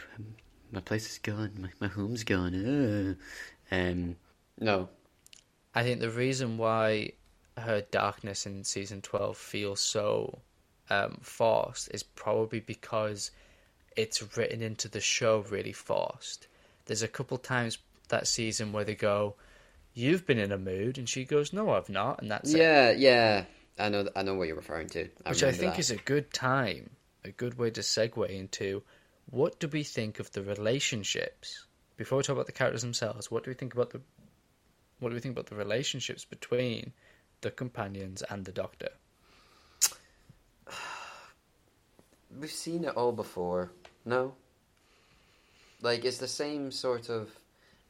my 0.71 0.81
place 0.81 1.09
is 1.09 1.17
gone, 1.19 1.51
my 1.59 1.69
my 1.79 1.87
home's 1.87 2.23
gone. 2.23 2.55
Uh. 2.55 3.75
Um, 3.75 4.15
no, 4.59 4.89
I 5.75 5.83
think 5.83 5.99
the 5.99 6.09
reason 6.09 6.57
why 6.57 7.11
her 7.57 7.81
darkness 7.91 8.45
in 8.45 8.63
season 8.63 9.01
12 9.01 9.37
feels 9.37 9.79
so 9.79 10.39
um, 10.89 11.17
forced 11.21 11.89
is 11.93 12.03
probably 12.03 12.59
because 12.59 13.31
it's 13.95 14.37
written 14.37 14.61
into 14.61 14.87
the 14.87 15.01
show 15.01 15.39
really 15.49 15.73
forced. 15.73 16.47
There's 16.85 17.03
a 17.03 17.07
couple 17.07 17.37
times 17.37 17.79
that 18.09 18.27
season 18.27 18.71
where 18.71 18.85
they 18.85 18.95
go, 18.95 19.35
You've 19.97 20.27
been 20.27 20.37
in 20.37 20.51
a 20.51 20.59
mood, 20.59 20.99
and 20.99 21.09
she 21.09 21.25
goes, 21.25 21.51
No, 21.51 21.71
I've 21.71 21.89
not, 21.89 22.21
and 22.21 22.29
that's 22.29 22.53
it. 22.53 22.59
yeah, 22.59 22.91
yeah. 22.91 23.45
I 23.79 23.89
know, 23.89 24.07
I 24.15 24.21
know 24.21 24.35
what 24.35 24.47
you're 24.47 24.55
referring 24.55 24.89
to. 24.89 25.09
I 25.25 25.31
Which 25.31 25.41
I 25.41 25.51
think 25.51 25.73
that. 25.73 25.79
is 25.79 25.89
a 25.89 25.95
good 25.95 26.31
time, 26.31 26.91
a 27.23 27.31
good 27.31 27.57
way 27.57 27.71
to 27.71 27.81
segue 27.81 28.29
into 28.29 28.83
what 29.31 29.59
do 29.59 29.67
we 29.67 29.81
think 29.81 30.19
of 30.19 30.31
the 30.31 30.43
relationships? 30.43 31.65
Before 31.95 32.19
we 32.19 32.23
talk 32.23 32.35
about 32.35 32.45
the 32.45 32.51
characters 32.51 32.83
themselves, 32.83 33.31
what 33.31 33.43
do 33.43 33.49
we 33.49 33.55
think 33.55 33.73
about 33.73 33.89
the 33.89 34.01
what 34.99 35.09
do 35.09 35.15
we 35.15 35.19
think 35.19 35.33
about 35.33 35.47
the 35.47 35.55
relationships 35.55 36.25
between 36.25 36.93
the 37.41 37.49
companions 37.49 38.21
and 38.21 38.45
the 38.45 38.51
Doctor? 38.51 38.89
We've 42.39 42.51
seen 42.51 42.83
it 42.83 42.95
all 42.95 43.13
before. 43.13 43.71
No. 44.05 44.35
Like 45.81 46.05
it's 46.05 46.19
the 46.19 46.27
same 46.27 46.71
sort 46.71 47.09
of 47.09 47.31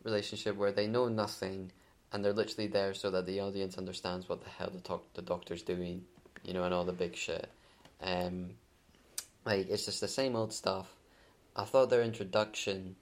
relationship 0.04 0.56
where 0.56 0.72
they 0.72 0.88
know 0.88 1.10
nothing 1.10 1.74
and 2.12 2.24
they're 2.24 2.34
literally 2.34 2.68
there 2.68 2.94
so 2.94 3.12
that 3.12 3.26
the 3.26 3.40
audience 3.40 3.78
understands 3.78 4.30
what 4.30 4.44
the 4.44 4.50
hell 4.50 4.70
the 4.72 4.80
talk 4.80 5.14
the 5.14 5.22
doctor's 5.22 5.62
doing, 5.62 6.04
you 6.44 6.54
know, 6.54 6.64
and 6.64 6.74
all 6.74 6.86
the 6.86 6.94
big 6.94 7.16
shit. 7.16 7.50
Um, 8.02 8.52
like 9.46 9.70
it's 9.70 9.86
just 9.86 10.02
the 10.02 10.08
same 10.08 10.36
old 10.36 10.54
stuff. 10.54 10.88
I 11.56 11.64
thought 11.64 11.90
their 11.90 12.04
introduction 12.04 12.96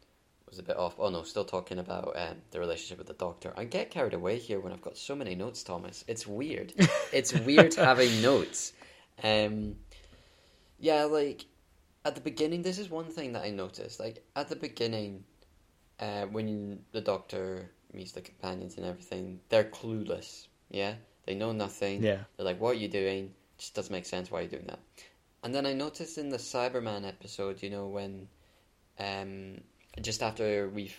was 0.49 0.59
a 0.59 0.63
bit 0.63 0.77
off. 0.77 0.95
Oh 0.97 1.09
no, 1.09 1.23
still 1.23 1.45
talking 1.45 1.79
about 1.79 2.15
um, 2.15 2.37
the 2.51 2.59
relationship 2.59 2.97
with 2.97 3.07
the 3.07 3.13
doctor. 3.13 3.53
I 3.57 3.65
get 3.65 3.91
carried 3.91 4.13
away 4.13 4.37
here 4.37 4.59
when 4.59 4.71
I've 4.71 4.81
got 4.81 4.97
so 4.97 5.15
many 5.15 5.35
notes, 5.35 5.63
Thomas. 5.63 6.03
It's 6.07 6.25
weird. 6.25 6.73
it's 7.11 7.33
weird 7.33 7.73
having 7.75 8.21
notes. 8.21 8.73
Um, 9.23 9.75
yeah, 10.79 11.03
like 11.03 11.45
at 12.05 12.15
the 12.15 12.21
beginning, 12.21 12.61
this 12.61 12.79
is 12.79 12.89
one 12.89 13.05
thing 13.05 13.33
that 13.33 13.43
I 13.43 13.49
noticed. 13.49 13.99
Like 13.99 14.23
at 14.35 14.49
the 14.49 14.55
beginning, 14.55 15.23
uh, 15.99 16.25
when 16.25 16.79
the 16.91 17.01
doctor 17.01 17.71
meets 17.95 18.11
the 18.11 18.21
companions 18.21 18.77
and 18.77 18.85
everything, 18.85 19.39
they're 19.49 19.63
clueless. 19.63 20.47
Yeah, 20.69 20.95
they 21.25 21.35
know 21.35 21.51
nothing. 21.51 22.03
Yeah. 22.03 22.19
They're 22.35 22.45
like, 22.45 22.59
"What 22.59 22.71
are 22.71 22.79
you 22.79 22.87
doing?" 22.87 23.25
It 23.25 23.59
Just 23.59 23.73
doesn't 23.75 23.91
make 23.91 24.05
sense. 24.05 24.29
Why 24.29 24.39
are 24.39 24.43
you 24.43 24.49
doing 24.49 24.67
that? 24.67 24.79
And 25.43 25.53
then 25.53 25.65
I 25.65 25.73
noticed 25.73 26.17
in 26.17 26.29
the 26.29 26.37
Cyberman 26.37 27.07
episode, 27.07 27.61
you 27.61 27.69
know, 27.69 27.87
when, 27.87 28.27
um, 28.99 29.61
just 30.01 30.23
after 30.23 30.69
we've, 30.69 30.97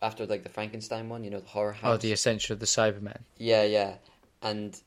after 0.00 0.26
like 0.26 0.42
the 0.42 0.48
Frankenstein 0.48 1.08
one, 1.08 1.24
you 1.24 1.30
know, 1.30 1.40
the 1.40 1.48
horror 1.48 1.72
house. 1.72 1.94
Oh, 1.94 1.96
the 1.98 2.12
Ascension 2.12 2.54
of 2.54 2.60
the 2.60 2.66
Cybermen. 2.66 3.20
Yeah, 3.38 3.64
yeah. 3.64 3.96
And 4.42 4.80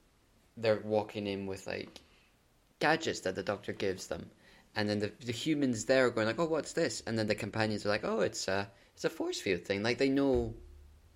they're 0.57 0.81
walking 0.83 1.27
in 1.27 1.45
with 1.45 1.67
like 1.67 2.01
gadgets 2.79 3.21
that 3.21 3.35
the 3.35 3.43
doctor 3.43 3.73
gives 3.73 4.07
them. 4.07 4.29
And 4.75 4.89
then 4.89 4.99
the 4.99 5.11
the 5.25 5.31
humans 5.31 5.85
there 5.85 6.05
are 6.05 6.11
going 6.11 6.27
like, 6.27 6.39
"Oh, 6.39 6.45
what's 6.45 6.73
this?" 6.73 7.01
And 7.05 7.17
then 7.17 7.27
the 7.27 7.35
companions 7.35 7.85
are 7.85 7.89
like, 7.89 8.03
"Oh, 8.03 8.21
it's 8.21 8.47
a 8.47 8.69
it's 8.93 9.05
a 9.05 9.09
force 9.09 9.41
field 9.41 9.61
thing." 9.61 9.83
Like 9.83 9.97
they 9.97 10.09
know 10.09 10.53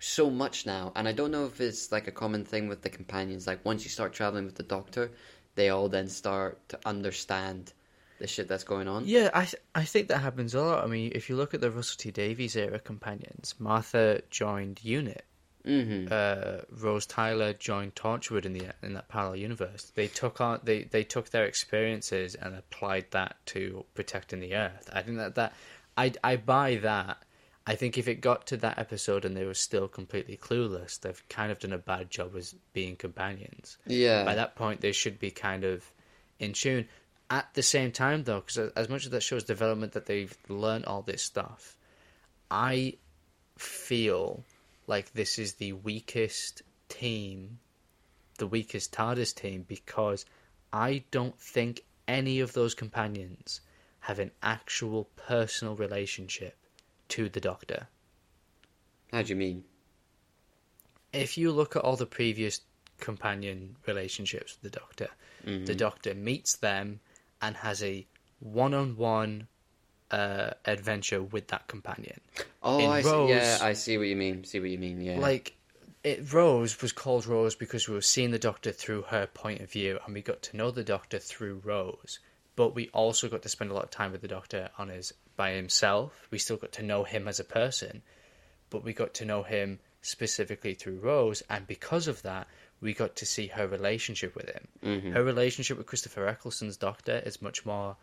so 0.04 0.28
much 0.28 0.66
now, 0.66 0.92
and 0.94 1.08
I 1.08 1.12
don't 1.12 1.30
know 1.30 1.46
if 1.46 1.60
it's 1.60 1.90
like 1.90 2.06
a 2.08 2.12
common 2.12 2.44
thing 2.44 2.68
with 2.68 2.82
the 2.82 2.90
companions. 2.90 3.46
Like 3.46 3.64
once 3.64 3.84
you 3.84 3.90
start 3.90 4.12
traveling 4.12 4.44
with 4.44 4.56
the 4.56 4.62
doctor, 4.62 5.10
they 5.54 5.70
all 5.70 5.88
then 5.88 6.08
start 6.08 6.68
to 6.68 6.78
understand 6.84 7.72
the 8.18 8.26
shit 8.26 8.46
that's 8.46 8.64
going 8.64 8.86
on. 8.86 9.04
Yeah, 9.06 9.30
I 9.32 9.48
I 9.74 9.84
think 9.84 10.08
that 10.08 10.18
happens 10.18 10.54
a 10.54 10.60
lot. 10.60 10.84
I 10.84 10.86
mean, 10.86 11.12
if 11.14 11.30
you 11.30 11.36
look 11.36 11.54
at 11.54 11.60
the 11.60 11.70
Russell 11.70 11.96
T 11.98 12.10
Davies 12.10 12.54
era 12.54 12.78
companions, 12.78 13.54
Martha 13.58 14.20
joined 14.30 14.84
Unit. 14.84 15.24
Mm-hmm. 15.66 16.08
Uh, 16.10 16.60
Rose 16.78 17.06
Tyler 17.06 17.54
joined 17.54 17.94
Torchwood 17.94 18.44
in 18.44 18.52
the 18.52 18.66
in 18.82 18.92
that 18.92 19.08
parallel 19.08 19.36
universe. 19.36 19.90
They 19.94 20.08
took 20.08 20.40
on 20.42 20.60
they, 20.62 20.82
they 20.82 21.04
took 21.04 21.30
their 21.30 21.46
experiences 21.46 22.34
and 22.34 22.54
applied 22.54 23.06
that 23.12 23.36
to 23.46 23.86
protecting 23.94 24.40
the 24.40 24.54
Earth. 24.54 24.90
I 24.92 25.00
think 25.00 25.16
that 25.16 25.36
that 25.36 25.54
I 25.96 26.12
I 26.22 26.36
buy 26.36 26.76
that. 26.82 27.23
I 27.66 27.76
think 27.76 27.96
if 27.96 28.08
it 28.08 28.20
got 28.20 28.46
to 28.48 28.58
that 28.58 28.78
episode 28.78 29.24
and 29.24 29.34
they 29.34 29.46
were 29.46 29.54
still 29.54 29.88
completely 29.88 30.36
clueless, 30.36 31.00
they've 31.00 31.28
kind 31.28 31.50
of 31.50 31.58
done 31.58 31.72
a 31.72 31.78
bad 31.78 32.10
job 32.10 32.36
as 32.36 32.54
being 32.74 32.96
companions. 32.96 33.78
yeah. 33.86 34.24
By 34.24 34.34
that 34.34 34.54
point, 34.54 34.82
they 34.82 34.92
should 34.92 35.18
be 35.18 35.30
kind 35.30 35.64
of 35.64 35.90
in 36.38 36.52
tune. 36.52 36.86
At 37.30 37.48
the 37.54 37.62
same 37.62 37.90
time, 37.90 38.24
though, 38.24 38.40
because 38.40 38.70
as 38.76 38.88
much 38.90 39.06
as 39.06 39.10
that 39.10 39.22
shows 39.22 39.44
development 39.44 39.92
that 39.92 40.04
they've 40.04 40.36
learned 40.48 40.84
all 40.84 41.00
this 41.00 41.22
stuff, 41.22 41.76
I 42.50 42.94
feel 43.56 44.44
like 44.86 45.12
this 45.12 45.38
is 45.38 45.54
the 45.54 45.72
weakest 45.72 46.62
team, 46.90 47.58
the 48.36 48.46
weakest 48.46 48.92
TARDIS 48.92 49.34
team, 49.34 49.64
because 49.66 50.26
I 50.70 51.04
don't 51.10 51.40
think 51.40 51.82
any 52.06 52.40
of 52.40 52.52
those 52.52 52.74
companions 52.74 53.62
have 54.00 54.18
an 54.18 54.32
actual 54.42 55.08
personal 55.16 55.76
relationship 55.76 56.58
to 57.10 57.28
the 57.28 57.40
Doctor. 57.40 57.86
How 59.12 59.22
do 59.22 59.28
you 59.28 59.36
mean? 59.36 59.64
if 61.12 61.38
you 61.38 61.52
look 61.52 61.76
at 61.76 61.82
all 61.82 61.94
the 61.94 62.06
previous 62.06 62.60
companion 62.98 63.76
relationships 63.86 64.56
with 64.60 64.72
the 64.72 64.78
Doctor, 64.78 65.08
Mm-hmm. 65.46 65.66
the 65.66 65.74
Doctor 65.74 66.14
meets 66.14 66.56
them 66.56 67.00
and 67.42 67.54
has 67.56 67.82
a 67.82 68.06
one-on-one 68.40 69.46
uh, 70.10 70.50
adventure 70.64 71.22
with 71.22 71.48
that 71.48 71.68
companion. 71.68 72.18
Oh, 72.62 72.78
In 72.78 72.88
I 72.90 73.02
see. 73.02 73.08
Rose- 73.10 73.30
Yeah, 73.30 73.58
I 73.60 73.72
see 73.74 73.98
what 73.98 74.06
you 74.08 74.16
mean. 74.16 74.44
See 74.44 74.58
what 74.58 74.70
you 74.70 74.78
mean. 74.78 75.00
Yeah. 75.02 75.18
Like, 75.18 75.54
it, 76.02 76.32
Rose 76.32 76.80
was 76.80 76.92
called 76.92 77.26
Rose 77.26 77.54
because 77.54 77.86
we 77.88 77.94
were 77.94 78.00
seeing 78.00 78.30
the 78.30 78.38
Doctor 78.38 78.72
through 78.72 79.02
her 79.02 79.26
point 79.26 79.60
of 79.60 79.70
view, 79.70 79.98
and 80.06 80.14
we 80.14 80.22
got 80.22 80.40
to 80.44 80.56
know 80.56 80.70
the 80.70 80.82
Doctor 80.84 81.18
through 81.18 81.60
Rose. 81.62 82.20
But 82.56 82.74
we 82.74 82.88
also 82.94 83.28
got 83.28 83.42
to 83.42 83.48
spend 83.50 83.70
a 83.70 83.74
lot 83.74 83.84
of 83.84 83.90
time 83.90 84.12
with 84.12 84.22
the 84.22 84.28
Doctor 84.28 84.70
on 84.78 84.88
his 84.88 85.12
by 85.36 85.52
himself. 85.52 86.28
We 86.30 86.38
still 86.38 86.56
got 86.56 86.72
to 86.72 86.82
know 86.82 87.04
him 87.04 87.28
as 87.28 87.40
a 87.40 87.44
person, 87.44 88.02
but 88.70 88.84
we 88.84 88.92
got 88.92 89.14
to 89.14 89.24
know 89.24 89.42
him 89.42 89.78
specifically 90.02 90.74
through 90.74 90.98
Rose, 90.98 91.42
and 91.48 91.66
because 91.66 92.08
of 92.08 92.22
that, 92.22 92.46
we 92.80 92.92
got 92.92 93.16
to 93.16 93.26
see 93.26 93.46
her 93.46 93.66
relationship 93.66 94.34
with 94.34 94.50
him. 94.50 94.68
Her 95.12 95.24
relationship 95.24 95.78
with 95.78 95.86
Christopher 95.86 96.28
Eccleston's 96.28 96.76
Doctor 96.76 97.22
is 97.24 97.40
much 97.40 97.64
more 97.64 97.96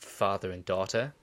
father 0.00 0.50
and 0.50 0.64
daughter 0.64 1.14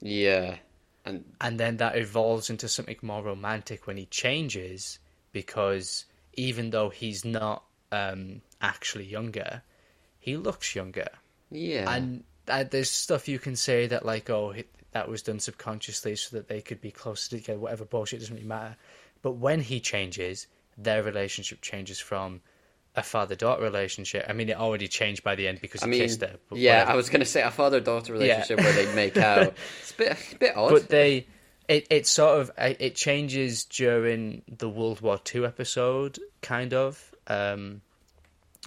yeah. 0.00 0.56
And 1.04 1.24
and 1.40 1.58
then 1.58 1.78
that 1.78 1.96
evolves 1.96 2.50
into 2.50 2.68
something 2.68 2.96
more 3.02 3.22
romantic 3.22 3.86
when 3.86 3.96
he 3.96 4.06
changes 4.06 4.98
because 5.32 6.04
even 6.34 6.70
though 6.70 6.88
he's 6.88 7.24
not 7.24 7.64
um, 7.90 8.42
actually 8.60 9.06
younger, 9.06 9.62
he 10.18 10.36
looks 10.36 10.74
younger. 10.74 11.08
yeah. 11.50 11.90
And 11.90 12.24
uh, 12.48 12.64
there's 12.64 12.90
stuff 12.90 13.28
you 13.28 13.38
can 13.38 13.56
say 13.56 13.86
that 13.88 14.06
like, 14.06 14.30
oh, 14.30 14.54
that 14.98 15.08
was 15.08 15.22
done 15.22 15.38
subconsciously 15.38 16.16
so 16.16 16.36
that 16.36 16.48
they 16.48 16.60
could 16.60 16.80
be 16.80 16.90
closer 16.90 17.30
together. 17.30 17.58
Whatever 17.58 17.84
bullshit 17.84 18.18
doesn't 18.18 18.34
really 18.34 18.46
matter. 18.46 18.76
But 19.22 19.32
when 19.32 19.60
he 19.60 19.78
changes, 19.80 20.48
their 20.76 21.02
relationship 21.04 21.60
changes 21.60 22.00
from 22.00 22.40
a 22.96 23.02
father-daughter 23.02 23.62
relationship. 23.62 24.24
I 24.28 24.32
mean, 24.32 24.48
it 24.48 24.56
already 24.56 24.88
changed 24.88 25.22
by 25.22 25.36
the 25.36 25.46
end 25.46 25.60
because 25.60 25.82
I 25.82 25.86
he 25.86 25.92
mean, 25.92 26.00
kissed 26.02 26.20
her. 26.22 26.34
yeah, 26.52 26.78
whatever. 26.80 26.90
I 26.90 26.96
was 26.96 27.08
going 27.10 27.20
to 27.20 27.26
say 27.26 27.42
a 27.42 27.50
father-daughter 27.50 28.12
relationship 28.12 28.58
where 28.60 28.72
they 28.72 28.92
make 28.94 29.16
out. 29.16 29.54
It's 29.80 29.92
a 29.92 29.96
bit, 29.96 30.12
a 30.32 30.36
bit 30.36 30.56
odd. 30.56 30.70
but 30.70 30.88
they 30.88 31.26
it, 31.68 31.86
it 31.90 32.06
sort 32.06 32.40
of 32.40 32.50
it 32.58 32.96
changes 32.96 33.64
during 33.64 34.42
the 34.48 34.68
World 34.68 35.00
War 35.00 35.18
Two 35.18 35.46
episode, 35.46 36.18
kind 36.42 36.74
of. 36.74 37.14
Um, 37.28 37.82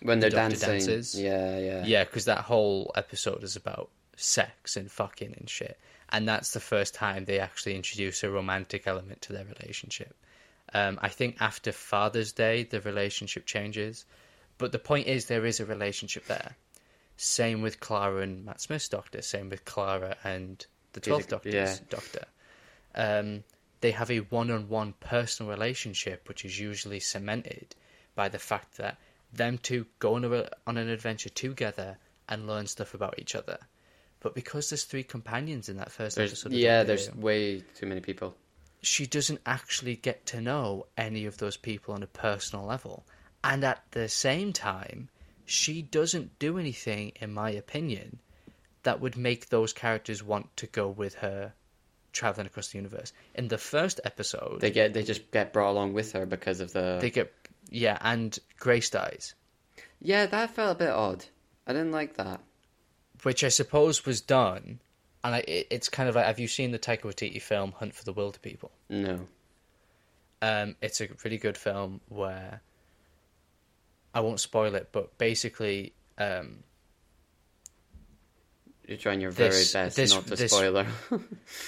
when 0.03 0.19
they're 0.19 0.29
the 0.29 0.35
dancing, 0.37 0.69
dances. 0.69 1.19
yeah, 1.19 1.59
yeah, 1.59 1.83
yeah, 1.85 2.03
because 2.05 2.25
that 2.25 2.39
whole 2.39 2.91
episode 2.95 3.43
is 3.43 3.55
about 3.55 3.89
sex 4.15 4.77
and 4.77 4.89
fucking 4.91 5.35
and 5.37 5.49
shit, 5.49 5.77
and 6.11 6.27
that's 6.27 6.51
the 6.51 6.59
first 6.59 6.93
time 6.93 7.25
they 7.25 7.39
actually 7.39 7.75
introduce 7.75 8.23
a 8.23 8.29
romantic 8.29 8.87
element 8.87 9.21
to 9.21 9.33
their 9.33 9.45
relationship. 9.45 10.15
Um, 10.73 10.99
I 11.01 11.09
think 11.09 11.37
after 11.39 11.71
Father's 11.71 12.31
Day, 12.31 12.63
the 12.63 12.81
relationship 12.81 13.45
changes, 13.45 14.05
but 14.57 14.71
the 14.71 14.79
point 14.79 15.07
is 15.07 15.25
there 15.25 15.45
is 15.45 15.59
a 15.59 15.65
relationship 15.65 16.25
there. 16.27 16.55
Same 17.17 17.61
with 17.61 17.79
Clara 17.79 18.21
and 18.21 18.45
Matt 18.45 18.61
Smith's 18.61 18.89
Doctor. 18.89 19.21
Same 19.21 19.49
with 19.49 19.65
Clara 19.65 20.15
and 20.23 20.65
the 20.93 20.99
Twelfth 20.99 21.29
Doctor's 21.29 21.53
yeah. 21.53 21.75
Doctor. 21.89 22.25
Um, 22.95 23.43
they 23.81 23.91
have 23.91 24.11
a 24.11 24.19
one-on-one 24.19 24.93
personal 24.99 25.51
relationship, 25.51 26.27
which 26.27 26.45
is 26.45 26.59
usually 26.59 26.99
cemented 26.99 27.75
by 28.15 28.29
the 28.29 28.39
fact 28.39 28.77
that 28.77 28.97
them 29.33 29.57
two 29.57 29.85
go 29.99 30.15
on, 30.15 30.25
a, 30.25 30.49
on 30.67 30.77
an 30.77 30.89
adventure 30.89 31.29
together 31.29 31.97
and 32.27 32.47
learn 32.47 32.67
stuff 32.67 32.93
about 32.93 33.17
each 33.17 33.35
other. 33.35 33.57
But 34.21 34.35
because 34.35 34.69
there's 34.69 34.83
three 34.83 35.03
companions 35.03 35.67
in 35.67 35.77
that 35.77 35.91
first 35.91 36.15
There's, 36.15 36.31
episode, 36.31 36.53
of 36.53 36.59
yeah, 36.59 36.83
there's 36.83 37.13
way 37.15 37.63
too 37.75 37.85
many 37.87 38.01
people. 38.01 38.35
she 38.81 39.05
doesn't 39.05 39.41
actually 39.45 39.95
get 39.95 40.25
to 40.27 40.41
know 40.41 40.85
any 40.97 41.25
of 41.25 41.37
those 41.37 41.57
people 41.57 41.93
on 41.93 42.03
a 42.03 42.07
personal 42.07 42.65
level. 42.65 43.03
And 43.43 43.63
at 43.63 43.83
the 43.91 44.07
same 44.07 44.53
time, 44.53 45.09
she 45.45 45.81
doesn't 45.81 46.37
do 46.39 46.57
anything, 46.59 47.11
in 47.19 47.33
my 47.33 47.49
opinion, 47.51 48.19
that 48.83 49.01
would 49.01 49.17
make 49.17 49.49
those 49.49 49.73
characters 49.73 50.23
want 50.23 50.55
to 50.57 50.67
go 50.67 50.87
with 50.87 51.15
her 51.15 51.53
traveling 52.13 52.45
across 52.47 52.69
the 52.69 52.77
universe. 52.77 53.13
In 53.35 53.47
the 53.47 53.57
first 53.57 53.99
episode, 54.03 54.61
They 54.61 54.71
get, 54.71 54.93
they 54.93 55.03
just 55.03 55.31
get 55.31 55.53
brought 55.53 55.71
along 55.71 55.93
with 55.93 56.11
her 56.13 56.25
because 56.25 56.59
of 56.59 56.73
the. 56.73 56.97
they 57.01 57.09
get 57.09 57.33
yeah, 57.69 57.97
and 58.01 58.37
Grace 58.59 58.89
dies, 58.89 59.33
Yeah, 59.99 60.25
that 60.25 60.49
felt 60.51 60.75
a 60.75 60.79
bit 60.79 60.89
odd. 60.89 61.25
I 61.65 61.73
didn't 61.73 61.91
like 61.91 62.17
that. 62.17 62.41
Which 63.23 63.43
I 63.43 63.49
suppose 63.49 64.05
was 64.05 64.21
done. 64.21 64.79
And 65.23 65.35
I, 65.35 65.39
it, 65.47 65.67
it's 65.69 65.89
kind 65.89 66.09
of 66.09 66.15
like, 66.15 66.25
have 66.25 66.39
you 66.39 66.47
seen 66.47 66.71
the 66.71 66.79
Taika 66.79 67.01
Waititi 67.01 67.41
film 67.41 67.73
Hunt 67.73 67.93
for 67.93 68.03
the 68.03 68.13
Wilderpeople? 68.13 68.69
No. 68.89 69.19
Um, 70.41 70.75
it's 70.81 70.99
a 71.01 71.07
really 71.23 71.37
good 71.37 71.55
film 71.57 72.01
where 72.09 72.61
I 74.15 74.21
won't 74.21 74.39
spoil 74.39 74.73
it, 74.73 74.89
but 74.91 75.15
basically, 75.19 75.93
um, 76.17 76.63
You're 78.87 78.97
trying 78.97 79.21
your 79.21 79.29
very 79.31 79.51
best 79.71 79.95
this- 79.95 80.13
not 80.13 80.25
to 80.27 80.35
this- 80.35 80.51
spoiler. 80.51 80.87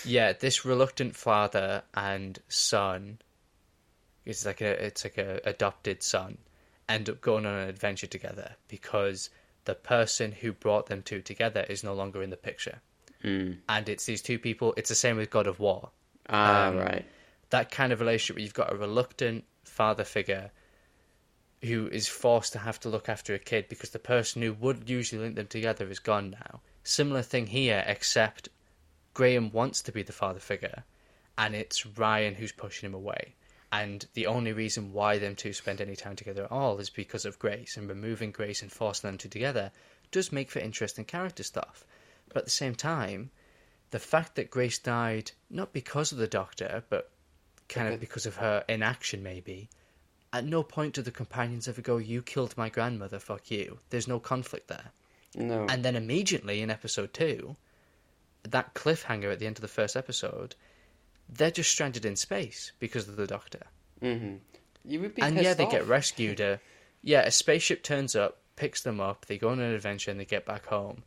yeah, 0.06 0.34
this 0.34 0.66
reluctant 0.66 1.16
father 1.16 1.84
and 1.94 2.40
son, 2.50 3.20
it's 4.26 4.46
like 4.46 4.62
a 4.62 4.86
it's 4.86 5.04
like 5.04 5.20
a 5.20 5.40
adopted 5.46 6.02
son, 6.02 6.40
end 6.90 7.10
up 7.10 7.22
going 7.22 7.46
on 7.46 7.54
an 7.54 7.70
adventure 7.70 8.08
together 8.08 8.56
because 8.68 9.30
the 9.66 9.76
person 9.76 10.32
who 10.32 10.52
brought 10.52 10.88
them 10.88 11.02
two 11.02 11.22
together 11.22 11.66
is 11.70 11.84
no 11.84 11.94
longer 11.94 12.22
in 12.22 12.30
the 12.30 12.38
picture. 12.38 12.82
Mm. 13.24 13.60
and 13.70 13.88
it's 13.88 14.06
these 14.06 14.22
two 14.22 14.38
people. 14.38 14.74
It's 14.76 14.90
the 14.90 14.96
same 14.96 15.16
with 15.16 15.30
God 15.30 15.48
of 15.48 15.58
War. 15.60 15.92
Ah, 16.28 16.68
Um, 16.68 16.78
right. 16.78 17.06
That 17.52 17.72
kind 17.72 17.94
of 17.94 18.02
relationship 18.02 18.36
where 18.36 18.44
you've 18.44 18.54
got 18.54 18.74
a 18.74 18.76
reluctant 18.76 19.46
father 19.64 20.04
figure 20.04 20.52
who 21.62 21.88
is 21.88 22.10
forced 22.10 22.52
to 22.52 22.60
have 22.60 22.82
to 22.82 22.90
look 22.90 23.08
after 23.08 23.34
a 23.34 23.40
kid 23.40 23.70
because 23.70 23.92
the 23.92 24.00
person 24.00 24.42
who 24.42 24.52
would 24.54 24.90
usually 24.90 25.22
link 25.22 25.36
them 25.38 25.48
together 25.48 25.90
is 25.90 26.00
gone 26.00 26.32
now. 26.32 26.60
Similar 26.84 27.22
thing 27.22 27.48
here, 27.48 27.82
except 27.88 28.50
Graham 29.14 29.52
wants 29.52 29.82
to 29.84 29.94
be 29.94 30.04
the 30.04 30.12
father 30.12 30.42
figure, 30.42 30.84
and 31.38 31.56
it's 31.56 31.86
Ryan 31.86 32.36
who's 32.36 32.52
pushing 32.52 32.88
him 32.90 32.94
away. 32.94 33.36
And 33.76 34.06
the 34.14 34.28
only 34.28 34.54
reason 34.54 34.94
why 34.94 35.18
them 35.18 35.36
two 35.36 35.52
spend 35.52 35.82
any 35.82 35.96
time 35.96 36.16
together 36.16 36.44
at 36.44 36.52
all 36.52 36.78
is 36.78 36.92
because 36.92 37.26
of 37.26 37.40
Grace, 37.40 37.76
and 37.76 37.90
removing 37.90 38.32
Grace 38.32 38.62
and 38.62 38.72
forcing 38.72 39.08
them 39.08 39.18
two 39.18 39.30
together 39.30 39.72
does 40.12 40.32
make 40.32 40.52
for 40.52 40.60
interesting 40.60 41.06
character 41.06 41.42
stuff. 41.42 41.84
But 42.28 42.38
at 42.38 42.46
the 42.46 42.52
same 42.52 42.76
time, 42.76 43.32
the 43.90 43.98
fact 43.98 44.36
that 44.36 44.52
Grace 44.52 44.78
died 44.78 45.32
not 45.50 45.74
because 45.74 46.12
of 46.12 46.20
the 46.20 46.28
Doctor, 46.28 46.84
but 46.90 47.10
kind 47.68 47.92
of 47.92 48.00
because 48.00 48.28
of 48.28 48.36
her 48.36 48.64
inaction, 48.70 49.24
maybe. 49.24 49.70
At 50.32 50.46
no 50.46 50.62
point 50.62 50.94
do 50.94 51.02
the 51.02 51.10
companions 51.10 51.68
ever 51.68 51.82
go, 51.82 51.98
"You 51.98 52.22
killed 52.22 52.56
my 52.56 52.70
grandmother, 52.70 53.18
fuck 53.18 53.50
you." 53.50 53.80
There's 53.90 54.08
no 54.08 54.20
conflict 54.20 54.68
there. 54.68 54.92
No. 55.34 55.66
And 55.68 55.84
then 55.84 55.96
immediately 55.96 56.62
in 56.62 56.70
episode 56.70 57.12
two, 57.12 57.56
that 58.44 58.76
cliffhanger 58.76 59.32
at 59.32 59.40
the 59.40 59.48
end 59.48 59.58
of 59.58 59.64
the 59.64 59.68
first 59.68 59.96
episode, 59.96 60.56
they're 61.30 61.52
just 61.52 61.72
stranded 61.72 62.06
in 62.06 62.16
space 62.16 62.72
because 62.80 63.08
of 63.08 63.16
the 63.16 63.28
Doctor. 63.28 63.62
hmm 64.02 64.36
You 64.86 65.02
would 65.02 65.16
be 65.16 65.22
and 65.22 65.40
yeah, 65.40 65.54
they 65.54 65.66
off. 65.66 65.72
get 65.72 65.88
rescued. 65.88 66.42
Uh, 66.42 66.58
yeah, 67.02 67.22
a 67.22 67.32
spaceship 67.32 67.84
turns 67.84 68.16
up, 68.16 68.38
picks 68.56 68.82
them 68.82 69.00
up, 69.00 69.26
they 69.26 69.38
go 69.38 69.50
on 69.50 69.60
an 69.60 69.74
adventure, 69.74 70.12
and 70.12 70.20
they 70.20 70.26
get 70.26 70.46
back 70.46 70.66
home. 70.66 71.04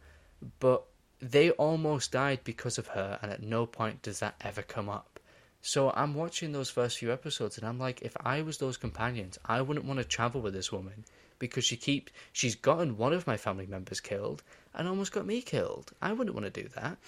But 0.60 0.84
they 1.20 1.50
almost 1.52 2.12
died 2.12 2.40
because 2.44 2.78
of 2.78 2.88
her, 2.88 3.18
and 3.22 3.30
at 3.32 3.42
no 3.42 3.66
point 3.66 4.02
does 4.02 4.20
that 4.20 4.34
ever 4.40 4.62
come 4.62 4.88
up. 4.88 5.18
So 5.62 5.90
I'm 5.90 6.14
watching 6.14 6.52
those 6.52 6.70
first 6.70 6.98
few 6.98 7.12
episodes, 7.12 7.58
and 7.58 7.66
I'm 7.66 7.78
like, 7.78 8.02
if 8.02 8.16
I 8.20 8.42
was 8.42 8.58
those 8.58 8.76
companions, 8.76 9.38
I 9.44 9.62
wouldn't 9.62 9.86
want 9.86 9.98
to 9.98 10.04
travel 10.04 10.40
with 10.40 10.54
this 10.54 10.70
woman 10.70 11.04
because 11.38 11.64
she 11.64 11.76
keep 11.76 12.10
she's 12.32 12.54
gotten 12.54 12.96
one 12.96 13.12
of 13.12 13.26
my 13.26 13.36
family 13.36 13.66
members 13.66 14.00
killed 14.00 14.42
and 14.74 14.86
almost 14.88 15.12
got 15.12 15.26
me 15.26 15.42
killed. 15.42 15.92
I 16.00 16.12
wouldn't 16.12 16.34
want 16.36 16.52
to 16.52 16.62
do 16.62 16.68
that. 16.76 16.98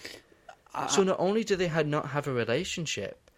So 0.87 1.03
not 1.03 1.19
only 1.19 1.45
do 1.45 1.57
they 1.57 1.67
had 1.67 1.87
not 1.87 2.09
have 2.11 2.27
a 2.27 2.33
relationship, 2.33 3.31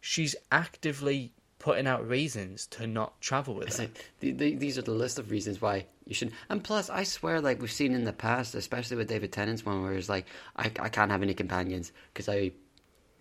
she's 0.00 0.34
actively 0.50 1.32
putting 1.58 1.86
out 1.86 2.08
reasons 2.08 2.66
to 2.68 2.86
not 2.86 3.20
travel 3.20 3.54
with 3.54 3.68
It's 3.68 3.78
her. 3.78 3.84
like, 3.84 4.10
the, 4.20 4.32
the, 4.32 4.54
these 4.54 4.78
are 4.78 4.82
the 4.82 4.92
list 4.92 5.18
of 5.18 5.30
reasons 5.30 5.60
why 5.60 5.86
you 6.06 6.14
should. 6.14 6.32
And 6.48 6.62
plus, 6.62 6.88
I 6.88 7.02
swear, 7.02 7.40
like 7.40 7.60
we've 7.60 7.70
seen 7.72 7.94
in 7.94 8.04
the 8.04 8.12
past, 8.12 8.54
especially 8.54 8.96
with 8.96 9.08
David 9.08 9.32
Tennant's 9.32 9.66
one, 9.66 9.82
where 9.82 9.92
it's 9.94 10.08
like, 10.08 10.26
I, 10.56 10.70
I 10.80 10.88
can't 10.88 11.10
have 11.10 11.22
any 11.22 11.34
companions 11.34 11.92
because 12.12 12.28
I, 12.28 12.52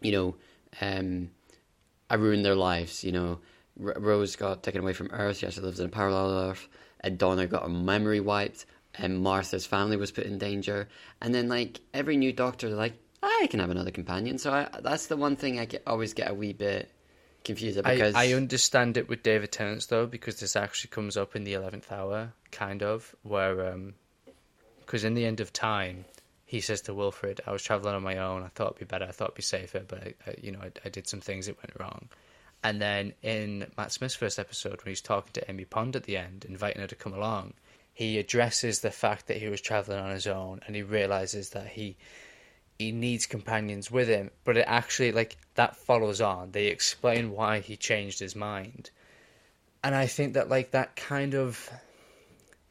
you 0.02 0.12
know, 0.12 0.36
um, 0.82 1.32
I 2.10 2.16
ruin 2.16 2.44
their 2.44 2.56
lives. 2.56 3.04
You 3.04 3.12
know, 3.12 3.40
R- 3.84 3.96
Rose 3.98 4.36
got 4.36 4.62
taken 4.64 4.82
away 4.82 4.94
from 4.94 5.10
Earth. 5.12 5.38
She 5.38 5.48
actually 5.48 5.66
lives 5.66 5.80
in 5.80 5.88
a 5.88 5.90
parallel 5.90 6.50
Earth. 6.50 6.68
And 7.02 7.18
Donna 7.18 7.48
got 7.48 7.64
her 7.64 7.70
memory 7.70 8.20
wiped. 8.20 8.66
And 9.00 9.20
Martha's 9.22 9.66
family 9.66 9.98
was 9.98 10.12
put 10.12 10.26
in 10.26 10.38
danger. 10.38 10.88
And 11.22 11.34
then, 11.34 11.50
like 11.50 11.82
every 11.94 12.18
new 12.18 12.32
Doctor, 12.34 12.70
like, 12.70 12.94
I 13.22 13.48
can 13.50 13.60
have 13.60 13.70
another 13.70 13.92
companion. 13.92 14.38
So 14.38 14.52
I, 14.52 14.70
that's 14.82 15.08
the 15.08 15.18
one 15.18 15.36
thing 15.36 15.60
I 15.60 15.66
get, 15.66 15.84
always 15.88 16.14
get 16.14 16.30
a 16.30 16.34
wee 16.34 16.54
bit 16.54 16.92
confused 17.44 17.78
about 17.78 17.92
I, 17.92 17.96
because 17.96 18.16
I 18.16 18.34
understand 18.34 18.98
it 18.98 19.10
with 19.10 19.24
David 19.24 19.52
Tennant 19.52 19.86
though, 19.90 20.06
because 20.06 20.40
this 20.40 20.56
actually 20.56 20.90
comes 20.90 21.18
up 21.18 21.36
in 21.36 21.44
the 21.44 21.54
eleventh 21.54 21.92
hour, 21.92 22.34
kind 22.52 22.84
of, 22.84 23.16
where 23.24 23.74
um, 23.74 23.94
because 24.86 25.04
in 25.04 25.16
the 25.16 25.26
end 25.26 25.40
of 25.40 25.52
time, 25.52 26.06
he 26.46 26.62
says 26.62 26.82
to 26.82 26.94
Wilfred, 26.94 27.42
"I 27.48 27.52
was 27.52 27.64
traveling 27.64 27.96
on 27.96 28.04
my 28.04 28.18
own. 28.18 28.44
I 28.44 28.50
thought 28.50 28.76
it'd 28.76 28.80
be 28.80 28.86
better. 28.86 29.06
I 29.06 29.12
thought 29.12 29.30
it'd 29.30 29.36
be 29.36 29.42
safer, 29.42 29.84
but 29.88 30.04
I, 30.04 30.14
I, 30.28 30.36
you 30.42 30.52
know, 30.52 30.60
I, 30.62 30.72
I 30.86 30.90
did 30.90 31.08
some 31.08 31.22
things 31.22 31.48
that 31.48 31.58
went 31.58 31.80
wrong." 31.80 32.10
And 32.64 32.82
then 32.82 33.14
in 33.22 33.68
Matt 33.78 33.92
Smith's 33.92 34.16
first 34.16 34.40
episode, 34.40 34.84
when 34.84 34.92
he's 34.92 35.02
talking 35.02 35.32
to 35.34 35.50
Amy 35.50 35.66
Pond 35.66 35.96
at 35.96 36.04
the 36.04 36.18
end, 36.18 36.46
inviting 36.48 36.82
her 36.82 36.88
to 36.88 36.96
come 36.96 37.14
along, 37.14 37.54
he 37.94 38.18
addresses 38.18 38.80
the 38.80 38.92
fact 38.92 39.28
that 39.28 39.38
he 39.38 39.48
was 39.48 39.62
traveling 39.62 40.00
on 40.00 40.12
his 40.12 40.28
own, 40.28 40.62
and 40.66 40.76
he 40.76 40.82
realizes 40.82 41.52
that 41.52 41.68
he 41.68 41.98
he 42.78 42.92
needs 42.92 43.26
companions 43.26 43.90
with 43.90 44.08
him, 44.08 44.30
but 44.44 44.58
it 44.58 44.66
actually 44.68 45.12
like 45.12 45.38
that 45.56 45.76
follows 45.76 46.22
on. 46.22 46.52
They 46.52 46.68
explain 46.68 47.32
why 47.32 47.60
he 47.60 47.76
changed 47.76 48.20
his 48.20 48.36
mind. 48.36 48.92
And 49.84 49.96
I 49.96 50.06
think 50.06 50.34
that 50.34 50.50
like 50.50 50.72
that 50.72 50.96
kind 50.96 51.34
of 51.34 51.70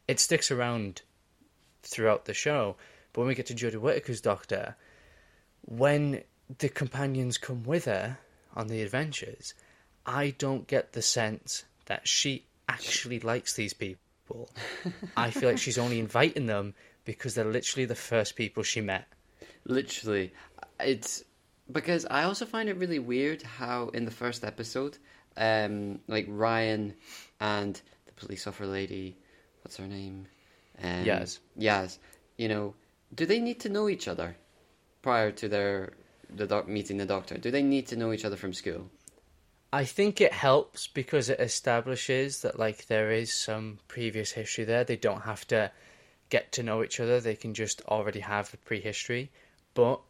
it 0.06 0.20
sticks 0.20 0.50
around 0.50 1.02
throughout 1.82 2.24
the 2.24 2.34
show. 2.34 2.76
But 3.12 3.22
when 3.22 3.28
we 3.28 3.34
get 3.34 3.46
to 3.46 3.54
Jodie 3.54 3.80
Whittaker's 3.80 4.20
doctor, 4.20 4.76
when 5.62 6.22
the 6.58 6.68
companions 6.68 7.38
come 7.38 7.64
with 7.64 7.86
her 7.86 8.18
on 8.54 8.68
the 8.68 8.82
adventures, 8.82 9.54
I 10.04 10.34
don't 10.38 10.68
get 10.68 10.92
the 10.92 11.02
sense 11.02 11.64
that 11.86 12.06
she 12.06 12.46
actually 12.68 13.18
likes 13.20 13.54
these 13.54 13.74
people. 13.74 14.50
I 15.16 15.30
feel 15.30 15.48
like 15.48 15.58
she's 15.58 15.78
only 15.78 15.98
inviting 15.98 16.46
them 16.46 16.74
because 17.04 17.34
they're 17.34 17.44
literally 17.44 17.86
the 17.86 17.94
first 17.94 18.36
people 18.36 18.62
she 18.62 18.80
met. 18.80 19.06
Literally, 19.68 20.32
it's 20.80 21.24
because 21.70 22.06
I 22.08 22.22
also 22.22 22.46
find 22.46 22.68
it 22.68 22.76
really 22.76 22.98
weird 22.98 23.42
how 23.42 23.88
in 23.88 24.04
the 24.04 24.10
first 24.10 24.44
episode, 24.44 24.98
um, 25.36 25.98
like 26.06 26.26
Ryan 26.28 26.94
and 27.40 27.80
the 28.06 28.12
police 28.12 28.46
officer 28.46 28.66
lady, 28.66 29.16
what's 29.62 29.76
her 29.76 29.86
name? 29.86 30.26
Um, 30.82 31.04
Yaz. 31.04 31.40
Yaz. 31.58 31.98
You 32.36 32.48
know, 32.48 32.74
do 33.14 33.26
they 33.26 33.40
need 33.40 33.60
to 33.60 33.68
know 33.68 33.88
each 33.88 34.08
other 34.08 34.36
prior 35.02 35.32
to 35.32 35.48
their 35.48 35.94
the 36.34 36.46
doc- 36.46 36.68
meeting 36.68 36.98
the 36.98 37.06
doctor? 37.06 37.36
Do 37.38 37.50
they 37.50 37.62
need 37.62 37.88
to 37.88 37.96
know 37.96 38.12
each 38.12 38.24
other 38.24 38.36
from 38.36 38.52
school? 38.52 38.90
I 39.72 39.84
think 39.84 40.20
it 40.20 40.32
helps 40.32 40.86
because 40.86 41.28
it 41.28 41.40
establishes 41.40 42.42
that 42.42 42.58
like 42.58 42.86
there 42.86 43.10
is 43.10 43.34
some 43.34 43.78
previous 43.88 44.32
history 44.32 44.64
there. 44.64 44.84
They 44.84 44.96
don't 44.96 45.22
have 45.22 45.46
to 45.48 45.72
get 46.28 46.52
to 46.52 46.62
know 46.62 46.82
each 46.82 47.00
other. 47.00 47.20
They 47.20 47.36
can 47.36 47.54
just 47.54 47.82
already 47.82 48.20
have 48.20 48.52
a 48.54 48.56
prehistory. 48.58 49.30
But 49.76 50.00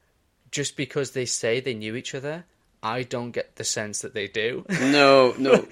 just 0.51 0.77
because 0.79 1.11
they 1.11 1.27
say 1.27 1.61
they 1.61 1.75
knew 1.75 1.95
each 1.97 2.15
other, 2.15 2.45
I 2.83 3.03
don't 3.03 3.33
get 3.33 3.57
the 3.57 3.65
sense 3.65 4.01
that 4.01 4.15
they 4.15 4.29
do. 4.29 4.65
No, 4.81 5.35
no. 5.39 5.67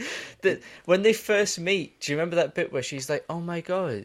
when 0.84 1.02
they 1.02 1.12
first 1.14 1.58
meet, 1.58 2.00
do 2.00 2.12
you 2.12 2.18
remember 2.18 2.36
that 2.36 2.54
bit 2.54 2.72
where 2.72 2.82
she's 2.82 3.08
like, 3.08 3.24
"Oh 3.30 3.40
my 3.40 3.60
god, 3.62 4.04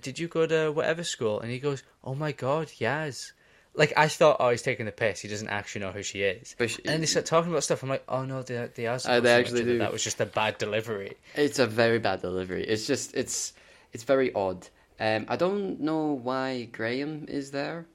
did 0.00 0.18
you 0.18 0.28
go 0.28 0.46
to 0.46 0.70
whatever 0.70 1.04
school?" 1.04 1.40
And 1.40 1.50
he 1.50 1.58
goes, 1.58 1.82
"Oh 2.04 2.14
my 2.14 2.32
god, 2.32 2.70
yes." 2.78 3.32
Like 3.74 3.92
I 3.96 4.08
thought, 4.08 4.38
oh, 4.40 4.50
he's 4.50 4.62
taking 4.62 4.86
the 4.86 4.92
piss. 4.92 5.20
He 5.20 5.28
doesn't 5.28 5.48
actually 5.48 5.82
know 5.82 5.92
who 5.92 6.02
she 6.02 6.22
is. 6.22 6.56
But 6.58 6.70
she- 6.70 6.82
and 6.82 6.94
then 6.94 7.00
they 7.00 7.06
start 7.06 7.26
talking 7.26 7.52
about 7.52 7.62
stuff. 7.62 7.82
I'm 7.84 7.88
like, 7.88 8.02
oh 8.08 8.24
no, 8.24 8.42
they 8.42 8.68
they 8.74 8.86
are. 8.88 8.98
Uh, 9.04 9.20
they 9.20 9.32
actually 9.32 9.64
do. 9.64 9.78
That 9.78 9.92
was 9.92 10.02
just 10.02 10.20
a 10.20 10.26
bad 10.26 10.58
delivery. 10.58 11.16
It's 11.36 11.60
a 11.60 11.66
very 11.66 12.00
bad 12.00 12.20
delivery. 12.22 12.64
It's 12.66 12.86
just 12.88 13.14
it's 13.14 13.52
it's 13.92 14.02
very 14.04 14.32
odd. 14.34 14.66
Um, 14.98 15.26
I 15.28 15.36
don't 15.36 15.78
know 15.80 16.18
why 16.28 16.64
Graham 16.72 17.26
is 17.28 17.52
there. 17.52 17.86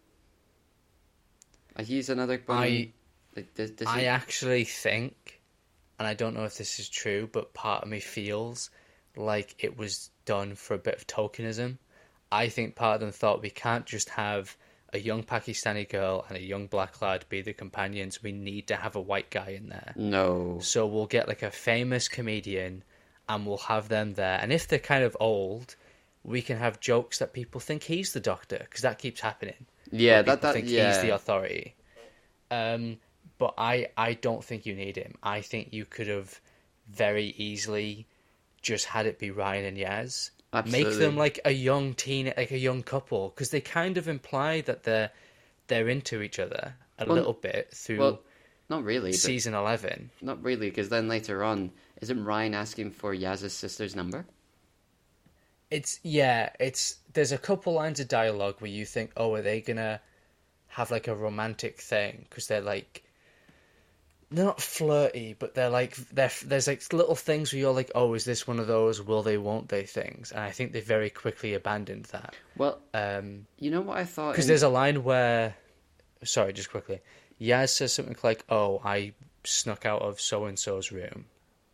Uh, 1.75 1.83
He's 1.83 2.09
another 2.09 2.41
I. 2.47 2.91
Like, 3.35 3.53
does, 3.55 3.71
does 3.71 3.87
I 3.87 4.01
he- 4.01 4.05
actually 4.05 4.63
think, 4.63 5.41
and 5.97 6.07
I 6.07 6.13
don't 6.13 6.35
know 6.35 6.43
if 6.43 6.57
this 6.57 6.79
is 6.79 6.87
true, 6.87 7.27
but 7.31 7.53
part 7.53 7.83
of 7.83 7.89
me 7.89 7.99
feels 7.99 8.69
like 9.15 9.55
it 9.59 9.77
was 9.77 10.09
done 10.25 10.55
for 10.55 10.75
a 10.75 10.79
bit 10.79 10.95
of 10.95 11.07
tokenism. 11.07 11.77
I 12.31 12.49
think 12.49 12.75
part 12.75 12.95
of 12.95 13.01
them 13.01 13.11
thought 13.11 13.41
we 13.41 13.49
can't 13.49 13.85
just 13.85 14.09
have 14.09 14.55
a 14.91 14.99
young 14.99 15.23
Pakistani 15.23 15.89
girl 15.89 16.25
and 16.27 16.37
a 16.37 16.41
young 16.41 16.67
black 16.67 17.01
lad 17.01 17.25
be 17.29 17.41
the 17.41 17.53
companions. 17.53 18.21
We 18.21 18.31
need 18.31 18.67
to 18.67 18.75
have 18.75 18.95
a 18.95 19.01
white 19.01 19.31
guy 19.31 19.49
in 19.49 19.69
there. 19.69 19.93
no. 19.95 20.59
So 20.61 20.85
we'll 20.85 21.07
get 21.07 21.27
like 21.27 21.41
a 21.41 21.49
famous 21.51 22.07
comedian 22.07 22.83
and 23.27 23.45
we'll 23.47 23.57
have 23.57 23.89
them 23.89 24.13
there. 24.13 24.37
And 24.41 24.53
if 24.53 24.67
they're 24.67 24.77
kind 24.79 25.03
of 25.03 25.17
old, 25.19 25.75
we 26.23 26.41
can 26.43 26.57
have 26.57 26.79
jokes 26.79 27.17
that 27.19 27.33
people 27.33 27.59
think 27.59 27.83
he's 27.83 28.13
the 28.13 28.19
doctor 28.19 28.57
because 28.59 28.81
that 28.81 28.99
keeps 28.99 29.21
happening. 29.21 29.65
Yeah, 29.93 30.21
that 30.23 30.41
that 30.41 30.53
think 30.53 30.69
yeah. 30.69 30.93
he's 30.93 31.01
the 31.01 31.09
authority. 31.09 31.75
Um, 32.49 32.97
but 33.37 33.53
I 33.57 33.89
I 33.97 34.13
don't 34.13 34.43
think 34.43 34.65
you 34.65 34.75
need 34.75 34.95
him. 34.95 35.15
I 35.21 35.41
think 35.41 35.73
you 35.73 35.85
could 35.85 36.07
have 36.07 36.39
very 36.89 37.33
easily 37.37 38.07
just 38.61 38.85
had 38.85 39.05
it 39.05 39.19
be 39.19 39.31
Ryan 39.31 39.65
and 39.65 39.77
Yaz. 39.77 40.31
Absolutely. 40.51 40.89
Make 40.89 40.99
them 40.99 41.17
like 41.17 41.39
a 41.45 41.51
young 41.51 41.93
teen, 41.93 42.31
like 42.37 42.51
a 42.51 42.57
young 42.57 42.83
couple, 42.83 43.29
because 43.29 43.49
they 43.49 43.61
kind 43.61 43.97
of 43.97 44.07
imply 44.07 44.61
that 44.61 44.83
they're 44.83 45.11
they're 45.67 45.89
into 45.89 46.21
each 46.21 46.39
other 46.39 46.75
a 46.99 47.05
Well, 47.05 47.15
little 47.15 47.33
bit 47.33 47.71
through 47.73 47.97
well, 47.99 48.21
not 48.69 48.83
really. 48.83 49.13
Season 49.13 49.53
eleven. 49.53 50.09
not 50.21 50.41
really, 50.43 50.69
because 50.69 50.89
then 50.89 51.07
later 51.07 51.43
on, 51.43 51.71
isn't 52.01 52.23
Ryan 52.23 52.53
asking 52.53 52.91
for 52.91 53.15
Yaz's 53.15 53.53
sister's 53.53 53.95
number? 53.95 54.25
It's 55.71 55.99
yeah, 56.03 56.49
it's 56.59 56.97
there's 57.13 57.31
a 57.31 57.37
couple 57.37 57.73
lines 57.73 57.99
of 57.99 58.07
dialogue 58.07 58.55
where 58.59 58.71
you 58.71 58.85
think, 58.85 59.11
oh, 59.17 59.33
are 59.35 59.41
they 59.41 59.61
gonna 59.61 60.01
have 60.67 60.91
like 60.91 61.07
a 61.07 61.15
romantic 61.15 61.79
thing? 61.79 62.25
Because 62.29 62.47
they're 62.47 62.61
like, 62.61 63.03
they're 64.31 64.45
not 64.45 64.61
flirty, 64.61 65.35
but 65.37 65.53
they're 65.53 65.69
like, 65.69 65.95
they're, 66.11 66.31
there's 66.45 66.67
like 66.67 66.91
little 66.91 67.13
things 67.15 67.53
where 67.53 67.59
you're 67.59 67.73
like, 67.73 67.91
oh, 67.93 68.13
is 68.15 68.25
this 68.25 68.47
one 68.47 68.59
of 68.59 68.65
those 68.67 68.99
will 69.01 69.21
they, 69.21 69.37
won't 69.37 69.69
they 69.69 69.83
things? 69.83 70.31
And 70.31 70.39
I 70.41 70.49
think 70.49 70.71
they 70.71 70.81
very 70.81 71.11
quickly 71.11 71.53
abandoned 71.53 72.05
that. 72.05 72.33
Well, 72.57 72.79
Um, 72.95 73.45
you 73.59 73.69
know 73.69 73.81
what 73.81 73.97
I 73.97 74.05
thought. 74.05 74.31
because 74.31 74.45
in- 74.45 74.49
there's 74.49 74.63
a 74.63 74.69
line 74.69 75.03
where 75.03 75.55
sorry, 76.23 76.53
just 76.53 76.71
quickly. 76.71 76.99
Yaz 77.39 77.69
says 77.69 77.91
something 77.93 78.15
like, 78.23 78.45
"Oh, 78.49 78.79
I 78.85 79.13
snuck 79.43 79.85
out 79.85 80.01
of 80.01 80.21
so 80.21 80.45
and 80.45 80.57
so's 80.57 80.91
room 80.91 81.25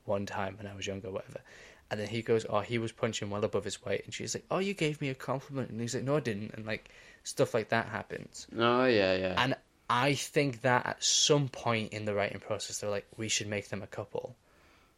one 0.06 0.26
time 0.26 0.58
when 0.58 0.66
I 0.66 0.76
was 0.76 0.88
younger, 0.88 1.12
whatever." 1.12 1.42
And 1.92 2.00
then 2.00 2.08
he 2.08 2.22
goes, 2.22 2.46
"Oh, 2.50 2.60
he 2.60 2.78
was 2.78 2.92
punching 2.92 3.30
well 3.30 3.44
above 3.44 3.64
his 3.64 3.84
weight," 3.84 4.06
and 4.06 4.14
she's 4.14 4.36
like, 4.36 4.46
"Oh, 4.52 4.60
you 4.60 4.74
gave 4.74 5.02
me 5.02 5.10
a 5.10 5.16
compliment," 5.16 5.72
and 5.72 5.82
he's 5.82 5.96
like, 5.96 6.04
"No, 6.04 6.18
I 6.18 6.20
didn't," 6.20 6.54
and 6.54 6.66
like 6.66 6.90
stuff 7.24 7.54
like 7.54 7.70
that 7.70 7.88
happens. 7.88 8.48
Oh 8.58 8.86
yeah, 8.86 9.16
yeah. 9.16 9.36
And 9.38 9.56
I 9.90 10.14
think 10.14 10.62
that 10.62 10.86
at 10.86 11.04
some 11.04 11.50
point 11.50 11.94
in 11.94 12.06
the 12.06 12.14
writing 12.14 12.40
process, 12.40 12.80
they're 12.80 12.90
like, 12.90 13.08
"We 13.18 13.28
should 13.28 13.48
make 13.48 13.70
them 13.70 13.82
a 13.82 13.88
couple," 13.88 14.36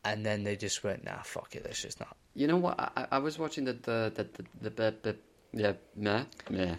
and 0.04 0.26
then 0.26 0.44
they 0.44 0.56
just 0.56 0.84
went, 0.84 1.04
"Nah, 1.06 1.22
fuck 1.24 1.56
it, 1.56 1.64
let's 1.64 1.82
just 1.82 2.00
not." 2.00 2.16
You 2.36 2.48
know 2.48 2.58
what? 2.58 2.80
I, 2.80 3.08
I 3.12 3.18
was 3.20 3.40
watching 3.40 3.66
the 3.66 3.74
the 3.74 4.12
the 4.14 4.28
the, 4.62 4.70
the, 4.70 4.96
the, 5.02 5.16
the 5.54 5.62
yeah, 5.62 5.74
meh, 5.96 6.24
meh. 6.50 6.76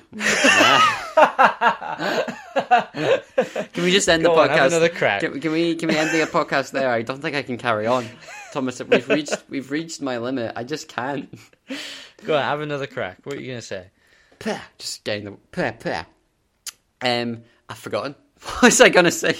can 3.73 3.83
we 3.85 3.91
just 3.93 4.09
end 4.09 4.23
Go 4.23 4.35
the 4.35 4.41
on, 4.41 4.49
podcast? 4.49 4.57
have 4.57 4.67
another 4.73 4.89
crack. 4.89 5.21
Can, 5.21 5.41
can 5.41 5.53
we 5.53 5.75
can 5.75 5.89
we 5.89 5.97
end 5.97 6.11
the 6.11 6.27
podcast 6.27 6.71
there? 6.73 6.91
I 6.91 7.03
don't 7.03 7.21
think 7.21 7.37
I 7.37 7.43
can 7.43 7.59
carry 7.59 7.87
on, 7.87 8.07
Thomas. 8.53 8.81
We've 8.83 9.09
reached 9.09 9.37
we've 9.49 9.71
reached 9.71 10.01
my 10.03 10.19
limit. 10.19 10.53
I 10.57 10.65
just 10.65 10.89
can't. 10.89 11.33
Go 12.25 12.37
on, 12.37 12.43
have 12.43 12.61
another 12.61 12.87
crack. 12.87 13.19
What 13.25 13.37
are 13.37 13.41
you 13.41 13.49
gonna 13.53 13.63
say? 13.63 13.87
Pah, 14.39 14.61
Just 14.79 15.05
getting 15.05 15.25
the 15.25 15.33
pah, 15.51 15.73
pah. 15.73 16.05
Um, 17.01 17.43
I've 17.69 17.79
forgotten. 17.79 18.15
What 18.43 18.63
was 18.63 18.81
I 18.81 18.89
gonna 18.89 19.13
say? 19.13 19.37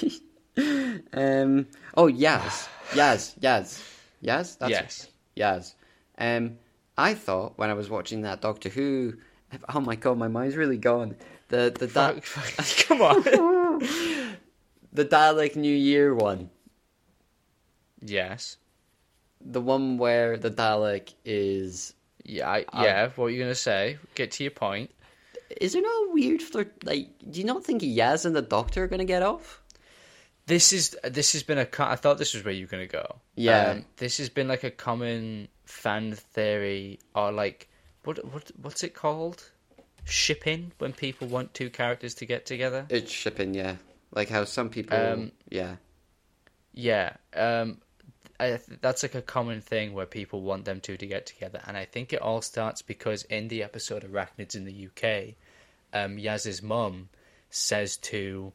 Um. 0.57 1.67
Oh, 1.97 2.07
Yaz, 2.07 2.69
Yaz, 2.91 3.37
Yaz, 3.41 3.83
Yaz. 4.23 4.59
That's 4.59 4.71
Yes. 4.71 5.09
it. 5.37 5.41
Yaz. 5.41 5.75
Um. 6.19 6.59
I 6.97 7.15
thought 7.15 7.59
when 7.59 7.71
I 7.71 7.75
was 7.75 7.89
watching 7.89 8.23
that 8.23 8.41
Doctor 8.41 8.69
Who, 8.69 9.15
oh 9.75 9.81
my 9.81 9.97
god, 9.97 10.19
my 10.19 10.29
mind's 10.29 10.57
really 10.57 10.77
gone. 10.79 11.17
The 11.49 11.75
the 11.77 11.87
da- 11.87 12.21
Fuck, 12.21 12.45
fuck, 12.45 12.87
come 12.89 13.03
on. 13.03 13.23
the 14.93 15.05
Dalek 15.05 15.57
New 15.57 15.75
Year 15.75 16.15
one, 16.15 16.51
yes. 18.01 18.57
the 19.41 19.61
one 19.61 19.99
where 19.99 20.37
the 20.37 20.51
Dalek 20.51 21.15
is. 21.25 21.95
Yeah. 22.25 22.49
I, 22.49 22.65
Um, 22.73 22.85
yeah. 22.85 23.09
what 23.17 23.27
are 23.27 23.31
you 23.31 23.41
gonna 23.43 23.55
say? 23.55 23.99
Get 24.15 24.31
to 24.33 24.45
your 24.45 24.51
point. 24.53 24.91
Is 25.61 25.73
there 25.75 25.83
no 25.83 26.09
weird 26.13 26.41
flirt? 26.43 26.85
Like, 26.85 27.09
do 27.31 27.39
you 27.41 27.45
not 27.47 27.65
think 27.65 27.83
Yaz 27.83 28.25
and 28.25 28.35
the 28.35 28.43
Doctor 28.43 28.85
are 28.85 28.89
gonna 28.89 29.05
get 29.05 29.23
off? 29.23 29.61
This 30.47 30.73
is 30.73 30.97
this 31.05 31.33
has 31.35 31.43
been 31.43 31.59
a. 31.59 31.69
I 31.79 31.97
thought 31.97 32.19
this 32.19 32.35
was 32.35 32.45
where 32.45 32.55
you 32.55 32.65
were 32.67 32.71
gonna 32.71 32.87
go. 32.87 33.17
Yeah. 33.35 33.71
Um, 33.71 33.85
this 33.97 34.19
has 34.19 34.29
been 34.29 34.49
like 34.49 34.65
a 34.65 34.71
common 34.71 35.49
fan 35.73 36.13
theory, 36.15 36.99
are 37.15 37.33
like 37.33 37.69
what 38.05 38.23
what 38.33 38.51
what's 38.61 38.83
it 38.85 38.95
called? 38.95 39.51
Shipping 40.05 40.73
when 40.79 40.93
people 40.93 41.29
want 41.29 41.55
two 41.55 41.71
characters 41.71 42.15
to 42.17 42.27
get 42.27 42.45
together. 42.47 42.87
It's 42.89 43.11
shipping, 43.11 43.55
yeah. 43.55 43.77
Like 44.13 44.29
how 44.29 44.45
some 44.45 44.69
people, 44.69 44.99
Um, 44.99 45.33
yeah. 45.49 45.77
Yeah, 46.75 47.15
um, 47.35 47.81
I, 48.41 48.59
that's 48.81 49.03
like 49.03 49.15
a 49.15 49.23
common 49.23 49.61
thing 49.61 49.93
where 49.93 50.07
people 50.07 50.41
want 50.43 50.65
them 50.65 50.81
two 50.81 50.97
to 50.97 51.07
get 51.07 51.27
together, 51.27 51.61
and 51.67 51.77
I 51.77 51.85
think 51.85 52.13
it 52.13 52.21
all 52.23 52.43
starts 52.43 52.83
because 52.83 53.23
in 53.25 53.49
the 53.49 53.63
episode 53.63 54.03
Arachnids 54.05 54.55
in 54.57 54.65
the 54.65 54.87
UK, 54.89 55.35
um, 55.93 56.17
Yaz's 56.19 56.63
mum 56.63 57.09
says 57.51 57.97
to, 57.99 58.53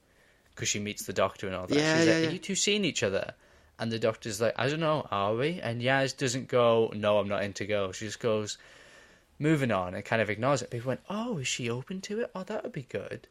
because 0.54 0.68
she 0.68 0.80
meets 0.80 1.06
the 1.06 1.14
doctor 1.14 1.46
and 1.48 1.56
all 1.56 1.68
that, 1.68 1.76
Yeah, 1.78 1.98
she's 1.98 2.08
yeah, 2.08 2.14
like, 2.14 2.24
yeah. 2.24 2.30
"Are 2.30 2.34
you 2.34 2.40
two 2.40 2.56
seeing 2.56 2.84
each 2.86 3.04
other?" 3.04 3.34
And 3.80 3.92
the 3.92 4.00
doctor's 4.00 4.42
like, 4.42 4.56
"I 4.58 4.68
don't 4.70 4.80
know, 4.80 5.08
are 5.12 5.36
we?" 5.36 5.60
And 5.62 5.82
Yaz 5.82 6.16
doesn't 6.18 6.48
go, 6.48 6.92
"No, 6.96 7.20
I'm 7.20 7.28
not 7.28 7.44
into 7.44 7.66
girls. 7.66 7.96
She 7.98 8.06
just 8.06 8.20
goes, 8.20 8.58
moving 9.40 9.72
on, 9.72 9.94
and 9.94 10.04
kind 10.04 10.22
of 10.22 10.30
ignores 10.32 10.62
it. 10.64 10.72
People 10.72 10.88
went, 10.90 11.02
"Oh, 11.10 11.38
is 11.38 11.48
she 11.48 11.70
open 11.70 12.02
to 12.02 12.22
it? 12.22 12.32
Oh, 12.34 12.44
that 12.44 12.64
would 12.64 12.74
be 12.74 12.84
good." 12.90 13.28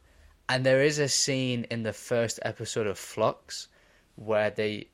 And 0.47 0.65
there 0.65 0.81
is 0.81 0.99
a 0.99 1.09
scene 1.09 1.65
in 1.69 1.83
the 1.83 1.91
first 1.91 2.39
episode 2.43 2.87
of 2.87 2.97
Flux 2.97 3.67
where 4.15 4.49
they 4.49 4.87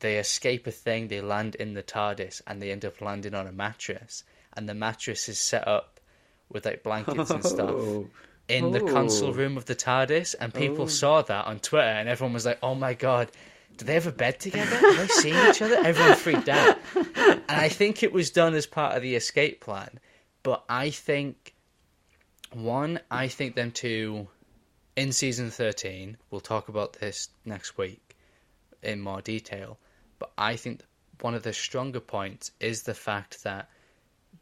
they 0.00 0.18
escape 0.18 0.66
a 0.66 0.70
thing, 0.70 1.08
they 1.08 1.20
land 1.20 1.54
in 1.56 1.74
the 1.74 1.82
TARDIS, 1.82 2.40
and 2.46 2.60
they 2.60 2.70
end 2.70 2.84
up 2.86 3.00
landing 3.02 3.34
on 3.34 3.46
a 3.46 3.52
mattress, 3.52 4.24
and 4.54 4.68
the 4.68 4.74
mattress 4.74 5.28
is 5.28 5.38
set 5.38 5.66
up 5.68 6.00
with 6.50 6.64
like 6.66 6.82
blankets 6.82 7.30
and 7.30 7.44
stuff 7.44 7.70
Oh. 7.70 8.08
in 8.48 8.70
the 8.72 8.80
console 8.80 9.28
Oh. 9.28 9.32
room 9.32 9.56
of 9.56 9.64
the 9.66 9.74
TARDIS, 9.74 10.34
and 10.40 10.52
people 10.52 10.84
Oh. 10.84 10.88
saw 10.88 11.22
that 11.22 11.46
on 11.46 11.58
Twitter, 11.60 11.86
and 11.86 12.08
everyone 12.08 12.34
was 12.34 12.44
like, 12.46 12.58
"Oh 12.62 12.74
my 12.74 12.92
god." 12.94 13.30
Do 13.80 13.86
they 13.86 13.94
have 13.94 14.06
a 14.06 14.12
bed 14.12 14.38
together? 14.38 14.76
Are 14.76 14.94
they 14.94 15.06
seeing 15.06 15.48
each 15.48 15.62
other? 15.62 15.76
Everyone 15.82 16.14
freaked 16.14 16.50
out. 16.50 16.76
And 16.94 17.42
I 17.48 17.70
think 17.70 18.02
it 18.02 18.12
was 18.12 18.30
done 18.30 18.54
as 18.54 18.66
part 18.66 18.94
of 18.94 19.02
the 19.02 19.14
escape 19.14 19.62
plan. 19.62 19.98
But 20.42 20.64
I 20.68 20.90
think, 20.90 21.54
one, 22.52 23.00
I 23.10 23.28
think 23.28 23.54
them 23.54 23.70
two 23.70 24.28
in 24.96 25.12
season 25.12 25.50
13, 25.50 26.18
we'll 26.30 26.42
talk 26.42 26.68
about 26.68 26.92
this 26.92 27.30
next 27.46 27.78
week 27.78 28.16
in 28.82 29.00
more 29.00 29.22
detail. 29.22 29.78
But 30.18 30.30
I 30.36 30.56
think 30.56 30.82
one 31.22 31.34
of 31.34 31.42
the 31.42 31.54
stronger 31.54 32.00
points 32.00 32.50
is 32.60 32.82
the 32.82 32.92
fact 32.92 33.44
that 33.44 33.70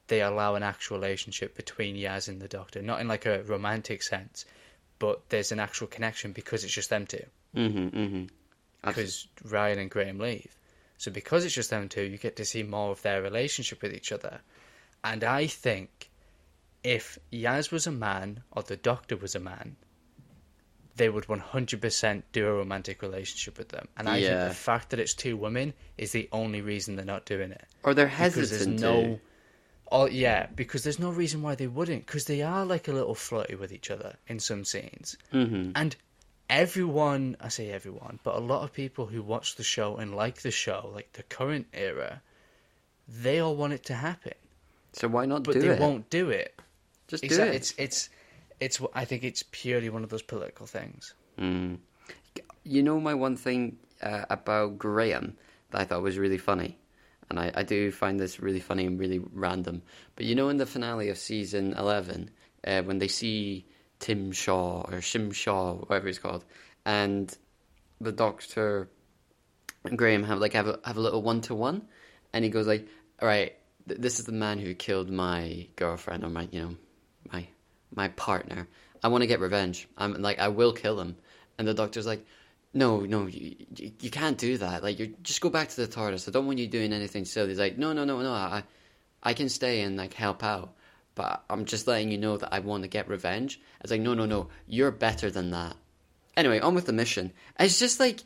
they 0.09 0.21
allow 0.21 0.57
an 0.57 0.65
actual 0.65 0.97
relationship 0.97 1.55
between 1.55 1.95
Yaz 1.95 2.27
and 2.29 2.41
the 2.41 2.49
Doctor, 2.49 2.83
not 2.83 3.01
in 3.01 3.07
like 3.07 3.25
a 3.25 3.45
romantic 3.45 4.03
sense, 4.03 4.47
but 4.99 5.29
there's 5.29 5.53
an 5.53 5.61
actual 5.61 5.87
connection 5.87 6.33
because 6.33 6.65
it's 6.65 6.75
just 6.75 6.91
them 6.91 7.07
two. 7.07 7.25
Mm-hmm, 7.55 7.97
mm-hmm. 7.97 8.25
Because 8.85 9.27
Ryan 9.45 9.79
and 9.81 9.91
Graham 9.91 10.19
leave. 10.19 10.57
So 10.99 11.11
because 11.11 11.45
it's 11.45 11.55
just 11.55 11.71
them 11.71 11.89
two, 11.89 12.03
you 12.03 12.19
get 12.19 12.37
to 12.37 12.45
see 12.45 12.63
more 12.63 12.91
of 12.91 13.03
their 13.03 13.23
relationship 13.23 13.83
with 13.83 13.95
each 13.95 14.13
other. 14.13 14.41
And 15.05 15.23
I 15.25 15.47
think 15.47 16.11
if 16.83 17.19
Yaz 17.33 17.71
was 17.71 17.87
a 17.87 17.93
man 17.93 18.43
or 18.53 18.63
the 18.63 18.77
Doctor 18.77 19.17
was 19.17 19.35
a 19.35 19.41
man, 19.41 19.77
they 20.97 21.09
would 21.09 21.27
100% 21.27 22.23
do 22.33 22.47
a 22.49 22.53
romantic 22.53 23.03
relationship 23.03 23.57
with 23.59 23.69
them. 23.69 23.87
And 23.97 24.09
I 24.09 24.19
Yeah. 24.19 24.41
think 24.41 24.51
the 24.51 24.57
fact 24.57 24.91
that 24.91 24.99
it's 24.99 25.15
two 25.15 25.37
women 25.37 25.75
is 25.97 26.11
the 26.13 26.29
only 26.33 26.61
reason 26.61 26.97
they're 26.97 27.05
not 27.05 27.25
doing 27.25 27.53
it. 27.53 27.65
Or 27.85 27.95
they're 27.95 28.07
Because 28.09 28.35
there's 28.35 28.51
hesitant 28.67 28.81
no. 28.81 29.21
Oh 29.91 30.07
yeah, 30.07 30.47
because 30.55 30.83
there's 30.83 30.99
no 30.99 31.11
reason 31.11 31.41
why 31.41 31.55
they 31.55 31.67
wouldn't. 31.69 32.05
Because 32.05 32.25
they 32.27 32.43
are 32.43 32.65
like 32.67 32.89
a 32.89 32.93
little 32.93 33.15
flirty 33.15 33.55
with 33.55 33.73
each 33.73 33.91
other 33.91 34.17
in 34.27 34.39
some 34.41 34.65
scenes, 34.65 35.17
Mm-hmm. 35.33 35.71
and 35.77 35.97
everyone, 36.49 37.37
I 37.41 37.49
say 37.49 37.71
everyone, 37.71 38.19
but 38.23 38.35
a 38.35 38.41
lot 38.41 38.63
of 38.63 38.73
people 38.73 39.07
who 39.07 39.23
watch 39.23 39.57
the 39.57 39.63
show 39.63 39.97
and 39.97 40.15
like 40.15 40.43
the 40.43 40.51
show, 40.51 40.91
like 40.95 41.13
the 41.13 41.23
current 41.23 41.67
era, 41.73 42.23
they 43.09 43.39
all 43.39 43.57
want 43.57 43.73
it 43.73 43.85
to 43.87 43.95
happen, 43.95 44.35
So 44.93 45.09
why 45.09 45.27
not 45.27 45.45
but 45.45 45.55
do 45.55 45.61
they 45.61 45.69
it? 45.71 45.81
won't 45.81 46.11
do 46.11 46.31
it. 46.31 46.55
Just 47.09 47.23
do 47.23 47.27
Exactly. 47.27 47.57
it. 47.57 47.57
It's 47.57 47.75
it's 47.79 48.09
it's. 48.61 48.81
I 48.95 49.05
think 49.05 49.25
it's 49.25 49.43
purely 49.51 49.89
one 49.89 50.05
of 50.05 50.11
those 50.11 50.23
political 50.23 50.67
things. 50.67 51.15
Mm. 51.39 51.79
You 52.65 52.83
know 52.83 53.01
my 53.01 53.15
one 53.15 53.37
thing 53.37 53.79
uh, 54.03 54.25
about 54.29 54.79
Graham 54.79 55.37
that 55.71 55.81
I 55.81 55.85
thought 55.85 56.03
was 56.03 56.19
really 56.19 56.39
funny, 56.39 56.77
and 57.31 57.39
I, 57.41 57.51
I 57.55 57.63
do 57.63 57.91
find 57.91 58.21
this 58.21 58.41
really 58.41 58.61
funny 58.61 58.85
and 58.87 58.99
really 59.01 59.21
random. 59.33 59.83
But 60.17 60.27
you 60.27 60.35
know, 60.35 60.49
in 60.51 60.59
the 60.59 60.67
finale 60.67 61.09
of 61.09 61.17
season 61.19 61.73
eleven, 61.75 62.31
uh, 62.67 62.83
when 62.83 62.99
they 62.99 63.09
see 63.09 63.65
Tim 63.99 64.33
Shaw 64.33 64.83
or 64.83 64.99
Tzim-Sha, 65.01 65.75
whatever 65.75 66.07
he's 66.07 66.19
called, 66.19 66.45
and 66.85 67.37
the 68.01 68.13
Doctor 68.13 68.89
Graham 69.85 70.23
have 70.25 70.39
like 70.39 70.53
have 70.53 70.69
a, 70.69 70.81
have 70.85 70.97
a 70.97 71.01
little 71.01 71.23
one 71.23 71.41
to 71.43 71.55
one, 71.55 71.83
and 72.33 72.45
he 72.45 72.51
goes 72.51 72.67
like, 72.67 72.87
"All 73.21 73.29
right, 73.29 73.55
th- 73.89 74.01
this 74.01 74.19
is 74.19 74.27
the 74.27 74.33
man 74.33 74.59
who 74.59 74.75
killed 74.75 75.11
my 75.11 75.67
girlfriend 75.77 76.25
or 76.25 76.31
my 76.31 76.49
you 76.51 76.63
know 76.63 76.77
my 77.33 77.47
my 77.95 78.09
partner. 78.09 78.69
I 79.03 79.09
want 79.09 79.23
to 79.23 79.27
get 79.27 79.41
revenge. 79.41 79.89
I'm 79.97 80.15
like 80.21 80.39
I 80.39 80.49
will 80.49 80.73
kill 80.73 81.01
him." 81.01 81.17
And 81.59 81.67
the 81.67 81.75
Doctor's 81.75 82.07
like, 82.07 82.25
"No, 82.73 83.01
no, 83.01 83.27
you, 83.27 83.57
you, 83.77 83.93
you 84.01 84.11
can't 84.11 84.39
do 84.39 84.59
that. 84.59 84.83
Like 84.83 84.99
you 84.99 85.15
just 85.23 85.41
go 85.41 85.51
back 85.51 85.71
to 85.71 85.77
the 85.77 85.89
TARDIS. 85.89 86.29
I 86.29 86.33
don't 86.33 86.47
want 86.47 86.59
you 86.59 86.67
doing 86.69 86.93
anything 86.93 87.25
silly." 87.25 87.49
He's 87.49 87.59
like, 87.59 87.79
"No, 87.79 87.93
no, 87.93 88.05
no, 88.05 88.21
no. 88.21 88.33
I 88.33 88.63
I 89.23 89.35
can 89.35 89.49
stay 89.49 89.83
and 89.83 89.97
like 89.97 90.15
help 90.15 90.45
out." 90.45 90.75
But 91.19 91.43
I'm 91.51 91.65
just 91.65 91.89
letting 91.89 92.13
you 92.13 92.17
know 92.19 92.37
that 92.37 92.55
I 92.55 92.61
want 92.61 92.85
to 92.85 92.89
get 92.89 93.09
revenge. 93.09 93.61
It's 93.81 93.91
like, 93.91 94.01
no, 94.01 94.15
no, 94.15 94.25
no. 94.25 94.49
You're 94.69 94.93
better 94.93 95.33
than 95.33 95.51
that. 95.51 95.75
Anyway, 96.37 96.61
on 96.61 96.77
with 96.77 96.87
the 96.87 96.93
mission. 96.93 97.33
It's 97.59 97.81
just 97.81 97.99
like, 97.99 98.21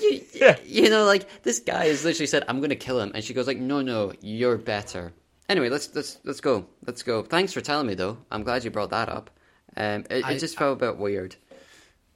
you, 0.00 0.20
Yeah. 0.32 0.56
you 0.64 0.88
know, 0.88 1.04
like 1.04 1.42
this 1.42 1.58
guy 1.58 1.86
has 1.86 2.04
literally 2.04 2.28
said, 2.28 2.44
"I'm 2.46 2.58
going 2.58 2.70
to 2.70 2.76
kill 2.76 3.00
him," 3.00 3.10
and 3.12 3.24
she 3.24 3.34
goes 3.34 3.48
like, 3.48 3.58
"No, 3.58 3.82
no, 3.82 4.12
you're 4.20 4.56
better." 4.56 5.12
Anyway, 5.48 5.68
let's 5.68 5.92
let's 5.96 6.18
let's 6.22 6.40
go. 6.40 6.64
Let's 6.86 7.02
go. 7.02 7.22
Thanks 7.24 7.52
for 7.52 7.60
telling 7.60 7.88
me, 7.88 7.94
though. 7.94 8.18
I'm 8.30 8.44
glad 8.44 8.62
you 8.62 8.70
brought 8.70 8.90
that 8.90 9.08
up. 9.08 9.28
Um, 9.76 10.04
it, 10.08 10.24
I- 10.24 10.32
it 10.34 10.38
just 10.38 10.56
felt 10.56 10.80
a 10.80 10.86
bit 10.86 10.96
weird. 10.98 11.34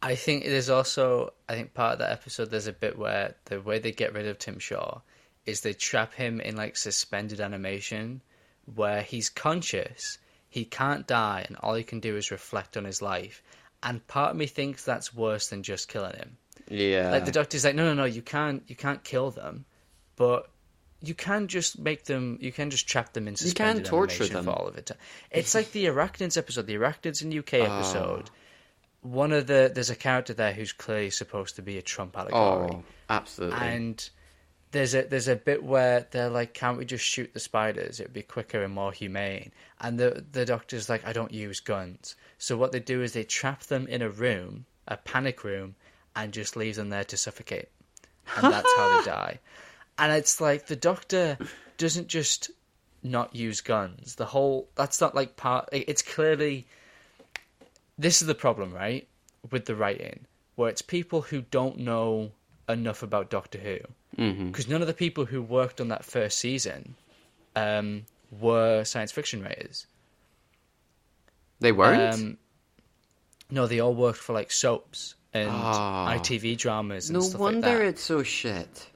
I 0.02 0.14
think 0.14 0.44
there's 0.44 0.70
also, 0.70 1.32
I 1.48 1.54
think 1.54 1.74
part 1.74 1.94
of 1.94 1.98
that 2.00 2.12
episode, 2.12 2.50
there's 2.50 2.66
a 2.68 2.72
bit 2.72 2.96
where 2.96 3.34
the 3.46 3.60
way 3.60 3.80
they 3.80 3.90
get 3.92 4.12
rid 4.14 4.26
of 4.28 4.38
Tim 4.38 4.58
Shaw 4.60 5.00
is 5.46 5.62
they 5.62 5.72
trap 5.72 6.12
him 6.14 6.40
in 6.40 6.54
like 6.54 6.76
suspended 6.76 7.40
animation 7.40 8.20
where 8.74 9.02
he's 9.02 9.28
conscious, 9.28 10.18
he 10.48 10.64
can't 10.64 11.06
die, 11.06 11.44
and 11.46 11.56
all 11.58 11.74
he 11.74 11.84
can 11.84 12.00
do 12.00 12.16
is 12.16 12.30
reflect 12.30 12.76
on 12.76 12.84
his 12.84 13.00
life. 13.02 13.42
And 13.82 14.04
part 14.06 14.30
of 14.32 14.36
me 14.36 14.46
thinks 14.46 14.84
that's 14.84 15.14
worse 15.14 15.48
than 15.48 15.62
just 15.62 15.88
killing 15.88 16.16
him. 16.16 16.36
Yeah. 16.68 17.10
Like 17.12 17.24
the 17.26 17.32
doctor's 17.32 17.64
like, 17.64 17.74
no, 17.74 17.84
no, 17.84 17.94
no, 17.94 18.04
you 18.04 18.22
can't, 18.22 18.62
you 18.66 18.74
can't 18.74 19.02
kill 19.04 19.30
them, 19.30 19.64
but 20.16 20.48
you 21.02 21.14
can 21.14 21.46
just 21.46 21.78
make 21.78 22.04
them, 22.04 22.38
you 22.40 22.50
can 22.50 22.70
just 22.70 22.88
trap 22.88 23.12
them 23.12 23.28
in 23.28 23.36
suspended 23.36 23.76
you 23.76 23.82
can 23.82 23.90
torture 23.90 24.26
them. 24.26 24.44
for 24.44 24.50
all 24.50 24.66
of 24.66 24.76
it. 24.76 24.90
It's 25.30 25.54
like 25.54 25.70
the 25.72 25.84
Arachnids 25.86 26.36
episode, 26.36 26.66
the 26.66 26.74
Arachnids 26.76 27.22
in 27.22 27.36
UK 27.38 27.54
Ah. 27.68 27.78
episode 27.78 28.30
one 29.02 29.30
of 29.30 29.46
the 29.46 29.70
there's 29.72 29.90
a 29.90 29.94
character 29.94 30.34
there 30.34 30.52
who's 30.52 30.72
clearly 30.72 31.10
supposed 31.10 31.54
to 31.54 31.62
be 31.62 31.78
a 31.78 31.82
Trump 31.82 32.16
allegory, 32.18 32.70
Oh, 32.72 32.82
absolutely. 33.08 33.58
and 33.60 34.10
there's 34.76 34.94
a 34.94 35.02
there's 35.02 35.28
a 35.28 35.36
bit 35.36 35.62
where 35.62 36.06
they're 36.10 36.28
like, 36.30 36.54
"Can't 36.54 36.78
we 36.78 36.84
just 36.84 37.04
shoot 37.04 37.32
the 37.32 37.40
spiders? 37.40 38.00
It'd 38.00 38.12
be 38.12 38.22
quicker 38.22 38.62
and 38.62 38.72
more 38.74 38.92
humane." 38.92 39.52
And 39.80 39.98
the 39.98 40.24
the 40.32 40.44
doctor's 40.44 40.88
like, 40.88 41.06
"I 41.06 41.12
don't 41.12 41.32
use 41.32 41.60
guns." 41.60 42.16
So 42.38 42.56
what 42.56 42.72
they 42.72 42.80
do 42.80 43.02
is 43.02 43.12
they 43.12 43.24
trap 43.24 43.62
them 43.64 43.86
in 43.86 44.02
a 44.02 44.10
room, 44.10 44.66
a 44.86 44.96
panic 44.96 45.44
room, 45.44 45.74
and 46.14 46.32
just 46.32 46.56
leave 46.56 46.76
them 46.76 46.90
there 46.90 47.04
to 47.04 47.16
suffocate, 47.16 47.68
and 48.36 48.52
that's 48.52 48.72
how 48.76 48.98
they 48.98 49.04
die. 49.10 49.40
And 49.98 50.12
it's 50.12 50.40
like 50.40 50.66
the 50.66 50.76
doctor 50.76 51.38
doesn't 51.78 52.08
just 52.08 52.50
not 53.02 53.34
use 53.34 53.60
guns. 53.60 54.16
The 54.16 54.26
whole 54.26 54.68
that's 54.74 55.00
not 55.00 55.14
like 55.14 55.36
part. 55.36 55.68
It's 55.72 56.02
clearly 56.02 56.66
this 57.98 58.20
is 58.20 58.28
the 58.28 58.34
problem, 58.34 58.72
right, 58.74 59.08
with 59.50 59.64
the 59.64 59.74
writing, 59.74 60.26
where 60.54 60.68
it's 60.68 60.82
people 60.82 61.22
who 61.22 61.42
don't 61.42 61.78
know 61.78 62.32
enough 62.68 63.02
about 63.02 63.30
Doctor 63.30 63.58
Who, 63.58 63.78
because 64.46 64.68
none 64.68 64.80
of 64.80 64.86
the 64.88 64.94
people 64.94 65.24
who 65.26 65.40
worked 65.42 65.80
on 65.80 65.88
that 65.88 66.04
first 66.04 66.38
season 66.38 66.94
um, 67.54 68.04
were 68.40 68.84
science 68.84 69.12
fiction 69.12 69.42
writers. 69.42 69.86
They 71.60 71.72
weren't. 71.72 72.14
Um, 72.14 72.38
no, 73.50 73.66
they 73.66 73.80
all 73.80 73.94
worked 73.94 74.18
for 74.18 74.32
like 74.32 74.50
soaps 74.50 75.14
and 75.32 75.50
Ah. 75.50 76.12
ITV 76.14 76.56
dramas 76.58 77.08
and 77.08 77.14
no 77.18 77.20
stuff 77.24 77.40
wonder 77.40 77.68
like 77.68 77.78
that. 77.78 77.84
it's 77.86 78.02
so 78.02 78.22
shit. 78.22 78.90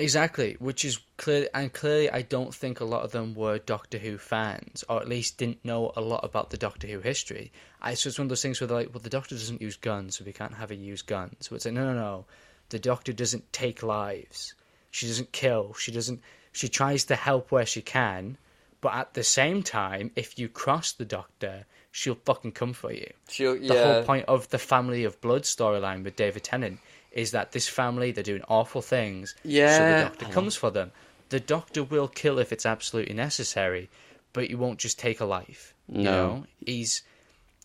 Exactly, 0.00 0.56
which 0.60 0.84
is 0.84 1.00
clear, 1.16 1.48
and 1.52 1.72
clearly, 1.72 2.08
I 2.08 2.22
don't 2.22 2.54
think 2.54 2.78
a 2.78 2.84
lot 2.84 3.02
of 3.02 3.10
them 3.10 3.34
were 3.34 3.58
Doctor 3.58 3.98
Who 3.98 4.16
fans, 4.16 4.84
or 4.88 5.00
at 5.00 5.08
least 5.08 5.38
didn't 5.38 5.64
know 5.64 5.92
a 5.96 6.00
lot 6.00 6.24
about 6.24 6.50
the 6.50 6.56
Doctor 6.56 6.86
Who 6.86 7.00
history. 7.00 7.50
I 7.82 7.94
so 7.94 8.08
it's 8.08 8.16
one 8.18 8.26
of 8.26 8.28
those 8.28 8.40
things 8.42 8.60
where 8.60 8.68
they're 8.68 8.76
like, 8.76 8.94
well, 8.94 9.00
the 9.02 9.10
Doctor 9.10 9.34
doesn't 9.34 9.60
use 9.60 9.76
guns, 9.76 10.16
so 10.16 10.24
we 10.24 10.32
can't 10.32 10.54
have 10.54 10.68
her 10.68 10.74
use 10.76 11.02
guns. 11.02 11.34
So 11.40 11.56
it's 11.56 11.64
like, 11.64 11.74
no, 11.74 11.84
no, 11.92 11.94
no, 11.94 12.24
the 12.70 12.78
Doctor 12.78 13.12
doesn't 13.12 13.52
take 13.52 13.82
lives. 13.82 14.54
She 14.90 15.06
doesn't 15.06 15.32
kill. 15.32 15.74
She 15.74 15.92
doesn't. 15.92 16.20
She 16.52 16.68
tries 16.68 17.04
to 17.04 17.16
help 17.16 17.50
where 17.52 17.66
she 17.66 17.82
can, 17.82 18.36
but 18.80 18.94
at 18.94 19.14
the 19.14 19.22
same 19.24 19.62
time, 19.62 20.10
if 20.16 20.38
you 20.38 20.48
cross 20.48 20.92
the 20.92 21.04
Doctor, 21.04 21.66
she'll 21.90 22.14
fucking 22.24 22.52
come 22.52 22.72
for 22.72 22.92
you 22.92 23.10
She'll, 23.28 23.58
the 23.58 23.82
whole 23.82 24.02
point 24.04 24.26
of 24.28 24.48
the 24.50 24.58
family 24.58 25.04
of 25.04 25.20
blood 25.20 25.42
storyline 25.42 26.04
with 26.04 26.16
David 26.16 26.44
Tennant 26.44 26.80
is 27.12 27.30
that 27.30 27.52
this 27.52 27.68
family 27.68 28.12
they're 28.12 28.22
doing 28.24 28.42
awful 28.48 28.82
things. 28.82 29.34
Yeah. 29.44 29.76
so 29.76 29.84
the 29.92 30.04
doctor 30.04 30.32
comes 30.32 30.54
for 30.56 30.70
them. 30.70 30.92
The 31.30 31.40
doctor 31.40 31.82
will 31.84 32.08
kill 32.08 32.38
if 32.38 32.52
it's 32.52 32.66
absolutely 32.66 33.14
necessary, 33.14 33.88
but 34.32 34.46
he 34.46 34.54
won't 34.54 34.78
just 34.78 34.98
take 34.98 35.20
a 35.20 35.24
life. 35.24 35.74
You 35.88 36.02
No. 36.02 36.10
know, 36.12 36.44
he's. 36.64 37.02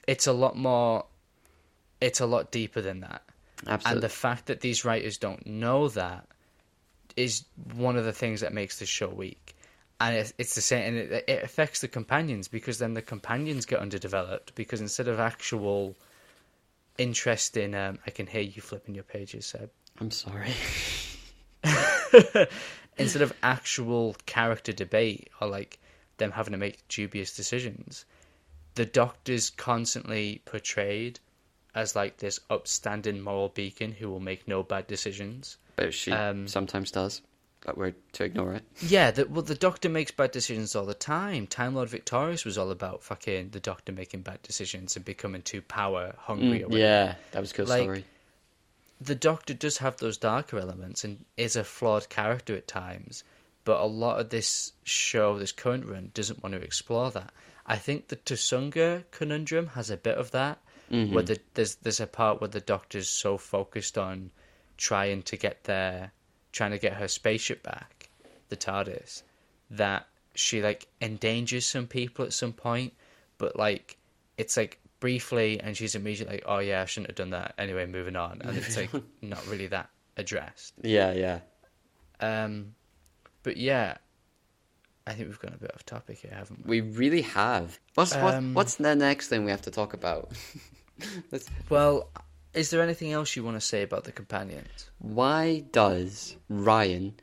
It's 0.08 0.28
a 0.28 0.34
lot 0.34 0.58
more. 0.58 1.06
It's 2.02 2.20
a 2.20 2.26
lot 2.26 2.52
deeper 2.52 2.82
than 2.82 3.00
that, 3.02 3.22
Absolutely. 3.68 3.92
and 3.92 4.04
the 4.04 4.10
fact 4.10 4.48
that 4.48 4.62
these 4.62 4.86
writers 4.86 5.18
don't 5.18 5.46
know 5.46 5.88
that 5.90 6.28
is 7.16 7.46
one 7.76 7.96
of 7.96 8.06
the 8.06 8.14
things 8.14 8.42
that 8.42 8.54
makes 8.54 8.80
the 8.80 8.86
show 8.86 9.10
weak. 9.10 9.56
And 10.00 10.16
it, 10.16 10.34
it's 10.38 10.56
the 10.56 10.62
same, 10.62 10.84
and 10.88 10.98
it, 10.98 11.24
it 11.28 11.44
affects 11.44 11.82
the 11.82 11.88
companions 11.88 12.48
because 12.48 12.78
then 12.80 12.94
the 12.94 13.02
companions 13.02 13.66
get 13.66 13.80
underdeveloped 13.80 14.56
because 14.56 14.82
instead 14.82 15.08
of 15.08 15.20
actual 15.20 15.96
interest 16.98 17.58
in, 17.58 17.76
um, 17.76 18.00
I 18.06 18.12
can 18.12 18.28
hear 18.28 18.42
you 18.42 18.62
flipping 18.62 18.96
your 18.96 19.04
pages, 19.04 19.46
Seb. 19.46 19.70
I'm 20.00 20.12
sorry. 20.12 20.54
instead 22.98 23.22
of 23.22 23.34
actual 23.42 24.16
character 24.26 24.74
debate 24.74 25.30
or 25.40 25.48
like 25.48 25.80
them 26.18 26.32
having 26.32 26.52
to 26.52 26.58
make 26.58 26.88
dubious 26.88 27.36
decisions, 27.36 28.06
the 28.76 28.86
Doctor's 28.86 29.50
constantly 29.50 30.42
portrayed 30.46 31.20
as 31.76 31.96
like 31.96 32.18
this 32.18 32.40
upstanding 32.50 33.22
moral 33.22 33.50
beacon 33.50 33.92
who 33.92 34.10
will 34.10 34.20
make 34.20 34.48
no 34.48 34.64
bad 34.64 34.88
decisions. 34.88 35.58
But 35.76 35.94
she 35.94 36.12
Um, 36.12 36.48
sometimes 36.48 36.92
does. 36.92 37.22
But 37.66 37.78
we're 37.78 37.94
to 38.12 38.24
ignore 38.26 38.54
it. 38.56 38.64
Yeah, 38.82 39.12
the, 39.12 39.26
well, 39.26 39.42
the 39.42 39.56
Doctor 39.56 39.88
makes 39.88 40.12
bad 40.12 40.32
decisions 40.32 40.76
all 40.76 40.86
the 40.86 40.94
time. 40.94 41.48
Time 41.48 41.76
Lord 41.76 41.88
Victorious 41.88 42.44
was 42.44 42.58
all 42.58 42.72
about 42.72 43.04
fucking 43.04 43.52
the 43.52 43.62
Doctor 43.62 43.94
making 43.94 44.22
bad 44.24 44.42
decisions 44.42 44.98
and 44.98 45.06
becoming 45.06 45.42
too 45.42 45.62
power 45.62 46.14
hungry. 46.18 46.60
Mm, 46.60 46.78
yeah, 46.78 47.16
that 47.32 47.40
was 47.40 47.52
a 47.52 47.54
cool 47.56 47.66
Like, 47.66 47.84
story. 47.84 48.06
the 49.00 49.16
Doctor 49.16 49.54
does 49.54 49.78
have 49.78 49.96
those 49.98 50.18
darker 50.18 50.60
elements 50.60 51.06
and 51.06 51.24
is 51.38 51.56
a 51.56 51.64
flawed 51.64 52.10
character 52.10 52.54
at 52.56 52.68
times, 52.68 53.24
but 53.64 53.80
a 53.80 53.86
lot 53.86 54.20
of 54.20 54.30
this 54.30 54.74
show, 54.84 55.40
this 55.40 55.54
current 55.54 55.86
run, 55.86 56.12
doesn't 56.14 56.44
want 56.44 56.54
to 56.56 56.62
explore 56.62 57.12
that. 57.12 57.32
I 57.66 57.78
think 57.78 58.10
the 58.10 58.18
Tsuranga 58.18 59.06
conundrum 59.12 59.68
has 59.68 59.90
a 59.90 59.96
bit 59.96 60.18
of 60.18 60.32
that, 60.32 60.60
Mm-hmm. 60.94 61.14
where 61.16 61.24
the, 61.24 61.40
there's 61.56 61.76
there's 61.76 62.00
a 62.00 62.06
part 62.06 62.40
where 62.40 62.48
the 62.48 62.62
Doctor's 62.62 63.10
so 63.10 63.38
focused 63.38 63.98
on 63.98 64.30
trying 64.78 65.24
to 65.24 65.36
get 65.38 65.64
their 65.64 66.12
trying 66.52 66.70
to 66.72 66.78
get 66.78 66.94
her 66.94 67.08
spaceship 67.08 67.64
back, 67.64 68.10
the 68.50 68.56
TARDIS, 68.56 69.24
that 69.72 70.08
she 70.36 70.62
like 70.62 70.88
endangers 71.02 71.66
some 71.66 71.88
people 71.88 72.26
at 72.26 72.32
some 72.34 72.54
point, 72.54 72.94
but 73.40 73.56
like 73.58 73.98
it's 74.38 74.56
like 74.56 74.80
briefly, 75.00 75.60
and 75.60 75.76
she's 75.76 75.96
immediately 75.96 76.36
like, 76.36 76.44
"Oh 76.46 76.60
yeah, 76.60 76.84
I 76.84 76.86
shouldn't 76.86 77.10
have 77.10 77.16
done 77.16 77.32
that." 77.32 77.56
Anyway, 77.58 77.86
moving 77.88 78.16
on, 78.16 78.42
and 78.44 78.56
it's 78.56 78.78
like 78.78 78.92
not 79.22 79.46
really 79.48 79.68
that 79.68 79.90
addressed. 80.16 80.76
Yeah, 80.84 81.12
yeah. 81.14 81.40
Um, 82.20 82.76
but 83.42 83.58
yeah, 83.58 83.98
I 85.06 85.14
think 85.14 85.28
we've 85.28 85.40
gone 85.40 85.54
a 85.54 85.58
bit 85.58 85.72
off 85.74 85.86
topic 85.86 86.20
here, 86.20 86.34
haven't 86.34 86.66
we? 86.68 86.82
We 86.82 86.92
really 86.92 87.24
have. 87.24 87.80
What's 87.96 88.16
what, 88.16 88.36
Um, 88.36 88.54
what's 88.54 88.76
the 88.76 88.96
next 88.96 89.28
thing 89.28 89.44
we 89.44 89.52
have 89.52 89.64
to 89.64 89.72
talk 89.72 89.94
about? 89.94 90.32
Well, 91.70 92.10
is 92.54 92.70
there 92.70 92.82
anything 92.82 93.12
else 93.12 93.36
you 93.36 93.44
want 93.44 93.58
to 93.58 93.62
say 93.62 93.82
about 93.82 94.04
the 94.04 94.12
companions? 94.12 94.90
Why 95.00 95.64
does 95.72 96.36
Ryan 96.50 97.16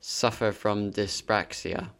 suffer 0.00 0.52
from 0.52 0.92
dyspraxia? 0.92 1.90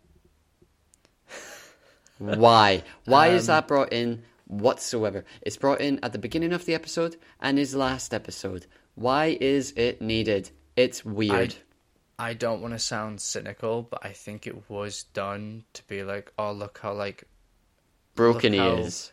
Why? 2.18 2.82
Why 3.04 3.28
is 3.28 3.48
Um, 3.48 3.54
that 3.56 3.68
brought 3.68 3.92
in 3.92 4.22
whatsoever? 4.46 5.24
It's 5.42 5.56
brought 5.56 5.80
in 5.80 5.98
at 6.02 6.12
the 6.12 6.18
beginning 6.18 6.52
of 6.52 6.64
the 6.66 6.74
episode 6.74 7.16
and 7.40 7.58
his 7.58 7.74
last 7.74 8.14
episode. 8.14 8.66
Why 8.94 9.36
is 9.40 9.72
it 9.76 10.00
needed? 10.00 10.50
It's 10.76 11.04
weird. 11.04 11.54
I 12.18 12.34
don't 12.34 12.60
want 12.60 12.74
to 12.74 12.78
sound 12.78 13.20
cynical, 13.20 13.82
but 13.82 14.04
I 14.04 14.12
think 14.12 14.46
it 14.46 14.70
was 14.70 15.04
done 15.04 15.64
to 15.72 15.82
be 15.84 16.04
like, 16.04 16.32
"Oh, 16.38 16.52
look 16.52 16.78
how 16.82 16.92
like." 16.92 17.24
Broken 18.14 18.52
he 18.52 18.60
is. 18.60 19.10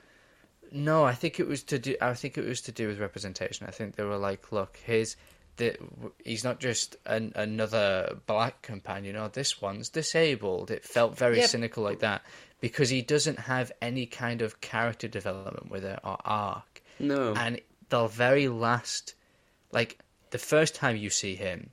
No, 0.71 1.03
I 1.03 1.13
think 1.15 1.39
it 1.39 1.47
was 1.47 1.63
to 1.63 1.79
do. 1.79 1.95
I 2.01 2.13
think 2.13 2.37
it 2.37 2.45
was 2.45 2.61
to 2.61 2.71
do 2.71 2.87
with 2.87 2.99
representation. 2.99 3.67
I 3.67 3.71
think 3.71 3.95
they 3.95 4.03
were 4.03 4.17
like, 4.17 4.51
"Look, 4.51 4.77
here's 4.85 5.15
the. 5.57 5.75
He's 6.23 6.43
not 6.43 6.59
just 6.59 6.95
an, 7.05 7.33
another 7.35 8.17
black 8.27 8.61
companion. 8.61 9.15
Oh, 9.15 9.27
this 9.29 9.61
one's 9.61 9.89
disabled." 9.89 10.69
It 10.71 10.83
felt 10.85 11.17
very 11.17 11.39
Yeah. 11.39 11.47
cynical 11.47 11.83
like 11.83 11.99
that 11.99 12.21
because 12.61 12.89
he 12.89 13.01
doesn't 13.01 13.39
have 13.39 13.71
any 13.81 14.05
kind 14.05 14.41
of 14.41 14.61
character 14.61 15.07
development 15.07 15.71
with 15.71 15.83
it 15.85 15.99
or 16.03 16.17
arc. 16.25 16.81
No. 16.99 17.33
And 17.33 17.61
the 17.89 18.05
very 18.07 18.47
last, 18.47 19.15
like 19.71 19.97
the 20.31 20.37
first 20.37 20.75
time 20.75 20.95
you 20.97 21.09
see 21.09 21.35
him, 21.35 21.71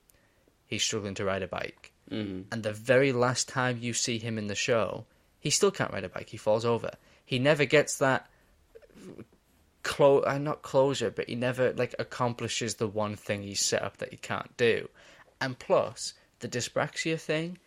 he's 0.66 0.82
struggling 0.82 1.14
to 1.14 1.24
ride 1.24 1.43
a 1.43 1.48
bike, 1.48 1.93
hmm 2.09 2.43
and 2.52 2.62
the 2.62 2.73
very 2.73 3.12
last 3.12 3.48
time 3.48 3.78
you 3.81 3.93
see 3.93 4.18
him 4.18 4.39
in 4.39 4.47
the 4.47 4.55
show, 4.55 5.05
he 5.39 5.51
still 5.51 5.70
can't 5.70 5.93
ride 5.93 6.05
a 6.05 6.09
bike. 6.09 6.28
He 6.31 6.36
falls 6.39 6.64
over. 6.64 6.93
He 7.27 7.39
never 7.39 7.64
gets 7.66 7.98
that 7.98 8.31
clo- 9.82 10.22
uh, 10.22 10.38
not 10.38 10.62
closure, 10.62 11.10
but 11.10 11.28
he 11.28 11.34
never 11.34 11.72
like 11.72 11.94
accomplishes 11.98 12.74
the 12.74 12.88
one 12.88 13.16
thing 13.16 13.42
he's 13.42 13.64
set 13.64 13.82
up 13.82 13.98
that 13.98 14.10
he 14.10 14.16
can't 14.16 14.56
do. 14.56 14.88
And 15.40 15.58
plus, 15.58 16.14
the 16.40 16.48
dyspraxia 16.48 17.18
thing 17.20 17.58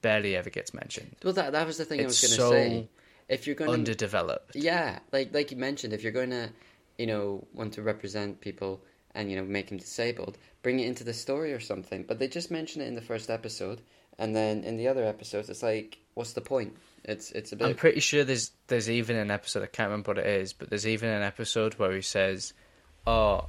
barely 0.00 0.36
ever 0.36 0.50
gets 0.50 0.72
mentioned. 0.72 1.16
Well, 1.22 1.32
that 1.34 1.52
that 1.52 1.66
was 1.66 1.78
the 1.78 1.84
thing 1.84 2.00
I 2.00 2.04
was 2.04 2.22
It's 2.22 2.36
going 2.36 2.36
to 2.36 2.42
so 2.42 2.50
say. 2.50 2.88
If 3.28 3.46
you're 3.46 3.56
going 3.56 3.68
to 3.68 3.74
Underdeveloped. 3.74 4.54
Yeah, 4.54 4.98
like 5.12 5.34
like 5.34 5.50
you 5.50 5.56
mentioned, 5.56 5.92
if 5.92 6.02
you're 6.02 6.12
going 6.12 6.30
to, 6.30 6.50
you 6.98 7.06
know, 7.06 7.46
want 7.54 7.72
to 7.74 7.82
represent 7.82 8.40
people 8.40 8.82
and 9.14 9.30
you 9.30 9.36
know 9.36 9.44
make 9.44 9.70
him 9.70 9.78
disabled, 9.78 10.38
bring 10.62 10.80
it 10.80 10.86
into 10.86 11.04
the 11.04 11.14
story 11.14 11.52
or 11.52 11.60
something. 11.60 12.04
But 12.04 12.18
they 12.18 12.28
just 12.28 12.50
mention 12.50 12.82
it 12.82 12.86
in 12.86 12.94
the 12.94 13.00
first 13.00 13.30
episode, 13.30 13.80
and 14.18 14.36
then 14.36 14.62
in 14.62 14.76
the 14.76 14.88
other 14.88 15.04
episodes, 15.04 15.48
it's 15.48 15.62
like, 15.62 15.98
what's 16.14 16.34
the 16.34 16.40
point? 16.40 16.76
It's 17.04 17.30
it's 17.32 17.52
a 17.52 17.56
bit. 17.56 17.68
I'm 17.68 17.74
pretty 17.74 18.00
sure 18.00 18.24
there's 18.24 18.52
there's 18.68 18.88
even 18.88 19.16
an 19.16 19.30
episode 19.30 19.62
I 19.62 19.66
can't 19.66 19.88
remember 19.88 20.10
what 20.10 20.18
it 20.18 20.26
is, 20.26 20.52
but 20.52 20.70
there's 20.70 20.86
even 20.86 21.10
an 21.10 21.22
episode 21.22 21.74
where 21.74 21.92
he 21.92 22.00
says, 22.00 22.54
"Oh, 23.06 23.48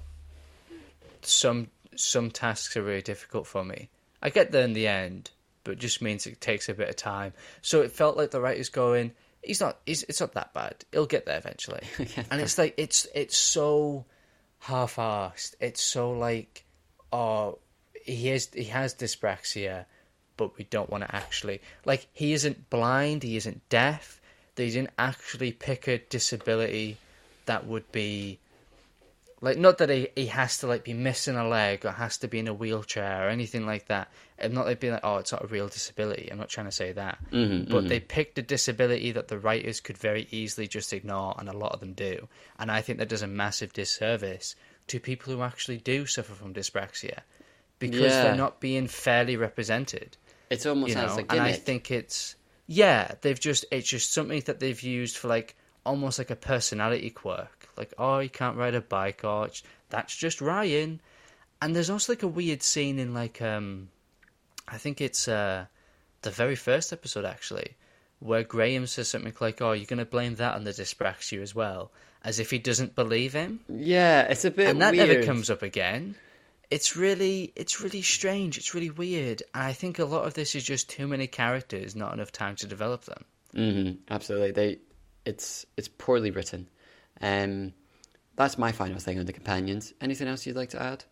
some 1.21 1.69
some 1.95 2.31
tasks 2.31 2.75
are 2.75 2.83
really 2.83 3.01
difficult 3.01 3.47
for 3.47 3.63
me. 3.63 3.89
I 4.21 4.29
get 4.29 4.51
there 4.51 4.63
in 4.63 4.73
the 4.73 4.87
end, 4.87 5.31
but 5.63 5.73
it 5.73 5.79
just 5.79 6.01
means 6.01 6.27
it 6.27 6.41
takes 6.41 6.67
a 6.67 6.73
bit 6.73 6.89
of 6.89 6.97
time." 6.97 7.33
So 7.61 7.81
it 7.81 7.93
felt 7.93 8.17
like 8.17 8.31
the 8.31 8.41
writer's 8.41 8.69
going, 8.69 9.13
"He's 9.41 9.61
not. 9.61 9.79
He's, 9.85 10.03
it's 10.03 10.19
not 10.19 10.33
that 10.33 10.53
bad. 10.53 10.83
He'll 10.91 11.05
get 11.05 11.25
there 11.25 11.37
eventually." 11.37 11.81
and 12.29 12.41
it's 12.41 12.57
like 12.57 12.73
it's 12.77 13.07
it's 13.15 13.37
so 13.37 14.05
half-assed. 14.59 15.55
It's 15.61 15.81
so 15.81 16.11
like, 16.11 16.65
oh, 17.13 17.59
he 18.03 18.29
is 18.31 18.49
he 18.53 18.65
has 18.65 18.93
dyspraxia, 18.93 19.85
but 20.37 20.57
we 20.57 20.65
don't 20.65 20.89
want 20.89 21.03
to 21.03 21.15
actually 21.15 21.61
like 21.85 22.07
he 22.13 22.33
isn't 22.33 22.69
blind, 22.69 23.23
he 23.23 23.35
isn't 23.37 23.67
deaf. 23.69 24.19
They 24.55 24.69
didn't 24.69 24.91
actually 24.97 25.51
pick 25.51 25.87
a 25.87 25.97
disability 25.97 26.97
that 27.45 27.65
would 27.67 27.91
be 27.91 28.39
Like, 29.41 29.57
not 29.57 29.77
that 29.79 29.89
he, 29.89 30.07
he 30.15 30.27
has 30.27 30.57
to 30.59 30.67
like 30.67 30.83
be 30.85 30.93
missing 30.93 31.35
a 31.35 31.47
leg 31.47 31.85
or 31.85 31.91
has 31.91 32.17
to 32.19 32.27
be 32.27 32.39
in 32.39 32.47
a 32.47 32.53
wheelchair 32.53 33.25
or 33.27 33.29
anything 33.29 33.65
like 33.65 33.87
that. 33.87 34.09
I'm 34.41 34.53
not 34.53 34.65
like 34.65 34.79
being 34.79 34.93
like, 34.93 35.03
oh, 35.03 35.17
it's 35.17 35.31
not 35.33 35.43
a 35.43 35.47
real 35.47 35.67
disability. 35.67 36.29
I'm 36.31 36.37
not 36.37 36.49
trying 36.49 36.65
to 36.67 36.71
say 36.71 36.93
that. 36.93 37.19
Mhm, 37.31 37.69
but 37.69 37.87
they 37.87 37.99
picked 37.99 38.39
a 38.39 38.41
disability 38.41 39.11
that 39.11 39.27
the 39.27 39.37
writers 39.37 39.81
could 39.81 39.97
very 39.97 40.27
easily 40.31 40.67
just 40.67 40.93
ignore, 40.93 41.35
and 41.37 41.49
a 41.49 41.57
lot 41.57 41.73
of 41.73 41.79
them 41.81 41.93
do. 41.93 42.27
And 42.57 42.71
I 42.71 42.81
think 42.81 42.97
that 42.97 43.09
does 43.09 43.21
a 43.21 43.27
massive 43.27 43.73
disservice 43.73 44.55
to 44.87 44.99
people 44.99 45.33
who 45.33 45.41
actually 45.41 45.77
do 45.77 46.05
suffer 46.05 46.33
from 46.33 46.53
dyspraxia 46.53 47.19
because 47.77 48.13
Yeah. 48.13 48.21
they're 48.23 48.35
not 48.45 48.61
being 48.61 48.87
fairly 48.87 49.35
represented 49.35 50.17
It's 50.49 50.65
almost 50.65 50.93
you 50.95 51.01
as 51.01 51.11
know, 51.11 51.15
a 51.15 51.19
and 51.19 51.29
gimmick. 51.29 51.41
I 51.47 51.53
think 51.53 51.91
it's 51.91 52.35
yeah, 52.67 53.13
they've 53.21 53.39
just 53.39 53.65
it's 53.71 53.87
just 53.89 54.11
something 54.13 54.41
that 54.45 54.59
they've 54.59 54.81
used 54.81 55.17
for 55.17 55.27
like 55.27 55.55
almost 55.85 56.17
like 56.19 56.29
a 56.31 56.35
personality 56.35 57.09
quirk. 57.11 57.67
Like, 57.77 57.93
oh, 57.97 58.19
he 58.19 58.29
can't 58.29 58.57
ride 58.57 58.73
a 58.75 58.81
bike, 58.81 59.23
or 59.23 59.45
it's- 59.45 59.63
that's 59.89 60.15
just 60.15 60.41
Ryan. 60.41 60.99
And 61.61 61.75
there's 61.75 61.89
also 61.89 62.11
like 62.13 62.23
a 62.23 62.27
weird 62.27 62.63
scene 62.63 62.99
in 62.99 63.13
like 63.13 63.41
um, 63.41 63.89
I 64.67 64.77
think 64.77 64.99
it's 65.01 65.27
uh, 65.27 65.65
the 66.21 66.31
very 66.31 66.55
first 66.55 66.91
episode 66.91 67.25
actually, 67.25 67.75
where 68.19 68.43
Graham 68.43 68.87
says 68.87 69.07
something 69.09 69.33
like, 69.39 69.61
"Oh, 69.61 69.71
you're 69.73 69.85
gonna 69.85 70.05
blame 70.05 70.35
that 70.35 70.55
on 70.55 70.63
the 70.63 70.71
dyspraxia 70.71 71.41
as 71.41 71.53
well," 71.55 71.91
as 72.23 72.39
if 72.39 72.49
he 72.49 72.57
doesn't 72.57 72.95
believe 72.95 73.33
him 73.33 73.59
yeah, 73.69 74.23
it's 74.23 74.45
a 74.45 74.51
bit 74.51 74.69
and 74.69 74.81
that 74.81 74.93
weird. 74.93 75.07
never 75.09 75.23
comes 75.23 75.49
up 75.49 75.61
again. 75.61 76.15
It's 76.71 76.95
really, 76.95 77.53
it's 77.55 77.81
really 77.81 78.01
strange. 78.01 78.57
It's 78.57 78.73
really 78.73 78.89
weird, 78.89 79.43
and 79.53 79.63
I 79.63 79.73
think 79.73 79.99
a 79.99 80.05
lot 80.05 80.25
of 80.25 80.33
this 80.33 80.55
is 80.55 80.63
just 80.63 80.89
too 80.89 81.07
many 81.07 81.27
characters, 81.27 81.95
not 81.95 82.13
enough 82.13 82.31
time 82.31 82.55
to 82.57 82.67
develop 82.67 83.05
them. 83.05 83.25
hmm 83.53 83.91
absolutely. 84.09 84.51
They, 84.51 84.79
it's 85.25 85.65
it's 85.77 85.87
poorly 85.87 86.31
written. 86.31 86.67
Um, 87.21 87.73
that's 88.35 88.57
my 88.57 88.71
final 88.71 88.99
thing 88.99 89.19
on 89.19 89.25
the 89.25 89.33
companions. 89.33 89.93
Anything 90.01 90.27
else 90.27 90.45
you'd 90.45 90.55
like 90.55 90.71
to 90.71 90.81
add? 90.81 91.05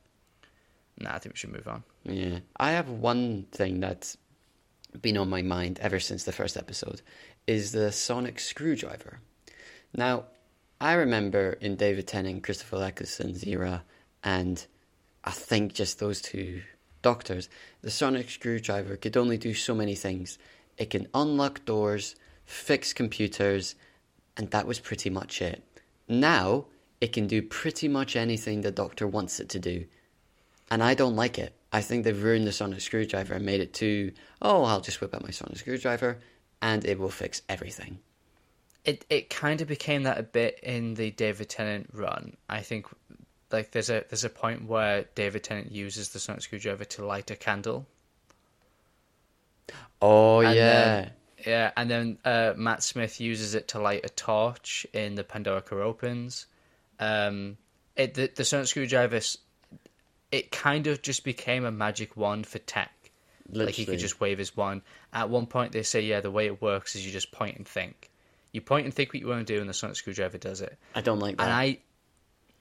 Nah, 1.00 1.16
I 1.16 1.20
think 1.20 1.34
we 1.34 1.38
should 1.38 1.54
move 1.54 1.68
on. 1.68 1.84
Yeah, 2.04 2.40
I 2.58 2.72
have 2.72 2.90
one 2.90 3.48
thing 3.52 3.80
that's 3.80 4.18
been 5.02 5.18
on 5.18 5.30
my 5.30 5.42
mind 5.42 5.80
ever 5.80 6.00
since 6.00 6.24
the 6.24 6.32
first 6.32 6.58
episode, 6.58 7.02
is 7.48 7.72
the 7.72 7.92
sonic 7.92 8.40
screwdriver. 8.40 9.20
Now, 9.96 10.26
I 10.80 10.94
remember 10.94 11.54
in 11.62 11.76
David 11.76 12.08
Tennant, 12.08 12.44
Christopher 12.44 12.86
Eccleston's 12.86 13.46
era, 13.46 13.84
and 14.24 14.66
I 15.24 15.32
think 15.32 15.74
just 15.74 16.00
those 16.00 16.22
two 16.22 16.62
doctors, 17.02 17.50
the 17.82 17.92
sonic 17.92 18.30
screwdriver 18.30 18.98
could 18.98 19.18
only 19.18 19.38
do 19.38 19.54
so 19.54 19.74
many 19.74 19.96
things. 19.96 20.38
It 20.78 20.90
can 20.90 21.08
unlock 21.14 21.66
doors, 21.66 22.16
fix 22.46 22.94
computers, 22.94 23.76
and 24.36 24.50
that 24.52 24.68
was 24.68 24.80
pretty 24.80 25.10
much 25.10 25.42
it. 25.42 25.64
Now, 26.08 26.66
it 27.00 27.14
can 27.14 27.28
do 27.28 27.42
pretty 27.42 27.88
much 27.88 28.16
anything 28.16 28.62
the 28.62 28.72
doctor 28.72 29.08
wants 29.08 29.40
it 29.40 29.50
to 29.50 29.60
do. 29.60 29.86
And 30.72 30.82
I 30.82 30.94
don't 30.94 31.16
like 31.16 31.38
it. 31.38 31.54
I 31.72 31.82
think 31.82 32.04
they've 32.04 32.24
ruined 32.24 32.48
the 32.48 32.52
sonic 32.52 32.82
screwdriver 32.82 33.34
and 33.34 33.46
made 33.46 33.62
it 33.62 33.74
too, 33.74 34.14
oh, 34.42 34.64
I'll 34.64 34.82
just 34.82 35.02
whip 35.02 35.14
out 35.14 35.24
my 35.24 35.32
sonic 35.32 35.58
screwdriver 35.58 36.20
and 36.62 36.86
it 36.86 36.98
will 36.98 37.10
fix 37.10 37.42
everything. 37.50 38.00
It 38.86 39.06
it 39.10 39.30
kind 39.30 39.62
of 39.62 39.68
became 39.68 40.04
that 40.04 40.18
a 40.18 40.24
bit 40.24 40.60
in 40.62 40.94
the 40.94 41.12
David 41.12 41.50
Tennant 41.50 41.90
run. 41.94 42.38
I 42.50 42.62
think, 42.62 42.88
like 43.54 43.72
there's 43.72 43.90
a 43.90 44.04
there's 44.10 44.24
a 44.26 44.30
point 44.30 44.68
where 44.68 45.06
David 45.16 45.44
Tennant 45.44 45.72
uses 45.72 46.10
the 46.10 46.20
sonic 46.20 46.42
screwdriver 46.42 46.84
to 46.86 47.06
light 47.06 47.32
a 47.32 47.36
candle. 47.36 47.86
Oh, 50.02 50.40
And 50.42 50.56
yeah. 50.56 50.74
then- 50.74 51.12
yeah, 51.46 51.72
and 51.76 51.90
then 51.92 52.18
uh, 52.24 52.54
Matt 52.56 52.84
Smith 52.84 53.20
uses 53.20 53.54
it 53.54 53.70
to 53.70 53.80
light 53.80 54.06
a 54.06 54.10
torch 54.10 54.88
in 54.94 55.16
the 55.16 55.26
Pandorica 55.26 55.74
opens. 55.74 56.46
Um, 57.00 57.58
it 57.98 58.14
the, 58.14 58.32
the 58.34 58.46
sonic 58.46 58.68
screwdriver, 58.68 59.20
it 60.32 60.52
kind 60.52 60.88
of 60.88 61.02
just 61.02 61.26
became 61.26 61.66
a 61.66 61.72
magic 61.72 62.16
wand 62.16 62.48
for 62.48 62.60
tech. 62.60 62.92
Like 63.50 63.72
he 63.76 63.82
Literally. 63.82 63.86
could 63.98 64.00
just 64.02 64.22
wave 64.22 64.38
his 64.38 64.56
wand. 64.56 64.84
At 65.12 65.30
one 65.30 65.46
point, 65.48 65.74
they 65.74 65.84
say, 65.84 66.00
yeah, 66.02 66.22
the 66.22 66.32
way 66.32 66.46
it 66.46 66.62
works 66.62 66.96
is 66.96 67.06
you 67.06 67.12
just 67.12 67.32
point 67.34 67.58
and 67.58 67.68
think. 67.68 68.10
You 68.54 68.62
point 68.62 68.86
and 68.86 68.94
think 68.94 69.10
what 69.10 69.20
you 69.20 69.28
want 69.28 69.46
to 69.46 69.54
do, 69.54 69.60
and 69.60 69.70
the 69.70 69.74
sonic 69.74 69.98
screwdriver 69.98 70.38
does 70.38 70.62
it. 70.62 70.78
I 70.96 71.02
don't 71.02 71.20
like 71.20 71.36
that. 71.38 71.44
And 71.44 71.52
I, 71.52 71.80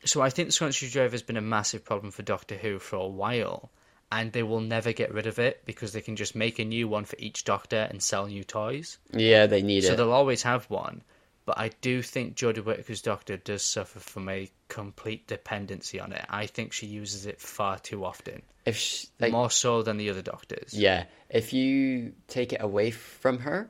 so 0.05 0.21
I 0.21 0.31
think 0.31 0.49
the 0.49 0.53
sonic 0.53 0.75
screwdriver 0.75 1.13
has 1.13 1.23
been 1.23 1.37
a 1.37 1.41
massive 1.43 1.85
problem 1.85 2.11
for 2.13 2.23
Doctor 2.23 2.57
Who 2.57 2.79
for 2.79 2.97
a 2.97 3.07
while, 3.07 3.71
and 4.11 4.33
they 4.33 4.43
will 4.43 4.61
never 4.61 4.93
get 4.93 5.13
rid 5.15 5.27
of 5.27 5.39
it 5.39 5.63
because 5.65 5.93
they 5.93 6.01
can 6.01 6.17
just 6.17 6.35
make 6.35 6.59
a 6.59 6.65
new 6.65 6.89
one 6.89 7.05
for 7.05 7.17
each 7.19 7.45
Doctor 7.45 7.87
and 7.91 8.03
sell 8.03 8.27
new 8.27 8.45
toys. 8.45 8.99
yeah, 9.13 9.47
they 9.47 9.63
need 9.63 9.83
So 9.83 9.89
it. 9.89 9.91
So 9.91 9.97
they'll 9.97 10.13
always 10.13 10.43
have 10.43 10.65
one. 10.71 11.03
But 11.45 11.59
I 11.59 11.71
do 11.81 12.03
think 12.03 12.37
Jodie 12.37 12.63
Whittaker's 12.65 13.03
Doctor 13.03 13.37
does 13.37 13.63
suffer 13.65 13.99
from 13.99 14.29
a 14.29 14.49
complete 14.69 15.27
dependency 15.27 15.99
on 15.99 16.13
it. 16.13 16.25
I 16.29 16.47
think 16.47 16.73
she 16.73 16.87
uses 16.87 17.27
it 17.27 17.41
far 17.41 17.81
too 17.81 18.05
often, 18.05 18.43
If 18.65 18.77
sh 18.77 19.07
like, 19.19 19.33
more 19.33 19.51
so 19.51 19.83
than 19.83 19.97
the 19.97 20.09
other 20.11 20.23
Doctors. 20.23 20.73
yeah, 20.73 21.05
if 21.29 21.53
you 21.53 22.13
take 22.29 22.53
it 22.53 22.63
away 22.63 22.93
from 22.93 23.41
her, 23.41 23.69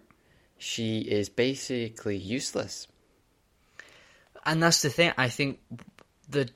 she 0.59 0.98
is 1.00 1.30
basically 1.30 2.18
useless. 2.18 2.88
and 4.44 4.62
that's 4.62 4.82
the 4.82 4.90
thing. 4.90 5.12
I 5.16 5.28
think 5.28 5.59
the 6.32 6.50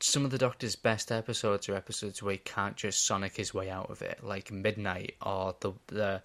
some 0.00 0.24
of 0.24 0.30
the 0.30 0.38
Doctor's 0.38 0.74
best 0.76 1.12
episodes 1.12 1.68
are 1.68 1.74
episodes 1.76 2.22
where 2.22 2.32
he 2.32 2.38
can't 2.38 2.76
just 2.76 3.06
Sonic 3.06 3.36
his 3.36 3.54
way 3.54 3.70
out 3.70 3.88
of 3.90 4.02
it, 4.02 4.18
like 4.22 4.50
Midnight 4.50 5.14
or 5.24 5.54
the 5.60 5.72
the 5.88 6.22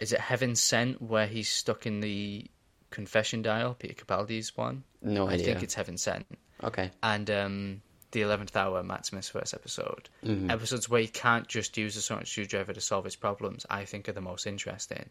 is 0.00 0.12
it 0.12 0.20
Heaven 0.20 0.54
Sent 0.56 1.00
where 1.00 1.26
he's 1.26 1.48
stuck 1.48 1.86
in 1.86 2.00
the 2.00 2.46
confession 2.90 3.42
dial, 3.42 3.74
Peter 3.74 3.94
Capaldi's 3.94 4.56
one. 4.56 4.84
No 5.02 5.26
I 5.28 5.32
idea. 5.34 5.46
think 5.46 5.62
it's 5.62 5.74
Heaven 5.74 5.98
Sent, 5.98 6.26
Okay. 6.62 6.90
and 7.02 7.28
um, 7.30 7.82
the 8.12 8.22
eleventh 8.22 8.56
hour, 8.56 8.82
Matt 8.82 9.06
Smith's 9.06 9.28
first 9.28 9.54
episode. 9.54 10.08
Mm-hmm. 10.24 10.50
Episodes 10.50 10.88
where 10.88 11.00
he 11.00 11.08
can't 11.08 11.48
just 11.48 11.76
use 11.76 11.96
a 11.96 12.02
sonic 12.02 12.26
screwdriver 12.28 12.72
to 12.72 12.80
solve 12.80 13.04
his 13.04 13.16
problems, 13.16 13.66
I 13.68 13.84
think, 13.84 14.08
are 14.08 14.12
the 14.12 14.20
most 14.20 14.46
interesting. 14.46 15.08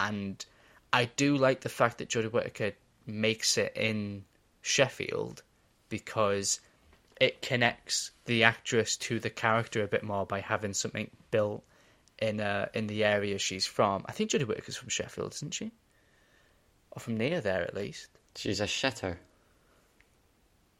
And 0.00 0.44
I 0.92 1.04
do 1.16 1.36
like 1.36 1.60
the 1.60 1.68
fact 1.68 1.98
that 1.98 2.08
Jodie 2.08 2.32
Whittaker 2.32 2.72
makes 3.06 3.56
it 3.58 3.72
in 3.76 4.24
Sheffield 4.62 5.42
because 5.90 6.60
it 7.20 7.42
connects 7.42 8.12
the 8.24 8.44
actress 8.44 8.96
to 8.96 9.18
the 9.20 9.28
character 9.28 9.82
a 9.82 9.86
bit 9.86 10.02
more 10.02 10.24
by 10.24 10.40
having 10.40 10.72
something 10.72 11.10
built 11.30 11.62
in 12.18 12.40
uh, 12.40 12.68
in 12.74 12.86
the 12.86 13.04
area 13.04 13.38
she's 13.38 13.66
from. 13.66 14.04
I 14.08 14.12
think 14.12 14.30
Jodie 14.30 14.46
Whittaker's 14.46 14.76
from 14.76 14.88
Sheffield, 14.88 15.34
isn't 15.34 15.52
she? 15.52 15.70
Or 16.92 17.00
from 17.00 17.16
near 17.18 17.40
there, 17.42 17.62
at 17.62 17.74
least. 17.74 18.08
She's 18.36 18.60
a 18.60 18.64
shitter. 18.64 19.16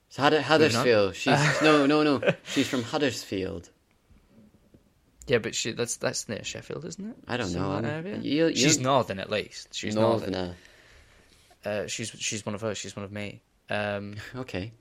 So 0.09 0.23
on. 0.25 0.33
Huddersfield. 0.33 1.15
She's 1.15 1.39
no, 1.63 1.87
no, 1.87 2.03
no. 2.03 2.21
She's 2.45 2.67
from 2.69 2.83
Huddersfield. 2.83 3.69
Yeah, 5.27 5.39
but 5.39 5.55
she 5.55 5.73
that's 5.73 5.97
that's 5.99 6.29
near 6.29 6.43
Sheffield, 6.43 6.85
isn't 6.85 7.11
it? 7.11 7.17
I 7.29 7.37
don't 7.37 7.47
Somewhere 7.49 8.03
know. 8.03 8.19
You- 8.21 8.49
you- 8.49 8.57
she's 8.57 8.81
northern 8.81 9.19
at 9.21 9.31
least. 9.31 9.69
She's 9.75 9.95
northern. 9.95 10.33
Northerner. 10.33 10.55
Uh, 11.65 11.87
she's 11.87 12.09
she's 12.19 12.45
one 12.45 12.55
of 12.55 12.65
us. 12.65 12.77
She's 12.79 12.97
one 12.97 13.05
of 13.05 13.13
me. 13.13 13.41
Um, 13.69 14.17
Okay. 14.37 14.73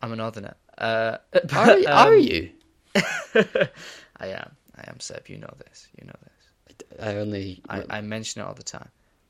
I'm 0.00 0.12
a 0.12 0.16
northerner. 0.16 0.54
Uh, 0.76 1.18
Are, 1.52 1.70
um, 1.70 1.84
are 1.88 2.14
you? 2.14 2.50
I 2.94 4.28
am. 4.28 4.56
I 4.76 4.84
am 4.86 5.00
Seb. 5.00 5.28
You 5.28 5.38
know 5.38 5.52
this. 5.58 5.88
You 6.00 6.06
know 6.06 6.14
this. 6.22 6.88
I 7.00 7.16
only. 7.16 7.62
I, 7.68 7.84
I 7.90 8.00
mention 8.00 8.42
it 8.42 8.44
all 8.44 8.54
the 8.54 8.62
time. 8.62 8.88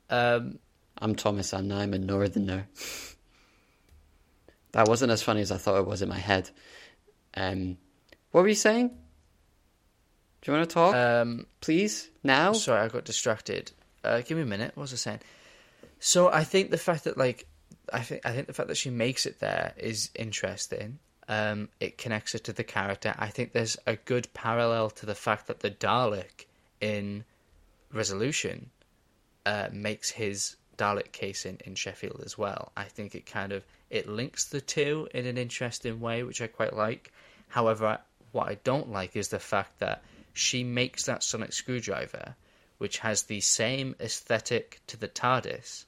Um, 0.09 0.59
I'm 0.97 1.15
Thomas 1.15 1.53
and 1.53 1.73
I'm 1.73 1.93
a 1.93 1.97
northerner. 1.97 2.67
that 4.73 4.87
wasn't 4.87 5.11
as 5.11 5.23
funny 5.23 5.41
as 5.41 5.51
I 5.51 5.57
thought 5.57 5.79
it 5.79 5.87
was 5.87 6.01
in 6.01 6.09
my 6.09 6.17
head. 6.17 6.49
Um, 7.35 7.77
what 8.31 8.41
were 8.41 8.47
you 8.47 8.55
saying? 8.55 8.89
Do 10.41 10.51
you 10.51 10.57
want 10.57 10.69
to 10.69 10.73
talk, 10.73 10.95
um, 10.95 11.45
please? 11.61 12.09
Now? 12.23 12.53
sorry, 12.53 12.81
I 12.81 12.87
got 12.87 13.05
distracted. 13.05 13.71
Uh, 14.03 14.21
give 14.21 14.37
me 14.37 14.43
a 14.43 14.45
minute. 14.45 14.71
What 14.75 14.83
was 14.83 14.93
I 14.93 14.97
saying? 14.97 15.19
So 15.99 16.29
I 16.31 16.43
think 16.43 16.71
the 16.71 16.77
fact 16.77 17.03
that 17.03 17.17
like 17.17 17.45
I 17.93 18.01
think 18.01 18.25
I 18.25 18.31
think 18.33 18.47
the 18.47 18.53
fact 18.53 18.69
that 18.69 18.77
she 18.77 18.89
makes 18.89 19.25
it 19.25 19.39
there 19.39 19.73
is 19.77 20.09
interesting. 20.15 20.99
Um, 21.27 21.69
it 21.79 21.97
connects 21.97 22.33
her 22.33 22.39
to 22.39 22.53
the 22.53 22.63
character. 22.63 23.13
I 23.17 23.27
think 23.27 23.51
there's 23.51 23.77
a 23.85 23.95
good 23.95 24.33
parallel 24.33 24.89
to 24.91 25.05
the 25.05 25.15
fact 25.15 25.47
that 25.47 25.59
the 25.59 25.69
Dalek 25.69 26.45
in 26.81 27.23
Resolution 27.93 28.71
uh, 29.45 29.69
makes 29.71 30.09
his 30.09 30.55
Dalek 30.77 31.11
case 31.11 31.45
in, 31.45 31.57
in 31.65 31.75
Sheffield 31.75 32.21
as 32.25 32.37
well. 32.37 32.71
I 32.75 32.85
think 32.85 33.13
it 33.13 33.25
kind 33.25 33.51
of 33.51 33.63
it 33.89 34.07
links 34.07 34.45
the 34.45 34.61
two 34.61 35.07
in 35.13 35.25
an 35.25 35.37
interesting 35.37 35.99
way, 35.99 36.23
which 36.23 36.41
I 36.41 36.47
quite 36.47 36.75
like. 36.75 37.11
However, 37.47 37.99
what 38.31 38.47
I 38.47 38.55
don't 38.63 38.91
like 38.91 39.15
is 39.15 39.29
the 39.29 39.39
fact 39.39 39.79
that 39.79 40.03
she 40.33 40.63
makes 40.63 41.05
that 41.05 41.23
sonic 41.23 41.53
screwdriver, 41.53 42.35
which 42.77 42.99
has 42.99 43.23
the 43.23 43.41
same 43.41 43.95
aesthetic 43.99 44.79
to 44.87 44.97
the 44.97 45.07
TARDIS, 45.07 45.85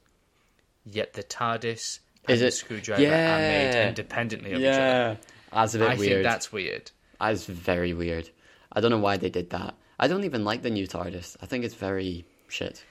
yet 0.86 1.14
the 1.14 1.24
TARDIS 1.24 2.00
and 2.28 2.34
Is 2.36 2.40
the 2.42 2.48
it- 2.48 2.52
screwdriver 2.52 3.04
are 3.04 3.38
made 3.38 3.88
independently 3.88 4.54
of 4.54 4.60
each 4.62 4.68
other. 4.68 5.18
That's 5.52 5.76
a 5.76 5.80
bit 5.80 5.90
I 5.90 5.96
weird. 5.96 6.12
think 6.12 6.24
that's 6.24 6.52
weird. 6.52 6.92
That's 7.20 7.46
very 7.46 7.94
weird. 7.94 8.30
I 8.72 8.80
don't 8.82 8.92
know 8.92 9.00
why 9.00 9.18
they 9.18 9.30
did 9.30 9.50
that. 9.52 9.76
I 10.00 10.08
don't 10.08 10.24
even 10.24 10.44
like 10.46 10.62
the 10.62 10.70
new 10.70 10.88
TARDIS. 10.88 11.38
I 11.42 11.46
think 11.46 11.66
it's 11.66 11.76
very 11.76 12.26
shit. 12.48 12.84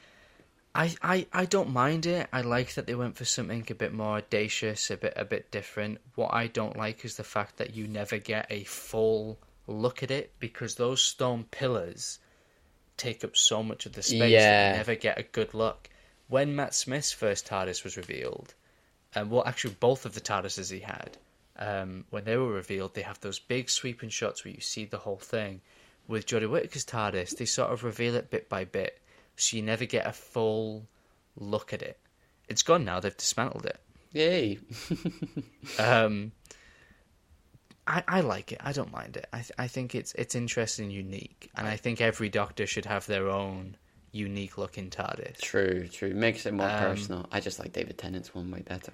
I, 0.73 0.95
I, 1.03 1.27
I 1.33 1.45
don't 1.47 1.71
mind 1.71 2.07
it. 2.07 2.29
I 2.33 2.43
like 2.43 2.75
that 2.75 2.87
they 2.87 2.95
went 2.95 3.17
for 3.17 3.25
something 3.25 3.67
a 3.71 3.75
bit 3.75 3.93
more 3.93 4.19
audacious, 4.19 4.89
a 4.91 4.97
bit 4.97 5.15
a 5.17 5.25
bit 5.25 5.51
different. 5.51 5.99
What 6.15 6.33
I 6.33 6.47
don't 6.47 6.77
like 6.77 7.05
is 7.05 7.17
the 7.17 7.25
fact 7.25 7.57
that 7.57 7.75
you 7.75 7.89
never 7.89 8.19
get 8.19 8.47
a 8.51 8.63
full 8.65 9.39
look 9.67 10.05
at 10.05 10.13
it 10.13 10.33
because 10.39 10.77
those 10.77 11.03
stone 11.03 11.45
pillars 11.51 12.21
take 12.97 13.25
up 13.25 13.37
so 13.37 13.63
much 13.65 13.87
of 13.87 13.95
the 13.95 14.03
space 14.03 14.21
that 14.21 14.31
Yeah. 14.31 14.71
you 14.73 14.77
never 14.77 14.95
get 14.95 15.19
a 15.19 15.23
good 15.25 15.55
look. 15.55 15.89
When 16.31 16.55
Matt 16.55 16.77
Smith's 16.77 17.11
first 17.11 17.45
TARDIS 17.47 17.83
was 17.83 17.97
revealed, 17.97 18.55
and 19.17 19.33
well, 19.33 19.43
actually 19.45 19.75
both 19.75 20.07
of 20.07 20.15
the 20.15 20.21
TARDISes 20.21 20.71
he 20.71 20.79
had, 20.79 21.19
um, 21.57 22.05
when 22.11 22.23
they 22.23 22.37
were 22.37 22.53
revealed, 22.53 22.95
they 22.95 23.03
have 23.03 23.19
those 23.21 23.41
big 23.41 23.69
sweeping 23.69 24.11
shots 24.11 24.45
where 24.45 24.55
you 24.55 24.61
see 24.61 24.85
the 24.85 24.99
whole 24.99 25.19
thing. 25.19 25.61
With 26.07 26.27
Jodie 26.27 26.49
Whittaker's 26.49 26.85
TARDIS, 26.85 27.37
they 27.37 27.47
sort 27.47 27.73
of 27.73 27.83
reveal 27.83 28.15
it 28.15 28.31
bit 28.31 28.49
by 28.49 28.65
bit, 28.65 29.01
so 29.35 29.57
you 29.57 29.65
never 29.65 29.87
get 29.87 30.07
a 30.07 30.13
full 30.13 30.87
look 31.35 31.73
at 31.73 31.83
it. 31.83 31.99
It's 32.49 32.63
gone 32.63 32.85
now; 32.85 33.01
they've 33.01 33.17
dismantled 33.17 33.67
it. 33.67 33.81
Yay! 34.13 34.59
Um, 35.81 36.31
I, 37.89 38.05
I 38.07 38.21
like 38.21 38.53
it. 38.53 38.61
I 38.61 38.71
don't 38.71 38.93
mind 38.93 39.17
it. 39.17 39.27
I 39.33 39.39
th- 39.39 39.53
I 39.59 39.67
think 39.67 39.97
it's 39.97 40.15
it's 40.15 40.37
interesting 40.37 40.85
and 40.85 40.95
unique, 40.95 41.51
and 41.57 41.67
I 41.67 41.77
think 41.77 42.01
every 42.01 42.29
Doctor 42.29 42.69
should 42.69 42.85
have 42.85 43.07
their 43.07 43.29
own 43.29 43.77
unique 44.13 44.59
looking 44.59 44.91
TARDIS. 44.91 45.39
True, 45.41 45.89
true. 45.89 46.13
Makes 46.15 46.47
it 46.47 46.55
more 46.55 46.67
Um, 46.67 46.79
personal. 46.79 47.27
I 47.31 47.41
just 47.41 47.59
like 47.59 47.73
David 47.73 47.99
Tennant's 47.99 48.35
one 48.35 48.51
way 48.51 48.61
better. 48.61 48.93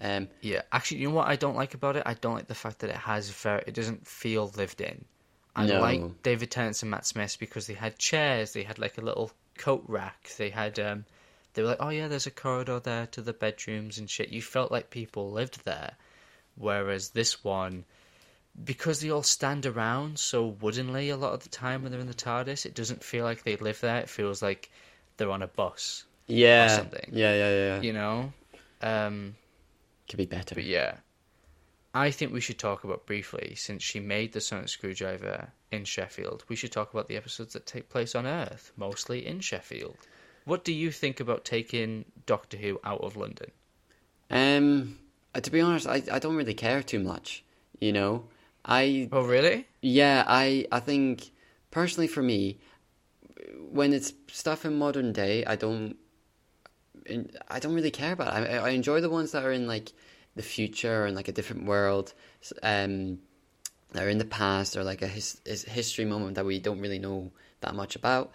Um, 0.00 0.28
Yeah, 0.40 0.62
actually, 0.70 0.98
you 0.98 1.08
know 1.08 1.14
what 1.14 1.28
I 1.28 1.36
don't 1.36 1.56
like 1.56 1.74
about 1.74 1.96
it? 1.96 2.02
I 2.06 2.14
don't 2.14 2.34
like 2.34 2.46
the 2.46 2.54
fact 2.54 2.80
that 2.80 2.90
it 2.90 2.96
has 2.96 3.30
very. 3.30 3.64
It 3.66 3.74
doesn't 3.74 4.06
feel 4.06 4.52
lived 4.56 4.80
in. 4.80 5.04
I 5.56 5.66
No. 5.66 5.80
like 5.80 6.22
David 6.22 6.50
Tennant 6.50 6.80
and 6.82 6.90
Matt 6.90 7.04
Smith 7.06 7.36
because 7.40 7.66
they 7.66 7.74
had 7.74 7.98
chairs, 7.98 8.52
they 8.52 8.62
had 8.62 8.78
like 8.78 8.96
a 8.98 9.00
little 9.00 9.32
coat 9.56 9.82
rack, 9.88 10.30
they 10.38 10.50
had 10.50 10.78
um, 10.78 11.04
they 11.54 11.62
were 11.62 11.68
like, 11.68 11.80
oh 11.82 11.88
yeah, 11.88 12.06
there's 12.06 12.26
a 12.28 12.30
corridor 12.30 12.78
there 12.78 13.06
to 13.08 13.20
the 13.22 13.32
bedrooms 13.32 13.98
and 13.98 14.08
shit. 14.08 14.28
You 14.28 14.40
felt 14.40 14.70
like 14.70 14.90
people 14.90 15.32
lived 15.32 15.64
there, 15.64 15.96
whereas 16.54 17.10
this 17.10 17.42
one, 17.42 17.84
because 18.64 19.00
they 19.00 19.10
all 19.10 19.22
stand 19.22 19.66
around 19.66 20.18
so 20.18 20.46
woodenly 20.60 21.10
a 21.10 21.16
lot 21.16 21.32
of 21.32 21.42
the 21.42 21.48
time 21.48 21.82
when 21.82 21.92
they're 21.92 22.00
in 22.00 22.06
the 22.06 22.14
TARDIS, 22.14 22.66
it 22.66 22.74
doesn't 22.74 23.04
feel 23.04 23.24
like 23.24 23.44
they 23.44 23.56
live 23.56 23.80
there. 23.80 23.98
It 23.98 24.08
feels 24.08 24.42
like 24.42 24.70
they're 25.16 25.30
on 25.30 25.42
a 25.42 25.46
bus, 25.46 26.04
yeah, 26.26 26.68
something. 26.68 27.10
yeah, 27.12 27.34
yeah, 27.34 27.50
yeah. 27.50 27.80
you 27.80 27.92
know. 27.92 28.32
Um, 28.80 29.36
Could 30.08 30.18
be 30.18 30.26
better. 30.26 30.54
but 30.54 30.64
yeah, 30.64 30.96
I 31.94 32.10
think 32.10 32.32
we 32.32 32.40
should 32.40 32.58
talk 32.58 32.84
about 32.84 33.06
briefly, 33.06 33.54
since 33.56 33.82
she 33.82 34.00
made 34.00 34.32
the 34.32 34.40
sonic 34.40 34.68
screwdriver 34.68 35.50
in 35.70 35.84
Sheffield, 35.84 36.44
we 36.48 36.56
should 36.56 36.72
talk 36.72 36.92
about 36.92 37.08
the 37.08 37.16
episodes 37.16 37.52
that 37.52 37.66
take 37.66 37.88
place 37.88 38.14
on 38.14 38.26
Earth, 38.26 38.72
mostly 38.76 39.26
in 39.26 39.40
Sheffield. 39.40 39.96
What 40.44 40.64
do 40.64 40.72
you 40.72 40.90
think 40.90 41.20
about 41.20 41.44
taking 41.44 42.04
Doctor 42.24 42.56
Who 42.56 42.80
out 42.84 43.02
of 43.02 43.16
London? 43.16 43.50
Um, 44.30 44.98
uh, 45.34 45.40
to 45.40 45.50
be 45.50 45.60
honest, 45.60 45.86
I 45.86 46.02
I 46.10 46.18
don't 46.18 46.36
really 46.36 46.54
care 46.54 46.82
too 46.82 47.00
much. 47.00 47.44
You 47.80 47.92
know, 47.92 48.24
I 48.68 49.08
Oh, 49.10 49.22
really? 49.22 49.66
yeah, 49.82 50.24
I 50.26 50.66
I 50.70 50.80
think 50.80 51.30
personally 51.70 52.06
for 52.06 52.22
me, 52.22 52.58
when 53.70 53.92
it's 53.92 54.12
stuff 54.30 54.64
in 54.64 54.78
modern 54.78 55.12
day, 55.12 55.44
I 55.44 55.56
don't 55.56 55.96
I 57.48 57.58
don't 57.58 57.74
really 57.74 57.90
care 57.90 58.12
about. 58.12 58.42
It. 58.42 58.50
I 58.50 58.58
I 58.58 58.68
enjoy 58.70 59.00
the 59.00 59.10
ones 59.10 59.32
that 59.32 59.44
are 59.44 59.52
in 59.52 59.66
like 59.66 59.92
the 60.36 60.42
future 60.42 61.06
and 61.06 61.16
like 61.16 61.28
a 61.28 61.32
different 61.32 61.64
world, 61.64 62.12
um, 62.62 63.18
that 63.92 64.04
are 64.04 64.08
in 64.10 64.18
the 64.18 64.24
past 64.24 64.76
or 64.76 64.84
like 64.84 65.02
a 65.02 65.08
his, 65.08 65.40
his 65.44 65.64
history 65.64 66.04
moment 66.04 66.34
that 66.34 66.44
we 66.44 66.58
don't 66.58 66.80
really 66.80 66.98
know 66.98 67.32
that 67.60 67.74
much 67.74 67.96
about. 67.96 68.30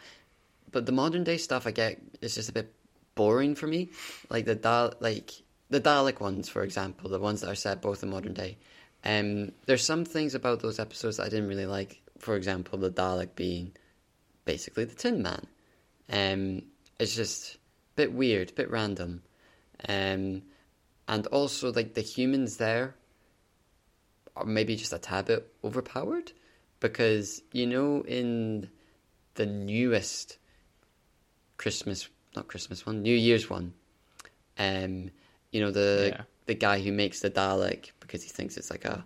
But 0.71 0.87
the 0.87 0.91
modern 0.91 1.23
day 1.23 1.37
stuff 1.37 1.67
I 1.67 1.71
get 1.71 2.01
is 2.21 2.35
just 2.35 2.49
a 2.49 2.53
bit 2.53 2.73
boring 3.15 3.53
for 3.55 3.67
me. 3.67 3.91
Like 4.29 4.45
the 4.45 4.55
Dal 4.55 4.93
like 4.99 5.31
the 5.69 5.79
Dalek 5.79 6.19
ones, 6.19 6.49
for 6.49 6.63
example, 6.63 7.09
the 7.09 7.19
ones 7.19 7.41
that 7.41 7.49
are 7.49 7.55
set 7.55 7.81
both 7.81 8.01
in 8.03 8.09
modern 8.09 8.33
day. 8.33 8.57
Um, 9.05 9.51
there's 9.65 9.83
some 9.83 10.05
things 10.05 10.35
about 10.35 10.61
those 10.61 10.79
episodes 10.79 11.17
that 11.17 11.25
I 11.25 11.29
didn't 11.29 11.49
really 11.49 11.65
like. 11.65 12.01
For 12.19 12.35
example, 12.35 12.79
the 12.79 12.89
Dalek 12.89 13.35
being 13.35 13.73
basically 14.45 14.85
the 14.85 14.95
Tin 14.95 15.21
Man. 15.21 15.45
Um, 16.09 16.63
it's 16.99 17.15
just 17.15 17.55
a 17.55 17.57
bit 17.95 18.13
weird, 18.13 18.51
a 18.51 18.53
bit 18.53 18.71
random. 18.71 19.23
Um, 19.89 20.43
and 21.07 21.27
also, 21.27 21.73
like, 21.73 21.95
the 21.95 22.01
humans 22.01 22.57
there 22.57 22.95
are 24.35 24.45
maybe 24.45 24.75
just 24.75 24.93
a 24.93 24.99
tad 24.99 25.25
bit 25.25 25.53
overpowered. 25.63 26.31
Because, 26.79 27.41
you 27.51 27.65
know, 27.65 28.03
in 28.05 28.69
the 29.35 29.45
newest 29.45 30.37
Christmas, 31.57 32.09
not 32.35 32.47
Christmas 32.47 32.85
one, 32.85 33.01
New 33.01 33.15
Year's 33.15 33.49
one, 33.49 33.73
um, 34.57 35.11
you 35.51 35.61
know, 35.61 35.71
the 35.71 36.13
Yeah. 36.13 36.23
The 36.45 36.55
guy 36.55 36.81
who 36.81 36.91
makes 36.91 37.19
the 37.21 37.29
Dalek 37.29 37.91
because 37.99 38.23
he 38.23 38.29
thinks 38.29 38.57
it's 38.57 38.69
like 38.71 38.85
a, 38.85 39.05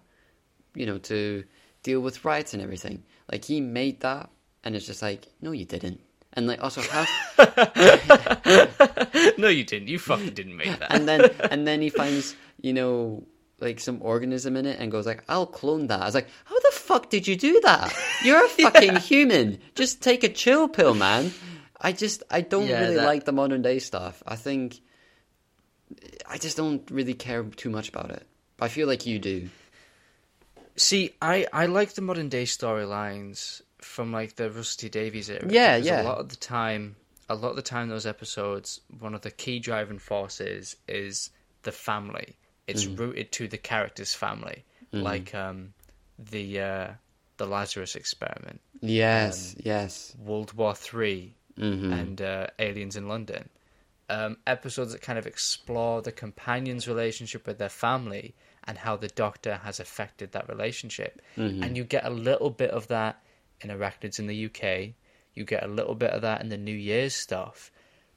you 0.75 0.85
know, 0.85 0.97
to 0.99 1.43
deal 1.83 1.99
with 2.01 2.23
riots 2.25 2.53
and 2.53 2.61
everything. 2.63 3.03
Like, 3.31 3.45
he 3.45 3.61
made 3.61 4.01
that, 4.01 4.29
and 4.63 4.75
it's 4.75 4.85
just 4.85 5.01
like, 5.01 5.27
no, 5.41 5.51
you 5.51 5.65
didn't. 5.65 5.99
And, 6.33 6.47
like, 6.47 6.61
also, 6.63 6.81
how. 6.81 7.05
no, 9.37 9.47
you 9.47 9.63
didn't. 9.63 9.87
You 9.87 9.99
fucking 9.99 10.33
didn't 10.33 10.55
make 10.55 10.77
that. 10.79 10.93
and 10.93 11.07
then 11.07 11.29
and 11.51 11.67
then 11.67 11.81
he 11.81 11.89
finds 11.89 12.35
you 12.61 12.73
know 12.73 13.23
like 13.59 13.79
some 13.79 13.99
organism 14.01 14.55
in 14.55 14.65
it 14.65 14.79
and 14.79 14.91
goes 14.91 15.05
like 15.07 15.23
i'll 15.29 15.45
clone 15.47 15.87
that 15.87 16.01
i 16.01 16.05
was 16.05 16.13
like 16.15 16.27
how 16.45 16.55
the 16.59 16.71
fuck 16.73 17.09
did 17.09 17.27
you 17.27 17.35
do 17.35 17.59
that 17.63 17.91
you're 18.23 18.43
a 18.45 18.49
fucking 18.63 18.95
human 18.97 19.59
just 19.75 20.01
take 20.01 20.23
a 20.23 20.29
chill 20.29 20.67
pill 20.67 20.93
man 20.93 21.31
i 21.81 21.91
just 21.91 22.21
i 22.29 22.41
don't 22.41 22.67
Yeah, 22.67 22.81
really 22.81 22.95
that- 22.95 23.05
like 23.05 23.25
the 23.25 23.31
modern 23.31 23.61
day 23.63 23.79
stuff 23.79 24.21
i 24.27 24.35
think 24.35 24.79
i 26.27 26.37
just 26.37 26.57
don't 26.57 26.89
really 26.91 27.13
care 27.13 27.43
too 27.43 27.69
much 27.69 27.89
about 27.89 28.09
it 28.11 28.25
i 28.59 28.67
feel 28.67 28.87
like 28.87 29.05
you 29.05 29.19
do 29.19 29.49
See, 30.75 31.15
I, 31.21 31.47
I 31.51 31.65
like 31.65 31.93
the 31.93 32.01
modern 32.01 32.29
day 32.29 32.43
storylines 32.43 33.61
from 33.79 34.11
like 34.11 34.35
the 34.35 34.51
Russell 34.51 34.81
T 34.81 34.89
Davies 34.89 35.29
era. 35.29 35.47
Yeah, 35.49 35.75
yeah. 35.77 36.03
A 36.03 36.03
lot 36.03 36.17
of 36.19 36.29
the 36.29 36.35
time, 36.35 36.95
a 37.29 37.35
lot 37.35 37.49
of 37.51 37.55
the 37.55 37.61
time, 37.63 37.89
those 37.89 38.05
episodes, 38.05 38.81
one 38.99 39.15
of 39.15 39.21
the 39.21 39.31
key 39.31 39.59
driving 39.59 39.97
forces 39.99 40.75
is 40.87 41.31
the 41.63 41.71
family. 41.71 42.37
It's 42.67 42.85
Mm-hmm. 42.85 42.95
rooted 42.99 43.31
to 43.33 43.47
the 43.47 43.57
character's 43.57 44.13
family, 44.13 44.65
like 44.93 45.33
um, 45.33 45.73
the 46.19 46.59
uh, 46.59 46.87
the 47.37 47.47
Lazarus 47.47 47.95
experiment, 47.95 48.61
yes 48.81 49.55
yes 49.63 50.15
World 50.23 50.53
War 50.53 50.75
3 50.75 51.33
hmm 51.57 51.91
and 51.91 52.21
uh, 52.21 52.47
Aliens 52.59 52.95
in 52.95 53.07
London. 53.07 53.49
Um, 54.09 54.37
episodes 54.47 54.93
that 54.93 55.01
kind 55.01 55.19
of 55.19 55.27
explore 55.27 56.01
the 56.01 56.13
companion's 56.13 56.87
relationship 56.87 57.45
with 57.45 57.57
their 57.57 57.67
family 57.67 58.35
and 58.63 58.77
how 58.77 58.95
the 58.95 59.07
Doctor 59.09 59.55
has 59.63 59.79
affected 59.81 60.31
that 60.31 60.47
relationship. 60.47 61.21
And 61.63 61.75
you 61.75 61.83
get 61.83 62.05
a 62.05 62.09
little 62.09 62.49
bit 62.49 62.71
of 62.71 62.87
that 62.87 63.21
in 63.61 63.69
Arachnids 63.69 64.19
in 64.19 64.27
the 64.27 64.45
UK. 64.45 64.93
You 65.33 65.45
get 65.45 65.63
a 65.63 65.67
little 65.67 65.95
bit 65.95 66.11
of 66.11 66.21
that 66.21 66.41
in 66.41 66.49
the 66.49 66.57
New 66.57 66.75
Year's 66.75 67.15
stuff, 67.15 67.71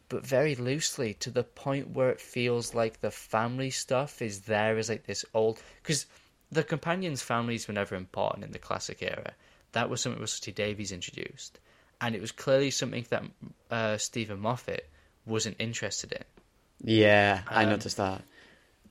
but 0.09 0.27
very 0.27 0.55
loosely 0.55 1.15
to 1.15 1.31
the 1.31 1.45
point 1.45 1.91
where 1.91 2.11
it 2.11 2.21
feels 2.21 2.75
like 2.75 3.01
the 3.01 3.11
family 3.11 3.71
stuff 3.71 4.23
is 4.23 4.43
there 4.43 4.79
as 4.79 4.89
like 4.89 5.07
this 5.07 5.25
old 5.35 5.61
because 5.83 6.07
the 6.51 6.65
companions' 6.65 7.23
families 7.23 7.69
were 7.69 7.75
never 7.75 7.95
important 7.95 8.45
in 8.45 8.53
the 8.53 8.59
classic 8.59 9.03
era. 9.03 9.35
That 9.73 9.89
was 9.89 10.01
something 10.01 10.21
Russell 10.21 10.45
T 10.45 10.53
Davies 10.53 10.91
introduced, 10.91 11.61
and 12.01 12.15
it 12.15 12.21
was 12.21 12.33
clearly 12.33 12.71
something 12.71 13.07
that 13.11 13.23
uh, 13.71 13.99
Steven 13.99 14.41
Moffat 14.41 14.89
wasn't 15.27 15.57
interested 15.59 16.13
in. 16.13 16.25
yeah 16.83 17.43
i 17.49 17.65
Um, 17.65 17.71
noticed 17.71 17.97
that 17.99 18.23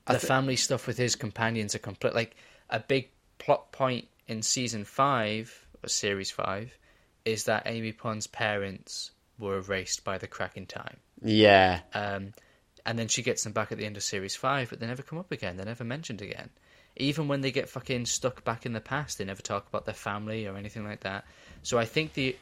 The 0.06 0.18
family 0.18 0.56
stuff 0.56 0.86
with 0.86 0.96
his 0.98 1.14
companions 1.16 1.74
are 1.74 1.78
complete. 1.80 2.14
Like 2.14 2.34
a 2.68 2.80
big 2.80 3.10
plot 3.38 3.70
point 3.72 4.08
in 4.26 4.42
season 4.42 4.84
five 4.84 5.66
or 5.84 5.88
series 5.88 6.30
five 6.30 6.76
is 7.24 7.44
that 7.44 7.62
Amy 7.66 7.92
Pond's 7.92 8.26
parents 8.26 9.12
were 9.38 9.58
erased 9.58 10.04
by 10.04 10.18
the 10.18 10.26
crack 10.26 10.56
in 10.56 10.66
time. 10.66 10.96
yeah 11.22 11.80
Um, 11.94 12.32
and 12.86 12.98
then 12.98 13.08
she 13.08 13.22
gets 13.22 13.44
them 13.44 13.52
back 13.52 13.70
at 13.72 13.78
the 13.78 13.86
end 13.86 13.96
of 13.96 14.02
series 14.02 14.34
five, 14.36 14.70
but 14.70 14.80
they 14.80 14.86
never 14.86 15.02
come 15.02 15.18
up 15.18 15.30
again. 15.32 15.56
They're 15.56 15.66
never 15.66 15.84
mentioned 15.84 16.22
again. 16.22 16.50
Even 16.96 17.28
when 17.28 17.40
they 17.40 17.52
get 17.52 17.68
fucking 17.68 18.06
stuck 18.06 18.42
back 18.44 18.66
in 18.66 18.72
the 18.72 18.80
past, 18.80 19.18
they 19.18 19.24
never 19.24 19.42
talk 19.42 19.68
about 19.68 19.84
their 19.84 19.94
family 19.94 20.46
or 20.46 20.56
anything 20.56 20.84
like 20.84 21.00
that. 21.00 21.24
So 21.62 21.78
I 21.78 21.84
think 21.84 22.14
the 22.14 22.36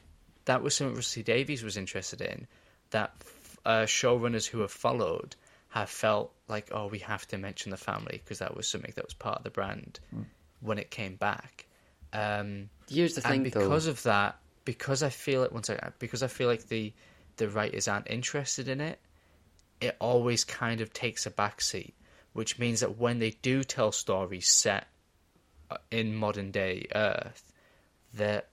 that 0.46 0.62
was 0.62 0.74
something 0.74 0.96
Russell 0.96 1.22
T 1.22 1.32
Davies 1.32 1.62
was 1.62 1.76
interested 1.76 2.20
in. 2.22 2.46
That 2.90 3.12
uh, 3.64 3.82
showrunners 3.82 4.46
who 4.46 4.60
have 4.60 4.70
followed 4.70 5.36
have 5.70 5.90
felt 5.90 6.32
like, 6.48 6.70
oh, 6.72 6.86
we 6.86 6.98
have 7.00 7.26
to 7.28 7.38
mention 7.38 7.70
the 7.70 7.76
family 7.76 8.20
because 8.24 8.38
that 8.38 8.56
was 8.56 8.66
something 8.66 8.92
that 8.96 9.04
was 9.04 9.14
part 9.14 9.38
of 9.38 9.44
the 9.44 9.50
brand 9.50 10.00
when 10.60 10.78
it 10.78 10.90
came 10.90 11.16
back. 11.16 11.66
Um, 12.12 12.70
here's 12.88 13.14
the 13.14 13.20
thing 13.20 13.44
and 13.44 13.52
though 13.52 13.60
because 13.60 13.86
of 13.86 14.02
that, 14.04 14.38
because 14.64 15.02
I 15.02 15.10
feel 15.10 15.42
it. 15.42 15.52
One 15.52 15.62
second, 15.62 15.92
because 15.98 16.22
I 16.22 16.28
feel 16.28 16.48
like 16.48 16.68
the 16.68 16.92
the 17.36 17.48
writers 17.48 17.86
aren't 17.86 18.10
interested 18.10 18.68
in 18.68 18.80
it, 18.80 18.98
it 19.80 19.96
always 20.00 20.44
kind 20.44 20.80
of 20.80 20.92
takes 20.92 21.26
a 21.26 21.30
backseat. 21.30 21.92
Which 22.32 22.58
means 22.58 22.80
that 22.80 22.98
when 22.98 23.18
they 23.18 23.30
do 23.30 23.64
tell 23.64 23.90
stories 23.90 24.46
set 24.46 24.86
uh, 25.70 25.78
in 25.90 26.14
modern 26.14 26.50
day 26.50 26.86
Earth, 26.94 27.52
they're 28.14 28.44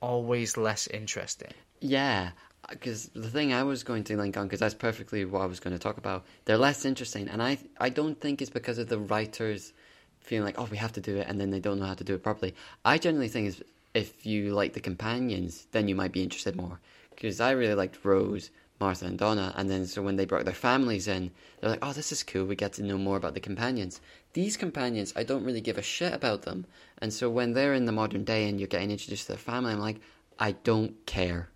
always 0.00 0.56
less 0.56 0.86
interesting. 0.86 1.52
Yeah, 1.80 2.30
because 2.70 3.10
the 3.14 3.30
thing 3.30 3.52
I 3.52 3.62
was 3.62 3.82
going 3.82 4.04
to 4.04 4.16
link 4.16 4.36
on, 4.36 4.46
because 4.46 4.60
that's 4.60 4.74
perfectly 4.74 5.24
what 5.24 5.42
I 5.42 5.46
was 5.46 5.60
going 5.60 5.74
to 5.74 5.78
talk 5.78 5.98
about. 5.98 6.24
They're 6.44 6.58
less 6.58 6.84
interesting, 6.84 7.28
and 7.28 7.42
I 7.42 7.58
I 7.78 7.88
don't 7.88 8.20
think 8.20 8.40
it's 8.40 8.50
because 8.50 8.78
of 8.78 8.88
the 8.88 8.98
writers 8.98 9.72
feeling 10.20 10.46
like 10.46 10.58
oh 10.58 10.68
we 10.70 10.76
have 10.78 10.92
to 10.92 11.00
do 11.00 11.16
it, 11.16 11.26
and 11.28 11.40
then 11.40 11.50
they 11.50 11.60
don't 11.60 11.78
know 11.78 11.86
how 11.86 11.94
to 11.94 12.04
do 12.04 12.14
it 12.14 12.22
properly. 12.22 12.54
I 12.84 12.98
generally 12.98 13.28
think 13.28 13.48
is 13.48 13.62
if 13.92 14.26
you 14.26 14.54
like 14.54 14.72
the 14.72 14.80
companions, 14.80 15.66
then 15.72 15.88
you 15.88 15.94
might 15.94 16.12
be 16.12 16.22
interested 16.22 16.56
more. 16.56 16.80
Because 17.10 17.40
I 17.40 17.52
really 17.52 17.74
liked 17.74 18.04
Rose, 18.04 18.50
Martha, 18.80 19.06
and 19.06 19.18
Donna, 19.18 19.52
and 19.56 19.70
then 19.70 19.86
so 19.86 20.02
when 20.02 20.16
they 20.16 20.24
brought 20.24 20.44
their 20.44 20.54
families 20.54 21.06
in, 21.06 21.30
they're 21.60 21.70
like, 21.70 21.84
oh 21.84 21.92
this 21.92 22.12
is 22.12 22.22
cool. 22.22 22.46
We 22.46 22.56
get 22.56 22.72
to 22.74 22.82
know 22.82 22.98
more 22.98 23.16
about 23.16 23.34
the 23.34 23.40
companions. 23.40 24.00
These 24.32 24.56
companions, 24.56 25.12
I 25.14 25.22
don't 25.22 25.44
really 25.44 25.60
give 25.60 25.78
a 25.78 25.82
shit 25.82 26.12
about 26.12 26.42
them, 26.42 26.66
and 26.98 27.12
so 27.12 27.30
when 27.30 27.52
they're 27.52 27.74
in 27.74 27.84
the 27.84 27.92
modern 27.92 28.24
day 28.24 28.48
and 28.48 28.58
you're 28.58 28.68
getting 28.68 28.90
introduced 28.90 29.26
to 29.26 29.32
their 29.32 29.38
family, 29.38 29.72
I'm 29.72 29.80
like, 29.80 30.00
I 30.38 30.52
don't 30.52 31.06
care. 31.06 31.50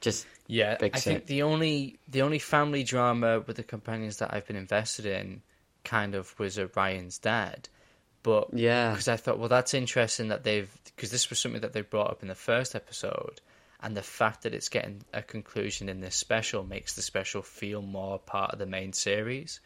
Just 0.00 0.26
Yeah, 0.46 0.76
I 0.80 1.00
think 1.00 1.22
it. 1.22 1.26
the 1.26 1.42
only 1.42 1.98
the 2.08 2.22
only 2.22 2.38
family 2.38 2.82
drama 2.84 3.40
with 3.40 3.56
the 3.56 3.62
companions 3.64 4.18
that 4.18 4.32
I've 4.32 4.46
been 4.46 4.56
invested 4.56 5.06
in, 5.06 5.42
kind 5.84 6.14
of, 6.14 6.38
was 6.38 6.58
uh, 6.58 6.68
Ryan's 6.76 7.18
dad. 7.18 7.68
But 8.22 8.52
Yeah. 8.52 8.90
because 8.90 9.08
I 9.08 9.16
thought, 9.16 9.38
well, 9.38 9.48
that's 9.48 9.74
interesting 9.74 10.28
that 10.28 10.44
they've 10.44 10.70
because 10.84 11.10
this 11.10 11.30
was 11.30 11.38
something 11.38 11.60
that 11.60 11.72
they 11.72 11.82
brought 11.82 12.10
up 12.10 12.22
in 12.22 12.28
the 12.28 12.34
first 12.34 12.74
episode, 12.74 13.40
and 13.80 13.96
the 13.96 14.02
fact 14.02 14.42
that 14.42 14.54
it's 14.54 14.68
getting 14.68 15.02
a 15.12 15.22
conclusion 15.22 15.88
in 15.88 16.00
this 16.00 16.16
special 16.16 16.64
makes 16.64 16.94
the 16.94 17.02
special 17.02 17.42
feel 17.42 17.82
more 17.82 18.18
part 18.18 18.52
of 18.52 18.58
the 18.58 18.66
main 18.66 18.92
series, 18.92 19.60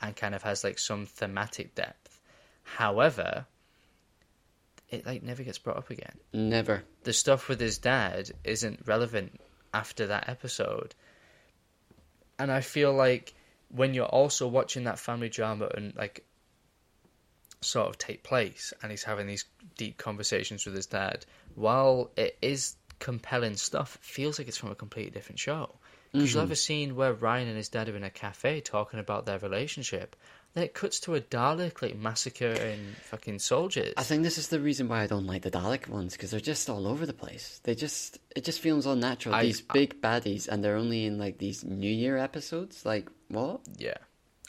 and 0.00 0.16
kind 0.16 0.34
of 0.34 0.42
has 0.42 0.64
like 0.64 0.78
some 0.78 1.06
thematic 1.06 1.74
depth. 1.74 2.20
However, 2.64 3.46
it 4.90 5.06
like 5.06 5.22
never 5.22 5.42
gets 5.42 5.58
brought 5.58 5.76
up 5.76 5.90
again 5.90 6.16
never. 6.32 6.82
the 7.04 7.12
stuff 7.12 7.48
with 7.48 7.60
his 7.60 7.78
dad 7.78 8.30
isn't 8.44 8.80
relevant 8.86 9.40
after 9.76 10.06
that 10.06 10.28
episode. 10.28 10.94
And 12.38 12.50
I 12.50 12.62
feel 12.62 12.92
like 12.92 13.34
when 13.68 13.94
you're 13.94 14.14
also 14.20 14.48
watching 14.48 14.84
that 14.84 14.98
family 14.98 15.28
drama 15.28 15.68
and 15.74 15.94
like 15.96 16.24
sort 17.60 17.88
of 17.88 17.98
take 17.98 18.22
place 18.22 18.72
and 18.80 18.90
he's 18.90 19.04
having 19.04 19.26
these 19.26 19.44
deep 19.76 19.98
conversations 19.98 20.64
with 20.64 20.74
his 20.74 20.86
dad, 20.86 21.26
while 21.54 22.10
it 22.16 22.36
is 22.40 22.76
compelling 22.98 23.56
stuff, 23.56 23.96
it 23.96 24.04
feels 24.04 24.38
like 24.38 24.48
it's 24.48 24.56
from 24.56 24.70
a 24.70 24.74
completely 24.74 25.10
different 25.10 25.38
show. 25.38 25.74
Because 26.12 26.32
you'll 26.32 26.42
mm-hmm. 26.42 26.48
have 26.48 26.52
a 26.52 26.56
scene 26.56 26.96
where 26.96 27.12
Ryan 27.12 27.48
and 27.48 27.56
his 27.56 27.68
dad 27.68 27.88
are 27.90 27.96
in 27.96 28.04
a 28.04 28.10
cafe 28.10 28.60
talking 28.62 29.00
about 29.00 29.26
their 29.26 29.38
relationship. 29.38 30.16
Then 30.56 30.64
it 30.64 30.72
cuts 30.72 31.00
to 31.00 31.14
a 31.14 31.20
Dalek 31.20 31.82
like 31.82 31.96
massacring 31.98 32.96
fucking 33.10 33.40
soldiers. 33.40 33.92
I 33.98 34.02
think 34.04 34.22
this 34.22 34.38
is 34.38 34.48
the 34.48 34.58
reason 34.58 34.88
why 34.88 35.02
I 35.02 35.06
don't 35.06 35.26
like 35.26 35.42
the 35.42 35.50
Dalek 35.50 35.86
ones 35.86 36.14
because 36.14 36.30
they're 36.30 36.40
just 36.40 36.70
all 36.70 36.86
over 36.86 37.04
the 37.04 37.12
place. 37.12 37.60
They 37.64 37.74
just 37.74 38.16
it 38.34 38.42
just 38.42 38.60
feels 38.60 38.86
unnatural. 38.86 39.34
I- 39.34 39.42
these 39.42 39.60
big 39.60 40.00
baddies, 40.00 40.48
and 40.48 40.64
they're 40.64 40.76
only 40.76 41.04
in 41.04 41.18
like 41.18 41.36
these 41.36 41.62
New 41.62 41.90
Year 41.90 42.16
episodes. 42.16 42.86
Like 42.86 43.10
what? 43.28 43.60
Yeah. 43.76 43.98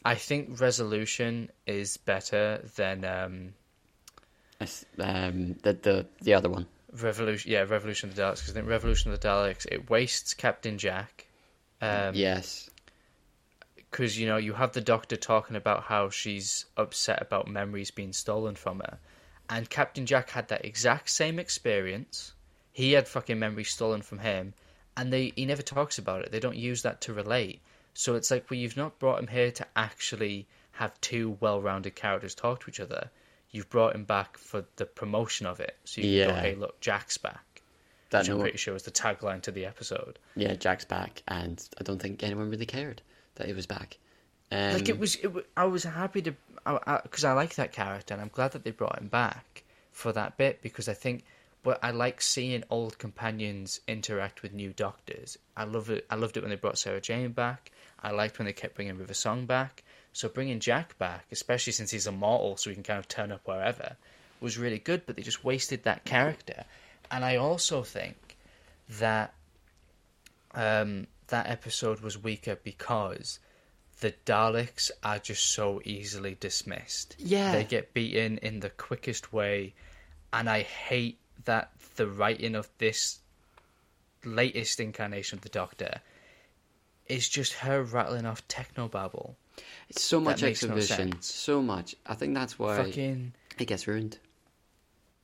I 0.06 0.16
think 0.16 0.62
Resolution 0.62 1.52
is 1.66 1.98
better 1.98 2.62
than 2.78 3.04
um, 3.04 3.54
Um, 5.00 5.56
the 5.64 5.74
the 5.74 6.06
the 6.22 6.34
other 6.34 6.50
one. 6.50 6.68
Revolution. 6.94 7.52
Yeah, 7.52 7.64
Revolution 7.64 8.08
of 8.10 8.16
the 8.16 8.22
Daleks. 8.22 8.36
Because 8.36 8.52
I 8.52 8.54
think 8.54 8.68
Revolution 8.70 9.12
of 9.12 9.20
the 9.20 9.28
Daleks 9.28 9.66
it 9.70 9.90
wastes 9.90 10.34
Captain 10.34 10.78
Jack. 10.78 11.28
Um, 11.82 12.16
yes. 12.16 12.70
Because 13.92 14.20
you 14.20 14.28
know 14.28 14.38
you 14.38 14.54
have 14.54 14.74
the 14.74 14.82
Doctor 14.82 15.16
talking 15.16 15.56
about 15.56 15.84
how 15.84 16.10
she's 16.10 16.66
upset 16.76 17.22
about 17.22 17.48
memories 17.48 17.92
being 17.92 18.14
stolen 18.14 18.56
from 18.56 18.80
her, 18.80 19.00
and 19.50 19.70
Captain 19.70 20.06
Jack 20.06 20.30
had 20.32 20.50
that 20.50 20.66
exact 20.66 21.10
same 21.10 21.40
experience. 21.40 22.34
He 22.74 22.92
had 22.92 23.08
fucking 23.08 23.40
memories 23.40 23.70
stolen 23.72 24.02
from 24.02 24.20
him, 24.20 24.54
and 24.98 25.12
they 25.12 25.32
he 25.36 25.46
never 25.46 25.62
talks 25.62 25.98
about 25.98 26.22
it. 26.24 26.32
They 26.32 26.40
don't 26.40 26.58
use 26.58 26.82
that 26.84 27.02
to 27.02 27.14
relate. 27.14 27.62
So 27.94 28.16
it's 28.16 28.30
like, 28.30 28.50
well, 28.50 28.60
you've 28.60 28.78
not 28.78 29.00
brought 29.00 29.20
him 29.20 29.28
here 29.28 29.52
to 29.52 29.66
actually 29.76 30.48
have 30.74 31.00
two 31.02 31.38
well-rounded 31.40 31.96
characters 31.96 32.36
talk 32.36 32.60
to 32.60 32.70
each 32.70 32.80
other. 32.80 33.10
You've 33.50 33.70
brought 33.70 33.96
him 33.96 34.04
back 34.04 34.38
for 34.38 34.66
the 34.76 34.86
promotion 34.86 35.48
of 35.48 35.60
it, 35.60 35.76
so 35.86 36.02
you 36.02 36.20
can 36.20 36.30
go, 36.30 36.36
Yeah. 36.36 36.42
hey, 36.42 36.56
look, 36.56 36.80
Jack's 36.82 37.18
back. 37.18 37.64
That 38.12 38.20
Which 38.20 38.30
I'm 38.30 38.38
no, 38.38 38.42
pretty 38.44 38.58
sure 38.58 38.74
was 38.76 38.84
the 38.84 38.92
tagline 38.92 39.42
to 39.44 39.52
the 39.52 39.66
episode. 39.66 40.20
yeah, 40.36 40.54
Jack's 40.54 40.86
back, 40.86 41.24
and 41.28 41.68
I 41.80 41.84
don't 41.84 42.00
think 42.00 42.22
anyone 42.22 42.52
really 42.52 42.68
cared 42.68 43.02
that 43.38 43.48
he 43.48 43.54
was 43.54 43.66
back. 43.66 43.98
Um, 44.52 44.74
like 44.74 44.90
it 44.90 45.00
was, 45.00 45.16
it 45.16 45.32
I 45.56 45.66
was 45.66 45.84
happy 45.84 46.22
to 46.22 46.34
because 47.04 47.24
I, 47.24 47.34
like 47.34 47.56
that 47.56 47.72
character, 47.72 48.14
and 48.14 48.22
I'm 48.22 48.30
glad 48.30 48.52
that 48.54 48.64
they 48.64 48.72
brought 48.72 49.00
him 49.00 49.08
back 49.08 49.64
for 49.92 50.12
that 50.14 50.38
bit 50.38 50.62
because 50.62 50.88
I 50.88 50.94
think, 50.94 51.24
but 51.64 51.80
I 51.84 51.92
like 51.92 52.22
seeing 52.22 52.64
old 52.70 52.98
companions 52.98 53.82
interact 53.88 54.42
with 54.42 54.54
new 54.54 54.74
doctors. 54.74 55.38
I 55.56 55.64
love 55.64 55.90
it. 55.90 56.06
I 56.10 56.16
loved 56.16 56.38
it 56.38 56.42
when 56.42 56.50
they 56.50 56.56
brought 56.56 56.78
Sarah 56.78 57.02
Jane 57.02 57.32
back. 57.32 57.72
I 58.02 58.12
liked 58.12 58.38
when 58.38 58.46
they 58.46 58.54
kept 58.54 58.76
bringing 58.76 58.98
River 58.98 59.14
Song 59.14 59.46
back. 59.46 59.84
So 60.14 60.30
bringing 60.30 60.60
Jack 60.60 60.98
back, 60.98 61.26
especially 61.32 61.74
since 61.74 61.92
he's 61.92 62.08
immortal, 62.08 62.58
so 62.58 62.70
he 62.70 62.76
can 62.76 62.84
kind 62.84 63.00
of 63.00 63.08
turn 63.08 63.32
up 63.32 63.42
wherever, 63.46 63.96
was 64.40 64.58
really 64.58 64.80
good. 64.80 65.06
But 65.06 65.16
they 65.16 65.22
just 65.22 65.44
wasted 65.44 65.84
that 65.84 66.06
character, 66.06 66.64
and 67.12 67.24
I 67.24 67.36
also 67.36 67.84
think 67.84 68.38
that 69.00 69.34
um, 70.54 71.08
that 71.28 71.50
episode 71.50 72.02
was 72.02 72.22
weaker 72.22 72.58
because 72.64 73.40
the 74.00 74.14
Daleks 74.26 74.92
are 75.04 75.20
just 75.20 75.44
so 75.48 75.82
easily 75.84 76.38
dismissed. 76.40 77.16
Yeah. 77.20 77.52
They 77.52 77.64
get 77.64 77.94
beaten 77.94 78.38
in 78.40 78.60
the 78.60 78.70
quickest 78.70 79.34
way, 79.34 79.74
and 80.32 80.50
I 80.50 80.62
hate 80.62 81.20
that 81.46 81.72
the 81.96 82.08
writing 82.08 82.56
of 82.56 82.70
this 82.78 83.20
latest 84.24 84.80
incarnation 84.80 85.38
of 85.38 85.42
the 85.42 85.50
Doctor 85.50 86.02
is 87.08 87.28
just 87.28 87.54
her 87.54 87.84
rattling 87.84 88.26
off 88.26 88.48
technobabble. 88.48 89.36
it's 89.90 90.02
so 90.04 90.20
much 90.20 90.42
no 90.42 90.50
exhibition, 90.50 91.12
sense. 91.14 91.26
so 91.26 91.62
much. 91.62 91.96
I 92.06 92.14
think 92.16 92.34
that's 92.34 92.60
why 92.60 92.78
Fucking, 92.84 93.34
it 93.58 93.66
gets 93.66 93.88
ruined. 93.88 94.18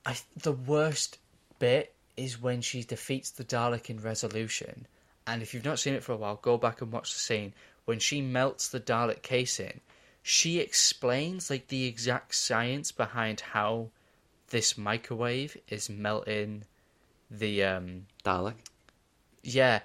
I 0.05 0.15
the 0.41 0.53
worst 0.53 1.17
bit 1.59 1.93
is 2.17 2.41
when 2.41 2.61
she 2.61 2.83
defeats 2.83 3.31
the 3.31 3.43
Dalek 3.43 3.89
in 3.89 3.99
Resolution, 3.99 4.87
and 5.27 5.41
if 5.41 5.53
you've 5.53 5.65
not 5.65 5.79
seen 5.79 5.93
it 5.93 6.03
for 6.03 6.11
a 6.13 6.17
while, 6.17 6.35
go 6.41 6.57
back 6.57 6.81
and 6.81 6.91
watch 6.91 7.13
the 7.13 7.19
scene 7.19 7.53
when 7.85 7.99
she 7.99 8.21
melts 8.21 8.67
the 8.69 8.79
Dalek 8.79 9.21
casing. 9.21 9.79
She 10.21 10.59
explains 10.59 11.49
like 11.49 11.67
the 11.67 11.85
exact 11.85 12.35
science 12.35 12.91
behind 12.91 13.41
how 13.41 13.89
this 14.49 14.77
microwave 14.77 15.57
is 15.67 15.89
melting 15.89 16.63
the 17.31 17.63
um 17.63 18.05
Dalek. 18.23 18.53
yeah 19.41 19.79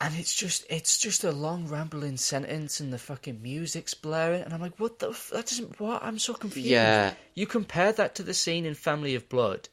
and 0.00 0.14
it's 0.16 0.34
just 0.34 0.64
it's 0.70 0.98
just 0.98 1.24
a 1.24 1.32
long 1.32 1.66
rambling 1.68 2.16
sentence 2.16 2.78
and 2.80 2.92
the 2.92 2.98
fucking 2.98 3.42
music's 3.42 3.94
blaring 3.94 4.42
and 4.42 4.52
i'm 4.54 4.60
like 4.60 4.78
what 4.78 4.98
the 5.00 5.08
f- 5.10 5.30
that 5.32 5.46
doesn't 5.46 5.80
what 5.80 6.02
i'm 6.04 6.18
so 6.18 6.32
confused 6.34 6.68
Yeah. 6.68 7.14
you 7.34 7.46
compare 7.46 7.92
that 7.92 8.14
to 8.16 8.22
the 8.22 8.34
scene 8.34 8.64
in 8.66 8.74
family 8.74 9.14
of 9.16 9.28
blood 9.28 9.68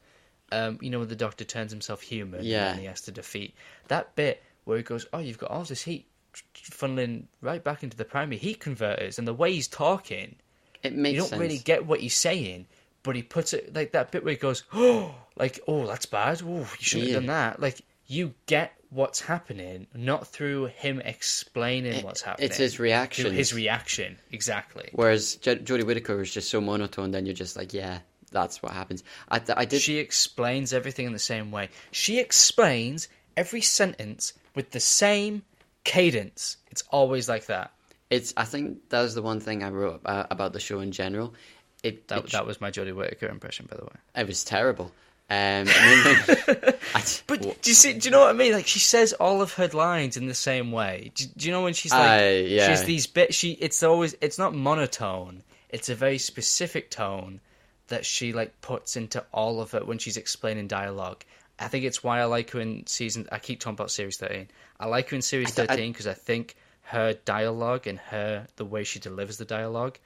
um 0.50 0.78
you 0.80 0.90
know 0.90 0.98
when 1.00 1.08
the 1.08 1.16
doctor 1.16 1.44
turns 1.44 1.70
himself 1.70 2.02
human 2.02 2.44
Yeah. 2.44 2.70
and 2.72 2.80
he 2.80 2.86
has 2.86 3.02
to 3.02 3.12
defeat 3.12 3.54
that 3.88 4.14
bit 4.16 4.42
where 4.64 4.76
he 4.76 4.82
goes 4.82 5.06
oh 5.12 5.18
you've 5.18 5.38
got 5.38 5.50
all 5.50 5.64
this 5.64 5.82
heat 5.82 6.06
funneling 6.54 7.24
right 7.40 7.62
back 7.62 7.82
into 7.82 7.96
the 7.96 8.04
primary 8.04 8.38
heat 8.38 8.60
converters 8.60 9.18
and 9.18 9.26
the 9.28 9.34
way 9.34 9.52
he's 9.52 9.68
talking 9.68 10.36
It 10.82 10.94
makes 10.94 11.14
you 11.14 11.20
don't 11.20 11.28
sense. 11.30 11.40
really 11.40 11.58
get 11.58 11.86
what 11.86 12.00
he's 12.00 12.16
saying, 12.16 12.66
but 13.02 13.16
he 13.16 13.22
puts 13.22 13.52
it 13.52 13.74
like 13.74 13.92
that 13.92 14.10
bit 14.10 14.24
where 14.24 14.32
he 14.32 14.38
goes, 14.38 14.62
"Oh, 14.72 15.14
like 15.36 15.60
oh, 15.68 15.86
that's 15.86 16.06
bad. 16.06 16.42
Oh, 16.44 16.58
you 16.60 16.66
shouldn't 16.80 17.08
Yeah. 17.10 17.14
have 17.16 17.22
done 17.22 17.26
that." 17.28 17.60
Like 17.60 17.82
you 18.06 18.34
get 18.46 18.72
what's 18.90 19.20
happening, 19.20 19.86
not 19.94 20.26
through 20.26 20.66
him 20.66 21.00
explaining 21.00 22.04
what's 22.04 22.20
happening. 22.22 22.46
it's 22.48 22.56
his 22.58 22.78
reaction. 22.78 23.32
His 23.32 23.54
reaction, 23.54 24.18
exactly. 24.30 24.88
Whereas 24.92 25.36
J- 25.36 25.56
Jodie 25.56 25.84
Whittaker 25.84 26.20
is 26.20 26.32
just 26.32 26.50
so 26.50 26.60
monotone, 26.60 27.10
then 27.10 27.24
you're 27.26 27.34
just 27.34 27.56
like, 27.56 27.72
yeah, 27.72 28.00
that's 28.30 28.62
what 28.62 28.72
happens. 28.72 29.02
I, 29.28 29.38
th- 29.38 29.56
I 29.58 29.64
did. 29.64 29.80
She 29.80 29.98
explains 29.98 30.72
everything 30.74 31.06
in 31.06 31.12
the 31.12 31.18
same 31.18 31.50
way. 31.50 31.70
She 31.90 32.18
explains 32.18 33.08
every 33.36 33.62
sentence 33.62 34.34
with 34.54 34.70
the 34.70 34.80
same 34.80 35.42
cadence. 35.84 36.56
It's 36.70 36.82
always 36.90 37.28
like 37.28 37.46
that. 37.46 37.72
It's. 38.10 38.34
I 38.36 38.44
think 38.44 38.88
that 38.90 39.02
was 39.02 39.14
the 39.14 39.22
one 39.22 39.40
thing 39.40 39.62
I 39.62 39.70
wrote 39.70 40.02
uh, 40.04 40.24
about 40.30 40.52
the 40.52 40.60
show 40.60 40.80
in 40.80 40.92
general. 40.92 41.34
It 41.82 42.08
That, 42.08 42.24
it, 42.24 42.30
that 42.32 42.46
was 42.46 42.60
my 42.60 42.70
Jodie 42.70 42.94
Whittaker 42.94 43.28
impression, 43.28 43.66
by 43.70 43.76
the 43.76 43.84
way. 43.84 43.96
it 44.16 44.26
was 44.26 44.44
terrible. 44.44 44.92
Um, 45.30 45.66
I 45.66 46.24
mean, 46.26 46.74
I, 46.94 47.02
But 47.26 47.62
do 47.62 47.70
you 47.70 47.74
see? 47.74 47.94
Do 47.94 48.06
you 48.06 48.10
know 48.10 48.20
what 48.20 48.28
I 48.28 48.34
mean? 48.34 48.52
Like 48.52 48.66
she 48.66 48.80
says 48.80 49.14
all 49.14 49.40
of 49.40 49.54
her 49.54 49.68
lines 49.68 50.16
in 50.18 50.26
the 50.26 50.34
same 50.34 50.72
way. 50.72 51.10
Do, 51.14 51.24
do 51.36 51.46
you 51.46 51.52
know 51.52 51.62
when 51.62 51.72
she's 51.72 51.92
like, 51.92 52.02
Aye, 52.02 52.40
yeah. 52.40 52.68
she's 52.68 52.84
these 52.84 53.06
bits. 53.06 53.34
She 53.34 53.52
it's 53.52 53.82
always 53.82 54.14
it's 54.20 54.38
not 54.38 54.54
monotone. 54.54 55.42
It's 55.70 55.88
a 55.88 55.94
very 55.94 56.18
specific 56.18 56.90
tone 56.90 57.40
that 57.88 58.04
she 58.04 58.32
like 58.34 58.60
puts 58.60 58.96
into 58.96 59.24
all 59.32 59.62
of 59.62 59.74
it 59.74 59.86
when 59.86 59.98
she's 59.98 60.18
explaining 60.18 60.66
dialogue. 60.66 61.24
I 61.62 61.68
think 61.68 61.84
it's 61.84 62.02
why 62.02 62.20
I 62.20 62.24
like 62.24 62.50
her 62.50 62.60
in 62.60 62.86
season. 62.86 63.28
I 63.32 63.38
keep 63.38 63.60
talking 63.60 63.74
about 63.74 63.90
series 63.90 64.16
thirteen. 64.16 64.48
I 64.78 64.86
like 64.86 65.08
her 65.10 65.16
in 65.16 65.22
series 65.22 65.58
I- 65.58 65.62
I- 65.62 65.66
thirteen 65.66 65.92
because 65.92 66.06
I 66.06 66.14
think 66.14 66.56
her 66.82 67.12
dialogue 67.24 67.86
and 67.86 67.98
her 67.98 68.46
the 68.56 68.64
way 68.64 68.84
she 68.84 68.98
delivers 68.98 69.36
the 69.38 69.44
dialogue, 69.44 69.98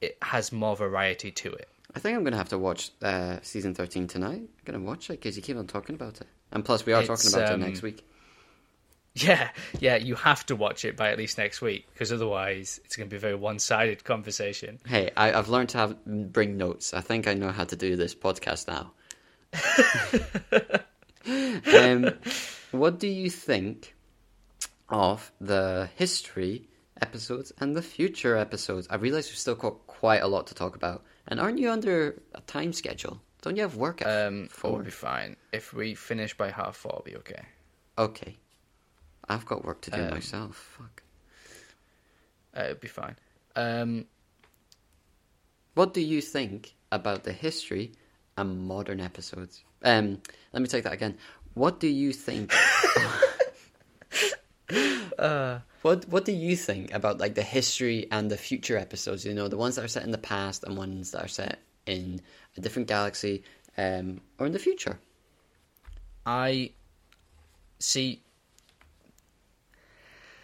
it 0.00 0.16
has 0.22 0.52
more 0.52 0.76
variety 0.76 1.30
to 1.32 1.52
it. 1.52 1.68
I 1.94 1.98
think 1.98 2.16
I'm 2.16 2.22
gonna 2.24 2.36
have 2.36 2.50
to 2.50 2.58
watch 2.58 2.90
uh, 3.02 3.38
season 3.42 3.74
thirteen 3.74 4.06
tonight. 4.06 4.42
I'm 4.42 4.48
gonna 4.64 4.80
watch 4.80 5.10
it 5.10 5.14
because 5.14 5.36
you 5.36 5.42
keep 5.42 5.56
on 5.56 5.66
talking 5.66 5.94
about 5.96 6.20
it, 6.20 6.26
and 6.52 6.64
plus 6.64 6.86
we 6.86 6.92
are 6.92 7.02
talking 7.02 7.32
about 7.32 7.52
um, 7.52 7.62
it 7.62 7.66
next 7.66 7.82
week. 7.82 8.04
Yeah, 9.14 9.50
yeah, 9.80 9.96
you 9.96 10.14
have 10.14 10.46
to 10.46 10.56
watch 10.56 10.84
it 10.84 10.96
by 10.96 11.10
at 11.10 11.18
least 11.18 11.36
next 11.36 11.60
week 11.60 11.88
because 11.92 12.12
otherwise 12.12 12.80
it's 12.84 12.94
going 12.94 13.08
to 13.08 13.10
be 13.12 13.16
a 13.16 13.20
very 13.20 13.34
one-sided 13.34 14.04
conversation. 14.04 14.78
Hey, 14.86 15.10
I, 15.16 15.32
I've 15.32 15.48
learned 15.48 15.70
to 15.70 15.78
have 15.78 16.04
bring 16.06 16.56
notes. 16.56 16.94
I 16.94 17.00
think 17.00 17.26
I 17.26 17.34
know 17.34 17.50
how 17.50 17.64
to 17.64 17.74
do 17.74 17.96
this 17.96 18.14
podcast 18.14 18.68
now. 18.68 18.92
Um, 21.76 22.10
what 22.72 22.98
do 22.98 23.06
you 23.08 23.30
think 23.30 23.94
of 24.88 25.30
the 25.40 25.88
history 25.96 26.68
episodes 27.00 27.52
and 27.58 27.76
the 27.76 27.82
future 27.82 28.36
episodes? 28.36 28.86
I 28.90 28.96
realize 28.96 29.28
we've 29.28 29.36
still 29.38 29.54
got 29.54 29.86
quite 29.86 30.22
a 30.22 30.26
lot 30.28 30.46
to 30.48 30.54
talk 30.54 30.76
about. 30.76 31.04
And 31.28 31.40
aren't 31.40 31.58
you 31.58 31.70
under 31.70 32.20
a 32.34 32.40
time 32.42 32.72
schedule? 32.72 33.20
Don't 33.42 33.56
you 33.56 33.62
have 33.62 33.76
work 33.76 34.02
at 34.02 34.26
Um, 34.26 34.48
four? 34.48 34.72
we'll 34.72 34.82
be 34.82 34.90
fine 34.90 35.36
if 35.52 35.72
we 35.72 35.94
finish 35.94 36.36
by 36.36 36.50
half 36.50 36.76
four. 36.76 36.94
I'll 36.96 37.02
be 37.02 37.16
okay. 37.16 37.42
Okay. 37.98 38.36
I've 39.28 39.46
got 39.46 39.64
work 39.64 39.80
to 39.82 39.90
do 39.90 40.02
Um, 40.02 40.10
myself. 40.10 40.76
Fuck. 40.78 41.02
Uh, 42.56 42.64
it'll 42.64 42.80
be 42.80 42.88
fine. 42.88 43.16
Um, 43.56 44.06
What 45.74 45.94
do 45.94 46.00
you 46.00 46.20
think 46.20 46.74
about 46.90 47.22
the 47.24 47.32
history 47.32 47.92
and 48.40 48.66
modern 48.66 49.00
episodes? 49.00 49.62
Um, 49.82 50.18
let 50.52 50.62
me 50.62 50.68
take 50.68 50.84
that 50.84 50.92
again. 50.92 51.16
What 51.54 51.80
do 51.80 51.88
you 51.88 52.12
think? 52.12 52.52
uh, 55.18 55.58
what 55.82 56.08
What 56.08 56.24
do 56.24 56.32
you 56.32 56.56
think 56.56 56.92
about 56.92 57.18
like 57.18 57.34
the 57.34 57.42
history 57.42 58.06
and 58.10 58.30
the 58.30 58.36
future 58.36 58.76
episodes? 58.76 59.24
You 59.24 59.34
know, 59.34 59.48
the 59.48 59.56
ones 59.56 59.76
that 59.76 59.84
are 59.84 59.88
set 59.88 60.04
in 60.04 60.10
the 60.10 60.18
past 60.18 60.64
and 60.64 60.76
ones 60.76 61.10
that 61.12 61.24
are 61.24 61.28
set 61.28 61.60
in 61.86 62.20
a 62.56 62.60
different 62.60 62.88
galaxy, 62.88 63.42
um, 63.78 64.20
or 64.38 64.46
in 64.46 64.52
the 64.52 64.58
future. 64.58 64.98
I 66.26 66.70
see. 67.78 68.22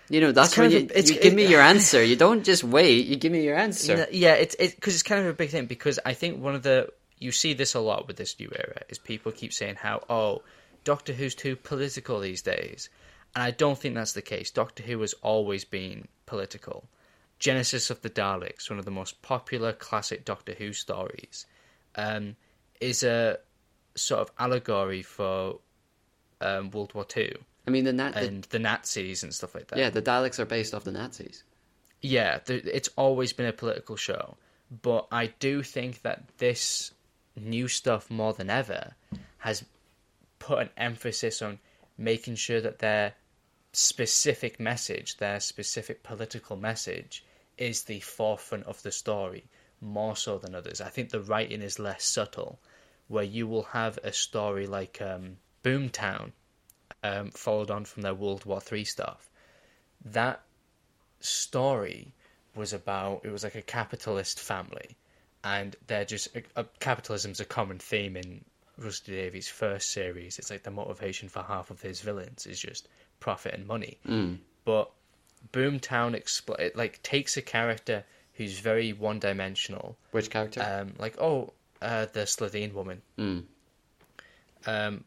You 0.09 0.21
know, 0.21 0.31
that's 0.33 0.57
when 0.57 0.71
you, 0.71 0.79
of 0.79 0.83
a- 0.91 0.99
it's- 0.99 1.11
you 1.11 1.21
give 1.21 1.33
it- 1.33 1.37
me 1.37 1.47
your 1.47 1.61
answer. 1.61 2.03
You 2.03 2.17
don't 2.17 2.45
just 2.45 2.63
wait. 2.65 3.07
You 3.07 3.17
give 3.17 3.33
me 3.33 3.43
your 3.45 3.57
answer. 3.57 4.07
Yeah, 4.13 4.35
it's 4.35 4.55
it 4.59 4.75
because 4.77 4.95
it's 4.95 5.03
kind 5.03 5.21
of 5.21 5.27
a 5.27 5.33
big 5.35 5.51
thing 5.51 5.67
because 5.67 5.99
I 6.07 6.15
think 6.15 6.41
one 6.41 6.55
of 6.55 6.63
the 6.63 6.89
you 7.19 7.33
see 7.33 7.55
this 7.55 7.75
a 7.75 7.81
lot 7.81 8.07
with 8.07 8.17
this 8.17 8.39
new 8.39 8.51
era 8.55 8.83
is 8.89 8.99
people 8.99 9.33
keep 9.33 9.53
saying 9.53 9.77
how 9.77 10.05
oh 10.09 10.43
Doctor 10.85 11.13
Who's 11.13 11.35
too 11.35 11.57
political 11.57 12.21
these 12.21 12.43
days, 12.43 12.89
and 13.35 13.43
I 13.43 13.51
don't 13.51 13.79
think 13.79 13.95
that's 13.95 14.13
the 14.13 14.23
case. 14.23 14.51
Doctor 14.51 14.83
Who 14.83 15.01
has 15.01 15.15
always 15.15 15.65
been 15.65 16.09
political. 16.27 16.89
Genesis 17.39 17.91
of 17.91 18.01
the 18.01 18.09
Daleks, 18.09 18.71
one 18.71 18.79
of 18.79 18.85
the 18.87 18.91
most 18.91 19.21
popular 19.21 19.73
classic 19.73 20.25
Doctor 20.25 20.55
Who 20.55 20.73
stories, 20.73 21.45
um, 21.97 22.37
is 22.81 23.03
a 23.03 23.39
sort 23.95 24.21
of 24.21 24.31
allegory 24.39 25.03
for 25.03 25.59
um, 26.41 26.71
World 26.71 26.95
War 26.95 27.05
Two 27.05 27.37
I 27.67 27.71
mean, 27.71 27.85
the, 27.85 27.93
Na- 27.93 28.13
and 28.15 28.45
the 28.45 28.59
Nazis 28.59 29.23
and 29.23 29.35
stuff 29.35 29.55
like 29.55 29.69
that. 29.69 29.79
yeah, 29.79 29.91
the 29.91 30.03
Daleks 30.03 30.39
are 30.39 30.45
based 30.45 30.73
off 30.73 30.85
the 30.85 30.93
Nazis. 30.93 31.43
Yeah, 32.01 32.39
it's 32.47 32.91
always 32.97 33.33
been 33.33 33.47
a 33.47 33.53
political 33.53 33.97
show, 33.97 34.37
but 34.83 35.09
I 35.11 35.33
do 35.41 35.63
think 35.63 36.03
that 36.03 36.23
this 36.39 36.93
new 37.37 37.69
stuff 37.69 38.11
more 38.11 38.33
than 38.33 38.51
ever 38.51 38.95
has 39.39 39.65
put 40.39 40.59
an 40.59 40.71
emphasis 40.77 41.43
on 41.43 41.59
making 41.99 42.35
sure 42.35 42.61
that 42.61 42.79
their 42.79 43.15
specific 43.73 44.59
message, 44.59 45.19
their 45.19 45.41
specific 45.41 46.03
political 46.03 46.57
message, 46.57 47.25
is 47.59 47.85
the 47.85 48.01
forefront 48.01 48.65
of 48.65 48.83
the 48.83 48.93
story 48.93 49.45
more 49.81 50.17
so 50.17 50.39
than 50.39 50.55
others. 50.55 50.81
I 50.81 50.89
think 50.89 51.11
the 51.11 51.21
writing 51.21 51.63
is 51.63 51.79
less 51.79 52.05
subtle, 52.05 52.59
where 53.09 53.25
you 53.25 53.47
will 53.47 53.65
have 53.65 53.99
a 54.03 54.13
story 54.13 54.67
like 54.67 55.01
um, 55.01 55.37
Boomtown, 55.63 56.33
um, 57.03 57.31
followed 57.31 57.71
on 57.71 57.85
from 57.85 58.03
their 58.03 58.15
World 58.15 58.45
War 58.45 58.61
Three 58.61 58.85
stuff. 58.85 59.29
That 60.05 60.41
story 61.21 62.13
was 62.55 62.73
about 62.73 63.23
it 63.25 63.31
was 63.31 63.45
like 63.45 63.55
a 63.55 63.63
capitalist 63.63 64.41
family, 64.41 64.97
and 65.45 65.77
they're 65.87 66.05
just 66.05 66.29
uh, 66.57 66.65
capitalism's 66.81 67.41
a 67.41 67.45
common 67.45 67.79
theme 67.79 68.17
in 68.17 68.45
Russell 68.79 69.07
T 69.07 69.13
Davies' 69.13 69.49
first 69.49 69.91
series. 69.93 70.39
It's 70.39 70.51
like 70.51 70.63
the 70.63 70.71
motivation 70.71 71.29
for 71.29 71.43
half 71.43 71.71
of 71.71 71.81
his 71.81 72.01
villains 72.01 72.47
is 72.47 72.59
just 72.61 72.89
profit 73.21 73.55
and 73.55 73.67
money. 73.67 73.99
Mm. 74.07 74.39
But 74.65 74.91
Boomtown 75.53 76.21
expl- 76.21 76.59
it 76.59 76.77
like 76.77 77.03
takes 77.03 77.37
a 77.37 77.43
character 77.43 78.05
who's 78.35 78.59
very 78.59 78.93
one 78.93 79.19
dimensional, 79.19 79.97
Which 80.11 80.29
character? 80.31 80.61
um, 80.63 80.95
like 80.99 81.21
oh, 81.21 81.53
uh, 81.81 82.07
the 82.13 82.21
Slitheen 82.27 82.73
woman. 82.75 83.01
Mm. 83.19 83.45
Um, 84.67 85.05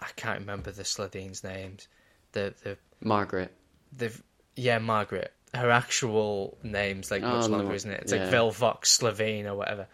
I 0.00 0.06
can't 0.16 0.40
remember 0.40 0.70
the 0.70 0.84
Slitheen's 0.84 1.42
names. 1.42 1.88
The 2.32 2.54
the 2.62 2.76
Margaret. 3.00 3.52
the 3.96 4.12
yeah 4.54 4.78
Margaret. 4.78 5.32
Her 5.56 5.70
actual 5.70 6.56
name's 6.62 7.10
like 7.10 7.22
much 7.22 7.44
Oh, 7.44 7.48
no. 7.48 7.56
longer, 7.58 7.74
isn't 7.74 7.90
it? 7.90 8.00
It's 8.02 8.12
like 8.12 8.20
Yeah. 8.22 8.30
Velvox 8.30 8.84
Slitheen 8.86 9.46
or 9.46 9.54
whatever. 9.54 9.86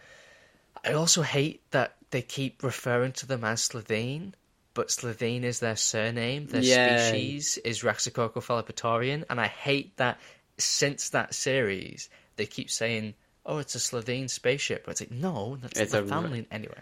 I 0.85 0.93
also 0.93 1.21
hate 1.21 1.61
that 1.71 1.95
they 2.11 2.21
keep 2.21 2.61
referring 2.63 3.13
to 3.13 3.25
them 3.25 3.43
as 3.43 3.61
Slitheen, 3.67 4.33
but 4.73 4.89
Slitheen 4.89 5.43
is 5.43 5.59
their 5.59 5.75
surname. 5.75 6.47
Their 6.47 6.61
Yeah. 6.61 7.07
species 7.09 7.57
is 7.59 7.81
Raxacoricofallapatorian, 7.83 9.23
and 9.29 9.39
I 9.39 9.47
hate 9.47 9.95
that 9.97 10.19
since 10.57 11.09
that 11.09 11.33
series 11.33 12.09
they 12.35 12.45
keep 12.45 12.69
saying, 12.69 13.13
"Oh, 13.45 13.57
it's 13.59 13.75
a 13.75 13.79
Slitheen 13.79 14.29
spaceship," 14.29 14.85
but 14.85 14.91
it's 14.91 15.01
like, 15.01 15.11
no, 15.11 15.57
that's 15.61 15.79
It's 15.79 15.93
a- 15.93 16.03
family. 16.05 16.47
Anyway, 16.51 16.75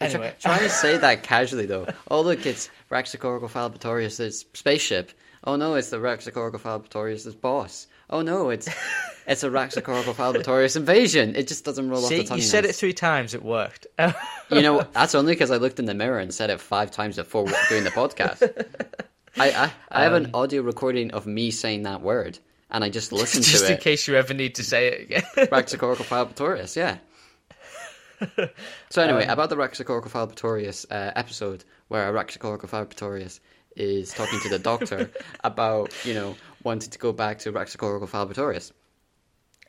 anyway, 0.00 0.34
Try 0.40 0.58
to 0.58 0.68
say 0.70 0.96
that 0.96 1.22
casually 1.22 1.66
though. 1.66 1.86
Oh 2.10 2.22
look, 2.22 2.44
it's 2.46 2.68
Raxacoricofallapatorius' 2.90 4.44
spaceship. 4.54 5.12
Oh 5.44 5.56
no, 5.56 5.74
it's 5.74 5.90
the 5.90 5.96
Raxacoricofallapatorius' 5.98 7.40
boss. 7.40 7.86
Oh 8.08 8.22
no, 8.22 8.50
it's 8.50 8.68
it's 9.26 9.42
a 9.42 9.48
Raxacoricofallapatorius 9.50 10.76
invasion. 10.82 11.34
It 11.34 11.48
just 11.48 11.64
doesn't 11.64 11.88
roll 11.90 12.04
off 12.04 12.10
the 12.10 12.24
tongue. 12.24 12.38
you 12.38 12.42
said 12.44 12.64
now. 12.64 12.70
it 12.70 12.76
three 12.76 12.92
times, 12.92 13.34
it 13.34 13.42
worked. 13.42 13.86
You 14.50 14.60
know, 14.60 14.82
that's 14.92 15.14
only 15.14 15.32
because 15.32 15.50
I 15.50 15.56
looked 15.56 15.78
in 15.78 15.86
the 15.86 15.94
mirror 15.94 16.18
and 16.18 16.32
said 16.34 16.50
it 16.50 16.60
five 16.60 16.90
times 16.90 17.16
before 17.16 17.46
doing 17.70 17.84
the 17.84 17.90
podcast. 17.90 18.42
I 19.38 19.50
I, 19.50 19.72
I 19.90 20.02
have 20.02 20.12
an 20.12 20.26
Um, 20.26 20.30
audio 20.34 20.60
recording 20.60 21.10
of 21.12 21.26
me 21.26 21.50
saying 21.50 21.84
that 21.84 22.02
word, 22.02 22.38
and 22.70 22.84
I 22.84 22.90
just 22.90 23.12
listened 23.20 23.44
just 23.44 23.60
to 23.60 23.64
it. 23.64 23.68
Just 23.68 23.78
in 23.78 23.82
case 23.82 24.06
you 24.06 24.16
ever 24.16 24.34
need 24.34 24.56
to 24.56 24.62
say 24.62 24.88
it 24.88 25.00
again. 25.04 25.22
Raxacoricofallapatorius, 25.48 26.76
yeah. 26.76 26.98
So 28.90 29.02
anyway, 29.02 29.24
Um, 29.24 29.30
about 29.30 29.48
the 29.48 29.56
Raxacoricofallapatorius 29.56 30.84
uh, 30.90 31.12
episode 31.16 31.64
where 31.88 32.12
Raxacoricofallapatorius 32.12 33.40
is 33.76 34.12
talking 34.12 34.40
to 34.40 34.48
the 34.48 34.58
doctor 34.58 35.10
about, 35.44 35.92
you 36.04 36.14
know, 36.14 36.36
wanting 36.62 36.90
to 36.90 36.98
go 36.98 37.12
back 37.12 37.38
to 37.40 37.52
Raxacoricofallapatorius. 37.52 38.72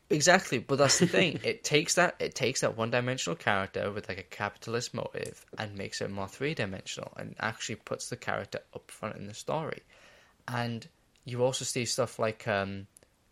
Exactly, 0.10 0.60
but 0.60 0.78
that's 0.78 1.00
the 1.00 1.08
thing. 1.08 1.40
it 1.44 1.64
takes 1.64 1.96
that 1.96 2.16
it 2.20 2.36
takes 2.36 2.62
that 2.62 2.78
one 2.78 2.92
dimensional 2.92 3.36
character 3.36 3.92
with 3.92 4.08
like 4.10 4.20
a 4.20 4.24
capitalist 4.24 4.94
motive 4.94 5.46
and 5.58 5.76
makes 5.76 6.02
it 6.02 6.12
more 6.12 6.28
three 6.28 6.54
dimensional 6.54 7.12
and 7.18 7.36
actually 7.40 7.76
puts 7.76 8.10
the 8.10 8.16
character 8.16 8.60
up 8.76 8.92
front 8.92 9.16
in 9.16 9.28
the 9.28 9.34
story. 9.34 9.82
And 10.48 10.88
you 11.26 11.44
also 11.44 11.66
see 11.66 11.86
stuff 11.86 12.20
like 12.20 12.48
um, 12.48 12.88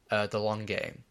uh, 0.09 0.27
the 0.27 0.39
long 0.39 0.65
game. 0.65 1.03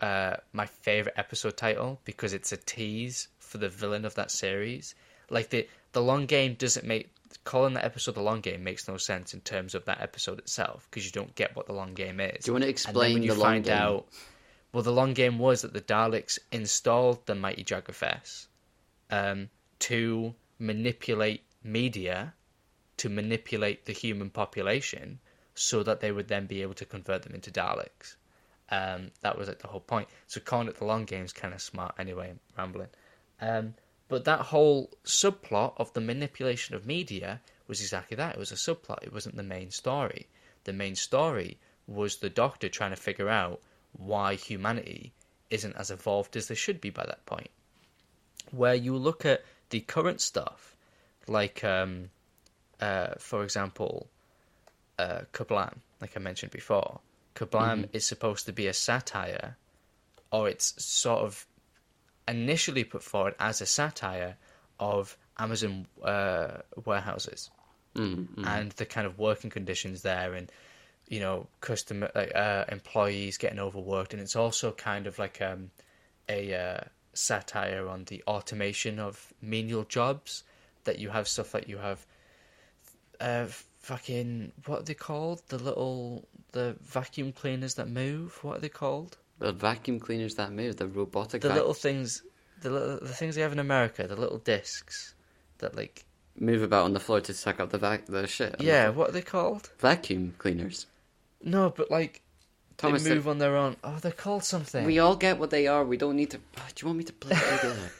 Uh, 0.00 0.36
my 0.52 0.64
favorite 0.64 1.14
episode 1.18 1.56
title 1.56 2.00
because 2.04 2.32
it's 2.32 2.52
a 2.52 2.56
tease 2.56 3.28
for 3.38 3.58
the 3.58 3.68
villain 3.68 4.04
of 4.04 4.14
that 4.14 4.30
series. 4.30 4.94
Like 5.28 5.50
the 5.50 5.68
the 5.92 6.02
long 6.02 6.26
game 6.26 6.54
doesn't 6.54 6.86
make 6.86 7.10
calling 7.44 7.74
that 7.74 7.84
episode 7.84 8.14
the 8.14 8.22
long 8.22 8.40
game 8.40 8.64
makes 8.64 8.88
no 8.88 8.96
sense 8.96 9.34
in 9.34 9.40
terms 9.40 9.74
of 9.74 9.84
that 9.86 10.00
episode 10.00 10.38
itself 10.38 10.86
because 10.90 11.04
you 11.04 11.12
don't 11.12 11.34
get 11.34 11.54
what 11.56 11.66
the 11.66 11.72
long 11.72 11.94
game 11.94 12.20
is. 12.20 12.44
Do 12.44 12.50
you 12.50 12.54
want 12.54 12.64
to 12.64 12.70
explain 12.70 13.20
the 13.20 13.28
long 13.28 13.38
find 13.38 13.64
game? 13.64 13.76
out, 13.76 14.08
well, 14.72 14.82
the 14.82 14.92
long 14.92 15.14
game 15.14 15.38
was 15.38 15.62
that 15.62 15.72
the 15.72 15.80
Daleks 15.80 16.38
installed 16.52 17.24
the 17.26 17.34
mighty 17.34 17.64
Jagrafess 17.64 18.46
um, 19.10 19.48
to 19.80 20.34
manipulate 20.58 21.44
media, 21.62 22.34
to 22.98 23.08
manipulate 23.08 23.84
the 23.86 23.92
human 23.92 24.30
population, 24.30 25.18
so 25.54 25.82
that 25.82 26.00
they 26.00 26.12
would 26.12 26.28
then 26.28 26.46
be 26.46 26.62
able 26.62 26.74
to 26.74 26.84
convert 26.84 27.22
them 27.22 27.34
into 27.34 27.50
Daleks. 27.50 28.16
Um, 28.70 29.10
that 29.22 29.36
was 29.36 29.48
like 29.48 29.58
the 29.58 29.66
whole 29.66 29.80
point. 29.80 30.08
So 30.26 30.40
calling 30.40 30.68
it 30.68 30.76
the 30.76 30.84
long 30.84 31.04
game 31.04 31.24
is 31.24 31.32
kind 31.32 31.52
of 31.52 31.60
smart. 31.60 31.94
Anyway, 31.98 32.30
I'm 32.30 32.38
rambling. 32.56 32.88
Um, 33.40 33.74
but 34.10 34.24
that 34.24 34.40
whole 34.40 34.90
subplot 35.04 35.72
of 35.78 35.92
the 35.94 36.00
manipulation 36.00 36.74
of 36.74 36.84
media 36.84 37.40
was 37.66 37.80
exactly 37.80 38.16
that. 38.16 38.34
It 38.34 38.38
was 38.38 38.52
a 38.52 38.56
subplot. 38.56 39.02
It 39.02 39.12
wasn't 39.12 39.36
the 39.36 39.42
main 39.42 39.70
story. 39.70 40.26
The 40.64 40.72
main 40.72 40.96
story 40.96 41.58
was 41.86 42.16
the 42.16 42.28
Doctor 42.28 42.68
trying 42.68 42.90
to 42.90 42.96
figure 42.96 43.28
out 43.28 43.60
why 43.92 44.34
humanity 44.34 45.12
isn't 45.48 45.76
as 45.76 45.90
evolved 45.90 46.36
as 46.36 46.48
they 46.48 46.54
should 46.54 46.80
be 46.80 46.90
by 46.90 47.06
that 47.06 47.24
point. 47.24 47.50
Where 48.50 48.74
you 48.74 48.96
look 48.96 49.24
at 49.24 49.44
the 49.70 49.80
current 49.80 50.20
stuff, 50.20 50.76
like, 51.26 51.62
um, 51.62 52.10
uh, 52.80 53.14
for 53.18 53.44
example, 53.44 54.08
uh, 54.98 55.22
Kerblam, 55.32 55.76
like 56.00 56.16
I 56.16 56.20
mentioned 56.20 56.52
before. 56.52 57.00
Kerblam 57.34 57.88
is 57.92 58.04
supposed 58.04 58.46
to 58.46 58.52
be 58.52 58.66
a 58.66 58.74
satire, 58.74 59.56
or 60.32 60.48
it's 60.48 60.84
sort 60.84 61.20
of 61.20 61.46
initially 62.30 62.84
put 62.84 63.02
forward 63.02 63.34
as 63.38 63.60
a 63.60 63.66
satire 63.66 64.36
of 64.78 65.16
Amazon 65.38 65.86
uh, 66.02 66.58
warehouses. 66.84 67.50
Mm, 67.94 68.46
and 68.46 68.70
the 68.72 68.86
kind 68.86 69.06
of 69.06 69.18
working 69.18 69.50
conditions 69.50 70.02
there, 70.02 70.34
and 70.34 70.50
you 71.08 71.18
know, 71.18 71.48
customer 71.60 72.08
like, 72.14 72.32
uh, 72.36 72.64
employees 72.68 73.36
getting 73.36 73.58
overworked, 73.58 74.12
and 74.12 74.22
it's 74.22 74.36
also 74.36 74.70
kind 74.70 75.08
of 75.08 75.18
like 75.18 75.42
um, 75.42 75.70
a 76.28 76.54
uh, 76.54 76.80
satire 77.14 77.88
on 77.88 78.04
the 78.04 78.22
automation 78.28 79.00
of 79.00 79.32
menial 79.42 79.84
jobs. 79.84 80.44
That 80.84 80.98
you 80.98 81.10
have 81.10 81.28
stuff 81.28 81.52
like 81.52 81.68
you 81.68 81.78
have, 81.78 82.06
uh, 83.20 83.46
fucking 83.80 84.52
what 84.66 84.80
are 84.80 84.84
they 84.84 84.94
called? 84.94 85.42
The 85.48 85.58
little 85.58 86.28
the 86.52 86.76
vacuum 86.80 87.32
cleaners 87.32 87.74
that 87.74 87.88
move. 87.88 88.38
What 88.42 88.58
are 88.58 88.60
they 88.60 88.68
called? 88.68 89.18
The 89.40 89.52
vacuum 89.52 89.98
cleaners 89.98 90.36
that 90.36 90.52
move, 90.52 90.76
the 90.76 90.86
robotic 90.86 91.42
The 91.42 91.48
vac- 91.48 91.56
little 91.56 91.74
things, 91.74 92.22
the 92.62 92.70
little 92.70 92.98
the 93.00 93.08
things 93.12 93.34
they 93.34 93.40
have 93.42 93.52
in 93.52 93.58
America. 93.58 94.06
The 94.06 94.14
little 94.16 94.38
discs 94.38 95.14
that 95.58 95.74
like 95.74 96.04
move 96.38 96.62
about 96.62 96.84
on 96.84 96.92
the 96.92 97.00
floor 97.00 97.20
to 97.22 97.34
suck 97.34 97.58
up 97.58 97.70
the 97.70 97.78
vac- 97.78 98.06
the 98.06 98.26
shit. 98.26 98.56
yeah, 98.60 98.90
what 98.90 99.08
are 99.08 99.12
they 99.12 99.22
called? 99.22 99.70
vacuum 99.78 100.34
cleaners. 100.38 100.86
No, 101.42 101.70
but 101.70 101.90
like 101.90 102.22
Thomas, 102.76 103.02
they 103.02 103.14
move 103.14 103.28
on 103.28 103.38
their 103.38 103.56
own. 103.56 103.76
Oh, 103.82 103.96
they're 104.00 104.12
called 104.12 104.44
something. 104.44 104.84
we 104.86 104.98
all 104.98 105.16
get 105.16 105.38
what 105.38 105.50
they 105.50 105.66
are. 105.66 105.84
We 105.84 105.96
don't 105.96 106.16
need 106.16 106.30
to. 106.30 106.38
Ah, 106.58 106.66
Do 106.74 106.82
you 106.82 106.86
want 106.88 106.98
me 106.98 107.04
to 107.04 107.12
play 107.14 107.36
together? 107.36 107.90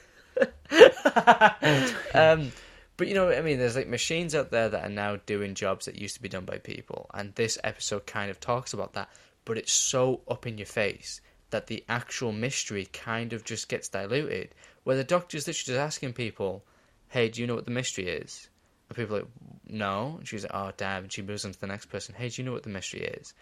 um, 2.13 2.51
but 2.97 3.07
you 3.07 3.13
know 3.13 3.25
what 3.25 3.37
I 3.37 3.41
mean? 3.41 3.57
There's 3.59 3.75
like 3.75 3.87
machines 3.87 4.35
out 4.35 4.51
there 4.51 4.69
that 4.69 4.85
are 4.85 4.89
now 4.89 5.17
doing 5.25 5.55
jobs 5.55 5.85
that 5.85 5.95
used 5.99 6.15
to 6.15 6.21
be 6.21 6.29
done 6.29 6.45
by 6.45 6.57
people, 6.59 7.09
and 7.13 7.33
this 7.35 7.57
episode 7.63 8.05
kind 8.05 8.29
of 8.31 8.39
talks 8.39 8.73
about 8.73 8.93
that. 8.93 9.09
But 9.45 9.57
it's 9.57 9.73
so 9.73 10.21
up 10.27 10.45
in 10.45 10.57
your 10.59 10.67
face 10.67 11.19
that 11.51 11.67
the 11.67 11.83
actual 11.87 12.31
mystery 12.31 12.85
kind 12.85 13.33
of 13.33 13.43
just 13.43 13.69
gets 13.69 13.87
diluted. 13.87 14.55
Where 14.83 14.97
the 14.97 15.03
doctor's 15.03 15.47
literally 15.47 15.77
just 15.77 15.85
asking 15.85 16.13
people, 16.13 16.65
"Hey, 17.09 17.29
do 17.29 17.39
you 17.39 17.47
know 17.47 17.55
what 17.55 17.65
the 17.65 17.71
mystery 17.71 18.07
is?" 18.07 18.49
And 18.89 18.97
people 18.97 19.15
are 19.15 19.19
like, 19.19 19.29
"No." 19.67 20.15
And 20.17 20.27
she's 20.27 20.43
like, 20.43 20.51
"Oh, 20.53 20.71
damn!" 20.75 21.03
And 21.03 21.13
she 21.13 21.21
moves 21.21 21.45
on 21.45 21.51
to 21.51 21.59
the 21.61 21.67
next 21.67 21.85
person. 21.85 22.15
Hey, 22.15 22.29
do 22.29 22.41
you 22.41 22.45
know 22.45 22.53
what 22.53 22.63
the 22.63 22.69
mystery 22.69 23.01
is? 23.01 23.33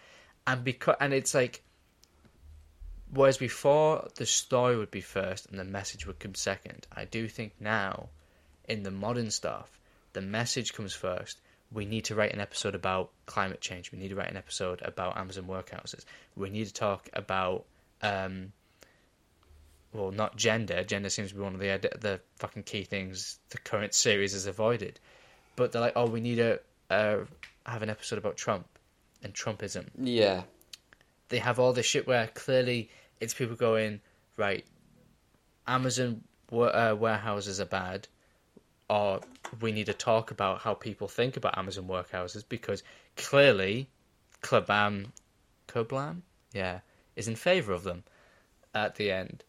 And 0.46 0.62
because 0.62 0.96
and 1.00 1.12
it's 1.12 1.34
like 1.34 1.62
Whereas 3.12 3.38
before, 3.38 4.08
the 4.14 4.26
story 4.26 4.76
would 4.76 4.92
be 4.92 5.00
first 5.00 5.46
and 5.46 5.58
the 5.58 5.64
message 5.64 6.06
would 6.06 6.20
come 6.20 6.36
second. 6.36 6.86
I 6.94 7.06
do 7.06 7.26
think 7.26 7.54
now, 7.58 8.10
in 8.68 8.84
the 8.84 8.92
modern 8.92 9.32
stuff, 9.32 9.80
the 10.12 10.20
message 10.20 10.72
comes 10.74 10.94
first. 10.94 11.40
We 11.72 11.86
need 11.86 12.04
to 12.04 12.14
write 12.14 12.32
an 12.32 12.40
episode 12.40 12.76
about 12.76 13.10
climate 13.26 13.60
change. 13.60 13.90
We 13.90 13.98
need 13.98 14.10
to 14.10 14.14
write 14.14 14.30
an 14.30 14.36
episode 14.36 14.80
about 14.82 15.16
Amazon 15.16 15.44
workhouses. 15.44 16.04
We 16.36 16.50
need 16.50 16.68
to 16.68 16.72
talk 16.72 17.10
about, 17.12 17.64
um, 18.02 18.52
well, 19.92 20.10
not 20.12 20.36
gender. 20.36 20.84
Gender 20.84 21.08
seems 21.08 21.30
to 21.30 21.34
be 21.34 21.40
one 21.40 21.54
of 21.54 21.60
the 21.60 21.78
the 22.00 22.20
fucking 22.36 22.62
key 22.62 22.84
things 22.84 23.38
the 23.50 23.58
current 23.58 23.94
series 23.94 24.32
has 24.32 24.46
avoided. 24.46 25.00
But 25.56 25.72
they're 25.72 25.82
like, 25.82 25.94
oh, 25.96 26.06
we 26.06 26.20
need 26.20 26.36
to 26.36 26.60
uh, 26.90 27.18
have 27.66 27.82
an 27.82 27.90
episode 27.90 28.18
about 28.18 28.36
Trump 28.36 28.66
and 29.22 29.34
Trumpism 29.34 29.86
yeah. 29.98 30.42
they 31.28 31.38
have 31.38 31.58
all 31.58 31.72
this 31.72 31.86
shit 31.86 32.06
where 32.06 32.26
clearly 32.28 32.90
it's 33.20 33.34
people 33.34 33.56
going 33.56 34.00
right. 34.36 34.64
Amazon 35.66 36.22
uh, 36.52 36.96
warehouses 36.98 37.60
are 37.60 37.66
bad, 37.66 38.08
or 38.88 39.20
we 39.60 39.72
need 39.72 39.86
to 39.86 39.94
talk 39.94 40.30
about 40.30 40.60
how 40.60 40.74
people 40.74 41.06
think 41.06 41.36
about 41.36 41.56
Amazon 41.56 41.86
warehouses 41.86 42.42
because 42.42 42.82
clearly, 43.16 43.88
Klabam, 44.42 45.08
Koblam, 45.68 46.22
yeah, 46.52 46.80
is 47.16 47.28
in 47.28 47.36
favor 47.36 47.72
of 47.72 47.84
them 47.84 48.04
at 48.74 48.96
the 48.96 49.10
end. 49.10 49.44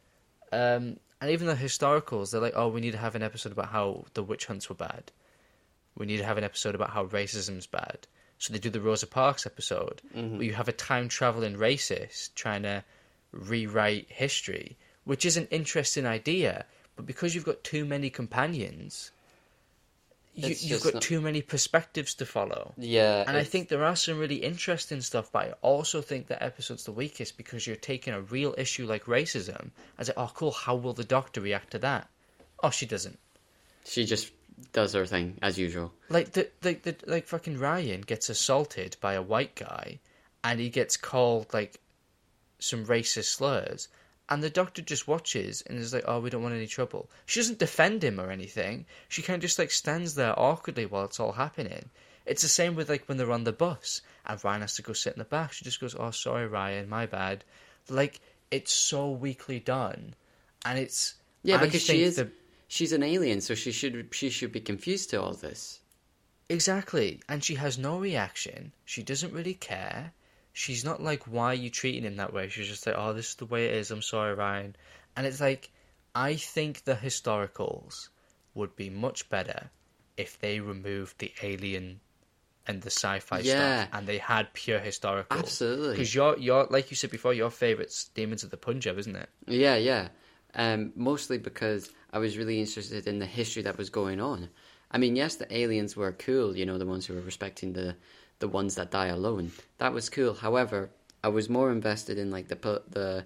Um, 0.52 0.98
and 1.22 1.30
even 1.30 1.48
the 1.48 1.56
historicals, 1.56 2.32
they're 2.32 2.42
like, 2.42 2.54
oh, 2.56 2.68
we 2.68 2.82
need 2.82 2.92
to 2.92 2.98
have 2.98 3.16
an 3.16 3.24
episode 3.24 3.52
about 3.52 3.68
how 3.70 4.06
the 4.14 4.24
witch 4.24 4.48
hunts 4.48 4.70
were 4.70 4.76
bad. 4.76 5.12
We 5.96 6.06
need 6.06 6.18
to 6.18 6.26
have 6.26 6.38
an 6.38 6.44
episode 6.44 6.74
about 6.74 6.90
how 6.90 7.06
racism's 7.06 7.68
bad. 7.68 8.08
So 8.40 8.52
they 8.52 8.60
do 8.60 8.72
the 8.72 8.82
Rosa 8.82 9.06
Parks 9.06 9.46
episode, 9.46 10.02
where 10.38 10.44
you 10.44 10.54
have 10.54 10.68
a 10.68 10.74
time 10.74 11.10
traveling 11.10 11.56
racist 11.56 12.34
trying 12.34 12.64
to 12.64 12.84
rewrite 13.32 14.08
history, 14.10 14.78
which 15.04 15.26
is 15.26 15.38
an 15.38 15.48
interesting 15.52 16.08
idea. 16.08 16.66
But 16.96 17.06
because 17.06 17.36
you've 17.36 17.46
got 17.46 17.64
too 17.64 17.86
many 17.86 18.10
companions, 18.10 19.12
you, 20.34 20.48
It's 20.50 20.64
you've 20.64 20.82
got 20.84 20.94
not- 20.96 21.04
too 21.04 21.20
many 21.22 21.42
perspectives 21.42 22.14
to 22.16 22.26
follow. 22.26 22.74
Yeah. 22.78 23.24
And 23.28 23.36
I 23.36 23.44
think 23.44 23.68
there 23.68 23.84
are 23.84 23.96
some 23.96 24.18
really 24.18 24.38
interesting 24.38 25.02
stuff, 25.02 25.32
but 25.32 25.40
I 25.48 25.52
also 25.62 26.02
think 26.02 26.28
that 26.28 26.42
episode's 26.42 26.86
the 26.86 26.92
weakest 26.94 27.36
because 27.38 27.68
you're 27.68 27.76
taking 27.76 28.14
a 28.14 28.22
real 28.22 28.56
issue 28.58 28.86
like 28.86 29.06
racism 29.06 29.72
as 29.98 30.08
like, 30.08 30.18
oh, 30.18 30.32
cool, 30.34 30.52
how 30.52 30.76
will 30.76 30.94
the 30.94 31.04
doctor 31.04 31.42
react 31.42 31.72
to 31.72 31.80
that? 31.80 32.08
Oh, 32.64 32.70
she 32.70 32.86
doesn't. 32.86 33.20
she 33.86 34.06
just 34.06 34.32
does 34.74 34.94
her 34.94 35.06
thing 35.06 35.38
as 35.42 35.58
usual. 35.58 35.92
Like 36.10 36.32
the, 36.34 36.48
the, 36.62 36.74
the 36.76 36.96
like 37.08 37.28
fucking 37.28 37.58
Ryan 37.58 38.02
gets 38.02 38.30
assaulted 38.30 38.96
by 39.02 39.14
a 39.14 39.22
white 39.22 39.56
guy, 39.56 40.00
and 40.44 40.60
he 40.60 40.70
gets 40.70 40.96
called 40.98 41.54
like 41.54 41.80
some 42.60 42.86
racist 42.86 43.26
slurs, 43.36 43.88
and 44.32 44.42
the 44.42 44.50
doctor 44.50 44.82
just 44.82 45.08
watches 45.08 45.62
and 45.68 45.78
is 45.78 45.94
like, 45.94 46.06
"Oh, 46.08 46.20
we 46.22 46.32
don't 46.32 46.42
want 46.42 46.56
any 46.56 46.66
trouble." 46.66 47.10
She 47.28 47.40
doesn't 47.40 47.60
defend 47.60 48.04
him 48.04 48.20
or 48.20 48.32
anything. 48.32 48.86
She 49.10 49.22
kind 49.22 49.36
of 49.36 49.42
just 49.48 49.60
like 49.60 49.70
stands 49.72 50.16
there 50.16 50.34
awkwardly 50.40 50.88
while 50.88 51.06
it's 51.06 51.20
all 51.20 51.34
happening. 51.34 51.90
It's 52.26 52.42
the 52.42 52.48
same 52.48 52.74
with 52.76 52.90
like 52.90 53.08
when 53.08 53.18
they're 53.18 53.32
on 53.32 53.44
the 53.44 53.52
bus 53.52 54.02
and 54.26 54.44
Ryan 54.44 54.62
has 54.62 54.76
to 54.78 54.82
go 54.82 54.94
sit 54.94 55.14
in 55.14 55.20
the 55.20 55.26
back. 55.26 55.52
She 55.54 55.66
just 55.66 55.80
goes, 55.82 55.96
"Oh, 55.96 56.12
sorry, 56.12 56.48
Ryan, 56.48 56.90
my 56.90 57.06
bad." 57.06 57.44
Like 57.90 58.20
it's 58.50 58.72
so 58.74 59.10
weakly 59.12 59.60
done, 59.60 60.16
and 60.66 60.80
it's 60.80 61.16
Yeah, 61.44 61.58
I 61.58 61.66
because 61.66 61.84
she 61.84 62.02
is. 62.04 62.16
the- 62.16 62.32
She's 62.68 62.94
an 62.94 63.04
alien, 63.04 63.42
so 63.42 63.54
she 63.54 63.74
should 63.74 64.08
she 64.14 64.30
should 64.30 64.54
be 64.54 64.62
confused 64.62 65.10
to 65.10 65.22
all 65.22 65.34
this. 65.34 65.82
Exactly. 66.48 67.20
And 67.28 67.44
she 67.44 67.56
has 67.56 67.78
no 67.78 67.98
reaction. 68.00 68.72
She 68.86 69.04
doesn't 69.04 69.34
really 69.34 69.54
care. 69.56 70.14
She's 70.54 70.84
not 70.84 71.02
like, 71.02 71.24
why 71.24 71.48
are 71.52 71.54
you 71.54 71.70
treating 71.70 72.04
him 72.04 72.18
that 72.18 72.34
way? 72.34 72.50
She's 72.50 72.68
just 72.68 72.86
like, 72.86 72.96
oh, 72.98 73.14
this 73.14 73.30
is 73.30 73.36
the 73.36 73.46
way 73.46 73.68
it 73.68 73.76
is. 73.76 73.92
I'm 73.92 74.02
sorry, 74.02 74.34
Ryan. 74.34 74.76
And 75.16 75.26
it's 75.26 75.40
like, 75.42 75.72
I 76.14 76.36
think 76.36 76.84
the 76.84 76.96
historicals 76.96 78.10
would 78.54 78.76
be 78.76 78.90
much 78.90 79.30
better 79.30 79.70
if 80.18 80.40
they 80.40 80.60
removed 80.60 81.20
the 81.20 81.32
alien 81.42 82.02
and 82.68 82.82
the 82.82 82.92
sci-fi 82.92 83.40
Yeah. 83.40 83.84
stuff 83.84 83.90
and 83.94 84.08
they 84.08 84.18
had 84.18 84.54
pure 84.54 84.80
historical. 84.80 85.40
Absolutely. 85.40 85.92
Because 85.92 86.14
your 86.14 86.38
your 86.38 86.68
like 86.70 86.92
you 86.92 86.96
said 86.96 87.12
before, 87.12 87.34
your 87.34 87.50
favourite's 87.50 88.06
Demons 88.10 88.44
of 88.44 88.52
the 88.52 88.58
Punjab, 88.58 88.98
isn't 89.00 89.16
it? 89.16 89.30
Yeah, 89.48 89.76
yeah. 89.78 90.10
Um, 90.54 90.92
mostly 90.96 91.38
because 91.38 91.90
I 92.12 92.20
was 92.20 92.38
really 92.38 92.60
interested 92.60 93.08
in 93.08 93.20
the 93.20 93.26
history 93.26 93.64
that 93.64 93.78
was 93.78 93.90
going 93.90 94.20
on. 94.20 94.50
I 94.92 94.98
mean, 94.98 95.16
yes, 95.16 95.36
the 95.36 95.54
aliens 95.56 95.96
were 95.96 96.12
cool. 96.12 96.56
You 96.56 96.66
know, 96.66 96.78
the 96.78 96.86
ones 96.86 97.06
who 97.06 97.14
were 97.14 97.22
respecting 97.22 97.72
the 97.74 97.96
the 98.42 98.48
ones 98.48 98.76
that 98.76 98.92
die 98.92 99.08
alone. 99.08 99.52
That 99.78 99.94
was 99.94 100.10
cool. 100.10 100.34
However, 100.34 100.90
I 101.24 101.30
was 101.30 101.50
more 101.50 101.72
invested 101.72 102.18
in 102.18 102.32
like 102.32 102.48
the 102.48 102.82
the 102.90 103.26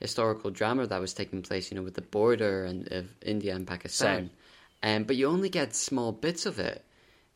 historical 0.00 0.50
drama 0.50 0.86
that 0.86 1.00
was 1.00 1.14
taking 1.14 1.42
place. 1.42 1.70
You 1.70 1.76
know, 1.76 1.82
with 1.82 1.94
the 1.94 2.02
border 2.02 2.64
and 2.64 2.86
of 2.92 3.06
India 3.22 3.54
and 3.54 3.66
Pakistan. 3.66 4.30
Um, 4.82 5.04
but 5.04 5.16
you 5.16 5.26
only 5.26 5.48
get 5.48 5.74
small 5.74 6.12
bits 6.12 6.44
of 6.46 6.58
it. 6.58 6.84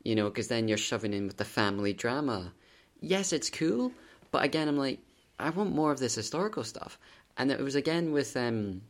You 0.02 0.14
know, 0.14 0.28
because 0.28 0.48
then 0.48 0.68
you're 0.68 0.78
shoving 0.78 1.12
in 1.12 1.26
with 1.26 1.36
the 1.36 1.44
family 1.44 1.92
drama. 1.92 2.52
Yes, 3.00 3.32
it's 3.32 3.50
cool, 3.50 3.92
but 4.30 4.44
again, 4.44 4.68
I'm 4.68 4.76
like, 4.76 4.98
I 5.38 5.50
want 5.50 5.74
more 5.74 5.92
of 5.92 5.98
this 5.98 6.14
historical 6.14 6.64
stuff. 6.64 6.98
And 7.36 7.50
it 7.50 7.60
was 7.60 7.74
again 7.74 8.12
with 8.12 8.36
um, 8.36 8.82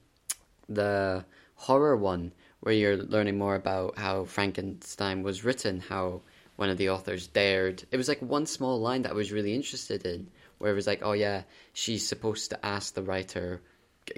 the 0.69 1.25
horror 1.55 1.97
one 1.97 2.33
where 2.61 2.75
you're 2.75 2.97
learning 2.97 3.39
more 3.39 3.55
about 3.55 3.99
how 3.99 4.25
Frankenstein 4.25 5.23
was 5.23 5.45
written, 5.45 5.81
how 5.81 6.23
one 6.61 6.69
of 6.69 6.77
the 6.77 6.91
authors 6.91 7.27
dared. 7.27 7.83
It 7.91 7.97
was 7.97 8.07
like 8.07 8.21
one 8.21 8.45
small 8.45 8.79
line 8.79 9.03
that 9.03 9.13
I 9.13 9.15
was 9.15 9.33
really 9.33 9.55
interested 9.55 10.05
in, 10.05 10.29
where 10.59 10.71
it 10.71 10.75
was 10.75 10.87
like, 10.87 11.01
oh 11.03 11.13
yeah, 11.13 11.45
she's 11.73 12.07
supposed 12.07 12.51
to 12.51 12.67
ask 12.67 12.93
the 12.93 13.03
writer, 13.03 13.63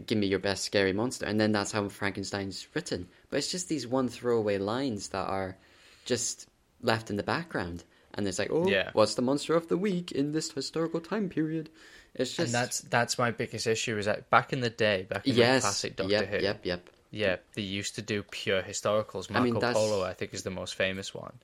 give 0.06 0.19
me 0.19 0.27
your 0.27 0.40
best 0.40 0.64
scary 0.64 0.93
monster, 0.93 1.24
and 1.24 1.40
then 1.40 1.52
that's 1.52 1.70
how 1.70 1.89
Frankenstein's 1.89 2.66
written. 2.74 3.06
But 3.31 3.36
it's 3.36 3.52
just 3.52 3.69
these 3.69 3.86
one 3.86 4.09
throwaway 4.09 4.59
lines 4.59 5.10
that 5.10 5.28
are 5.28 5.56
just 6.05 6.48
left 6.81 7.10
in 7.10 7.16
the 7.16 7.23
background. 7.23 7.85
And 8.14 8.27
it's 8.27 8.40
like, 8.40 8.51
oh, 8.51 8.66
Yeah. 8.69 8.90
what's 8.93 9.14
the 9.14 9.23
monster 9.23 9.55
of 9.55 9.69
the 9.69 9.78
week 9.78 10.10
in 10.10 10.32
this 10.32 10.51
historical 10.51 11.01
time 11.01 11.28
period? 11.28 11.70
It's 12.12 12.32
just 12.32 12.52
And 12.52 12.55
that's 12.55 12.81
that's 12.81 13.19
my 13.19 13.31
biggest 13.31 13.69
issue 13.69 13.97
is 13.98 14.06
that 14.06 14.31
back 14.31 14.52
in 14.52 14.60
the 14.60 14.69
day, 14.69 15.06
back 15.09 15.27
in 15.28 15.36
the 15.36 15.43
classic 15.60 15.94
Doctor 15.94 16.12
yep, 16.12 16.28
Who, 16.28 16.39
yep, 16.39 16.66
yep. 16.66 16.90
Yeah, 17.12 17.36
they 17.55 17.62
used 17.62 17.94
to 17.94 18.02
do 18.02 18.24
pure 18.24 18.62
historicals. 18.62 19.31
Marco 19.31 19.44
mean, 19.44 19.60
Polo, 19.60 20.02
I 20.02 20.12
think, 20.12 20.35
is 20.35 20.43
the 20.43 20.51
most 20.51 20.74
famous 20.74 21.14
one. 21.14 21.35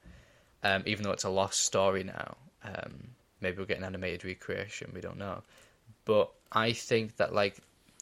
Um, 0.62 0.82
even 0.86 1.04
though 1.04 1.12
it's 1.12 1.24
a 1.24 1.30
lost 1.30 1.60
story 1.60 2.04
now. 2.04 2.36
Um, 2.64 3.10
maybe 3.40 3.58
we'll 3.58 3.66
get 3.66 3.78
an 3.78 3.84
animated 3.84 4.24
recreation. 4.24 4.90
We 4.94 5.00
don't 5.00 5.18
know. 5.18 5.42
But 6.04 6.30
I 6.50 6.72
think 6.72 7.16
that 7.16 7.32
like 7.34 7.56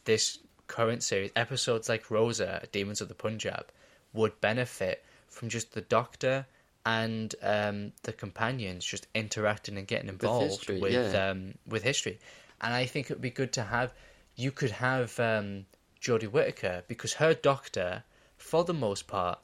this 0.04 0.38
current 0.66 1.02
series, 1.02 1.30
episodes 1.36 1.88
like 1.88 2.10
Rosa, 2.10 2.62
Demons 2.72 3.00
of 3.00 3.08
the 3.08 3.14
Punjab, 3.14 3.66
would 4.12 4.40
benefit 4.40 5.04
from 5.28 5.48
just 5.48 5.72
the 5.72 5.82
Doctor 5.82 6.46
and 6.84 7.34
um, 7.42 7.92
the 8.04 8.12
companions 8.12 8.84
just 8.84 9.08
interacting 9.14 9.76
and 9.76 9.86
getting 9.86 10.08
involved 10.08 10.46
history, 10.46 10.80
with 10.80 10.92
yeah. 10.92 11.30
um, 11.30 11.54
with 11.66 11.82
history. 11.82 12.18
And 12.60 12.72
I 12.72 12.86
think 12.86 13.10
it 13.10 13.14
would 13.14 13.22
be 13.22 13.30
good 13.30 13.52
to 13.54 13.62
have. 13.62 13.92
You 14.36 14.52
could 14.52 14.70
have 14.70 15.18
um, 15.18 15.66
Jodie 16.00 16.30
Whittaker 16.30 16.84
because 16.88 17.14
her 17.14 17.34
Doctor, 17.34 18.04
for 18.36 18.64
the 18.64 18.74
most 18.74 19.06
part, 19.06 19.38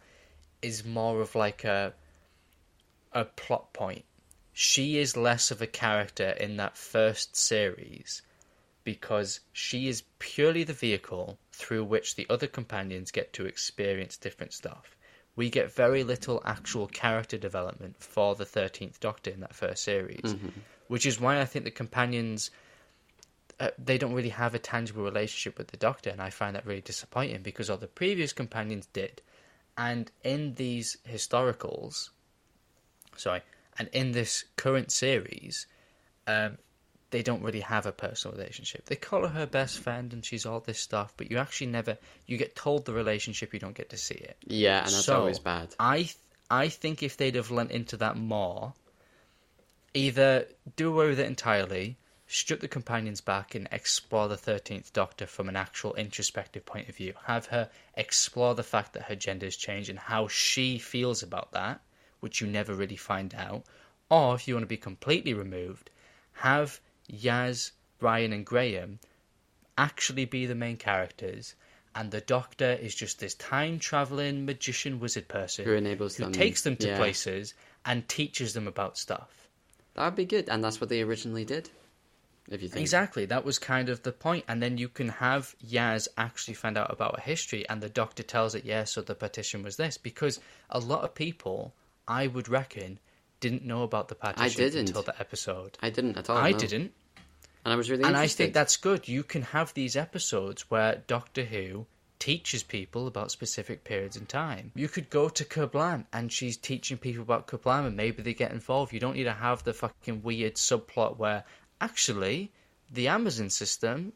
is 0.61 0.85
more 0.85 1.21
of 1.21 1.35
like 1.35 1.65
a 1.65 1.93
a 3.15 3.25
plot 3.25 3.73
point. 3.73 4.05
She 4.53 4.99
is 4.99 5.17
less 5.17 5.51
of 5.51 5.63
a 5.63 5.67
character 5.67 6.31
in 6.31 6.57
that 6.57 6.77
first 6.77 7.37
series 7.37 8.23
because 8.85 9.41
she 9.53 9.89
is 9.89 10.03
purely 10.19 10.65
the 10.65 10.73
vehicle 10.73 11.39
through 11.53 11.85
which 11.85 12.17
the 12.17 12.27
other 12.29 12.47
companions 12.47 13.11
get 13.11 13.33
to 13.35 13.47
experience 13.47 14.17
different 14.17 14.53
stuff. 14.53 14.97
We 15.37 15.49
get 15.49 15.73
very 15.73 16.05
little 16.05 16.43
actual 16.45 16.89
character 16.89 17.39
development 17.39 17.97
for 18.03 18.35
the 18.35 18.45
13th 18.45 19.01
Doctor 19.01 19.31
in 19.31 19.41
that 19.41 19.55
first 19.55 19.85
series, 19.85 20.21
which 20.89 21.07
is 21.07 21.21
why 21.21 21.41
I 21.41 21.47
think 21.47 21.65
the 21.65 21.71
companions 21.71 22.51
uh, 23.61 23.71
they 23.79 23.97
don't 23.97 24.15
really 24.15 24.31
have 24.31 24.55
a 24.55 24.59
tangible 24.59 25.05
relationship 25.05 25.57
with 25.57 25.69
the 25.69 25.77
Doctor, 25.77 26.11
and 26.11 26.21
I 26.21 26.31
find 26.31 26.57
that 26.57 26.67
really 26.67 26.81
disappointing 26.81 27.43
because 27.43 27.71
all 27.71 27.77
the 27.77 27.87
previous 27.87 28.33
companions 28.33 28.89
did. 28.93 29.23
And 29.77 30.11
in 30.25 30.55
these 30.55 30.97
historicals, 31.09 32.11
sorry, 33.17 33.43
and 33.79 33.89
in 33.93 34.13
this 34.13 34.45
current 34.57 34.91
series, 34.93 35.67
um, 36.27 36.59
they 37.11 37.23
don't 37.23 37.43
really 37.43 37.61
have 37.61 37.87
a 37.87 37.93
personal 37.93 38.37
relationship. 38.37 38.87
They 38.87 38.97
call 38.97 39.23
her 39.23 39.29
her 39.29 39.47
best 39.47 39.79
friend, 39.79 40.13
and 40.13 40.25
she's 40.25 40.47
all 40.47 40.61
this 40.61 40.81
stuff, 40.81 41.13
but 41.17 41.31
you 41.31 41.39
actually 41.39 41.69
never 41.69 41.99
you 42.27 42.37
get 42.39 42.57
told 42.57 42.85
the 42.85 42.93
relationship, 42.93 43.53
you 43.53 43.61
don't 43.61 43.77
get 43.77 43.91
to 43.91 43.97
see 43.97 44.15
it. 44.15 44.37
Yeah, 44.47 44.79
and 44.79 44.87
that's 44.87 45.05
So, 45.05 45.21
always 45.21 45.39
bad. 45.39 45.75
I 45.79 46.03
th- 46.03 46.17
I 46.51 46.69
think 46.69 47.03
if 47.03 47.17
they'd 47.17 47.35
have 47.35 47.51
lent 47.51 47.71
into 47.71 47.97
that 47.99 48.17
more, 48.17 48.75
either 49.95 50.47
do 50.77 50.89
away 50.93 51.09
with 51.09 51.21
it 51.21 51.27
entirely, 51.27 51.97
strip 52.27 52.61
the 52.61 52.69
companions 52.69 53.21
back 53.21 53.55
and 53.55 53.69
explore 53.71 54.29
the 54.29 54.37
thirteenth 54.37 54.93
Doctor 54.93 55.27
from 55.27 55.49
an 55.49 55.57
actual 55.57 55.95
introspective 55.95 56.65
point 56.65 56.89
of 56.89 56.97
view. 56.97 57.13
Have 57.25 57.47
her 57.47 57.69
explore 57.95 58.55
the 58.55 58.63
fact 58.63 58.95
that 58.95 59.05
her 59.05 59.17
gender's 59.17 59.57
changed 59.57 59.91
and 59.91 59.99
how 59.99 60.29
she 60.29 60.79
feels 60.79 61.23
about 61.23 61.53
that, 61.53 61.81
which 62.23 62.41
you 62.41 62.47
never 62.47 62.75
really 62.75 62.97
find 62.97 63.35
out. 63.35 63.65
Or 64.09 64.35
if 64.35 64.47
you 64.47 64.55
want 64.55 64.63
to 64.63 64.69
be 64.69 64.77
completely 64.77 65.35
removed, 65.35 65.91
have 66.33 66.81
Yaz, 67.11 67.73
Brian, 67.99 68.33
and 68.33 68.47
Graham 68.47 69.01
actually 69.77 70.25
be 70.25 70.47
the 70.47 70.55
main 70.55 70.77
characters, 70.77 71.55
and 71.95 72.11
the 72.11 72.21
Doctor 72.21 72.73
is 72.73 72.95
just 72.95 73.19
this 73.19 73.35
time 73.35 73.79
traveling 73.79 74.47
magician 74.47 75.01
wizard 75.01 75.29
person 75.29 75.65
Who 75.65 75.73
enables 75.73 76.17
who 76.17 76.25
them- 76.25 76.33
takes 76.33 76.63
them 76.63 76.77
to 76.77 76.89
yeah. 76.89 76.97
places 76.97 77.55
and 77.85 78.09
teaches 78.09 78.55
them 78.55 78.69
about 78.69 78.99
stuff. 78.99 79.49
That'd 79.95 80.15
be 80.15 80.25
good, 80.25 80.49
and 80.49 80.63
that's 80.63 80.81
what 80.81 80.89
they 80.91 81.03
originally 81.03 81.45
did. 81.45 81.71
If 82.51 82.61
you 82.63 82.69
think 82.69 82.81
Exactly, 82.81 83.27
that 83.27 83.45
was 83.45 83.59
kind 83.59 83.89
of 83.89 84.03
the 84.03 84.13
point. 84.13 84.45
And 84.49 84.63
then 84.63 84.77
you 84.77 84.89
can 84.89 85.09
have 85.09 85.55
Yaz 85.65 86.09
actually 86.17 86.55
find 86.55 86.77
out 86.77 86.93
about 86.93 87.19
a 87.19 87.21
history, 87.21 87.69
and 87.69 87.81
the 87.81 87.89
Doctor 87.89 88.23
tells 88.23 88.55
it, 88.55 88.65
yeah, 88.65 88.85
so 88.85 89.01
the 89.01 89.15
partition 89.15 89.63
was 89.63 89.77
this. 89.77 89.97
Because 89.97 90.41
a 90.71 90.79
lot 90.79 91.05
of 91.05 91.15
people, 91.15 91.73
I 92.21 92.27
would 92.35 92.49
reckon, 92.49 92.99
didn't 93.41 93.65
know 93.65 93.83
about 93.83 94.07
the 94.09 94.15
partition 94.15 94.63
didn't. 94.65 94.89
until 94.89 95.03
the 95.03 95.19
episode. 95.21 95.73
I 95.83 95.91
didn't 95.91 96.17
at 96.19 96.29
all. 96.31 96.37
I 96.37 96.53
no. 96.53 96.59
didn't. 96.59 96.93
and 97.65 97.73
I 97.73 97.77
was 97.77 97.91
really 97.91 98.05
and 98.05 98.15
I 98.17 98.21
interested. 98.21 98.37
think 98.39 98.55
that's 98.55 98.77
good. 98.77 99.09
You 99.09 99.23
can 99.33 99.43
have 99.57 99.73
these 99.75 99.97
episodes 99.97 100.71
where 100.71 101.03
Doctor 101.07 101.45
Who 101.45 101.87
teaches 102.19 102.63
people 102.63 103.09
about 103.09 103.33
specific 103.33 103.83
periods 103.83 104.17
in 104.17 104.27
time. 104.27 104.71
You 104.77 104.89
could 104.89 105.11
go 105.11 105.29
to 105.29 105.45
Kerblam 105.45 106.05
and 106.13 106.31
she's 106.31 106.57
teaching 106.57 106.97
people 106.97 107.23
about 107.23 107.49
Kerblam 107.49 107.87
and 107.87 107.97
maybe 107.97 108.23
they 108.23 108.35
get 108.35 108.53
involved. 108.53 108.93
You 108.93 109.01
don't 109.01 109.17
need 109.17 109.25
to 109.25 109.33
have 109.33 109.65
the 109.65 109.73
fucking 109.73 110.23
weird 110.23 110.55
subplot 110.55 111.17
where 111.19 111.43
actually 111.81 112.53
the 112.93 113.09
Amazon 113.09 113.51
system 113.51 114.13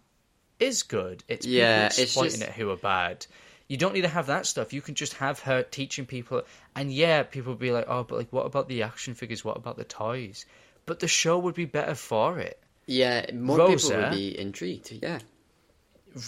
is 0.60 0.85
good. 0.85 1.24
It's 1.27 1.47
people 1.47 1.59
Yeah, 1.59 1.86
it's 1.86 1.98
exploiting 1.98 2.40
just- 2.40 2.51
it 2.51 2.56
who 2.59 2.70
are 2.70 2.77
bad. 2.77 3.27
You 3.68 3.76
don't 3.76 3.94
need 3.94 4.02
to 4.02 4.09
have 4.09 4.26
that 4.26 4.47
stuff. 4.47 4.72
You 4.72 4.80
can 4.80 4.94
just 4.94 5.14
have 5.14 5.40
her 5.40 5.62
teaching 5.62 6.06
people. 6.06 6.43
And 6.74 6.93
yeah, 6.93 7.22
people 7.24 7.52
would 7.52 7.59
be 7.59 7.72
like, 7.72 7.86
oh, 7.88 8.05
but 8.05 8.18
like, 8.18 8.32
what 8.32 8.47
about 8.47 8.68
the 8.68 8.82
action 8.82 9.14
figures? 9.14 9.44
What 9.44 9.56
about 9.56 9.76
the 9.76 9.84
toys? 9.84 10.47
But 10.86 11.01
the 11.01 11.09
show 11.09 11.38
would 11.38 11.55
be 11.55 11.64
better 11.64 11.94
for 11.97 12.38
it. 12.38 12.60
yeah, 12.86 13.26
more 13.34 13.59
people 13.68 13.90
would 13.97 14.10
be 14.12 14.38
intrigued. 14.38 14.93
Yeah, 15.02 15.18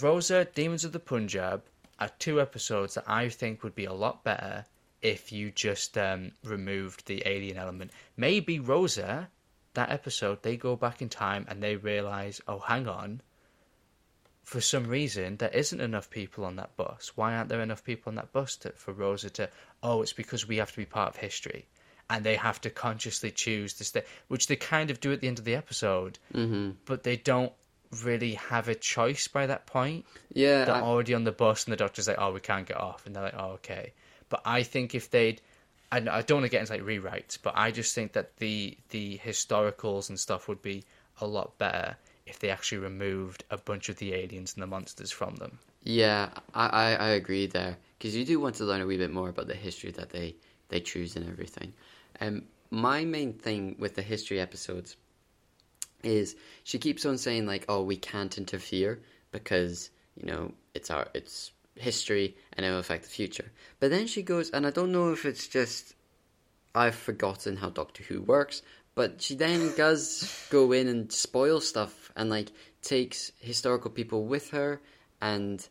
Rosa, 0.01 0.45
Demons 0.53 0.83
of 0.85 0.91
the 0.91 0.99
Punjab 0.99 1.63
are 1.99 2.11
two 2.19 2.39
episodes 2.41 2.95
that 2.95 3.05
I 3.07 3.29
think 3.29 3.63
would 3.63 3.75
be 3.75 3.85
a 3.85 3.93
lot 3.93 4.23
better 4.23 4.65
if 5.01 5.31
you 5.31 5.51
just 5.51 5.97
um, 5.97 6.31
removed 6.43 7.05
the 7.07 7.23
alien 7.25 7.57
element. 7.57 7.91
Maybe 8.17 8.59
Rosa, 8.59 9.29
that 9.73 9.91
episode, 9.91 10.43
they 10.43 10.57
go 10.57 10.75
back 10.75 11.01
in 11.01 11.09
time 11.09 11.45
and 11.49 11.63
they 11.63 11.75
realize, 11.77 12.41
oh, 12.47 12.59
hang 12.59 12.87
on. 12.87 13.21
For 14.49 14.61
some 14.61 14.87
reason, 14.87 15.37
there 15.37 15.49
isn't 15.49 15.79
enough 15.79 16.09
people 16.09 16.43
on 16.43 16.55
that 16.55 16.75
bus. 16.75 17.11
Why 17.13 17.35
aren't 17.35 17.49
there 17.49 17.61
enough 17.61 17.83
people 17.83 18.09
on 18.09 18.15
that 18.15 18.33
bus 18.33 18.55
to, 18.57 18.71
for 18.71 18.91
Rosa 18.91 19.29
to? 19.29 19.47
Oh, 19.83 20.01
it's 20.01 20.13
because 20.13 20.47
we 20.47 20.57
have 20.57 20.71
to 20.71 20.77
be 20.77 20.85
part 20.85 21.09
of 21.09 21.17
history, 21.17 21.67
and 22.09 22.23
they 22.23 22.35
have 22.35 22.59
to 22.61 22.71
consciously 22.71 23.29
choose 23.29 23.75
to 23.75 23.83
stay, 23.83 24.01
which 24.27 24.47
they 24.47 24.55
kind 24.55 24.89
of 24.89 24.99
do 24.99 25.13
at 25.13 25.21
the 25.21 25.27
end 25.27 25.37
of 25.37 25.45
the 25.45 25.53
episode. 25.53 26.17
Mm-hmm. 26.33 26.71
But 26.85 27.03
they 27.03 27.15
don't 27.15 27.53
really 28.03 28.33
have 28.33 28.69
a 28.69 28.73
choice 28.73 29.27
by 29.27 29.45
that 29.45 29.67
point 29.67 30.05
yeah. 30.33 30.65
they're 30.65 30.75
I- 30.75 30.81
already 30.81 31.13
on 31.13 31.25
the 31.25 31.31
bus 31.31 31.65
and 31.65 31.71
the 31.71 31.77
doctor's 31.77 32.07
like, 32.07 32.17
oh, 32.19 32.31
we 32.31 32.39
can't 32.39 32.67
get 32.67 32.77
off. 32.77 33.05
And 33.05 33.15
they're 33.15 33.23
like, 33.23 33.35
oh, 33.37 33.51
okay. 33.53 33.93
But 34.29 34.41
I 34.45 34.63
think 34.63 34.95
if 34.95 35.11
they'd, 35.11 35.41
I, 35.91 35.97
I 35.97 36.21
don't 36.23 36.41
want 36.41 36.45
to 36.45 36.49
get 36.49 36.61
into 36.61 36.73
like 36.73 36.81
rewrites, 36.81 37.37
but 37.39 37.53
I 37.55 37.69
just 37.69 37.93
think 37.93 38.13
that 38.13 38.37
the 38.37 38.77
the 38.89 39.19
historicals 39.23 40.09
and 40.09 40.19
stuff 40.19 40.47
would 40.47 40.63
be 40.63 40.85
a 41.21 41.27
lot 41.27 41.57
better 41.59 41.97
if 42.29 42.39
they 42.39 42.49
actually 42.51 42.77
removed 42.77 43.43
a 43.49 43.57
bunch 43.57 43.89
of 43.89 43.97
the 43.97 44.13
aliens 44.13 44.53
and 44.53 44.61
the 44.61 44.67
monsters 44.67 45.11
from 45.11 45.35
them. 45.37 45.57
Yeah, 45.83 46.29
I, 46.53 46.67
I, 46.67 46.95
I 46.95 47.09
agree 47.09 47.47
there 47.47 47.77
because 47.97 48.15
you 48.15 48.23
do 48.23 48.39
want 48.39 48.55
to 48.55 48.65
learn 48.65 48.81
a 48.81 48.85
wee 48.85 48.97
bit 48.97 49.11
more 49.11 49.29
about 49.29 49.47
the 49.47 49.55
history 49.55 49.91
that 49.91 50.11
they 50.11 50.35
they 50.69 50.79
choose 50.79 51.15
and 51.15 51.27
everything. 51.27 51.73
Um, 52.21 52.43
my 52.69 53.03
main 53.03 53.33
thing 53.33 53.75
with 53.79 53.95
the 53.95 54.03
history 54.03 54.39
episodes 54.39 54.95
is 56.03 56.35
she 56.63 56.77
keeps 56.77 57.05
on 57.05 57.17
saying 57.17 57.47
like, 57.47 57.65
"Oh, 57.67 57.81
we 57.83 57.97
can't 57.97 58.37
interfere 58.37 59.01
because 59.31 59.89
you 60.15 60.27
know 60.27 60.53
it's 60.75 60.91
our 60.91 61.07
it's 61.15 61.51
history 61.75 62.37
and 62.53 62.65
it 62.65 62.69
will 62.69 62.79
affect 62.79 63.03
the 63.03 63.09
future." 63.09 63.51
But 63.79 63.89
then 63.89 64.05
she 64.05 64.21
goes, 64.21 64.51
and 64.51 64.67
I 64.67 64.69
don't 64.69 64.91
know 64.91 65.11
if 65.11 65.25
it's 65.25 65.47
just 65.47 65.95
I've 66.75 66.95
forgotten 66.95 67.57
how 67.57 67.69
Doctor 67.69 68.03
Who 68.03 68.21
works, 68.21 68.61
but 68.95 69.21
she 69.21 69.35
then 69.35 69.73
does 69.75 70.29
go 70.49 70.71
in 70.71 70.87
and 70.87 71.11
spoil 71.11 71.61
stuff 71.61 72.11
and 72.15 72.29
like 72.29 72.51
takes 72.81 73.31
historical 73.39 73.91
people 73.91 74.25
with 74.25 74.49
her 74.51 74.81
and 75.21 75.67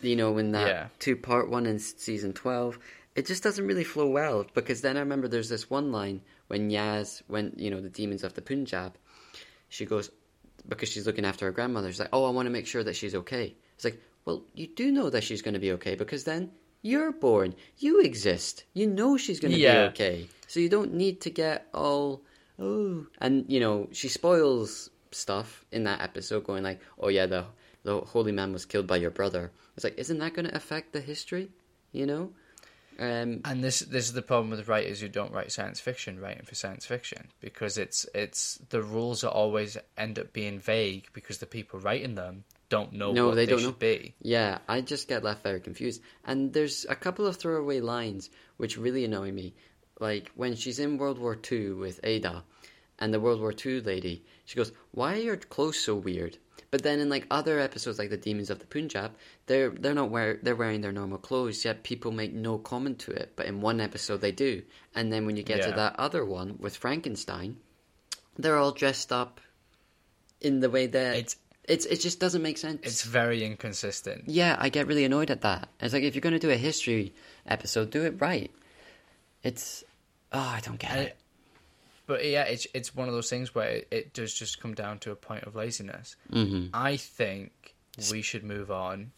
you 0.00 0.16
know 0.16 0.36
in 0.38 0.52
that 0.52 0.68
Yeah. 0.68 0.86
two 0.98 1.16
part 1.16 1.48
one 1.50 1.66
in 1.66 1.78
season 1.78 2.32
12 2.32 2.78
it 3.14 3.26
just 3.26 3.42
doesn't 3.42 3.66
really 3.66 3.84
flow 3.84 4.08
well 4.08 4.44
because 4.54 4.80
then 4.82 4.96
i 4.96 5.00
remember 5.00 5.28
there's 5.28 5.48
this 5.48 5.70
one 5.70 5.90
line 5.92 6.20
when 6.48 6.70
yaz 6.70 7.22
when 7.28 7.52
you 7.56 7.70
know 7.70 7.80
the 7.80 7.88
demons 7.88 8.22
of 8.24 8.34
the 8.34 8.42
punjab 8.42 8.96
she 9.68 9.86
goes 9.86 10.10
because 10.68 10.88
she's 10.88 11.06
looking 11.06 11.24
after 11.24 11.46
her 11.46 11.52
grandmother 11.52 11.90
she's 11.90 12.00
like 12.00 12.08
oh 12.12 12.24
i 12.26 12.30
want 12.30 12.46
to 12.46 12.50
make 12.50 12.66
sure 12.66 12.84
that 12.84 12.96
she's 12.96 13.14
okay 13.14 13.54
it's 13.74 13.84
like 13.84 14.00
well 14.24 14.42
you 14.54 14.66
do 14.66 14.90
know 14.92 15.08
that 15.10 15.24
she's 15.24 15.42
going 15.42 15.54
to 15.54 15.60
be 15.60 15.72
okay 15.72 15.94
because 15.94 16.24
then 16.24 16.50
you're 16.82 17.12
born 17.12 17.54
you 17.78 18.00
exist 18.00 18.64
you 18.74 18.86
know 18.86 19.16
she's 19.16 19.40
going 19.40 19.52
to 19.52 19.58
Yeah. 19.58 19.84
be 19.84 19.90
okay 19.92 20.28
so 20.46 20.60
you 20.60 20.68
don't 20.68 20.94
need 20.94 21.20
to 21.20 21.30
get 21.30 21.66
all 21.74 22.22
oh 22.58 23.06
and 23.20 23.44
you 23.48 23.60
know 23.60 23.88
she 23.92 24.08
spoils 24.08 24.90
stuff 25.12 25.64
in 25.72 25.84
that 25.84 26.00
episode 26.00 26.44
going 26.44 26.62
like 26.62 26.80
oh 26.98 27.08
yeah 27.08 27.26
the 27.26 27.44
the 27.84 28.00
holy 28.00 28.32
man 28.32 28.52
was 28.52 28.64
killed 28.66 28.86
by 28.86 28.96
your 28.96 29.10
brother 29.10 29.50
it's 29.76 29.84
like 29.84 29.98
isn't 29.98 30.18
that 30.18 30.34
going 30.34 30.46
to 30.46 30.54
affect 30.56 30.92
the 30.92 31.00
history 31.00 31.50
you 31.92 32.06
know 32.06 32.30
um 32.98 33.40
And 33.44 33.62
this 33.62 33.80
this 33.80 34.06
is 34.06 34.14
the 34.14 34.22
problem 34.22 34.50
with 34.50 34.68
writers 34.68 35.00
who 35.00 35.08
don't 35.08 35.30
write 35.32 35.52
science 35.52 35.80
fiction, 35.80 36.18
writing 36.18 36.46
for 36.46 36.54
science 36.54 36.86
fiction, 36.86 37.28
because 37.40 37.76
it's 37.76 38.06
it's 38.14 38.56
the 38.70 38.82
rules 38.82 39.22
are 39.22 39.30
always 39.30 39.76
end 39.98 40.18
up 40.18 40.32
being 40.32 40.58
vague 40.58 41.08
because 41.12 41.36
the 41.38 41.46
people 41.46 41.78
writing 41.78 42.14
them 42.14 42.44
don't 42.70 42.94
know 42.94 43.12
No, 43.12 43.26
what 43.28 43.34
they 43.34 43.44
they, 43.44 43.50
don't 43.52 43.60
should 43.60 43.80
know. 43.82 43.92
be. 43.92 44.14
Yeah, 44.22 44.58
I 44.66 44.80
just 44.80 45.08
get 45.08 45.22
left 45.22 45.42
very 45.42 45.60
confused. 45.60 46.00
And 46.24 46.54
there's 46.54 46.86
a 46.88 46.96
couple 46.96 47.26
of 47.26 47.36
throwaway 47.36 47.80
lines 47.80 48.30
which 48.56 48.78
really 48.78 49.04
annoy 49.04 49.30
me. 49.30 49.52
Like 49.98 50.30
when 50.34 50.54
she's 50.56 50.78
in 50.78 50.98
World 50.98 51.18
War 51.18 51.34
Two 51.36 51.76
with 51.76 52.00
Ada 52.02 52.44
and 52.98 53.12
the 53.12 53.20
World 53.20 53.40
War 53.40 53.52
Two 53.52 53.80
lady, 53.82 54.24
she 54.44 54.56
goes, 54.56 54.72
Why 54.92 55.14
are 55.14 55.22
your 55.22 55.36
clothes 55.36 55.78
so 55.78 55.94
weird? 55.94 56.38
But 56.70 56.82
then 56.82 57.00
in 57.00 57.08
like 57.08 57.26
other 57.30 57.60
episodes 57.60 57.98
like 57.98 58.10
the 58.10 58.16
Demons 58.16 58.50
of 58.50 58.58
the 58.58 58.66
Punjab, 58.66 59.12
they're 59.46 59.70
they're 59.70 59.94
not 59.94 60.10
wear 60.10 60.38
they're 60.42 60.56
wearing 60.56 60.80
their 60.80 60.92
normal 60.92 61.18
clothes, 61.18 61.64
yet 61.64 61.84
people 61.84 62.10
make 62.12 62.32
no 62.34 62.58
comment 62.58 62.98
to 63.00 63.12
it. 63.12 63.32
But 63.36 63.46
in 63.46 63.60
one 63.60 63.80
episode 63.80 64.20
they 64.20 64.32
do. 64.32 64.62
And 64.94 65.12
then 65.12 65.26
when 65.26 65.36
you 65.36 65.42
get 65.42 65.62
to 65.62 65.72
that 65.72 65.96
other 65.98 66.24
one 66.24 66.56
with 66.58 66.76
Frankenstein, 66.76 67.56
they're 68.36 68.56
all 68.56 68.72
dressed 68.72 69.12
up 69.12 69.40
in 70.40 70.60
the 70.60 70.68
way 70.68 70.86
that 70.88 71.16
It's 71.16 71.36
it's 71.64 71.86
it 71.86 72.00
just 72.00 72.20
doesn't 72.20 72.42
make 72.42 72.58
sense. 72.58 72.80
it's 72.82 73.02
very 73.02 73.44
inconsistent. 73.44 74.24
Yeah, 74.28 74.56
I 74.58 74.68
get 74.68 74.86
really 74.86 75.04
annoyed 75.04 75.30
at 75.30 75.40
that. 75.42 75.68
It's 75.80 75.94
like 75.94 76.02
if 76.02 76.14
you're 76.14 76.20
going 76.20 76.34
to 76.34 76.38
do 76.38 76.50
a 76.50 76.56
history 76.56 77.14
episode, 77.46 77.90
do 77.90 78.04
it 78.04 78.20
right. 78.20 78.50
It's 79.46 79.84
oh, 80.32 80.38
I 80.38 80.60
don't 80.64 80.78
get 80.78 80.90
And 80.90 81.00
it. 81.00 81.06
it- 81.08 81.16
But 82.06 82.24
yeah, 82.24 82.44
it's 82.44 82.66
it's 82.74 82.94
one 82.94 83.08
of 83.08 83.14
those 83.14 83.28
things 83.30 83.54
where 83.54 83.68
it, 83.68 83.88
it 83.90 84.14
does 84.14 84.32
just 84.34 84.60
come 84.60 84.74
down 84.74 84.98
to 85.00 85.10
a 85.10 85.16
point 85.16 85.44
of 85.44 85.54
laziness. 85.56 86.16
Mm-hmm. 86.32 86.68
I 86.74 86.96
think 86.96 87.74
we 88.10 88.22
should 88.22 88.44
move 88.44 88.70
on 88.70 89.12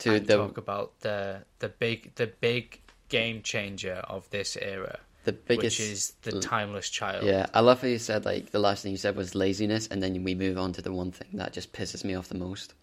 To 0.00 0.14
and 0.14 0.26
the 0.26 0.36
talk 0.36 0.56
about 0.58 1.00
the 1.00 1.42
the 1.58 1.68
big 1.68 2.14
the 2.14 2.26
big 2.28 2.80
game 3.08 3.42
changer 3.42 3.94
of 4.08 4.30
this 4.30 4.56
era, 4.56 5.00
the 5.24 5.32
biggest 5.32 5.78
which 5.78 5.88
is 5.88 6.12
the 6.22 6.40
timeless 6.40 6.88
child. 6.88 7.24
Yeah, 7.24 7.46
I 7.52 7.60
love 7.60 7.82
how 7.82 7.88
you 7.88 7.98
said 7.98 8.24
like 8.24 8.50
the 8.50 8.60
last 8.60 8.82
thing 8.82 8.92
you 8.92 8.98
said 8.98 9.16
was 9.16 9.34
laziness, 9.34 9.88
and 9.88 10.02
then 10.02 10.22
we 10.24 10.34
move 10.34 10.56
on 10.58 10.72
to 10.74 10.82
the 10.82 10.92
one 10.92 11.10
thing 11.12 11.28
that 11.34 11.52
just 11.52 11.72
pisses 11.72 12.04
me 12.04 12.14
off 12.14 12.28
the 12.28 12.38
most. 12.38 12.74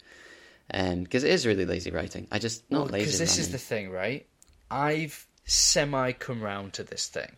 Um, 0.72 1.02
because 1.02 1.24
it 1.24 1.30
is 1.32 1.46
really 1.46 1.64
lazy 1.64 1.90
writing. 1.90 2.28
I 2.30 2.38
just 2.38 2.70
not 2.70 2.90
lazy. 2.90 3.06
Because 3.06 3.18
this 3.18 3.38
is 3.38 3.50
the 3.50 3.58
thing, 3.58 3.90
right? 3.90 4.26
I've 4.70 5.26
semi 5.48 6.12
come 6.12 6.40
round 6.42 6.74
to 6.74 6.84
this 6.84 7.08
thing, 7.08 7.32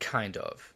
kind 0.00 0.36
of, 0.36 0.72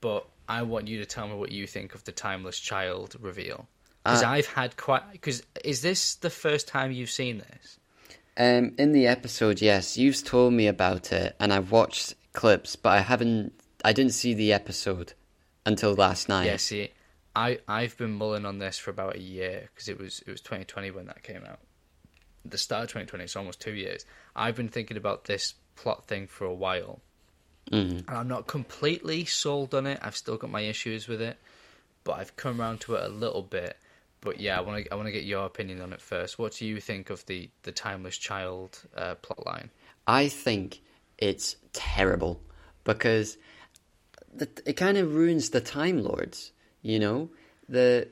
but 0.00 0.26
I 0.48 0.62
want 0.62 0.88
you 0.88 0.98
to 0.98 1.06
tell 1.06 1.26
me 1.28 1.34
what 1.34 1.50
you 1.52 1.66
think 1.66 1.94
of 1.94 2.04
the 2.04 2.12
timeless 2.12 2.58
child 2.60 3.16
reveal. 3.20 3.66
Because 4.04 4.22
Uh, 4.22 4.28
I've 4.28 4.46
had 4.46 4.76
quite. 4.76 5.10
Because 5.12 5.42
is 5.64 5.80
this 5.80 6.16
the 6.16 6.28
first 6.30 6.68
time 6.68 6.92
you've 6.92 7.10
seen 7.10 7.38
this? 7.38 7.78
Um, 8.36 8.74
in 8.78 8.92
the 8.92 9.06
episode, 9.06 9.62
yes, 9.62 9.96
you've 9.96 10.22
told 10.22 10.52
me 10.52 10.66
about 10.66 11.12
it, 11.12 11.36
and 11.40 11.52
I've 11.52 11.70
watched 11.70 12.14
clips, 12.32 12.76
but 12.76 12.90
I 12.90 13.00
haven't. 13.00 13.52
I 13.84 13.92
didn't 13.92 14.12
see 14.12 14.34
the 14.34 14.52
episode 14.52 15.14
until 15.64 15.94
last 15.94 16.28
night. 16.28 16.46
Yeah, 16.46 16.56
see, 16.56 16.90
I 17.34 17.60
I've 17.66 17.96
been 17.96 18.12
mulling 18.12 18.44
on 18.44 18.58
this 18.58 18.76
for 18.76 18.90
about 18.90 19.16
a 19.16 19.20
year 19.20 19.70
because 19.72 19.88
it 19.88 19.98
was 19.98 20.22
it 20.26 20.30
was 20.30 20.40
2020 20.42 20.90
when 20.90 21.06
that 21.06 21.22
came 21.22 21.44
out. 21.44 21.60
The 22.44 22.58
start 22.58 22.84
of 22.84 22.88
2020, 22.90 23.24
it's 23.24 23.36
almost 23.36 23.60
two 23.60 23.72
years. 23.72 24.04
I've 24.36 24.56
been 24.56 24.68
thinking 24.68 24.96
about 24.96 25.24
this 25.24 25.54
plot 25.76 26.06
thing 26.06 26.26
for 26.26 26.44
a 26.44 26.54
while, 26.54 27.00
Mhm. 27.70 28.06
and 28.06 28.10
I'm 28.10 28.28
not 28.28 28.46
completely 28.46 29.24
sold 29.24 29.74
on 29.74 29.86
it. 29.86 29.98
I've 30.02 30.16
still 30.16 30.36
got 30.36 30.50
my 30.50 30.60
issues 30.60 31.08
with 31.08 31.22
it, 31.22 31.38
but 32.04 32.12
I've 32.12 32.36
come 32.36 32.60
around 32.60 32.80
to 32.82 32.94
it 32.96 33.04
a 33.04 33.08
little 33.08 33.42
bit. 33.42 33.76
But 34.20 34.40
yeah, 34.40 34.58
I 34.58 34.60
want 34.62 34.84
to 34.84 34.92
I 34.92 34.96
want 34.96 35.06
to 35.06 35.12
get 35.12 35.24
your 35.24 35.44
opinion 35.44 35.80
on 35.80 35.92
it 35.92 36.00
first. 36.00 36.38
What 36.38 36.52
do 36.54 36.66
you 36.66 36.80
think 36.80 37.10
of 37.10 37.24
the 37.26 37.50
the 37.62 37.72
timeless 37.72 38.16
child 38.16 38.80
uh, 38.96 39.14
plot 39.16 39.44
line? 39.46 39.70
I 40.06 40.28
think 40.28 40.80
it's 41.18 41.56
terrible 41.72 42.40
because 42.84 43.38
the, 44.32 44.48
it 44.66 44.74
kind 44.74 44.98
of 44.98 45.14
ruins 45.14 45.50
the 45.50 45.60
Time 45.60 46.02
Lords. 46.02 46.52
You 46.82 46.98
know, 46.98 47.30
the 47.68 48.08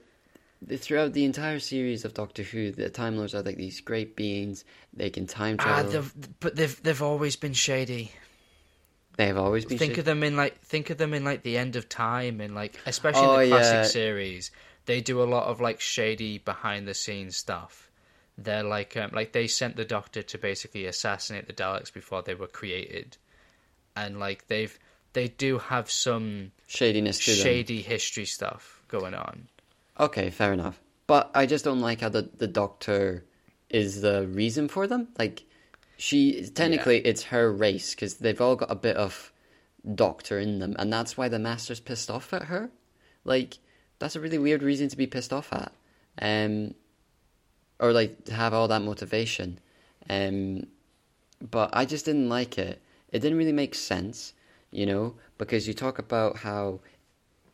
throughout 0.79 1.13
the 1.13 1.25
entire 1.25 1.59
series 1.59 2.05
of 2.05 2.15
Doctor 2.15 2.43
Who, 2.43 2.71
the 2.73 2.89
Time 2.91 3.17
Lords 3.17 3.35
are 3.35 3.43
like 3.43 3.57
these 3.57 3.81
great 3.81 4.17
beings. 4.17 4.65
They 4.93 5.11
can 5.11 5.27
time 5.27 5.57
Ah, 5.61 5.83
travel. 5.83 5.91
they've, 5.93 6.15
but 6.41 6.57
they've 6.57 6.83
they've 6.83 7.03
always 7.03 7.37
been 7.37 7.53
shady. 7.53 8.13
they 9.17 9.27
have 9.27 9.37
always 9.39 9.65
been. 9.65 9.79
think 9.79 9.93
shit- 9.93 9.99
of 10.01 10.05
them 10.07 10.23
in 10.23 10.37
like 10.37 10.61
think 10.63 10.91
of 10.91 10.99
them 10.99 11.15
in 11.15 11.25
like 11.25 11.43
the 11.43 11.59
end 11.59 11.77
of 11.77 11.89
time 11.89 12.41
and 12.41 12.55
like 12.55 12.79
especially 12.87 13.27
Oh, 13.27 13.39
in 13.41 13.51
the 13.51 13.57
classic 13.57 13.75
yeah. 13.75 13.83
series 13.85 14.51
they 14.87 15.01
do 15.01 15.23
a 15.23 15.25
lot 15.25 15.47
of 15.49 15.61
like 15.61 15.81
shady 15.81 16.39
behind 16.39 16.89
the 16.89 16.95
scenes 16.95 17.37
stuff 17.37 17.91
they're 18.39 18.63
like 18.65 18.97
um, 18.97 19.11
like 19.13 19.33
they 19.33 19.47
sent 19.47 19.77
the 19.77 19.85
doctor 19.85 20.23
to 20.23 20.39
basically 20.39 20.87
assassinate 20.87 21.47
the 21.47 21.53
daleks 21.53 21.93
before 21.93 22.23
they 22.23 22.35
were 22.35 22.47
created 22.47 23.17
and 23.95 24.19
like 24.19 24.47
they've 24.49 24.79
they 25.13 25.29
do 25.29 25.59
have 25.59 25.91
some 25.91 26.51
shadiness 26.67 27.19
to 27.25 27.31
them. 27.33 27.41
shady 27.45 27.83
history 27.83 28.25
stuff 28.25 28.83
going 28.89 29.13
on 29.15 29.47
Okay, 30.03 30.31
fair 30.31 30.53
enough. 30.53 30.81
But 31.07 31.31
I 31.33 31.47
just 31.47 31.65
don't 31.65 31.81
like 31.81 32.01
how 32.01 32.09
the, 32.09 32.29
the 32.37 32.49
doctor 32.49 33.25
is 33.71 34.01
the 34.01 34.27
reason 34.27 34.67
for 34.67 34.89
them. 34.89 35.09
Like, 35.17 35.45
she 35.97 36.45
technically 36.49 36.99
it's 36.99 37.23
her 37.25 37.53
race 37.53 37.95
because 37.95 38.17
they've 38.17 38.41
all 38.41 38.57
got 38.57 38.71
a 38.71 38.75
bit 38.75 38.97
of 38.97 39.33
doctor 39.95 40.41
in 40.41 40.59
them, 40.59 40.75
and 40.77 40.93
that's 40.93 41.17
why 41.17 41.29
the 41.29 41.39
master's 41.39 41.79
pissed 41.79 42.11
off 42.11 42.33
at 42.33 42.45
her. 42.45 42.71
Like, 43.25 43.59
that's 44.01 44.17
a 44.17 44.21
really 44.21 44.39
weird 44.39 44.65
reason 44.65 44.89
to 44.89 44.97
be 44.97 45.07
pissed 45.07 45.33
off 45.33 45.53
at, 45.53 45.73
um, 46.21 46.75
or 47.79 47.93
like 47.93 48.25
to 48.25 48.35
have 48.35 48.53
all 48.53 48.67
that 48.67 48.83
motivation. 48.83 49.61
Um, 50.11 50.67
but 51.41 51.71
I 51.73 51.85
just 51.85 52.07
didn't 52.07 52.29
like 52.29 52.59
it. 52.59 52.83
It 53.13 53.21
didn't 53.21 53.39
really 53.39 53.53
make 53.53 53.77
sense, 53.77 54.35
you 54.73 54.85
know, 54.85 55.15
because 55.39 55.69
you 55.69 55.75
talk 55.75 56.01
about 56.01 56.39
how 56.39 56.81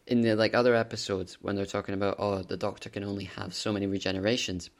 in 0.09 0.23
the 0.23 0.35
like 0.35 0.55
other 0.55 0.75
episodes 0.75 1.39
when 1.41 1.55
they're 1.55 1.67
talking 1.67 1.95
about 1.95 2.17
oh 2.19 2.43
the 2.43 2.57
doctor 2.57 2.89
can 2.89 3.05
only 3.05 3.25
have 3.25 3.55
so 3.55 3.73
many 3.73 3.87
regenerations 3.87 4.71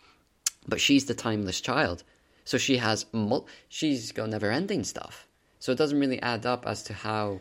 but 0.69 0.81
she's 0.81 1.07
the 1.07 1.15
timeless 1.15 1.61
child. 1.61 2.05
So 2.45 2.59
she 2.59 2.77
has 2.77 3.07
mul- 3.13 3.49
she's 3.69 4.13
got 4.13 4.29
never 4.29 4.51
ending 4.51 4.85
stuff. 4.85 5.27
So 5.59 5.73
it 5.73 5.79
doesn't 5.79 5.99
really 5.99 6.21
add 6.23 6.47
up 6.47 6.67
as 6.67 6.83
to 6.85 6.93
how 6.93 7.41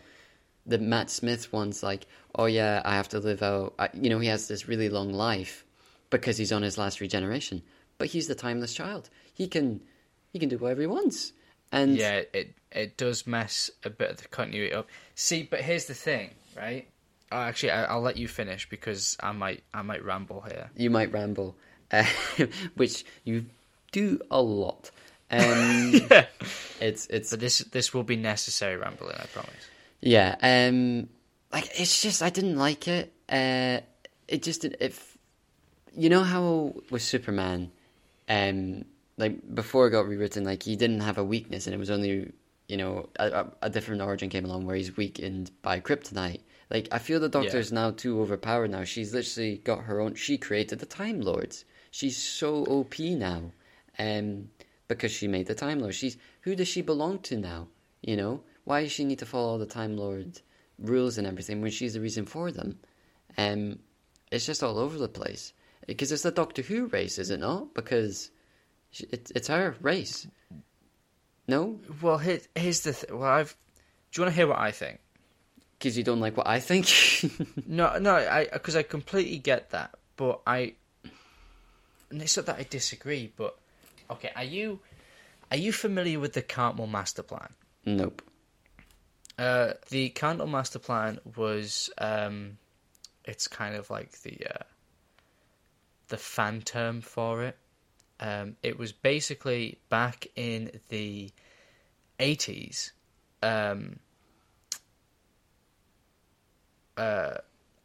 the 0.66 0.78
Matt 0.78 1.10
Smith 1.10 1.54
one's 1.54 1.84
like 1.84 2.08
oh 2.36 2.46
yeah 2.46 2.82
I 2.84 2.96
have 2.96 3.10
to 3.10 3.20
live 3.20 3.42
out 3.42 3.74
I, 3.80 3.90
you 3.94 4.10
know 4.10 4.20
he 4.20 4.28
has 4.28 4.48
this 4.48 4.68
really 4.68 4.90
long 4.90 5.14
life 5.14 5.66
because 6.10 6.38
he's 6.38 6.52
on 6.52 6.62
his 6.62 6.78
last 6.78 7.00
regeneration 7.00 7.62
but 7.98 8.08
he's 8.10 8.28
the 8.28 8.36
timeless 8.36 8.74
child. 8.74 9.10
He 9.34 9.48
can 9.48 9.82
he 10.34 10.40
can 10.40 10.50
do 10.50 10.58
whatever 10.58 10.82
he 10.82 10.88
wants. 10.88 11.34
And 11.72 11.98
yeah 11.98 12.22
it 12.34 12.56
it 12.72 12.98
does 12.98 13.26
mess 13.28 13.70
a 13.84 13.90
bit 13.90 14.12
of 14.12 14.18
the 14.18 14.28
continuity 14.28 14.74
up. 14.74 14.88
See 15.16 15.44
but 15.44 15.62
here's 15.62 15.86
the 15.86 15.94
thing 15.94 16.32
right 16.56 16.88
oh, 17.32 17.38
actually 17.38 17.72
I, 17.72 17.86
i'll 17.86 18.02
let 18.02 18.18
you 18.18 18.28
finish 18.28 18.70
because 18.70 19.18
i 19.22 19.32
might 19.32 19.64
i 19.74 19.82
might 19.82 20.04
ramble 20.04 20.42
here 20.42 20.70
you 20.76 20.90
might 20.90 21.12
ramble, 21.12 21.56
uh, 21.92 22.06
which 22.76 23.06
you 23.24 23.46
do 23.92 24.20
a 24.30 24.42
lot. 24.42 24.92
Um, 25.32 25.94
It's 26.80 27.08
it's 27.08 27.32
But 27.32 27.40
this 27.40 27.60
this 27.60 27.94
will 27.94 28.04
be 28.04 28.16
necessary 28.16 28.78
rambling, 28.78 29.16
I 29.18 29.26
promise. 29.28 29.68
yeah. 30.02 30.36
Um, 30.42 31.10
like 31.52 31.68
it's 31.80 32.02
just 32.02 32.22
I 32.22 32.30
didn't 32.30 32.58
like 32.58 32.88
it. 32.88 33.12
Uh, 33.30 33.80
it 34.28 34.44
just 34.44 34.66
if 34.66 35.18
you 35.96 36.10
know 36.10 36.24
how 36.24 36.74
with 36.92 37.02
Superman, 37.02 37.72
um, 38.30 38.86
like 39.18 39.40
before 39.56 39.88
it 39.88 39.92
got 39.92 40.08
rewritten, 40.08 40.44
like 40.44 40.64
he 40.64 40.76
didn't 40.76 41.02
have 41.02 41.18
a 41.18 41.24
weakness, 41.24 41.66
and 41.66 41.74
it 41.74 41.80
was 41.80 41.90
only 41.90 42.32
you 42.68 42.78
know 42.78 43.10
a, 43.18 43.48
a 43.64 43.70
different 43.70 44.02
origin 44.02 44.30
came 44.30 44.46
along 44.46 44.66
where 44.66 44.76
he's 44.76 44.96
weakened 44.98 45.50
by 45.62 45.80
kryptonite. 45.80 46.42
Like 46.70 46.88
I 46.92 47.00
feel 47.00 47.20
the 47.20 47.30
Doctor's 47.30 47.72
now 47.72 47.92
too 47.92 48.20
overpowered. 48.22 48.72
Now 48.72 48.84
she's 48.84 49.14
literally 49.14 49.58
got 49.58 49.84
her 49.84 50.02
own. 50.02 50.16
She 50.16 50.38
created 50.38 50.80
the 50.80 50.86
Time 50.86 51.22
Lords. 51.22 51.66
She's 51.92 52.18
so 52.18 52.66
OP 52.66 53.00
now, 53.00 53.52
um, 53.98 54.50
because 54.88 55.12
she 55.12 55.28
made 55.28 55.48
the 55.48 55.56
Time 55.56 55.80
Lords. 55.80 55.96
She's 55.96 56.18
who 56.42 56.56
does 56.56 56.68
she 56.68 56.82
belong 56.82 57.20
to 57.20 57.38
now? 57.38 57.68
You 58.02 58.18
know 58.18 58.44
why 58.66 58.84
does 58.84 58.92
she 58.92 59.06
need 59.06 59.20
to 59.20 59.26
follow 59.26 59.48
all 59.48 59.58
the 59.58 59.66
Time 59.66 59.96
Lord 59.96 60.42
rules 60.78 61.18
and 61.18 61.26
everything 61.26 61.62
when 61.62 61.72
she's 61.72 61.94
the 61.94 62.02
reason 62.02 62.26
for 62.26 62.52
them? 62.52 62.80
Um, 63.38 63.80
it's 64.30 64.46
just 64.46 64.62
all 64.62 64.78
over 64.78 64.98
the 64.98 65.08
place 65.08 65.54
because 65.88 66.12
it's 66.12 66.24
the 66.24 66.32
Doctor 66.32 66.62
Who 66.62 66.88
race, 66.88 67.18
is 67.18 67.30
it 67.30 67.40
not? 67.40 67.74
Because 67.74 68.30
it, 68.92 69.32
it's 69.34 69.48
her 69.48 69.76
race. 69.82 70.28
No, 71.48 71.80
Well, 72.02 72.18
here, 72.18 72.42
here's 72.56 72.82
the 72.82 72.92
th- 72.92 73.12
well, 73.12 73.24
I've. 73.24 73.56
Do 74.12 74.20
you 74.20 74.26
want 74.26 74.34
to 74.34 74.38
hear 74.38 74.48
what 74.48 74.60
I 74.60 74.72
think? 74.72 75.00
Because 75.78 75.98
you 75.98 76.04
don't 76.04 76.20
like 76.20 76.36
what 76.38 76.48
I 76.48 76.60
think. 76.60 76.88
No, 77.68 77.98
no, 78.00 78.16
I 78.16 78.48
because 78.52 78.76
I 78.76 78.84
completely 78.84 79.38
get 79.38 79.72
that, 79.72 79.92
but 80.16 80.42
I. 80.48 80.74
And 82.10 82.22
it's 82.22 82.38
not 82.38 82.46
that 82.46 82.56
I 82.58 82.64
disagree, 82.64 83.32
but 83.36 83.58
okay, 84.10 84.32
are 84.36 84.44
you 84.44 84.80
are 85.52 85.58
you 85.58 85.72
familiar 85.74 86.20
with 86.20 86.34
the 86.34 86.42
Cartmel 86.42 86.88
master 86.88 87.24
plan? 87.24 87.50
nope. 87.86 88.22
Uh, 89.38 89.74
the 89.90 90.10
Cartmel 90.10 90.48
Master 90.48 90.80
Plan 90.80 91.20
was 91.36 91.92
um, 92.00 92.58
it's 93.24 93.48
kind 93.48 93.76
of 93.76 93.90
like 93.92 94.12
the 94.24 94.36
uh, 94.50 94.64
the 96.08 96.18
fan 96.18 96.62
term 96.62 97.02
for 97.02 97.44
it. 97.44 97.58
Um, 98.20 98.56
it 98.64 98.80
was 98.80 98.92
basically 98.94 99.78
back 99.90 100.26
in 100.36 100.80
the 100.90 101.30
eighties. 102.20 102.94
Um, 103.44 104.00
uh, 106.98 107.38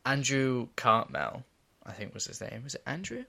Andrew 0.04 0.68
Cartmel, 0.76 1.44
I 1.84 1.92
think 1.92 2.14
was 2.14 2.26
his 2.26 2.40
name. 2.40 2.62
Was 2.64 2.74
it 2.74 2.82
Andrew? 2.86 3.24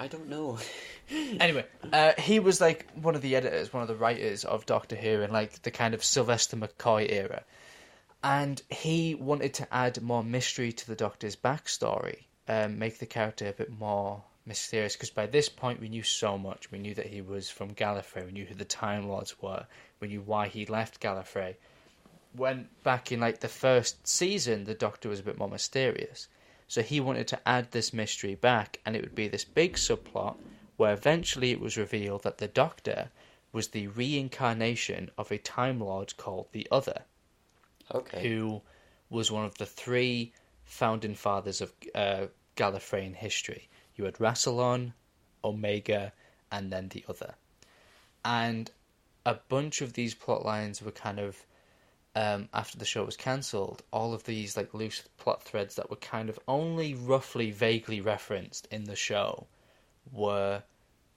I 0.00 0.06
don't 0.06 0.28
know. 0.28 0.58
anyway, 1.40 1.64
uh, 1.92 2.12
he 2.18 2.38
was 2.38 2.60
like 2.60 2.86
one 2.94 3.16
of 3.16 3.22
the 3.22 3.34
editors, 3.34 3.72
one 3.72 3.82
of 3.82 3.88
the 3.88 3.96
writers 3.96 4.44
of 4.44 4.64
Doctor 4.64 4.94
Who 4.94 5.22
in 5.22 5.32
like 5.32 5.62
the 5.62 5.72
kind 5.72 5.92
of 5.92 6.04
Sylvester 6.04 6.56
McCoy 6.56 7.10
era. 7.10 7.42
And 8.22 8.60
he 8.68 9.14
wanted 9.14 9.54
to 9.54 9.74
add 9.74 10.00
more 10.02 10.24
mystery 10.24 10.72
to 10.72 10.86
the 10.86 10.96
Doctor's 10.96 11.36
backstory, 11.36 12.24
um, 12.48 12.78
make 12.78 12.98
the 12.98 13.06
character 13.06 13.48
a 13.48 13.52
bit 13.52 13.70
more 13.70 14.22
mysterious. 14.46 14.94
Because 14.94 15.10
by 15.10 15.26
this 15.26 15.48
point, 15.48 15.80
we 15.80 15.88
knew 15.88 16.02
so 16.02 16.38
much. 16.38 16.70
We 16.70 16.78
knew 16.78 16.94
that 16.94 17.06
he 17.06 17.20
was 17.20 17.50
from 17.50 17.74
Gallifrey. 17.74 18.26
We 18.26 18.32
knew 18.32 18.44
who 18.44 18.54
the 18.54 18.64
Time 18.64 19.08
Lords 19.08 19.40
were. 19.40 19.66
We 20.00 20.08
knew 20.08 20.20
why 20.20 20.48
he 20.48 20.66
left 20.66 21.00
Gallifrey. 21.00 21.56
When 22.38 22.68
back 22.84 23.12
in 23.12 23.20
like 23.20 23.40
the 23.40 23.48
first 23.48 24.06
season, 24.06 24.64
the 24.64 24.74
Doctor 24.74 25.08
was 25.08 25.20
a 25.20 25.24
bit 25.24 25.38
more 25.38 25.48
mysterious. 25.48 26.28
So 26.68 26.82
he 26.82 27.00
wanted 27.00 27.26
to 27.28 27.48
add 27.48 27.72
this 27.72 27.92
mystery 27.92 28.34
back, 28.36 28.80
and 28.86 28.94
it 28.94 29.02
would 29.02 29.14
be 29.14 29.28
this 29.28 29.44
big 29.44 29.74
subplot 29.74 30.36
where 30.76 30.92
eventually 30.92 31.50
it 31.50 31.60
was 31.60 31.76
revealed 31.76 32.22
that 32.22 32.38
the 32.38 32.46
Doctor 32.46 33.10
was 33.52 33.68
the 33.68 33.88
reincarnation 33.88 35.10
of 35.18 35.32
a 35.32 35.38
Time 35.38 35.80
Lord 35.80 36.16
called 36.16 36.46
the 36.52 36.68
Other, 36.70 37.02
Okay. 37.92 38.28
who 38.28 38.62
was 39.10 39.32
one 39.32 39.44
of 39.44 39.56
the 39.58 39.66
three 39.66 40.32
founding 40.64 41.14
fathers 41.14 41.60
of 41.60 41.72
uh, 41.94 42.26
Gallifreyan 42.56 43.16
history. 43.16 43.68
You 43.96 44.04
had 44.04 44.14
Rassilon, 44.20 44.92
Omega, 45.42 46.12
and 46.52 46.70
then 46.70 46.88
the 46.90 47.04
Other. 47.08 47.34
And 48.24 48.70
a 49.24 49.34
bunch 49.34 49.80
of 49.80 49.94
these 49.94 50.14
plot 50.14 50.44
lines 50.44 50.82
were 50.82 50.92
kind 50.92 51.18
of 51.18 51.44
um, 52.14 52.48
after 52.52 52.78
the 52.78 52.84
show 52.84 53.04
was 53.04 53.16
cancelled, 53.16 53.82
all 53.92 54.14
of 54.14 54.24
these 54.24 54.56
like 54.56 54.74
loose 54.74 55.02
plot 55.18 55.42
threads 55.42 55.76
that 55.76 55.90
were 55.90 55.96
kind 55.96 56.28
of 56.28 56.38
only 56.48 56.94
roughly 56.94 57.50
vaguely 57.50 58.00
referenced 58.00 58.66
in 58.70 58.84
the 58.84 58.96
show 58.96 59.46
were 60.12 60.62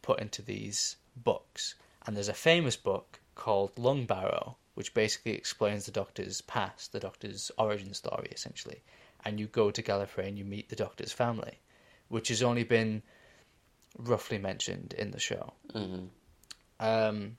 put 0.01 0.19
into 0.19 0.41
these 0.41 0.97
books. 1.15 1.75
And 2.05 2.15
there's 2.15 2.27
a 2.27 2.33
famous 2.33 2.75
book 2.75 3.19
called 3.35 3.75
Lungbarrow, 3.75 4.55
which 4.75 4.93
basically 4.93 5.33
explains 5.33 5.85
the 5.85 5.91
Doctor's 5.91 6.41
past, 6.41 6.91
the 6.91 6.99
Doctor's 6.99 7.51
origin 7.57 7.93
story, 7.93 8.29
essentially. 8.31 8.81
And 9.23 9.39
you 9.39 9.47
go 9.47 9.71
to 9.71 9.83
Gallifrey 9.83 10.27
and 10.27 10.37
you 10.37 10.45
meet 10.45 10.69
the 10.69 10.75
Doctor's 10.75 11.11
family, 11.11 11.59
which 12.09 12.29
has 12.29 12.41
only 12.41 12.63
been 12.63 13.01
roughly 13.97 14.37
mentioned 14.37 14.93
in 14.97 15.11
the 15.11 15.19
show. 15.19 15.53
Mm-hmm. 15.73 16.05
Um, 16.79 17.37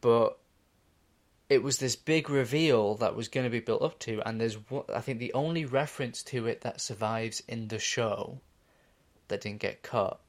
but 0.00 0.38
it 1.48 1.62
was 1.62 1.78
this 1.78 1.96
big 1.96 2.28
reveal 2.28 2.96
that 2.96 3.16
was 3.16 3.28
going 3.28 3.44
to 3.44 3.50
be 3.50 3.60
built 3.60 3.82
up 3.82 3.98
to, 4.00 4.20
and 4.26 4.40
there's 4.40 4.58
I 4.94 5.00
think 5.00 5.18
the 5.18 5.32
only 5.32 5.64
reference 5.64 6.22
to 6.24 6.46
it 6.46 6.60
that 6.62 6.80
survives 6.80 7.42
in 7.48 7.68
the 7.68 7.78
show 7.78 8.40
that 9.28 9.40
didn't 9.40 9.60
get 9.60 9.82
cut 9.82 10.20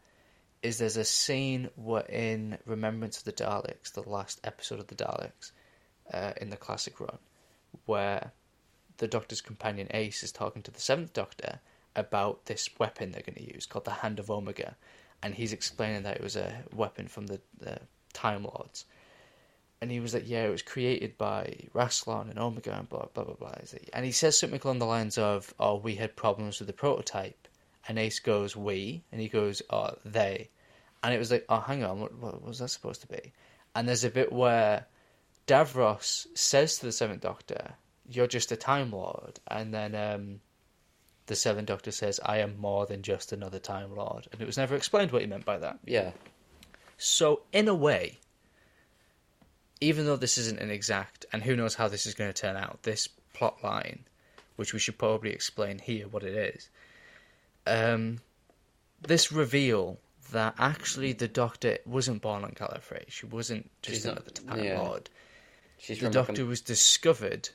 is 0.61 0.77
there's 0.77 0.97
a 0.97 1.05
scene 1.05 1.69
where 1.75 2.03
in 2.03 2.57
Remembrance 2.65 3.17
of 3.17 3.23
the 3.23 3.33
Daleks, 3.33 3.93
the 3.93 4.09
last 4.09 4.39
episode 4.43 4.79
of 4.79 4.87
the 4.87 4.95
Daleks, 4.95 5.51
uh, 6.13 6.33
in 6.41 6.49
the 6.49 6.57
classic 6.57 6.99
run, 6.99 7.17
where 7.85 8.31
the 8.97 9.07
Doctor's 9.07 9.41
companion 9.41 9.87
Ace 9.91 10.23
is 10.23 10.31
talking 10.31 10.61
to 10.63 10.71
the 10.71 10.81
Seventh 10.81 11.13
Doctor 11.13 11.59
about 11.95 12.45
this 12.45 12.69
weapon 12.77 13.11
they're 13.11 13.21
going 13.21 13.35
to 13.35 13.53
use 13.53 13.65
called 13.65 13.85
the 13.85 13.91
Hand 13.91 14.19
of 14.19 14.29
Omega, 14.31 14.75
and 15.21 15.35
he's 15.35 15.53
explaining 15.53 16.03
that 16.03 16.17
it 16.17 16.23
was 16.23 16.35
a 16.37 16.63
weapon 16.73 17.07
from 17.07 17.27
the, 17.27 17.41
the 17.59 17.79
Time 18.13 18.43
Lords. 18.43 18.85
And 19.81 19.91
he 19.91 19.99
was 19.99 20.13
like, 20.13 20.27
"Yeah, 20.27 20.45
it 20.45 20.51
was 20.51 20.61
created 20.61 21.17
by 21.17 21.55
Rassilon 21.73 22.29
and 22.29 22.37
Omega 22.37 22.77
and 22.77 22.89
blah 22.89 23.05
blah 23.13 23.23
blah 23.23 23.35
blah." 23.35 23.53
And 23.93 24.05
he 24.05 24.11
says 24.11 24.37
something 24.37 24.59
along 24.63 24.79
the 24.79 24.85
lines 24.85 25.17
of, 25.17 25.53
"Oh, 25.59 25.75
we 25.77 25.95
had 25.95 26.15
problems 26.15 26.59
with 26.59 26.67
the 26.67 26.73
prototype," 26.73 27.47
and 27.87 27.97
Ace 27.97 28.19
goes, 28.19 28.55
"We," 28.55 29.03
and 29.11 29.21
he 29.21 29.29
goes, 29.29 29.61
"Oh, 29.69 29.95
they," 30.03 30.49
and 31.01 31.13
it 31.13 31.17
was 31.17 31.31
like, 31.31 31.45
"Oh, 31.47 31.61
hang 31.61 31.83
on, 31.83 32.01
what, 32.01 32.13
what 32.15 32.41
was 32.41 32.59
that 32.59 32.69
supposed 32.69 33.01
to 33.01 33.07
be?" 33.07 33.31
And 33.73 33.87
there's 33.87 34.03
a 34.03 34.09
bit 34.09 34.33
where 34.33 34.87
Davros 35.47 36.27
says 36.35 36.77
to 36.79 36.87
the 36.87 36.91
Seventh 36.91 37.21
Doctor, 37.21 37.75
"You're 38.05 38.27
just 38.27 38.51
a 38.51 38.57
Time 38.57 38.91
Lord," 38.91 39.39
and 39.47 39.73
then 39.73 39.95
um, 39.95 40.41
the 41.27 41.35
Seventh 41.35 41.67
Doctor 41.67 41.91
says, 41.91 42.19
"I 42.25 42.39
am 42.39 42.57
more 42.57 42.85
than 42.85 43.01
just 43.01 43.31
another 43.31 43.59
Time 43.59 43.95
Lord," 43.95 44.27
and 44.31 44.41
it 44.41 44.45
was 44.45 44.57
never 44.57 44.75
explained 44.75 45.11
what 45.11 45.21
he 45.21 45.27
meant 45.27 45.45
by 45.45 45.57
that. 45.57 45.79
Yeah. 45.85 46.11
So, 46.97 47.43
in 47.53 47.69
a 47.69 47.73
way, 47.73 48.19
even 49.81 50.05
though 50.05 50.15
this 50.15 50.37
isn't 50.37 50.59
an 50.59 50.69
exact, 50.69 51.25
and 51.31 51.43
who 51.43 51.55
knows 51.55 51.75
how 51.75 51.87
this 51.87 52.05
is 52.05 52.13
going 52.13 52.31
to 52.31 52.41
turn 52.41 52.55
out, 52.57 52.83
this 52.83 53.07
plot 53.33 53.63
line, 53.63 54.05
which 54.55 54.73
we 54.73 54.79
should 54.79 54.97
probably 54.97 55.31
explain 55.31 55.79
here 55.79 56.07
what 56.07 56.23
it 56.23 56.35
is, 56.35 56.69
um, 57.67 58.19
this 59.01 59.31
reveal 59.31 59.97
that 60.31 60.53
actually 60.59 61.13
the 61.13 61.27
Doctor 61.27 61.77
wasn't 61.85 62.21
born 62.21 62.43
on 62.43 62.51
Gallifrey, 62.51 63.09
she 63.09 63.25
wasn't 63.25 63.69
just 63.81 63.95
She's 63.95 64.05
not- 64.05 64.17
another 64.17 64.31
Time 64.31 64.63
yeah. 64.63 64.81
Lord. 64.81 65.09
She's 65.77 65.99
The 65.99 66.09
Doctor 66.09 66.45
was 66.45 66.59
discovered 66.61 67.49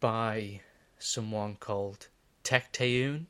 by 0.00 0.60
someone 0.98 1.56
called 1.56 2.08
Tecteun, 2.44 3.26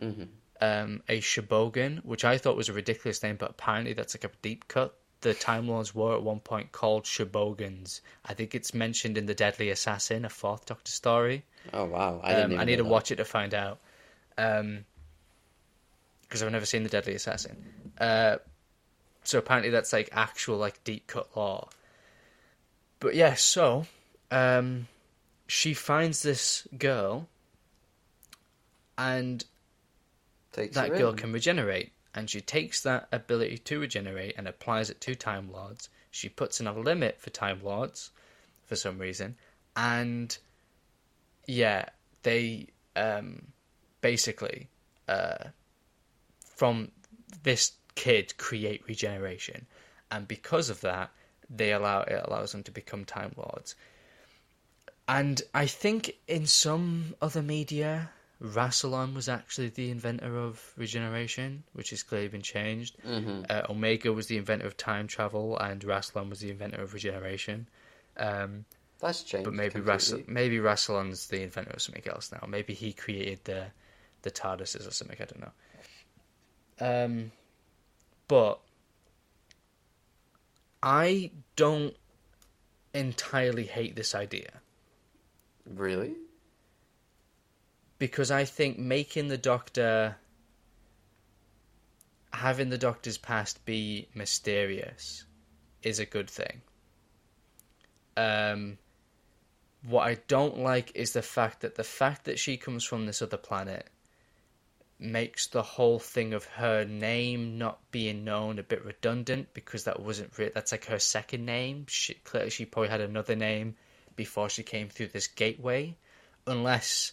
a, 0.00 0.04
hmm 0.06 0.22
um, 0.62 1.02
a 1.08 1.20
Shobogan, 1.20 2.04
which 2.04 2.22
I 2.22 2.36
thought 2.36 2.54
was 2.54 2.68
a 2.68 2.74
ridiculous 2.74 3.22
name, 3.22 3.36
but 3.36 3.50
apparently 3.50 3.94
that's 3.94 4.14
like 4.14 4.24
a 4.24 4.30
deep 4.42 4.68
cut. 4.68 4.94
The 5.22 5.34
Time 5.34 5.68
Lords 5.68 5.94
were 5.94 6.14
at 6.14 6.22
one 6.22 6.40
point 6.40 6.72
called 6.72 7.04
Shobogans. 7.04 8.00
I 8.24 8.32
think 8.34 8.54
it's 8.54 8.72
mentioned 8.72 9.18
in 9.18 9.26
the 9.26 9.34
Deadly 9.34 9.68
Assassin, 9.70 10.24
a 10.24 10.30
Fourth 10.30 10.64
Doctor 10.66 10.90
story. 10.90 11.44
Oh 11.74 11.84
wow! 11.84 12.20
I 12.24 12.34
didn't. 12.34 12.54
Um, 12.54 12.60
I 12.60 12.64
need 12.64 12.76
to 12.76 12.82
that. 12.84 12.88
watch 12.88 13.10
it 13.10 13.16
to 13.16 13.24
find 13.26 13.52
out, 13.52 13.80
because 14.36 14.82
I've 16.42 16.50
never 16.52 16.64
seen 16.64 16.84
the 16.84 16.88
Deadly 16.88 17.14
Assassin. 17.14 17.62
Uh, 17.98 18.36
so 19.24 19.38
apparently 19.38 19.70
that's 19.70 19.92
like 19.92 20.08
actual 20.12 20.56
like 20.56 20.82
deep 20.84 21.06
cut 21.06 21.28
lore. 21.36 21.68
But 22.98 23.14
yeah, 23.14 23.34
so 23.34 23.86
um, 24.30 24.88
she 25.46 25.74
finds 25.74 26.22
this 26.22 26.66
girl, 26.78 27.28
and 28.96 29.44
Takes 30.52 30.74
that 30.76 30.96
girl 30.96 31.10
in. 31.10 31.16
can 31.16 31.32
regenerate, 31.32 31.92
and 32.14 32.28
she 32.28 32.40
takes 32.40 32.82
that 32.82 33.08
ability 33.12 33.58
to 33.58 33.80
regenerate 33.80 34.34
and 34.36 34.48
applies 34.48 34.90
it 34.90 35.00
to 35.02 35.14
Time 35.14 35.50
Lords. 35.52 35.88
She 36.10 36.28
puts 36.28 36.60
in 36.60 36.66
a 36.66 36.78
limit 36.78 37.20
for 37.20 37.30
Time 37.30 37.60
Lords 37.62 38.10
for 38.66 38.76
some 38.76 38.98
reason, 38.98 39.36
and 39.76 40.36
yeah, 41.46 41.86
they 42.22 42.66
um, 42.96 43.46
basically 44.00 44.68
uh, 45.08 45.44
from 46.44 46.90
this 47.42 47.72
kid 47.94 48.36
create 48.38 48.82
regeneration, 48.88 49.66
and 50.10 50.26
because 50.26 50.70
of 50.70 50.80
that, 50.80 51.10
they 51.48 51.72
allow 51.72 52.02
it 52.02 52.22
allows 52.24 52.52
them 52.52 52.62
to 52.64 52.70
become 52.70 53.04
Time 53.04 53.32
Lords. 53.36 53.74
And 55.08 55.42
I 55.52 55.66
think 55.66 56.16
in 56.28 56.46
some 56.46 57.16
other 57.20 57.42
media, 57.42 58.10
Rassilon 58.42 59.14
was 59.14 59.28
actually 59.28 59.68
the 59.68 59.90
inventor 59.90 60.38
of 60.38 60.72
regeneration, 60.76 61.62
which 61.74 61.90
has 61.90 62.02
clearly 62.02 62.28
been 62.28 62.42
changed. 62.42 62.96
Mhm. 63.04 63.50
Uh, 63.50 63.66
Omega 63.68 64.12
was 64.12 64.28
the 64.28 64.38
inventor 64.38 64.66
of 64.66 64.76
time 64.76 65.06
travel, 65.06 65.58
and 65.58 65.82
Rassilon 65.82 66.30
was 66.30 66.40
the 66.40 66.50
inventor 66.50 66.80
of 66.80 66.94
regeneration. 66.94 67.68
Um, 68.16 68.64
That's 68.98 69.22
changed. 69.22 69.44
but 69.44 69.52
maybe. 69.54 69.80
Rassel, 69.80 70.26
maybe 70.26 70.56
Rassilon's 70.56 71.26
the 71.28 71.42
inventor 71.42 71.72
of 71.72 71.82
something 71.82 72.06
else 72.08 72.32
now. 72.32 72.44
Maybe 72.48 72.72
he 72.74 72.92
created 72.92 73.44
the 73.44 73.72
the 74.22 74.30
TARDISes 74.30 74.86
or 74.86 74.90
something. 74.90 75.16
I 75.20 75.24
don't 75.24 75.40
know. 75.40 75.52
Um, 77.04 77.32
but 78.28 78.60
I 80.82 81.30
don't 81.56 81.94
entirely 82.94 83.64
hate 83.64 83.94
this 83.96 84.14
idea 84.14 84.60
Really? 85.66 86.14
Because 88.00 88.30
I 88.30 88.46
think 88.46 88.78
making 88.78 89.28
the 89.28 89.38
Doctor 89.38 90.16
having 92.32 92.70
the 92.70 92.78
Doctor's 92.78 93.18
past 93.18 93.64
be 93.66 94.08
mysterious 94.14 95.24
is 95.82 95.98
a 95.98 96.06
good 96.06 96.30
thing. 96.30 96.62
Um, 98.16 98.78
what 99.86 100.08
I 100.08 100.14
don't 100.28 100.58
like 100.58 100.92
is 100.94 101.12
the 101.12 101.22
fact 101.22 101.60
that 101.60 101.74
the 101.74 101.84
fact 101.84 102.24
that 102.24 102.38
she 102.38 102.56
comes 102.56 102.84
from 102.84 103.04
this 103.04 103.20
other 103.20 103.36
planet 103.36 103.86
makes 104.98 105.48
the 105.48 105.62
whole 105.62 105.98
thing 105.98 106.32
of 106.32 106.44
her 106.46 106.84
name 106.84 107.58
not 107.58 107.80
being 107.90 108.24
known 108.24 108.58
a 108.58 108.62
bit 108.62 108.82
redundant 108.82 109.48
because 109.52 109.84
that 109.84 110.00
wasn't 110.00 110.36
re- 110.38 110.50
that's 110.54 110.72
like 110.72 110.86
her 110.86 110.98
second 110.98 111.44
name. 111.44 111.84
She 111.86 112.14
clearly 112.14 112.48
she 112.48 112.64
probably 112.64 112.88
had 112.88 113.02
another 113.02 113.36
name 113.36 113.76
before 114.16 114.48
she 114.48 114.62
came 114.62 114.88
through 114.88 115.08
this 115.08 115.26
gateway, 115.26 115.98
unless 116.46 117.12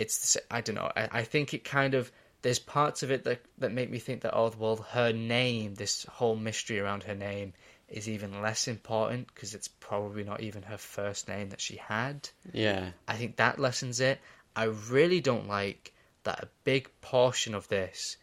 it's 0.00 0.34
the, 0.34 0.42
I 0.50 0.60
don't 0.62 0.76
know. 0.76 0.90
I, 0.96 1.08
I 1.20 1.22
think 1.24 1.54
it 1.54 1.64
kind 1.64 1.94
of 1.94 2.10
there's 2.42 2.58
parts 2.58 3.02
of 3.02 3.10
it 3.10 3.24
that 3.24 3.40
that 3.58 3.72
make 3.72 3.90
me 3.90 3.98
think 3.98 4.22
that 4.22 4.34
oh 4.34 4.52
well 4.58 4.76
her 4.76 5.12
name 5.12 5.74
this 5.74 6.04
whole 6.04 6.36
mystery 6.36 6.78
around 6.80 7.02
her 7.04 7.14
name 7.14 7.52
is 7.88 8.08
even 8.08 8.40
less 8.40 8.68
important 8.68 9.26
because 9.34 9.54
it's 9.54 9.68
probably 9.68 10.24
not 10.24 10.40
even 10.40 10.62
her 10.62 10.78
first 10.78 11.28
name 11.28 11.50
that 11.50 11.60
she 11.60 11.76
had. 11.76 12.28
Yeah. 12.52 12.90
I 13.08 13.14
think 13.16 13.36
that 13.36 13.58
lessens 13.58 14.00
it. 14.00 14.20
I 14.54 14.64
really 14.64 15.20
don't 15.20 15.48
like 15.48 15.92
that 16.22 16.44
a 16.44 16.48
big 16.64 16.88
portion 17.00 17.54
of 17.54 17.66
this 17.68 18.16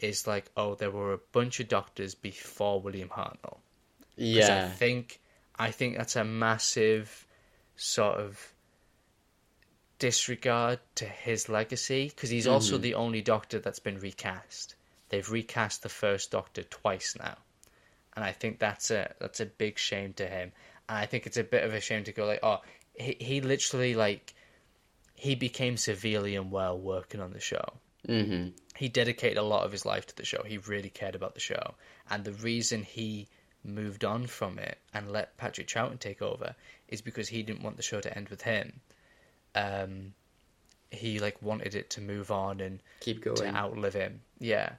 is 0.00 0.26
like, 0.26 0.50
oh, 0.56 0.74
there 0.74 0.90
were 0.90 1.12
a 1.12 1.18
bunch 1.32 1.60
of 1.60 1.68
doctors 1.68 2.14
before 2.16 2.80
William 2.80 3.08
Hartnell. 3.08 3.58
'Cause 4.34 4.50
I 4.50 4.58
Yeah. 4.58 4.68
think 4.72 5.20
I 5.58 5.70
think 5.70 5.96
that's 5.96 6.16
a 6.16 6.24
massive 6.24 7.26
sort 7.76 8.16
of 8.18 8.52
disregard 10.02 10.80
to 10.96 11.04
his 11.04 11.48
legacy 11.48 12.08
because 12.08 12.28
he's 12.28 12.48
also 12.48 12.76
Mhm. 12.76 12.82
the 12.82 12.94
only 12.94 13.22
Doctor 13.22 13.60
that's 13.60 13.78
been 13.78 14.00
recast. 14.00 14.74
They've 15.10 15.30
recast 15.30 15.84
the 15.84 15.88
first 15.88 16.32
Doctor 16.32 16.64
twice 16.64 17.14
now, 17.16 17.38
and 18.16 18.24
I 18.24 18.32
think 18.32 18.58
that's 18.58 18.90
a 18.90 19.14
that's 19.20 19.38
a 19.38 19.46
big 19.46 19.78
shame 19.78 20.12
to 20.14 20.26
him. 20.26 20.50
And 20.88 20.98
I 20.98 21.06
think 21.06 21.26
it's 21.26 21.36
a 21.36 21.44
bit 21.44 21.62
of 21.62 21.72
a 21.72 21.80
shame 21.80 22.02
to 22.04 22.12
go 22.12 22.26
like, 22.26 22.40
oh, 22.42 22.62
he 22.98 23.16
he 23.20 23.40
literally 23.40 23.94
like 23.94 24.34
he 25.14 25.36
became 25.36 25.76
severely 25.76 26.34
unwell 26.34 26.76
working 26.76 27.20
on 27.20 27.32
the 27.32 27.40
show 27.40 27.64
hmm 28.04 28.48
he 28.74 28.88
dedicated 28.88 29.38
a 29.38 29.42
lot 29.54 29.64
of 29.64 29.70
his 29.70 29.84
life 29.86 30.06
to 30.06 30.16
the 30.16 30.24
show. 30.24 30.42
He 30.42 30.56
really 30.58 30.90
cared 30.90 31.14
about 31.14 31.34
the 31.34 31.40
show. 31.40 31.74
And 32.10 32.24
the 32.24 32.32
reason 32.32 32.82
he 32.82 33.28
moved 33.62 34.02
on 34.04 34.26
from 34.26 34.58
it 34.58 34.78
and 34.94 35.12
let 35.12 35.36
Patrick 35.36 35.68
Troughton 35.68 36.00
take 36.00 36.22
over 36.22 36.56
is 36.88 37.02
because 37.02 37.28
he 37.28 37.42
didn't 37.44 37.62
want 37.62 37.76
the 37.76 37.82
show 37.82 38.00
to 38.00 38.16
end 38.16 38.28
with 38.30 38.42
him. 38.42 38.80
Um, 39.54 40.14
he 40.90 41.18
like 41.20 41.40
wanted 41.42 41.74
it 41.74 41.90
to 41.90 42.00
move 42.00 42.30
on 42.30 42.60
and 42.60 42.80
Keep 43.00 43.24
going 43.24 43.36
to 43.38 43.54
outlive 43.54 43.94
him. 43.94 44.20
Yeah. 44.38 44.72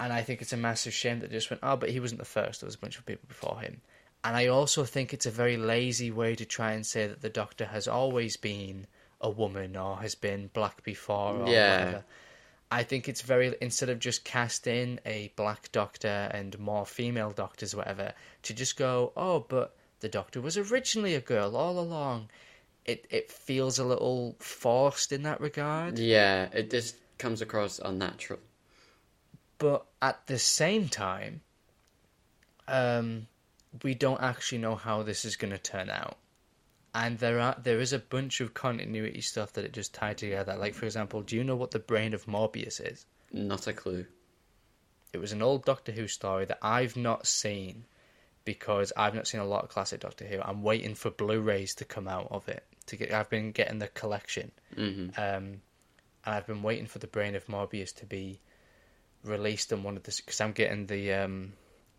And 0.00 0.12
I 0.12 0.22
think 0.22 0.40
it's 0.40 0.52
a 0.52 0.56
massive 0.56 0.94
shame 0.94 1.20
that 1.20 1.30
they 1.30 1.36
just 1.36 1.50
went, 1.50 1.60
oh, 1.62 1.76
but 1.76 1.90
he 1.90 2.00
wasn't 2.00 2.20
the 2.20 2.24
first. 2.24 2.60
There 2.60 2.66
was 2.66 2.76
a 2.76 2.78
bunch 2.78 2.98
of 2.98 3.04
people 3.06 3.26
before 3.28 3.60
him. 3.60 3.80
And 4.24 4.36
I 4.36 4.46
also 4.46 4.84
think 4.84 5.12
it's 5.12 5.26
a 5.26 5.30
very 5.30 5.56
lazy 5.56 6.10
way 6.10 6.34
to 6.34 6.44
try 6.44 6.72
and 6.72 6.84
say 6.86 7.06
that 7.06 7.20
the 7.20 7.28
Doctor 7.28 7.66
has 7.66 7.86
always 7.88 8.36
been 8.36 8.86
a 9.20 9.30
woman 9.30 9.76
or 9.76 9.96
has 9.98 10.14
been 10.14 10.50
black 10.52 10.82
before 10.82 11.34
or 11.34 11.48
Yeah. 11.48 11.78
whatever. 11.78 12.04
I 12.70 12.82
think 12.82 13.08
it's 13.08 13.22
very 13.22 13.54
instead 13.60 13.88
of 13.88 13.98
just 13.98 14.24
casting 14.24 15.00
a 15.06 15.32
black 15.36 15.72
doctor 15.72 16.30
and 16.32 16.58
more 16.58 16.84
female 16.84 17.30
doctors, 17.30 17.74
whatever, 17.74 18.12
to 18.42 18.54
just 18.54 18.76
go, 18.76 19.12
oh, 19.16 19.40
but 19.48 19.74
the 20.00 20.08
doctor 20.08 20.40
was 20.40 20.56
originally 20.58 21.14
a 21.14 21.20
girl 21.20 21.56
all 21.56 21.78
along. 21.78 22.28
It 22.88 23.06
it 23.10 23.30
feels 23.30 23.78
a 23.78 23.84
little 23.84 24.34
forced 24.40 25.12
in 25.12 25.22
that 25.22 25.40
regard, 25.40 25.98
Yeah, 25.98 26.48
it 26.52 26.70
just 26.70 26.96
comes 27.18 27.42
across 27.42 27.78
unnatural. 27.78 28.40
but 29.58 29.84
at 30.00 30.26
the 30.26 30.38
same 30.38 30.88
time, 30.88 31.42
um, 32.66 33.26
we 33.82 33.94
don't 33.94 34.20
actually 34.22 34.58
know 34.58 34.74
how 34.74 35.02
this 35.02 35.24
is 35.24 35.36
going 35.36 35.50
to 35.52 35.58
turn 35.58 35.90
out. 35.90 36.16
And 36.94 37.18
there 37.18 37.38
are 37.40 37.56
there 37.62 37.80
is 37.80 37.92
a 37.92 37.98
bunch 37.98 38.40
of 38.40 38.54
continuity 38.54 39.20
stuff 39.20 39.52
that 39.52 39.64
it 39.64 39.72
just 39.72 39.92
tied 39.94 40.18
together. 40.18 40.56
Like 40.56 40.74
for 40.74 40.86
example, 40.86 41.20
do 41.22 41.36
you 41.36 41.44
know 41.44 41.56
what 41.56 41.70
the 41.70 41.78
brain 41.78 42.14
of 42.14 42.24
Morbius 42.26 42.80
is? 42.80 43.04
Not 43.30 43.66
a 43.66 43.72
clue. 43.74 44.06
It 45.12 45.18
was 45.18 45.32
an 45.32 45.42
old 45.42 45.64
Doctor 45.64 45.92
Who 45.92 46.08
story 46.08 46.46
that 46.46 46.58
I've 46.62 46.96
not 46.96 47.26
seen 47.26 47.84
because 48.44 48.92
I've 48.96 49.14
not 49.14 49.26
seen 49.26 49.40
a 49.40 49.44
lot 49.44 49.64
of 49.64 49.70
classic 49.70 50.00
Doctor 50.00 50.24
Who. 50.26 50.40
I'm 50.40 50.62
waiting 50.62 50.94
for 50.94 51.10
Blu-rays 51.10 51.74
to 51.76 51.84
come 51.84 52.08
out 52.08 52.28
of 52.30 52.48
it. 52.48 52.64
To 52.88 52.96
get, 52.96 53.12
I've 53.12 53.30
been 53.30 53.52
getting 53.52 53.78
the 53.78 53.88
collection, 53.88 54.50
hmm 54.74 55.08
um, 55.16 55.62
and 56.24 56.34
I've 56.34 56.46
been 56.46 56.62
waiting 56.62 56.86
for 56.86 56.98
the 56.98 57.06
Brain 57.06 57.34
of 57.34 57.46
Morbius 57.46 57.94
to 57.96 58.06
be 58.06 58.40
released 59.24 59.72
on 59.72 59.82
one 59.82 59.96
of 59.96 60.02
the 60.02 60.12
because 60.24 60.40
I'm 60.40 60.52
getting 60.52 60.86
the. 60.86 61.12
Um, 61.14 61.52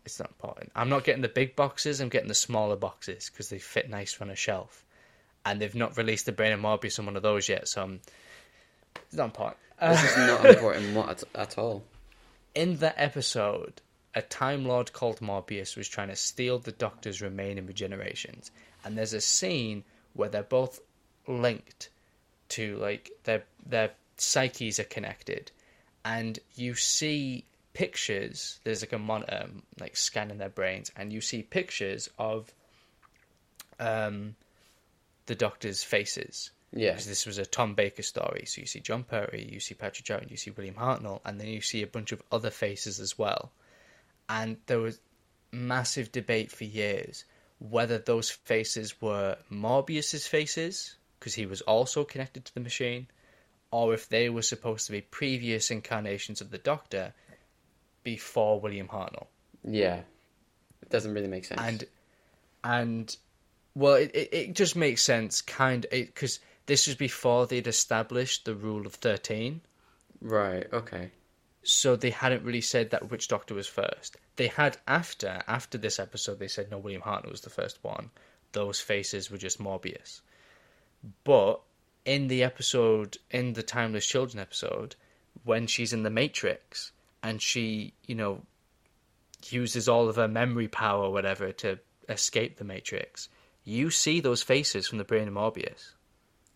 it's 0.04 0.18
not 0.18 0.30
important. 0.30 0.72
I'm 0.74 0.88
not 0.88 1.04
getting 1.04 1.20
the 1.22 1.28
big 1.28 1.56
boxes. 1.56 2.00
I'm 2.00 2.08
getting 2.08 2.28
the 2.28 2.34
smaller 2.34 2.76
boxes 2.76 3.28
because 3.30 3.50
they 3.50 3.58
fit 3.58 3.90
nice 3.90 4.16
on 4.20 4.30
a 4.30 4.36
shelf, 4.36 4.84
and 5.44 5.60
they've 5.60 5.74
not 5.74 5.96
released 5.96 6.26
the 6.26 6.32
Brain 6.32 6.52
of 6.52 6.60
Morbius 6.60 6.98
on 6.98 7.06
one 7.06 7.16
of 7.16 7.22
those 7.22 7.48
yet. 7.48 7.68
So 7.68 7.82
I'm, 7.82 8.00
it's 8.96 9.14
not 9.14 9.26
important. 9.26 9.58
This 9.80 10.02
is 10.10 10.16
not 10.16 10.44
important 10.54 10.96
at, 10.96 11.24
at 11.34 11.58
all. 11.58 11.82
in 12.54 12.76
that 12.78 12.94
episode, 12.96 13.80
a 14.14 14.22
Time 14.22 14.64
Lord 14.64 14.92
called 14.92 15.20
Morbius 15.20 15.76
was 15.76 15.88
trying 15.88 16.08
to 16.08 16.16
steal 16.16 16.58
the 16.58 16.72
Doctor's 16.72 17.20
remaining 17.22 17.66
regenerations, 17.66 18.50
and 18.84 18.96
there's 18.96 19.12
a 19.12 19.20
scene 19.20 19.84
where 20.14 20.28
they're 20.28 20.42
both 20.42 20.80
linked 21.26 21.88
to 22.50 22.76
like 22.76 23.10
their 23.24 23.44
their 23.64 23.90
psyches 24.16 24.78
are 24.80 24.84
connected, 24.84 25.50
and 26.04 26.38
you 26.54 26.74
see 26.74 27.44
pictures. 27.72 28.58
There's 28.64 28.82
like 28.82 28.92
a 28.92 28.98
monitor 28.98 29.48
like 29.78 29.96
scanning 29.96 30.38
their 30.38 30.48
brains, 30.48 30.90
and 30.96 31.12
you 31.12 31.20
see 31.20 31.42
pictures 31.42 32.10
of 32.18 32.52
um 33.78 34.34
the 35.26 35.34
Doctor's 35.34 35.82
faces 35.82 36.50
Yeah. 36.72 36.90
because 36.90 37.06
this 37.06 37.24
was 37.26 37.38
a 37.38 37.46
Tom 37.46 37.74
Baker 37.74 38.02
story. 38.02 38.44
So 38.46 38.60
you 38.60 38.66
see 38.66 38.80
Jon 38.80 39.04
Pertwee, 39.04 39.48
you 39.52 39.60
see 39.60 39.74
Patrick 39.74 40.04
Troughton, 40.06 40.30
you 40.30 40.36
see 40.36 40.50
William 40.50 40.74
Hartnell, 40.74 41.20
and 41.24 41.40
then 41.40 41.46
you 41.48 41.60
see 41.60 41.82
a 41.82 41.86
bunch 41.86 42.10
of 42.12 42.22
other 42.32 42.50
faces 42.50 42.98
as 42.98 43.16
well. 43.16 43.52
And 44.28 44.56
there 44.66 44.80
was 44.80 44.98
massive 45.52 46.10
debate 46.12 46.50
for 46.50 46.64
years 46.64 47.24
whether 47.60 47.98
those 47.98 48.30
faces 48.30 49.00
were 49.00 49.36
Morbius's 49.50 50.26
faces 50.26 50.96
because 51.18 51.34
he 51.34 51.46
was 51.46 51.60
also 51.60 52.02
connected 52.02 52.46
to 52.46 52.54
the 52.54 52.60
machine, 52.60 53.06
or 53.70 53.94
if 53.94 54.08
they 54.08 54.30
were 54.30 54.42
supposed 54.42 54.86
to 54.86 54.92
be 54.92 55.02
previous 55.02 55.70
incarnations 55.70 56.40
of 56.40 56.50
the 56.50 56.58
Doctor 56.58 57.12
before 58.02 58.58
William 58.58 58.88
Hartnell. 58.88 59.26
Yeah. 59.62 60.00
It 60.82 60.88
doesn't 60.88 61.12
really 61.12 61.28
make 61.28 61.44
sense. 61.44 61.60
and 61.60 61.84
and 62.64 63.16
well 63.74 63.94
it, 63.94 64.10
it, 64.14 64.28
it 64.32 64.54
just 64.54 64.76
makes 64.76 65.02
sense 65.02 65.42
kind 65.42 65.86
because 65.90 66.40
this 66.66 66.86
was 66.86 66.96
before 66.96 67.46
they'd 67.46 67.66
established 67.66 68.44
the 68.44 68.54
rule 68.54 68.86
of 68.86 68.94
13 68.94 69.60
right, 70.22 70.66
okay. 70.72 71.10
So 71.62 71.96
they 71.96 72.10
hadn't 72.10 72.44
really 72.44 72.60
said 72.60 72.90
that 72.90 73.10
which 73.10 73.28
doctor 73.28 73.54
was 73.54 73.66
first 73.66 74.16
they 74.36 74.46
had 74.46 74.76
after 74.86 75.42
after 75.46 75.78
this 75.78 75.98
episode 75.98 76.38
they 76.38 76.48
said 76.48 76.70
no 76.70 76.78
william 76.78 77.02
hartnell 77.02 77.30
was 77.30 77.42
the 77.42 77.50
first 77.50 77.78
one 77.82 78.10
those 78.52 78.80
faces 78.80 79.30
were 79.30 79.38
just 79.38 79.60
morbius 79.60 80.20
but 81.24 81.60
in 82.04 82.28
the 82.28 82.42
episode 82.42 83.18
in 83.30 83.52
the 83.52 83.62
timeless 83.62 84.06
children 84.06 84.40
episode 84.40 84.96
when 85.44 85.66
she's 85.66 85.92
in 85.92 86.02
the 86.02 86.10
matrix 86.10 86.92
and 87.22 87.40
she 87.40 87.92
you 88.06 88.14
know 88.14 88.40
uses 89.48 89.88
all 89.88 90.08
of 90.08 90.16
her 90.16 90.28
memory 90.28 90.68
power 90.68 91.04
or 91.04 91.12
whatever 91.12 91.52
to 91.52 91.78
escape 92.08 92.56
the 92.56 92.64
matrix 92.64 93.28
you 93.64 93.90
see 93.90 94.20
those 94.20 94.42
faces 94.42 94.86
from 94.88 94.98
the 94.98 95.04
brain 95.04 95.28
of 95.28 95.34
morbius 95.34 95.92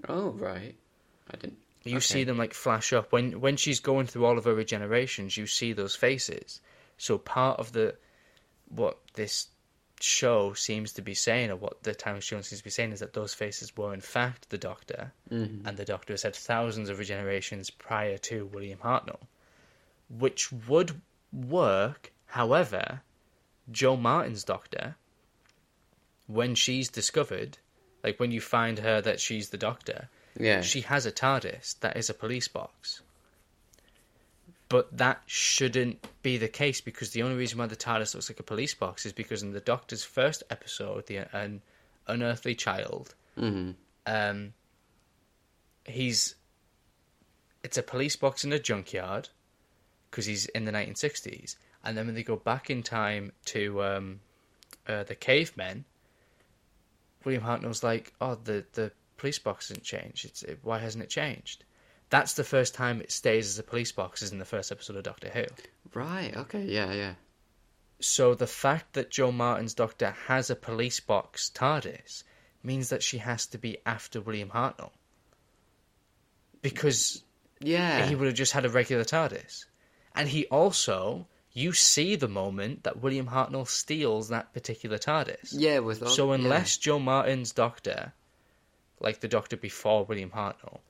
Oh, 0.09 0.31
right. 0.31 0.75
I 1.31 1.37
didn't. 1.37 1.59
You 1.85 1.97
Okay. 1.99 2.01
see 2.05 2.25
them 2.25 2.39
like 2.39 2.55
flash 2.55 2.93
up 2.93 3.13
when 3.13 3.41
when 3.41 3.57
she's 3.57 3.81
going 3.81 4.07
through 4.07 4.25
all 4.25 4.39
of 4.39 4.45
her 4.45 4.55
regenerations. 4.55 5.37
You 5.37 5.47
see 5.47 5.73
those 5.73 5.95
faces. 5.95 6.61
So 6.99 7.19
part 7.19 7.61
of 7.61 7.73
the 7.73 7.97
what 8.69 8.99
this 9.15 9.49
show 10.01 10.53
seems 10.55 10.93
to 10.95 11.03
be 11.03 11.15
saying, 11.15 11.51
or 11.51 11.57
what 11.57 11.83
the 11.83 11.95
Time 11.95 12.21
Show 12.21 12.41
seems 12.41 12.59
to 12.61 12.65
be 12.65 12.71
saying, 12.71 12.93
is 12.93 13.01
that 13.01 13.13
those 13.13 13.33
faces 13.35 13.77
were 13.77 13.95
in 13.95 14.01
fact 14.01 14.51
the 14.51 14.59
Doctor, 14.59 15.13
Mhm. 15.31 15.67
and 15.67 15.77
the 15.77 15.85
Doctor 15.85 16.13
has 16.15 16.23
had 16.23 16.35
thousands 16.35 16.89
of 16.89 16.99
regenerations 16.99 17.71
prior 17.77 18.19
to 18.19 18.47
William 18.47 18.79
Hartnell, 18.81 19.27
which 20.09 20.51
would 20.53 21.01
work. 21.33 22.13
However, 22.27 23.03
Jo 23.71 23.97
Martin's 23.97 24.43
Doctor, 24.45 24.97
when 26.27 26.55
she's 26.55 26.89
discovered, 26.89 27.59
like 28.03 28.19
when 28.19 28.33
you 28.33 28.41
find 28.41 28.79
her 28.81 29.01
that 29.01 29.21
she's 29.21 29.51
the 29.51 29.59
Doctor, 29.59 30.09
Yeah. 30.39 30.61
she 30.63 30.81
has 30.83 31.07
a 31.07 31.13
TARDIS 31.13 31.79
that 31.81 31.97
is 31.97 32.11
a 32.11 32.15
police 32.15 32.49
box. 32.49 33.03
But 34.69 34.97
that 34.97 35.23
shouldn't 35.27 36.05
be 36.23 36.39
the 36.39 36.49
case 36.49 36.81
because 36.81 37.11
the 37.11 37.23
only 37.23 37.37
reason 37.37 37.59
why 37.59 37.67
the 37.67 37.77
TARDIS 37.77 38.15
looks 38.15 38.31
like 38.31 38.41
a 38.41 38.45
police 38.45 38.75
box 38.75 39.07
is 39.07 39.13
because 39.13 39.43
in 39.43 39.53
the 39.53 39.61
Doctor's 39.61 40.05
first 40.05 40.43
episode, 40.51 41.07
the 41.07 41.19
an 41.37 41.63
unearthly 42.07 42.55
child, 42.55 43.15
hmm 43.39 43.73
um, 44.07 44.53
he's 45.85 46.35
it's 47.63 47.79
a 47.79 47.83
police 47.83 48.17
box 48.17 48.45
in 48.45 48.53
a 48.53 48.59
junkyard 48.59 49.29
because 50.11 50.27
he's 50.27 50.47
in 50.47 50.65
the 50.65 50.73
1960s, 50.73 51.57
and 51.83 51.97
then 51.97 52.07
when 52.07 52.15
they 52.15 52.23
go 52.23 52.37
back 52.37 52.71
in 52.71 52.83
time 52.83 53.33
to 53.47 53.83
um, 53.83 54.21
uh, 54.87 55.03
the 55.05 55.15
cavemen, 55.15 55.85
William 57.25 57.43
Hartnell's 57.43 57.83
like, 57.83 58.13
"Oh, 58.21 58.35
the 58.35 58.65
the 58.73 58.93
police 59.17 59.39
box 59.39 59.69
hasn't 59.69 59.85
changed. 59.85 60.25
It's 60.25 60.43
it, 60.43 60.59
why 60.63 60.79
hasn't 60.79 61.05
it 61.05 61.11
changed?" 61.11 61.65
That's 62.11 62.35
the 62.35 62.45
first 62.45 62.75
time 62.75 63.01
it 63.01 63.11
stays 63.11 63.49
as 63.49 63.59
a 63.59 63.63
police 63.63 63.91
box, 63.93 64.23
is 64.23 64.31
in 64.33 64.39
the 64.39 64.45
first 64.45 64.71
episode 64.71 64.97
of 64.97 65.03
Doctor 65.05 65.29
Who. 65.31 65.45
Right, 65.95 66.37
okay, 66.37 66.65
yeah, 66.65 66.93
yeah. 66.93 67.15
So 68.01 68.35
the 68.35 68.47
fact 68.47 68.93
that 68.93 69.11
Jo 69.11 69.33
Martin's 69.33 69.75
Doctor 69.75 70.11
has 70.27 70.51
a 70.51 70.57
police 70.57 71.01
box 71.01 71.51
TARDIS 71.55 72.23
means 72.63 72.91
that 72.91 73.03
she 73.03 73.19
has 73.19 73.47
to 73.47 73.59
be 73.59 73.79
after 73.87 74.21
William 74.21 74.51
Hartnell. 74.51 74.91
Because 76.63 77.23
Yeah. 77.61 78.07
he 78.07 78.15
would 78.15 78.27
have 78.27 78.35
just 78.37 78.53
had 78.53 78.65
a 78.65 78.71
regular 78.71 79.05
TARDIS. 79.05 79.67
And 80.15 80.29
he 80.29 80.47
also, 80.47 81.27
you 81.53 81.73
see 81.73 82.17
the 82.17 82.29
moment 82.29 82.85
that 82.85 83.01
William 83.01 83.27
Hartnell 83.29 83.67
steals 83.67 84.29
that 84.29 84.53
particular 84.53 84.99
TARDIS. 84.99 85.51
yeah, 85.53 85.79
with 85.81 86.03
all, 86.03 86.09
so 86.11 86.29
yeah. 86.29 86.35
unless 86.35 86.77
Jo 86.79 86.99
Martin's 86.99 87.53
Doctor, 87.53 88.13
like 89.05 89.21
the 89.21 89.29
Doctor 89.29 89.57
before 89.57 90.05
William 90.05 90.31
Hartnell, 90.31 90.81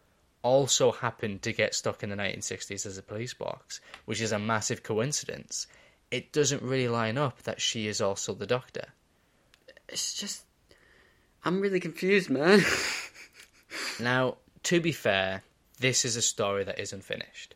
also 0.42 0.92
happened 0.92 1.42
to 1.42 1.52
get 1.52 1.74
stuck 1.74 2.02
in 2.02 2.10
the 2.10 2.16
1960s 2.16 2.86
as 2.86 2.96
a 2.96 3.02
police 3.02 3.34
box, 3.34 3.80
which 4.06 4.20
is 4.20 4.32
a 4.32 4.38
massive 4.38 4.82
coincidence, 4.82 5.66
it 6.10 6.32
doesn't 6.32 6.62
really 6.62 6.88
line 6.88 7.18
up 7.18 7.42
that 7.42 7.60
she 7.60 7.88
is 7.88 8.00
also 8.00 8.34
the 8.34 8.46
Doctor. 8.46 8.86
It's 9.88 10.14
just. 10.14 10.44
I'm 11.44 11.60
really 11.60 11.80
confused, 11.80 12.30
man. 12.30 12.62
Now, 14.00 14.38
to 14.64 14.80
be 14.80 14.92
fair, 14.92 15.42
this 15.78 16.04
is 16.04 16.16
a 16.16 16.22
story 16.22 16.64
that 16.64 16.78
isn't 16.78 17.04
finished. 17.04 17.54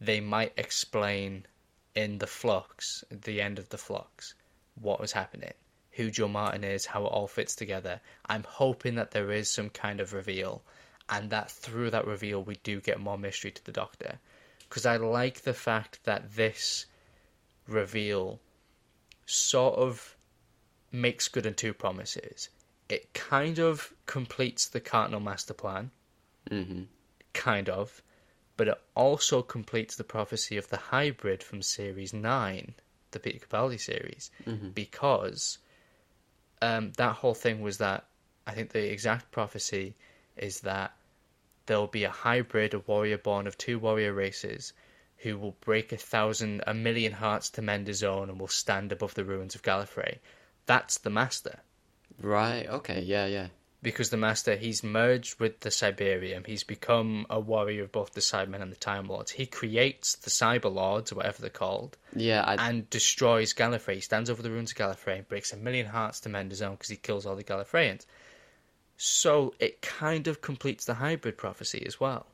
They 0.00 0.20
might 0.20 0.52
explain 0.56 1.46
in 1.94 2.18
the 2.18 2.26
flux, 2.26 3.04
at 3.10 3.22
the 3.22 3.40
end 3.40 3.58
of 3.58 3.68
the 3.70 3.78
flux, 3.78 4.34
what 4.74 5.00
was 5.00 5.12
happening, 5.12 5.54
who 5.96 6.10
Jo 6.10 6.28
Martin 6.28 6.62
is, 6.62 6.86
how 6.86 7.04
it 7.04 7.08
all 7.08 7.26
fits 7.26 7.56
together. 7.56 8.00
I'm 8.26 8.44
hoping 8.44 8.94
that 8.96 9.10
there 9.12 9.32
is 9.32 9.50
some 9.50 9.70
kind 9.70 10.00
of 10.00 10.12
reveal, 10.12 10.62
and 11.08 11.30
that 11.30 11.50
through 11.50 11.90
that 11.90 12.06
reveal 12.06 12.42
we 12.42 12.56
do 12.62 12.80
get 12.80 13.00
more 13.00 13.18
mystery 13.18 13.50
to 13.50 13.64
the 13.64 13.72
Doctor. 13.72 14.18
Because 14.68 14.84
I 14.86 14.96
like 14.96 15.42
the 15.42 15.54
fact 15.54 16.04
that 16.04 16.34
this 16.34 16.86
reveal 17.66 18.40
sort 19.24 19.76
of 19.76 20.16
makes 20.92 21.28
good 21.28 21.46
on 21.46 21.54
two 21.54 21.72
promises. 21.74 22.48
It 22.88 23.12
kind 23.14 23.58
of 23.58 23.92
completes 24.06 24.68
the 24.68 24.80
Cartmel 24.80 25.20
Master 25.20 25.54
Plan, 25.54 25.90
hmm 26.48 26.82
kind 27.32 27.68
of, 27.68 28.02
but 28.56 28.66
it 28.66 28.80
also 28.94 29.42
completes 29.42 29.96
the 29.96 30.04
prophecy 30.04 30.56
of 30.56 30.68
the 30.70 30.78
hybrid 30.78 31.42
from 31.42 31.60
Series 31.60 32.14
9, 32.14 32.74
the 33.10 33.20
Peter 33.20 33.46
Capaldi 33.46 33.78
series, 33.78 34.30
Mhm. 34.46 34.74
because 34.74 35.58
um, 36.62 36.92
that 36.96 37.16
whole 37.16 37.34
thing 37.34 37.60
was 37.60 37.78
that 37.78 38.06
I 38.46 38.52
think 38.52 38.70
the 38.70 38.90
exact 38.90 39.30
prophecy 39.30 39.94
is 40.36 40.60
that 40.60 40.96
there 41.66 41.78
will 41.78 41.86
be 41.88 42.04
a 42.04 42.10
hybrid, 42.10 42.74
a 42.74 42.78
warrior 42.78 43.18
born 43.18 43.46
of 43.46 43.58
two 43.58 43.78
warrior 43.78 44.12
races, 44.12 44.72
who 45.18 45.36
will 45.38 45.56
break 45.60 45.92
a 45.92 45.96
thousand, 45.96 46.62
a 46.66 46.74
million 46.74 47.12
hearts 47.12 47.50
to 47.50 47.62
mend 47.62 47.88
his 47.88 48.02
own, 48.02 48.28
and 48.30 48.38
will 48.38 48.48
stand 48.48 48.92
above 48.92 49.14
the 49.14 49.24
ruins 49.24 49.54
of 49.54 49.62
Gallifrey. 49.62 50.18
That's 50.66 50.98
the 50.98 51.10
Master. 51.10 51.60
Right. 52.20 52.66
Okay. 52.68 53.00
Yeah. 53.00 53.26
Yeah. 53.26 53.48
Because 53.82 54.10
the 54.10 54.16
master 54.16 54.56
he's 54.56 54.82
merged 54.82 55.38
with 55.38 55.60
the 55.60 55.68
Cyberium. 55.68 56.46
He's 56.46 56.64
become 56.64 57.26
a 57.30 57.38
warrior 57.38 57.84
of 57.84 57.92
both 57.92 58.14
the 58.14 58.20
Cybermen 58.20 58.62
and 58.62 58.72
the 58.72 58.76
Time 58.76 59.06
Lords. 59.06 59.30
He 59.30 59.46
creates 59.46 60.16
the 60.16 60.30
Cyber 60.30 60.72
Lords, 60.72 61.12
or 61.12 61.16
whatever 61.16 61.40
they're 61.40 61.50
called, 61.50 61.96
Yeah. 62.14 62.42
I, 62.42 62.68
and 62.68 62.88
destroys 62.90 63.54
Gallifrey. 63.54 63.94
He 63.96 64.00
stands 64.00 64.28
over 64.30 64.42
the 64.42 64.50
ruins 64.50 64.72
of 64.72 64.78
Gallifrey 64.78 65.18
and 65.18 65.28
breaks 65.28 65.52
a 65.52 65.56
million 65.56 65.86
hearts 65.86 66.20
to 66.20 66.28
mend 66.28 66.50
his 66.50 66.62
own 66.62 66.72
because 66.72 66.88
he 66.88 66.96
kills 66.96 67.26
all 67.26 67.36
the 67.36 67.44
Gallifreyans. 67.44 68.06
So 68.96 69.54
it 69.58 69.82
kind 69.82 70.26
of 70.26 70.40
completes 70.40 70.84
the 70.86 70.94
hybrid 70.94 71.36
prophecy 71.36 71.84
as 71.86 72.00
well. 72.00 72.26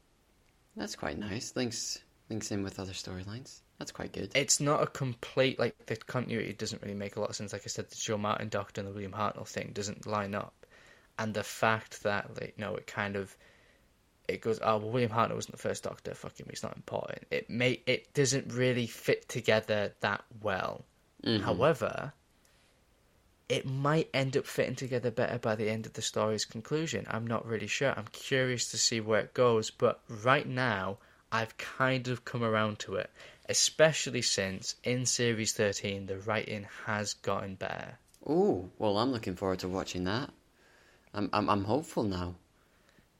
that's 0.76 0.94
quite 0.96 1.18
nice. 1.18 1.54
Links 1.56 1.98
links 2.30 2.50
in 2.50 2.62
with 2.62 2.78
other 2.78 2.92
storylines. 2.92 3.60
That's 3.78 3.90
quite 3.92 4.12
good. 4.12 4.30
It's 4.34 4.60
not 4.60 4.80
a 4.82 4.86
complete 4.86 5.58
like 5.58 5.74
the 5.86 5.96
continuity 5.96 6.52
doesn't 6.52 6.80
really 6.82 6.94
make 6.94 7.16
a 7.16 7.20
lot 7.20 7.30
of 7.30 7.36
sense. 7.36 7.52
Like 7.52 7.62
I 7.64 7.68
said, 7.68 7.90
the 7.90 7.96
Jo 7.96 8.16
Martin 8.16 8.48
Doctor 8.48 8.80
and 8.80 8.88
the 8.88 8.92
William 8.92 9.12
Hartnell 9.12 9.46
thing 9.46 9.72
doesn't 9.74 10.06
line 10.06 10.34
up, 10.36 10.54
and 11.18 11.34
the 11.34 11.44
fact 11.44 12.02
that 12.02 12.40
like 12.40 12.58
no, 12.58 12.76
it 12.76 12.86
kind 12.86 13.16
of 13.16 13.36
it 14.28 14.40
goes. 14.40 14.60
Oh, 14.62 14.78
well, 14.78 14.90
William 14.90 15.10
Hartnell 15.10 15.34
wasn't 15.34 15.56
the 15.56 15.62
first 15.62 15.82
Doctor. 15.82 16.14
Fuck 16.14 16.38
him, 16.38 16.46
he's 16.48 16.62
not 16.62 16.76
important. 16.76 17.24
It 17.30 17.50
may 17.50 17.80
it 17.86 18.14
doesn't 18.14 18.52
really 18.52 18.86
fit 18.86 19.28
together 19.28 19.92
that 20.00 20.24
well. 20.40 20.84
Mm-hmm. 21.24 21.44
However, 21.44 22.12
it 23.48 23.66
might 23.66 24.08
end 24.14 24.36
up 24.36 24.46
fitting 24.46 24.76
together 24.76 25.10
better 25.10 25.38
by 25.38 25.54
the 25.54 25.68
end 25.68 25.86
of 25.86 25.92
the 25.92 26.02
story's 26.02 26.44
conclusion. 26.44 27.06
I'm 27.10 27.26
not 27.26 27.46
really 27.46 27.66
sure. 27.66 27.92
I'm 27.96 28.08
curious 28.12 28.70
to 28.70 28.78
see 28.78 29.00
where 29.00 29.20
it 29.20 29.34
goes, 29.34 29.70
but 29.70 30.00
right 30.08 30.46
now 30.46 30.98
I've 31.30 31.56
kind 31.58 32.08
of 32.08 32.24
come 32.24 32.42
around 32.42 32.78
to 32.80 32.96
it, 32.96 33.10
especially 33.48 34.22
since 34.22 34.76
in 34.84 35.06
series 35.06 35.52
13 35.52 36.06
the 36.06 36.18
writing 36.18 36.66
has 36.86 37.14
gotten 37.14 37.56
better. 37.56 37.98
Oh, 38.26 38.70
well, 38.78 38.98
I'm 38.98 39.12
looking 39.12 39.34
forward 39.34 39.58
to 39.60 39.68
watching 39.68 40.04
that. 40.04 40.30
I'm 41.14 41.30
I'm 41.32 41.48
I'm 41.48 41.64
hopeful 41.64 42.04
now. 42.04 42.34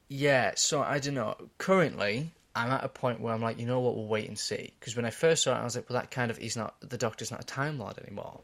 Yeah, 0.09 0.53
so 0.57 0.83
I 0.83 0.99
don't 0.99 1.15
know. 1.15 1.37
Currently, 1.59 2.31
I'm 2.55 2.71
at 2.71 2.85
a 2.85 2.89
point 2.89 3.21
where 3.21 3.33
I'm 3.33 3.41
like, 3.41 3.59
you 3.59 3.67
know 3.67 3.81
what, 3.81 3.97
we'll 3.97 4.07
wait 4.07 4.29
and 4.29 4.39
see. 4.39 4.73
Because 4.79 4.95
when 4.95 5.05
I 5.07 5.11
first 5.11 5.43
saw 5.43 5.57
it, 5.57 5.61
I 5.61 5.65
was 5.65 5.77
like, 5.77 5.89
well, 5.89 5.99
that 6.01 6.11
kind 6.11 6.31
of 6.31 6.37
he's 6.39 6.57
not 6.57 6.75
the 6.81 6.99
Doctor's 6.99 7.31
not 7.31 7.43
a 7.43 7.47
Time 7.47 7.79
Lord 7.79 7.99
anymore, 7.99 8.41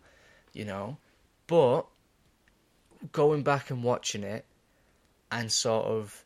you 0.52 0.64
know. 0.64 0.96
But 1.46 1.86
going 3.12 3.42
back 3.42 3.70
and 3.70 3.82
watching 3.82 4.24
it, 4.24 4.44
and 5.30 5.52
sort 5.52 5.86
of, 5.86 6.24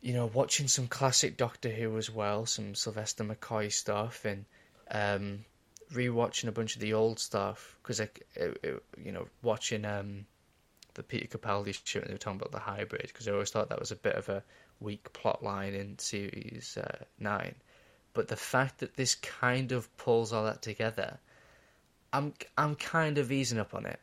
you 0.00 0.14
know, 0.14 0.26
watching 0.32 0.68
some 0.68 0.86
classic 0.86 1.36
Doctor 1.36 1.68
Who 1.68 1.98
as 1.98 2.10
well, 2.10 2.46
some 2.46 2.74
Sylvester 2.74 3.24
McCoy 3.24 3.70
stuff, 3.70 4.24
and 4.24 4.46
um, 4.90 5.44
rewatching 5.92 6.48
a 6.48 6.52
bunch 6.52 6.76
of 6.76 6.80
the 6.80 6.94
old 6.94 7.18
stuff 7.18 7.76
because 7.82 8.00
it- 8.00 8.24
you 9.04 9.12
know, 9.12 9.26
watching 9.42 9.84
um, 9.84 10.24
the 11.00 11.04
Peter 11.04 11.38
Capaldi 11.38 11.78
show 11.84 12.00
and 12.00 12.08
they 12.08 12.14
were 12.14 12.18
talking 12.18 12.38
about 12.38 12.52
the 12.52 12.58
hybrid 12.58 13.06
because 13.06 13.26
I 13.26 13.32
always 13.32 13.50
thought 13.50 13.70
that 13.70 13.80
was 13.80 13.90
a 13.90 13.96
bit 13.96 14.16
of 14.16 14.28
a 14.28 14.42
weak 14.80 15.10
plot 15.14 15.42
line 15.42 15.72
in 15.72 15.98
series 15.98 16.76
uh, 16.76 17.04
nine. 17.18 17.54
But 18.12 18.28
the 18.28 18.36
fact 18.36 18.80
that 18.80 18.96
this 18.96 19.14
kind 19.14 19.72
of 19.72 19.94
pulls 19.96 20.32
all 20.32 20.44
that 20.44 20.60
together, 20.60 21.18
I'm 22.12 22.34
I'm 22.58 22.74
kind 22.74 23.16
of 23.16 23.32
easing 23.32 23.58
up 23.58 23.74
on 23.74 23.86
it. 23.86 24.00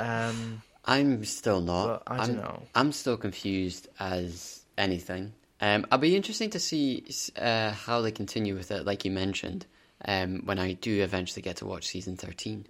Um, 0.00 0.62
I'm 0.84 1.24
still 1.24 1.60
not. 1.60 2.02
I 2.08 2.24
am 2.24 2.26
don't 2.26 2.36
know. 2.38 2.62
I'm 2.74 2.90
still 2.90 3.16
confused 3.16 3.88
as 4.00 4.62
anything. 4.76 5.34
Um, 5.60 5.86
I'll 5.92 5.98
be 5.98 6.16
interesting 6.16 6.50
to 6.50 6.58
see 6.58 7.04
uh, 7.36 7.70
how 7.70 8.00
they 8.00 8.10
continue 8.10 8.56
with 8.56 8.72
it, 8.72 8.84
like 8.84 9.04
you 9.04 9.12
mentioned. 9.12 9.66
Um, 10.04 10.42
when 10.46 10.58
I 10.58 10.72
do 10.72 11.00
eventually 11.04 11.42
get 11.42 11.58
to 11.58 11.66
watch 11.66 11.86
season 11.86 12.16
thirteen, 12.16 12.66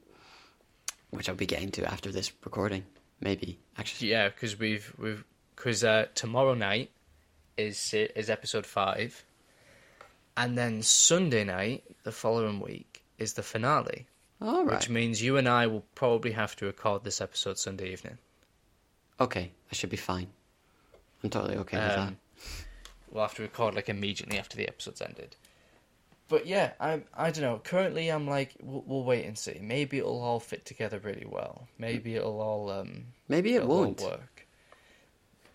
which 1.13 1.29
I'll 1.29 1.35
be 1.35 1.47
getting 1.47 1.71
to 1.73 1.85
after 1.91 2.11
this 2.11 2.33
recording, 2.45 2.85
maybe 3.21 3.59
actually. 3.79 4.11
yeah, 4.11 4.29
because 4.29 4.59
we've 4.59 4.93
we've 4.99 5.25
because 5.55 5.85
uh, 5.85 6.07
tomorrow 6.15 6.55
night 6.55 6.91
is 7.57 7.95
is 7.95 8.29
episode 8.29 8.67
five, 8.67 9.25
and 10.37 10.59
then 10.59 10.83
Sunday 10.83 11.45
night 11.45 11.85
the 12.03 12.13
following 12.13 12.61
week 12.61 13.03
is 13.19 13.35
the 13.35 13.43
finale. 13.43 14.07
All 14.41 14.65
right. 14.65 14.75
Which 14.75 14.89
means 14.89 15.23
you 15.23 15.37
and 15.37 15.49
I 15.49 15.69
will 15.69 15.85
probably 15.95 16.33
have 16.33 16.57
to 16.57 16.67
record 16.67 17.05
this 17.05 17.21
episode 17.21 17.59
Sunday 17.59 17.93
evening. 17.93 18.19
Okay, 19.21 19.53
I 19.71 19.75
should 19.75 19.91
be 19.91 19.97
fine. 19.97 20.27
I'm 21.23 21.31
totally 21.31 21.57
okay 21.59 21.77
with 21.77 21.87
that. 21.87 21.99
Um, 21.99 22.17
we'll 23.11 23.23
have 23.23 23.35
to 23.35 23.43
record 23.43 23.75
like 23.75 23.89
immediately 23.89 24.39
after 24.39 24.57
the 24.57 24.67
episode's 24.67 25.01
ended. 25.01 25.37
But 26.33 26.47
yeah, 26.47 26.73
I 26.81 27.03
I 27.15 27.31
don't 27.31 27.43
know. 27.45 27.61
Currently, 27.63 28.09
I'm 28.09 28.27
like, 28.27 28.55
we'll, 28.63 28.83
we'll 28.87 29.05
wait 29.05 29.27
and 29.27 29.37
see. 29.37 29.59
Maybe 29.61 29.99
it'll 29.99 30.23
all 30.23 30.41
fit 30.41 30.65
together 30.65 30.99
really 30.99 31.27
well. 31.29 31.69
Maybe 31.79 32.17
it'll 32.17 32.41
all 32.41 32.71
um. 32.71 33.05
Maybe 33.29 33.55
it 33.55 33.67
won't 33.67 34.01
work. 34.01 34.47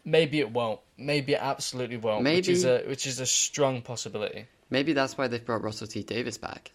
Maybe 0.05 0.39
it 0.39 0.51
won't. 0.51 0.79
Maybe 0.95 1.33
it 1.33 1.41
absolutely 1.41 1.97
won't. 1.97 2.23
Which 2.23 2.47
is 2.47 2.63
Maybe- 2.63 2.85
a 2.85 2.89
which 2.89 3.07
is 3.07 3.19
a 3.19 3.25
strong 3.25 3.81
possibility. 3.81 4.45
Maybe 4.69 4.93
that's 4.93 5.17
why 5.17 5.27
they've 5.27 5.43
brought 5.43 5.63
Russell 5.63 5.87
T 5.87 6.03
Davies 6.03 6.37
back 6.37 6.71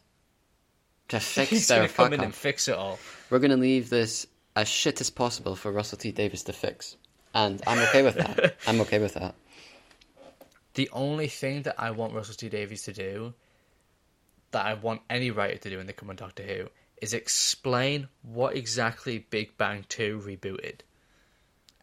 to 1.11 1.21
fix 1.37 1.51
He's 1.51 1.69
their 1.69 1.87
fuck 1.87 2.07
come 2.07 2.13
in 2.15 2.21
up. 2.21 2.27
and 2.27 2.35
fix 2.35 2.67
it 2.67 2.75
all. 2.75 2.99
We're 3.31 3.39
going 3.39 3.53
to 3.53 3.57
leave 3.57 3.89
this 3.89 4.27
as 4.57 4.67
shit 4.67 5.01
as 5.01 5.11
possible 5.11 5.55
for 5.55 5.71
Russell 5.71 5.99
T 5.99 6.11
Davies 6.11 6.43
to 6.45 6.53
fix. 6.53 6.97
And 7.35 7.63
I'm 7.69 7.79
okay 7.89 8.03
with 8.03 8.17
that. 8.17 8.57
I'm 8.67 8.81
okay 8.81 8.99
with 8.99 9.15
that. 9.15 9.37
The 10.75 10.91
only 10.93 11.29
thing 11.29 11.63
that 11.63 11.77
I 11.79 11.93
want 11.93 12.15
Russell 12.15 12.35
T 12.35 12.49
Davies 12.49 12.83
to 12.85 12.93
do, 12.93 13.35
that 14.53 14.65
I 14.65 14.75
want 14.75 15.03
any 15.11 15.31
writer 15.31 15.59
to 15.59 15.71
do 15.71 15.77
when 15.79 15.87
they 15.87 15.93
come 15.93 16.09
on 16.11 16.17
Doctor 16.17 16.43
Who, 16.43 16.69
is 17.01 17.13
explain 17.15 18.09
what 18.23 18.55
exactly 18.57 19.19
Big 19.19 19.57
Bang 19.59 19.85
2 19.89 20.23
rebooted. 20.25 20.81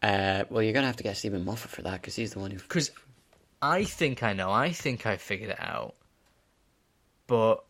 Uh, 0.02 0.44
well, 0.48 0.62
you're 0.62 0.72
going 0.72 0.82
to 0.82 0.86
have 0.88 0.96
to 0.96 1.02
get 1.02 1.16
Steven 1.18 1.44
Moffat 1.44 1.70
for 1.70 1.82
that 1.82 2.00
because 2.00 2.16
he's 2.16 2.32
the 2.32 2.38
one 2.38 2.50
who. 2.50 2.58
Because 2.58 2.90
I 3.60 3.84
think 3.84 4.22
I 4.22 4.32
know, 4.32 4.50
I 4.50 4.72
think 4.72 5.04
I 5.06 5.16
figured 5.18 5.50
it 5.50 5.60
out. 5.60 5.94
But 7.26 7.62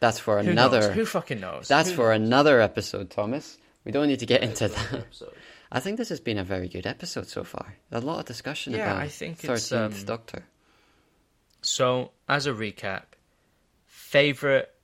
That's 0.00 0.18
for 0.20 0.40
who 0.42 0.50
another. 0.50 0.80
knows? 0.80 0.94
Who 0.94 1.04
fucking 1.04 1.40
knows? 1.40 1.68
That's 1.68 1.90
Who 1.90 1.96
for 1.96 2.16
knows? 2.16 2.26
another 2.28 2.60
episode, 2.60 3.10
Thomas. 3.10 3.58
We 3.84 3.92
don't 3.92 4.06
need 4.06 4.20
to 4.20 4.26
get 4.26 4.42
into 4.42 4.68
that. 4.68 5.04
I 5.72 5.80
think 5.80 5.98
this 5.98 6.08
has 6.08 6.20
been 6.20 6.38
a 6.38 6.44
very 6.44 6.68
good 6.68 6.86
episode 6.86 7.26
so 7.28 7.44
far. 7.44 7.76
A 7.92 8.00
lot 8.00 8.20
of 8.20 8.24
discussion 8.26 8.72
Yeah, 8.72 8.90
about 8.92 9.02
I 9.02 9.08
think 9.08 9.42
it's, 9.44 9.70
13th 9.70 9.98
um, 10.00 10.04
Doctor. 10.04 10.44
So, 11.60 12.12
as 12.28 12.46
a 12.46 12.52
recap, 12.52 13.02
favorite 14.08 14.74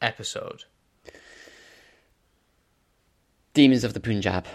episode. 0.00 0.64
Demons 3.52 3.82
of 3.82 3.92
the 3.92 3.98
Punjab 3.98 4.46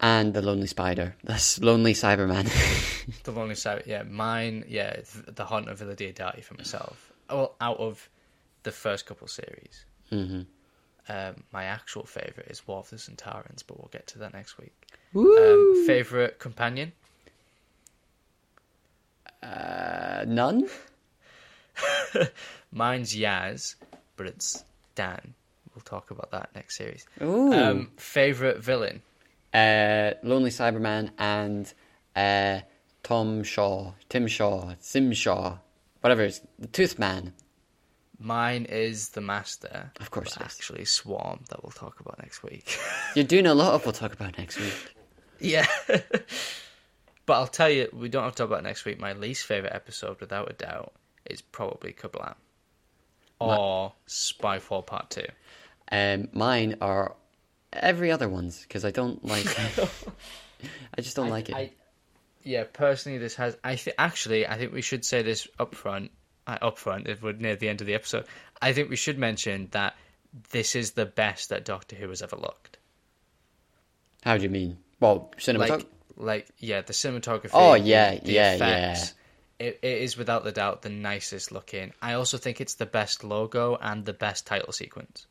and 0.00 0.34
the 0.34 0.42
Lonely 0.42 0.66
Spider. 0.66 1.16
That's 1.24 1.58
Lonely 1.60 1.94
Cyberman. 1.94 2.46
The 3.24 3.32
Lonely 3.32 3.54
Side, 3.56 3.84
yeah, 3.86 4.04
mine, 4.04 4.64
yeah, 4.68 5.00
the 5.26 5.44
Haunting 5.44 5.70
of 5.72 5.78
Villa 5.78 5.96
Diodati 5.96 6.44
for 6.44 6.54
myself. 6.54 7.10
Well, 7.28 7.56
out 7.60 7.78
of 7.78 8.08
the 8.62 8.70
first 8.70 9.06
couple 9.06 9.26
series, 9.26 9.84
hmm 10.10 10.42
um, 11.08 11.42
my 11.50 11.64
actual 11.64 12.04
favorite 12.04 12.46
is 12.48 12.68
War 12.68 12.78
of 12.80 12.90
the 12.90 12.96
Sontarans, 12.96 13.64
but 13.66 13.78
we'll 13.78 13.90
get 13.90 14.06
to 14.08 14.18
that 14.20 14.32
next 14.32 14.58
week. 14.58 14.74
Um, 15.16 15.84
favorite 15.86 16.38
companion? 16.38 16.92
uh, 19.42 20.24
none? 20.26 20.68
Mine's 22.72 23.14
Yaz, 23.14 23.74
but 24.16 24.26
it's 24.26 24.64
Dan. 24.94 25.34
We'll 25.74 25.82
talk 25.82 26.10
about 26.10 26.30
that 26.32 26.50
next 26.54 26.76
series. 26.76 27.06
Ooh. 27.22 27.52
Um, 27.52 27.90
favorite 27.96 28.58
villain? 28.58 29.02
uh, 29.52 30.12
Lonely 30.22 30.50
Cyberman 30.50 31.10
and 31.18 31.72
uh, 32.14 32.60
Tom 33.02 33.42
Shaw, 33.42 33.92
Tim 34.08 34.26
Shaw, 34.26 34.74
Sim 34.80 35.12
Shaw, 35.12 35.58
whatever 36.00 36.22
it's 36.22 36.40
the 36.58 36.66
Tooth 36.68 36.98
Man. 36.98 37.32
Mine 38.18 38.66
is 38.68 39.10
the 39.10 39.22
Master. 39.22 39.90
Of 39.98 40.10
course 40.10 40.36
it 40.36 40.40
is. 40.40 40.42
actually 40.42 40.84
Swarm 40.84 41.40
that 41.48 41.62
we'll 41.62 41.72
talk 41.72 42.00
about 42.00 42.18
next 42.18 42.42
week. 42.42 42.78
You're 43.14 43.24
doing 43.24 43.46
a 43.46 43.54
lot 43.54 43.74
of 43.74 43.84
we'll 43.84 43.94
talk 43.94 44.12
about 44.12 44.36
next 44.36 44.60
week. 44.60 44.94
yeah. 45.38 45.66
but 47.26 47.32
I'll 47.32 47.46
tell 47.46 47.70
you, 47.70 47.88
we 47.94 48.10
don't 48.10 48.24
have 48.24 48.34
to 48.34 48.42
talk 48.42 48.50
about 48.50 48.62
next 48.62 48.84
week. 48.84 49.00
My 49.00 49.14
least 49.14 49.46
favorite 49.46 49.72
episode, 49.74 50.20
without 50.20 50.50
a 50.50 50.52
doubt, 50.52 50.92
is 51.26 51.42
probably 51.42 51.92
Kerblam 51.92 52.34
or 53.40 53.92
Spyfall 54.06 54.86
Part 54.86 55.10
Two. 55.10 55.26
Um, 55.90 56.28
mine 56.32 56.76
are 56.80 57.16
every 57.72 58.10
other 58.10 58.28
ones 58.28 58.62
because 58.62 58.84
I 58.84 58.90
don't 58.90 59.24
like. 59.24 59.46
I 60.96 61.00
just 61.00 61.16
don't 61.16 61.30
like 61.30 61.48
it. 61.48 61.54
I, 61.54 61.70
yeah, 62.42 62.64
personally, 62.64 63.18
this 63.18 63.34
has. 63.36 63.56
I 63.64 63.74
th- 63.76 63.96
actually, 63.98 64.46
I 64.46 64.56
think 64.56 64.72
we 64.72 64.82
should 64.82 65.04
say 65.04 65.22
this 65.22 65.48
up 65.58 65.74
front. 65.74 66.10
Uh, 66.46 66.56
up 66.62 66.78
front, 66.78 67.06
if 67.06 67.22
we're 67.22 67.32
near 67.32 67.54
the 67.54 67.68
end 67.68 67.80
of 67.82 67.86
the 67.86 67.94
episode, 67.94 68.24
I 68.62 68.72
think 68.72 68.88
we 68.88 68.96
should 68.96 69.18
mention 69.18 69.68
that 69.72 69.94
this 70.50 70.74
is 70.74 70.92
the 70.92 71.06
best 71.06 71.50
that 71.50 71.64
Doctor 71.64 71.96
Who 71.96 72.08
has 72.08 72.22
ever 72.22 72.36
looked. 72.36 72.78
How 74.22 74.36
do 74.36 74.42
you 74.42 74.50
mean? 74.50 74.78
Well, 75.00 75.32
cinematography. 75.38 75.68
Like, 75.68 75.86
like 76.16 76.48
yeah, 76.58 76.80
the 76.80 76.92
cinematography. 76.92 77.50
Oh, 77.52 77.72
the- 77.72 77.80
yeah, 77.80 78.18
the 78.18 78.32
yeah, 78.32 78.54
effects, 78.54 79.14
It, 79.60 79.78
it 79.82 79.98
is 80.02 80.16
without 80.16 80.42
the 80.42 80.52
doubt 80.52 80.82
the 80.82 80.88
nicest 80.88 81.52
looking. 81.52 81.92
I 82.00 82.14
also 82.14 82.38
think 82.38 82.60
it's 82.60 82.74
the 82.74 82.86
best 82.86 83.22
logo 83.22 83.76
and 83.80 84.04
the 84.04 84.14
best 84.14 84.46
title 84.46 84.72
sequence. 84.72 85.26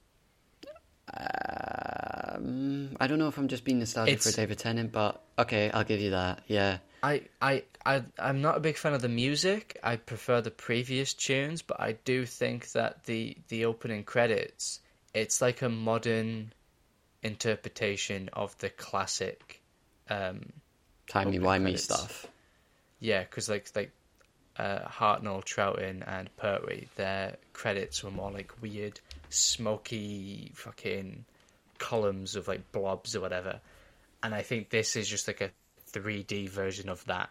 Um, 1.11 2.95
I 2.99 3.07
don't 3.07 3.19
know 3.19 3.27
if 3.27 3.37
I'm 3.37 3.47
just 3.47 3.63
being 3.63 3.79
nostalgic 3.79 4.13
It's- 4.15 4.29
for 4.29 4.35
David 4.39 4.59
Tennant, 4.59 4.91
but 4.91 5.21
okay, 5.37 5.71
I'll 5.71 5.83
give 5.83 5.99
you 5.99 6.11
that. 6.11 6.43
Yeah. 6.47 6.77
I, 7.01 7.23
I, 7.41 7.63
I, 7.85 8.03
I'm 8.19 8.41
not 8.41 8.57
a 8.57 8.59
big 8.59 8.77
fan 8.77 8.93
of 8.93 9.01
the 9.01 9.09
music. 9.09 9.79
I 9.83 9.95
prefer 9.95 10.41
the 10.41 10.51
previous 10.51 11.13
tunes, 11.13 11.61
but 11.61 11.79
I 11.79 11.93
do 11.93 12.25
think 12.25 12.71
that 12.73 13.05
the 13.05 13.37
the 13.47 13.65
opening 13.65 14.03
credits, 14.03 14.81
it's 15.13 15.41
like 15.41 15.61
a 15.61 15.69
modern 15.69 16.51
interpretation 17.23 18.29
of 18.33 18.57
the 18.57 18.69
classic. 18.69 19.61
Um, 20.09 20.51
Timey 21.07 21.39
Opening 21.39 21.41
wimey 21.41 21.61
credits. 21.61 21.83
stuff. 21.85 22.27
yeah, 22.99 23.21
because 23.21 23.47
like 23.47 23.71
like 23.75 23.91
uh, 24.59 24.87
Hartnell, 24.87 25.43
Troughton, 25.43 26.03
and 26.05 26.29
Pertwee, 26.37 26.87
their 26.95 27.37
credits 27.53 28.03
were 28.03 28.11
more 28.11 28.31
like 28.31 28.51
weird, 28.61 28.99
smoky, 29.29 30.51
fucking 30.55 31.25
columns 31.77 32.35
of 32.35 32.47
like 32.47 32.71
blobs 32.71 33.15
or 33.15 33.21
whatever. 33.21 33.59
And 34.21 34.35
I 34.35 34.41
think 34.41 34.69
this 34.69 34.95
is 34.95 35.07
just 35.07 35.27
like 35.27 35.41
a 35.41 35.49
3D 35.93 36.49
version 36.49 36.89
of 36.89 37.03
that. 37.05 37.29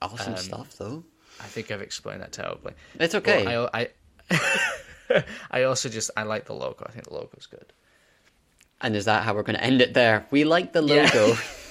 Awesome 0.00 0.32
Um, 0.32 0.38
stuff, 0.38 0.76
though. 0.78 1.04
I 1.40 1.44
think 1.44 1.70
I've 1.70 1.82
explained 1.82 2.22
that 2.22 2.32
terribly. 2.32 2.72
It's 2.98 3.14
okay. 3.14 3.44
Well, 3.44 3.68
I, 3.74 3.90
I, 4.30 5.24
I 5.50 5.62
also 5.64 5.88
just 5.88 6.10
I 6.16 6.22
like 6.22 6.46
the 6.46 6.54
logo. 6.54 6.86
I 6.88 6.92
think 6.92 7.04
the 7.06 7.14
logo's 7.14 7.46
good. 7.46 7.72
And 8.80 8.96
is 8.96 9.04
that 9.04 9.24
how 9.24 9.34
we're 9.34 9.42
going 9.42 9.58
to 9.58 9.64
end 9.64 9.82
it 9.82 9.94
there? 9.94 10.26
We 10.30 10.44
like 10.44 10.72
the 10.72 10.82
Yeah. 10.82 11.36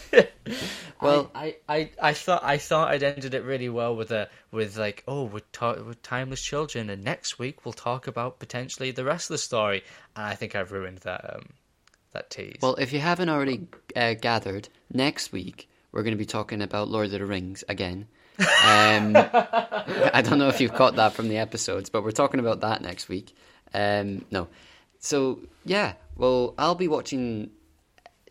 well, 1.02 1.32
I, 1.34 1.58
I, 1.68 1.76
I, 1.78 1.90
I 2.02 2.14
thought 2.14 2.44
I 2.44 2.58
thought 2.58 2.90
I'd 2.90 3.04
ended 3.04 3.34
it 3.34 3.44
really 3.44 3.70
well 3.70 3.96
with 3.96 4.12
a 4.12 4.30
with 4.52 4.78
like 4.78 5.04
oh 5.08 5.26
we're, 5.26 5.42
ta- 5.52 5.76
we're 5.82 5.94
timeless 5.96 6.42
children 6.42 6.90
and 6.90 7.04
next 7.04 7.40
week 7.40 7.66
we'll 7.66 7.74
talk 7.74 8.08
about 8.08 8.40
potentially 8.40 8.92
the 8.92 9.04
rest 9.04 9.30
of 9.30 9.36
the 9.36 9.38
story 9.40 9.84
and 10.16 10.26
I 10.26 10.36
think 10.36 10.56
I've 10.56 10.72
ruined 10.72 11.00
that 11.00 11.36
um 11.36 11.50
that 12.14 12.30
tease. 12.30 12.60
well, 12.62 12.76
if 12.76 12.94
you 12.94 13.00
haven't 13.00 13.30
already 13.30 13.68
uh, 13.96 14.14
gathered, 14.14 14.70
next 14.92 15.32
week 15.32 15.70
we're 15.92 16.04
going 16.04 16.14
to 16.14 16.18
be 16.18 16.26
talking 16.26 16.62
about 16.62 16.88
Lord 16.88 17.06
of 17.08 17.12
the 17.12 17.26
Rings 17.26 17.64
again. 17.68 18.08
Um, 18.40 19.16
I 19.16 20.22
don't 20.24 20.40
know 20.40 20.48
if 20.48 20.60
you've 20.62 20.74
caught 20.74 20.96
that 20.96 21.14
from 21.14 21.28
the 21.30 21.38
episodes, 21.38 21.90
but 21.90 22.04
we're 22.04 22.12
talking 22.12 22.40
about 22.40 22.62
that 22.62 22.82
next 22.82 23.10
week. 23.10 23.36
Um, 23.74 24.26
no, 24.32 24.48
so 25.00 25.40
yeah, 25.66 25.94
well, 26.16 26.54
I'll 26.58 26.76
be 26.76 26.88
watching 26.88 27.52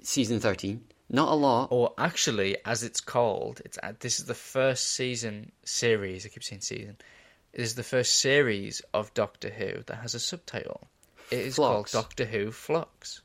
season 0.03 0.41
thirteen. 0.41 0.85
Not 1.13 1.29
a 1.31 1.35
lot. 1.35 1.69
or 1.71 1.93
actually, 1.99 2.57
as 2.65 2.83
it's 2.83 3.01
called, 3.01 3.61
it's 3.65 3.79
uh, 3.83 3.93
this 4.01 4.19
is 4.19 4.25
the 4.27 4.35
first 4.35 4.89
season 4.93 5.53
series. 5.65 6.25
I 6.27 6.31
keep 6.31 6.43
saying 6.43 6.63
season. 6.63 6.97
It 7.53 7.61
is 7.61 7.75
the 7.75 7.83
first 7.83 8.19
series 8.21 8.81
of 8.95 9.13
Doctor 9.15 9.51
Who 9.51 9.83
that 9.87 9.97
has 9.97 10.15
a 10.15 10.19
subtitle. 10.21 10.89
It 11.31 11.41
is 11.41 11.57
Flux. 11.57 11.93
called 11.93 12.05
Doctor 12.05 12.25
Who 12.25 12.51
Flux. 12.51 13.21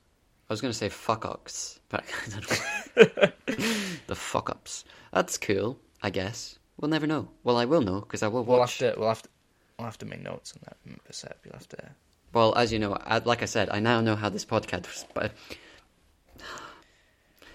I 0.49 0.53
was 0.53 0.61
going 0.61 0.72
to 0.72 0.77
say 0.77 0.90
fuck 0.90 1.25
ups, 1.25 1.80
but 1.90 2.03
I 2.25 2.30
don't 2.30 3.22
know. 3.22 3.56
the 4.07 4.16
fuck 4.16 4.49
ups. 4.49 4.83
That's 5.14 5.38
cool, 5.38 5.80
I 6.03 6.09
guess. 6.09 6.59
We'll 6.80 6.90
never 6.90 7.07
know. 7.07 7.30
Well, 7.43 7.57
I 7.57 7.66
will 7.66 7.82
know 7.82 8.01
because 8.01 8.22
I 8.22 8.27
will 8.27 8.43
We'll 8.43 8.57
have 8.57 8.64
watch. 8.69 8.77
to 8.80 8.93
we'll 8.98 9.07
have 9.07 9.22
to 9.24 9.30
we'll 9.80 9.85
have 9.85 9.98
to 9.99 10.06
make 10.06 10.22
notes 10.22 10.53
on 10.53 10.61
that. 10.66 11.16
Seb. 11.16 11.35
You'll 11.45 11.53
have 11.53 11.69
to. 11.69 11.90
Well, 12.33 12.53
as 12.56 12.72
you 12.74 12.80
know, 12.80 12.93
I, 12.99 13.19
like 13.19 13.41
I 13.41 13.45
said, 13.45 13.69
I 13.72 13.80
now 13.80 14.01
know 14.01 14.16
how 14.17 14.27
this 14.30 14.45
podcast. 14.45 14.88
was- 14.88 15.06
But 15.14 15.24
I 15.24 15.27
don't 15.27 15.35
know. 15.49 15.56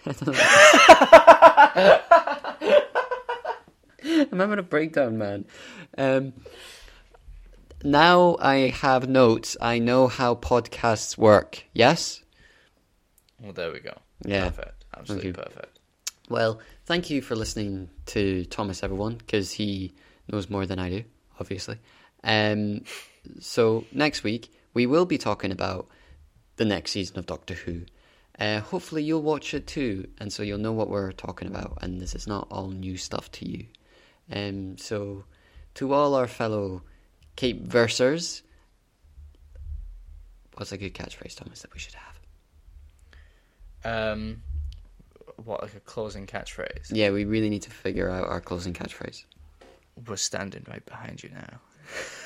I'm 0.04 0.14
having 4.38 4.58
a 4.58 4.62
breakdown, 4.62 5.18
man. 5.18 5.44
Um, 5.96 6.32
now 7.84 8.36
I 8.40 8.68
have 8.68 9.08
notes. 9.08 9.56
I 9.60 9.78
know 9.78 10.08
how 10.08 10.34
podcasts 10.34 11.16
work. 11.16 11.64
Yes. 11.72 12.22
Well, 13.40 13.52
there 13.52 13.72
we 13.72 13.80
go. 13.80 13.96
Yeah. 14.24 14.50
Perfect. 14.50 14.84
Absolutely 14.96 15.32
perfect. 15.32 15.78
Well, 16.28 16.60
thank 16.86 17.10
you 17.10 17.22
for 17.22 17.34
listening 17.36 17.90
to 18.06 18.44
Thomas, 18.46 18.82
everyone, 18.82 19.16
because 19.16 19.52
he 19.52 19.92
knows 20.30 20.48
more 20.48 20.66
than 20.66 20.78
I 20.78 20.90
do, 20.90 21.04
obviously. 21.38 21.78
Um, 22.24 22.84
so 23.40 23.84
next 23.92 24.22
week 24.22 24.52
we 24.74 24.86
will 24.86 25.06
be 25.06 25.18
talking 25.18 25.52
about 25.52 25.88
the 26.56 26.64
next 26.64 26.92
season 26.92 27.18
of 27.18 27.26
Doctor 27.26 27.54
Who. 27.54 27.82
Uh, 28.38 28.60
hopefully 28.60 29.02
you'll 29.02 29.22
watch 29.22 29.54
it 29.54 29.66
too, 29.66 30.08
and 30.18 30.32
so 30.32 30.42
you'll 30.42 30.58
know 30.58 30.72
what 30.72 30.88
we're 30.88 31.12
talking 31.12 31.48
about, 31.48 31.78
and 31.82 32.00
this 32.00 32.14
is 32.14 32.26
not 32.26 32.48
all 32.50 32.68
new 32.68 32.96
stuff 32.96 33.30
to 33.32 33.48
you. 33.48 33.66
Um, 34.32 34.78
so 34.78 35.24
to 35.74 35.92
all 35.92 36.14
our 36.14 36.26
fellow 36.26 36.82
Cape 37.36 37.66
Versers, 37.66 38.42
what's 40.54 40.72
a 40.72 40.78
good 40.78 40.94
catchphrase, 40.94 41.36
Thomas, 41.36 41.62
that 41.62 41.72
we 41.72 41.78
should 41.78 41.94
have? 41.94 42.12
Um, 43.84 44.42
what 45.44 45.62
like 45.62 45.74
a 45.74 45.80
closing 45.80 46.26
catchphrase? 46.26 46.90
Yeah, 46.90 47.10
we 47.10 47.24
really 47.24 47.50
need 47.50 47.62
to 47.62 47.70
figure 47.70 48.08
out 48.10 48.28
our 48.28 48.40
closing 48.40 48.72
catchphrase. 48.72 49.24
We're 50.06 50.16
standing 50.16 50.64
right 50.68 50.84
behind 50.84 51.22
you 51.22 51.30
now. 51.30 51.60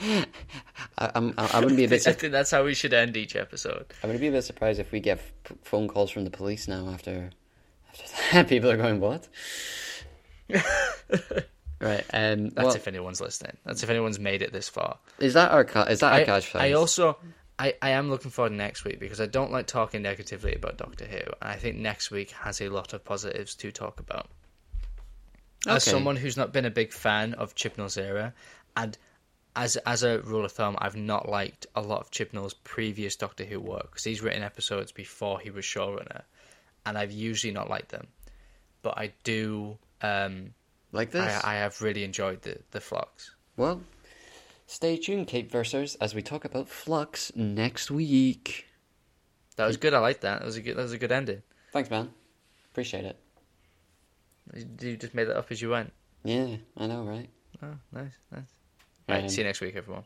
I, 0.00 0.26
I'm, 0.98 1.34
I 1.38 1.50
I 1.54 1.60
wouldn't 1.60 1.76
be 1.76 1.84
a 1.84 1.88
bit. 1.88 2.06
I 2.06 2.12
think 2.12 2.32
that's 2.32 2.50
how 2.50 2.64
we 2.64 2.74
should 2.74 2.92
end 2.92 3.16
each 3.16 3.36
episode. 3.36 3.86
I 4.02 4.06
would 4.06 4.20
be 4.20 4.28
a 4.28 4.32
bit 4.32 4.42
surprised 4.42 4.80
if 4.80 4.92
we 4.92 5.00
get 5.00 5.18
f- 5.18 5.52
phone 5.62 5.88
calls 5.88 6.10
from 6.10 6.24
the 6.24 6.30
police 6.30 6.68
now 6.68 6.88
after 6.88 7.30
after 7.88 8.04
that. 8.32 8.48
People 8.48 8.70
are 8.70 8.76
going, 8.76 9.00
"What?" 9.00 9.28
right. 10.48 12.04
Um. 12.12 12.50
That's 12.50 12.54
well, 12.56 12.74
if 12.74 12.88
anyone's 12.88 13.20
listening. 13.20 13.56
That's 13.64 13.82
if 13.82 13.90
anyone's 13.90 14.18
made 14.18 14.42
it 14.42 14.52
this 14.52 14.68
far. 14.68 14.98
is 15.18 15.34
that 15.34 15.52
our 15.52 15.64
ca- 15.64 15.84
is 15.84 16.00
that 16.00 16.12
our 16.12 16.20
I, 16.20 16.24
catchphrase? 16.24 16.60
I 16.60 16.72
also 16.72 17.16
I, 17.58 17.74
I 17.80 17.90
am 17.90 18.10
looking 18.10 18.30
forward 18.30 18.50
to 18.50 18.56
next 18.56 18.84
week 18.84 18.98
because 18.98 19.20
I 19.20 19.26
don't 19.26 19.52
like 19.52 19.66
talking 19.66 20.02
negatively 20.02 20.54
about 20.54 20.76
Doctor 20.76 21.04
Who, 21.04 21.18
and 21.18 21.50
I 21.50 21.56
think 21.56 21.76
next 21.76 22.10
week 22.10 22.32
has 22.32 22.60
a 22.60 22.68
lot 22.68 22.92
of 22.92 23.04
positives 23.04 23.54
to 23.56 23.70
talk 23.70 24.00
about. 24.00 24.28
As 25.66 25.82
someone 25.82 26.16
who's 26.16 26.36
not 26.36 26.52
been 26.52 26.66
a 26.66 26.70
big 26.70 26.92
fan 26.92 27.32
of 27.34 27.54
Chibnall's 27.54 27.96
era, 27.96 28.34
and 28.76 28.98
as 29.56 29.76
as 29.78 30.02
a 30.02 30.20
rule 30.20 30.44
of 30.44 30.52
thumb, 30.52 30.76
I've 30.78 30.96
not 30.96 31.28
liked 31.28 31.66
a 31.74 31.80
lot 31.80 32.00
of 32.00 32.10
Chibnall's 32.10 32.54
previous 32.54 33.16
Doctor 33.16 33.44
Who 33.44 33.60
work 33.60 33.90
because 33.90 34.04
he's 34.04 34.22
written 34.22 34.42
episodes 34.42 34.92
before 34.92 35.40
he 35.40 35.50
was 35.50 35.64
showrunner, 35.64 36.22
and 36.86 36.98
I've 36.98 37.12
usually 37.12 37.52
not 37.52 37.70
liked 37.70 37.90
them. 37.90 38.06
But 38.82 38.98
I 38.98 39.12
do. 39.22 39.78
Um, 40.02 40.54
like 40.92 41.10
this. 41.10 41.44
I, 41.44 41.52
I 41.52 41.54
have 41.56 41.80
really 41.82 42.04
enjoyed 42.04 42.42
the 42.42 42.58
the 42.72 42.80
flux. 42.80 43.34
Well, 43.56 43.82
stay 44.66 44.96
tuned, 44.96 45.28
Cape 45.28 45.50
Versers, 45.50 45.96
as 46.00 46.14
we 46.14 46.22
talk 46.22 46.44
about 46.44 46.68
Flux 46.68 47.32
next 47.36 47.90
week. 47.90 48.66
That 49.56 49.66
was 49.66 49.76
good. 49.76 49.94
I 49.94 50.00
like 50.00 50.20
that. 50.22 50.40
That 50.40 50.46
was 50.46 50.56
a 50.56 50.60
good. 50.60 50.76
That 50.76 50.82
was 50.82 50.92
a 50.92 50.98
good 50.98 51.12
ending. 51.12 51.42
Thanks, 51.72 51.90
man. 51.90 52.10
Appreciate 52.72 53.04
it. 53.04 53.16
You 54.80 54.96
just 54.96 55.14
made 55.14 55.24
that 55.24 55.36
up 55.36 55.50
as 55.50 55.62
you 55.62 55.70
went. 55.70 55.92
Yeah, 56.24 56.56
I 56.76 56.86
know, 56.86 57.04
right? 57.04 57.28
Oh, 57.62 57.76
nice, 57.92 58.12
nice. 58.32 58.52
Right, 59.08 59.22
Um, 59.22 59.28
see 59.28 59.42
you 59.42 59.46
next 59.46 59.60
week, 59.60 59.76
everyone. 59.76 60.02